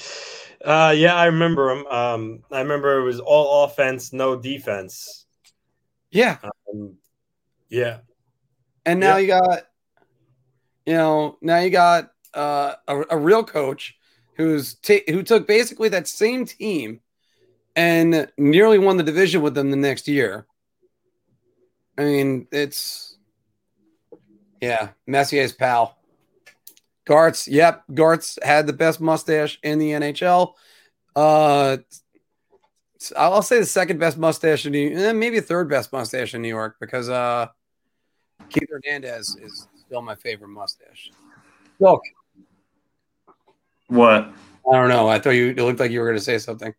uh, 0.64 0.94
yeah, 0.96 1.14
I 1.14 1.26
remember 1.26 1.70
him. 1.70 1.86
Um, 1.86 2.42
I 2.50 2.60
remember 2.60 2.98
it 2.98 3.04
was 3.04 3.20
all 3.20 3.64
offense, 3.64 4.12
no 4.12 4.36
defense. 4.36 5.26
yeah. 6.10 6.38
Um, 6.72 6.94
yeah, 7.68 7.98
And 8.84 9.00
now 9.00 9.16
Yeah. 9.16 9.18
you 9.18 9.26
got, 9.28 9.62
you 10.86 10.92
know, 10.94 11.38
now 11.40 11.58
you 11.58 11.70
got 11.70 12.10
uh, 12.34 12.74
a, 12.86 13.02
a 13.10 13.18
real 13.18 13.42
coach 13.42 13.96
who's 14.36 14.74
ta- 14.74 15.06
who 15.08 15.22
took 15.22 15.46
basically 15.48 15.88
that 15.88 16.06
same 16.06 16.44
team 16.44 17.00
and 17.76 18.30
nearly 18.38 18.78
won 18.78 18.96
the 18.96 19.02
division 19.02 19.42
with 19.42 19.54
them 19.54 19.70
the 19.70 19.76
next 19.76 20.08
year. 20.08 20.46
I 21.98 22.04
mean, 22.04 22.46
it's 22.50 23.16
yeah, 24.60 24.90
Messier's 25.06 25.52
pal. 25.52 25.98
Gartz, 27.06 27.46
yep, 27.46 27.84
Gartz 27.90 28.42
had 28.42 28.66
the 28.66 28.72
best 28.72 29.00
mustache 29.00 29.58
in 29.62 29.78
the 29.78 29.90
NHL. 29.90 30.54
Uh, 31.14 31.76
I'll 33.16 33.42
say 33.42 33.60
the 33.60 33.66
second 33.66 33.98
best 33.98 34.16
mustache 34.16 34.64
in 34.64 34.72
New, 34.72 34.96
eh, 34.96 35.12
maybe 35.12 35.40
third 35.40 35.68
best 35.68 35.92
mustache 35.92 36.34
in 36.34 36.40
New 36.40 36.48
York 36.48 36.76
because 36.80 37.10
uh, 37.10 37.48
Keith 38.48 38.68
Hernandez 38.70 39.36
is 39.42 39.68
still 39.86 40.00
my 40.00 40.14
favorite 40.14 40.48
mustache. 40.48 41.10
Look, 41.78 42.00
What? 43.88 44.32
I 44.72 44.76
don't 44.76 44.88
know. 44.88 45.08
I 45.08 45.18
thought 45.18 45.30
you 45.30 45.50
it 45.50 45.58
looked 45.58 45.80
like 45.80 45.90
you 45.90 46.00
were 46.00 46.06
going 46.06 46.16
to 46.16 46.24
say 46.24 46.38
something. 46.38 46.74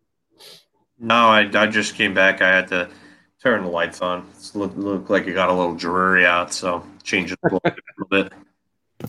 No, 0.99 1.15
I, 1.15 1.49
I 1.53 1.67
just 1.67 1.95
came 1.95 2.13
back. 2.13 2.41
I 2.41 2.49
had 2.49 2.67
to 2.69 2.89
turn 3.41 3.63
the 3.63 3.69
lights 3.69 4.01
on. 4.01 4.27
It 4.37 4.55
looked 4.55 4.77
look 4.77 5.09
like 5.09 5.27
it 5.27 5.33
got 5.33 5.49
a 5.49 5.53
little 5.53 5.75
dreary 5.75 6.25
out, 6.25 6.53
so 6.53 6.85
change 7.03 7.31
it 7.31 7.39
a 7.43 7.45
little, 7.45 7.59
bit, 7.63 7.73
a 7.73 8.03
little 8.03 8.29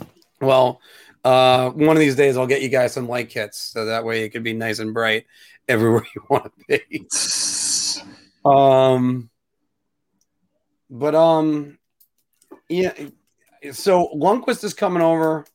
bit. 0.01 0.09
Well, 0.41 0.81
uh, 1.25 1.71
one 1.71 1.97
of 1.97 2.01
these 2.01 2.17
days 2.17 2.37
I'll 2.37 2.47
get 2.47 2.63
you 2.63 2.69
guys 2.69 2.93
some 2.93 3.09
light 3.09 3.31
kits 3.31 3.59
so 3.59 3.87
that 3.87 4.05
way 4.05 4.25
it 4.25 4.31
can 4.31 4.43
be 4.43 4.53
nice 4.53 4.79
and 4.79 4.93
bright 4.93 5.27
everywhere 5.69 6.07
you 6.15 6.23
want 6.29 6.53
to 6.69 6.81
be. 6.89 7.07
Um, 8.45 9.31
but 10.91 11.15
um, 11.15 11.79
yeah. 12.69 12.93
So 13.73 14.11
Lundqvist 14.15 14.65
is 14.65 14.75
coming 14.75 15.03
over. 15.03 15.47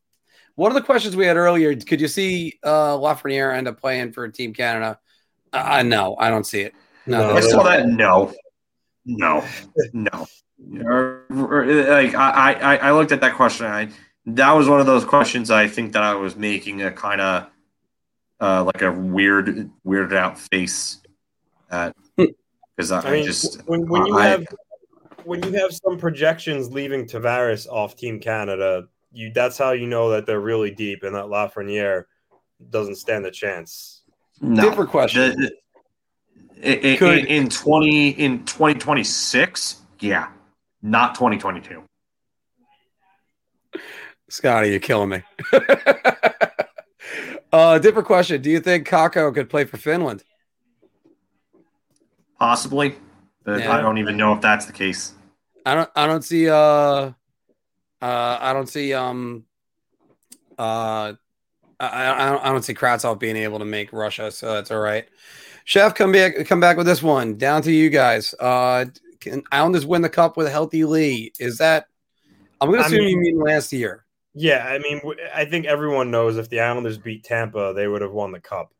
One 0.55 0.71
of 0.71 0.75
the 0.75 0.81
questions 0.81 1.15
we 1.15 1.25
had 1.25 1.37
earlier: 1.37 1.75
Could 1.75 2.01
you 2.01 2.07
see 2.07 2.59
uh, 2.63 2.97
Lafreniere 2.97 3.55
end 3.55 3.67
up 3.67 3.79
playing 3.79 4.11
for 4.11 4.27
Team 4.27 4.53
Canada? 4.53 4.99
Uh, 5.53 5.83
no, 5.83 6.15
I 6.17 6.29
don't 6.29 6.45
see 6.45 6.61
it. 6.61 6.73
No, 7.05 7.27
No, 7.29 7.35
I 7.35 7.39
saw 7.41 7.63
that. 7.63 7.87
No, 7.87 8.33
no, 9.05 9.43
no. 9.93 10.27
Or- 10.85 11.25
or, 11.29 11.65
Like 11.65 12.13
I, 12.15 12.53
I, 12.53 12.75
I 12.77 12.91
looked 12.91 13.11
at 13.11 13.21
that 13.21 13.35
question. 13.35 13.65
I 13.65 13.89
that 14.27 14.51
was 14.51 14.69
one 14.69 14.79
of 14.79 14.85
those 14.85 15.03
questions. 15.03 15.49
I 15.49 15.67
think 15.67 15.93
that 15.93 16.03
I 16.03 16.13
was 16.13 16.35
making 16.35 16.83
a 16.83 16.91
kind 16.91 17.19
of 17.19 17.47
uh, 18.39 18.63
like 18.63 18.81
a 18.83 18.91
weird, 18.91 19.69
weirded 19.85 20.15
out 20.15 20.37
face 20.39 20.99
at 21.71 21.95
because 22.15 22.91
I, 22.91 23.01
I 23.01 23.11
mean, 23.11 23.25
just 23.25 23.61
when, 23.67 23.87
when 23.87 24.05
you 24.05 24.17
I- 24.17 24.27
have 24.27 24.45
when 25.23 25.43
you 25.43 25.51
have 25.53 25.71
some 25.73 25.97
projections 25.97 26.71
leaving 26.71 27.05
Tavares 27.05 27.67
off 27.67 27.95
Team 27.95 28.19
Canada, 28.19 28.87
you 29.11 29.31
that's 29.33 29.57
how 29.57 29.71
you 29.71 29.87
know 29.87 30.11
that 30.11 30.25
they're 30.27 30.39
really 30.39 30.71
deep 30.71 31.03
and 31.03 31.15
that 31.15 31.25
Lafreniere 31.25 32.03
doesn't 32.69 32.95
stand 32.95 33.25
a 33.25 33.31
chance. 33.31 34.00
No. 34.41 34.61
different 34.63 34.89
question. 34.89 35.39
The- 35.39 35.51
in, 36.61 36.80
in, 36.80 36.97
Could- 36.97 37.26
in 37.26 37.49
twenty 37.49 38.09
in 38.09 38.45
twenty 38.45 38.80
twenty 38.80 39.03
six, 39.03 39.81
yeah, 39.99 40.30
not 40.84 41.15
twenty 41.15 41.38
twenty 41.38 41.59
two. 41.61 41.84
Scotty, 44.30 44.69
you're 44.69 44.80
killing 44.80 45.09
me. 45.09 45.23
uh, 47.51 47.80
different 47.80 48.05
question. 48.07 48.41
Do 48.41 48.49
you 48.51 48.59
think 48.59 48.88
Kakko 48.88 49.33
could 49.33 49.49
play 49.49 49.65
for 49.65 49.77
Finland? 49.77 50.24
Possibly, 52.40 52.95
but 53.43 53.59
Yeah. 53.59 53.75
I 53.77 53.82
don't 53.82 53.98
even 53.98 54.17
know 54.17 54.33
if 54.33 54.41
that's 54.41 54.65
the 54.65 54.74
case. 54.74 55.14
I 55.65 55.75
don't. 55.75 55.90
I 55.95 56.07
don't 56.07 56.24
see. 56.24 56.48
Uh, 56.49 56.56
uh, 56.56 57.14
I 58.01 58.53
don't 58.53 58.69
see. 58.69 58.93
Um, 58.93 59.45
uh, 60.57 61.14
I, 61.88 62.27
I, 62.27 62.30
don't- 62.30 62.43
I 62.45 62.50
don't 62.50 62.64
see 62.64 62.74
Kravtsov 62.74 63.19
being 63.19 63.35
able 63.35 63.60
to 63.60 63.66
make 63.66 63.92
Russia, 63.93 64.32
so 64.32 64.53
that's 64.53 64.72
all 64.72 64.80
right. 64.80 65.08
Chef, 65.66 65.93
come 65.95 66.11
back. 66.11 66.34
Come 66.48 66.60
back 66.60 66.77
with 66.77 66.85
this 66.88 67.03
one. 67.03 67.38
Down 67.38 67.61
to 67.64 67.72
you 67.72 67.90
guys. 67.90 68.34
Uh, 68.40 68.85
can 69.19 69.43
Islanders 69.51 69.85
win 69.85 70.01
the 70.01 70.10
cup 70.10 70.35
with 70.38 70.48
a 70.48 70.50
healthy 70.50 70.84
Lee? 70.85 71.32
Is 71.40 71.58
that? 71.60 71.85
I'm 72.60 72.69
going 72.69 72.80
to 72.82 72.85
assume 72.85 73.01
you 73.01 73.18
mean- 73.19 73.38
mean 73.38 73.40
last 73.40 73.72
year. 73.74 74.06
Yeah, 74.34 74.66
I 74.66 74.80
mean, 74.80 75.01
I 75.35 75.43
think 75.43 75.66
everyone 75.66 76.10
knows 76.10 76.38
if 76.38 76.50
the 76.50 76.61
Islanders 76.61 76.98
beat 76.98 77.26
Tampa, 77.26 77.74
they 77.76 77.85
would 77.88 78.01
have 78.01 78.14
won 78.14 78.32
the 78.32 78.40
cup. 78.40 78.72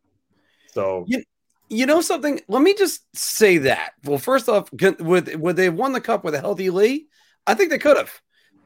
So 0.74 1.04
Yeah. 1.08 1.20
You 1.68 1.86
know 1.86 2.02
something? 2.02 2.42
Let 2.50 2.62
me 2.62 2.74
just 2.74 3.02
say 3.16 3.58
that. 3.60 3.92
Well, 4.04 4.18
first 4.18 4.50
off, 4.50 4.70
could- 4.78 5.00
would 5.02 5.36
would 5.40 5.56
they 5.56 5.66
have 5.66 5.76
won 5.76 5.94
the 5.94 6.02
cup 6.02 6.24
with 6.26 6.36
a 6.36 6.40
healthy 6.40 6.70
Lee? 6.70 7.08
I 7.48 7.54
think 7.54 7.70
they 7.70 7.78
could 7.78 7.96
have. 7.98 8.12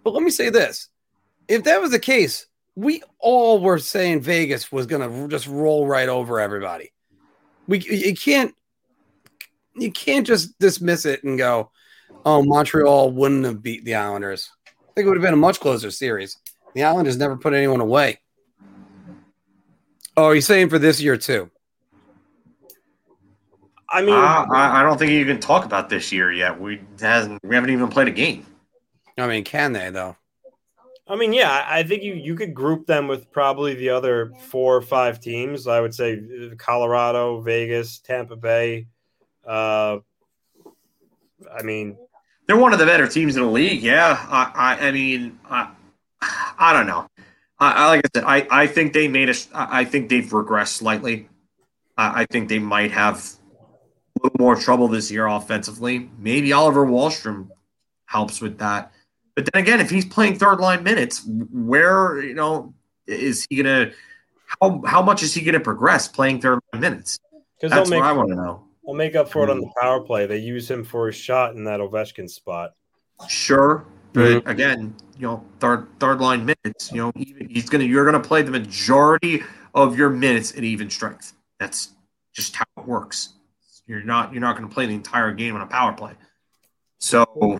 But 0.04 0.14
let 0.14 0.24
me 0.24 0.32
say 0.32 0.50
this: 0.50 0.90
if 1.48 1.64
that 1.66 1.80
was 1.82 1.92
the 1.92 2.00
case, 2.00 2.48
we 2.76 3.02
all 3.20 3.60
were 3.60 3.80
saying 3.80 4.22
Vegas 4.22 4.72
was 4.72 4.86
going 4.86 5.10
to 5.10 5.28
just 5.28 5.48
roll 5.48 5.88
right 5.88 6.10
over 6.10 6.40
everybody. 6.40 6.92
We 7.68 7.80
you 7.80 8.16
can't 8.16 8.54
you 9.76 9.92
can't 9.92 10.28
just 10.28 10.58
dismiss 10.60 11.06
it 11.06 11.24
and 11.24 11.38
go, 11.38 11.72
"Oh, 12.26 12.44
Montreal 12.44 13.12
wouldn't 13.12 13.46
have 13.46 13.64
beat 13.64 13.86
the 13.86 13.96
Islanders." 13.96 14.52
I 14.68 14.72
think 14.94 15.06
it 15.06 15.10
would 15.10 15.18
have 15.18 15.24
been 15.24 15.34
a 15.34 15.38
much 15.38 15.60
closer 15.60 15.90
series. 15.90 16.38
The 16.74 16.84
Islanders 16.84 17.18
never 17.18 17.38
put 17.38 17.54
anyone 17.54 17.82
away. 17.82 18.20
Oh, 20.18 20.26
are 20.26 20.36
you 20.36 20.42
saying 20.42 20.70
for 20.70 20.80
this 20.80 21.02
year 21.02 21.18
too? 21.18 21.50
I 23.90 24.02
mean, 24.02 24.14
I, 24.14 24.46
I 24.54 24.80
I 24.82 24.84
don't 24.84 24.98
think 24.98 25.12
you 25.12 25.26
can 25.26 25.40
talk 25.40 25.66
about 25.66 25.90
this 25.90 26.12
year 26.12 26.32
yet. 26.32 26.60
We 26.60 26.82
hasn't 27.00 27.44
we 27.44 27.56
haven't 27.56 27.72
even 27.72 27.88
played 27.88 28.10
a 28.10 28.12
game. 28.12 28.46
I 29.18 29.28
mean, 29.28 29.44
can 29.44 29.74
they 29.74 29.90
though? 29.90 30.18
I 31.08 31.16
mean, 31.16 31.34
yeah, 31.34 31.66
I 31.70 31.84
think 31.84 32.02
you 32.04 32.14
you 32.16 32.36
could 32.36 32.54
group 32.54 32.88
them 32.88 33.08
with 33.08 33.32
probably 33.32 33.76
the 33.76 33.90
other 33.90 34.32
four 34.50 34.76
or 34.76 34.82
five 34.82 35.20
teams. 35.20 35.68
I 35.68 35.80
would 35.80 35.94
say 35.94 36.14
uh, 36.20 36.56
Colorado, 36.58 37.42
Vegas, 37.42 38.00
Tampa 38.00 38.36
Bay. 38.36 38.88
Uh, 39.46 40.00
I 41.54 41.62
mean, 41.64 41.98
They're 42.48 42.58
one 42.58 42.74
of 42.74 42.80
the 42.80 42.86
better 42.86 43.08
teams 43.08 43.36
in 43.36 43.44
the 43.44 43.50
league. 43.50 43.84
Yeah, 43.84 44.18
I 44.30 44.52
I, 44.56 44.88
I 44.88 44.92
mean 44.92 45.40
I 45.48 45.70
I 46.58 46.74
don't 46.74 46.88
know. 46.88 47.08
I, 47.60 47.72
I 47.72 47.88
like 47.88 48.06
I 48.06 48.10
said, 48.16 48.24
I, 48.26 48.48
I 48.64 48.68
think 48.68 48.94
they 48.94 49.08
made. 49.08 49.30
I 49.30 49.82
I 49.82 49.86
think 49.86 50.10
they've 50.10 50.26
regressed 50.26 50.70
slightly. 50.70 51.30
I, 51.98 52.22
I 52.22 52.26
think 52.26 52.50
they 52.50 52.60
might 52.60 52.92
have 52.92 53.18
a 54.20 54.24
little 54.24 54.38
more 54.40 54.56
trouble 54.56 54.88
this 54.88 55.12
year 55.12 55.28
offensively. 55.28 56.10
Maybe 56.18 56.52
Oliver 56.52 56.86
Wahlstrom 56.86 57.50
helps 58.08 58.42
with 58.42 58.58
that. 58.58 58.92
But 59.36 59.50
then 59.52 59.64
again, 59.64 59.80
if 59.80 59.90
he's 59.90 60.06
playing 60.06 60.38
third 60.40 60.60
line 60.60 60.84
minutes, 60.84 61.28
where 61.52 62.22
you 62.22 62.34
know 62.34 62.74
is 63.08 63.46
he 63.50 63.58
gonna? 63.58 63.92
How 64.62 64.82
how 64.86 65.02
much 65.02 65.24
is 65.24 65.34
he 65.34 65.42
gonna 65.42 65.60
progress 65.60 66.08
playing 66.08 66.42
third 66.42 66.60
line 66.74 66.82
minutes? 66.82 67.20
because 67.66 67.76
That's 67.76 67.90
they'll 67.90 68.00
what 68.00 68.06
make 68.06 68.10
I 68.10 68.14
want 68.14 68.30
to 68.30 68.36
know. 68.36 68.64
they'll 68.86 68.96
make 68.96 69.16
up 69.16 69.30
for 69.30 69.44
it 69.44 69.50
on 69.50 69.60
the 69.60 69.66
mm-hmm. 69.66 69.80
power 69.80 70.02
play. 70.02 70.26
They 70.26 70.38
use 70.38 70.70
him 70.70 70.84
for 70.84 71.10
a 71.10 71.14
shot 71.14 71.56
in 71.56 71.64
that 71.66 71.80
Ovechkin 71.80 72.30
spot. 72.30 72.74
Sure, 73.28 73.86
but 74.14 74.22
mm-hmm. 74.22 74.50
again, 74.50 74.96
you 75.18 75.28
know, 75.28 75.44
third 75.60 75.88
third 76.00 76.20
line 76.20 76.46
minutes. 76.46 76.92
You 76.92 77.04
know, 77.04 77.12
even, 77.16 77.50
he's 77.50 77.70
gonna 77.70 77.86
you're 77.86 78.06
gonna 78.06 78.20
play 78.20 78.42
the 78.42 78.52
majority 78.52 79.44
of 79.74 79.98
your 79.98 80.10
minutes 80.10 80.56
at 80.58 80.64
even 80.64 80.90
strength. 80.90 81.34
That's 81.60 81.94
just 82.34 82.56
how 82.56 82.66
it 82.78 82.86
works. 82.86 83.34
You're 83.88 84.04
not 84.04 84.34
you're 84.34 84.42
not 84.42 84.56
gonna 84.56 84.70
play 84.70 84.86
the 84.86 84.94
entire 84.94 85.34
game 85.34 85.56
on 85.56 85.62
a 85.62 85.68
power 85.68 85.94
play. 85.94 86.14
So 87.00 87.60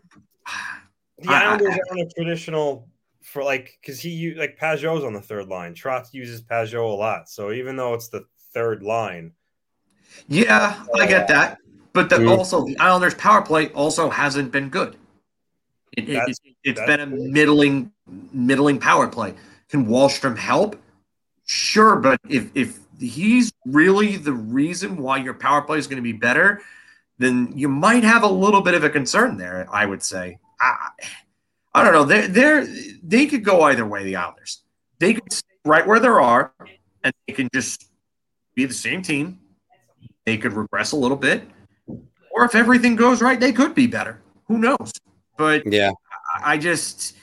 The 1.20 1.30
I- 1.30 1.34
I- 1.34 1.44
Islanders 1.46 1.78
aren't 1.90 2.02
a 2.02 2.14
traditional 2.16 2.90
for 3.22 3.44
like 3.44 3.78
because 3.82 4.00
he 4.00 4.10
u- 4.10 4.36
like 4.36 4.58
Pageau's 4.60 5.04
on 5.04 5.14
the 5.14 5.22
third 5.22 5.48
line. 5.48 5.74
Trotz 5.74 6.14
uses 6.14 6.42
Pageau 6.42 6.84
a 6.92 6.96
lot, 6.96 7.30
so 7.30 7.52
even 7.52 7.76
though 7.76 7.94
it's 7.94 8.10
the 8.10 8.26
third 8.54 8.84
line, 8.84 9.32
yeah, 10.28 10.84
I 10.96 11.08
get 11.08 11.24
uh, 11.24 11.34
that. 11.34 11.58
But 11.94 12.10
the, 12.10 12.28
also 12.28 12.66
the 12.66 12.78
Islanders 12.78 13.16
power 13.16 13.42
play 13.42 13.70
also 13.70 14.10
hasn't 14.10 14.52
been 14.52 14.70
good. 14.70 14.98
It, 15.96 16.10
it, 16.10 16.14
That's- 16.14 16.40
it, 16.44 16.56
it's 16.64 16.80
that's 16.80 16.88
been 16.88 17.00
a 17.00 17.06
middling 17.08 17.92
middling 18.34 18.80
power 18.80 19.08
play. 19.08 19.34
Can 19.70 19.88
Wahlstrom 19.88 20.38
help? 20.38 20.76
Sure, 21.46 21.96
but 21.96 22.20
if 22.28 22.50
if 22.54 22.80
he's 23.00 23.54
really 23.66 24.18
the 24.18 24.34
reason 24.34 24.98
why 24.98 25.18
your 25.18 25.34
power 25.34 25.62
play 25.62 25.78
is 25.78 25.88
going 25.88 25.98
to 25.98 26.04
be 26.04 26.14
better, 26.14 26.62
then 27.18 27.54
you 27.56 27.70
might 27.70 28.04
have 28.04 28.24
a 28.24 28.28
little 28.28 28.62
bit 28.62 28.74
of 28.74 28.84
a 28.84 28.90
concern 28.90 29.38
there. 29.38 29.68
I 29.72 29.86
would 29.86 30.04
say. 30.04 30.38
I, 30.60 30.90
I 31.74 31.84
don't 31.84 31.94
know. 31.94 32.04
They 32.06 32.28
they 32.28 32.66
they 33.04 33.26
could 33.26 33.44
go 33.44 33.62
either 33.64 33.86
way. 33.86 34.04
The 34.04 34.16
Islanders 34.16 34.64
they 35.00 35.14
could 35.14 35.32
stay 35.32 35.46
right 35.66 35.86
where 35.86 36.00
they 36.00 36.08
are, 36.08 36.54
and 37.04 37.14
they 37.28 37.34
can 37.34 37.50
just 37.54 37.90
be 38.56 38.66
the 38.66 38.74
same 38.74 39.02
team. 39.02 39.40
They 40.26 40.38
could 40.38 40.54
regress 40.54 40.92
a 40.94 40.96
little 40.96 41.18
bit, 41.18 41.44
or 42.32 42.46
if 42.46 42.56
everything 42.56 42.96
goes 42.96 43.22
right, 43.22 43.40
they 43.40 43.52
could 43.52 43.76
be 43.76 43.88
better. 43.88 44.22
Who 44.48 44.58
knows? 44.58 44.92
But 45.38 45.72
Yeah. 45.72 45.92
I- 46.36 46.54
I 46.54 46.58
just, 46.58 47.16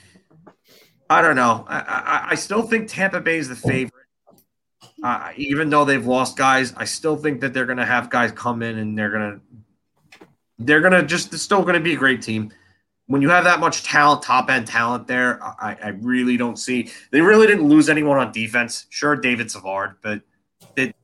I 1.09 1.21
don't 1.21 1.35
know. 1.35 1.65
I, 1.67 1.79
I, 1.79 2.25
I 2.31 2.35
still 2.35 2.61
think 2.63 2.87
Tampa 2.87 3.19
Bay 3.21 3.37
is 3.37 3.49
the 3.49 3.55
favorite. 3.55 3.93
Uh, 5.03 5.31
even 5.35 5.69
though 5.69 5.83
they've 5.85 6.05
lost 6.05 6.37
guys, 6.37 6.73
I 6.77 6.85
still 6.85 7.15
think 7.17 7.41
that 7.41 7.53
they're 7.53 7.65
going 7.65 7.77
to 7.77 7.85
have 7.85 8.09
guys 8.09 8.31
come 8.31 8.61
in 8.63 8.77
and 8.77 8.97
they're 8.97 9.11
going 9.11 9.39
to, 9.39 10.27
they're 10.59 10.81
going 10.81 10.93
to 10.93 11.03
just, 11.03 11.33
it's 11.33 11.43
still 11.43 11.61
going 11.61 11.73
to 11.75 11.79
be 11.79 11.93
a 11.93 11.97
great 11.97 12.21
team. 12.21 12.51
When 13.07 13.21
you 13.21 13.29
have 13.29 13.43
that 13.43 13.59
much 13.59 13.83
talent, 13.83 14.23
top 14.23 14.49
end 14.49 14.65
talent 14.67 15.07
there, 15.07 15.43
I, 15.43 15.77
I 15.83 15.87
really 15.89 16.37
don't 16.37 16.57
see. 16.57 16.89
They 17.11 17.21
really 17.21 17.47
didn't 17.47 17.67
lose 17.67 17.89
anyone 17.89 18.17
on 18.17 18.31
defense. 18.31 18.85
Sure, 18.89 19.15
David 19.15 19.51
Savard, 19.51 19.97
but 20.01 20.21
it 20.77 20.95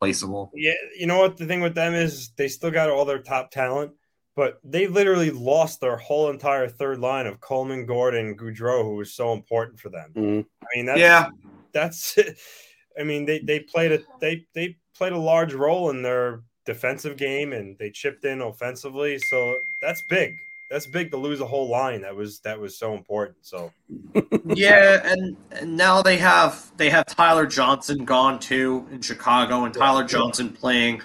placeable. 0.00 0.50
Yeah, 0.54 0.72
you 0.96 1.06
know 1.06 1.18
what 1.18 1.36
the 1.36 1.46
thing 1.46 1.60
with 1.60 1.74
them 1.74 1.94
is 1.94 2.30
they 2.36 2.46
still 2.48 2.70
got 2.70 2.90
all 2.90 3.04
their 3.04 3.18
top 3.18 3.50
talent, 3.50 3.92
but 4.36 4.60
they 4.62 4.86
literally 4.86 5.32
lost 5.32 5.80
their 5.80 5.96
whole 5.96 6.30
entire 6.30 6.68
third 6.68 7.00
line 7.00 7.26
of 7.26 7.40
Coleman, 7.40 7.86
Gordon, 7.86 8.36
Goodrow, 8.36 8.82
who 8.84 8.94
was 8.94 9.12
so 9.12 9.32
important 9.32 9.80
for 9.80 9.88
them. 9.88 10.12
Mhm. 10.16 10.46
I 10.62 10.66
mean, 10.76 10.86
that's, 10.86 11.00
Yeah. 11.00 11.28
that's. 11.72 12.18
I 12.98 13.02
mean, 13.02 13.26
they 13.26 13.40
they 13.40 13.60
played 13.60 13.92
a 13.92 14.00
they 14.20 14.46
they 14.54 14.76
played 14.96 15.12
a 15.12 15.18
large 15.18 15.54
role 15.54 15.90
in 15.90 16.02
their 16.02 16.42
defensive 16.66 17.16
game, 17.16 17.52
and 17.52 17.76
they 17.78 17.90
chipped 17.90 18.24
in 18.24 18.40
offensively. 18.40 19.18
So 19.18 19.56
that's 19.80 20.02
big. 20.08 20.36
That's 20.70 20.86
big 20.86 21.10
to 21.12 21.16
lose 21.16 21.40
a 21.40 21.46
whole 21.46 21.68
line. 21.68 22.02
That 22.02 22.14
was 22.14 22.40
that 22.40 22.60
was 22.60 22.76
so 22.76 22.94
important. 22.94 23.38
So 23.42 23.72
yeah, 24.44 25.00
and, 25.04 25.36
and 25.50 25.76
now 25.76 26.02
they 26.02 26.18
have 26.18 26.70
they 26.76 26.90
have 26.90 27.06
Tyler 27.06 27.46
Johnson 27.46 28.04
gone 28.04 28.38
too 28.38 28.86
in 28.90 29.00
Chicago, 29.00 29.64
and 29.64 29.72
Tyler 29.72 30.04
Johnson 30.04 30.50
playing 30.50 31.00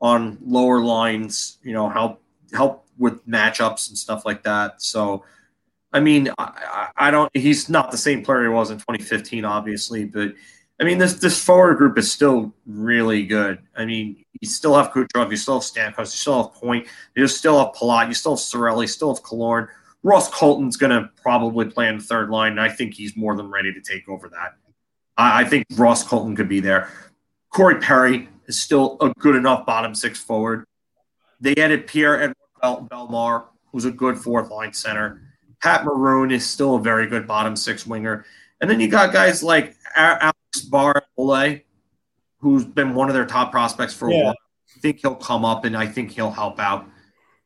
on 0.00 0.38
lower 0.44 0.80
lines. 0.80 1.58
You 1.62 1.72
know, 1.72 1.88
help 1.88 2.22
help 2.52 2.86
with 2.96 3.26
matchups 3.26 3.88
and 3.88 3.98
stuff 3.98 4.24
like 4.24 4.42
that. 4.44 4.80
So, 4.82 5.24
I 5.92 6.00
mean, 6.00 6.30
I, 6.38 6.88
I 6.96 7.08
I 7.08 7.10
don't. 7.10 7.30
He's 7.36 7.68
not 7.68 7.90
the 7.90 7.98
same 7.98 8.24
player 8.24 8.44
he 8.44 8.48
was 8.48 8.70
in 8.70 8.78
2015, 8.78 9.44
obviously, 9.44 10.04
but 10.04 10.34
I 10.80 10.84
mean, 10.84 10.98
this 10.98 11.14
this 11.14 11.42
forward 11.42 11.76
group 11.76 11.98
is 11.98 12.10
still 12.10 12.54
really 12.66 13.24
good. 13.24 13.58
I 13.76 13.84
mean, 13.84 14.24
you 14.40 14.48
still 14.48 14.76
have 14.76 14.92
Kucherov, 14.92 15.30
you 15.30 15.36
still 15.36 15.54
have 15.54 15.64
Stamkos, 15.64 15.98
you 15.98 16.06
still 16.06 16.42
have 16.44 16.54
Point, 16.54 16.86
you 17.16 17.26
still 17.26 17.58
have 17.58 17.74
Palat, 17.74 18.08
you 18.08 18.14
still 18.14 18.36
have 18.36 18.40
Cirelli, 18.40 18.82
you 18.82 18.86
still 18.86 19.14
have 19.14 19.24
Killorn. 19.24 19.68
Ross 20.04 20.30
Colton's 20.30 20.76
going 20.76 20.92
to 20.92 21.10
probably 21.20 21.66
play 21.66 21.88
in 21.88 21.98
the 21.98 22.04
third 22.04 22.30
line, 22.30 22.52
and 22.52 22.60
I 22.60 22.68
think 22.68 22.94
he's 22.94 23.16
more 23.16 23.34
than 23.36 23.50
ready 23.50 23.72
to 23.72 23.80
take 23.80 24.08
over 24.08 24.28
that. 24.28 24.54
I, 25.16 25.40
I 25.40 25.44
think 25.44 25.66
Ross 25.74 26.04
Colton 26.04 26.36
could 26.36 26.48
be 26.48 26.60
there. 26.60 26.88
Corey 27.50 27.80
Perry 27.80 28.28
is 28.46 28.60
still 28.60 28.96
a 29.00 29.10
good 29.18 29.34
enough 29.34 29.66
bottom 29.66 29.94
six 29.94 30.20
forward. 30.20 30.64
They 31.40 31.56
added 31.56 31.86
Pierre 31.88 32.20
Edward 32.22 32.36
Bel- 32.62 32.88
Bellemare, 32.90 33.44
who's 33.72 33.84
a 33.84 33.90
good 33.90 34.16
fourth 34.16 34.50
line 34.50 34.72
center. 34.72 35.22
Pat 35.60 35.84
Maroon 35.84 36.30
is 36.30 36.46
still 36.46 36.76
a 36.76 36.80
very 36.80 37.08
good 37.08 37.26
bottom 37.26 37.56
six 37.56 37.84
winger. 37.86 38.24
And 38.60 38.70
then 38.70 38.80
you 38.80 38.88
got 38.88 39.12
guys 39.12 39.42
like 39.42 39.76
A- 39.96 40.32
Alex 40.72 41.04
Barole, 41.16 41.62
who's 42.38 42.64
been 42.64 42.94
one 42.94 43.08
of 43.08 43.14
their 43.14 43.26
top 43.26 43.50
prospects 43.50 43.94
for 43.94 44.08
a 44.08 44.14
while. 44.16 44.30
I 44.76 44.80
think 44.80 45.00
he'll 45.00 45.14
come 45.14 45.44
up 45.44 45.64
and 45.64 45.76
I 45.76 45.86
think 45.86 46.10
he'll 46.10 46.30
help 46.30 46.58
out. 46.60 46.82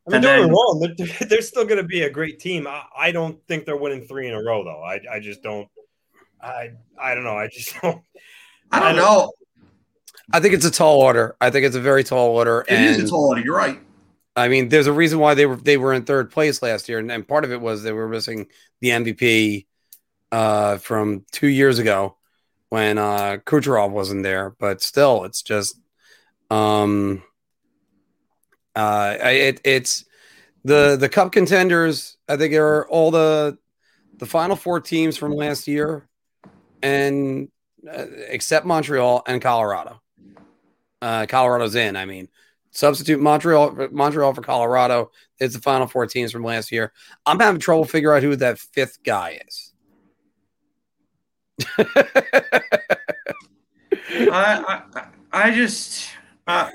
I 0.06 0.10
mean, 0.10 0.14
And 0.16 0.22
don't 0.24 0.40
then- 0.40 0.48
me 0.48 0.50
wrong. 0.50 0.94
They're, 0.96 1.28
they're 1.28 1.42
still 1.42 1.64
going 1.64 1.78
to 1.80 1.86
be 1.86 2.02
a 2.02 2.10
great 2.10 2.40
team. 2.40 2.66
I, 2.66 2.82
I 2.96 3.12
don't 3.12 3.38
think 3.46 3.64
they're 3.64 3.76
winning 3.76 4.02
three 4.06 4.28
in 4.28 4.34
a 4.34 4.42
row, 4.42 4.64
though. 4.64 4.82
I, 4.82 5.00
I 5.10 5.20
just 5.20 5.42
don't. 5.42 5.68
I 6.42 6.70
I 7.00 7.14
don't 7.14 7.22
know. 7.24 7.36
I 7.36 7.46
just 7.46 7.74
don't. 7.82 8.02
I 8.72 8.80
don't 8.80 8.96
know. 8.96 9.32
I 10.32 10.40
think 10.40 10.54
it's 10.54 10.64
a 10.64 10.70
tall 10.70 11.00
order. 11.00 11.36
I 11.40 11.50
think 11.50 11.66
it's 11.66 11.76
a 11.76 11.80
very 11.80 12.02
tall 12.04 12.30
order. 12.30 12.64
It 12.68 12.80
is 12.80 12.98
and 12.98 13.06
a 13.06 13.10
tall 13.10 13.28
order. 13.28 13.40
You're 13.42 13.56
right. 13.56 13.78
I 14.34 14.48
mean, 14.48 14.68
there's 14.70 14.86
a 14.86 14.92
reason 14.92 15.18
why 15.20 15.34
they 15.34 15.46
were 15.46 15.56
they 15.56 15.76
were 15.76 15.92
in 15.92 16.04
third 16.04 16.30
place 16.30 16.62
last 16.62 16.88
year, 16.88 16.98
and, 16.98 17.12
and 17.12 17.26
part 17.28 17.44
of 17.44 17.52
it 17.52 17.60
was 17.60 17.82
they 17.82 17.92
were 17.92 18.08
missing 18.08 18.46
the 18.80 18.88
MVP 18.88 19.66
uh, 20.32 20.78
from 20.78 21.24
two 21.30 21.48
years 21.48 21.78
ago 21.78 22.16
when 22.72 22.96
uh, 22.96 23.36
Kucherov 23.44 23.90
wasn't 23.90 24.22
there. 24.22 24.56
But 24.58 24.80
still, 24.80 25.24
it's 25.24 25.42
just 25.42 25.78
um, 26.48 27.22
uh, 28.74 29.18
it, 29.20 29.60
it's 29.62 30.06
the 30.64 30.96
the 30.96 31.10
cup 31.10 31.32
contenders. 31.32 32.16
I 32.26 32.38
think 32.38 32.54
are 32.54 32.88
all 32.88 33.10
the 33.10 33.58
the 34.16 34.24
final 34.24 34.56
four 34.56 34.80
teams 34.80 35.18
from 35.18 35.32
last 35.32 35.68
year, 35.68 36.08
and 36.82 37.50
uh, 37.86 38.06
except 38.28 38.64
Montreal 38.64 39.22
and 39.26 39.42
Colorado. 39.42 40.00
Uh, 41.02 41.26
Colorado's 41.26 41.74
in. 41.74 41.94
I 41.94 42.06
mean, 42.06 42.28
substitute 42.70 43.20
Montreal 43.20 43.88
Montreal 43.92 44.32
for 44.32 44.40
Colorado. 44.40 45.10
It's 45.38 45.54
the 45.54 45.60
final 45.60 45.86
four 45.86 46.06
teams 46.06 46.32
from 46.32 46.42
last 46.42 46.72
year. 46.72 46.94
I'm 47.26 47.38
having 47.38 47.60
trouble 47.60 47.84
figuring 47.84 48.16
out 48.16 48.22
who 48.22 48.34
that 48.36 48.58
fifth 48.58 49.02
guy 49.02 49.40
is. 49.46 49.71
I, 54.30 54.82
I, 54.94 55.04
I 55.32 55.50
just, 55.54 56.10
uh, 56.46 56.70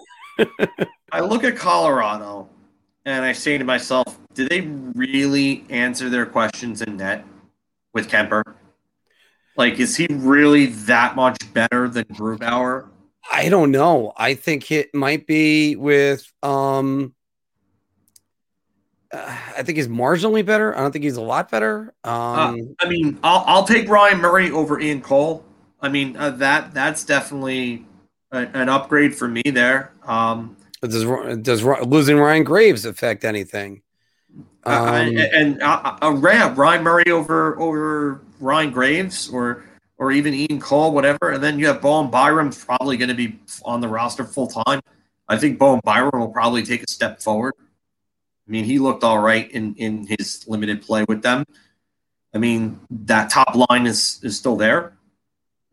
I 1.12 1.20
look 1.22 1.44
at 1.44 1.56
Colorado 1.56 2.50
and 3.06 3.24
I 3.24 3.32
say 3.32 3.58
to 3.58 3.64
myself, 3.64 4.18
do 4.34 4.48
they 4.48 4.62
really 4.62 5.66
answer 5.70 6.10
their 6.10 6.26
questions 6.26 6.82
in 6.82 6.98
net 6.98 7.26
with 7.94 8.10
Kuemper? 8.10 8.44
Like, 9.56 9.80
is 9.80 9.96
he 9.96 10.08
really 10.12 10.68
that 10.68 11.16
much 11.16 11.38
better 11.54 11.88
than 11.90 12.06
Grubauer? 12.06 12.90
I 13.32 13.50
don't 13.50 13.72
know. 13.72 14.14
I 14.16 14.36
think 14.36 14.72
it 14.72 14.94
might 14.94 15.28
be 15.28 15.76
with 15.76 16.32
um 16.44 17.14
uh, 19.11 19.38
I 19.58 19.64
think 19.64 19.77
he's 19.77 19.88
marginally 19.88 20.45
better. 20.45 20.76
I 20.76 20.82
don't 20.82 20.92
think 20.92 21.03
he's 21.03 21.18
a 21.18 21.22
lot 21.22 21.50
better. 21.50 21.94
Uh, 22.03 22.10
Um 22.10 22.76
I 22.80 22.88
mean, 22.90 23.18
I'll, 23.24 23.44
I'll 23.48 23.64
take 23.64 23.88
Ryan 23.90 24.19
Murray 24.19 24.52
over 24.52 24.80
Ian 24.80 25.02
Cole. 25.02 25.44
I 25.82 25.90
mean, 25.90 26.18
uh, 26.18 26.32
that 26.32 26.74
that's 26.74 27.03
definitely 27.03 27.86
a, 28.32 28.40
an 28.53 28.69
upgrade 28.69 29.16
for 29.16 29.27
me 29.27 29.44
there. 29.45 29.92
Um, 30.06 30.58
does 30.82 31.03
does 31.42 31.64
losing 31.64 32.18
Ryan 32.18 32.44
Graves 32.44 32.86
affect 32.86 33.24
anything? 33.24 33.82
Uh, 34.66 35.08
Um, 35.08 35.18
and 35.18 35.61
uh, 35.61 35.98
uh, 36.02 36.11
Ryan, 36.11 36.56
Ryan 36.56 36.84
Murray 36.84 37.11
over 37.11 37.60
over 37.60 38.22
Ryan 38.40 38.72
Graves 38.72 39.30
or 39.30 39.64
or 39.98 40.11
even 40.11 40.34
Ian 40.34 40.60
Cole, 40.60 40.94
whatever. 40.94 41.32
And 41.32 41.44
then 41.44 41.58
you 41.58 41.68
have 41.68 41.82
Bowen 41.82 42.11
Byram 42.11 42.52
probably 42.52 42.98
going 42.98 43.10
to 43.10 43.16
be 43.16 43.40
on 43.66 43.82
the 43.82 43.88
roster 43.88 44.24
full 44.24 44.48
time. 44.48 44.82
I 45.27 45.38
think 45.38 45.58
Bowen 45.58 45.82
Byram 45.84 46.19
will 46.19 46.30
probably 46.30 46.64
take 46.64 46.84
a 46.84 46.90
step 46.90 47.22
forward. 47.22 47.53
I 48.48 48.51
mean, 48.51 48.64
he 48.64 48.80
looked 48.80 49.03
all 49.03 49.19
right 49.19 49.50
in 49.51 49.76
in 49.76 50.08
his 50.08 50.45
limited 50.48 50.82
play 50.82 51.03
with 51.08 51.22
them. 51.22 51.43
I 52.34 52.38
mean, 52.38 52.80
that 52.90 53.30
top 53.30 53.56
line 53.69 53.85
is 53.88 54.19
is 54.24 54.38
still 54.38 54.56
there. 54.56 54.93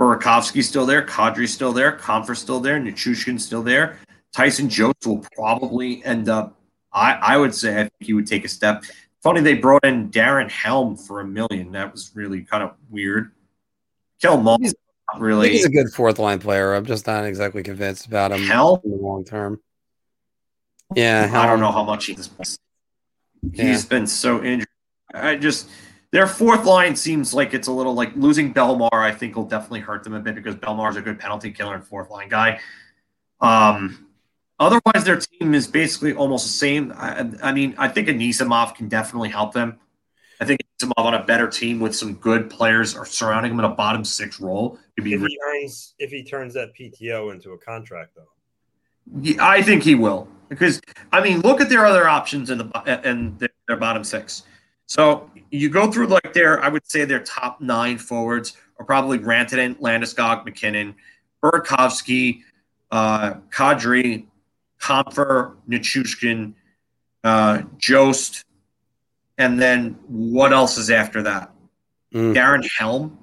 Burakovsky's 0.01 0.69
still 0.69 0.87
there. 0.87 1.03
Kadri's 1.07 1.53
still 1.55 1.73
there. 1.73 1.93
Compher's 1.93 2.41
still 2.41 2.59
there. 2.61 2.81
Nichushkin's 2.81 3.45
still 3.45 3.63
there. 3.63 3.99
Tyson 4.33 4.69
Jones 4.69 4.95
will 5.07 5.25
probably 5.37 6.05
end 6.05 6.29
up. 6.29 6.59
I, 6.93 7.13
I 7.21 7.37
would 7.37 7.55
say 7.55 7.75
I 7.75 7.83
think 7.83 7.93
he 8.01 8.13
would 8.13 8.27
take 8.27 8.45
a 8.45 8.49
step. 8.49 8.85
Funny 9.23 9.41
they 9.41 9.55
brought 9.55 9.85
in 9.85 10.11
Darren 10.11 10.51
Helm 10.51 10.97
for 10.97 11.21
a 11.21 11.25
million. 11.25 11.73
That 11.73 11.93
was 11.93 12.11
really 12.15 12.43
kind 12.43 12.63
of 12.65 12.73
weird. 12.91 13.31
Kel 14.21 14.41
Mull, 14.41 14.59
He's- 14.61 14.73
not 14.73 14.81
I 15.11 15.19
think 15.19 15.23
really. 15.25 15.51
he's 15.51 15.65
a 15.65 15.71
good 15.71 15.93
fourth 15.93 16.19
line 16.19 16.39
player. 16.41 16.75
I'm 16.75 16.87
just 16.87 17.07
not 17.07 17.25
exactly 17.25 17.63
convinced 17.63 18.07
about 18.07 18.33
him 18.33 18.43
Helm? 18.43 18.81
in 18.85 18.91
the 18.91 18.97
long 18.97 19.25
term. 19.25 19.61
Yeah, 20.95 21.31
I 21.33 21.47
don't 21.47 21.61
know 21.61 21.73
how 21.73 21.85
much 21.85 22.07
he's. 22.07 22.31
He's 22.37 22.59
Yeah. 23.53 23.65
He's 23.65 23.85
been 23.85 24.07
so 24.07 24.43
injured. 24.43 24.69
I 25.13 25.37
just 25.37 25.69
their 26.15 26.29
fourth 26.29 26.65
line 26.65 26.95
seems 26.95 27.35
like 27.35 27.55
it's 27.55 27.67
a 27.67 27.73
little 27.73 27.95
like 27.95 28.15
losing 28.15 28.55
Bellemare. 28.55 28.93
I 28.93 29.11
think 29.11 29.35
will 29.35 29.49
definitely 29.49 29.81
hurt 29.81 30.05
them 30.05 30.15
a 30.15 30.21
bit 30.21 30.37
because 30.37 30.55
Bellemare's 30.55 30.97
a 30.97 31.03
good 31.03 31.19
penalty 31.19 31.51
killer 31.51 31.75
and 31.75 31.85
fourth 31.85 32.09
line 32.09 32.29
guy. 32.29 32.61
Um, 33.41 34.07
otherwise, 34.61 35.05
their 35.05 35.17
team 35.19 35.55
is 35.55 35.67
basically 35.67 36.15
almost 36.15 36.47
the 36.47 36.53
same. 36.53 36.93
I, 36.97 37.29
I 37.43 37.53
mean, 37.53 37.75
I 37.79 37.89
think 37.89 38.07
Anisimov 38.07 38.77
can 38.77 38.89
definitely 38.89 39.31
help 39.31 39.55
them. 39.55 39.81
I 40.41 40.45
think 40.45 40.61
Anisimov 40.81 41.05
on 41.05 41.15
a 41.15 41.25
better 41.25 41.49
team 41.49 41.81
with 41.81 41.97
some 41.97 42.15
good 42.15 42.49
players 42.49 42.95
or 42.95 43.05
surrounding 43.05 43.51
him 43.51 43.59
in 43.59 43.65
a 43.65 43.75
bottom 43.75 44.05
six 44.05 44.41
role 44.41 44.79
could 44.95 45.05
be. 45.05 45.15
If 45.15 45.21
he 45.21 45.39
earns, 45.49 45.95
if 45.99 46.11
he 46.13 46.23
turns 46.23 46.55
that 46.55 46.71
PTO 46.79 47.33
into 47.33 47.53
a 47.53 47.59
contract, 47.59 48.15
though. 48.15 48.34
I 49.41 49.63
think 49.63 49.83
he 49.83 49.95
will 49.95 50.29
because 50.49 50.81
I 51.13 51.23
mean, 51.23 51.41
look 51.41 51.61
at 51.61 51.69
their 51.69 51.87
other 51.87 52.09
options 52.09 52.51
in 52.51 52.59
the 52.59 53.01
in 53.05 53.37
their, 53.39 53.51
their 53.69 53.77
bottom 53.77 54.05
six. 54.05 54.45
So 54.87 55.31
you 55.51 55.71
go 55.71 55.91
through 55.91 56.09
like 56.09 56.33
their, 56.33 56.63
I 56.63 56.69
would 56.69 56.87
say 56.87 57.05
their 57.05 57.21
top 57.21 57.61
nine 57.61 57.99
forwards 57.99 58.57
are 58.79 58.85
probably 58.85 59.19
Rantanen, 59.19 59.79
Landeskog, 59.81 60.45
MacKinnon, 60.45 60.95
Burakovsky, 61.43 62.43
uh, 62.91 63.35
Kadri, 63.51 64.27
Compher, 64.81 65.55
Nichushkin, 65.69 66.55
uh, 67.23 67.63
Jost, 67.79 68.45
and 69.39 69.61
then 69.61 69.99
what 70.09 70.53
else 70.53 70.77
is 70.77 70.91
after 70.91 71.23
that? 71.23 71.53
Mm. 72.13 72.35
Darren 72.35 72.69
Helm. 72.79 73.19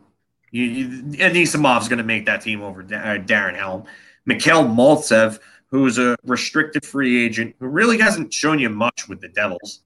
You, 0.51 0.63
you, 0.63 0.87
Anisimov 1.19 1.81
is 1.81 1.87
going 1.87 1.99
to 1.99 2.03
make 2.03 2.25
that 2.25 2.41
team 2.41 2.61
over 2.61 2.81
uh, 2.81 3.19
Darren 3.19 3.55
Helm. 3.55 3.85
Mikhail 4.25 4.65
Maltsev, 4.65 5.39
who's 5.71 5.97
a 5.97 6.15
restricted 6.23 6.85
free 6.85 7.25
agent 7.25 7.55
who 7.59 7.67
really 7.67 7.97
hasn't 7.97 8.33
shown 8.33 8.59
you 8.59 8.69
much 8.69 9.07
with 9.07 9.21
the 9.21 9.29
Devils. 9.29 9.81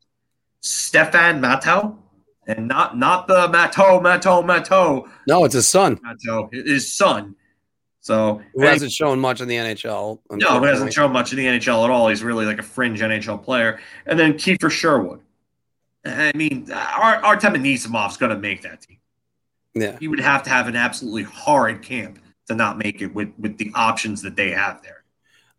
Stefan 0.62 1.40
Matteau, 1.42 1.96
and 2.48 2.68
not 2.68 2.98
not 2.98 3.28
the 3.28 3.48
Matteau, 3.48 4.02
Matteau, 4.02 4.44
Matteau, 4.44 5.08
No, 5.28 5.46
it's 5.46 5.54
his 5.54 5.70
son 5.70 5.98
Matteau, 5.98 6.52
his 6.52 6.92
son. 6.92 7.36
So 8.02 8.42
who 8.54 8.62
hasn't 8.64 8.92
shown 8.92 9.20
much 9.20 9.42
in 9.42 9.48
the 9.48 9.56
NHL. 9.56 10.20
no, 10.32 10.60
he 10.62 10.68
hasn't 10.68 10.94
shown 10.94 11.12
much 11.12 11.32
in 11.32 11.38
the 11.38 11.46
NHL 11.46 11.84
at 11.86 11.90
all. 11.90 12.08
He's 12.10 12.24
really 12.24 12.46
like 12.46 12.60
a 12.60 12.64
fringe 12.64 13.02
NHL 13.02 13.44
player. 13.44 13.80
And 14.06 14.20
then 14.20 14.34
Kiefer 14.34 14.70
Sherwood. 14.70 15.22
I 16.06 16.32
mean, 16.36 16.72
Ar- 16.72 17.24
Artem 17.26 17.56
Anisimov's 17.56 18.18
going 18.18 18.30
to 18.30 18.38
make 18.38 18.62
that 18.62 18.82
team. 18.82 18.98
Yeah. 19.74 19.98
He 20.00 20.08
would 20.08 20.20
have 20.20 20.44
to 20.44 20.52
have 20.52 20.68
an 20.68 20.76
absolutely 20.76 21.24
horrid 21.24 21.82
camp 21.82 22.20
to 22.48 22.54
not 22.54 22.78
make 22.78 23.02
it 23.02 23.14
with 23.14 23.30
with 23.40 23.58
the 23.58 23.72
options 23.74 24.22
that 24.22 24.36
they 24.36 24.52
have 24.52 24.84
there. 24.84 25.04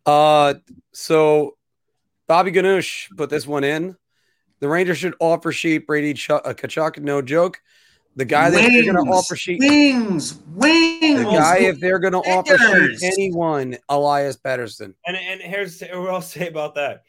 Uh, 0.07 0.55
so 0.93 1.57
Bobby 2.27 2.53
Ganoush 2.53 3.09
put 3.17 3.29
this 3.31 3.47
one 3.47 3.65
in. 3.65 3.97
The 4.61 4.69
Rangers 4.69 4.99
should 4.99 5.15
offer 5.21 5.53
sheet 5.53 5.87
Brady 5.87 6.15
Ch- 6.15 6.31
uh, 6.31 6.41
Tkachuk. 6.41 6.99
No 7.01 7.21
joke. 7.21 7.61
The 8.15 8.25
guy 8.25 8.49
that 8.49 8.57
they're 8.71 8.83
going 8.91 9.05
to 9.05 9.13
offer 9.13 9.37
sheet. 9.37 9.59
wings, 9.61 10.39
wings. 10.55 11.19
The 11.19 11.25
guy, 11.25 11.59
if 11.59 11.79
they're 11.81 11.99
going 11.99 12.15
to 12.15 12.21
offer 12.21 12.57
sheet 12.57 13.03
anyone, 13.03 13.77
Elias 13.91 14.39
Pettersson. 14.39 14.95
And 15.07 15.17
and 15.17 15.43
here's 15.43 15.83
what 15.83 16.09
I'll 16.11 16.23
say 16.23 16.49
about 16.49 16.77
that. 16.77 17.03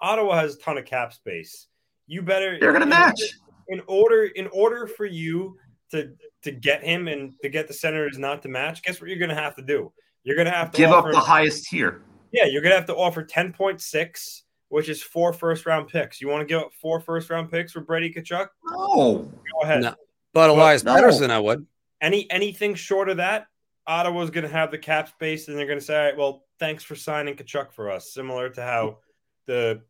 Ottawa 0.00 0.38
has 0.40 0.54
a 0.54 0.58
ton 0.58 0.78
of 0.78 0.84
cap 0.84 1.12
space. 1.12 1.66
You 2.06 2.22
better 2.22 2.58
They're 2.60 2.70
going 2.72 2.82
to 2.82 2.86
match. 2.86 3.20
in 3.68 3.80
order 3.88 4.24
in 4.24 4.46
order 4.52 4.86
for 4.86 5.04
you 5.06 5.58
to 5.90 6.12
to 6.42 6.52
get 6.52 6.84
him 6.84 7.08
and 7.08 7.32
to 7.42 7.48
get 7.48 7.66
the 7.66 7.74
Senators 7.74 8.16
not 8.18 8.42
to 8.42 8.48
match. 8.48 8.82
Guess 8.84 9.00
what 9.00 9.10
you're 9.10 9.18
going 9.18 9.30
to 9.30 9.34
have 9.34 9.56
to 9.56 9.62
do? 9.62 9.92
You're 10.22 10.36
going 10.36 10.46
to 10.46 10.52
have 10.52 10.70
to 10.70 10.76
Give 10.78 10.90
up 10.90 10.98
offer, 11.04 11.10
the 11.12 11.18
highest 11.18 11.64
tier. 11.64 12.02
Yeah, 12.32 12.46
you're 12.46 12.62
going 12.62 12.72
to 12.72 12.76
have 12.76 12.86
to 12.86 12.96
offer 12.96 13.22
ten 13.22 13.52
point 13.52 13.80
six, 13.80 14.42
which 14.68 14.88
is 14.88 15.02
four 15.02 15.32
first 15.32 15.66
round 15.66 15.88
picks. 15.88 16.20
You 16.20 16.28
want 16.28 16.40
to 16.40 16.46
give 16.46 16.62
up 16.62 16.72
four 16.80 17.00
first 17.00 17.30
round 17.30 17.50
picks 17.50 17.72
for 17.72 17.80
Brady 17.80 18.12
Tkachuk? 18.12 18.48
No. 18.64 19.30
Go 19.52 19.60
ahead. 19.62 19.82
No. 19.82 19.94
But 20.32 20.50
Elias 20.50 20.82
no. 20.84 20.94
I 20.94 21.38
would. 21.38 21.66
Any 22.00 22.28
anything 22.30 22.74
short 22.74 23.08
of 23.08 23.18
that, 23.18 23.46
Ottawa's 23.86 24.30
going 24.30 24.44
to 24.44 24.50
have 24.50 24.70
the 24.70 24.78
cap 24.78 25.08
space, 25.08 25.48
and 25.48 25.56
they're 25.56 25.66
going 25.66 25.78
to 25.78 25.84
say, 25.84 25.96
"All 25.96 26.04
right, 26.04 26.16
well, 26.16 26.44
thanks 26.58 26.82
for 26.82 26.96
signing 26.96 27.36
Tkachuk 27.36 27.72
for 27.72 27.90
us," 27.90 28.12
similar 28.12 28.48
to 28.50 28.62
how 28.62 28.98
the 29.46 29.82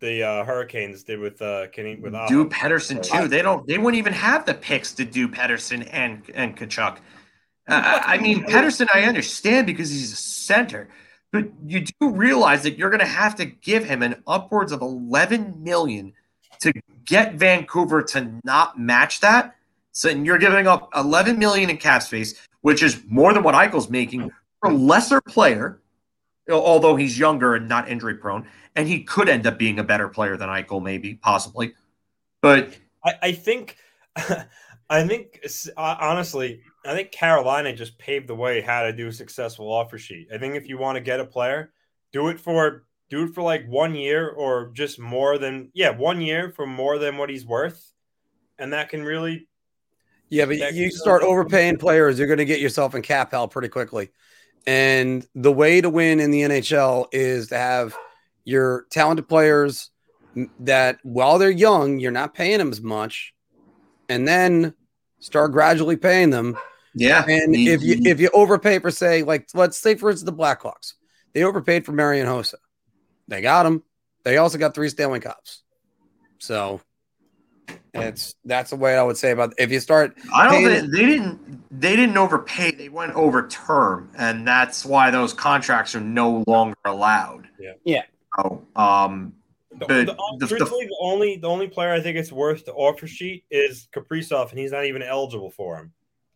the 0.00 0.22
uh, 0.22 0.44
Hurricanes 0.44 1.04
did 1.04 1.18
with 1.18 1.40
uh 1.40 1.68
Kenny 1.68 1.96
with 1.96 2.14
Ottawa. 2.14 2.28
do 2.28 2.48
Pettersson 2.50 3.02
too. 3.02 3.28
They 3.28 3.40
don't. 3.40 3.66
They 3.66 3.78
wouldn't 3.78 3.98
even 3.98 4.12
have 4.12 4.44
the 4.44 4.54
picks 4.54 4.92
to 4.94 5.04
do 5.04 5.28
Pettersson 5.28 5.88
and 5.90 6.22
and 6.34 6.56
Tkachuk. 6.56 6.98
Uh, 7.68 8.00
I 8.04 8.18
mean, 8.18 8.44
Pettersson, 8.48 8.88
I 8.92 9.04
understand 9.04 9.66
because 9.66 9.90
he's 9.90 10.12
a 10.12 10.16
center, 10.16 10.88
but 11.32 11.48
you 11.66 11.80
do 11.80 12.10
realize 12.10 12.62
that 12.62 12.78
you're 12.78 12.90
going 12.90 13.00
to 13.00 13.06
have 13.06 13.34
to 13.36 13.46
give 13.46 13.84
him 13.84 14.02
an 14.02 14.22
upwards 14.26 14.70
of 14.70 14.82
11 14.82 15.64
million 15.64 16.12
to 16.60 16.72
get 17.04 17.34
Vancouver 17.34 18.02
to 18.02 18.40
not 18.44 18.78
match 18.78 19.20
that. 19.20 19.56
So 19.92 20.10
you're 20.10 20.38
giving 20.38 20.66
up 20.66 20.90
11 20.94 21.38
million 21.38 21.70
in 21.70 21.78
cap 21.78 22.02
space, 22.02 22.34
which 22.60 22.82
is 22.82 23.02
more 23.08 23.32
than 23.32 23.42
what 23.42 23.54
Eichel's 23.54 23.90
making 23.90 24.30
for 24.60 24.70
a 24.70 24.74
lesser 24.74 25.20
player, 25.20 25.80
although 26.50 26.96
he's 26.96 27.18
younger 27.18 27.54
and 27.54 27.68
not 27.68 27.88
injury 27.88 28.14
prone, 28.14 28.46
and 28.76 28.86
he 28.86 29.02
could 29.02 29.28
end 29.28 29.46
up 29.46 29.58
being 29.58 29.78
a 29.78 29.84
better 29.84 30.08
player 30.08 30.36
than 30.36 30.48
Eichel, 30.48 30.82
maybe 30.82 31.14
possibly. 31.14 31.74
But 32.42 32.76
I, 33.04 33.14
I 33.22 33.32
think, 33.32 33.76
I 34.90 35.06
think 35.06 35.40
honestly, 35.76 36.60
I 36.84 36.94
think 36.94 37.12
Carolina 37.12 37.74
just 37.74 37.98
paved 37.98 38.28
the 38.28 38.34
way 38.34 38.60
how 38.60 38.82
to 38.82 38.92
do 38.92 39.08
a 39.08 39.12
successful 39.12 39.72
offer 39.72 39.98
sheet. 39.98 40.28
I 40.34 40.38
think 40.38 40.56
if 40.56 40.68
you 40.68 40.78
want 40.78 40.96
to 40.96 41.00
get 41.00 41.20
a 41.20 41.24
player, 41.24 41.72
do 42.12 42.28
it 42.28 42.40
for 42.40 42.84
do 43.08 43.24
it 43.24 43.34
for 43.34 43.42
like 43.42 43.66
one 43.68 43.94
year 43.94 44.28
or 44.28 44.70
just 44.72 44.98
more 44.98 45.38
than 45.38 45.70
yeah 45.74 45.90
one 45.90 46.20
year 46.20 46.50
for 46.50 46.66
more 46.66 46.98
than 46.98 47.18
what 47.18 47.30
he's 47.30 47.46
worth, 47.46 47.92
and 48.58 48.72
that 48.72 48.88
can 48.88 49.04
really 49.04 49.48
Yeah, 50.28 50.46
but 50.46 50.74
you 50.74 50.90
start 50.90 51.22
overpaying 51.22 51.76
players, 51.76 52.18
you're 52.18 52.26
going 52.26 52.38
to 52.38 52.44
get 52.44 52.60
yourself 52.60 52.94
in 52.94 53.02
cap 53.02 53.30
hell 53.30 53.48
pretty 53.48 53.68
quickly. 53.68 54.10
And 54.66 55.26
the 55.34 55.52
way 55.52 55.80
to 55.80 55.90
win 55.90 56.20
in 56.20 56.30
the 56.30 56.42
NHL 56.42 57.08
is 57.12 57.48
to 57.48 57.56
have 57.58 57.96
your 58.44 58.86
talented 58.90 59.28
players 59.28 59.90
that 60.60 60.98
while 61.02 61.38
they're 61.38 61.50
young, 61.50 61.98
you're 62.00 62.10
not 62.10 62.34
paying 62.34 62.58
them 62.58 62.70
as 62.70 62.80
much, 62.80 63.34
and 64.08 64.26
then 64.26 64.74
start 65.20 65.52
gradually 65.52 65.96
paying 65.96 66.30
them. 66.30 66.56
Yeah, 66.94 67.24
And 67.26 67.54
if 67.56 67.82
you 67.82 68.00
if 68.04 68.20
you 68.20 68.30
overpay 68.34 68.78
for 68.80 68.90
say 68.90 69.22
like 69.22 69.48
let's 69.54 69.78
say 69.78 69.94
for 69.94 70.10
instance 70.10 70.30
the 70.30 70.36
Blackhawks, 70.36 70.94
they 71.32 71.42
overpaid 71.44 71.86
for 71.86 71.92
Marian 71.92 72.26
Hossa. 72.26 72.56
They 73.28 73.40
got 73.40 73.64
him. 73.66 73.82
They 74.24 74.36
also 74.36 74.58
got 74.58 74.74
three 74.74 74.88
Stanley 74.88 75.20
Cups. 75.20 75.62
So 76.38 76.80
it's 77.94 78.34
that's 78.44 78.70
the 78.70 78.76
way 78.76 78.96
I 78.96 79.02
would 79.02 79.16
say 79.16 79.30
about 79.30 79.54
if 79.58 79.70
you 79.70 79.80
start 79.80 80.16
I 80.34 80.44
don't 80.44 80.52
paying- 80.64 80.80
think 80.80 80.92
they 80.92 81.06
didn't 81.06 81.80
they 81.80 81.96
didn't 81.96 82.16
overpay. 82.18 82.72
They 82.72 82.88
went 82.88 83.12
over 83.14 83.46
term, 83.48 84.10
and 84.16 84.46
that's 84.46 84.84
why 84.84 85.10
those 85.10 85.32
contracts 85.32 85.94
are 85.94 86.00
no 86.00 86.44
longer 86.46 86.76
allowed. 86.84 87.48
Yeah. 87.58 87.72
Yeah. 87.84 88.02
So, 88.36 88.62
um, 88.76 89.34
The, 89.70 89.86
But 89.86 89.88
the, 90.06 90.16
the- 90.38 90.46
truthfully, 90.46 90.86
the 90.86 90.98
only 91.00 91.36
the 91.36 91.48
only 91.48 91.68
player 91.68 91.92
I 91.92 92.00
think 92.00 92.18
it's 92.18 92.32
worth 92.32 92.64
to 92.66 92.72
offer 92.72 93.06
sheet 93.06 93.44
is 93.50 93.88
Kaprizov, 93.94 94.50
and 94.50 94.58
he's 94.58 94.72
not 94.72 94.84
even 94.84 95.02
eligible 95.02 95.50
for 95.50 95.78
him. 95.78 95.92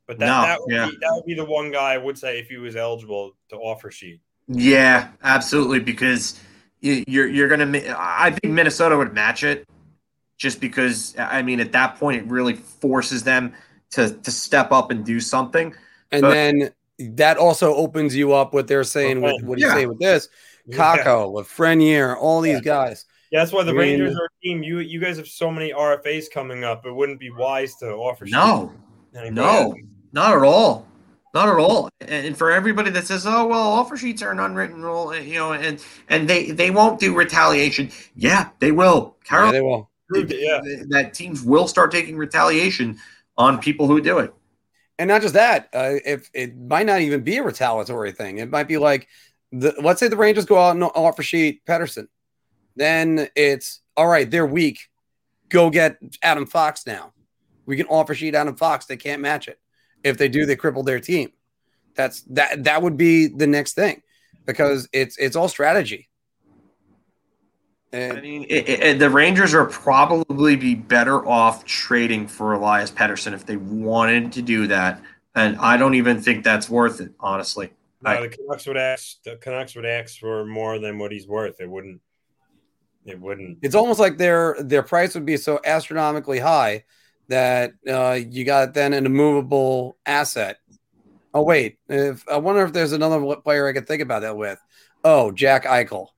But 0.07 0.19
that, 0.19 0.27
No, 0.27 0.43
that, 0.43 0.61
would 0.61 0.73
yeah. 0.75 0.87
be, 0.91 0.97
that 1.01 1.11
would 1.13 1.25
be 1.27 1.35
the 1.35 1.45
one 1.45 1.71
guy 1.73 1.95
I 1.95 1.99
would 1.99 2.17
say 2.17 2.39
if 2.39 2.49
he 2.49 2.57
was 2.59 2.77
eligible 2.77 3.33
to 3.51 3.57
offer 3.57 3.91
sheet. 3.91 4.21
yeah, 4.49 5.09
absolutely, 5.25 5.81
because 5.81 6.39
you- 6.81 7.03
you're 7.09 7.27
you're 7.27 7.49
gonna. 7.49 7.95
I 7.99 8.31
think 8.31 8.53
Minnesota 8.55 8.97
would 8.97 9.13
match 9.15 9.43
it, 9.43 9.69
just 10.39 10.61
because 10.61 11.17
I 11.19 11.43
mean 11.43 11.59
at 11.61 11.73
that 11.73 11.97
point 11.97 12.19
it 12.23 12.27
really 12.29 12.55
forces 12.55 13.25
them 13.25 13.53
to 13.93 14.11
to 14.11 14.31
step 14.31 14.71
up 14.71 14.91
and 14.93 15.05
do 15.05 15.19
something. 15.21 15.75
And 16.13 16.23
But- 16.23 16.31
then 16.31 16.71
that 17.17 17.37
also 17.39 17.75
opens 17.75 18.15
you 18.15 18.33
up 18.33 18.55
what 18.55 18.69
they're 18.69 18.85
saying 18.85 19.21
with 19.21 19.35
uh-huh. 19.35 19.47
what 19.47 19.59
you 19.59 19.69
say 19.71 19.87
with 19.87 19.99
this 19.99 20.29
Yeah. 20.67 20.77
Kakko, 20.77 21.33
with 21.33 21.47
Frenier, 21.49 22.17
all 22.17 22.41
these 22.41 22.61
guys. 22.61 23.05
Yeah, 23.33 23.41
that's 23.41 23.53
why 23.53 23.65
the 23.65 23.71
I 23.71 23.75
mean- 23.75 23.81
Rangers 24.01 24.15
are 24.17 24.27
a 24.27 24.41
team. 24.45 24.63
You 24.63 24.79
you 24.79 25.01
guys 25.01 25.17
have 25.17 25.27
so 25.27 25.51
many 25.51 25.73
RFAs 25.73 26.31
coming 26.31 26.63
up. 26.63 26.87
It 26.87 26.93
wouldn't 26.95 27.19
be 27.19 27.31
wise 27.31 27.75
to 27.77 27.89
offer. 27.93 28.25
No, 28.27 28.73
sheet 29.15 29.33
no, 29.33 29.75
not 30.13 30.37
at 30.37 30.43
all. 30.43 30.87
Not 31.35 31.49
at 31.49 31.59
all. 31.59 31.91
And 32.01 32.29
and 32.29 32.37
for 32.39 32.51
everybody 32.51 32.91
that 32.91 33.07
says, 33.07 33.27
"Oh 33.27 33.47
well, 33.47 33.61
offer 33.61 33.97
sheets 33.97 34.23
are 34.23 34.31
an 34.31 34.39
unwritten 34.39 34.83
rule," 34.83 35.09
uh, 35.09 35.17
you 35.17 35.35
know, 35.35 35.53
and 35.53 35.85
and 36.09 36.29
they 36.29 36.51
they 36.51 36.71
won't 36.71 36.99
do 36.99 37.15
retaliation. 37.15 37.91
Yeah, 38.15 38.49
they 38.59 38.73
will. 38.73 39.17
Yeah, 39.31 39.53
they 39.53 39.61
will. 39.61 39.91
Yeah. 40.15 40.61
that 40.89 41.13
teams 41.15 41.43
will 41.43 41.69
start 41.69 41.91
taking 41.91 42.17
retaliation 42.17 42.99
on 43.37 43.59
people 43.59 43.87
who 43.87 44.01
do 44.01 44.19
it. 44.19 44.33
And 44.99 45.09
not 45.09 45.21
just 45.21 45.35
that, 45.35 45.69
uh, 45.75 45.97
if 46.05 46.31
it 46.33 46.57
might 46.57 46.87
not 46.87 47.01
even 47.01 47.23
be 47.23 47.37
a 47.37 47.43
retaliatory 47.43 48.13
thing, 48.13 48.39
it 48.39 48.51
might 48.51 48.69
be 48.69 48.79
like, 48.79 49.09
the, 49.53 49.75
let's 49.83 50.01
say 50.01 50.09
the 50.09 50.17
Rangers 50.17 50.47
go 50.47 50.59
out 50.59 50.75
and 50.75 50.85
offer 50.85 51.23
sheet 51.23 51.65
Pettersson, 51.67 52.09
then 52.77 53.29
it's 53.37 53.81
all 53.97 54.07
right. 54.07 54.31
They're 54.31 54.47
weak. 54.47 54.89
Go 55.49 55.71
get 55.71 55.99
Adam 56.23 56.47
Fox 56.47 56.87
now. 56.87 57.13
We 57.67 57.77
can 57.77 57.87
offer 57.87 58.15
sheet 58.15 58.35
Adam 58.35 58.57
Fox. 58.57 58.87
They 58.87 58.97
can't 58.97 59.21
match 59.21 59.49
it. 59.49 59.59
If 60.07 60.19
they 60.19 60.29
do, 60.29 60.47
they 60.47 60.57
cripple 60.57 60.85
their 60.85 61.01
team. 61.01 61.33
That's 61.95 62.23
that. 62.31 62.65
That 62.65 62.83
would 62.83 62.97
be 62.97 63.27
the 63.27 63.47
next 63.47 63.75
thing 63.75 64.03
because 64.45 64.89
it's 64.93 65.17
it's 65.19 65.35
all 65.37 65.49
strategy. 65.49 66.09
And 67.93 68.19
I 68.19 68.21
mean, 68.21 68.45
it, 68.49 68.69
it, 68.69 68.99
the 68.99 69.09
Rangers 69.09 69.55
are 69.55 69.65
probably 69.65 70.57
be 70.57 70.75
better 70.75 71.27
off 71.27 71.65
trading 71.65 72.27
for 72.27 72.53
Elias 72.53 72.91
Pettersson 72.91 73.33
if 73.33 73.47
they 73.47 73.57
wanted 73.57 74.33
to 74.33 74.43
do 74.43 74.67
that, 74.67 75.01
and 75.35 75.57
I 75.59 75.77
don't 75.77 75.95
even 75.95 76.21
think 76.21 76.45
that's 76.45 76.69
worth 76.69 77.01
it, 77.01 77.13
honestly. 77.21 77.71
No, 78.03 78.11
I- 78.11 78.21
the 78.23 78.29
Canucks 78.29 78.67
would 78.67 78.77
ask. 78.77 79.23
The 79.23 79.37
Canucks 79.37 79.75
would 79.77 79.87
ask 79.87 80.19
for 80.19 80.45
more 80.45 80.79
than 80.79 80.99
what 80.99 81.11
he's 81.13 81.27
worth. 81.27 81.61
It 81.61 81.71
wouldn't. 81.71 82.01
It 83.07 83.21
wouldn't. 83.21 83.59
it's 83.63 83.77
almost 83.77 84.01
like 84.01 84.19
their 84.19 84.57
their 84.61 84.83
price 84.83 85.15
would 85.15 85.25
be 85.25 85.37
so 85.37 85.61
astronomically 85.65 86.41
high 86.41 86.85
that 87.29 87.73
uh, 87.89 88.19
you 88.29 88.45
got 88.45 88.75
then 88.75 88.93
an 88.93 89.07
immovable 89.07 89.97
asset. 90.07 90.59
Oh 91.35 91.43
wait, 91.43 91.79
if 91.89 92.27
I 92.29 92.37
wonder 92.39 92.65
if 92.65 92.73
there's 92.73 92.93
another 92.93 93.37
player 93.37 93.67
I 93.69 93.73
could 93.73 93.87
think 93.87 94.03
about 94.03 94.23
that 94.23 94.37
with. 94.37 94.59
Oh, 95.05 95.31
Jack 95.31 95.65
Eichel. 95.65 96.09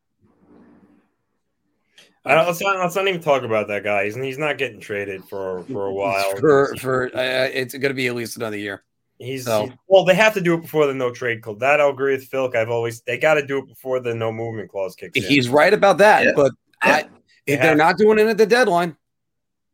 I 2.24 2.34
don't, 2.34 2.46
let's, 2.46 2.60
not, 2.60 2.78
let's 2.78 2.94
not 2.94 3.08
even 3.08 3.20
talk 3.22 3.42
about 3.42 3.68
that 3.68 3.84
guy. 3.84 4.04
He's, 4.04 4.14
he's 4.16 4.38
not 4.38 4.58
getting 4.58 4.80
traded 4.80 5.24
for 5.24 5.62
for 5.64 5.86
a 5.86 5.92
while. 5.92 6.36
For 6.40 6.74
for 6.76 7.06
uh, 7.16 7.48
it's 7.52 7.72
going 7.72 7.88
to 7.90 7.94
be 7.94 8.06
at 8.06 8.14
least 8.14 8.36
another 8.36 8.56
year. 8.58 8.82
He's, 9.18 9.44
So- 9.46 9.64
he's- 9.66 9.76
well. 9.88 10.04
They 10.04 10.14
have 10.14 10.34
to 10.34 10.40
do 10.40 10.54
it 10.54 10.60
before 10.60 10.86
the 10.86 10.94
no 10.94 11.10
trade 11.10 11.42
clause. 11.42 11.58
That 11.60 11.80
I'll 11.80 11.90
agree 11.90 12.12
with 12.14 12.24
Phil. 12.24 12.50
I've 12.54 12.68
always 12.70 13.00
they 13.02 13.18
got 13.18 13.34
to 13.34 13.46
do 13.46 13.58
it 13.58 13.66
before 13.68 14.00
the 14.00 14.14
no 14.14 14.30
movement 14.30 14.70
clause 14.70 14.94
kicks 14.94 15.16
in. 15.16 15.22
He's 15.24 15.48
right 15.48 15.72
about 15.72 15.98
that, 15.98 16.24
Yeah. 16.24 16.32
but 16.36 16.52
I, 16.82 17.02
They 17.46 17.54
if 17.54 17.60
they're 17.62 17.74
not 17.74 17.96
doing 17.96 18.18
it 18.18 18.26
at 18.26 18.36
the 18.36 18.46
deadline, 18.46 18.96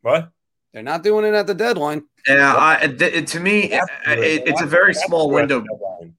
what? 0.02 0.30
They're 0.74 0.82
not 0.82 1.04
doing 1.04 1.24
it 1.24 1.34
at 1.34 1.46
the 1.46 1.54
deadline. 1.54 2.04
Yeah, 2.28 2.52
I, 2.54 2.82
it- 2.82 3.26
to 3.28 3.40
me, 3.40 3.68
They 3.68 3.76
have 3.76 3.88
to 4.04 4.16
do 4.16 4.22
it, 4.22 4.42
it's 4.46 4.60
a 4.60 4.66
very 4.66 4.92
they 4.92 4.98
have 4.98 5.02
to 5.04 5.08
small 5.08 5.30
do 5.30 5.38
it 5.38 5.42
at 5.44 5.48
the 5.48 5.60
window. 5.60 6.12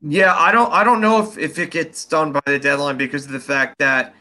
Yeah, 0.00 0.34
I 0.34 0.52
don't. 0.52 0.72
I 0.72 0.84
don't 0.84 1.00
know 1.00 1.22
if, 1.22 1.36
if 1.38 1.58
it 1.58 1.70
gets 1.70 2.04
done 2.04 2.32
by 2.32 2.40
the 2.46 2.58
deadline 2.58 2.96
because 2.96 3.26
of 3.26 3.32
the 3.32 3.40
fact 3.40 3.78
that 3.78 4.14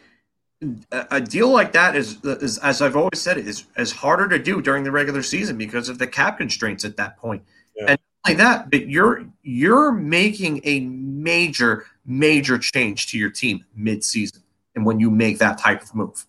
a, 0.92 1.22
deal 1.22 1.50
like 1.50 1.74
that 1.74 1.96
is, 1.96 2.18
is, 2.24 2.58
as 2.60 2.82
I've 2.82 2.96
always 2.96 3.22
said, 3.22 3.38
is 3.38 3.66
is 3.78 3.92
harder 3.92 4.28
to 4.30 4.40
do 4.40 4.62
during 4.62 4.84
the 4.84 4.92
regular 4.92 5.22
season 5.22 5.58
because 5.58 5.90
of 5.90 5.98
the 5.98 6.08
cap 6.08 6.38
constraints 6.38 6.86
at 6.86 6.98
that 6.98 7.18
point. 7.18 7.44
Yeah. 7.76 7.86
And 7.90 8.00
not 8.26 8.32
only 8.32 8.44
that, 8.44 8.72
but 8.72 8.88
you're 8.90 9.26
you're 9.44 9.92
making 9.92 10.62
a 10.64 10.80
major 10.82 11.86
major 12.06 12.58
change 12.58 13.08
to 13.08 13.18
your 13.18 13.30
team 13.30 13.66
mid-season, 13.76 14.42
and 14.76 14.86
when 14.86 15.00
you 15.00 15.12
make 15.12 15.40
that 15.40 15.58
type 15.58 15.84
of 15.84 15.94
move. 15.94 16.26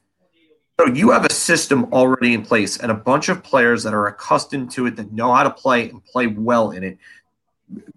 So 0.79 0.87
you 0.87 1.11
have 1.11 1.25
a 1.25 1.33
system 1.33 1.93
already 1.93 2.35
in 2.35 2.43
place 2.43 2.79
and 2.79 2.91
a 2.93 2.95
bunch 2.95 3.29
of 3.29 3.43
players 3.43 3.83
that 3.85 3.95
are 3.95 4.09
accustomed 4.09 4.71
to 4.73 4.87
it, 4.87 4.97
that 4.97 5.11
know 5.13 5.33
how 5.33 5.43
to 5.43 5.51
play 5.51 5.89
and 5.89 6.05
play 6.05 6.27
well 6.27 6.73
in 6.73 6.85
it. 6.85 6.99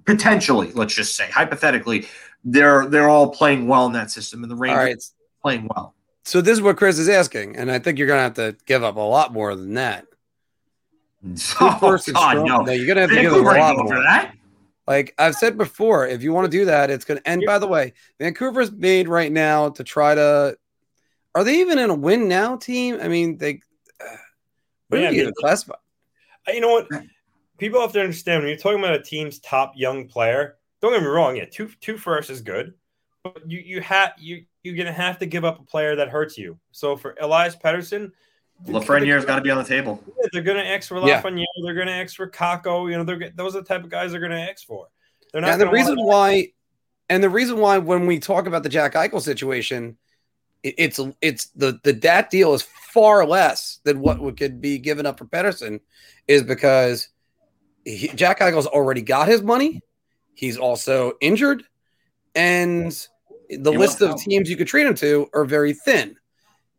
Potentially, 0.06 0.72
let's 0.72 0.96
just 0.96 1.16
say, 1.16 1.30
hypothetically, 1.30 2.08
they're 2.44 2.86
they're 2.88 3.10
all 3.10 3.30
playing 3.30 3.68
well 3.68 3.86
in 3.86 3.92
that 3.94 4.12
system, 4.12 4.44
and 4.44 4.52
the 4.52 4.56
Rangers 4.56 4.78
right. 4.78 5.04
playing 5.42 5.70
well. 5.76 5.94
So 6.24 6.42
this 6.42 6.54
is 6.54 6.62
what 6.62 6.78
Chris 6.78 7.00
is 7.00 7.10
asking, 7.10 7.56
and 7.56 7.72
I 7.72 7.80
think 7.80 7.98
you're 7.98 8.08
gonna 8.08 8.22
have 8.22 8.36
to 8.36 8.56
give 8.66 8.84
up 8.84 8.96
a 8.96 9.02
lot 9.02 9.34
more 9.34 9.56
than 9.56 9.74
that. 9.76 10.06
Oh, 11.60 11.98
God, 12.14 12.46
no. 12.46 12.62
no, 12.62 12.72
you're 12.72 12.88
gonna 12.88 13.02
have 13.02 13.10
to 13.10 13.22
give 13.22 13.32
them 13.32 13.46
a 13.46 13.52
lot 13.52 13.76
more. 13.76 14.02
that. 14.02 14.34
Like 14.88 15.14
I've 15.20 15.36
said 15.36 15.58
before, 15.58 16.08
if 16.08 16.24
you 16.24 16.32
want 16.34 16.46
to 16.46 16.58
do 16.58 16.66
that, 16.66 16.90
it's 16.90 17.04
gonna. 17.04 17.22
And 17.26 17.44
by 17.46 17.60
the 17.60 17.68
way, 17.68 17.94
Vancouver's 18.20 18.72
made 18.72 19.08
right 19.08 19.32
now 19.32 19.70
to 19.70 19.84
try 19.84 20.16
to. 20.16 20.58
Are 21.36 21.44
they 21.44 21.60
even 21.60 21.80
in 21.80 21.90
a 21.90 21.96
win 21.96 22.28
now 22.28 22.56
team? 22.58 22.98
I 23.02 23.08
mean, 23.08 23.38
they. 23.38 23.62
Uh, 24.02 24.16
what 24.90 25.00
Yeah, 25.02 25.10
do 25.10 25.16
you 25.16 25.22
they- 25.22 25.28
even 25.28 25.34
classify? 25.40 25.76
Uh, 26.48 26.52
You 26.54 26.62
know 26.62 26.70
what? 26.72 26.88
People 27.58 27.82
have 27.82 27.92
to 27.94 28.00
understand 28.02 28.42
when 28.42 28.50
you're 28.50 28.58
talking 28.58 28.80
about 28.80 28.96
a 28.96 29.02
team's 29.04 29.40
top 29.40 29.74
young 29.76 30.08
player. 30.08 30.56
Don't 30.82 30.94
get 30.94 31.02
me 31.02 31.08
wrong. 31.08 31.36
Yeah, 31.36 31.46
two 31.46 31.70
two 31.82 31.98
first 31.98 32.30
is 32.30 32.42
good, 32.42 32.74
but 33.24 33.42
you 33.46 33.60
you 33.60 33.82
have 33.82 34.14
you 34.18 34.46
you're 34.64 34.78
gonna 34.78 34.94
have 34.94 35.20
to 35.20 35.26
give 35.26 35.44
up 35.44 35.60
a 35.60 35.64
player 35.64 35.96
that 35.98 36.08
hurts 36.10 36.38
you. 36.38 36.58
So 36.72 36.96
for 36.96 37.16
Elias 37.20 37.56
Pettersson, 37.58 38.12
Lafreniere's 38.66 39.26
got 39.26 39.36
to 39.36 39.42
be 39.42 39.52
on 39.52 39.58
the 39.58 39.64
table. 39.66 40.02
Yeah, 40.08 40.28
they're 40.34 40.42
going 40.42 40.58
to 40.58 40.66
X 40.66 40.88
for 40.88 41.06
Yeah. 41.06 41.22
Lafreniere. 41.22 41.46
They're 41.64 41.74
going 41.74 41.88
to 41.88 41.94
X 41.94 42.14
for 42.14 42.30
Kakko. 42.30 42.90
You 42.92 42.98
know, 42.98 43.04
they're 43.06 43.20
g- 43.20 43.32
those 43.36 43.56
are 43.56 43.62
the 43.62 43.68
type 43.68 43.84
of 43.84 43.90
guys 43.90 44.12
they're 44.12 44.20
going 44.20 44.32
to 44.34 44.38
X 44.42 44.64
for. 44.64 44.88
They're 45.32 45.42
not. 45.42 45.52
And 45.52 45.62
the 45.62 45.70
reason 45.70 45.98
why, 45.98 46.52
and 47.10 47.24
the 47.24 47.30
reason 47.30 47.58
why, 47.60 47.78
when 47.78 48.06
we 48.06 48.20
talk 48.20 48.48
about 48.48 48.64
the 48.64 48.70
Jack 48.70 48.94
Eichel 48.96 49.22
situation, 49.22 49.98
it, 50.64 50.76
it's 50.78 51.00
it's 51.22 51.46
the 51.48 51.80
the 51.84 51.94
that 51.94 52.30
deal 52.30 52.54
is 52.54 52.62
far 52.62 53.26
less 53.26 53.80
than 53.84 54.02
what 54.02 54.20
would, 54.20 54.38
could 54.38 54.62
be 54.62 54.78
given 54.78 55.06
up 55.06 55.18
for 55.18 55.26
Pettersson, 55.26 55.80
is 56.28 56.44
because 56.44 57.10
he, 57.86 58.10
Jack 58.10 58.40
Eichel's 58.40 58.68
already 58.68 59.02
got 59.02 59.28
his 59.28 59.42
money. 59.42 59.82
He's 60.34 60.58
also 60.58 61.14
injured, 61.22 61.64
and 62.36 62.92
the 63.50 63.72
He 63.72 63.78
list 63.78 64.02
of 64.02 64.10
help. 64.10 64.22
teams 64.22 64.50
you 64.50 64.58
could 64.58 64.68
trade 64.68 64.88
him 64.88 64.96
to 64.96 65.28
are 65.34 65.46
very 65.46 65.74
thin. 65.74 66.16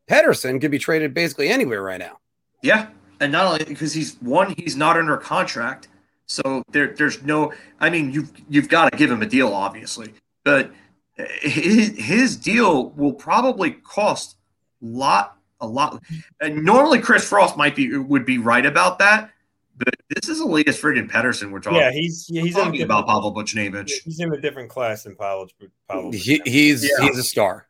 Pettersson 0.08 0.60
could 0.60 0.70
be 0.70 0.78
traded 0.78 1.14
basically 1.14 1.48
anywhere 1.48 1.82
right 1.82 2.00
now. 2.00 2.18
Yeah, 2.62 2.88
and 3.20 3.30
not 3.32 3.46
only 3.46 3.64
because 3.64 3.92
he's 3.92 4.16
one, 4.20 4.54
he's 4.56 4.76
not 4.76 4.96
under 4.96 5.16
contract, 5.16 5.88
so 6.26 6.62
there, 6.70 6.94
there's 6.94 7.22
no. 7.22 7.52
I 7.80 7.90
mean, 7.90 8.12
you've 8.12 8.32
you've 8.48 8.68
got 8.68 8.90
to 8.90 8.96
give 8.98 9.10
him 9.10 9.22
a 9.22 9.26
deal, 9.26 9.48
obviously, 9.52 10.12
but 10.44 10.70
his, 11.42 11.96
his 11.98 12.36
deal 12.36 12.90
will 12.90 13.12
probably 13.12 13.72
cost 13.72 14.36
lot 14.80 15.36
a 15.60 15.66
lot. 15.66 16.02
And 16.40 16.64
normally, 16.64 17.00
Chris 17.00 17.28
Frost 17.28 17.56
might 17.56 17.76
be 17.76 17.96
would 17.96 18.24
be 18.24 18.38
right 18.38 18.64
about 18.64 18.98
that, 19.00 19.30
but 19.76 19.94
this 20.08 20.28
is 20.28 20.40
Elias 20.40 20.80
friggin' 20.80 21.10
Pettersson 21.10 21.50
we're 21.50 21.60
talking. 21.60 21.80
Yeah, 21.80 21.90
he's 21.92 22.26
yeah, 22.30 22.42
he's 22.42 22.54
we're 22.54 22.62
in 22.62 22.66
a 22.68 22.70
talking 22.70 22.82
about 22.82 23.06
Pavel 23.06 23.34
Buchnevich. 23.34 23.90
He's 24.04 24.20
in 24.20 24.32
a 24.32 24.40
different 24.40 24.70
class 24.70 25.02
than 25.04 25.16
Pavel. 25.16 25.48
Pavel 25.88 26.12
He, 26.12 26.40
he's 26.44 26.82
Yeah. 26.84 27.06
he's 27.06 27.18
a 27.18 27.22
star. 27.22 27.66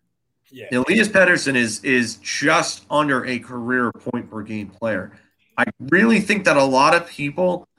yeah. 0.51 0.67
Elias 0.73 1.09
Pettersson 1.09 1.57
is 1.57 1.83
is 1.85 2.17
just 2.17 2.85
under 2.91 3.25
a 3.27 3.39
career 3.41 3.91
point 3.93 4.31
per 4.31 4.43
game 4.43 4.69
player. 4.69 5.13
I 5.59 5.65
really 5.81 6.21
think 6.21 6.45
that 6.45 6.57
a 6.57 6.65
lot 6.65 6.95
of 6.95 7.07
people 7.09 7.51
And 7.51 7.59
don't 7.59 7.70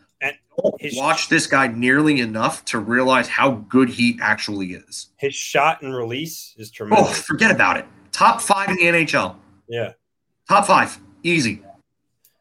his- 0.80 0.96
watch 0.98 1.30
this 1.30 1.48
guy 1.48 1.68
nearly 1.68 2.20
enough 2.20 2.64
to 2.66 2.80
realize 2.80 3.28
how 3.28 3.52
good 3.70 3.90
he 3.90 4.20
actually 4.22 4.74
is. 4.74 5.08
His 5.18 5.34
shot 5.36 5.82
and 5.82 5.96
release 5.96 6.54
is 6.58 6.72
tremendous. 6.72 7.10
Oh, 7.10 7.14
forget 7.14 7.52
about 7.52 7.78
it. 7.78 7.86
Top 8.12 8.42
five 8.42 8.70
in 8.70 8.76
the 8.76 8.84
NHL. 8.88 9.38
Yeah. 9.68 9.94
Top 10.50 10.66
five, 10.68 11.00
easy. 11.24 11.64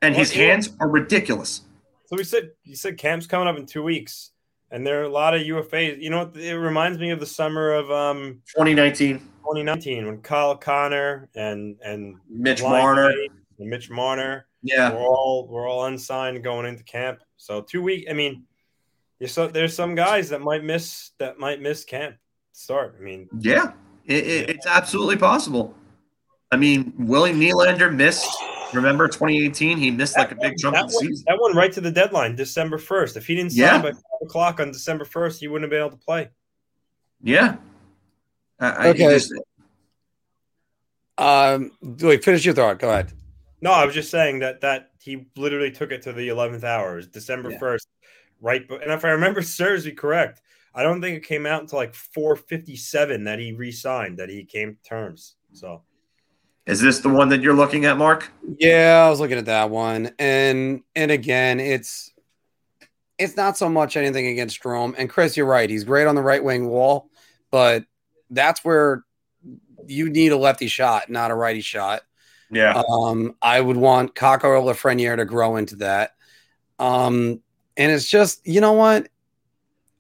And 0.03 0.15
his 0.17 0.31
Well, 0.33 0.39
you- 0.43 0.49
hands 0.51 0.71
are 0.81 0.89
ridiculous. 0.89 1.63
So 2.07 2.17
we 2.17 2.25
said 2.25 2.51
you 2.65 2.75
said 2.75 2.99
camp's 2.99 3.27
coming 3.27 3.47
up 3.47 3.57
in 3.57 3.67
two 3.67 3.83
weeks, 3.85 4.33
and 4.73 4.85
there 4.85 5.01
are 5.01 5.05
a 5.05 5.09
lot 5.09 5.33
of 5.35 5.43
UFAs. 5.43 6.01
You 6.03 6.11
know 6.11 6.25
what? 6.25 6.37
It 6.37 6.57
reminds 6.59 6.99
me 6.99 7.11
of 7.11 7.21
the 7.21 7.27
summer 7.27 7.71
of 7.73 7.89
um 7.91 8.43
2019, 8.57 9.19
2019 9.19 10.07
when 10.07 10.21
Kyle 10.23 10.57
Connor 10.57 11.29
and 11.37 11.77
and 11.85 12.17
Mitch 12.29 12.63
Marner. 12.63 13.11
And 13.61 13.69
Mitch 13.71 13.91
Marner. 13.91 14.47
Yeah, 14.63 14.93
We're 14.93 15.01
all 15.07 15.47
we're 15.49 15.69
all 15.69 15.87
unsigned 15.87 16.43
going 16.45 16.67
into 16.67 16.85
camp. 16.85 17.21
So 17.37 17.63
two 17.63 17.83
week. 17.83 18.07
I 18.11 18.13
mean, 18.13 18.45
there's 19.19 19.33
so, 19.33 19.47
there's 19.49 19.75
some 19.75 19.95
guys 19.95 20.29
that 20.31 20.41
might 20.43 20.63
miss 20.65 21.11
that 21.19 21.39
might 21.39 21.61
miss 21.63 21.85
camp 21.85 22.17
start. 22.53 22.97
I 22.99 23.03
mean, 23.03 23.29
yeah, 23.39 23.73
it, 24.07 24.27
it- 24.27 24.51
it's 24.51 24.67
absolutely 24.67 25.17
possible. 25.17 25.75
I 26.53 26.57
mean, 26.57 26.93
Willie 26.99 27.33
Nylander 27.33 27.95
missed. 27.95 28.29
Remember 28.73 29.09
2018? 29.09 29.79
He 29.79 29.91
missed 29.91 30.17
like 30.17 30.31
a 30.31 30.35
big 30.37 30.57
chunk 30.59 30.75
that 30.77 30.83
one, 30.85 30.91
season. 30.91 31.25
that 31.27 31.41
one 31.41 31.57
right 31.57 31.73
to 31.73 31.81
the 31.81 31.91
deadline, 31.91 32.37
December 32.37 32.79
first. 32.79 33.17
If 33.17 33.27
he 33.27 33.35
didn't 33.35 33.51
sign 33.51 33.59
Yeah. 33.59 33.83
by 33.83 33.91
five 33.91 34.03
o'clock 34.23 34.61
on 34.61 34.71
December 34.71 35.05
first, 35.05 35.41
he 35.41 35.49
wouldn't 35.49 35.65
have 35.65 35.71
been 35.71 35.81
able 35.87 35.97
to 35.97 36.05
play. 36.05 36.29
Yeah. 37.23 37.57
I, 38.61 38.69
I 38.71 38.89
Okay. 38.91 38.99
just- 39.09 39.33
Um, 41.19 41.73
wait, 41.83 42.25
finish 42.25 42.45
your 42.45 42.55
thought. 42.55 42.79
Go 42.79 42.91
ahead. 42.91 43.13
No, 43.63 43.73
I 43.73 43.85
was 43.85 43.95
just 43.95 44.11
saying 44.11 44.39
that 44.41 44.61
that 44.63 44.91
he 45.01 45.27
literally 45.37 45.71
took 45.71 45.93
it 45.93 46.03
to 46.03 46.13
the 46.13 46.29
eleventh 46.29 46.65
hour. 46.65 46.95
It 46.95 46.97
was 46.97 47.07
December 47.09 47.51
Yeah. 47.51 47.59
first, 47.59 47.89
right? 48.41 48.67
But 48.67 48.83
and 48.83 48.93
if 48.93 49.05
I 49.05 49.11
remember 49.11 49.43
serves 49.43 49.85
me 49.85 49.93
correct, 49.93 50.41
I 50.75 50.83
don't 50.83 51.01
think 51.01 51.17
it 51.17 51.27
came 51.27 51.47
out 51.47 51.63
until 51.63 51.79
like 51.79 51.95
four 51.95 52.37
fifty 52.37 52.77
seven 52.77 53.25
that 53.25 53.39
he 53.39 53.53
re-signed, 53.53 54.19
that 54.19 54.29
he 54.29 54.45
came 54.45 54.75
to 54.77 54.83
terms. 54.89 55.37
So 55.53 55.83
is 56.67 56.81
this 56.81 57.01
the 57.01 57.09
one 57.09 57.29
that 57.31 57.43
you're 57.43 57.55
looking 57.55 57.85
at, 57.85 57.99
Mark? 57.99 58.31
Yeah, 58.59 59.03
I 59.05 59.11
was 59.11 59.21
looking 59.21 59.39
at 59.39 59.47
that 59.47 59.71
one, 59.71 60.13
and 60.19 60.83
and 60.95 61.11
again, 61.11 61.61
it's 61.61 62.13
it's 63.19 63.37
not 63.37 63.59
so 63.59 63.69
much 63.69 63.97
anything 63.97 64.29
against 64.29 64.63
Strome. 64.63 64.95
And 64.97 65.11
Chris, 65.11 65.37
you're 65.37 65.47
right; 65.47 65.69
he's 65.69 65.85
great 65.85 66.07
on 66.07 66.15
the 66.15 66.23
right 66.23 66.43
wing 66.43 66.69
wall, 66.69 67.11
but 67.51 67.85
that's 68.31 68.65
where 68.65 69.05
you 69.87 70.09
need 70.09 70.33
a 70.33 70.37
lefty 70.37 70.69
shot, 70.69 71.11
not 71.11 71.31
a 71.31 71.35
righty 71.35 71.61
shot. 71.61 72.03
Yeah. 72.51 72.83
Um, 72.91 73.37
I 73.41 73.61
would 73.61 73.77
want 73.77 74.15
Kakko 74.15 74.45
or 74.45 74.61
Lafreniere 74.61 75.17
to 75.17 75.25
grow 75.25 75.57
into 75.57 75.77
that. 75.77 76.15
Um, 76.79 77.41
and 77.77 77.93
it's 77.93 78.07
just, 78.07 78.47
you 78.47 78.61
know 78.61 78.73
what? 78.73 79.09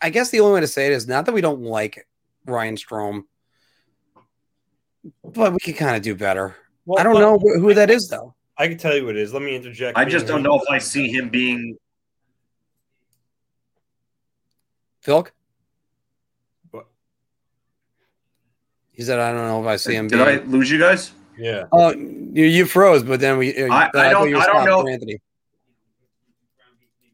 I 0.00 0.10
guess 0.10 0.30
the 0.30 0.40
only 0.40 0.54
way 0.54 0.60
to 0.60 0.66
say 0.66 0.86
it 0.86 0.92
is 0.92 1.06
not 1.06 1.26
that 1.26 1.32
we 1.32 1.40
don't 1.40 1.62
like 1.62 2.08
Ryan 2.46 2.76
Strome, 2.76 3.24
but 5.24 5.52
we 5.52 5.58
could 5.58 5.76
kind 5.76 5.96
of 5.96 6.02
do 6.02 6.14
better. 6.14 6.56
well, 6.86 6.98
I 6.98 7.02
don't 7.02 7.14
but 7.14 7.20
know 7.20 7.38
who 7.38 7.60
who 7.60 7.74
that 7.74 7.90
is 7.90 8.08
though. 8.08 8.34
I 8.56 8.68
can 8.68 8.78
tell 8.78 8.96
you 8.96 9.06
what 9.06 9.16
it 9.16 9.22
is. 9.22 9.32
Let 9.32 9.42
me 9.42 9.54
interject. 9.54 9.96
I 9.96 10.04
just 10.04 10.26
don't 10.26 10.42
know 10.42 10.56
if 10.56 10.68
I 10.70 10.78
see 10.78 11.08
him 11.08 11.28
being. 11.28 11.76
Filk? 15.04 15.30
What? 16.70 16.86
He 18.92 19.02
said, 19.02 19.18
"I 19.18 19.32
don't 19.32 19.46
know 19.46 19.60
if 19.62 19.66
I 19.66 19.76
see 19.76 19.94
him." 19.94 20.08
Did 20.08 20.20
I 20.20 20.36
lose 20.44 20.70
you 20.70 20.78
guys? 20.78 21.12
Yeah. 21.40 21.64
Oh, 21.72 21.90
you, 21.92 22.44
you 22.44 22.66
froze, 22.66 23.02
but 23.02 23.18
then 23.20 23.38
we. 23.38 23.48
I- 23.50 23.52
then 23.62 23.70
I 23.72 23.84
thought 23.84 23.92
don't- 24.12 24.34
I 24.36 24.46
don't 24.46 24.64
know. 24.66 24.86
Anthony. 24.86 25.20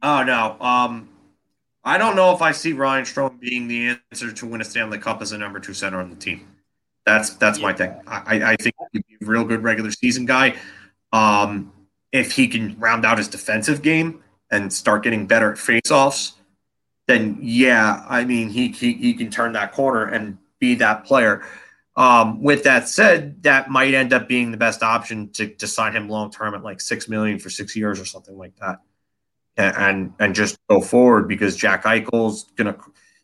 Oh 0.02 0.22
no. 0.22 0.56
Um, 0.60 1.08
I 1.84 1.98
don't 1.98 2.16
know 2.16 2.34
if 2.34 2.42
I 2.42 2.52
see 2.52 2.72
Ryan 2.72 3.04
Strome 3.04 3.38
being 3.40 3.68
the 3.68 3.96
answer 4.12 4.32
to 4.32 4.46
win 4.46 4.60
a 4.60 4.64
Stanley 4.64 4.98
Cup 4.98 5.22
as 5.22 5.32
a 5.32 5.38
number 5.38 5.60
two 5.60 5.72
center 5.74 6.00
on 6.00 6.10
the 6.10 6.16
team. 6.16 6.46
That's 7.04 7.30
that's 7.36 7.60
my 7.60 7.72
thing. 7.72 7.94
I, 8.06 8.52
I 8.52 8.56
think 8.56 8.74
he'd 8.92 9.04
be 9.06 9.14
a 9.22 9.26
real 9.26 9.44
good 9.44 9.62
regular 9.62 9.92
season 9.92 10.26
guy. 10.26 10.56
Um, 11.12 11.72
if 12.12 12.32
he 12.32 12.48
can 12.48 12.76
round 12.78 13.04
out 13.06 13.18
his 13.18 13.28
defensive 13.28 13.80
game 13.82 14.22
and 14.50 14.72
start 14.72 15.04
getting 15.04 15.26
better 15.26 15.52
at 15.52 15.58
faceoffs, 15.58 16.32
then 17.06 17.38
yeah, 17.40 18.04
I 18.08 18.24
mean 18.24 18.48
he 18.48 18.68
he, 18.68 18.94
he 18.94 19.14
can 19.14 19.30
turn 19.30 19.52
that 19.52 19.72
corner 19.72 20.04
and 20.06 20.36
be 20.58 20.74
that 20.76 21.04
player. 21.04 21.44
Um, 21.96 22.42
with 22.42 22.64
that 22.64 22.88
said, 22.88 23.42
that 23.44 23.70
might 23.70 23.94
end 23.94 24.12
up 24.12 24.28
being 24.28 24.50
the 24.50 24.58
best 24.58 24.82
option 24.82 25.30
to, 25.30 25.48
to 25.48 25.66
sign 25.66 25.94
him 25.94 26.10
long 26.10 26.30
term 26.30 26.54
at 26.54 26.62
like 26.62 26.80
six 26.80 27.08
million 27.08 27.38
for 27.38 27.48
six 27.48 27.74
years 27.74 27.98
or 27.98 28.04
something 28.04 28.36
like 28.36 28.54
that, 28.56 28.80
and 29.56 29.76
and, 29.76 30.12
and 30.18 30.34
just 30.34 30.58
go 30.68 30.82
forward 30.82 31.26
because 31.26 31.56
Jack 31.56 31.84
Eichel's 31.84 32.44
gonna. 32.56 32.76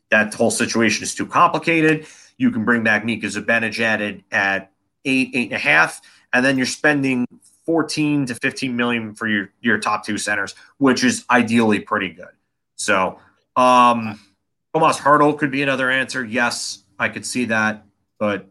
That 0.09 0.33
whole 0.33 0.51
situation 0.51 1.03
is 1.03 1.15
too 1.15 1.25
complicated. 1.25 2.05
You 2.37 2.51
can 2.51 2.65
bring 2.65 2.83
back 2.83 3.03
Mika 3.03 3.27
Zibanejad 3.27 4.23
at, 4.31 4.31
at 4.31 4.71
eight, 5.05 5.31
eight 5.33 5.45
and 5.45 5.53
a 5.53 5.59
half, 5.59 6.01
and 6.33 6.45
then 6.45 6.57
you're 6.57 6.67
spending 6.67 7.27
14 7.65 8.27
to 8.27 8.35
15 8.35 8.75
million 8.75 9.15
for 9.15 9.27
your 9.27 9.49
your 9.61 9.77
top 9.77 10.03
two 10.03 10.17
centers, 10.17 10.55
which 10.77 11.03
is 11.03 11.25
ideally 11.29 11.79
pretty 11.79 12.09
good. 12.09 12.33
So, 12.75 13.19
um, 13.55 14.19
Tomas 14.73 14.97
Hertl 14.97 15.37
could 15.37 15.51
be 15.51 15.61
another 15.61 15.91
answer. 15.91 16.25
Yes, 16.25 16.83
I 16.97 17.09
could 17.09 17.25
see 17.25 17.45
that, 17.45 17.85
but. 18.17 18.49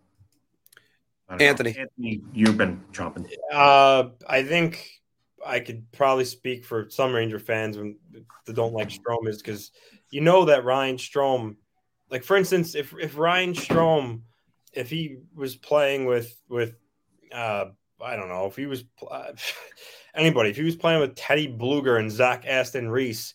Anthony. 1.40 1.76
Anthony, 1.78 2.20
you've 2.32 2.58
been 2.58 2.82
chomping. 2.92 3.30
Uh, 3.52 4.08
I 4.28 4.42
think 4.42 5.02
I 5.44 5.60
could 5.60 5.90
probably 5.92 6.24
speak 6.24 6.64
for 6.64 6.88
some 6.90 7.12
Ranger 7.12 7.38
fans 7.38 7.76
when 7.76 7.96
that 8.46 8.54
don't 8.54 8.74
like 8.74 8.88
Strome 8.88 9.28
is 9.28 9.38
because 9.38 9.70
you 10.10 10.20
know 10.20 10.44
that 10.46 10.64
Ryan 10.64 10.96
Strome, 10.96 11.56
like 12.10 12.24
for 12.24 12.36
instance, 12.36 12.74
if 12.74 12.94
if 13.00 13.16
Ryan 13.16 13.54
Strome, 13.54 14.22
if 14.72 14.90
he 14.90 15.16
was 15.34 15.56
playing 15.56 16.06
with 16.06 16.36
with, 16.48 16.74
uh, 17.32 17.66
I 18.00 18.16
don't 18.16 18.28
know, 18.28 18.46
if 18.46 18.56
he 18.56 18.66
was 18.66 18.84
uh, 19.10 19.32
anybody, 20.14 20.50
if 20.50 20.56
he 20.56 20.62
was 20.62 20.76
playing 20.76 21.00
with 21.00 21.16
Teddy 21.16 21.48
Bluger 21.48 21.98
and 21.98 22.10
Zach 22.10 22.44
Aston 22.46 22.88
Reese, 22.88 23.34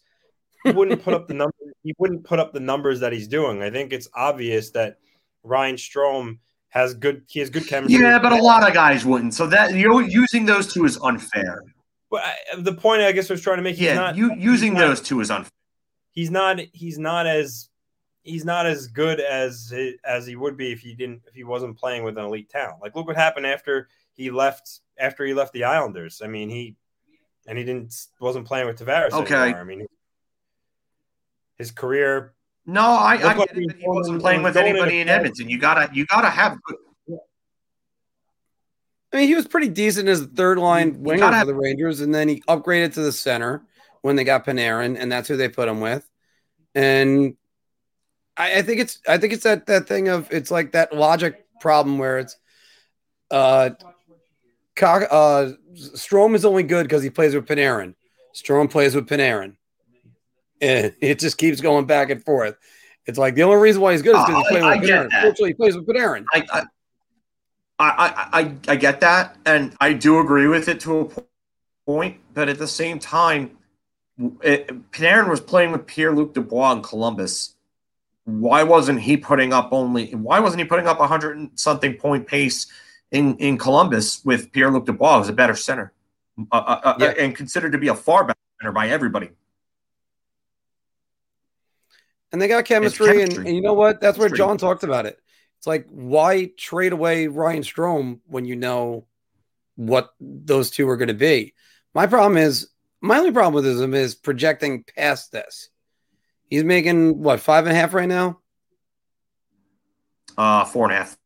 he 0.64 0.72
wouldn't 0.72 1.04
put 1.04 1.14
up 1.14 1.28
the 1.28 1.34
number. 1.36 1.56
He 1.84 1.94
wouldn't 1.98 2.24
put 2.26 2.40
up 2.40 2.54
the 2.54 2.60
numbers 2.60 3.00
that 3.00 3.14
he's 3.14 3.28
doing. 3.28 3.62
I 3.62 3.70
think 3.70 3.94
it's 3.94 4.10
obvious 4.14 4.72
that 4.72 4.98
Ryan 5.44 5.76
Strome 5.76 6.40
has 6.78 6.94
good. 6.94 7.24
He 7.28 7.40
has 7.40 7.50
good 7.50 7.68
chemistry. 7.68 8.02
Yeah, 8.02 8.20
but 8.20 8.32
a 8.32 8.42
lot 8.42 8.68
of 8.68 8.74
guys 8.74 9.06
wouldn't. 9.06 9.34
So 9.34 9.48
that 9.48 9.74
you 9.74 9.88
know, 9.90 10.00
using 10.00 10.46
those 10.46 10.72
two 10.72 10.86
is 10.86 10.98
unfair. 11.02 11.64
But 12.10 12.24
I, 12.24 12.36
the 12.60 12.74
point 12.74 13.02
I 13.02 13.12
guess 13.12 13.30
I 13.30 13.34
was 13.34 13.42
trying 13.42 13.58
to 13.58 13.64
make. 13.64 13.80
Yeah, 13.80 13.96
not, 13.96 14.16
you 14.16 14.34
using 14.36 14.74
not- 14.74 14.80
those 14.88 15.02
two 15.02 15.20
is 15.20 15.30
unfair. 15.30 15.52
He's 16.12 16.32
not. 16.32 16.60
He's 16.74 16.98
not 16.98 17.28
as. 17.28 17.70
He's 18.24 18.44
not 18.44 18.66
as 18.66 18.88
good 18.88 19.22
as 19.22 19.74
as 20.04 20.28
he 20.28 20.36
would 20.36 20.58
be 20.58 20.74
if 20.74 20.82
he 20.82 20.94
didn't 20.94 21.22
if 21.28 21.34
he 21.34 21.46
wasn't 21.46 21.78
playing 21.78 22.04
with 22.04 22.18
an 22.18 22.26
elite 22.26 22.50
talent. 22.50 22.82
Like 22.82 22.94
look 22.94 23.08
what 23.08 23.16
happened 23.16 23.46
after 23.46 23.88
he 24.16 24.32
left 24.32 24.82
after 25.00 25.26
he 25.26 25.34
left 25.34 25.54
the 25.54 25.64
Islanders. 25.64 26.22
I 26.22 26.28
mean 26.28 26.50
he 26.50 26.76
and 27.48 27.58
he 27.58 27.64
didn't 27.64 27.96
wasn't 28.20 28.46
playing 28.46 28.68
with 28.68 28.80
Tavares 28.80 29.14
Okay. 29.14 29.34
anymore. 29.34 29.62
I 29.62 29.64
mean 29.64 29.88
his 31.58 31.72
career 31.72 32.34
No, 32.70 32.82
I, 32.82 33.16
I 33.16 33.24
Look 33.30 33.38
what 33.38 33.48
get 33.54 33.58
it. 33.64 33.68
that 33.70 33.78
He 33.78 33.88
wasn't 33.88 34.22
playing 34.22 34.44
with 34.44 34.58
anybody 34.58 35.00
in 35.00 35.08
Edmonton. 35.10 35.50
You 35.50 35.58
gotta, 35.58 35.90
you 35.94 36.06
gotta 36.06 36.30
have. 36.30 36.60
Good, 36.64 36.76
I 39.14 39.18
mean, 39.18 39.28
he 39.30 39.36
was 39.36 39.48
pretty 39.48 39.70
decent 39.70 40.10
as 40.10 40.20
a 40.22 40.26
third 40.28 40.58
line 40.60 40.96
You 40.96 41.00
winger 41.00 41.20
gotta 41.22 41.34
for 41.34 41.38
have- 41.38 41.48
the 41.48 41.56
Rangers, 41.56 42.02
and 42.02 42.14
then 42.14 42.28
he 42.28 42.42
upgraded 42.42 42.94
to 42.96 43.02
the 43.02 43.12
center 43.14 43.64
when 44.02 44.16
they 44.18 44.24
got 44.26 44.46
Panarin, 44.46 45.00
and 45.00 45.10
that's 45.12 45.28
who 45.28 45.38
they 45.38 45.48
put 45.50 45.68
him 45.70 45.80
with. 45.80 46.08
And 46.76 47.36
I, 48.36 48.60
I 48.60 48.62
think 48.62 48.82
it's 48.82 49.00
I 49.08 49.18
think 49.18 49.34
it's 49.34 49.44
that 49.44 49.66
that 49.68 49.88
thing 49.88 50.10
of 50.10 50.28
it's 50.32 50.52
like 50.52 50.74
that 50.74 50.94
logic 50.94 51.46
problem 51.62 51.98
where 51.98 52.20
it's 52.20 52.38
uh, 53.32 53.72
Cock, 54.76 55.08
uh 55.10 55.52
Strome 55.76 56.36
is 56.36 56.46
only 56.46 56.64
good 56.64 56.84
because 56.84 57.02
he 57.04 57.10
plays 57.10 57.34
with 57.34 57.46
Panarin. 57.46 57.96
Strome 58.36 58.70
plays 58.70 58.94
with 58.94 59.08
Panarin, 59.08 59.56
and 60.62 60.94
it 61.02 61.20
just 61.20 61.38
keeps 61.38 61.62
going 61.62 61.86
back 61.86 62.10
and 62.10 62.24
forth. 62.24 62.58
It's 63.06 63.18
like 63.18 63.36
the 63.36 63.44
only 63.44 63.58
reason 63.58 63.82
why 63.82 63.94
he's 63.94 64.02
good 64.02 64.16
is 64.16 64.26
because 64.26 64.38
he's 64.38 64.46
I- 64.48 64.50
playing 64.50 64.66
I 64.66 64.76
with 64.76 64.88
get 64.88 65.10
Panarin. 65.10 65.22
Fortunately, 65.22 65.50
he 65.50 65.54
plays 65.54 65.76
with 65.76 65.88
Panarin. 65.88 66.26
I, 66.34 66.44
I, 66.52 66.64
I, 67.80 67.90
I, 67.90 68.40
I, 68.42 68.56
I 68.68 68.76
get 68.76 69.00
that, 69.02 69.38
and 69.46 69.76
I 69.80 69.94
do 69.94 70.20
agree 70.20 70.48
with 70.48 70.68
it 70.68 70.80
to 70.82 71.00
a 71.00 71.24
point. 71.86 72.18
But 72.34 72.50
at 72.50 72.58
the 72.58 72.68
same 72.68 73.00
time, 73.00 73.52
it, 74.42 74.92
Panarin 74.92 75.30
was 75.30 75.40
playing 75.40 75.72
with 75.72 75.86
Pierre 75.86 76.14
Luc 76.14 76.34
Dubois 76.34 76.74
in 76.74 76.82
Columbus. 76.82 77.56
Why 78.26 78.64
wasn't 78.64 79.00
he 79.00 79.16
putting 79.16 79.54
up 79.54 79.70
only? 79.72 80.14
Why 80.14 80.40
wasn't 80.40 80.60
he 80.60 80.66
putting 80.66 80.88
up 80.88 81.00
a 81.00 81.08
hundred 81.08 81.38
and 81.38 81.52
something 81.56 81.94
point 81.96 82.28
pace 82.28 82.68
in 83.12 83.38
in 83.38 83.58
Columbus 83.58 84.26
with 84.26 84.52
Pierre 84.52 84.70
Luc 84.70 84.86
Dubois 84.86 85.22
as 85.22 85.30
a 85.30 85.34
better 85.34 85.56
center, 85.56 85.94
uh, 86.52 86.56
uh, 86.58 86.96
uh, 87.00 87.14
and 87.18 87.34
considered 87.34 87.72
to 87.72 87.78
be 87.78 87.88
a 87.88 87.96
far 87.96 88.26
better 88.26 88.40
center 88.60 88.74
by 88.74 88.90
everybody? 88.90 89.30
And 92.32 92.42
they 92.42 92.48
got 92.48 92.66
chemistry, 92.66 93.10
And, 93.10 93.18
chemistry. 93.20 93.46
and 93.48 93.56
you 93.56 93.62
know 93.62 93.74
what? 93.74 94.02
That's 94.02 94.18
where 94.18 94.30
John 94.30 94.58
talked 94.58 94.84
about 94.84 95.06
it. 95.06 95.18
It's 95.58 95.68
like, 95.68 95.88
why 95.90 96.52
trade 96.58 96.92
away 96.92 97.28
Ryan 97.28 97.64
Strome 97.64 98.20
when 98.26 98.46
you 98.46 98.56
know 98.56 99.08
what 99.76 100.10
those 100.20 100.70
two 100.70 100.88
are 100.90 100.98
going 100.98 101.08
to 101.08 101.14
be? 101.14 101.54
My 101.94 102.06
problem 102.06 102.38
is, 102.38 102.70
my 103.02 103.18
only 103.18 103.32
problem 103.32 103.54
with 103.54 103.66
him 103.82 103.94
is 103.94 104.14
projecting 104.16 104.84
past 104.96 105.32
this. 105.32 105.70
He's 106.50 106.64
making 106.64 107.22
what 107.22 107.40
five 107.40 107.66
and 107.66 107.76
a 107.76 107.80
half 107.80 107.94
right 107.94 108.08
now, 108.10 108.40
Uh, 110.38 110.66
four 110.66 110.86
and 110.86 110.94
a 110.94 110.98
half. 110.98 111.18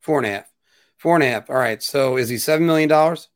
four 0.00 0.18
and 0.18 0.26
a 0.26 0.30
half, 0.30 0.50
four 0.96 1.14
and 1.14 1.22
a 1.22 1.28
half. 1.28 1.48
All 1.50 1.56
right, 1.56 1.82
so 1.82 2.16
is 2.16 2.28
he 2.28 2.38
seven 2.38 2.66
million 2.66 2.88
dollars? 2.88 3.28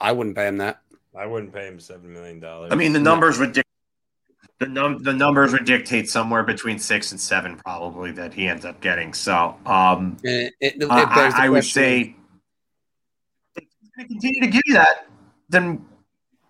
I 0.00 0.12
wouldn't 0.12 0.36
pay 0.36 0.48
him 0.48 0.58
that. 0.58 0.80
I 1.14 1.26
wouldn't 1.26 1.52
pay 1.52 1.66
him 1.66 1.78
seven 1.78 2.12
million 2.12 2.40
dollars. 2.40 2.72
I 2.72 2.74
mean, 2.74 2.92
the 2.92 3.00
numbers 3.00 3.38
would 3.38 3.52
dic- 3.52 3.64
the 4.58 4.66
num 4.68 5.02
the 5.02 5.12
numbers 5.12 5.52
would 5.52 5.64
dictate 5.64 6.08
somewhere 6.08 6.42
between 6.42 6.78
six 6.78 7.10
and 7.10 7.20
seven, 7.20 7.56
probably 7.56 8.12
that 8.12 8.32
he 8.32 8.48
ends 8.48 8.64
up 8.64 8.80
getting. 8.80 9.12
So, 9.12 9.56
um, 9.66 10.16
it, 10.22 10.54
it, 10.60 10.82
it 10.82 10.90
I, 10.90 11.02
I- 11.02 11.44
I 11.46 11.48
would 11.48 11.64
say 11.64 12.14
if 13.56 13.64
he's 13.80 13.90
going 13.96 14.08
to 14.08 14.14
continue 14.14 14.40
to 14.40 14.46
give 14.46 14.62
you 14.66 14.74
that, 14.74 15.06
then 15.48 15.84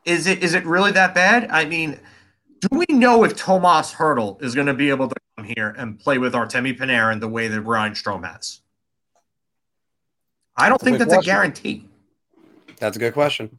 is 0.04 0.26
it 0.26 0.42
is 0.44 0.54
it 0.54 0.64
really 0.64 0.92
that 0.92 1.14
bad? 1.14 1.50
I 1.50 1.64
mean, 1.64 1.98
do 2.60 2.68
we 2.70 2.86
know 2.90 3.24
if 3.24 3.34
Tomas 3.36 3.92
Hertl 3.94 4.40
is 4.42 4.54
going 4.54 4.68
to 4.68 4.74
be 4.74 4.90
able 4.90 5.08
to 5.08 5.16
come 5.36 5.46
here 5.46 5.74
and 5.76 5.98
play 5.98 6.18
with 6.18 6.34
Artemi 6.34 6.78
Panarin 6.78 7.18
the 7.18 7.28
way 7.28 7.48
that 7.48 7.60
Ryan 7.62 7.94
Strome 7.94 8.30
has? 8.30 8.60
I 10.56 10.68
don't 10.68 10.74
That's 10.80 10.84
think 10.84 10.98
good 10.98 11.08
that's 11.08 11.26
a 11.26 11.26
guarantee. 11.26 11.88
That's 12.78 12.96
a 12.96 13.00
good 13.00 13.14
question. 13.14 13.58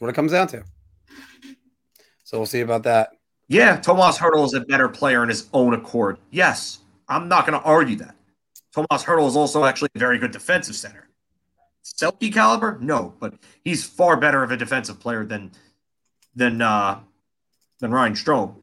What 0.00 0.08
it 0.08 0.14
comes 0.14 0.32
down 0.32 0.48
to. 0.48 0.64
So 2.24 2.38
we'll 2.38 2.46
see 2.46 2.60
about 2.60 2.84
that. 2.84 3.10
Yeah, 3.48 3.76
Tomas 3.76 4.16
Hertl 4.16 4.46
is 4.46 4.54
a 4.54 4.60
better 4.60 4.88
player 4.88 5.22
in 5.22 5.28
his 5.28 5.48
own 5.52 5.74
accord. 5.74 6.16
Yes, 6.30 6.78
I'm 7.06 7.28
not 7.28 7.46
going 7.46 7.60
to 7.60 7.64
argue 7.64 7.96
that. 7.96 8.16
Tomas 8.72 9.04
Hertl 9.04 9.28
is 9.28 9.36
also 9.36 9.64
actually 9.64 9.90
a 9.94 9.98
very 9.98 10.18
good 10.18 10.30
defensive 10.30 10.74
center. 10.74 11.08
Selke 11.84 12.32
caliber? 12.32 12.78
No, 12.80 13.12
but 13.20 13.34
he's 13.62 13.84
far 13.84 14.16
better 14.16 14.42
of 14.42 14.50
a 14.50 14.56
defensive 14.56 14.98
player 14.98 15.24
than 15.24 15.50
than 16.34 16.62
uh, 16.62 17.00
than 17.80 17.90
Ryan 17.90 18.14
Strome. 18.14 18.54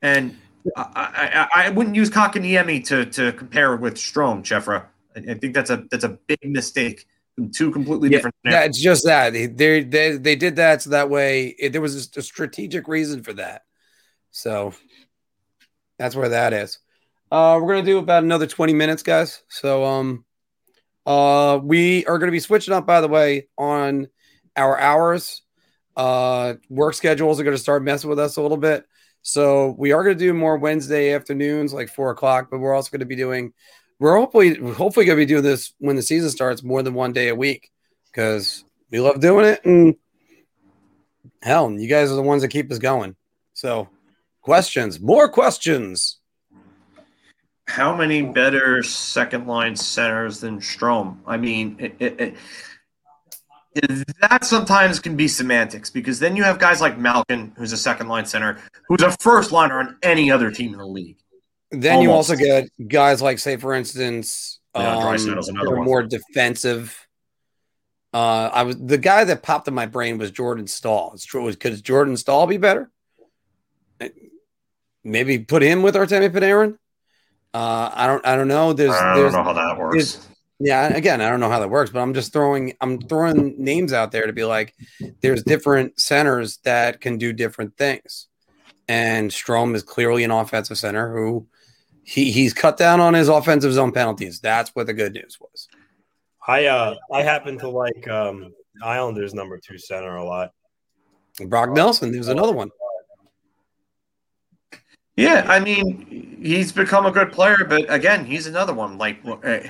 And 0.00 0.38
I, 0.76 1.48
I, 1.54 1.66
I 1.66 1.70
wouldn't 1.70 1.96
use 1.96 2.08
Kotkaniemi 2.08 2.84
to 2.86 3.04
to 3.04 3.32
compare 3.32 3.76
with 3.76 3.96
Strome, 3.96 4.42
Chefra. 4.42 4.86
I, 5.14 5.32
I 5.32 5.34
think 5.34 5.52
that's 5.52 5.70
a 5.70 5.84
that's 5.90 6.04
a 6.04 6.18
big 6.26 6.38
mistake. 6.44 7.06
Two 7.54 7.70
completely 7.70 8.08
different. 8.08 8.34
Yeah, 8.44 8.64
it's 8.64 8.80
just 8.80 9.04
that 9.04 9.32
they 9.32 9.46
they 9.46 10.16
they, 10.16 10.36
did 10.36 10.56
that 10.56 10.82
so 10.82 10.90
that 10.90 11.08
way 11.08 11.54
it, 11.58 11.72
there 11.72 11.80
was 11.80 11.94
just 11.94 12.16
a 12.16 12.22
strategic 12.22 12.88
reason 12.88 13.22
for 13.22 13.32
that. 13.34 13.62
So 14.32 14.74
that's 15.98 16.16
where 16.16 16.30
that 16.30 16.52
is. 16.52 16.78
Uh, 17.30 17.60
we're 17.62 17.74
gonna 17.74 17.86
do 17.86 17.98
about 17.98 18.24
another 18.24 18.46
twenty 18.46 18.72
minutes, 18.72 19.02
guys. 19.02 19.42
So 19.48 19.84
um, 19.84 20.24
uh, 21.06 21.60
we 21.62 22.04
are 22.06 22.18
gonna 22.18 22.32
be 22.32 22.40
switching 22.40 22.74
up, 22.74 22.86
by 22.86 23.00
the 23.00 23.08
way, 23.08 23.48
on 23.56 24.08
our 24.56 24.78
hours. 24.78 25.42
Uh, 25.96 26.54
work 26.68 26.94
schedules 26.94 27.38
are 27.38 27.44
gonna 27.44 27.58
start 27.58 27.84
messing 27.84 28.10
with 28.10 28.18
us 28.18 28.36
a 28.36 28.42
little 28.42 28.56
bit. 28.56 28.84
So 29.22 29.76
we 29.78 29.92
are 29.92 30.02
gonna 30.02 30.16
do 30.16 30.34
more 30.34 30.56
Wednesday 30.56 31.12
afternoons, 31.12 31.72
like 31.72 31.88
four 31.88 32.10
o'clock, 32.10 32.48
but 32.50 32.58
we're 32.58 32.74
also 32.74 32.90
gonna 32.90 33.04
be 33.04 33.16
doing 33.16 33.52
we're 33.98 34.16
hopefully 34.16 34.54
hopefully 34.72 35.06
gonna 35.06 35.16
be 35.16 35.26
doing 35.26 35.42
this 35.42 35.72
when 35.78 35.96
the 35.96 36.02
season 36.02 36.30
starts 36.30 36.62
more 36.62 36.82
than 36.82 36.94
one 36.94 37.12
day 37.12 37.28
a 37.28 37.34
week 37.34 37.70
because 38.06 38.64
we 38.90 39.00
love 39.00 39.20
doing 39.20 39.44
it 39.44 39.64
and 39.64 39.96
hell 41.42 41.70
you 41.70 41.88
guys 41.88 42.10
are 42.10 42.16
the 42.16 42.22
ones 42.22 42.42
that 42.42 42.48
keep 42.48 42.70
us 42.70 42.78
going 42.78 43.14
so 43.54 43.88
questions 44.42 45.00
more 45.00 45.28
questions 45.28 46.18
how 47.68 47.94
many 47.94 48.22
better 48.22 48.82
second 48.82 49.46
line 49.46 49.76
centers 49.76 50.40
than 50.40 50.58
Strome? 50.58 51.18
I 51.26 51.36
mean, 51.36 51.76
it, 51.78 51.94
it, 52.00 52.34
it, 53.74 54.04
that 54.20 54.44
sometimes 54.44 54.98
can 54.98 55.16
be 55.16 55.28
semantics 55.28 55.90
because 55.90 56.18
then 56.18 56.34
you 56.34 56.42
have 56.44 56.58
guys 56.58 56.80
like 56.80 56.98
Malkin, 56.98 57.52
who's 57.56 57.72
a 57.72 57.76
second 57.76 58.08
line 58.08 58.24
center, 58.24 58.58
who's 58.88 59.02
a 59.02 59.10
first 59.20 59.52
liner 59.52 59.80
on 59.80 59.98
any 60.02 60.30
other 60.30 60.50
team 60.50 60.72
in 60.72 60.78
the 60.78 60.86
league. 60.86 61.18
Then 61.70 62.02
you 62.02 62.12
also 62.12 62.34
get 62.34 62.68
guys 62.86 63.20
like 63.20 63.38
say 63.38 63.56
for 63.56 63.74
instance 63.74 64.58
yeah, 64.74 64.96
um, 64.96 65.14
another 65.14 65.76
one. 65.76 65.84
more 65.84 66.02
defensive. 66.02 67.06
Uh 68.14 68.50
i 68.52 68.62
was 68.62 68.78
the 68.78 68.96
guy 68.96 69.24
that 69.24 69.42
popped 69.42 69.68
in 69.68 69.74
my 69.74 69.84
brain 69.84 70.16
was 70.16 70.30
jordan 70.30 70.66
staal 70.66 71.12
it's 71.12 71.26
true. 71.26 71.52
Could 71.54 71.82
jordan 71.84 72.16
staal 72.16 72.46
be 72.46 72.56
better? 72.56 72.90
Maybe 75.04 75.38
put 75.38 75.62
him 75.62 75.82
with 75.82 75.94
artemi 75.94 76.30
panarin? 76.30 76.78
Uh 77.52 77.90
i 77.94 78.06
don't 78.06 78.26
i 78.26 78.34
don't 78.34 78.48
know. 78.48 78.72
There's 78.72 78.92
I 78.92 79.14
don't 79.14 79.32
know 79.32 79.42
how 79.42 79.52
that 79.52 79.78
works. 79.78 80.26
Yeah, 80.60 80.92
again, 80.92 81.20
I 81.20 81.30
don't 81.30 81.38
know 81.38 81.50
how 81.50 81.60
that 81.60 81.70
works, 81.70 81.90
but 81.90 82.00
I'm 82.00 82.14
just 82.14 82.32
throwing 82.32 82.74
I'm 82.80 83.00
throwing 83.00 83.62
names 83.62 83.92
out 83.92 84.10
there 84.10 84.26
to 84.26 84.32
be 84.32 84.44
like 84.44 84.74
there's 85.20 85.44
different 85.44 86.00
centers 86.00 86.58
that 86.64 87.00
can 87.00 87.16
do 87.16 87.32
different 87.32 87.76
things. 87.76 88.26
And 88.88 89.30
Strome 89.30 89.76
is 89.76 89.82
clearly 89.82 90.24
an 90.24 90.30
offensive 90.30 90.78
center 90.78 91.12
who 91.12 91.46
he 92.08 92.30
he's 92.30 92.54
cut 92.54 92.78
down 92.78 93.00
on 93.00 93.12
his 93.12 93.28
offensive 93.28 93.72
zone 93.74 93.92
penalties. 93.92 94.40
That's 94.40 94.70
what 94.70 94.86
the 94.86 94.94
good 94.94 95.12
news 95.12 95.38
was. 95.38 95.68
I 96.46 96.64
uh 96.64 96.94
I 97.12 97.22
happen 97.22 97.58
to 97.58 97.68
like 97.68 98.08
um 98.08 98.54
Islanders 98.82 99.34
number 99.34 99.58
two 99.58 99.76
center 99.76 100.16
a 100.16 100.24
lot. 100.24 100.52
Brock 101.46 101.70
Nelson, 101.70 102.10
there's 102.10 102.28
another 102.28 102.52
one. 102.52 102.70
Yeah, 105.16 105.44
I 105.48 105.60
mean, 105.60 106.38
he's 106.40 106.72
become 106.72 107.04
a 107.04 107.10
good 107.10 107.30
player, 107.32 107.66
but 107.68 107.92
again, 107.92 108.24
he's 108.24 108.46
another 108.46 108.72
one. 108.72 108.98
Like, 108.98 109.18
uh, 109.26 109.34
I, 109.42 109.62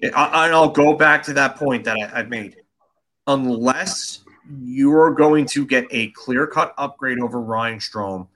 and 0.00 0.54
I'll 0.54 0.70
go 0.70 0.94
back 0.94 1.22
to 1.24 1.34
that 1.34 1.56
point 1.56 1.84
that 1.84 1.96
I, 1.96 2.20
I 2.20 2.22
made. 2.22 2.56
Unless 3.26 4.24
you're 4.62 5.12
going 5.12 5.44
to 5.46 5.66
get 5.66 5.86
a 5.90 6.08
clear 6.12 6.46
cut 6.46 6.74
upgrade 6.78 7.20
over 7.20 7.40
Ryan 7.40 7.78
Strome, 7.78 8.28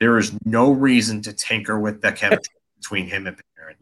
there 0.00 0.18
is 0.18 0.32
no 0.46 0.72
reason 0.72 1.20
to 1.22 1.32
tinker 1.34 1.78
with 1.78 2.00
the 2.00 2.10
chemistry 2.10 2.54
between 2.84 3.06
him 3.06 3.26
and 3.26 3.36
Panarin. 3.36 3.76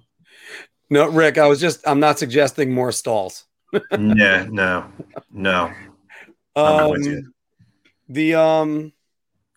No, 0.90 1.08
Rick, 1.08 1.38
I 1.38 1.46
was 1.48 1.60
just 1.60 1.86
I'm 1.86 2.00
not 2.00 2.18
suggesting 2.18 2.72
more 2.72 2.92
stalls. 2.92 3.44
no, 3.98 4.44
no, 4.46 4.86
no. 5.32 5.72
I'm 6.54 6.76
not 6.76 6.90
with 6.90 7.06
Um, 7.06 7.34
the 8.08 8.34
um 8.34 8.92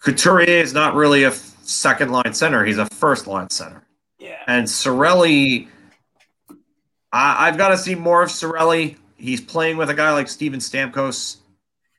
Couturier 0.01 0.61
is 0.61 0.73
not 0.73 0.95
really 0.95 1.23
a 1.23 1.31
second 1.31 2.11
line 2.11 2.33
center; 2.33 2.63
he's 2.65 2.77
a 2.77 2.85
first 2.87 3.27
line 3.27 3.49
center. 3.49 3.83
yeah. 4.19 4.37
And 4.47 4.65
Cirelli, 4.67 5.67
I, 7.11 7.47
I've 7.47 7.57
got 7.57 7.69
to 7.69 7.77
see 7.77 7.95
more 7.95 8.23
of 8.23 8.29
Cirelli. 8.29 8.97
He's 9.17 9.41
playing 9.41 9.77
with 9.77 9.89
a 9.89 9.93
guy 9.93 10.11
like 10.13 10.27
Steven 10.27 10.59
Stamkos 10.59 11.37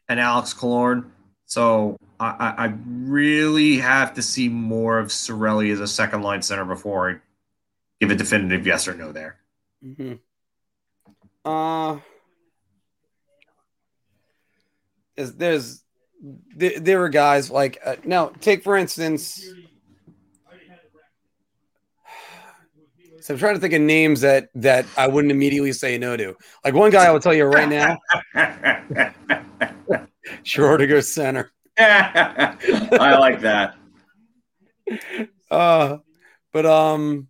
and 0.09 0.19
Alex 0.21 0.55
Killorn. 0.55 1.11
So 1.47 1.97
I, 2.19 2.27
I, 2.27 2.65
I 2.67 2.75
really 2.87 3.79
have 3.79 4.15
to 4.15 4.23
see 4.23 4.49
more 4.49 4.99
of 4.99 5.09
Cirelli 5.09 5.73
as 5.73 5.81
a 5.81 5.87
second 5.87 6.23
line 6.23 6.43
center 6.43 6.65
before 6.65 7.11
I 7.11 7.15
give 8.01 8.11
a 8.11 8.15
definitive 8.15 8.67
yes 8.67 8.89
or 8.89 8.95
no 8.95 9.13
there. 9.13 9.39
hmm 9.83 10.15
Uh, 11.45 11.99
is 15.17 15.35
there's 15.37 15.83
there, 16.57 16.79
there 16.81 17.03
are 17.05 17.09
guys 17.09 17.51
like 17.51 17.79
uh, 17.85 17.97
now 18.05 18.29
take 18.41 18.63
for 18.63 18.77
instance. 18.77 19.45
So 23.21 23.35
I'm 23.35 23.41
trying 23.41 23.55
to 23.55 23.61
think 23.61 23.75
of 23.75 23.81
names 23.81 24.21
that 24.21 24.49
that 24.55 24.87
I 24.97 25.09
wouldn't 25.09 25.33
immediately 25.33 25.73
say 25.73 25.99
no 25.99 26.17
to. 26.17 26.37
Like 26.65 26.75
one 26.75 26.91
guy 26.91 27.07
I 27.07 27.11
will 27.11 27.21
tell 27.21 27.35
you 27.35 27.45
right 27.45 27.69
now, 27.69 27.99
Schroeder 30.45 31.01
center. 31.03 31.51
I 31.79 33.17
like 33.19 33.41
that. 33.41 33.75
Uh, 35.49 35.99
but 36.53 36.67
um, 36.67 37.29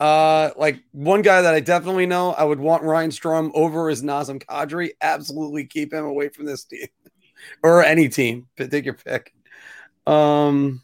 uh, 0.00 0.50
like 0.56 0.82
one 0.92 1.22
guy 1.22 1.42
that 1.42 1.54
I 1.54 1.60
definitely 1.60 2.06
know 2.06 2.32
I 2.32 2.44
would 2.44 2.60
want 2.60 2.82
Ryan 2.82 3.10
Strome 3.10 3.50
over 3.54 3.90
is 3.90 4.02
Nazem 4.02 4.42
Kadri. 4.44 4.90
Absolutely 5.00 5.64
keep 5.66 5.92
him 5.92 6.04
away 6.04 6.28
from 6.28 6.46
this 6.46 6.64
team 6.64 6.86
or 7.62 7.84
any 7.84 8.08
team. 8.08 8.48
Pick- 8.56 8.70
Take 8.70 8.84
your 8.84 8.94
pick. 8.94 9.32
Um, 10.06 10.82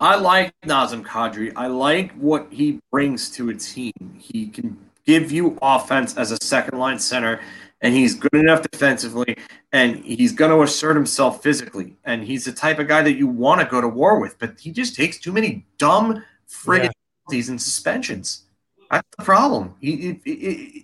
I 0.00 0.16
like 0.16 0.52
Nazem 0.62 1.04
Kadri. 1.04 1.52
I 1.56 1.66
like 1.68 2.12
what 2.12 2.48
he 2.50 2.80
brings 2.90 3.30
to 3.32 3.50
a 3.50 3.54
team. 3.54 3.92
He 4.18 4.48
can 4.48 4.76
give 5.06 5.30
you 5.30 5.58
offense 5.62 6.16
as 6.16 6.30
a 6.30 6.36
second 6.42 6.78
line 6.78 6.98
center, 6.98 7.40
and 7.80 7.94
he's 7.94 8.14
good 8.14 8.34
enough 8.34 8.62
defensively, 8.62 9.36
and 9.72 9.96
he's 10.04 10.32
going 10.32 10.50
to 10.50 10.62
assert 10.62 10.96
himself 10.96 11.42
physically. 11.42 11.96
And 12.04 12.24
he's 12.24 12.44
the 12.44 12.52
type 12.52 12.78
of 12.78 12.88
guy 12.88 13.02
that 13.02 13.14
you 13.14 13.26
want 13.26 13.60
to 13.60 13.66
go 13.66 13.80
to 13.80 13.88
war 13.88 14.18
with, 14.18 14.38
but 14.38 14.58
he 14.58 14.70
just 14.72 14.94
takes 14.94 15.18
too 15.18 15.32
many 15.32 15.66
dumb 15.78 16.24
friggin' 16.48 16.84
Yeah. 16.84 16.90
Penalties 17.30 17.48
and 17.48 17.60
suspensions. 17.62 18.44
That's 18.90 19.06
the 19.16 19.24
problem. 19.24 19.74
He, 19.80 20.10
if, 20.10 20.18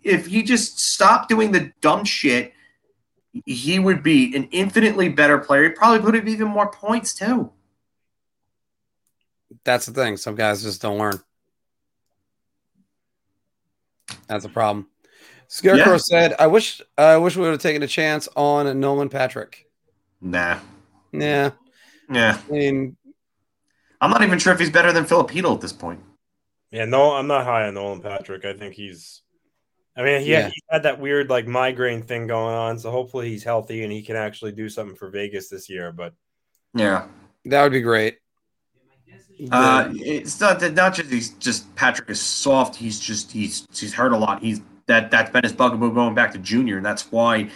if 0.04 0.26
he 0.26 0.42
just 0.44 0.78
stopped 0.78 1.28
doing 1.28 1.50
the 1.52 1.72
dumb 1.80 2.04
shit, 2.04 2.52
he 3.44 3.78
would 3.78 4.02
be 4.02 4.34
an 4.36 4.48
infinitely 4.52 5.08
better 5.08 5.38
player. 5.38 5.64
He'd 5.64 5.74
probably 5.74 6.00
would 6.00 6.14
have 6.14 6.28
even 6.28 6.48
more 6.48 6.70
points 6.70 7.14
too. 7.14 7.50
that's 9.64 9.86
the 9.86 9.92
thing. 9.92 10.16
Some 10.16 10.36
guys 10.36 10.62
just 10.62 10.80
don't 10.80 10.98
learn. 10.98 11.20
That's 14.28 14.44
a 14.44 14.48
problem. 14.48 14.86
Scarecrow 15.48 15.92
Yeah. 15.92 15.98
said, 15.98 16.34
"I 16.38 16.46
wish 16.46 16.80
I 16.96 17.16
wish 17.16 17.36
we 17.36 17.42
would 17.42 17.52
have 17.52 17.60
taken 17.60 17.82
a 17.82 17.88
chance 17.88 18.28
on 18.36 18.78
Nolan 18.80 19.08
Patrick." 19.08 19.66
Nah. 20.20 20.58
Yeah, 21.12 21.50
Yeah. 22.10 22.38
I 22.48 22.52
mean, 22.52 22.96
I'm 24.00 24.10
not 24.10 24.22
even 24.22 24.38
sure 24.38 24.52
if 24.52 24.58
he's 24.60 24.70
better 24.70 24.92
than 24.92 25.04
Filipino 25.04 25.54
at 25.54 25.60
this 25.60 25.72
point. 25.72 26.00
Yeah, 26.70 26.84
no, 26.84 27.12
I'm 27.12 27.26
not 27.26 27.44
high 27.44 27.66
on 27.68 27.74
Nolan 27.74 28.00
Patrick. 28.00 28.44
I 28.44 28.52
think 28.54 28.74
he's. 28.74 29.22
I 29.96 30.02
mean, 30.02 30.20
he, 30.20 30.32
Yeah. 30.32 30.42
had, 30.42 30.52
he 30.52 30.62
had 30.70 30.82
that 30.82 31.00
weird 31.00 31.30
like 31.30 31.46
migraine 31.46 32.02
thing 32.02 32.26
going 32.26 32.54
on, 32.54 32.78
so 32.78 32.90
hopefully 32.90 33.28
he's 33.30 33.44
healthy 33.44 33.82
and 33.82 33.92
he 33.92 34.02
can 34.02 34.16
actually 34.16 34.52
do 34.52 34.68
something 34.68 34.96
for 34.96 35.08
Vegas 35.08 35.48
this 35.48 35.70
year. 35.70 35.90
But 35.92 36.14
Yeah. 36.74 37.06
that 37.46 37.62
would 37.62 37.72
be 37.72 37.80
great. 37.80 38.18
Uh, 39.52 39.90
it's 39.94 40.40
not 40.40 40.60
that 40.60 40.72
not 40.74 40.94
just 40.94 41.10
he's 41.10 41.30
just 41.34 41.74
Patrick 41.76 42.08
is 42.08 42.20
soft. 42.20 42.74
He's 42.74 42.98
just 42.98 43.30
he's 43.30 43.66
he's 43.70 43.92
hurt 43.92 44.12
a 44.12 44.16
lot. 44.16 44.42
He's 44.42 44.62
that 44.86 45.10
that's 45.10 45.30
been 45.30 45.42
his 45.42 45.52
bugaboo 45.52 45.92
going 45.92 46.14
back 46.14 46.32
to 46.32 46.38
junior, 46.38 46.78
and 46.78 46.86
that's 46.86 47.12
why 47.12 47.50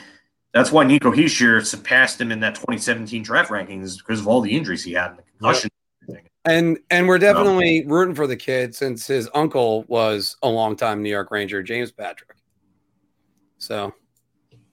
that's 0.53 0.71
why 0.71 0.85
Nico 0.85 1.11
Hischier 1.11 1.65
surpassed 1.65 2.21
him 2.21 2.33
in 2.33 2.41
that 2.41 2.55
2017 2.57 3.23
draft 3.23 3.51
rankings 3.51 3.97
because 3.99 4.21
of 4.21 4.29
all 4.29 4.43
the 4.43 4.55
injuries 4.55 4.85
he 4.85 4.93
had 4.93 5.11
and 5.13 5.19
the 5.21 5.23
concussion. 5.39 5.71
And 6.45 6.79
and 6.91 7.07
we're 7.07 7.19
definitely 7.19 7.85
rooting 7.87 8.15
for 8.15 8.27
the 8.27 8.37
kid 8.37 8.75
since 8.75 9.07
his 9.07 9.29
uncle 9.35 9.85
was 9.89 10.37
a 10.43 10.49
longtime 10.49 11.03
New 11.03 11.11
York 11.11 11.31
Ranger, 11.31 11.63
James 11.63 11.93
Patrick. 11.93 12.37
So, 13.59 13.93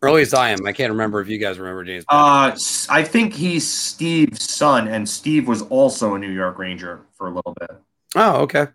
or 0.02 0.10
at 0.10 0.16
least 0.16 0.34
I 0.34 0.52
am. 0.52 0.66
I 0.66 0.72
can't 0.72 0.92
remember 0.92 1.20
if 1.20 1.28
you 1.28 1.38
guys 1.38 1.60
remember 1.60 1.84
James. 1.84 2.06
Patrick. 2.10 2.58
Uh, 2.58 2.94
I 2.94 3.04
think 3.04 3.34
he's 3.34 3.68
Steve's 3.68 4.50
son, 4.50 4.88
and 4.88 5.08
Steve 5.08 5.46
was 5.48 5.62
also 5.64 6.16
a 6.16 6.20
New 6.20 6.32
York 6.32 6.58
Ranger 6.58 7.02
for 7.16 7.28
a 7.28 7.32
little 7.32 7.54
bit. 7.60 7.72
oh, 8.16 8.38
okay. 8.44 8.68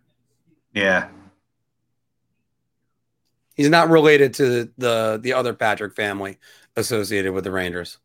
Yeah. 0.75 1.09
He's 3.55 3.71
not 3.71 3.89
related 3.89 4.35
to 4.35 4.49
the, 4.49 4.73
the 4.79 5.21
the 5.23 5.33
other 5.33 5.55
Patrick 5.55 5.95
family 5.95 6.39
associated 6.77 7.33
with 7.33 7.45
the 7.45 7.51
Rangers, 7.51 7.99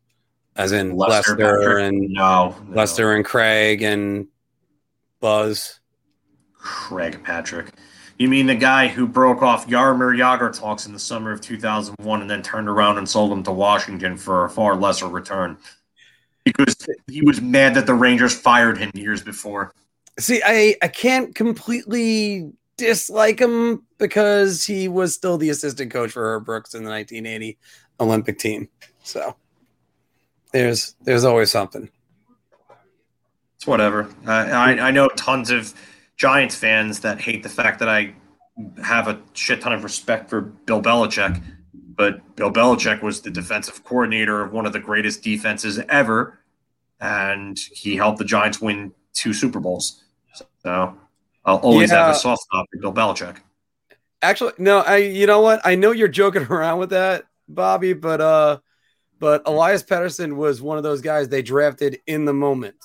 as 0.56 0.72
in 0.72 0.96
Lester, 0.96 1.36
Patrick? 1.36 1.88
and 1.88 2.08
no, 2.10 2.54
no. 2.68 2.74
Lester 2.74 3.12
and 3.12 3.24
Craig 3.24 3.82
and 3.82 4.28
Buzz. 5.20 5.80
Craig 6.54 7.22
Patrick. 7.24 7.72
You 8.18 8.28
mean 8.28 8.46
the 8.46 8.54
guy 8.54 8.88
who 8.88 9.06
broke 9.06 9.42
off 9.42 9.68
Jaromir 9.68 10.16
Jagr 10.16 10.56
talks 10.56 10.86
in 10.86 10.92
the 10.92 10.98
summer 10.98 11.30
of 11.30 11.40
2001 11.40 12.20
and 12.20 12.28
then 12.28 12.42
turned 12.42 12.68
around 12.68 12.98
and 12.98 13.08
sold 13.08 13.30
him 13.30 13.44
to 13.44 13.52
Washington 13.52 14.16
for 14.16 14.44
a 14.44 14.50
far 14.50 14.74
lesser 14.74 15.06
return? 15.06 15.56
Because 16.44 16.76
he 17.06 17.22
was 17.22 17.40
mad 17.40 17.74
that 17.74 17.86
the 17.86 17.94
Rangers 17.94 18.34
fired 18.34 18.76
him 18.76 18.90
years 18.94 19.22
before. 19.22 19.72
See, 20.18 20.42
I 20.44 20.74
I 20.82 20.88
can't 20.88 21.34
completely 21.34 22.52
dislike 22.76 23.38
him 23.38 23.84
because 23.98 24.64
he 24.64 24.88
was 24.88 25.14
still 25.14 25.38
the 25.38 25.50
assistant 25.50 25.92
coach 25.92 26.12
for 26.12 26.34
Herb 26.34 26.44
Brooks 26.44 26.74
in 26.74 26.82
the 26.82 26.90
1980 26.90 27.58
Olympic 28.00 28.38
team. 28.38 28.68
So 29.04 29.36
there's 30.52 30.96
there's 31.02 31.24
always 31.24 31.50
something. 31.50 31.88
It's 33.58 33.66
whatever. 33.66 34.04
Uh, 34.24 34.30
I, 34.30 34.78
I 34.78 34.90
know 34.92 35.08
tons 35.08 35.50
of 35.50 35.74
Giants 36.16 36.54
fans 36.54 37.00
that 37.00 37.20
hate 37.20 37.42
the 37.42 37.48
fact 37.48 37.80
that 37.80 37.88
I 37.88 38.14
have 38.84 39.08
a 39.08 39.20
shit 39.32 39.60
ton 39.60 39.72
of 39.72 39.82
respect 39.82 40.30
for 40.30 40.40
Bill 40.40 40.80
Belichick, 40.80 41.42
but 41.74 42.36
Bill 42.36 42.52
Belichick 42.52 43.02
was 43.02 43.20
the 43.20 43.30
defensive 43.30 43.82
coordinator 43.82 44.42
of 44.42 44.52
one 44.52 44.64
of 44.64 44.72
the 44.72 44.78
greatest 44.78 45.24
defenses 45.24 45.80
ever, 45.88 46.38
and 47.00 47.58
he 47.58 47.96
helped 47.96 48.18
the 48.18 48.24
Giants 48.24 48.60
win 48.60 48.92
two 49.12 49.32
Super 49.32 49.58
Bowls. 49.58 50.04
So 50.62 50.96
I'll 51.44 51.56
always 51.56 51.90
have 51.90 52.14
a 52.14 52.14
soft 52.14 52.42
spot 52.42 52.66
for 52.72 52.78
Bill 52.78 52.92
Belichick. 52.92 53.38
Actually, 54.22 54.52
no, 54.58 54.82
I 54.82 54.98
you 54.98 55.26
know 55.26 55.40
what? 55.40 55.60
I 55.64 55.74
know 55.74 55.90
you're 55.90 56.06
joking 56.06 56.42
around 56.50 56.78
with 56.78 56.90
that, 56.90 57.24
Bobby, 57.48 57.92
but 57.92 58.20
uh 58.20 58.58
but 59.18 59.42
Elias 59.46 59.82
Pettersson 59.82 60.36
was 60.36 60.62
one 60.62 60.76
of 60.76 60.84
those 60.84 61.00
guys 61.00 61.28
they 61.28 61.42
drafted 61.42 61.98
in 62.06 62.24
the 62.24 62.32
moment. 62.32 62.76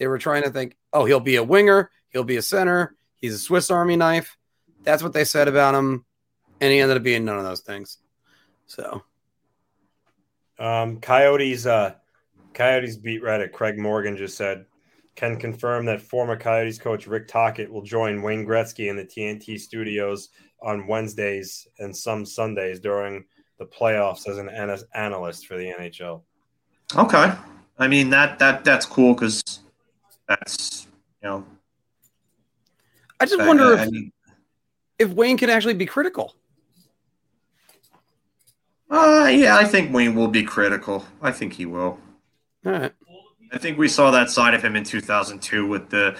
They 0.00 0.08
were 0.08 0.18
trying 0.18 0.42
to 0.42 0.50
think, 0.50 0.76
oh, 0.92 1.04
he'll 1.04 1.20
be 1.20 1.36
a 1.36 1.44
winger, 1.44 1.90
he'll 2.08 2.24
be 2.24 2.38
a 2.38 2.42
center, 2.42 2.96
he's 3.16 3.34
a 3.34 3.38
Swiss 3.38 3.70
Army 3.70 3.96
knife. 3.96 4.36
That's 4.82 5.02
what 5.02 5.12
they 5.12 5.24
said 5.24 5.46
about 5.46 5.74
him, 5.74 6.06
and 6.60 6.72
he 6.72 6.80
ended 6.80 6.96
up 6.96 7.02
being 7.02 7.24
none 7.24 7.38
of 7.38 7.44
those 7.44 7.60
things. 7.60 7.98
So 8.66 9.02
Um, 10.58 11.00
Coyotes, 11.00 11.66
uh, 11.66 11.94
Coyotes 12.54 12.96
beat 12.96 13.22
Reddit. 13.22 13.52
Craig 13.52 13.78
Morgan 13.78 14.16
just 14.16 14.36
said, 14.36 14.64
can 15.16 15.36
confirm 15.36 15.84
that 15.84 16.00
former 16.00 16.36
Coyotes 16.36 16.78
coach 16.78 17.06
Rick 17.06 17.28
Tocchet 17.28 17.70
will 17.70 17.82
join 17.82 18.22
Wayne 18.22 18.46
Gretzky 18.46 18.88
in 18.88 18.96
the 18.96 19.04
TNT 19.04 19.60
studios 19.60 20.30
on 20.62 20.86
Wednesdays 20.86 21.68
and 21.78 21.94
some 21.94 22.24
Sundays 22.24 22.80
during 22.80 23.24
the 23.58 23.66
playoffs 23.66 24.26
as 24.26 24.38
an 24.38 24.48
analyst 24.94 25.46
for 25.46 25.58
the 25.58 25.66
NHL. 25.78 26.22
Okay, 26.96 27.32
I 27.78 27.86
mean 27.86 28.08
that 28.10 28.38
that 28.38 28.64
that's 28.64 28.86
cool 28.86 29.14
because 29.14 29.60
that's 30.30 30.86
you 31.22 31.28
know. 31.28 31.44
I 33.18 33.26
just 33.26 33.40
I- 33.40 33.46
wonder 33.46 33.76
I 33.76 33.82
if, 33.82 33.90
mean, 33.90 34.12
if 34.98 35.10
Wayne 35.10 35.36
can 35.36 35.50
actually 35.50 35.74
be 35.74 35.86
critical. 35.86 36.34
Uh, 38.90 39.28
yeah, 39.32 39.56
I 39.56 39.64
think 39.64 39.92
Wayne 39.92 40.14
will 40.16 40.28
be 40.28 40.42
critical. 40.42 41.04
I 41.22 41.30
think 41.30 41.52
he 41.52 41.64
will. 41.66 41.98
All 42.66 42.72
right. 42.72 42.92
I 43.52 43.58
think 43.58 43.78
we 43.78 43.86
saw 43.88 44.10
that 44.10 44.30
side 44.30 44.54
of 44.54 44.62
him 44.62 44.74
in 44.76 44.84
2002 44.84 45.66
with 45.66 45.90
the 45.90 46.16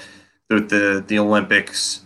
the 0.49 0.61
the, 0.61 1.05
the 1.07 1.19
Olympics. 1.19 2.03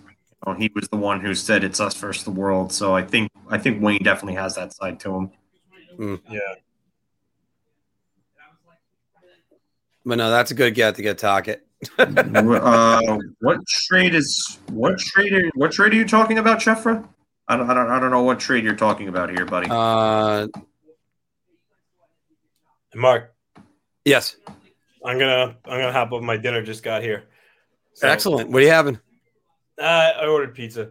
You 0.47 0.53
know, 0.53 0.59
he 0.59 0.71
was 0.75 0.89
the 0.89 0.97
one 0.97 1.21
who 1.21 1.35
said 1.35 1.65
it's 1.65 1.81
us 1.81 1.95
versus 1.95 2.25
the 2.25 2.31
world. 2.31 2.73
So 2.73 2.95
I 2.95 3.03
think 3.03 3.31
I 3.49 3.59
think 3.59 3.83
Wayne 3.83 4.03
definitely 4.03 4.35
has 4.35 4.55
that 4.57 4.75
side 4.75 5.01
to 5.01 5.15
him. 5.15 5.31
Yeah. 6.31 6.41
But 10.07 10.19
no, 10.19 10.31
that's 10.31 10.51
a 10.51 10.55
good 10.55 10.75
get 10.75 10.97
to 10.97 11.03
get 11.03 11.19
Tocchet. 11.19 11.65
Uh, 11.99 13.19
what 13.41 13.59
trade 13.67 14.15
is 14.15 14.59
what 14.71 14.99
trade? 14.99 15.33
Are, 15.33 15.51
what 15.55 15.73
trade 15.73 15.93
are 15.93 15.97
you 15.97 16.07
talking 16.07 16.39
about, 16.39 16.59
Chefra? 16.59 17.07
I 17.49 17.57
don't, 17.57 17.71
I 17.71 17.75
don't 17.75 17.91
I 17.91 18.01
don't 18.01 18.11
know 18.11 18.23
what 18.23 18.41
trade 18.41 18.65
you're 18.65 18.77
talking 18.77 19.09
about 19.09 19.31
here, 19.31 19.45
buddy. 19.45 19.69
Uh, 19.71 20.49
Mark, 22.95 23.35
yes, 24.05 24.37
I'm 25.05 25.19
gonna 25.19 25.57
I'm 25.65 25.81
gonna 25.81 25.93
hop 25.93 26.13
over 26.13 26.25
my 26.25 26.37
dinner. 26.37 26.63
Just 26.63 26.83
got 26.83 27.03
here. 27.03 27.25
So, 27.95 28.09
excellent. 28.09 28.51
What 28.51 28.63
are 28.63 28.67
you 28.67 28.73
having? 28.73 28.99
Uh, 29.81 30.13
I 30.21 30.27
ordered 30.27 30.55
pizza. 30.55 30.91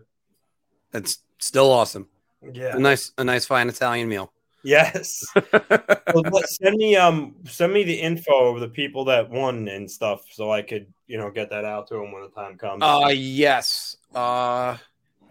It's 0.93 1.19
still 1.39 1.71
awesome. 1.71 2.07
Yeah. 2.51 2.75
A 2.75 2.79
nice, 2.79 3.11
a 3.17 3.23
nice 3.23 3.45
fine 3.45 3.69
Italian 3.69 4.09
meal. 4.09 4.32
Yes. 4.63 5.25
well, 5.51 6.41
send 6.45 6.77
me 6.77 6.95
um 6.95 7.35
send 7.45 7.73
me 7.73 7.83
the 7.83 7.93
info 7.99 8.53
of 8.53 8.61
the 8.61 8.67
people 8.69 9.05
that 9.05 9.29
won 9.29 9.67
and 9.67 9.89
stuff 9.91 10.25
so 10.31 10.51
I 10.51 10.61
could 10.61 10.87
you 11.07 11.17
know 11.17 11.29
get 11.31 11.49
that 11.49 11.65
out 11.65 11.87
to 11.87 11.95
them 11.95 12.11
when 12.11 12.21
the 12.23 12.29
time 12.29 12.57
comes. 12.57 12.81
Uh, 12.81 13.09
yes. 13.13 13.97
Uh, 14.15 14.77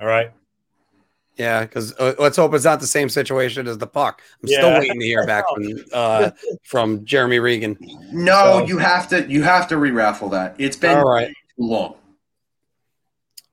All 0.00 0.06
right. 0.06 0.32
yeah, 1.36 1.62
because 1.62 1.94
uh, 1.98 2.14
let's 2.18 2.36
hope 2.36 2.52
it's 2.52 2.64
not 2.64 2.80
the 2.80 2.86
same 2.86 3.08
situation 3.08 3.66
as 3.66 3.78
the 3.78 3.86
puck. 3.86 4.20
I'm 4.42 4.48
still 4.48 4.78
waiting 4.78 5.00
to 5.00 5.06
hear 5.06 5.24
back 5.26 5.44
from 5.54 5.76
uh 5.94 6.30
from 6.64 7.04
Jeremy 7.04 7.38
Regan. 7.38 7.78
No, 8.12 8.58
So- 8.60 8.66
you 8.66 8.76
have 8.78 9.08
to 9.08 9.26
you 9.30 9.42
have 9.42 9.66
to 9.68 9.78
re-raffle 9.78 10.28
that. 10.30 10.56
It's 10.58 10.76
been 10.76 10.98
All 10.98 11.04
right, 11.04 11.28
too 11.28 11.34
long. 11.64 11.94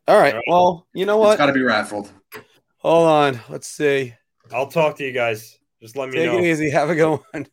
all 0.07 0.17
right. 0.19 0.33
All 0.33 0.39
right. 0.39 0.43
Well, 0.47 0.87
you 0.93 1.05
know 1.05 1.21
It's 1.21 1.27
what? 1.29 1.37
got 1.37 1.45
to 1.45 1.53
be 1.53 1.61
raffled. 1.61 2.11
Hold 2.79 3.07
on. 3.07 3.39
Let's 3.49 3.67
see. 3.67 4.15
I'll 4.51 4.67
talk 4.67 4.95
to 4.97 5.03
you 5.05 5.11
guys. 5.11 5.58
Just 5.81 5.95
let 5.95 6.09
me 6.09 6.15
Take 6.15 6.31
know. 6.31 6.39
it 6.39 6.45
easy. 6.45 6.69
Have 6.69 6.89
a 6.89 6.95
good 6.95 7.19
one. 7.31 7.47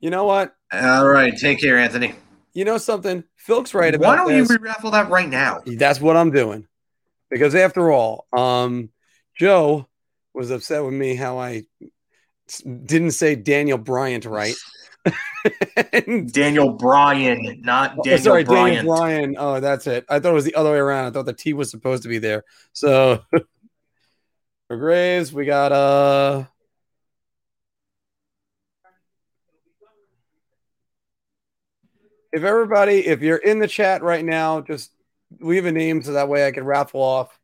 You 0.00 0.10
know 0.10 0.24
what? 0.24 0.54
All 0.72 1.06
right, 1.06 1.36
take 1.36 1.60
care, 1.60 1.78
Anthony. 1.78 2.14
You 2.52 2.64
know 2.64 2.78
something? 2.78 3.24
Phil's 3.36 3.74
right 3.74 3.94
about 3.94 4.06
Why 4.06 4.16
don't 4.16 4.28
this. 4.28 4.48
you 4.48 4.56
re-raffle 4.56 4.90
that 4.92 5.10
right 5.10 5.28
now? 5.28 5.60
That's 5.66 6.00
what 6.00 6.16
I'm 6.16 6.30
doing. 6.30 6.66
Because 7.30 7.54
after 7.54 7.90
all, 7.90 8.26
um, 8.32 8.90
Joe 9.38 9.88
was 10.32 10.50
upset 10.50 10.84
with 10.84 10.94
me 10.94 11.16
how 11.16 11.38
I 11.38 11.64
didn't 12.64 13.10
say 13.12 13.34
Daniel 13.34 13.78
Bryant 13.78 14.24
right. 14.24 14.54
Daniel 16.32 16.70
Bryan, 16.70 17.60
not 17.62 17.96
oh, 17.98 18.02
Daniel 18.02 18.22
sorry, 18.22 18.44
Bryant. 18.44 18.76
Daniel 18.76 18.96
Bryan. 18.96 19.36
Oh, 19.38 19.60
that's 19.60 19.86
it. 19.86 20.04
I 20.08 20.18
thought 20.18 20.30
it 20.30 20.34
was 20.34 20.44
the 20.44 20.54
other 20.54 20.72
way 20.72 20.78
around. 20.78 21.06
I 21.06 21.10
thought 21.10 21.26
the 21.26 21.32
T 21.32 21.52
was 21.52 21.70
supposed 21.70 22.02
to 22.04 22.08
be 22.08 22.18
there. 22.18 22.44
So 22.72 23.22
for 24.68 24.76
Graves, 24.76 25.32
we 25.32 25.44
got 25.44 25.72
uh 25.72 26.44
if 32.36 32.44
everybody, 32.44 33.06
if 33.06 33.22
you're 33.22 33.38
in 33.38 33.60
the 33.60 33.66
chat 33.66 34.02
right 34.02 34.22
now, 34.22 34.60
just 34.60 34.92
leave 35.40 35.64
a 35.64 35.72
name 35.72 36.02
so 36.02 36.12
that 36.12 36.28
way 36.28 36.46
I 36.46 36.50
can 36.50 36.66
raffle 36.66 37.00
off. 37.00 37.40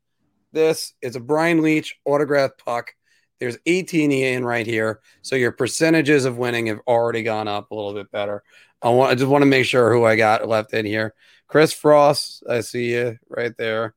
This 0.53 0.93
is 1.01 1.17
a 1.17 1.21
Brian 1.21 1.63
Leetch 1.63 1.95
autograph 2.05 2.51
puck. 2.63 2.95
There's 3.41 3.57
18 3.65 4.13
in 4.13 4.45
right 4.45 4.67
here, 4.67 5.01
so 5.23 5.35
your 5.35 5.51
percentages 5.51 6.27
of 6.27 6.37
winning 6.37 6.67
have 6.67 6.81
already 6.87 7.23
gone 7.23 7.49
up 7.49 7.71
a 7.71 7.75
little 7.75 7.95
bit 7.95 8.11
better. 8.11 8.43
I 8.83 8.91
want, 8.91 9.11
I 9.11 9.15
just 9.15 9.31
want 9.31 9.41
to 9.41 9.47
make 9.47 9.65
sure 9.65 9.91
who 9.95 10.05
I 10.05 10.15
got 10.15 10.47
left 10.47 10.75
in 10.75 10.85
here. 10.85 11.15
Chris 11.47 11.73
Frost, 11.73 12.43
I 12.47 12.61
see 12.61 12.93
you 12.93 13.19
right 13.31 13.57
there. 13.57 13.95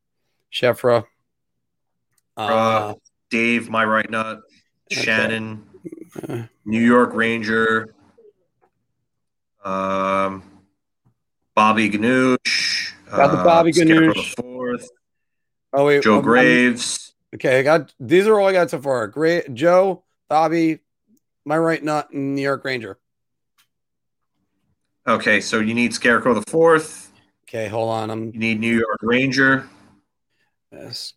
Shefra. 0.50 1.04
Uh, 2.38 2.42
Uh, 2.42 2.94
Dave, 3.30 3.70
my 3.70 3.84
right 3.84 4.10
nut. 4.10 4.44
Okay. 4.90 5.02
Shannon, 5.02 5.66
uh, 6.30 6.44
New 6.64 6.80
York 6.80 7.14
Ranger. 7.14 7.94
Um, 9.66 10.42
Bobby 11.56 11.90
Ganoush. 11.90 12.92
Got 13.10 13.32
the 13.32 13.38
uh, 13.40 13.44
Bobby 13.44 13.72
the 13.72 14.34
Fourth. 14.38 14.90
oh 15.74 15.86
wait, 15.86 16.04
Joe 16.04 16.12
I'm- 16.12 16.18
I'm- 16.20 16.24
Graves. 16.26 17.14
Okay, 17.34 17.60
I 17.60 17.64
got 17.64 17.94
these 18.00 18.28
are 18.28 18.40
all 18.40 18.48
I 18.48 18.54
got 18.54 18.70
so 18.70 18.82
far. 18.82 19.08
Great, 19.08 19.54
Joe, 19.54 20.04
Bobby, 20.30 20.80
my 21.46 21.58
right 21.58 21.84
nut, 21.84 22.10
and 22.12 22.34
New 22.36 22.42
York 22.42 22.64
Ranger. 22.64 22.98
Okay, 25.08 25.42
so 25.42 25.60
you 25.60 25.74
need 25.74 25.94
Scarecrow 25.94 26.34
the 26.34 26.50
Fourth. 26.50 27.12
Okay, 27.48 27.68
hold 27.68 27.90
on. 27.90 28.10
I'm 28.10 28.32
You 28.32 28.40
need 28.40 28.60
New 28.60 28.74
York 28.76 29.00
Ranger. 29.02 29.68
yes. 30.72 31.14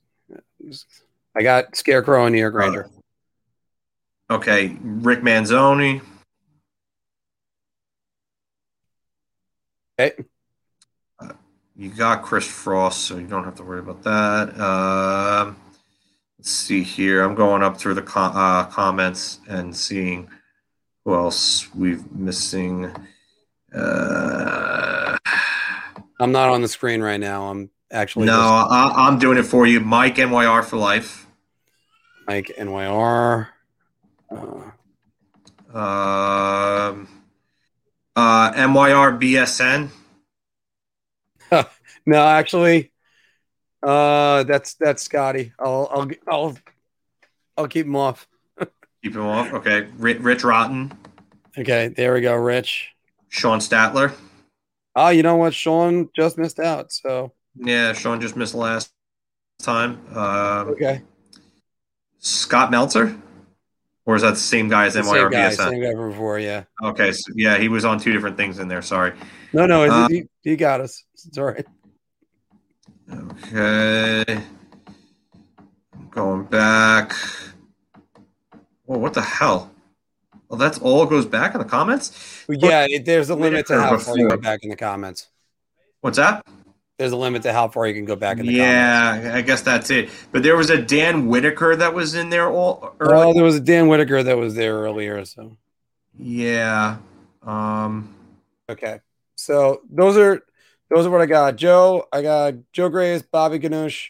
I 1.36 1.42
got 1.42 1.76
Scarecrow 1.76 2.26
and 2.26 2.34
New 2.34 2.40
York 2.40 2.54
Ranger. 2.54 2.90
Okay, 4.30 4.76
Rick 4.82 5.20
Manzoni. 5.20 6.02
Okay. 10.00 10.14
You 11.78 11.90
got 11.90 12.24
Chris 12.24 12.44
Frost, 12.44 13.04
so 13.04 13.18
you 13.18 13.28
don't 13.28 13.44
have 13.44 13.54
to 13.54 13.62
worry 13.62 13.78
about 13.78 14.02
that. 14.02 14.60
Um, 14.60 15.56
let's 16.36 16.50
see 16.50 16.82
here. 16.82 17.22
I'm 17.22 17.36
going 17.36 17.62
up 17.62 17.78
through 17.78 17.94
the 17.94 18.02
uh, 18.16 18.64
comments 18.64 19.38
and 19.48 19.76
seeing 19.76 20.28
who 21.04 21.14
else 21.14 21.72
we've 21.76 22.10
missing. 22.10 22.90
Uh, 23.72 25.16
I'm 26.18 26.32
not 26.32 26.48
on 26.48 26.62
the 26.62 26.68
screen 26.68 27.00
right 27.00 27.20
now. 27.20 27.44
I'm 27.44 27.70
actually 27.92 28.26
no, 28.26 28.32
just 28.32 28.72
I, 28.72 28.92
I'm 28.96 29.20
doing 29.20 29.38
it 29.38 29.44
for 29.44 29.64
you. 29.64 29.78
Mike 29.78 30.16
NYR 30.16 30.64
for 30.64 30.78
life. 30.78 31.28
Mike 32.26 32.50
NYR. 32.58 33.46
Uh, 34.28 34.70
Um, 35.78 37.08
uh, 38.16 38.52
MYR 38.52 39.16
BSN. 39.16 39.90
No, 42.08 42.26
actually, 42.26 42.90
uh, 43.82 44.42
that's 44.44 44.74
that's 44.74 45.02
Scotty. 45.02 45.52
I'll 45.58 45.88
I'll 45.92 46.08
I'll 46.28 46.58
I'll 47.56 47.68
keep 47.68 47.86
him 47.86 47.96
off. 47.96 48.26
Keep 49.04 49.14
him 49.14 49.26
off. 49.26 49.52
Okay. 49.52 49.86
Rich, 49.98 50.18
Rich 50.20 50.42
Rotten. 50.44 50.92
Okay, 51.56 51.88
there 51.88 52.14
we 52.14 52.20
go, 52.20 52.34
Rich. 52.34 52.90
Sean 53.28 53.58
Statler. 53.60 54.12
Oh, 54.96 55.10
you 55.10 55.22
know 55.22 55.36
what? 55.36 55.54
Sean 55.54 56.08
just 56.16 56.38
missed 56.38 56.58
out. 56.58 56.90
So 56.92 57.32
Yeah, 57.56 57.92
Sean 57.92 58.20
just 58.20 58.36
missed 58.36 58.54
last 58.54 58.90
time. 59.60 60.00
Um, 60.16 60.68
okay, 60.70 61.02
Scott 62.18 62.70
Meltzer, 62.70 63.16
or 64.06 64.16
is 64.16 64.22
that 64.22 64.30
the 64.30 64.36
same 64.36 64.68
guy 64.68 64.86
as 64.86 64.94
The 64.94 65.02
same 65.04 65.30
guy, 65.30 65.50
NYRBSN? 65.50 65.68
same 65.70 65.82
guy 65.82 65.92
from 65.92 66.10
before. 66.10 66.38
Yeah. 66.40 66.64
Okay, 66.82 67.12
so 67.12 67.32
yeah, 67.36 67.58
he 67.58 67.68
was 67.68 67.84
on 67.84 68.00
two 68.00 68.12
different 68.12 68.36
things 68.36 68.58
in 68.58 68.66
there. 68.68 68.82
Sorry. 68.82 69.12
No, 69.52 69.66
no, 69.66 69.84
he- 69.84 69.90
Uh, 69.90 70.08
he, 70.08 70.22
he 70.42 70.56
got 70.56 70.80
us. 70.80 71.04
It's 71.14 71.38
all 71.38 71.44
right. 71.44 71.66
Okay, 73.10 74.42
I'm 75.94 76.08
going 76.10 76.44
back. 76.44 77.14
Well, 78.86 79.00
what 79.00 79.14
the 79.14 79.22
hell? 79.22 79.70
Well, 80.48 80.58
that's 80.58 80.78
all 80.78 81.06
goes 81.06 81.26
back 81.26 81.54
in 81.54 81.58
the 81.58 81.66
comments. 81.66 82.44
Well, 82.48 82.58
yeah, 82.58 82.86
it, 82.88 83.04
there's 83.04 83.30
a 83.30 83.34
limit 83.34 83.66
to 83.66 83.80
how 83.80 83.98
far 83.98 84.18
you 84.18 84.28
go 84.28 84.36
back 84.36 84.62
in 84.62 84.70
the 84.70 84.76
comments. 84.76 85.28
What's 86.00 86.16
that? 86.16 86.46
There's 86.98 87.12
a 87.12 87.16
limit 87.16 87.42
to 87.42 87.52
how 87.52 87.68
far 87.68 87.86
you 87.86 87.94
can 87.94 88.04
go 88.04 88.16
back 88.16 88.38
in 88.38 88.46
the 88.46 88.58
comments. 88.58 89.24
Yeah, 89.24 89.34
I 89.34 89.42
guess 89.42 89.62
that's 89.62 89.90
it. 89.90 90.10
But 90.32 90.42
there 90.42 90.56
was 90.56 90.68
a 90.70 90.80
Dan 90.80 91.28
Whitaker 91.28 91.76
that 91.76 91.94
was 91.94 92.14
in 92.14 92.30
there 92.30 92.50
all 92.50 92.94
early. 92.98 93.14
Well, 93.14 93.34
there 93.34 93.44
was 93.44 93.56
a 93.56 93.60
Dan 93.60 93.88
Whitaker 93.88 94.22
that 94.22 94.36
was 94.36 94.54
there 94.54 94.74
earlier. 94.74 95.24
So 95.24 95.56
yeah. 96.18 96.96
Um. 97.42 98.14
okay, 98.68 99.00
so 99.36 99.82
those 99.88 100.16
are 100.16 100.42
those 100.90 101.06
are 101.06 101.10
what 101.10 101.20
I 101.20 101.26
got. 101.26 101.56
Joe, 101.56 102.06
I 102.12 102.22
got 102.22 102.54
Joe 102.72 102.88
Graves, 102.88 103.22
Bobby 103.22 103.58
Ganoush, 103.58 104.08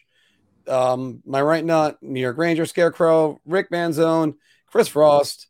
um, 0.66 1.22
my 1.26 1.42
right 1.42 1.64
nut, 1.64 1.98
New 2.02 2.20
York 2.20 2.38
Ranger, 2.38 2.66
Scarecrow, 2.66 3.40
Rick 3.46 3.70
Manzone, 3.70 4.34
Chris 4.66 4.88
Frost. 4.88 5.46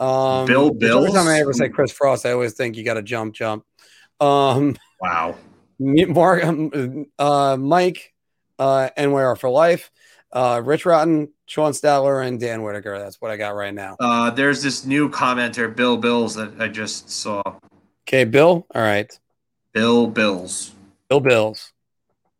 Um, 0.00 0.46
Bill 0.46 0.70
Every 0.80 1.10
time 1.10 1.26
I 1.26 1.40
ever 1.40 1.52
say 1.52 1.68
Chris 1.68 1.90
Frost, 1.90 2.24
I 2.24 2.32
always 2.32 2.54
think 2.54 2.76
you 2.76 2.84
got 2.84 2.94
to 2.94 3.02
jump, 3.02 3.34
jump. 3.34 3.64
Um, 4.20 4.76
Wow. 5.00 5.36
Mark, 5.78 6.44
um, 6.44 7.06
uh, 7.18 7.56
Mike, 7.58 8.12
uh, 8.58 8.90
NYR 8.96 9.38
for 9.38 9.48
life, 9.48 9.90
uh, 10.32 10.60
Rich 10.64 10.86
Rotten, 10.86 11.32
Sean 11.46 11.72
Statler, 11.72 12.26
and 12.26 12.40
Dan 12.40 12.62
Whitaker. 12.62 12.98
That's 12.98 13.20
what 13.20 13.30
I 13.30 13.36
got 13.36 13.50
right 13.54 13.72
now. 13.72 13.96
Uh, 14.00 14.30
there's 14.30 14.62
this 14.62 14.84
new 14.84 15.08
commenter, 15.08 15.74
Bill 15.74 15.96
Bills, 15.96 16.34
that 16.34 16.60
I 16.60 16.68
just 16.68 17.08
saw. 17.10 17.42
Okay, 18.08 18.24
Bill. 18.24 18.66
All 18.74 18.82
right, 18.82 19.16
Bill 19.72 20.06
Bills. 20.06 20.72
Bill 21.08 21.20
Bills. 21.20 21.72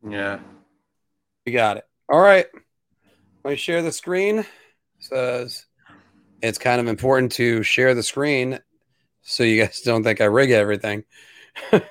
Yeah. 0.09 0.41
We 1.45 1.53
got 1.53 1.77
it. 1.79 1.87
All 2.09 2.21
right. 2.21 2.47
Let 3.45 3.51
me 3.51 3.57
share 3.57 3.83
the 3.83 3.93
screen. 3.93 4.45
Says 4.99 5.67
it's 6.43 6.59
kind 6.59 6.81
of 6.81 6.89
important 6.89 7.33
to 7.33 7.63
share 7.63 7.95
the 7.95 8.03
screen 8.03 8.59
so 9.23 9.43
you 9.45 9.63
guys 9.63 9.81
don't 9.83 10.03
think 10.03 10.21
I 10.21 10.25
rig 10.25 10.51
everything. 10.51 11.05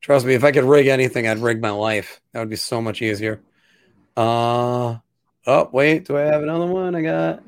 Trust 0.00 0.26
me, 0.26 0.34
if 0.34 0.42
I 0.42 0.50
could 0.52 0.64
rig 0.64 0.88
anything, 0.88 1.28
I'd 1.28 1.38
rig 1.38 1.60
my 1.60 1.70
life. 1.70 2.20
That 2.32 2.40
would 2.40 2.50
be 2.50 2.56
so 2.56 2.80
much 2.80 3.02
easier. 3.02 3.40
Uh 4.16 4.96
oh, 5.46 5.70
wait, 5.72 6.06
do 6.06 6.16
I 6.16 6.22
have 6.22 6.42
another 6.42 6.66
one? 6.66 6.94
I 6.94 7.02
got 7.02 7.42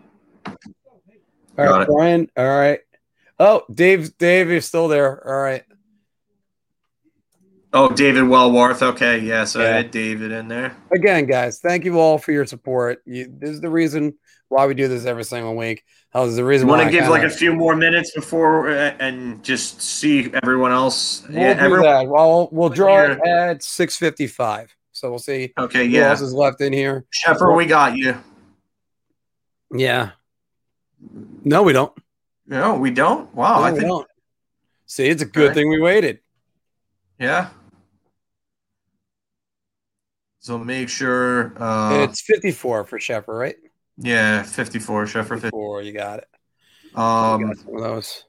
all 0.47 1.65
Got 1.65 1.71
right, 1.71 1.83
it. 1.83 1.89
Brian. 1.89 2.31
All 2.37 2.47
right. 2.47 2.81
Oh, 3.45 3.63
Dave, 3.73 4.17
Dave, 4.17 4.49
you're 4.49 4.63
still 4.63 4.89
there. 4.89 5.27
All 5.29 5.39
right. 5.43 5.65
Oh, 7.75 7.91
David 7.91 8.23
Wellworth. 8.27 8.83
Okay, 8.83 9.19
yeah. 9.19 9.45
So 9.45 9.61
Yeah. 9.61 9.69
I 9.69 9.73
had 9.73 9.91
David 9.91 10.33
in 10.33 10.49
there. 10.49 10.75
Again, 10.93 11.27
guys, 11.27 11.61
thank 11.61 11.85
you 11.85 11.99
all 12.01 12.17
for 12.17 12.33
your 12.33 12.47
support. 12.47 13.03
You, 13.05 13.27
this 13.39 13.51
is 13.51 13.61
the 13.61 13.69
reason 13.69 14.15
why 14.49 14.67
we 14.67 14.73
do 14.73 14.89
this 14.89 15.05
every 15.05 15.25
single 15.25 15.57
week. 15.57 15.85
This 16.15 16.29
is 16.29 16.37
the 16.37 16.45
reason 16.45 16.69
Want 16.69 16.85
to 16.85 16.91
give 16.91 17.09
like 17.09 17.25
a 17.25 17.29
few 17.29 17.53
more 17.53 17.77
minutes 17.77 18.13
before 18.15 18.71
uh, 18.71 18.95
and 18.99 19.43
just 19.45 19.83
see 19.83 20.31
everyone 20.43 20.73
else. 20.73 21.23
We'll 21.29 21.39
yeah, 21.39 21.55
do 21.55 21.61
everyone. 21.61 21.83
that. 21.83 22.07
Well, 22.09 22.49
we'll 22.51 22.71
draw 22.71 23.03
it 23.03 23.19
at 23.27 23.59
6:55. 23.63 24.69
So 24.93 25.11
we'll 25.11 25.19
see 25.19 25.53
Okay, 25.59 25.87
who 25.87 25.91
yeah. 25.93 26.11
else 26.11 26.23
is 26.23 26.33
left 26.33 26.63
in 26.63 26.73
here. 26.73 27.05
Sheffer, 27.13 27.55
we 27.55 27.67
got 27.67 27.97
you. 27.99 28.17
Yeah. 29.75 30.13
No, 31.45 31.63
we 31.65 31.73
don't. 31.75 31.93
No, 32.47 32.75
we 32.77 32.91
don't. 32.91 33.35
Wow, 33.35 33.61
No, 33.61 33.65
I 33.65 33.71
think 33.71 33.83
don't. 33.89 34.07
See, 34.87 35.07
it's 35.07 35.23
a 35.23 35.27
good 35.27 35.47
Okay. 35.51 35.55
thing 35.55 35.69
we 35.71 35.81
waited. 35.81 36.21
yeah. 37.19 37.49
So 40.41 40.59
make 40.59 40.91
sure. 40.91 41.55
Uh, 41.61 42.03
it's 42.05 42.21
54 42.21 42.85
for 42.85 42.99
Sheffer, 42.99 43.39
right? 43.39 43.57
yeah, 43.97 44.43
fifty-four. 44.43 45.05
Sheffer. 45.07 45.29
50. 45.41 45.41
54, 45.41 45.83
you 45.83 45.93
got 45.93 46.19
it. 46.19 46.29
You 46.95 47.01
Um, 47.01 47.41
got 47.47 47.75
of 47.75 47.81
those. 47.81 48.25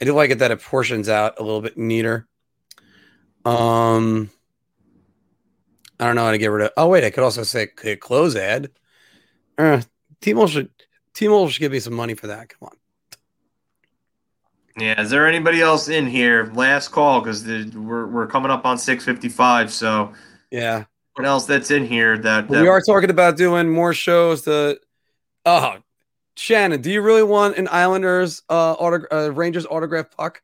I 0.00 0.06
do 0.06 0.12
like 0.12 0.30
it 0.30 0.40
that 0.40 0.50
it 0.50 0.60
portions 0.60 1.08
out 1.08 1.38
a 1.38 1.42
little 1.44 1.60
bit 1.60 1.78
neater. 1.78 2.26
Um, 3.44 4.28
I 6.00 6.06
don't 6.06 6.16
know 6.16 6.24
how 6.24 6.32
to 6.32 6.38
get 6.38 6.48
rid 6.48 6.66
of. 6.66 6.72
Oh 6.76 6.88
wait, 6.88 7.04
I 7.04 7.10
could 7.10 7.22
also 7.22 7.44
say 7.44 7.68
could 7.68 8.00
close 8.00 8.34
ad. 8.34 8.70
Uh, 9.56 9.82
T-Mobile 10.20 10.48
should 10.48 10.70
T-Mobile 11.14 11.48
should 11.48 11.60
give 11.60 11.72
me 11.72 11.80
some 11.80 11.94
money 11.94 12.14
for 12.14 12.26
that. 12.26 12.48
Come 12.48 12.68
on. 12.68 12.76
yeah. 14.76 15.00
Is 15.00 15.10
there 15.10 15.26
anybody 15.28 15.60
else 15.60 15.88
in 15.88 16.06
here? 16.06 16.50
Last 16.54 16.88
call 16.88 17.20
because 17.20 17.44
we're 17.74 18.06
we're 18.06 18.26
coming 18.26 18.50
up 18.50 18.64
on 18.66 18.78
six 18.78 19.04
fifty-five. 19.04 19.72
So 19.72 20.12
Yeah, 20.50 20.84
what 21.14 21.26
else 21.26 21.46
that's 21.46 21.70
in 21.70 21.86
here 21.86 22.18
that, 22.18 22.48
that 22.48 22.60
we 22.62 22.68
are 22.68 22.80
talking 22.80 23.10
about 23.10 23.36
doing 23.36 23.70
more 23.70 23.94
shows. 23.94 24.42
To 24.42 24.78
oh, 25.46 25.76
Shannon, 26.36 26.80
do 26.80 26.90
you 26.90 27.00
really 27.00 27.22
want 27.22 27.56
an 27.58 27.68
Islanders 27.70 28.42
uh, 28.48 28.74
autog- 28.76 29.06
uh 29.12 29.32
Rangers 29.32 29.66
autograph 29.66 30.10
puck? 30.16 30.42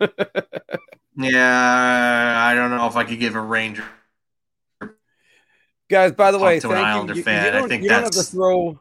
Yeah, 1.16 2.44
I 2.46 2.54
don't 2.54 2.70
know 2.70 2.86
if 2.86 2.96
I 2.96 3.04
could 3.04 3.18
give 3.18 3.34
a 3.34 3.40
Ranger. 3.40 3.84
Guys, 5.90 6.12
by 6.12 6.30
the 6.30 6.38
way, 6.38 6.60
to 6.60 6.68
an 6.68 6.74
thank 6.74 6.86
Islander 6.86 7.14
you. 7.14 7.22
Fan. 7.22 7.52
you 7.52 7.60
I 7.64 7.68
think 7.68 7.82
you 7.82 7.88
don't 7.90 8.02
have 8.04 8.10
to 8.12 8.16
that's- 8.18 8.30
throw. 8.30 8.80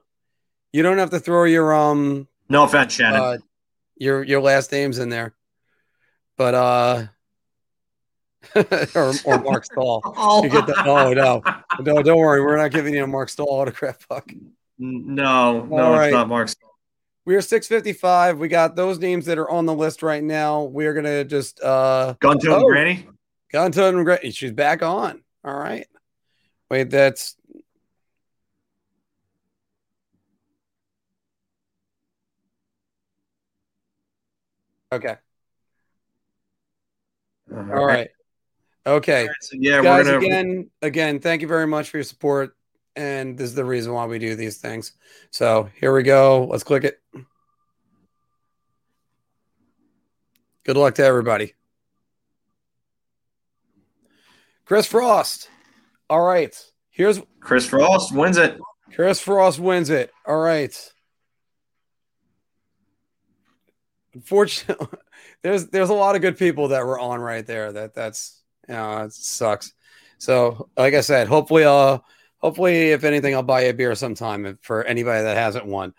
You 0.72 0.84
don't 0.84 0.98
have 0.98 1.10
to 1.12 1.20
throw 1.20 1.46
your 1.46 1.74
um 1.74 2.28
No 2.50 2.64
offense, 2.64 2.94
Shannon. 2.94 3.20
uh, 3.22 3.38
your 3.98 4.24
your 4.24 4.42
last 4.42 4.72
names 4.72 5.00
in 5.00 5.10
there, 5.10 5.34
but 6.38 6.54
uh, 6.54 7.06
or, 8.96 9.14
or 9.26 9.40
Mark 9.40 9.66
Stahl. 9.66 10.02
oh, 10.18 10.44
You 10.44 10.50
get 10.50 10.66
the 10.68 10.76
oh 10.86 11.14
no 11.14 11.42
no 11.82 12.02
don't 12.02 12.18
worry 12.18 12.42
we're 12.42 12.58
not 12.58 12.72
giving 12.72 12.94
you 12.94 13.04
a 13.04 13.08
Mark 13.08 13.30
Stahl 13.30 13.48
autograph 13.50 14.08
puck. 14.08 14.32
no, 14.78 15.66
no, 15.66 15.78
All 15.78 15.92
right. 15.92 16.08
it's 16.08 16.14
not 16.14 16.28
Mark. 16.30 16.48
Stall. 16.50 16.70
We 17.26 17.36
are 17.36 17.42
six 17.42 17.68
fifty 17.68 17.94
five. 17.94 18.40
We 18.40 18.48
got 18.48 18.76
those 18.76 18.98
names 19.00 19.26
that 19.26 19.38
are 19.38 19.50
on 19.50 19.66
the 19.66 19.74
list 19.74 20.02
right 20.04 20.24
now. 20.24 20.64
We 20.64 20.86
are 20.86 20.94
gonna 20.94 21.24
just 21.26 21.62
uh 21.62 22.16
Gun 22.20 22.40
to 22.40 22.56
Oh. 22.56 22.68
Granny. 22.68 23.08
Gunton 23.52 23.96
and 23.96 24.06
Granny. 24.06 24.32
She's 24.32 24.52
back 24.52 24.82
on. 24.84 25.22
All 25.44 25.54
right. 25.58 25.88
Wait, 26.72 26.90
that's 26.92 27.36
Uh-huh. 34.92 34.98
okay. 34.98 35.16
All 37.52 37.86
right. 37.86 38.10
Okay. 38.86 39.28
So, 39.42 39.58
yeah, 39.60 39.82
Guys, 39.82 40.06
we're 40.06 40.14
gonna. 40.14 40.26
again, 40.26 40.70
again, 40.82 41.20
thank 41.20 41.42
you 41.42 41.48
very 41.48 41.68
much 41.68 41.90
for 41.90 41.98
your 41.98 42.04
support. 42.04 42.56
And 42.96 43.38
this 43.38 43.50
is 43.50 43.56
the 43.56 43.66
reason 43.66 43.94
why 43.94 44.06
we 44.06 44.20
do 44.20 44.36
these 44.36 44.58
things. 44.58 44.94
So 45.32 45.70
here 45.80 45.94
we 45.94 46.04
go. 46.04 46.46
Let's 46.50 46.64
click 46.64 46.84
it. 46.84 47.00
Good 50.64 50.76
luck 50.78 50.96
to 50.96 51.04
everybody. 51.04 51.54
Chris 54.66 54.86
Frost. 54.86 55.50
All 56.10 56.22
right. 56.22 56.56
Here's 56.90 57.22
Chris 57.40 57.66
Frost 57.66 58.14
wins 58.14 58.38
it. 58.38 58.60
Chris 58.94 59.20
Frost 59.20 59.60
wins 59.60 59.90
it. 59.90 60.12
All 60.26 60.40
right. 60.40 60.94
Unfortunately, 64.20 64.88
there's 65.44 65.68
there's 65.68 65.90
a 65.90 65.94
lot 65.94 66.16
of 66.16 66.22
good 66.22 66.38
people 66.38 66.68
that 66.70 66.86
were 66.86 67.00
on 67.00 67.22
right 67.22 67.46
there. 67.46 67.72
That 67.72 67.94
that's 67.94 68.42
you 68.68 68.74
know 68.76 69.04
it 69.06 69.14
sucks. 69.14 69.74
So 70.18 70.70
like 70.78 70.94
I 70.94 71.02
said, 71.02 71.28
hopefully 71.30 71.64
uh 71.64 72.00
hopefully 72.40 72.92
if 72.92 73.04
anything 73.06 73.34
I'll 73.34 73.44
buy 73.44 73.64
you 73.64 73.70
a 73.70 73.74
beer 73.74 73.96
sometime 73.96 74.46
if- 74.46 74.58
for 74.62 74.84
anybody 74.84 75.24
that 75.24 75.38
hasn't 75.38 75.66
won. 75.66 75.94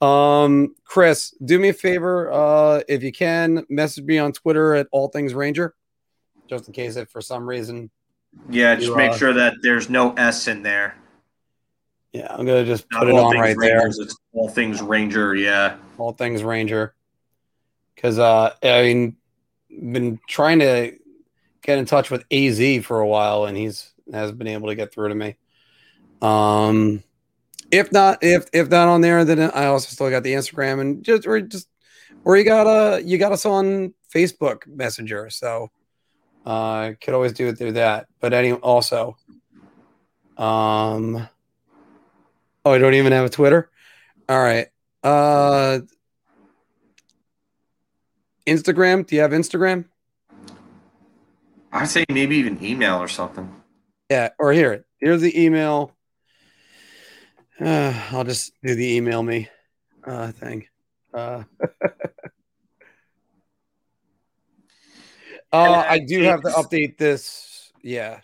Um 0.00 0.76
Chris, 0.84 1.34
do 1.44 1.58
me 1.58 1.70
a 1.70 1.72
favor 1.72 2.30
uh 2.32 2.80
if 2.88 3.02
you 3.02 3.10
can 3.10 3.64
message 3.68 4.04
me 4.04 4.18
on 4.18 4.32
Twitter 4.32 4.74
at 4.74 4.86
all 4.92 5.08
things 5.08 5.34
ranger 5.34 5.74
just 6.48 6.68
in 6.68 6.74
case 6.74 6.94
if 6.96 7.08
for 7.10 7.20
some 7.20 7.48
reason 7.48 7.90
Yeah, 8.50 8.76
just 8.76 8.88
You, 8.88 8.96
make 8.96 9.12
uh, 9.12 9.16
sure 9.16 9.32
that 9.32 9.54
there's 9.62 9.88
no 9.90 10.12
S 10.12 10.46
in 10.46 10.62
there. 10.62 10.94
yeah, 12.12 12.26
I'm 12.30 12.44
going 12.46 12.64
to 12.64 12.70
just 12.70 12.86
Not 12.92 13.00
put 13.00 13.08
it 13.08 13.14
on 13.16 13.36
right 13.36 13.56
there. 13.58 13.88
It's 13.88 14.16
all 14.32 14.48
things 14.48 14.80
Ranger. 14.82 15.34
Yeah. 15.34 15.76
all 15.98 16.12
things 16.12 16.42
Ranger. 16.44 16.94
Because 18.04 18.18
uh, 18.18 18.50
I 18.62 18.82
mean, 18.82 19.16
been 19.70 20.20
trying 20.28 20.58
to 20.58 20.92
get 21.62 21.78
in 21.78 21.86
touch 21.86 22.10
with 22.10 22.22
AZ 22.30 22.84
for 22.84 23.00
a 23.00 23.06
while, 23.06 23.46
and 23.46 23.56
he's 23.56 23.94
has 24.12 24.30
been 24.30 24.46
able 24.46 24.68
to 24.68 24.74
get 24.74 24.92
through 24.92 25.08
to 25.08 25.14
me. 25.14 25.36
Um, 26.20 27.02
if 27.70 27.92
not, 27.92 28.18
if 28.20 28.44
if 28.52 28.68
not 28.68 28.88
on 28.88 29.00
there, 29.00 29.24
then 29.24 29.40
I 29.40 29.64
also 29.64 29.88
still 29.88 30.10
got 30.10 30.22
the 30.22 30.34
Instagram 30.34 30.82
and 30.82 31.02
just 31.02 31.26
or 31.26 31.40
just 31.40 31.66
or 32.26 32.36
you 32.36 32.44
got 32.44 32.66
uh 32.66 32.98
you 33.02 33.16
got 33.16 33.32
us 33.32 33.46
on 33.46 33.94
Facebook 34.14 34.66
Messenger, 34.66 35.30
so 35.30 35.70
uh, 36.44 36.92
could 37.00 37.14
always 37.14 37.32
do 37.32 37.48
it 37.48 37.56
through 37.56 37.72
that. 37.72 38.08
But 38.20 38.34
any 38.34 38.52
also, 38.52 39.16
um, 40.36 41.26
oh, 42.66 42.72
I 42.72 42.76
don't 42.76 42.92
even 42.92 43.12
have 43.12 43.24
a 43.24 43.30
Twitter. 43.30 43.70
All 44.28 44.42
right. 44.42 44.66
Uh 45.02 45.80
Instagram. 48.46 49.06
Do 49.06 49.16
you 49.16 49.22
have 49.22 49.32
Instagram? 49.32 49.86
I'd 51.72 51.88
say 51.88 52.04
maybe 52.08 52.36
even 52.36 52.62
email 52.64 52.98
or 52.98 53.08
something. 53.08 53.52
Yeah, 54.10 54.30
or 54.38 54.52
here. 54.52 54.84
Here's 54.98 55.22
the 55.22 55.42
email. 55.42 55.92
Uh, 57.60 57.92
I'll 58.10 58.24
just 58.24 58.52
do 58.62 58.74
the 58.74 58.96
email 58.96 59.22
me 59.22 59.48
uh 60.06 60.32
thing. 60.32 60.66
Uh, 61.12 61.44
uh 65.52 65.84
I 65.88 65.98
do 66.00 66.22
have 66.22 66.42
to 66.42 66.48
update 66.48 66.98
this. 66.98 67.72
Yeah. 67.82 68.20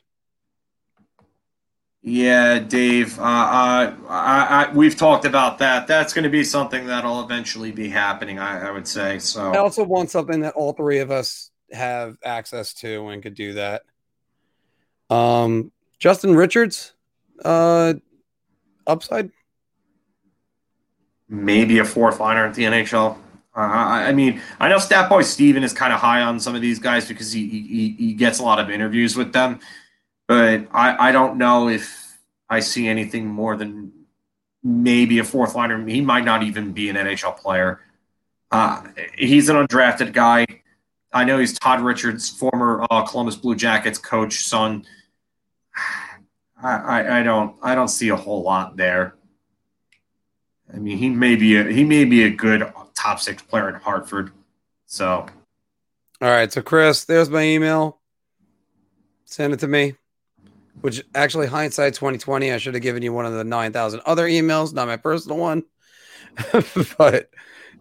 Yeah, 2.03 2.59
Dave. 2.61 3.19
Uh, 3.19 3.23
I, 3.23 3.93
I, 4.09 4.65
I, 4.65 4.73
we've 4.73 4.97
talked 4.97 5.27
about 5.27 5.59
that. 5.59 5.87
That's 5.87 6.15
going 6.15 6.25
to 6.25 6.31
be 6.31 6.43
something 6.45 6.87
that'll 6.87 7.23
eventually 7.23 7.73
be 7.73 7.89
happening. 7.91 8.39
I, 8.39 8.69
I 8.69 8.70
would 8.70 8.89
say 8.89 9.19
so. 9.19 9.53
I 9.53 9.59
also 9.59 9.85
want 9.85 10.11
something 10.11 10.41
that 10.41 10.55
all 10.55 10.73
three 10.73 11.01
of 11.01 11.11
us 11.11 11.51
have 11.73 12.17
access 12.25 12.73
to 12.75 13.09
and 13.09 13.23
could 13.23 13.35
do 13.35 13.53
that. 13.55 13.83
Um 15.11 15.73
Justin 15.99 16.35
Richards, 16.35 16.95
uh 17.45 17.95
upside. 18.87 19.31
maybe 21.29 21.79
a 21.79 21.85
fourth 21.85 22.19
liner 22.20 22.47
at 22.47 22.55
the 22.55 22.65
NHL. 22.65 23.17
Uh, 23.57 23.61
I, 23.61 24.05
I 24.09 24.12
mean, 24.12 24.41
I 24.59 24.69
know 24.69 24.79
Stat 24.79 25.09
Boy 25.09 25.23
Steven 25.23 25.62
is 25.65 25.73
kind 25.73 25.93
of 25.93 26.01
high 26.01 26.23
on 26.23 26.39
some 26.41 26.55
of 26.55 26.62
these 26.62 26.79
guys 26.79 27.07
because 27.09 27.33
he, 27.33 27.47
he 27.49 27.95
he 27.99 28.15
gets 28.15 28.39
a 28.39 28.43
lot 28.43 28.59
of 28.61 28.70
interviews 28.70 29.17
with 29.17 29.33
them, 29.33 29.59
but 30.31 30.68
I, 30.70 31.09
I 31.09 31.10
don't 31.10 31.39
know 31.39 31.68
if 31.68 32.17
I 32.49 32.60
see 32.60 32.86
anything 32.86 33.26
more 33.26 33.57
than 33.57 33.91
maybe 34.62 35.18
a 35.18 35.25
fourth 35.25 35.57
liner. 35.57 35.84
He 35.89 36.00
might 36.00 36.25
not 36.25 36.44
even 36.44 36.70
be 36.70 36.89
an 36.89 36.94
NHL 36.94 37.36
player. 37.36 37.81
Uh, 38.49 38.84
he's 39.18 39.49
an 39.49 39.57
undrafted 39.57 40.12
guy. 40.12 40.47
I 41.12 41.25
know 41.25 41.39
he's 41.41 41.59
Todd 41.59 41.81
Richards, 41.81 42.31
former 42.31 42.86
uh, 42.92 43.02
Columbus 43.02 43.34
Blue 43.34 43.57
Jackets 43.57 43.99
coach, 43.99 44.44
son. 44.44 44.84
I, 46.62 46.76
I, 46.76 47.18
I 47.18 47.23
don't 47.25 47.57
I 47.60 47.75
don't 47.75 47.89
see 47.89 48.10
a 48.10 48.17
whole 48.17 48.44
lot 48.44 48.76
there. 48.76 49.17
I 50.73 50.76
mean, 50.76 50.97
he 50.97 51.09
may 51.09 51.34
be 51.34 51.57
a 51.57 51.65
he 51.65 51.83
may 51.83 52.05
be 52.05 52.23
a 52.23 52.31
good 52.31 52.73
top 52.94 53.18
six 53.18 53.42
player 53.42 53.68
in 53.68 53.75
Hartford. 53.75 54.31
So 54.86 55.26
All 56.20 56.31
right, 56.31 56.52
so 56.52 56.62
Chris, 56.62 57.02
there's 57.02 57.28
my 57.28 57.42
email. 57.42 57.99
Send 59.25 59.55
it 59.55 59.59
to 59.59 59.67
me. 59.67 59.97
Which 60.81 61.05
actually, 61.15 61.47
hindsight 61.47 61.94
2020, 61.94 62.52
I 62.52 62.58
should 62.58 62.74
have 62.74 62.82
given 62.82 63.02
you 63.02 63.12
one 63.12 63.26
of 63.26 63.34
the 63.34 63.44
9,000 63.44 64.00
other 64.07 64.26
emails, 64.26 64.73
not 64.73 64.89
my 64.89 64.97
personal 64.97 65.36
one. 65.36 65.62
but 66.99 67.31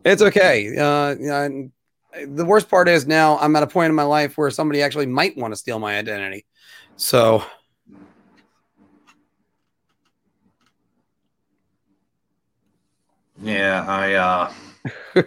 it's 0.03 0.22
okay. 0.22 0.77
Uh, 0.77 1.11
you 1.11 1.27
know, 1.27 1.72
the 2.27 2.45
worst 2.45 2.69
part 2.69 2.90
is 2.90 3.08
now 3.08 3.38
I'm 3.40 3.56
at 3.56 3.64
a 3.64 3.68
point 3.68 3.90
in 3.90 3.95
my 3.95 4.03
life 4.03 4.38
where 4.38 4.51
somebody 4.51 4.82
actually 4.82 5.06
might 5.06 5.38
want 5.38 5.53
to 5.53 5.56
steal 5.58 5.80
my 5.80 5.98
identity. 5.98 6.45
So 6.98 7.43
Yeah, 13.42 13.85
I 13.88 14.14
uh 14.14 14.51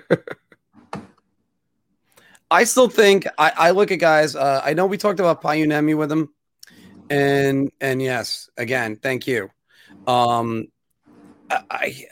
I 2.51 2.65
still 2.65 2.89
think 2.89 3.27
I, 3.39 3.53
I 3.57 3.71
look 3.71 3.91
at 3.91 3.97
guys. 3.97 4.37
Uh, 4.37 4.61
I 4.63 4.75
know 4.75 4.85
we 4.85 4.99
talked 4.99 5.21
about 5.21 5.41
Payunemi 5.43 5.97
with 5.97 6.13
him, 6.13 6.29
and 7.13 7.71
and 7.81 8.01
yes, 8.01 8.49
again, 8.57 8.97
thank 8.97 9.27
you. 9.27 9.51
Um, 10.07 10.69
I, 11.51 11.63
I 11.71 12.05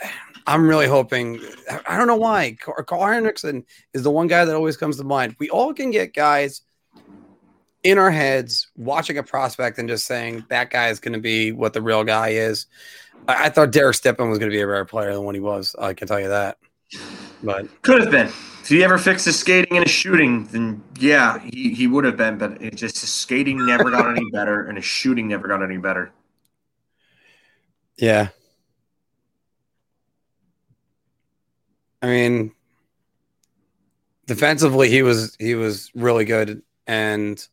I'm 0.47 0.69
really 0.69 0.87
hoping. 0.87 1.41
I 1.89 1.97
don't 1.97 2.07
know 2.07 2.17
why 2.17 2.57
Karl 2.61 3.07
Henriksson 3.07 3.65
is 3.95 4.03
the 4.03 4.11
one 4.11 4.27
guy 4.27 4.45
that 4.45 4.55
always 4.55 4.77
comes 4.77 4.97
to 4.99 5.05
mind. 5.05 5.37
We 5.39 5.49
all 5.51 5.73
can 5.73 5.91
get 5.91 6.15
guys 6.15 6.63
in 7.83 7.99
our 7.99 8.11
heads 8.11 8.69
watching 8.77 9.17
a 9.17 9.23
prospect 9.23 9.79
and 9.79 9.89
just 9.89 10.07
saying 10.07 10.45
that 10.51 10.71
guy 10.71 10.89
is 10.89 11.01
going 11.01 11.15
to 11.15 11.21
be 11.21 11.53
what 11.53 11.73
the 11.73 11.81
real 11.81 12.05
guy 12.05 12.31
is. 12.31 12.67
I, 13.27 13.47
I 13.47 13.49
thought 13.49 13.71
Derek 13.71 13.95
Stepan 13.95 14.29
was 14.29 14.39
going 14.39 14.51
to 14.51 14.57
be 14.57 14.61
a 14.61 14.67
better 14.67 14.85
player 14.85 15.15
than 15.15 15.25
what 15.25 15.35
he 15.35 15.41
was. 15.41 15.75
I 15.79 15.95
can 15.95 16.09
tell 16.09 16.21
you 16.21 16.29
that. 16.29 16.59
But 17.43 17.83
could 17.83 18.01
have 18.01 18.11
been. 18.11 18.27
If 18.27 18.69
he 18.69 18.85
ever 18.85 18.99
fixed 18.99 19.25
his 19.25 19.39
skating 19.39 19.77
and 19.77 19.87
his 19.87 19.95
shooting, 19.95 20.45
then 20.47 20.83
yeah, 20.99 21.39
he, 21.39 21.73
he 21.75 21.87
would 21.87 22.05
have 22.05 22.17
been, 22.17 22.39
but 22.39 22.61
it 22.63 22.75
just 22.75 23.01
his 23.01 23.11
skating 23.11 23.65
never 23.67 23.91
got 23.91 24.09
any 24.11 24.29
better 24.31 24.67
and 24.67 24.77
his 24.77 24.85
shooting 24.85 25.29
never 25.29 25.49
got 25.49 25.63
any 25.63 25.79
better. 25.79 26.13
Yeah. 27.97 28.29
I 32.03 32.07
mean, 32.07 32.53
defensively, 34.27 34.89
he 34.89 35.03
was 35.03 35.37
he 35.39 35.55
was 35.55 35.91
really 35.95 36.25
good, 36.25 36.63
and 36.87 37.47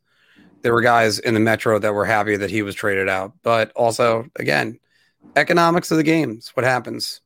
there 0.61 0.74
were 0.74 0.82
guys 0.82 1.19
in 1.19 1.33
the 1.33 1.40
Metro 1.40 1.80
that 1.80 1.93
were 1.93 2.06
happy 2.06 2.38
that 2.38 2.49
he 2.49 2.61
was 2.61 2.75
traded 2.75 3.09
out. 3.09 3.33
But 3.43 3.72
also, 3.75 4.27
again, 4.38 4.80
economics 5.35 5.91
of 5.91 5.98
the 5.98 6.03
games, 6.03 6.51
what 6.53 6.66
happens. 6.66 7.22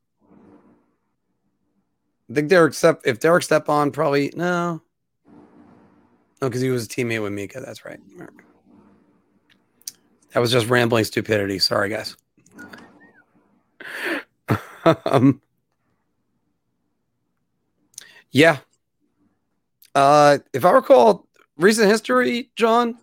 I 2.32 2.34
think 2.34 2.48
Derek 2.48 2.74
step 2.74 3.02
if 3.04 3.20
Derek 3.20 3.44
step 3.44 3.68
on 3.68 3.92
probably 3.92 4.32
no, 4.36 4.82
no, 6.42 6.48
because 6.48 6.62
he 6.62 6.70
was 6.70 6.86
a 6.86 6.88
teammate 6.88 7.22
with 7.22 7.34
Mika. 7.34 7.60
That's 7.60 7.84
right. 7.84 8.00
That 10.34 10.40
was 10.40 10.50
just 10.50 10.68
rambling 10.68 11.04
stupidity. 11.04 11.60
Sorry, 11.60 11.90
guys. 11.90 12.16
um, 15.06 15.42
yeah. 18.32 18.60
Uh, 19.94 20.38
if 20.54 20.64
I 20.64 20.72
recall 20.72 21.28
recent 21.58 21.90
history, 21.90 22.50
John, 22.56 22.98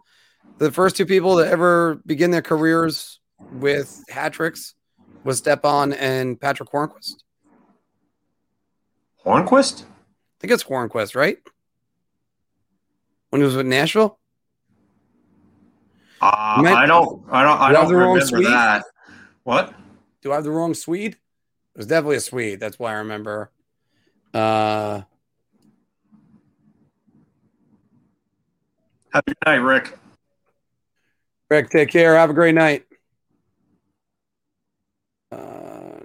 the 0.56 0.72
first 0.72 0.96
two 0.96 1.04
people 1.04 1.36
to 1.36 1.46
ever 1.46 2.00
begin 2.06 2.30
their 2.30 2.40
careers 2.40 3.20
with 3.52 4.02
hat 4.08 4.32
tricks 4.32 4.74
was 5.22 5.36
Stepan 5.36 5.92
and 5.92 6.40
Patric 6.40 6.70
Hornqvist. 6.70 7.16
Hornqvist? 9.28 9.82
I 9.82 9.86
think 10.40 10.52
it's 10.52 10.64
Hornqvist, 10.64 11.14
right? 11.14 11.36
When 13.28 13.42
he 13.42 13.46
was 13.46 13.54
with 13.56 13.66
Nashville? 13.66 14.18
Uh, 16.20 16.60
Might- 16.62 16.72
I 16.74 16.86
don't 16.86 17.22
I 17.30 17.42
don't 17.42 17.60
I 17.60 17.68
You 17.68 17.74
don't 17.74 17.92
remember 17.92 18.42
that. 18.44 18.84
What? 19.44 19.74
Do 20.22 20.32
I 20.32 20.36
have 20.36 20.44
the 20.44 20.50
wrong 20.50 20.72
Swede? 20.74 21.12
It 21.12 21.78
was 21.78 21.86
definitely 21.86 22.16
a 22.16 22.20
Swede. 22.20 22.58
That's 22.58 22.78
why 22.78 22.92
I 22.92 22.96
remember. 22.96 23.50
Uh, 24.32 25.02
Happy 29.12 29.32
night, 29.46 29.56
Rick. 29.56 29.98
Rick, 31.50 31.70
take 31.70 31.90
care. 31.90 32.14
Have 32.16 32.30
a 32.30 32.34
great 32.34 32.54
night. 32.54 32.84
Uh, 35.32 36.00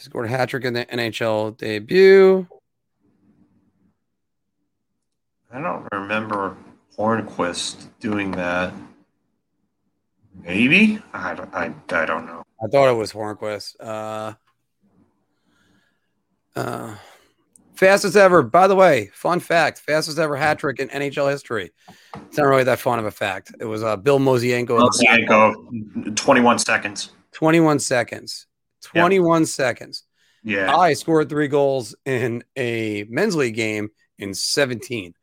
scored 0.00 0.26
a 0.26 0.28
hat 0.28 0.48
trick 0.48 0.64
in 0.64 0.72
the 0.74 0.86
NHL 0.86 1.56
debut. 1.56 2.46
I 5.52 5.60
don't 5.60 5.86
remember 5.92 6.56
Hornqvist 6.96 7.88
doing 7.98 8.30
that. 8.32 8.72
Maybe? 10.42 11.00
I 11.12 11.34
don't 11.34 11.54
I, 11.54 11.72
I 11.90 12.06
don't 12.06 12.26
know. 12.26 12.42
I 12.62 12.66
thought 12.68 12.88
it 12.88 12.96
was 12.96 13.12
Hornqvist. 13.12 13.76
Uh, 13.80 14.34
uh, 16.56 16.94
fastest 17.74 18.16
ever. 18.16 18.42
By 18.42 18.68
the 18.68 18.76
way, 18.76 19.10
fun 19.12 19.40
fact: 19.40 19.78
fastest 19.80 20.18
ever 20.18 20.36
hat 20.36 20.58
trick 20.58 20.78
in 20.78 20.88
NHL 20.88 21.30
history. 21.30 21.72
It's 22.14 22.36
not 22.36 22.44
really 22.44 22.64
that 22.64 22.78
fun 22.78 22.98
of 22.98 23.06
a 23.06 23.10
fact. 23.10 23.52
It 23.58 23.64
was 23.64 23.82
uh, 23.82 23.96
Bill 23.96 24.18
Mosienko. 24.18 24.66
the 24.66 25.04
back 25.06 25.20
Elsienko, 25.28 26.14
21 26.14 27.78
seconds. 27.78 28.46
21 28.82 29.46
seconds. 29.46 29.46
21 29.46 29.46
seconds. 29.46 30.04
Yeah. 30.42 30.74
I 30.74 30.94
scored 30.94 31.28
three 31.28 31.48
goals 31.48 31.94
in 32.06 32.44
a 32.56 33.04
men's 33.08 33.36
league 33.36 33.54
game 33.54 33.90
in 34.18 34.34
17. 34.34 35.14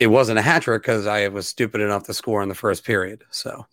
It 0.00 0.06
wasn't 0.08 0.38
a 0.38 0.42
hat 0.42 0.62
trick 0.62 0.82
because 0.82 1.06
I 1.06 1.28
was 1.28 1.48
stupid 1.48 1.80
enough 1.80 2.04
to 2.04 2.14
score 2.14 2.42
in 2.42 2.48
the 2.48 2.54
first 2.54 2.84
period. 2.84 3.22
So 3.30 3.66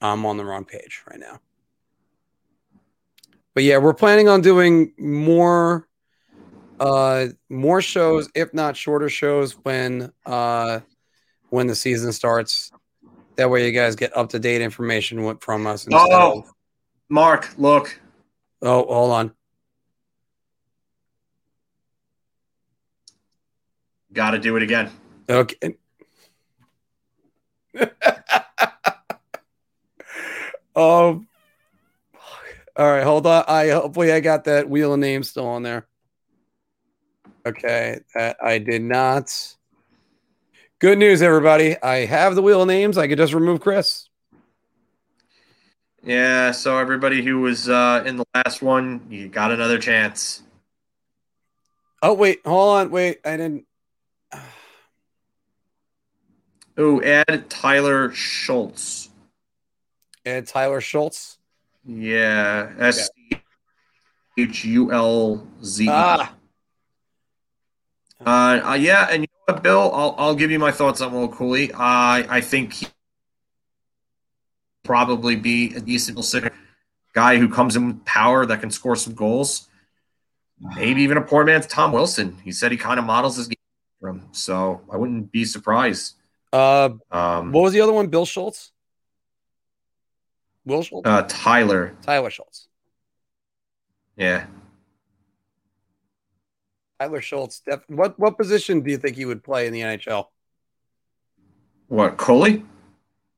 I'm 0.00 0.24
on 0.24 0.36
the 0.38 0.44
wrong 0.44 0.64
page 0.64 1.02
right 1.08 1.20
now. 1.20 1.40
But 3.54 3.64
yeah, 3.64 3.78
we're 3.78 3.94
planning 3.94 4.28
on 4.28 4.40
doing 4.40 4.94
more 4.98 5.86
uh 6.78 7.26
more 7.50 7.82
shows, 7.82 8.30
if 8.34 8.54
not 8.54 8.74
shorter 8.74 9.10
shows 9.10 9.52
when 9.64 10.10
uh 10.24 10.80
when 11.50 11.66
the 11.66 11.74
season 11.74 12.12
starts. 12.12 12.72
That 13.40 13.48
way 13.48 13.64
you 13.64 13.72
guys 13.72 13.96
get 13.96 14.14
up 14.14 14.28
to 14.32 14.38
date 14.38 14.60
information 14.60 15.38
from 15.38 15.66
us 15.66 15.88
Oh. 15.90 16.40
of 16.40 16.52
Mark, 17.08 17.48
look. 17.56 17.98
Oh, 18.60 18.84
hold 18.84 19.12
on. 19.12 19.32
Got 24.12 24.32
to 24.32 24.38
do 24.38 24.56
it 24.56 24.62
again. 24.62 24.90
Okay. 25.30 25.74
um. 30.76 31.26
All 32.76 32.76
right, 32.76 33.02
hold 33.02 33.26
on. 33.26 33.44
I 33.48 33.70
hopefully 33.70 34.12
I 34.12 34.20
got 34.20 34.44
that 34.44 34.68
wheel 34.68 34.92
of 34.92 34.98
names 35.00 35.30
still 35.30 35.46
on 35.46 35.62
there. 35.62 35.88
Okay, 37.46 38.00
that 38.14 38.36
I 38.44 38.58
did 38.58 38.82
not. 38.82 39.56
Good 40.80 40.96
news, 40.96 41.20
everybody. 41.20 41.76
I 41.82 42.06
have 42.06 42.34
the 42.34 42.40
wheel 42.40 42.62
of 42.62 42.68
names. 42.68 42.96
I 42.96 43.06
could 43.06 43.18
just 43.18 43.34
remove 43.34 43.60
Chris. 43.60 44.08
Yeah, 46.02 46.52
so 46.52 46.78
everybody 46.78 47.22
who 47.22 47.42
was 47.42 47.68
uh, 47.68 48.02
in 48.06 48.16
the 48.16 48.24
last 48.34 48.62
one, 48.62 49.06
you 49.10 49.28
got 49.28 49.52
another 49.52 49.78
chance. 49.78 50.42
Oh 52.02 52.14
wait, 52.14 52.40
hold 52.46 52.78
on. 52.78 52.90
Wait, 52.90 53.20
I 53.26 53.36
didn't. 53.36 53.66
Oh, 56.78 57.02
add 57.02 57.50
Tyler 57.50 58.10
Schultz. 58.12 59.10
And 60.24 60.46
Tyler 60.46 60.80
Schultz. 60.80 61.36
Yeah, 61.84 62.72
S 62.78 63.10
H 64.38 64.64
U 64.64 64.90
L 64.90 65.46
Z. 65.62 65.88
Ah, 65.90 66.32
Uh, 68.24 68.60
uh, 68.64 68.74
yeah, 68.74 69.08
and 69.10 69.24
you 69.24 69.26
know 69.26 69.29
what, 69.29 69.29
Bill? 69.52 69.90
I'll 69.94 70.14
I'll 70.18 70.34
give 70.34 70.50
you 70.50 70.58
my 70.58 70.70
thoughts 70.72 71.00
on 71.00 71.12
Will 71.12 71.28
Cooley. 71.28 71.72
I 71.74 72.26
I 72.28 72.40
think 72.40 72.72
he 72.74 72.86
probably 74.82 75.36
be 75.36 75.74
a 75.74 75.80
decent 75.80 76.22
center 76.24 76.50
guy 77.12 77.36
who 77.38 77.48
comes 77.48 77.76
in 77.76 77.86
with 77.86 78.04
power 78.04 78.46
that 78.46 78.60
can 78.60 78.70
score 78.70 78.96
some 78.96 79.14
goals. 79.14 79.68
Maybe 80.76 81.02
even 81.02 81.16
a 81.16 81.22
poor 81.22 81.44
man's 81.44 81.66
Tom 81.66 81.92
Wilson. 81.92 82.36
He 82.44 82.52
said 82.52 82.70
he 82.70 82.76
kind 82.78 82.98
of 82.98 83.06
models 83.06 83.36
his 83.36 83.48
game 83.48 83.56
from, 84.00 84.28
so 84.32 84.80
I 84.92 84.96
wouldn't 84.96 85.32
be 85.32 85.44
surprised. 85.44 86.16
uh, 86.52 86.90
Um, 87.10 87.52
what 87.52 87.62
was 87.62 87.72
the 87.72 87.80
other 87.80 87.92
one? 87.92 88.08
Bill 88.08 88.26
Schultz. 88.26 88.72
Will 90.66 90.82
Schultz. 90.82 91.08
uh, 91.08 91.22
Tyler, 91.28 91.96
Tyler 92.02 92.28
Schultz. 92.30 92.68
yeah, 94.16 94.46
Tyler 97.00 97.22
Schultz. 97.22 97.60
Def- 97.60 97.88
what 97.88 98.18
what 98.18 98.36
position 98.36 98.82
do 98.82 98.90
you 98.90 98.98
think 98.98 99.16
he 99.16 99.24
would 99.24 99.42
play 99.42 99.66
in 99.66 99.72
the 99.72 99.80
NHL? 99.80 100.26
what 101.88 102.16
Cooley? 102.18 102.62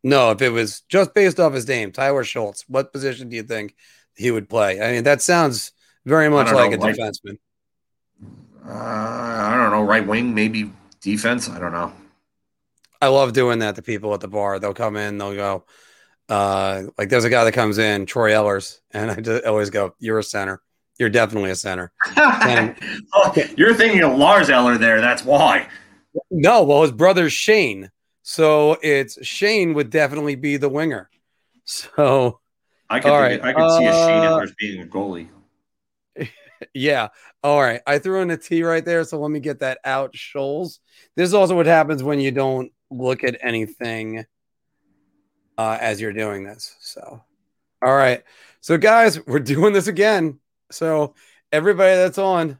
No, 0.04 0.32
if 0.32 0.42
it 0.42 0.50
was 0.50 0.82
just 0.88 1.14
based 1.14 1.38
off 1.38 1.54
his 1.54 1.66
name, 1.66 1.92
Tyler 1.92 2.24
Schultz. 2.24 2.64
What 2.68 2.92
position 2.92 3.28
do 3.28 3.36
you 3.36 3.44
think 3.44 3.74
he 4.16 4.30
would 4.30 4.48
play? 4.48 4.80
I 4.80 4.92
mean, 4.92 5.04
that 5.04 5.22
sounds 5.22 5.72
very 6.04 6.28
much 6.28 6.52
like 6.52 6.72
know, 6.72 6.76
a 6.76 6.80
like- 6.80 6.96
defenseman. 6.96 7.38
Uh, 8.64 8.70
I 8.72 9.56
don't 9.56 9.70
know, 9.70 9.82
right 9.82 10.06
wing, 10.06 10.34
maybe 10.34 10.70
defense. 11.00 11.48
I 11.48 11.58
don't 11.58 11.72
know. 11.72 11.92
I 13.00 13.08
love 13.08 13.32
doing 13.32 13.60
that 13.60 13.74
to 13.76 13.82
people 13.82 14.14
at 14.14 14.20
the 14.20 14.28
bar. 14.28 14.58
They'll 14.60 14.74
come 14.74 14.96
in, 14.96 15.18
they'll 15.18 15.34
go, 15.34 15.64
uh, 16.28 16.82
like 16.96 17.08
there's 17.08 17.24
a 17.24 17.30
guy 17.30 17.42
that 17.42 17.52
comes 17.52 17.78
in, 17.78 18.06
Troy 18.06 18.30
Ellers, 18.32 18.80
and 18.92 19.10
I 19.10 19.16
just 19.16 19.44
always 19.44 19.70
go, 19.70 19.94
You're 19.98 20.20
a 20.20 20.24
center. 20.24 20.62
You're 21.02 21.10
definitely 21.10 21.50
a 21.50 21.56
center. 21.56 21.90
And- 22.16 22.76
you're 23.56 23.74
thinking 23.74 24.02
of 24.02 24.16
Lars 24.16 24.48
Eller 24.48 24.78
there. 24.78 25.00
That's 25.00 25.24
why. 25.24 25.66
No, 26.30 26.62
well, 26.62 26.82
his 26.82 26.92
brother's 26.92 27.32
Shane. 27.32 27.90
So 28.22 28.78
it's 28.84 29.18
Shane 29.26 29.74
would 29.74 29.90
definitely 29.90 30.36
be 30.36 30.58
the 30.58 30.68
winger. 30.68 31.10
So 31.64 32.38
I 32.88 33.00
could, 33.00 33.08
right, 33.08 33.42
I 33.42 33.52
could 33.52 33.78
see 33.78 33.86
a 33.86 33.92
Shane 33.92 34.24
uh, 34.24 34.30
Ellers 34.30 34.54
being 34.56 34.80
a 34.80 34.86
goalie. 34.86 35.26
yeah. 36.72 37.08
All 37.42 37.60
right. 37.60 37.80
I 37.84 37.98
threw 37.98 38.20
in 38.20 38.30
a 38.30 38.36
T 38.36 38.62
right 38.62 38.84
there. 38.84 39.02
So 39.02 39.18
let 39.18 39.32
me 39.32 39.40
get 39.40 39.58
that 39.58 39.80
out. 39.84 40.14
Shoals. 40.14 40.78
This 41.16 41.26
is 41.26 41.34
also 41.34 41.56
what 41.56 41.66
happens 41.66 42.04
when 42.04 42.20
you 42.20 42.30
don't 42.30 42.70
look 42.92 43.24
at 43.24 43.38
anything 43.40 44.24
uh, 45.58 45.78
as 45.80 46.00
you're 46.00 46.12
doing 46.12 46.44
this. 46.44 46.76
So, 46.78 47.24
all 47.84 47.96
right. 47.96 48.22
So, 48.60 48.78
guys, 48.78 49.26
we're 49.26 49.40
doing 49.40 49.72
this 49.72 49.88
again. 49.88 50.38
So, 50.72 51.14
everybody 51.50 51.94
that's 51.96 52.18
on, 52.18 52.58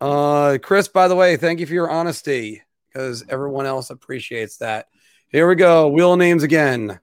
uh, 0.00 0.58
Chris, 0.62 0.88
by 0.88 1.08
the 1.08 1.16
way, 1.16 1.36
thank 1.36 1.60
you 1.60 1.66
for 1.66 1.74
your 1.74 1.90
honesty 1.90 2.62
because 2.88 3.24
everyone 3.28 3.66
else 3.66 3.90
appreciates 3.90 4.58
that. 4.58 4.88
Here 5.28 5.48
we 5.48 5.54
go. 5.54 5.88
Wheel 5.88 6.16
names 6.16 6.42
again. 6.42 6.98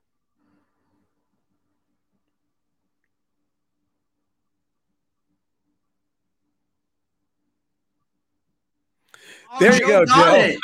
There 9.59 9.73
you 9.73 9.87
go, 9.87 10.05
got 10.05 10.33
Joe. 10.33 10.35
It. 10.35 10.59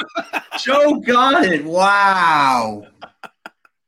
Joe 0.60 1.00
got 1.00 1.46
it. 1.46 1.66
Wow. 1.66 2.86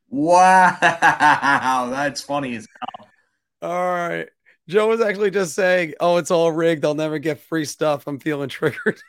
Wow. 0.08 0.78
That's 1.90 2.22
funny 2.22 2.56
as 2.56 2.66
hell. 2.80 3.08
All 3.70 3.92
right. 3.92 4.28
Joe 4.68 4.88
was 4.88 5.00
actually 5.00 5.30
just 5.30 5.54
saying, 5.54 5.94
"Oh, 6.00 6.16
it's 6.16 6.30
all 6.30 6.50
rigged. 6.50 6.84
I'll 6.84 6.94
never 6.94 7.18
get 7.18 7.40
free 7.40 7.64
stuff. 7.64 8.06
I'm 8.06 8.18
feeling 8.18 8.48
triggered." 8.50 9.00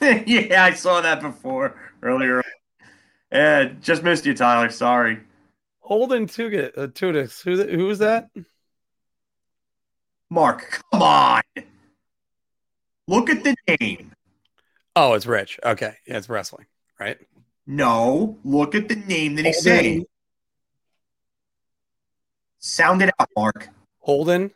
yeah, 0.00 0.64
I 0.64 0.72
saw 0.74 1.00
that 1.00 1.20
before 1.20 1.74
earlier. 2.02 2.42
Yeah, 3.32 3.64
just 3.80 4.04
missed 4.04 4.24
you, 4.26 4.34
Tyler. 4.34 4.70
Sorry. 4.70 5.18
Holden 5.80 6.26
Tuga, 6.26 6.70
uh, 6.78 6.86
Tudis. 6.86 7.42
Who 7.42 7.62
who 7.76 7.86
was 7.86 7.98
that? 7.98 8.30
Mark, 10.30 10.80
come 10.90 11.02
on. 11.02 11.42
Look 13.06 13.28
at 13.28 13.44
the 13.44 13.54
name. 13.80 14.12
Oh, 14.96 15.14
it's 15.14 15.26
Rich. 15.26 15.58
Okay, 15.64 15.94
yeah, 16.06 16.16
it's 16.16 16.28
wrestling, 16.28 16.66
right? 16.98 17.18
No, 17.66 18.38
look 18.44 18.74
at 18.74 18.88
the 18.88 18.96
name 18.96 19.34
that 19.36 19.44
he's 19.44 19.56
Holden. 19.64 19.82
saying. 19.82 20.04
Sound 22.60 23.02
it 23.02 23.10
out, 23.18 23.28
Mark. 23.36 23.68
Holden 24.04 24.50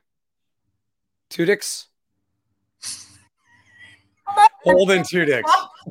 Tudix. 1.30 1.86
Holden 4.62 5.00
Tudix. 5.00 5.42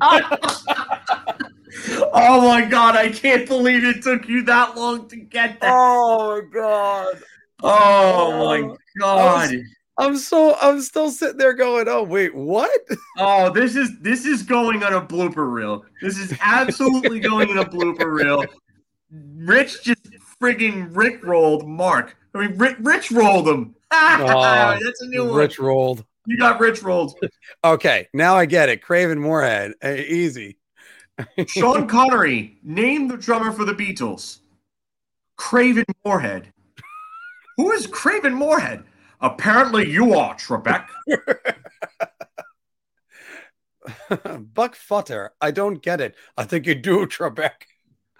oh 2.12 2.40
my 2.48 2.64
god, 2.64 2.94
I 2.94 3.10
can't 3.10 3.48
believe 3.48 3.82
it 3.82 4.04
took 4.04 4.28
you 4.28 4.44
that 4.44 4.76
long 4.76 5.08
to 5.08 5.16
get 5.16 5.60
that. 5.60 5.72
Oh 5.74 6.36
my 6.36 6.48
god. 6.52 7.22
Oh, 7.64 8.32
oh. 8.32 8.44
my 8.44 8.76
god. 9.00 9.56
I'm 9.98 10.16
so 10.16 10.56
I'm 10.62 10.80
still 10.80 11.10
sitting 11.10 11.38
there 11.38 11.54
going, 11.54 11.88
"Oh 11.88 12.04
wait, 12.04 12.32
what?" 12.36 12.70
Oh, 13.18 13.50
this 13.50 13.74
is 13.74 13.98
this 13.98 14.24
is 14.24 14.44
going 14.44 14.84
on 14.84 14.92
a 14.92 15.00
blooper 15.00 15.52
reel. 15.52 15.84
This 16.00 16.16
is 16.16 16.32
absolutely 16.40 17.18
going 17.18 17.48
in 17.48 17.58
a 17.58 17.64
blooper 17.64 18.14
reel. 18.14 18.44
Rich 19.10 19.82
just 19.82 20.06
frigging 20.40 20.94
Rick 20.96 21.24
rolled 21.24 21.66
Mark. 21.66 22.16
I 22.38 22.46
mean, 22.46 22.56
Rich, 22.58 22.76
Rich 22.80 23.10
rolled 23.10 23.48
him. 23.48 23.74
Oh, 23.90 24.78
That's 24.84 25.00
a 25.00 25.06
new 25.06 25.24
one. 25.24 25.34
Rich 25.34 25.58
rolled. 25.58 26.04
You 26.26 26.36
got 26.36 26.60
Rich 26.60 26.82
rolled. 26.82 27.14
Okay, 27.64 28.06
now 28.12 28.36
I 28.36 28.44
get 28.46 28.68
it. 28.68 28.82
Craven 28.82 29.18
Moorhead, 29.18 29.72
Hey, 29.80 30.04
easy. 30.06 30.58
Sean 31.48 31.88
Connery, 31.88 32.58
name 32.62 33.08
the 33.08 33.16
drummer 33.16 33.50
for 33.50 33.64
the 33.64 33.72
Beatles. 33.72 34.38
Craven 35.36 35.84
Moorhead. 36.04 36.52
Who 37.56 37.72
is 37.72 37.86
Craven 37.86 38.34
Moorhead? 38.34 38.84
Apparently 39.20 39.90
you 39.90 40.14
are, 40.14 40.34
Trebek. 40.36 40.86
Buck 44.54 44.76
Futter, 44.76 45.30
I 45.40 45.50
don't 45.50 45.82
get 45.82 46.00
it. 46.00 46.14
I 46.36 46.44
think 46.44 46.66
you 46.66 46.74
do, 46.74 47.06
Trebek. 47.06 47.52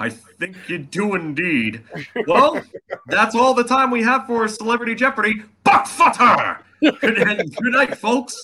I 0.00 0.08
think 0.10 0.56
you 0.68 0.78
do 0.78 1.14
indeed. 1.16 1.82
Well, 2.26 2.62
that's 3.08 3.34
all 3.34 3.52
the 3.54 3.64
time 3.64 3.90
we 3.90 4.02
have 4.02 4.26
for 4.26 4.46
Celebrity 4.46 4.94
Jeopardy. 4.94 5.42
Buck 5.64 5.86
Futter! 5.86 6.58
Good, 6.80 7.00
good 7.56 7.72
night, 7.72 7.98
folks. 7.98 8.40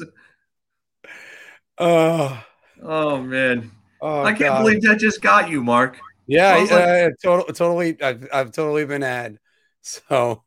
Uh, 1.79 2.41
Oh, 2.83 3.23
man. 3.23 3.71
oh, 4.03 4.23
I 4.23 4.31
can't 4.33 4.41
God. 4.51 4.59
believe 4.63 4.83
that 4.83 4.99
just 4.99 5.23
got 5.23 5.49
you, 5.49 5.63
Mark. 5.63 5.99
Yeah, 6.27 6.57
like- 6.57 6.71
uh, 6.73 7.09
total, 7.23 7.47
totally. 7.47 8.03
I've, 8.03 8.29
I've 8.33 8.53
totally 8.53 8.85
been 8.85 9.03
ad. 9.03 9.39
So 9.81 10.43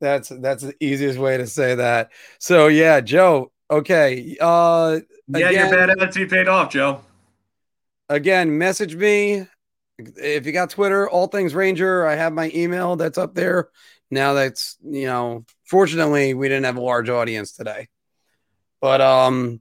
that's 0.00 0.28
that's 0.28 0.62
the 0.64 0.74
easiest 0.80 1.18
way 1.18 1.36
to 1.38 1.46
say 1.46 1.76
that. 1.76 2.10
So 2.40 2.66
yeah, 2.66 3.00
Joe. 3.00 3.52
Okay. 3.70 4.36
Uh, 4.40 5.00
Yeah, 5.28 5.48
Again- 5.48 5.70
your 5.70 5.86
bad 5.86 5.90
attitude 5.90 6.30
paid 6.30 6.48
off, 6.48 6.72
Joe. 6.72 7.00
again, 8.08 8.58
message 8.58 8.94
me 8.96 9.46
if 9.98 10.46
you 10.46 10.52
got 10.52 10.70
Twitter. 10.70 11.08
All 11.08 11.26
things 11.26 11.54
Ranger. 11.54 12.06
I 12.06 12.14
have 12.14 12.32
my 12.32 12.50
email 12.54 12.96
that's 12.96 13.18
up 13.18 13.34
there. 13.34 13.68
Now 14.10 14.34
that's 14.34 14.76
you 14.84 15.06
know. 15.06 15.44
Fortunately, 15.64 16.34
we 16.34 16.48
didn't 16.48 16.64
have 16.64 16.76
a 16.76 16.80
large 16.80 17.08
audience 17.08 17.52
today, 17.52 17.88
but 18.80 19.00
um, 19.00 19.60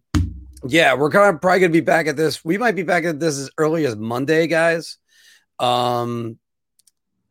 yeah, 0.68 0.94
we're 0.94 1.10
kind 1.10 1.34
of 1.34 1.42
probably 1.42 1.62
gonna 1.62 1.72
be 1.72 1.82
back 1.82 2.08
at 2.08 2.16
this. 2.16 2.46
We 2.46 2.58
might 2.58 2.76
be 2.76 2.84
back 2.84 3.06
at 3.06 3.20
this 3.20 3.40
as 3.40 3.50
early 3.58 3.86
as 3.86 3.96
Monday, 3.96 4.48
guys. 4.48 4.98
Um, 5.58 6.38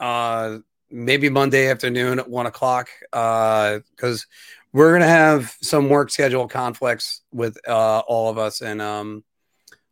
uh, 0.00 0.58
maybe 0.90 1.28
Monday 1.28 1.70
afternoon 1.70 2.18
at 2.18 2.28
one 2.28 2.46
o'clock. 2.46 2.88
Uh, 3.12 3.80
because 3.94 4.26
we're 4.72 4.92
gonna 4.92 5.06
have 5.06 5.54
some 5.62 5.88
work 5.88 6.10
schedule 6.10 6.48
conflicts 6.48 7.20
with 7.32 7.56
uh 7.68 8.00
all 8.00 8.28
of 8.28 8.38
us, 8.38 8.60
and 8.60 8.82
um, 8.82 9.22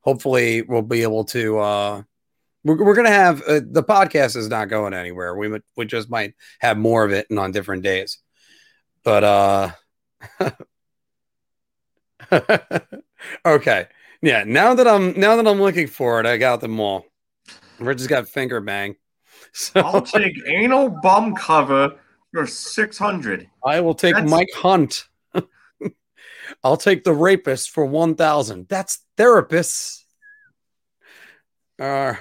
hopefully 0.01 0.63
we'll 0.63 0.83
be 0.83 1.03
able 1.03 1.25
to 1.27 1.59
uh. 1.59 2.03
We're, 2.65 2.83
we're 2.85 2.95
gonna 2.95 3.09
have 3.11 3.43
uh, 3.43 3.61
the 3.65 3.83
podcast 3.83 4.37
is 4.37 4.49
not 4.49 4.69
going 4.69 4.95
anywhere. 4.95 5.37
We 5.37 5.49
would 5.49 5.63
we 5.77 5.85
just 5.87 6.11
might 6.11 6.35
have 6.61 6.79
more 6.79 7.05
of 7.05 7.13
it 7.13 7.27
and 7.31 7.39
on 7.39 7.53
different 7.53 7.83
days, 7.83 8.19
but 9.05 9.25
uh, 9.25 9.71
okay, 13.47 13.87
yeah. 14.21 14.45
Now 14.47 14.75
that 14.75 14.87
I'm 14.87 15.19
now 15.19 15.37
that 15.37 15.47
I'm 15.47 15.61
looking 15.61 15.87
for 15.89 16.21
it, 16.21 16.27
I 16.27 16.37
got 16.37 16.61
them 16.61 16.79
all. 16.81 17.07
Rich 17.79 17.99
just 17.99 18.11
got 18.11 18.29
finger 18.29 18.61
bang. 18.61 18.97
So 19.53 19.81
I'll 19.81 20.03
take 20.03 20.35
anal 20.47 20.89
bum 21.03 21.35
cover 21.35 21.99
for 22.33 22.47
600. 22.47 23.49
I 23.65 23.81
will 23.81 23.95
take 23.95 24.15
That's- 24.15 24.31
Mike 24.31 24.49
Hunt. 24.55 25.09
I'll 26.65 26.77
take 26.77 27.05
the 27.05 27.13
rapist 27.13 27.71
for 27.71 27.85
one 27.85 28.15
thousand. 28.15 28.69
That's 28.69 29.05
therapists. 29.19 30.03
Uh, 31.79 32.15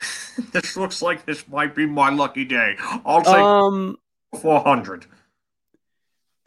This 0.52 0.76
looks 0.76 1.02
like 1.02 1.26
this 1.26 1.46
might 1.48 1.74
be 1.74 1.84
my 1.86 2.10
lucky 2.10 2.44
day. 2.44 2.76
I'll 3.04 3.22
take 3.22 3.34
um, 3.34 3.96
400. 4.40 5.06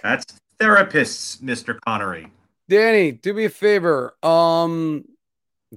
That's 0.01 0.25
therapists, 0.59 1.37
Mr. 1.39 1.77
Connery. 1.85 2.31
Danny, 2.69 3.11
do 3.11 3.33
me 3.33 3.45
a 3.45 3.49
favor. 3.49 4.15
Um, 4.23 5.03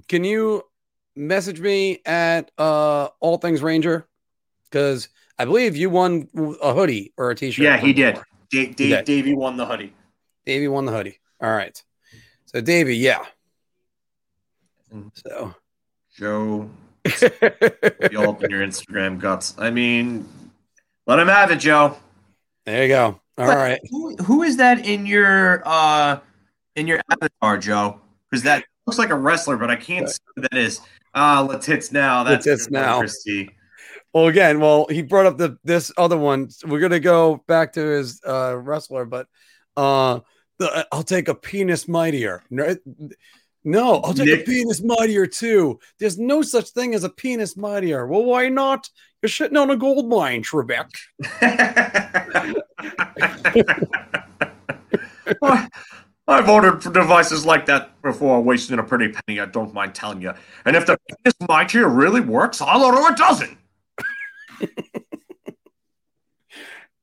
can 0.07 0.23
you 0.23 0.63
message 1.17 1.59
me 1.59 1.99
at 2.05 2.51
uh 2.57 3.09
All 3.19 3.37
Things 3.37 3.61
Ranger? 3.61 4.07
Because 4.69 5.09
I 5.37 5.43
believe 5.45 5.75
you 5.75 5.89
won 5.89 6.29
a 6.61 6.73
hoodie 6.73 7.13
or 7.17 7.31
a 7.31 7.35
t-shirt. 7.35 7.63
Yeah, 7.63 7.77
he 7.77 7.91
did. 7.91 8.15
Da- 8.49 8.67
He 8.67 8.67
did. 8.67 9.05
Davey 9.05 9.35
won 9.35 9.57
the 9.57 9.65
hoodie. 9.65 9.93
Davey 10.45 10.69
won 10.69 10.85
the 10.85 10.91
hoodie. 10.93 11.19
All 11.41 11.51
right. 11.51 11.81
So 12.45 12.61
Davey, 12.61 12.95
yeah. 12.95 13.25
So 15.13 15.53
Joe, 16.15 16.69
you 18.11 18.17
open 18.23 18.49
your 18.49 18.65
Instagram 18.65 19.19
guts. 19.19 19.55
I 19.57 19.69
mean, 19.69 20.27
let 21.07 21.19
him 21.19 21.27
have 21.27 21.51
it, 21.51 21.57
Joe. 21.59 21.97
there 22.65 22.83
you 22.83 22.89
go. 22.89 23.19
All 23.37 23.47
right. 23.47 23.79
Who, 23.91 24.15
who 24.17 24.43
is 24.43 24.57
that 24.57 24.85
in 24.87 25.05
your 25.05 25.61
uh 25.65 26.19
in 26.75 26.87
your 26.87 27.01
avatar, 27.11 27.57
Joe? 27.57 27.99
Because 28.29 28.43
that 28.43 28.63
looks 28.87 28.97
like 28.97 29.09
a 29.09 29.15
wrestler, 29.15 29.57
but 29.57 29.69
I 29.69 29.75
can't 29.75 30.09
see 30.09 30.17
who 30.35 30.41
that 30.43 30.57
is. 30.57 30.81
Ah, 31.13 31.45
Letits 31.47 31.91
now. 31.91 32.23
That's 32.23 32.45
Letits 32.47 32.69
now. 32.71 32.99
Christie. 32.99 33.49
Well, 34.13 34.27
again, 34.27 34.59
well, 34.61 34.87
he 34.89 35.01
brought 35.01 35.25
up 35.25 35.37
the 35.37 35.57
this 35.63 35.91
other 35.97 36.17
one. 36.17 36.49
We're 36.65 36.79
gonna 36.79 36.99
go 37.01 37.43
back 37.47 37.73
to 37.73 37.81
his 37.81 38.21
uh 38.25 38.55
wrestler, 38.57 39.05
but 39.05 39.27
uh 39.77 40.21
The- 40.57 40.87
I'll 40.91 41.03
take 41.03 41.27
a 41.27 41.35
penis 41.35 41.87
mightier. 41.89 42.41
No, 43.67 43.95
I'll 44.01 44.13
take 44.13 44.41
a 44.41 44.43
penis 44.43 44.83
mightier 44.83 45.25
too. 45.25 45.79
There's 45.99 46.19
no 46.19 46.43
such 46.43 46.69
thing 46.69 46.93
as 46.93 47.03
a 47.03 47.09
penis 47.09 47.57
mightier. 47.57 48.05
Well, 48.05 48.23
why 48.23 48.47
not? 48.47 48.87
You're 49.23 49.29
shitting 49.29 49.59
on 49.59 49.71
a 49.71 49.75
gold 49.75 50.07
mine, 50.07 50.43
Trebek. 50.43 50.87
Well, 55.41 55.67
I've 56.27 56.47
ordered 56.49 56.81
devices 56.81 57.45
like 57.47 57.65
that 57.65 57.99
before, 58.03 58.39
wasting 58.41 58.77
a 58.77 58.83
pretty 58.83 59.11
penny. 59.11 59.39
I 59.39 59.45
don't 59.45 59.73
mind 59.73 59.95
telling 59.95 60.21
you. 60.21 60.33
And 60.65 60.75
if 60.75 60.85
the 60.85 60.99
penis 61.23 61.33
mightier 61.47 61.89
really 61.89 62.21
works, 62.21 62.61
I'll 62.61 62.83
order 62.83 63.13
a 63.13 63.15
dozen. 63.15 63.57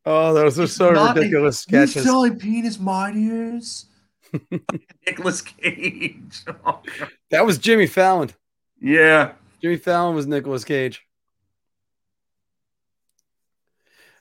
Oh, 0.05 0.34
those 0.34 0.58
are 0.58 0.66
so 0.66 0.91
Not- 0.91 1.15
ridiculous 1.15 1.65
You 1.70 1.86
sketches. 1.86 2.02
selling 2.05 2.36
penis 2.36 2.76
mightiers? 2.76 3.84
Nicolas 5.07 5.43
Cage. 5.43 6.44
That 7.31 7.47
was 7.47 7.59
Jimmy 7.59 7.86
Fallon. 7.86 8.31
yeah. 8.81 9.33
Jimmy 9.62 9.77
Fallon 9.77 10.15
was 10.15 10.27
Nicolas 10.27 10.65
Cage. 10.65 11.07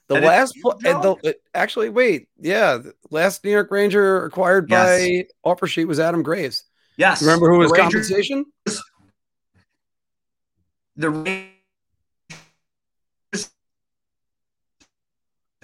The 0.08 0.16
And 0.16 0.26
last, 0.26 0.56
pl- 0.62 0.80
and 0.86 1.02
the, 1.04 1.36
actually, 1.54 1.90
wait, 1.90 2.28
yeah, 2.40 2.78
the 2.78 2.94
last 3.10 3.44
New 3.44 3.50
York 3.52 3.72
Ranger 3.72 4.26
acquired 4.26 4.68
by 4.68 5.26
offer 5.44 5.68
sheet 5.68 5.86
was 5.86 6.00
Adam 6.00 6.22
Graves. 6.24 6.64
Yes. 6.98 7.22
Remember 7.22 7.50
who 7.50 7.58
was 7.60 7.72
Rangers- 7.72 8.08
compensation? 8.10 8.46
The 10.98 11.10
Rangers 11.10 11.48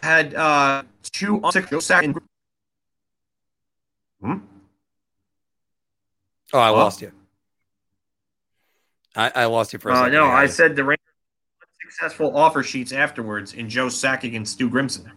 had 0.01 0.33
uh, 0.33 0.83
two 1.03 1.41
six 1.51 1.85
second. 1.85 2.17
Hmm? 4.21 4.37
Oh, 6.53 6.59
I 6.59 6.67
Huh? 6.67 6.73
lost 6.73 7.01
you. 7.01 7.11
I, 9.15 9.31
I 9.35 9.45
lost 9.45 9.73
you 9.73 9.79
for 9.79 9.89
a 9.89 9.93
Uh, 9.93 9.97
second. 10.05 10.13
no, 10.13 10.25
I 10.25 10.45
guys. 10.45 10.55
said 10.55 10.75
the 10.75 10.83
Rangers 10.83 11.03
successful 11.81 12.35
offer 12.37 12.63
sheets 12.63 12.91
afterwards 12.91 13.53
in 13.53 13.69
Joe 13.69 13.87
Sakic 13.87 14.35
and 14.35 14.47
Stu 14.47 14.69
Grimson. 14.69 15.11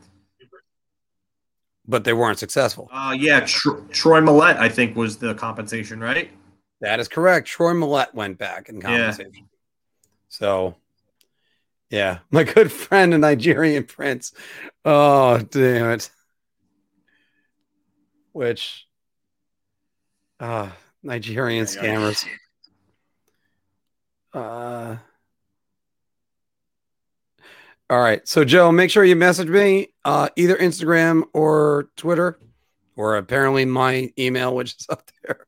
but 1.87 2.05
they 2.05 2.13
weren't 2.13 2.39
successful. 2.39 2.89
Uh, 2.93 3.17
yeah, 3.19 3.41
Tro- 3.41 3.85
Troy 3.91 4.21
Mallette, 4.21 4.59
I 4.59 4.69
think, 4.69 4.95
was 4.97 5.19
the 5.19 5.35
compensation, 5.35 5.99
right? 5.99 6.31
That 6.81 7.01
is 7.01 7.09
correct. 7.09 7.49
Troy 7.49 7.73
Mallette 7.73 8.15
went 8.15 8.39
back 8.39 8.69
in 8.69 8.81
compensation. 8.81 9.49
So, 10.29 10.77
yeah, 11.91 12.19
my 12.31 12.45
good 12.45 12.71
friend, 12.71 13.13
a 13.13 13.19
Nigerian 13.19 13.85
prince. 13.85 14.33
Oh, 14.85 15.39
damn 15.39 15.91
it. 15.91 16.11
Which, 18.33 18.87
uh, 20.41 20.71
Nigerian 21.03 21.67
scammers. 21.67 22.27
Uh, 24.33 24.97
all 27.89 28.01
right. 28.01 28.27
So, 28.27 28.45
Joe, 28.45 28.73
make 28.73 28.91
sure 28.91 29.05
you 29.05 29.17
message 29.17 29.49
me 29.49 29.89
uh, 30.05 30.29
either 30.37 30.57
Instagram 30.57 31.25
or 31.33 31.91
Twitter, 31.97 32.39
or 32.97 33.17
apparently 33.17 33.65
my 33.65 34.13
email, 34.19 34.55
which 34.55 34.77
is 34.77 34.87
up 34.91 35.11
there 35.23 35.47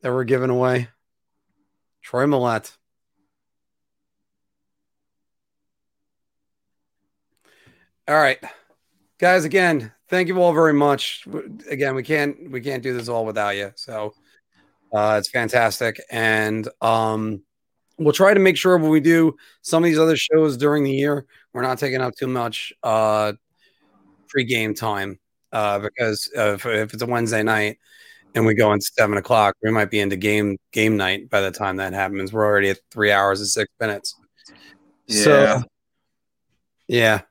that 0.00 0.12
we're 0.12 0.24
giving 0.24 0.50
away. 0.50 0.88
Troy 2.02 2.26
Mallette. 2.26 2.76
All 8.08 8.16
right, 8.16 8.38
guys. 9.18 9.44
Again, 9.44 9.92
thank 10.12 10.28
you 10.28 10.38
all 10.38 10.52
very 10.52 10.74
much. 10.74 11.26
Again, 11.68 11.94
we 11.94 12.02
can't 12.02 12.50
we 12.50 12.60
can't 12.60 12.82
do 12.82 12.92
this 12.92 13.08
all 13.08 13.24
without 13.24 13.56
you. 13.56 13.72
So 13.74 14.14
uh, 14.92 15.16
it's 15.18 15.30
fantastic, 15.30 16.00
and 16.10 16.68
um, 16.82 17.42
we'll 17.98 18.12
try 18.12 18.34
to 18.34 18.38
make 18.38 18.58
sure 18.58 18.76
when 18.76 18.90
we 18.90 19.00
do 19.00 19.34
some 19.62 19.82
of 19.82 19.88
these 19.88 19.98
other 19.98 20.16
shows 20.16 20.56
during 20.58 20.84
the 20.84 20.92
year, 20.92 21.24
we're 21.54 21.62
not 21.62 21.78
taking 21.78 22.02
up 22.02 22.14
too 22.14 22.26
much 22.26 22.74
uh, 22.82 23.32
pre-game 24.28 24.74
time 24.74 25.18
uh, 25.50 25.78
because 25.78 26.30
uh, 26.36 26.52
if, 26.52 26.66
if 26.66 26.92
it's 26.92 27.02
a 27.02 27.06
Wednesday 27.06 27.42
night 27.42 27.78
and 28.34 28.44
we 28.44 28.54
go 28.54 28.70
in 28.74 28.82
seven 28.82 29.16
o'clock, 29.16 29.56
we 29.62 29.70
might 29.70 29.90
be 29.90 29.98
into 29.98 30.16
game 30.16 30.58
game 30.72 30.98
night 30.98 31.30
by 31.30 31.40
the 31.40 31.50
time 31.50 31.76
that 31.78 31.94
happens. 31.94 32.34
We're 32.34 32.44
already 32.44 32.68
at 32.68 32.78
three 32.90 33.10
hours 33.10 33.40
and 33.40 33.48
six 33.48 33.72
minutes. 33.80 34.14
So, 35.08 35.62
yeah. 36.86 37.22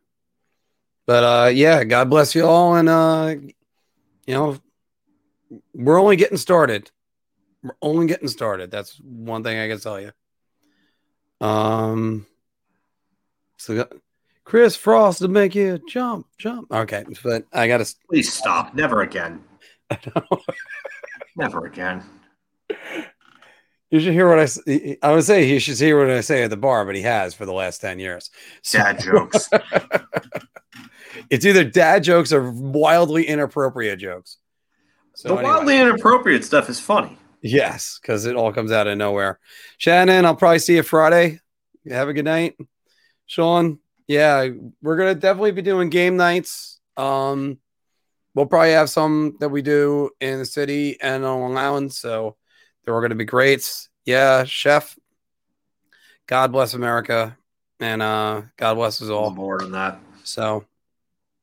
But 1.08 1.24
uh, 1.24 1.50
yeah, 1.50 1.84
God 1.84 2.10
bless 2.10 2.36
you 2.36 2.46
all, 2.46 2.76
and 2.76 2.88
uh, 2.88 3.36
you 4.26 4.34
know, 4.34 4.58
we're 5.74 6.00
only 6.00 6.16
getting 6.16 6.38
started. 6.38 6.92
We're 7.64 7.76
only 7.82 8.08
getting 8.08 8.28
started. 8.28 8.72
That's 8.72 8.98
one 9.00 9.44
thing 9.44 9.60
I 9.60 9.68
can 9.68 9.80
tell 9.80 10.00
you. 10.00 10.12
Um, 11.46 12.26
so 13.58 13.76
got- 13.76 13.94
Chris 14.44 14.76
Frost 14.76 15.20
to 15.20 15.28
make 15.28 15.56
you 15.56 15.80
jump, 15.88 16.28
jump. 16.38 16.72
Okay, 16.72 17.06
but 17.24 17.46
I 17.54 17.68
got 17.68 17.78
to. 17.86 17.96
Please 18.10 18.32
stop. 18.32 18.74
Never 18.76 19.02
again. 19.02 19.44
Never 21.36 21.66
again. 21.66 22.04
You 23.92 24.00
should 24.00 24.14
hear 24.14 24.28
what 24.30 24.40
I. 24.40 24.98
I 25.03 25.11
would 25.14 25.26
say 25.26 25.45
he 25.48 25.60
should 25.60 25.78
hear 25.78 26.00
what 26.00 26.10
I 26.10 26.22
say 26.22 26.44
at 26.44 26.50
the 26.50 26.58
bar, 26.58 26.86
but 26.86 26.95
he 26.95 27.02
has 27.02 27.34
for 27.34 27.45
the 27.45 27.53
last 27.53 27.80
ten 27.82 28.00
years. 28.00 28.32
So- 28.64 28.80
Dad 28.80 29.00
jokes. 29.02 29.50
it's 31.30 31.45
either 31.45 31.64
dad 31.64 32.03
jokes 32.03 32.32
or 32.34 32.52
wildly 32.52 33.28
inappropriate 33.28 34.00
jokes. 34.00 34.38
So 35.16 35.30
the 35.30 35.36
anyway. 35.36 35.50
wildly 35.53 35.78
inappropriate 35.80 36.44
stuff 36.45 36.70
is 36.70 36.80
funny. 36.80 37.18
yes, 37.42 38.00
because 38.02 38.26
it 38.26 38.36
all 38.36 38.53
comes 38.53 38.72
out 38.72 38.88
of 38.88 38.98
nowhere. 38.98 39.40
Shannon, 39.78 40.26
I'll 40.26 40.36
probably 40.36 40.60
see 40.60 40.76
you 40.76 40.84
Friday. 40.84 41.40
Have 41.90 42.08
a 42.10 42.14
good 42.14 42.26
night, 42.26 42.56
Sean. 43.26 43.80
Yeah, 44.08 44.48
we're 44.82 44.98
gonna 44.98 45.16
definitely 45.16 45.52
be 45.52 45.61
doing 45.61 45.90
game 45.90 46.16
nights. 46.18 46.80
Um, 46.98 47.58
we'll 48.36 48.45
probably 48.45 48.72
have 48.72 48.90
some 48.90 49.36
that 49.40 49.50
we 49.50 49.61
do 49.61 50.11
in 50.22 50.40
the 50.40 50.45
city 50.45 50.98
and 51.02 51.26
on 51.26 51.40
Long 51.42 51.58
Island, 51.58 51.92
so 51.94 52.36
they're 52.84 52.95
all 52.95 53.01
gonna 53.01 53.16
be 53.16 53.26
greats. 53.26 53.90
Yeah, 54.06 54.43
chef. 54.45 54.98
God 56.27 56.51
bless 56.51 56.74
America, 56.74 57.38
and 57.80 58.01
uh, 58.01 58.43
God 58.58 58.76
bless 58.76 59.01
us 59.01 59.10
all. 59.10 59.26
On 59.27 59.72
that. 59.72 60.00
So 60.24 60.66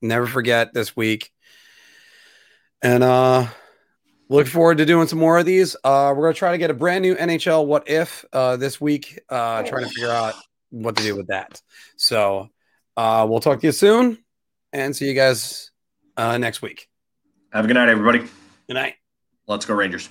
never 0.01 0.27
forget 0.27 0.73
this 0.73 0.97
week. 0.97 1.31
And 2.83 3.03
uh 3.03 3.49
look 4.29 4.47
forward 4.47 4.79
to 4.79 4.87
doing 4.87 5.09
some 5.09 5.19
more 5.19 5.39
of 5.39 5.47
these. 5.47 5.75
Uh 5.83 6.15
we're 6.17 6.27
gonna 6.27 6.35
try 6.35 6.53
to 6.53 6.59
get 6.59 6.71
a 6.71 6.75
brand 6.75 7.03
new 7.03 7.15
NHL 7.15 7.67
what 7.67 7.89
if 7.89 8.25
uh 8.33 8.57
this 8.57 8.81
week, 8.81 9.19
uh 9.29 9.63
trying 9.65 9.85
to 9.85 9.91
figure 9.91 10.11
out 10.11 10.35
what 10.71 10.97
to 10.97 11.03
do 11.03 11.17
with 11.17 11.29
that. 11.29 11.61
So 11.97 12.49
uh 12.97 13.27
we'll 13.29 13.41
talk 13.41 13.61
to 13.61 13.67
you 13.67 13.73
soon 13.73 14.19
and 14.73 14.95
see 14.95 15.07
you 15.09 15.15
guys 15.15 15.71
uh 16.17 16.39
next 16.39 16.63
week. 16.63 16.89
Have 17.53 17.65
a 17.65 17.69
good 17.69 17.75
night, 17.75 17.89
everybody. 17.89 18.21
Good 18.69 18.75
night. 18.75 18.95
Let's 19.47 19.65
go, 19.65 19.75
Rangers. 19.75 20.09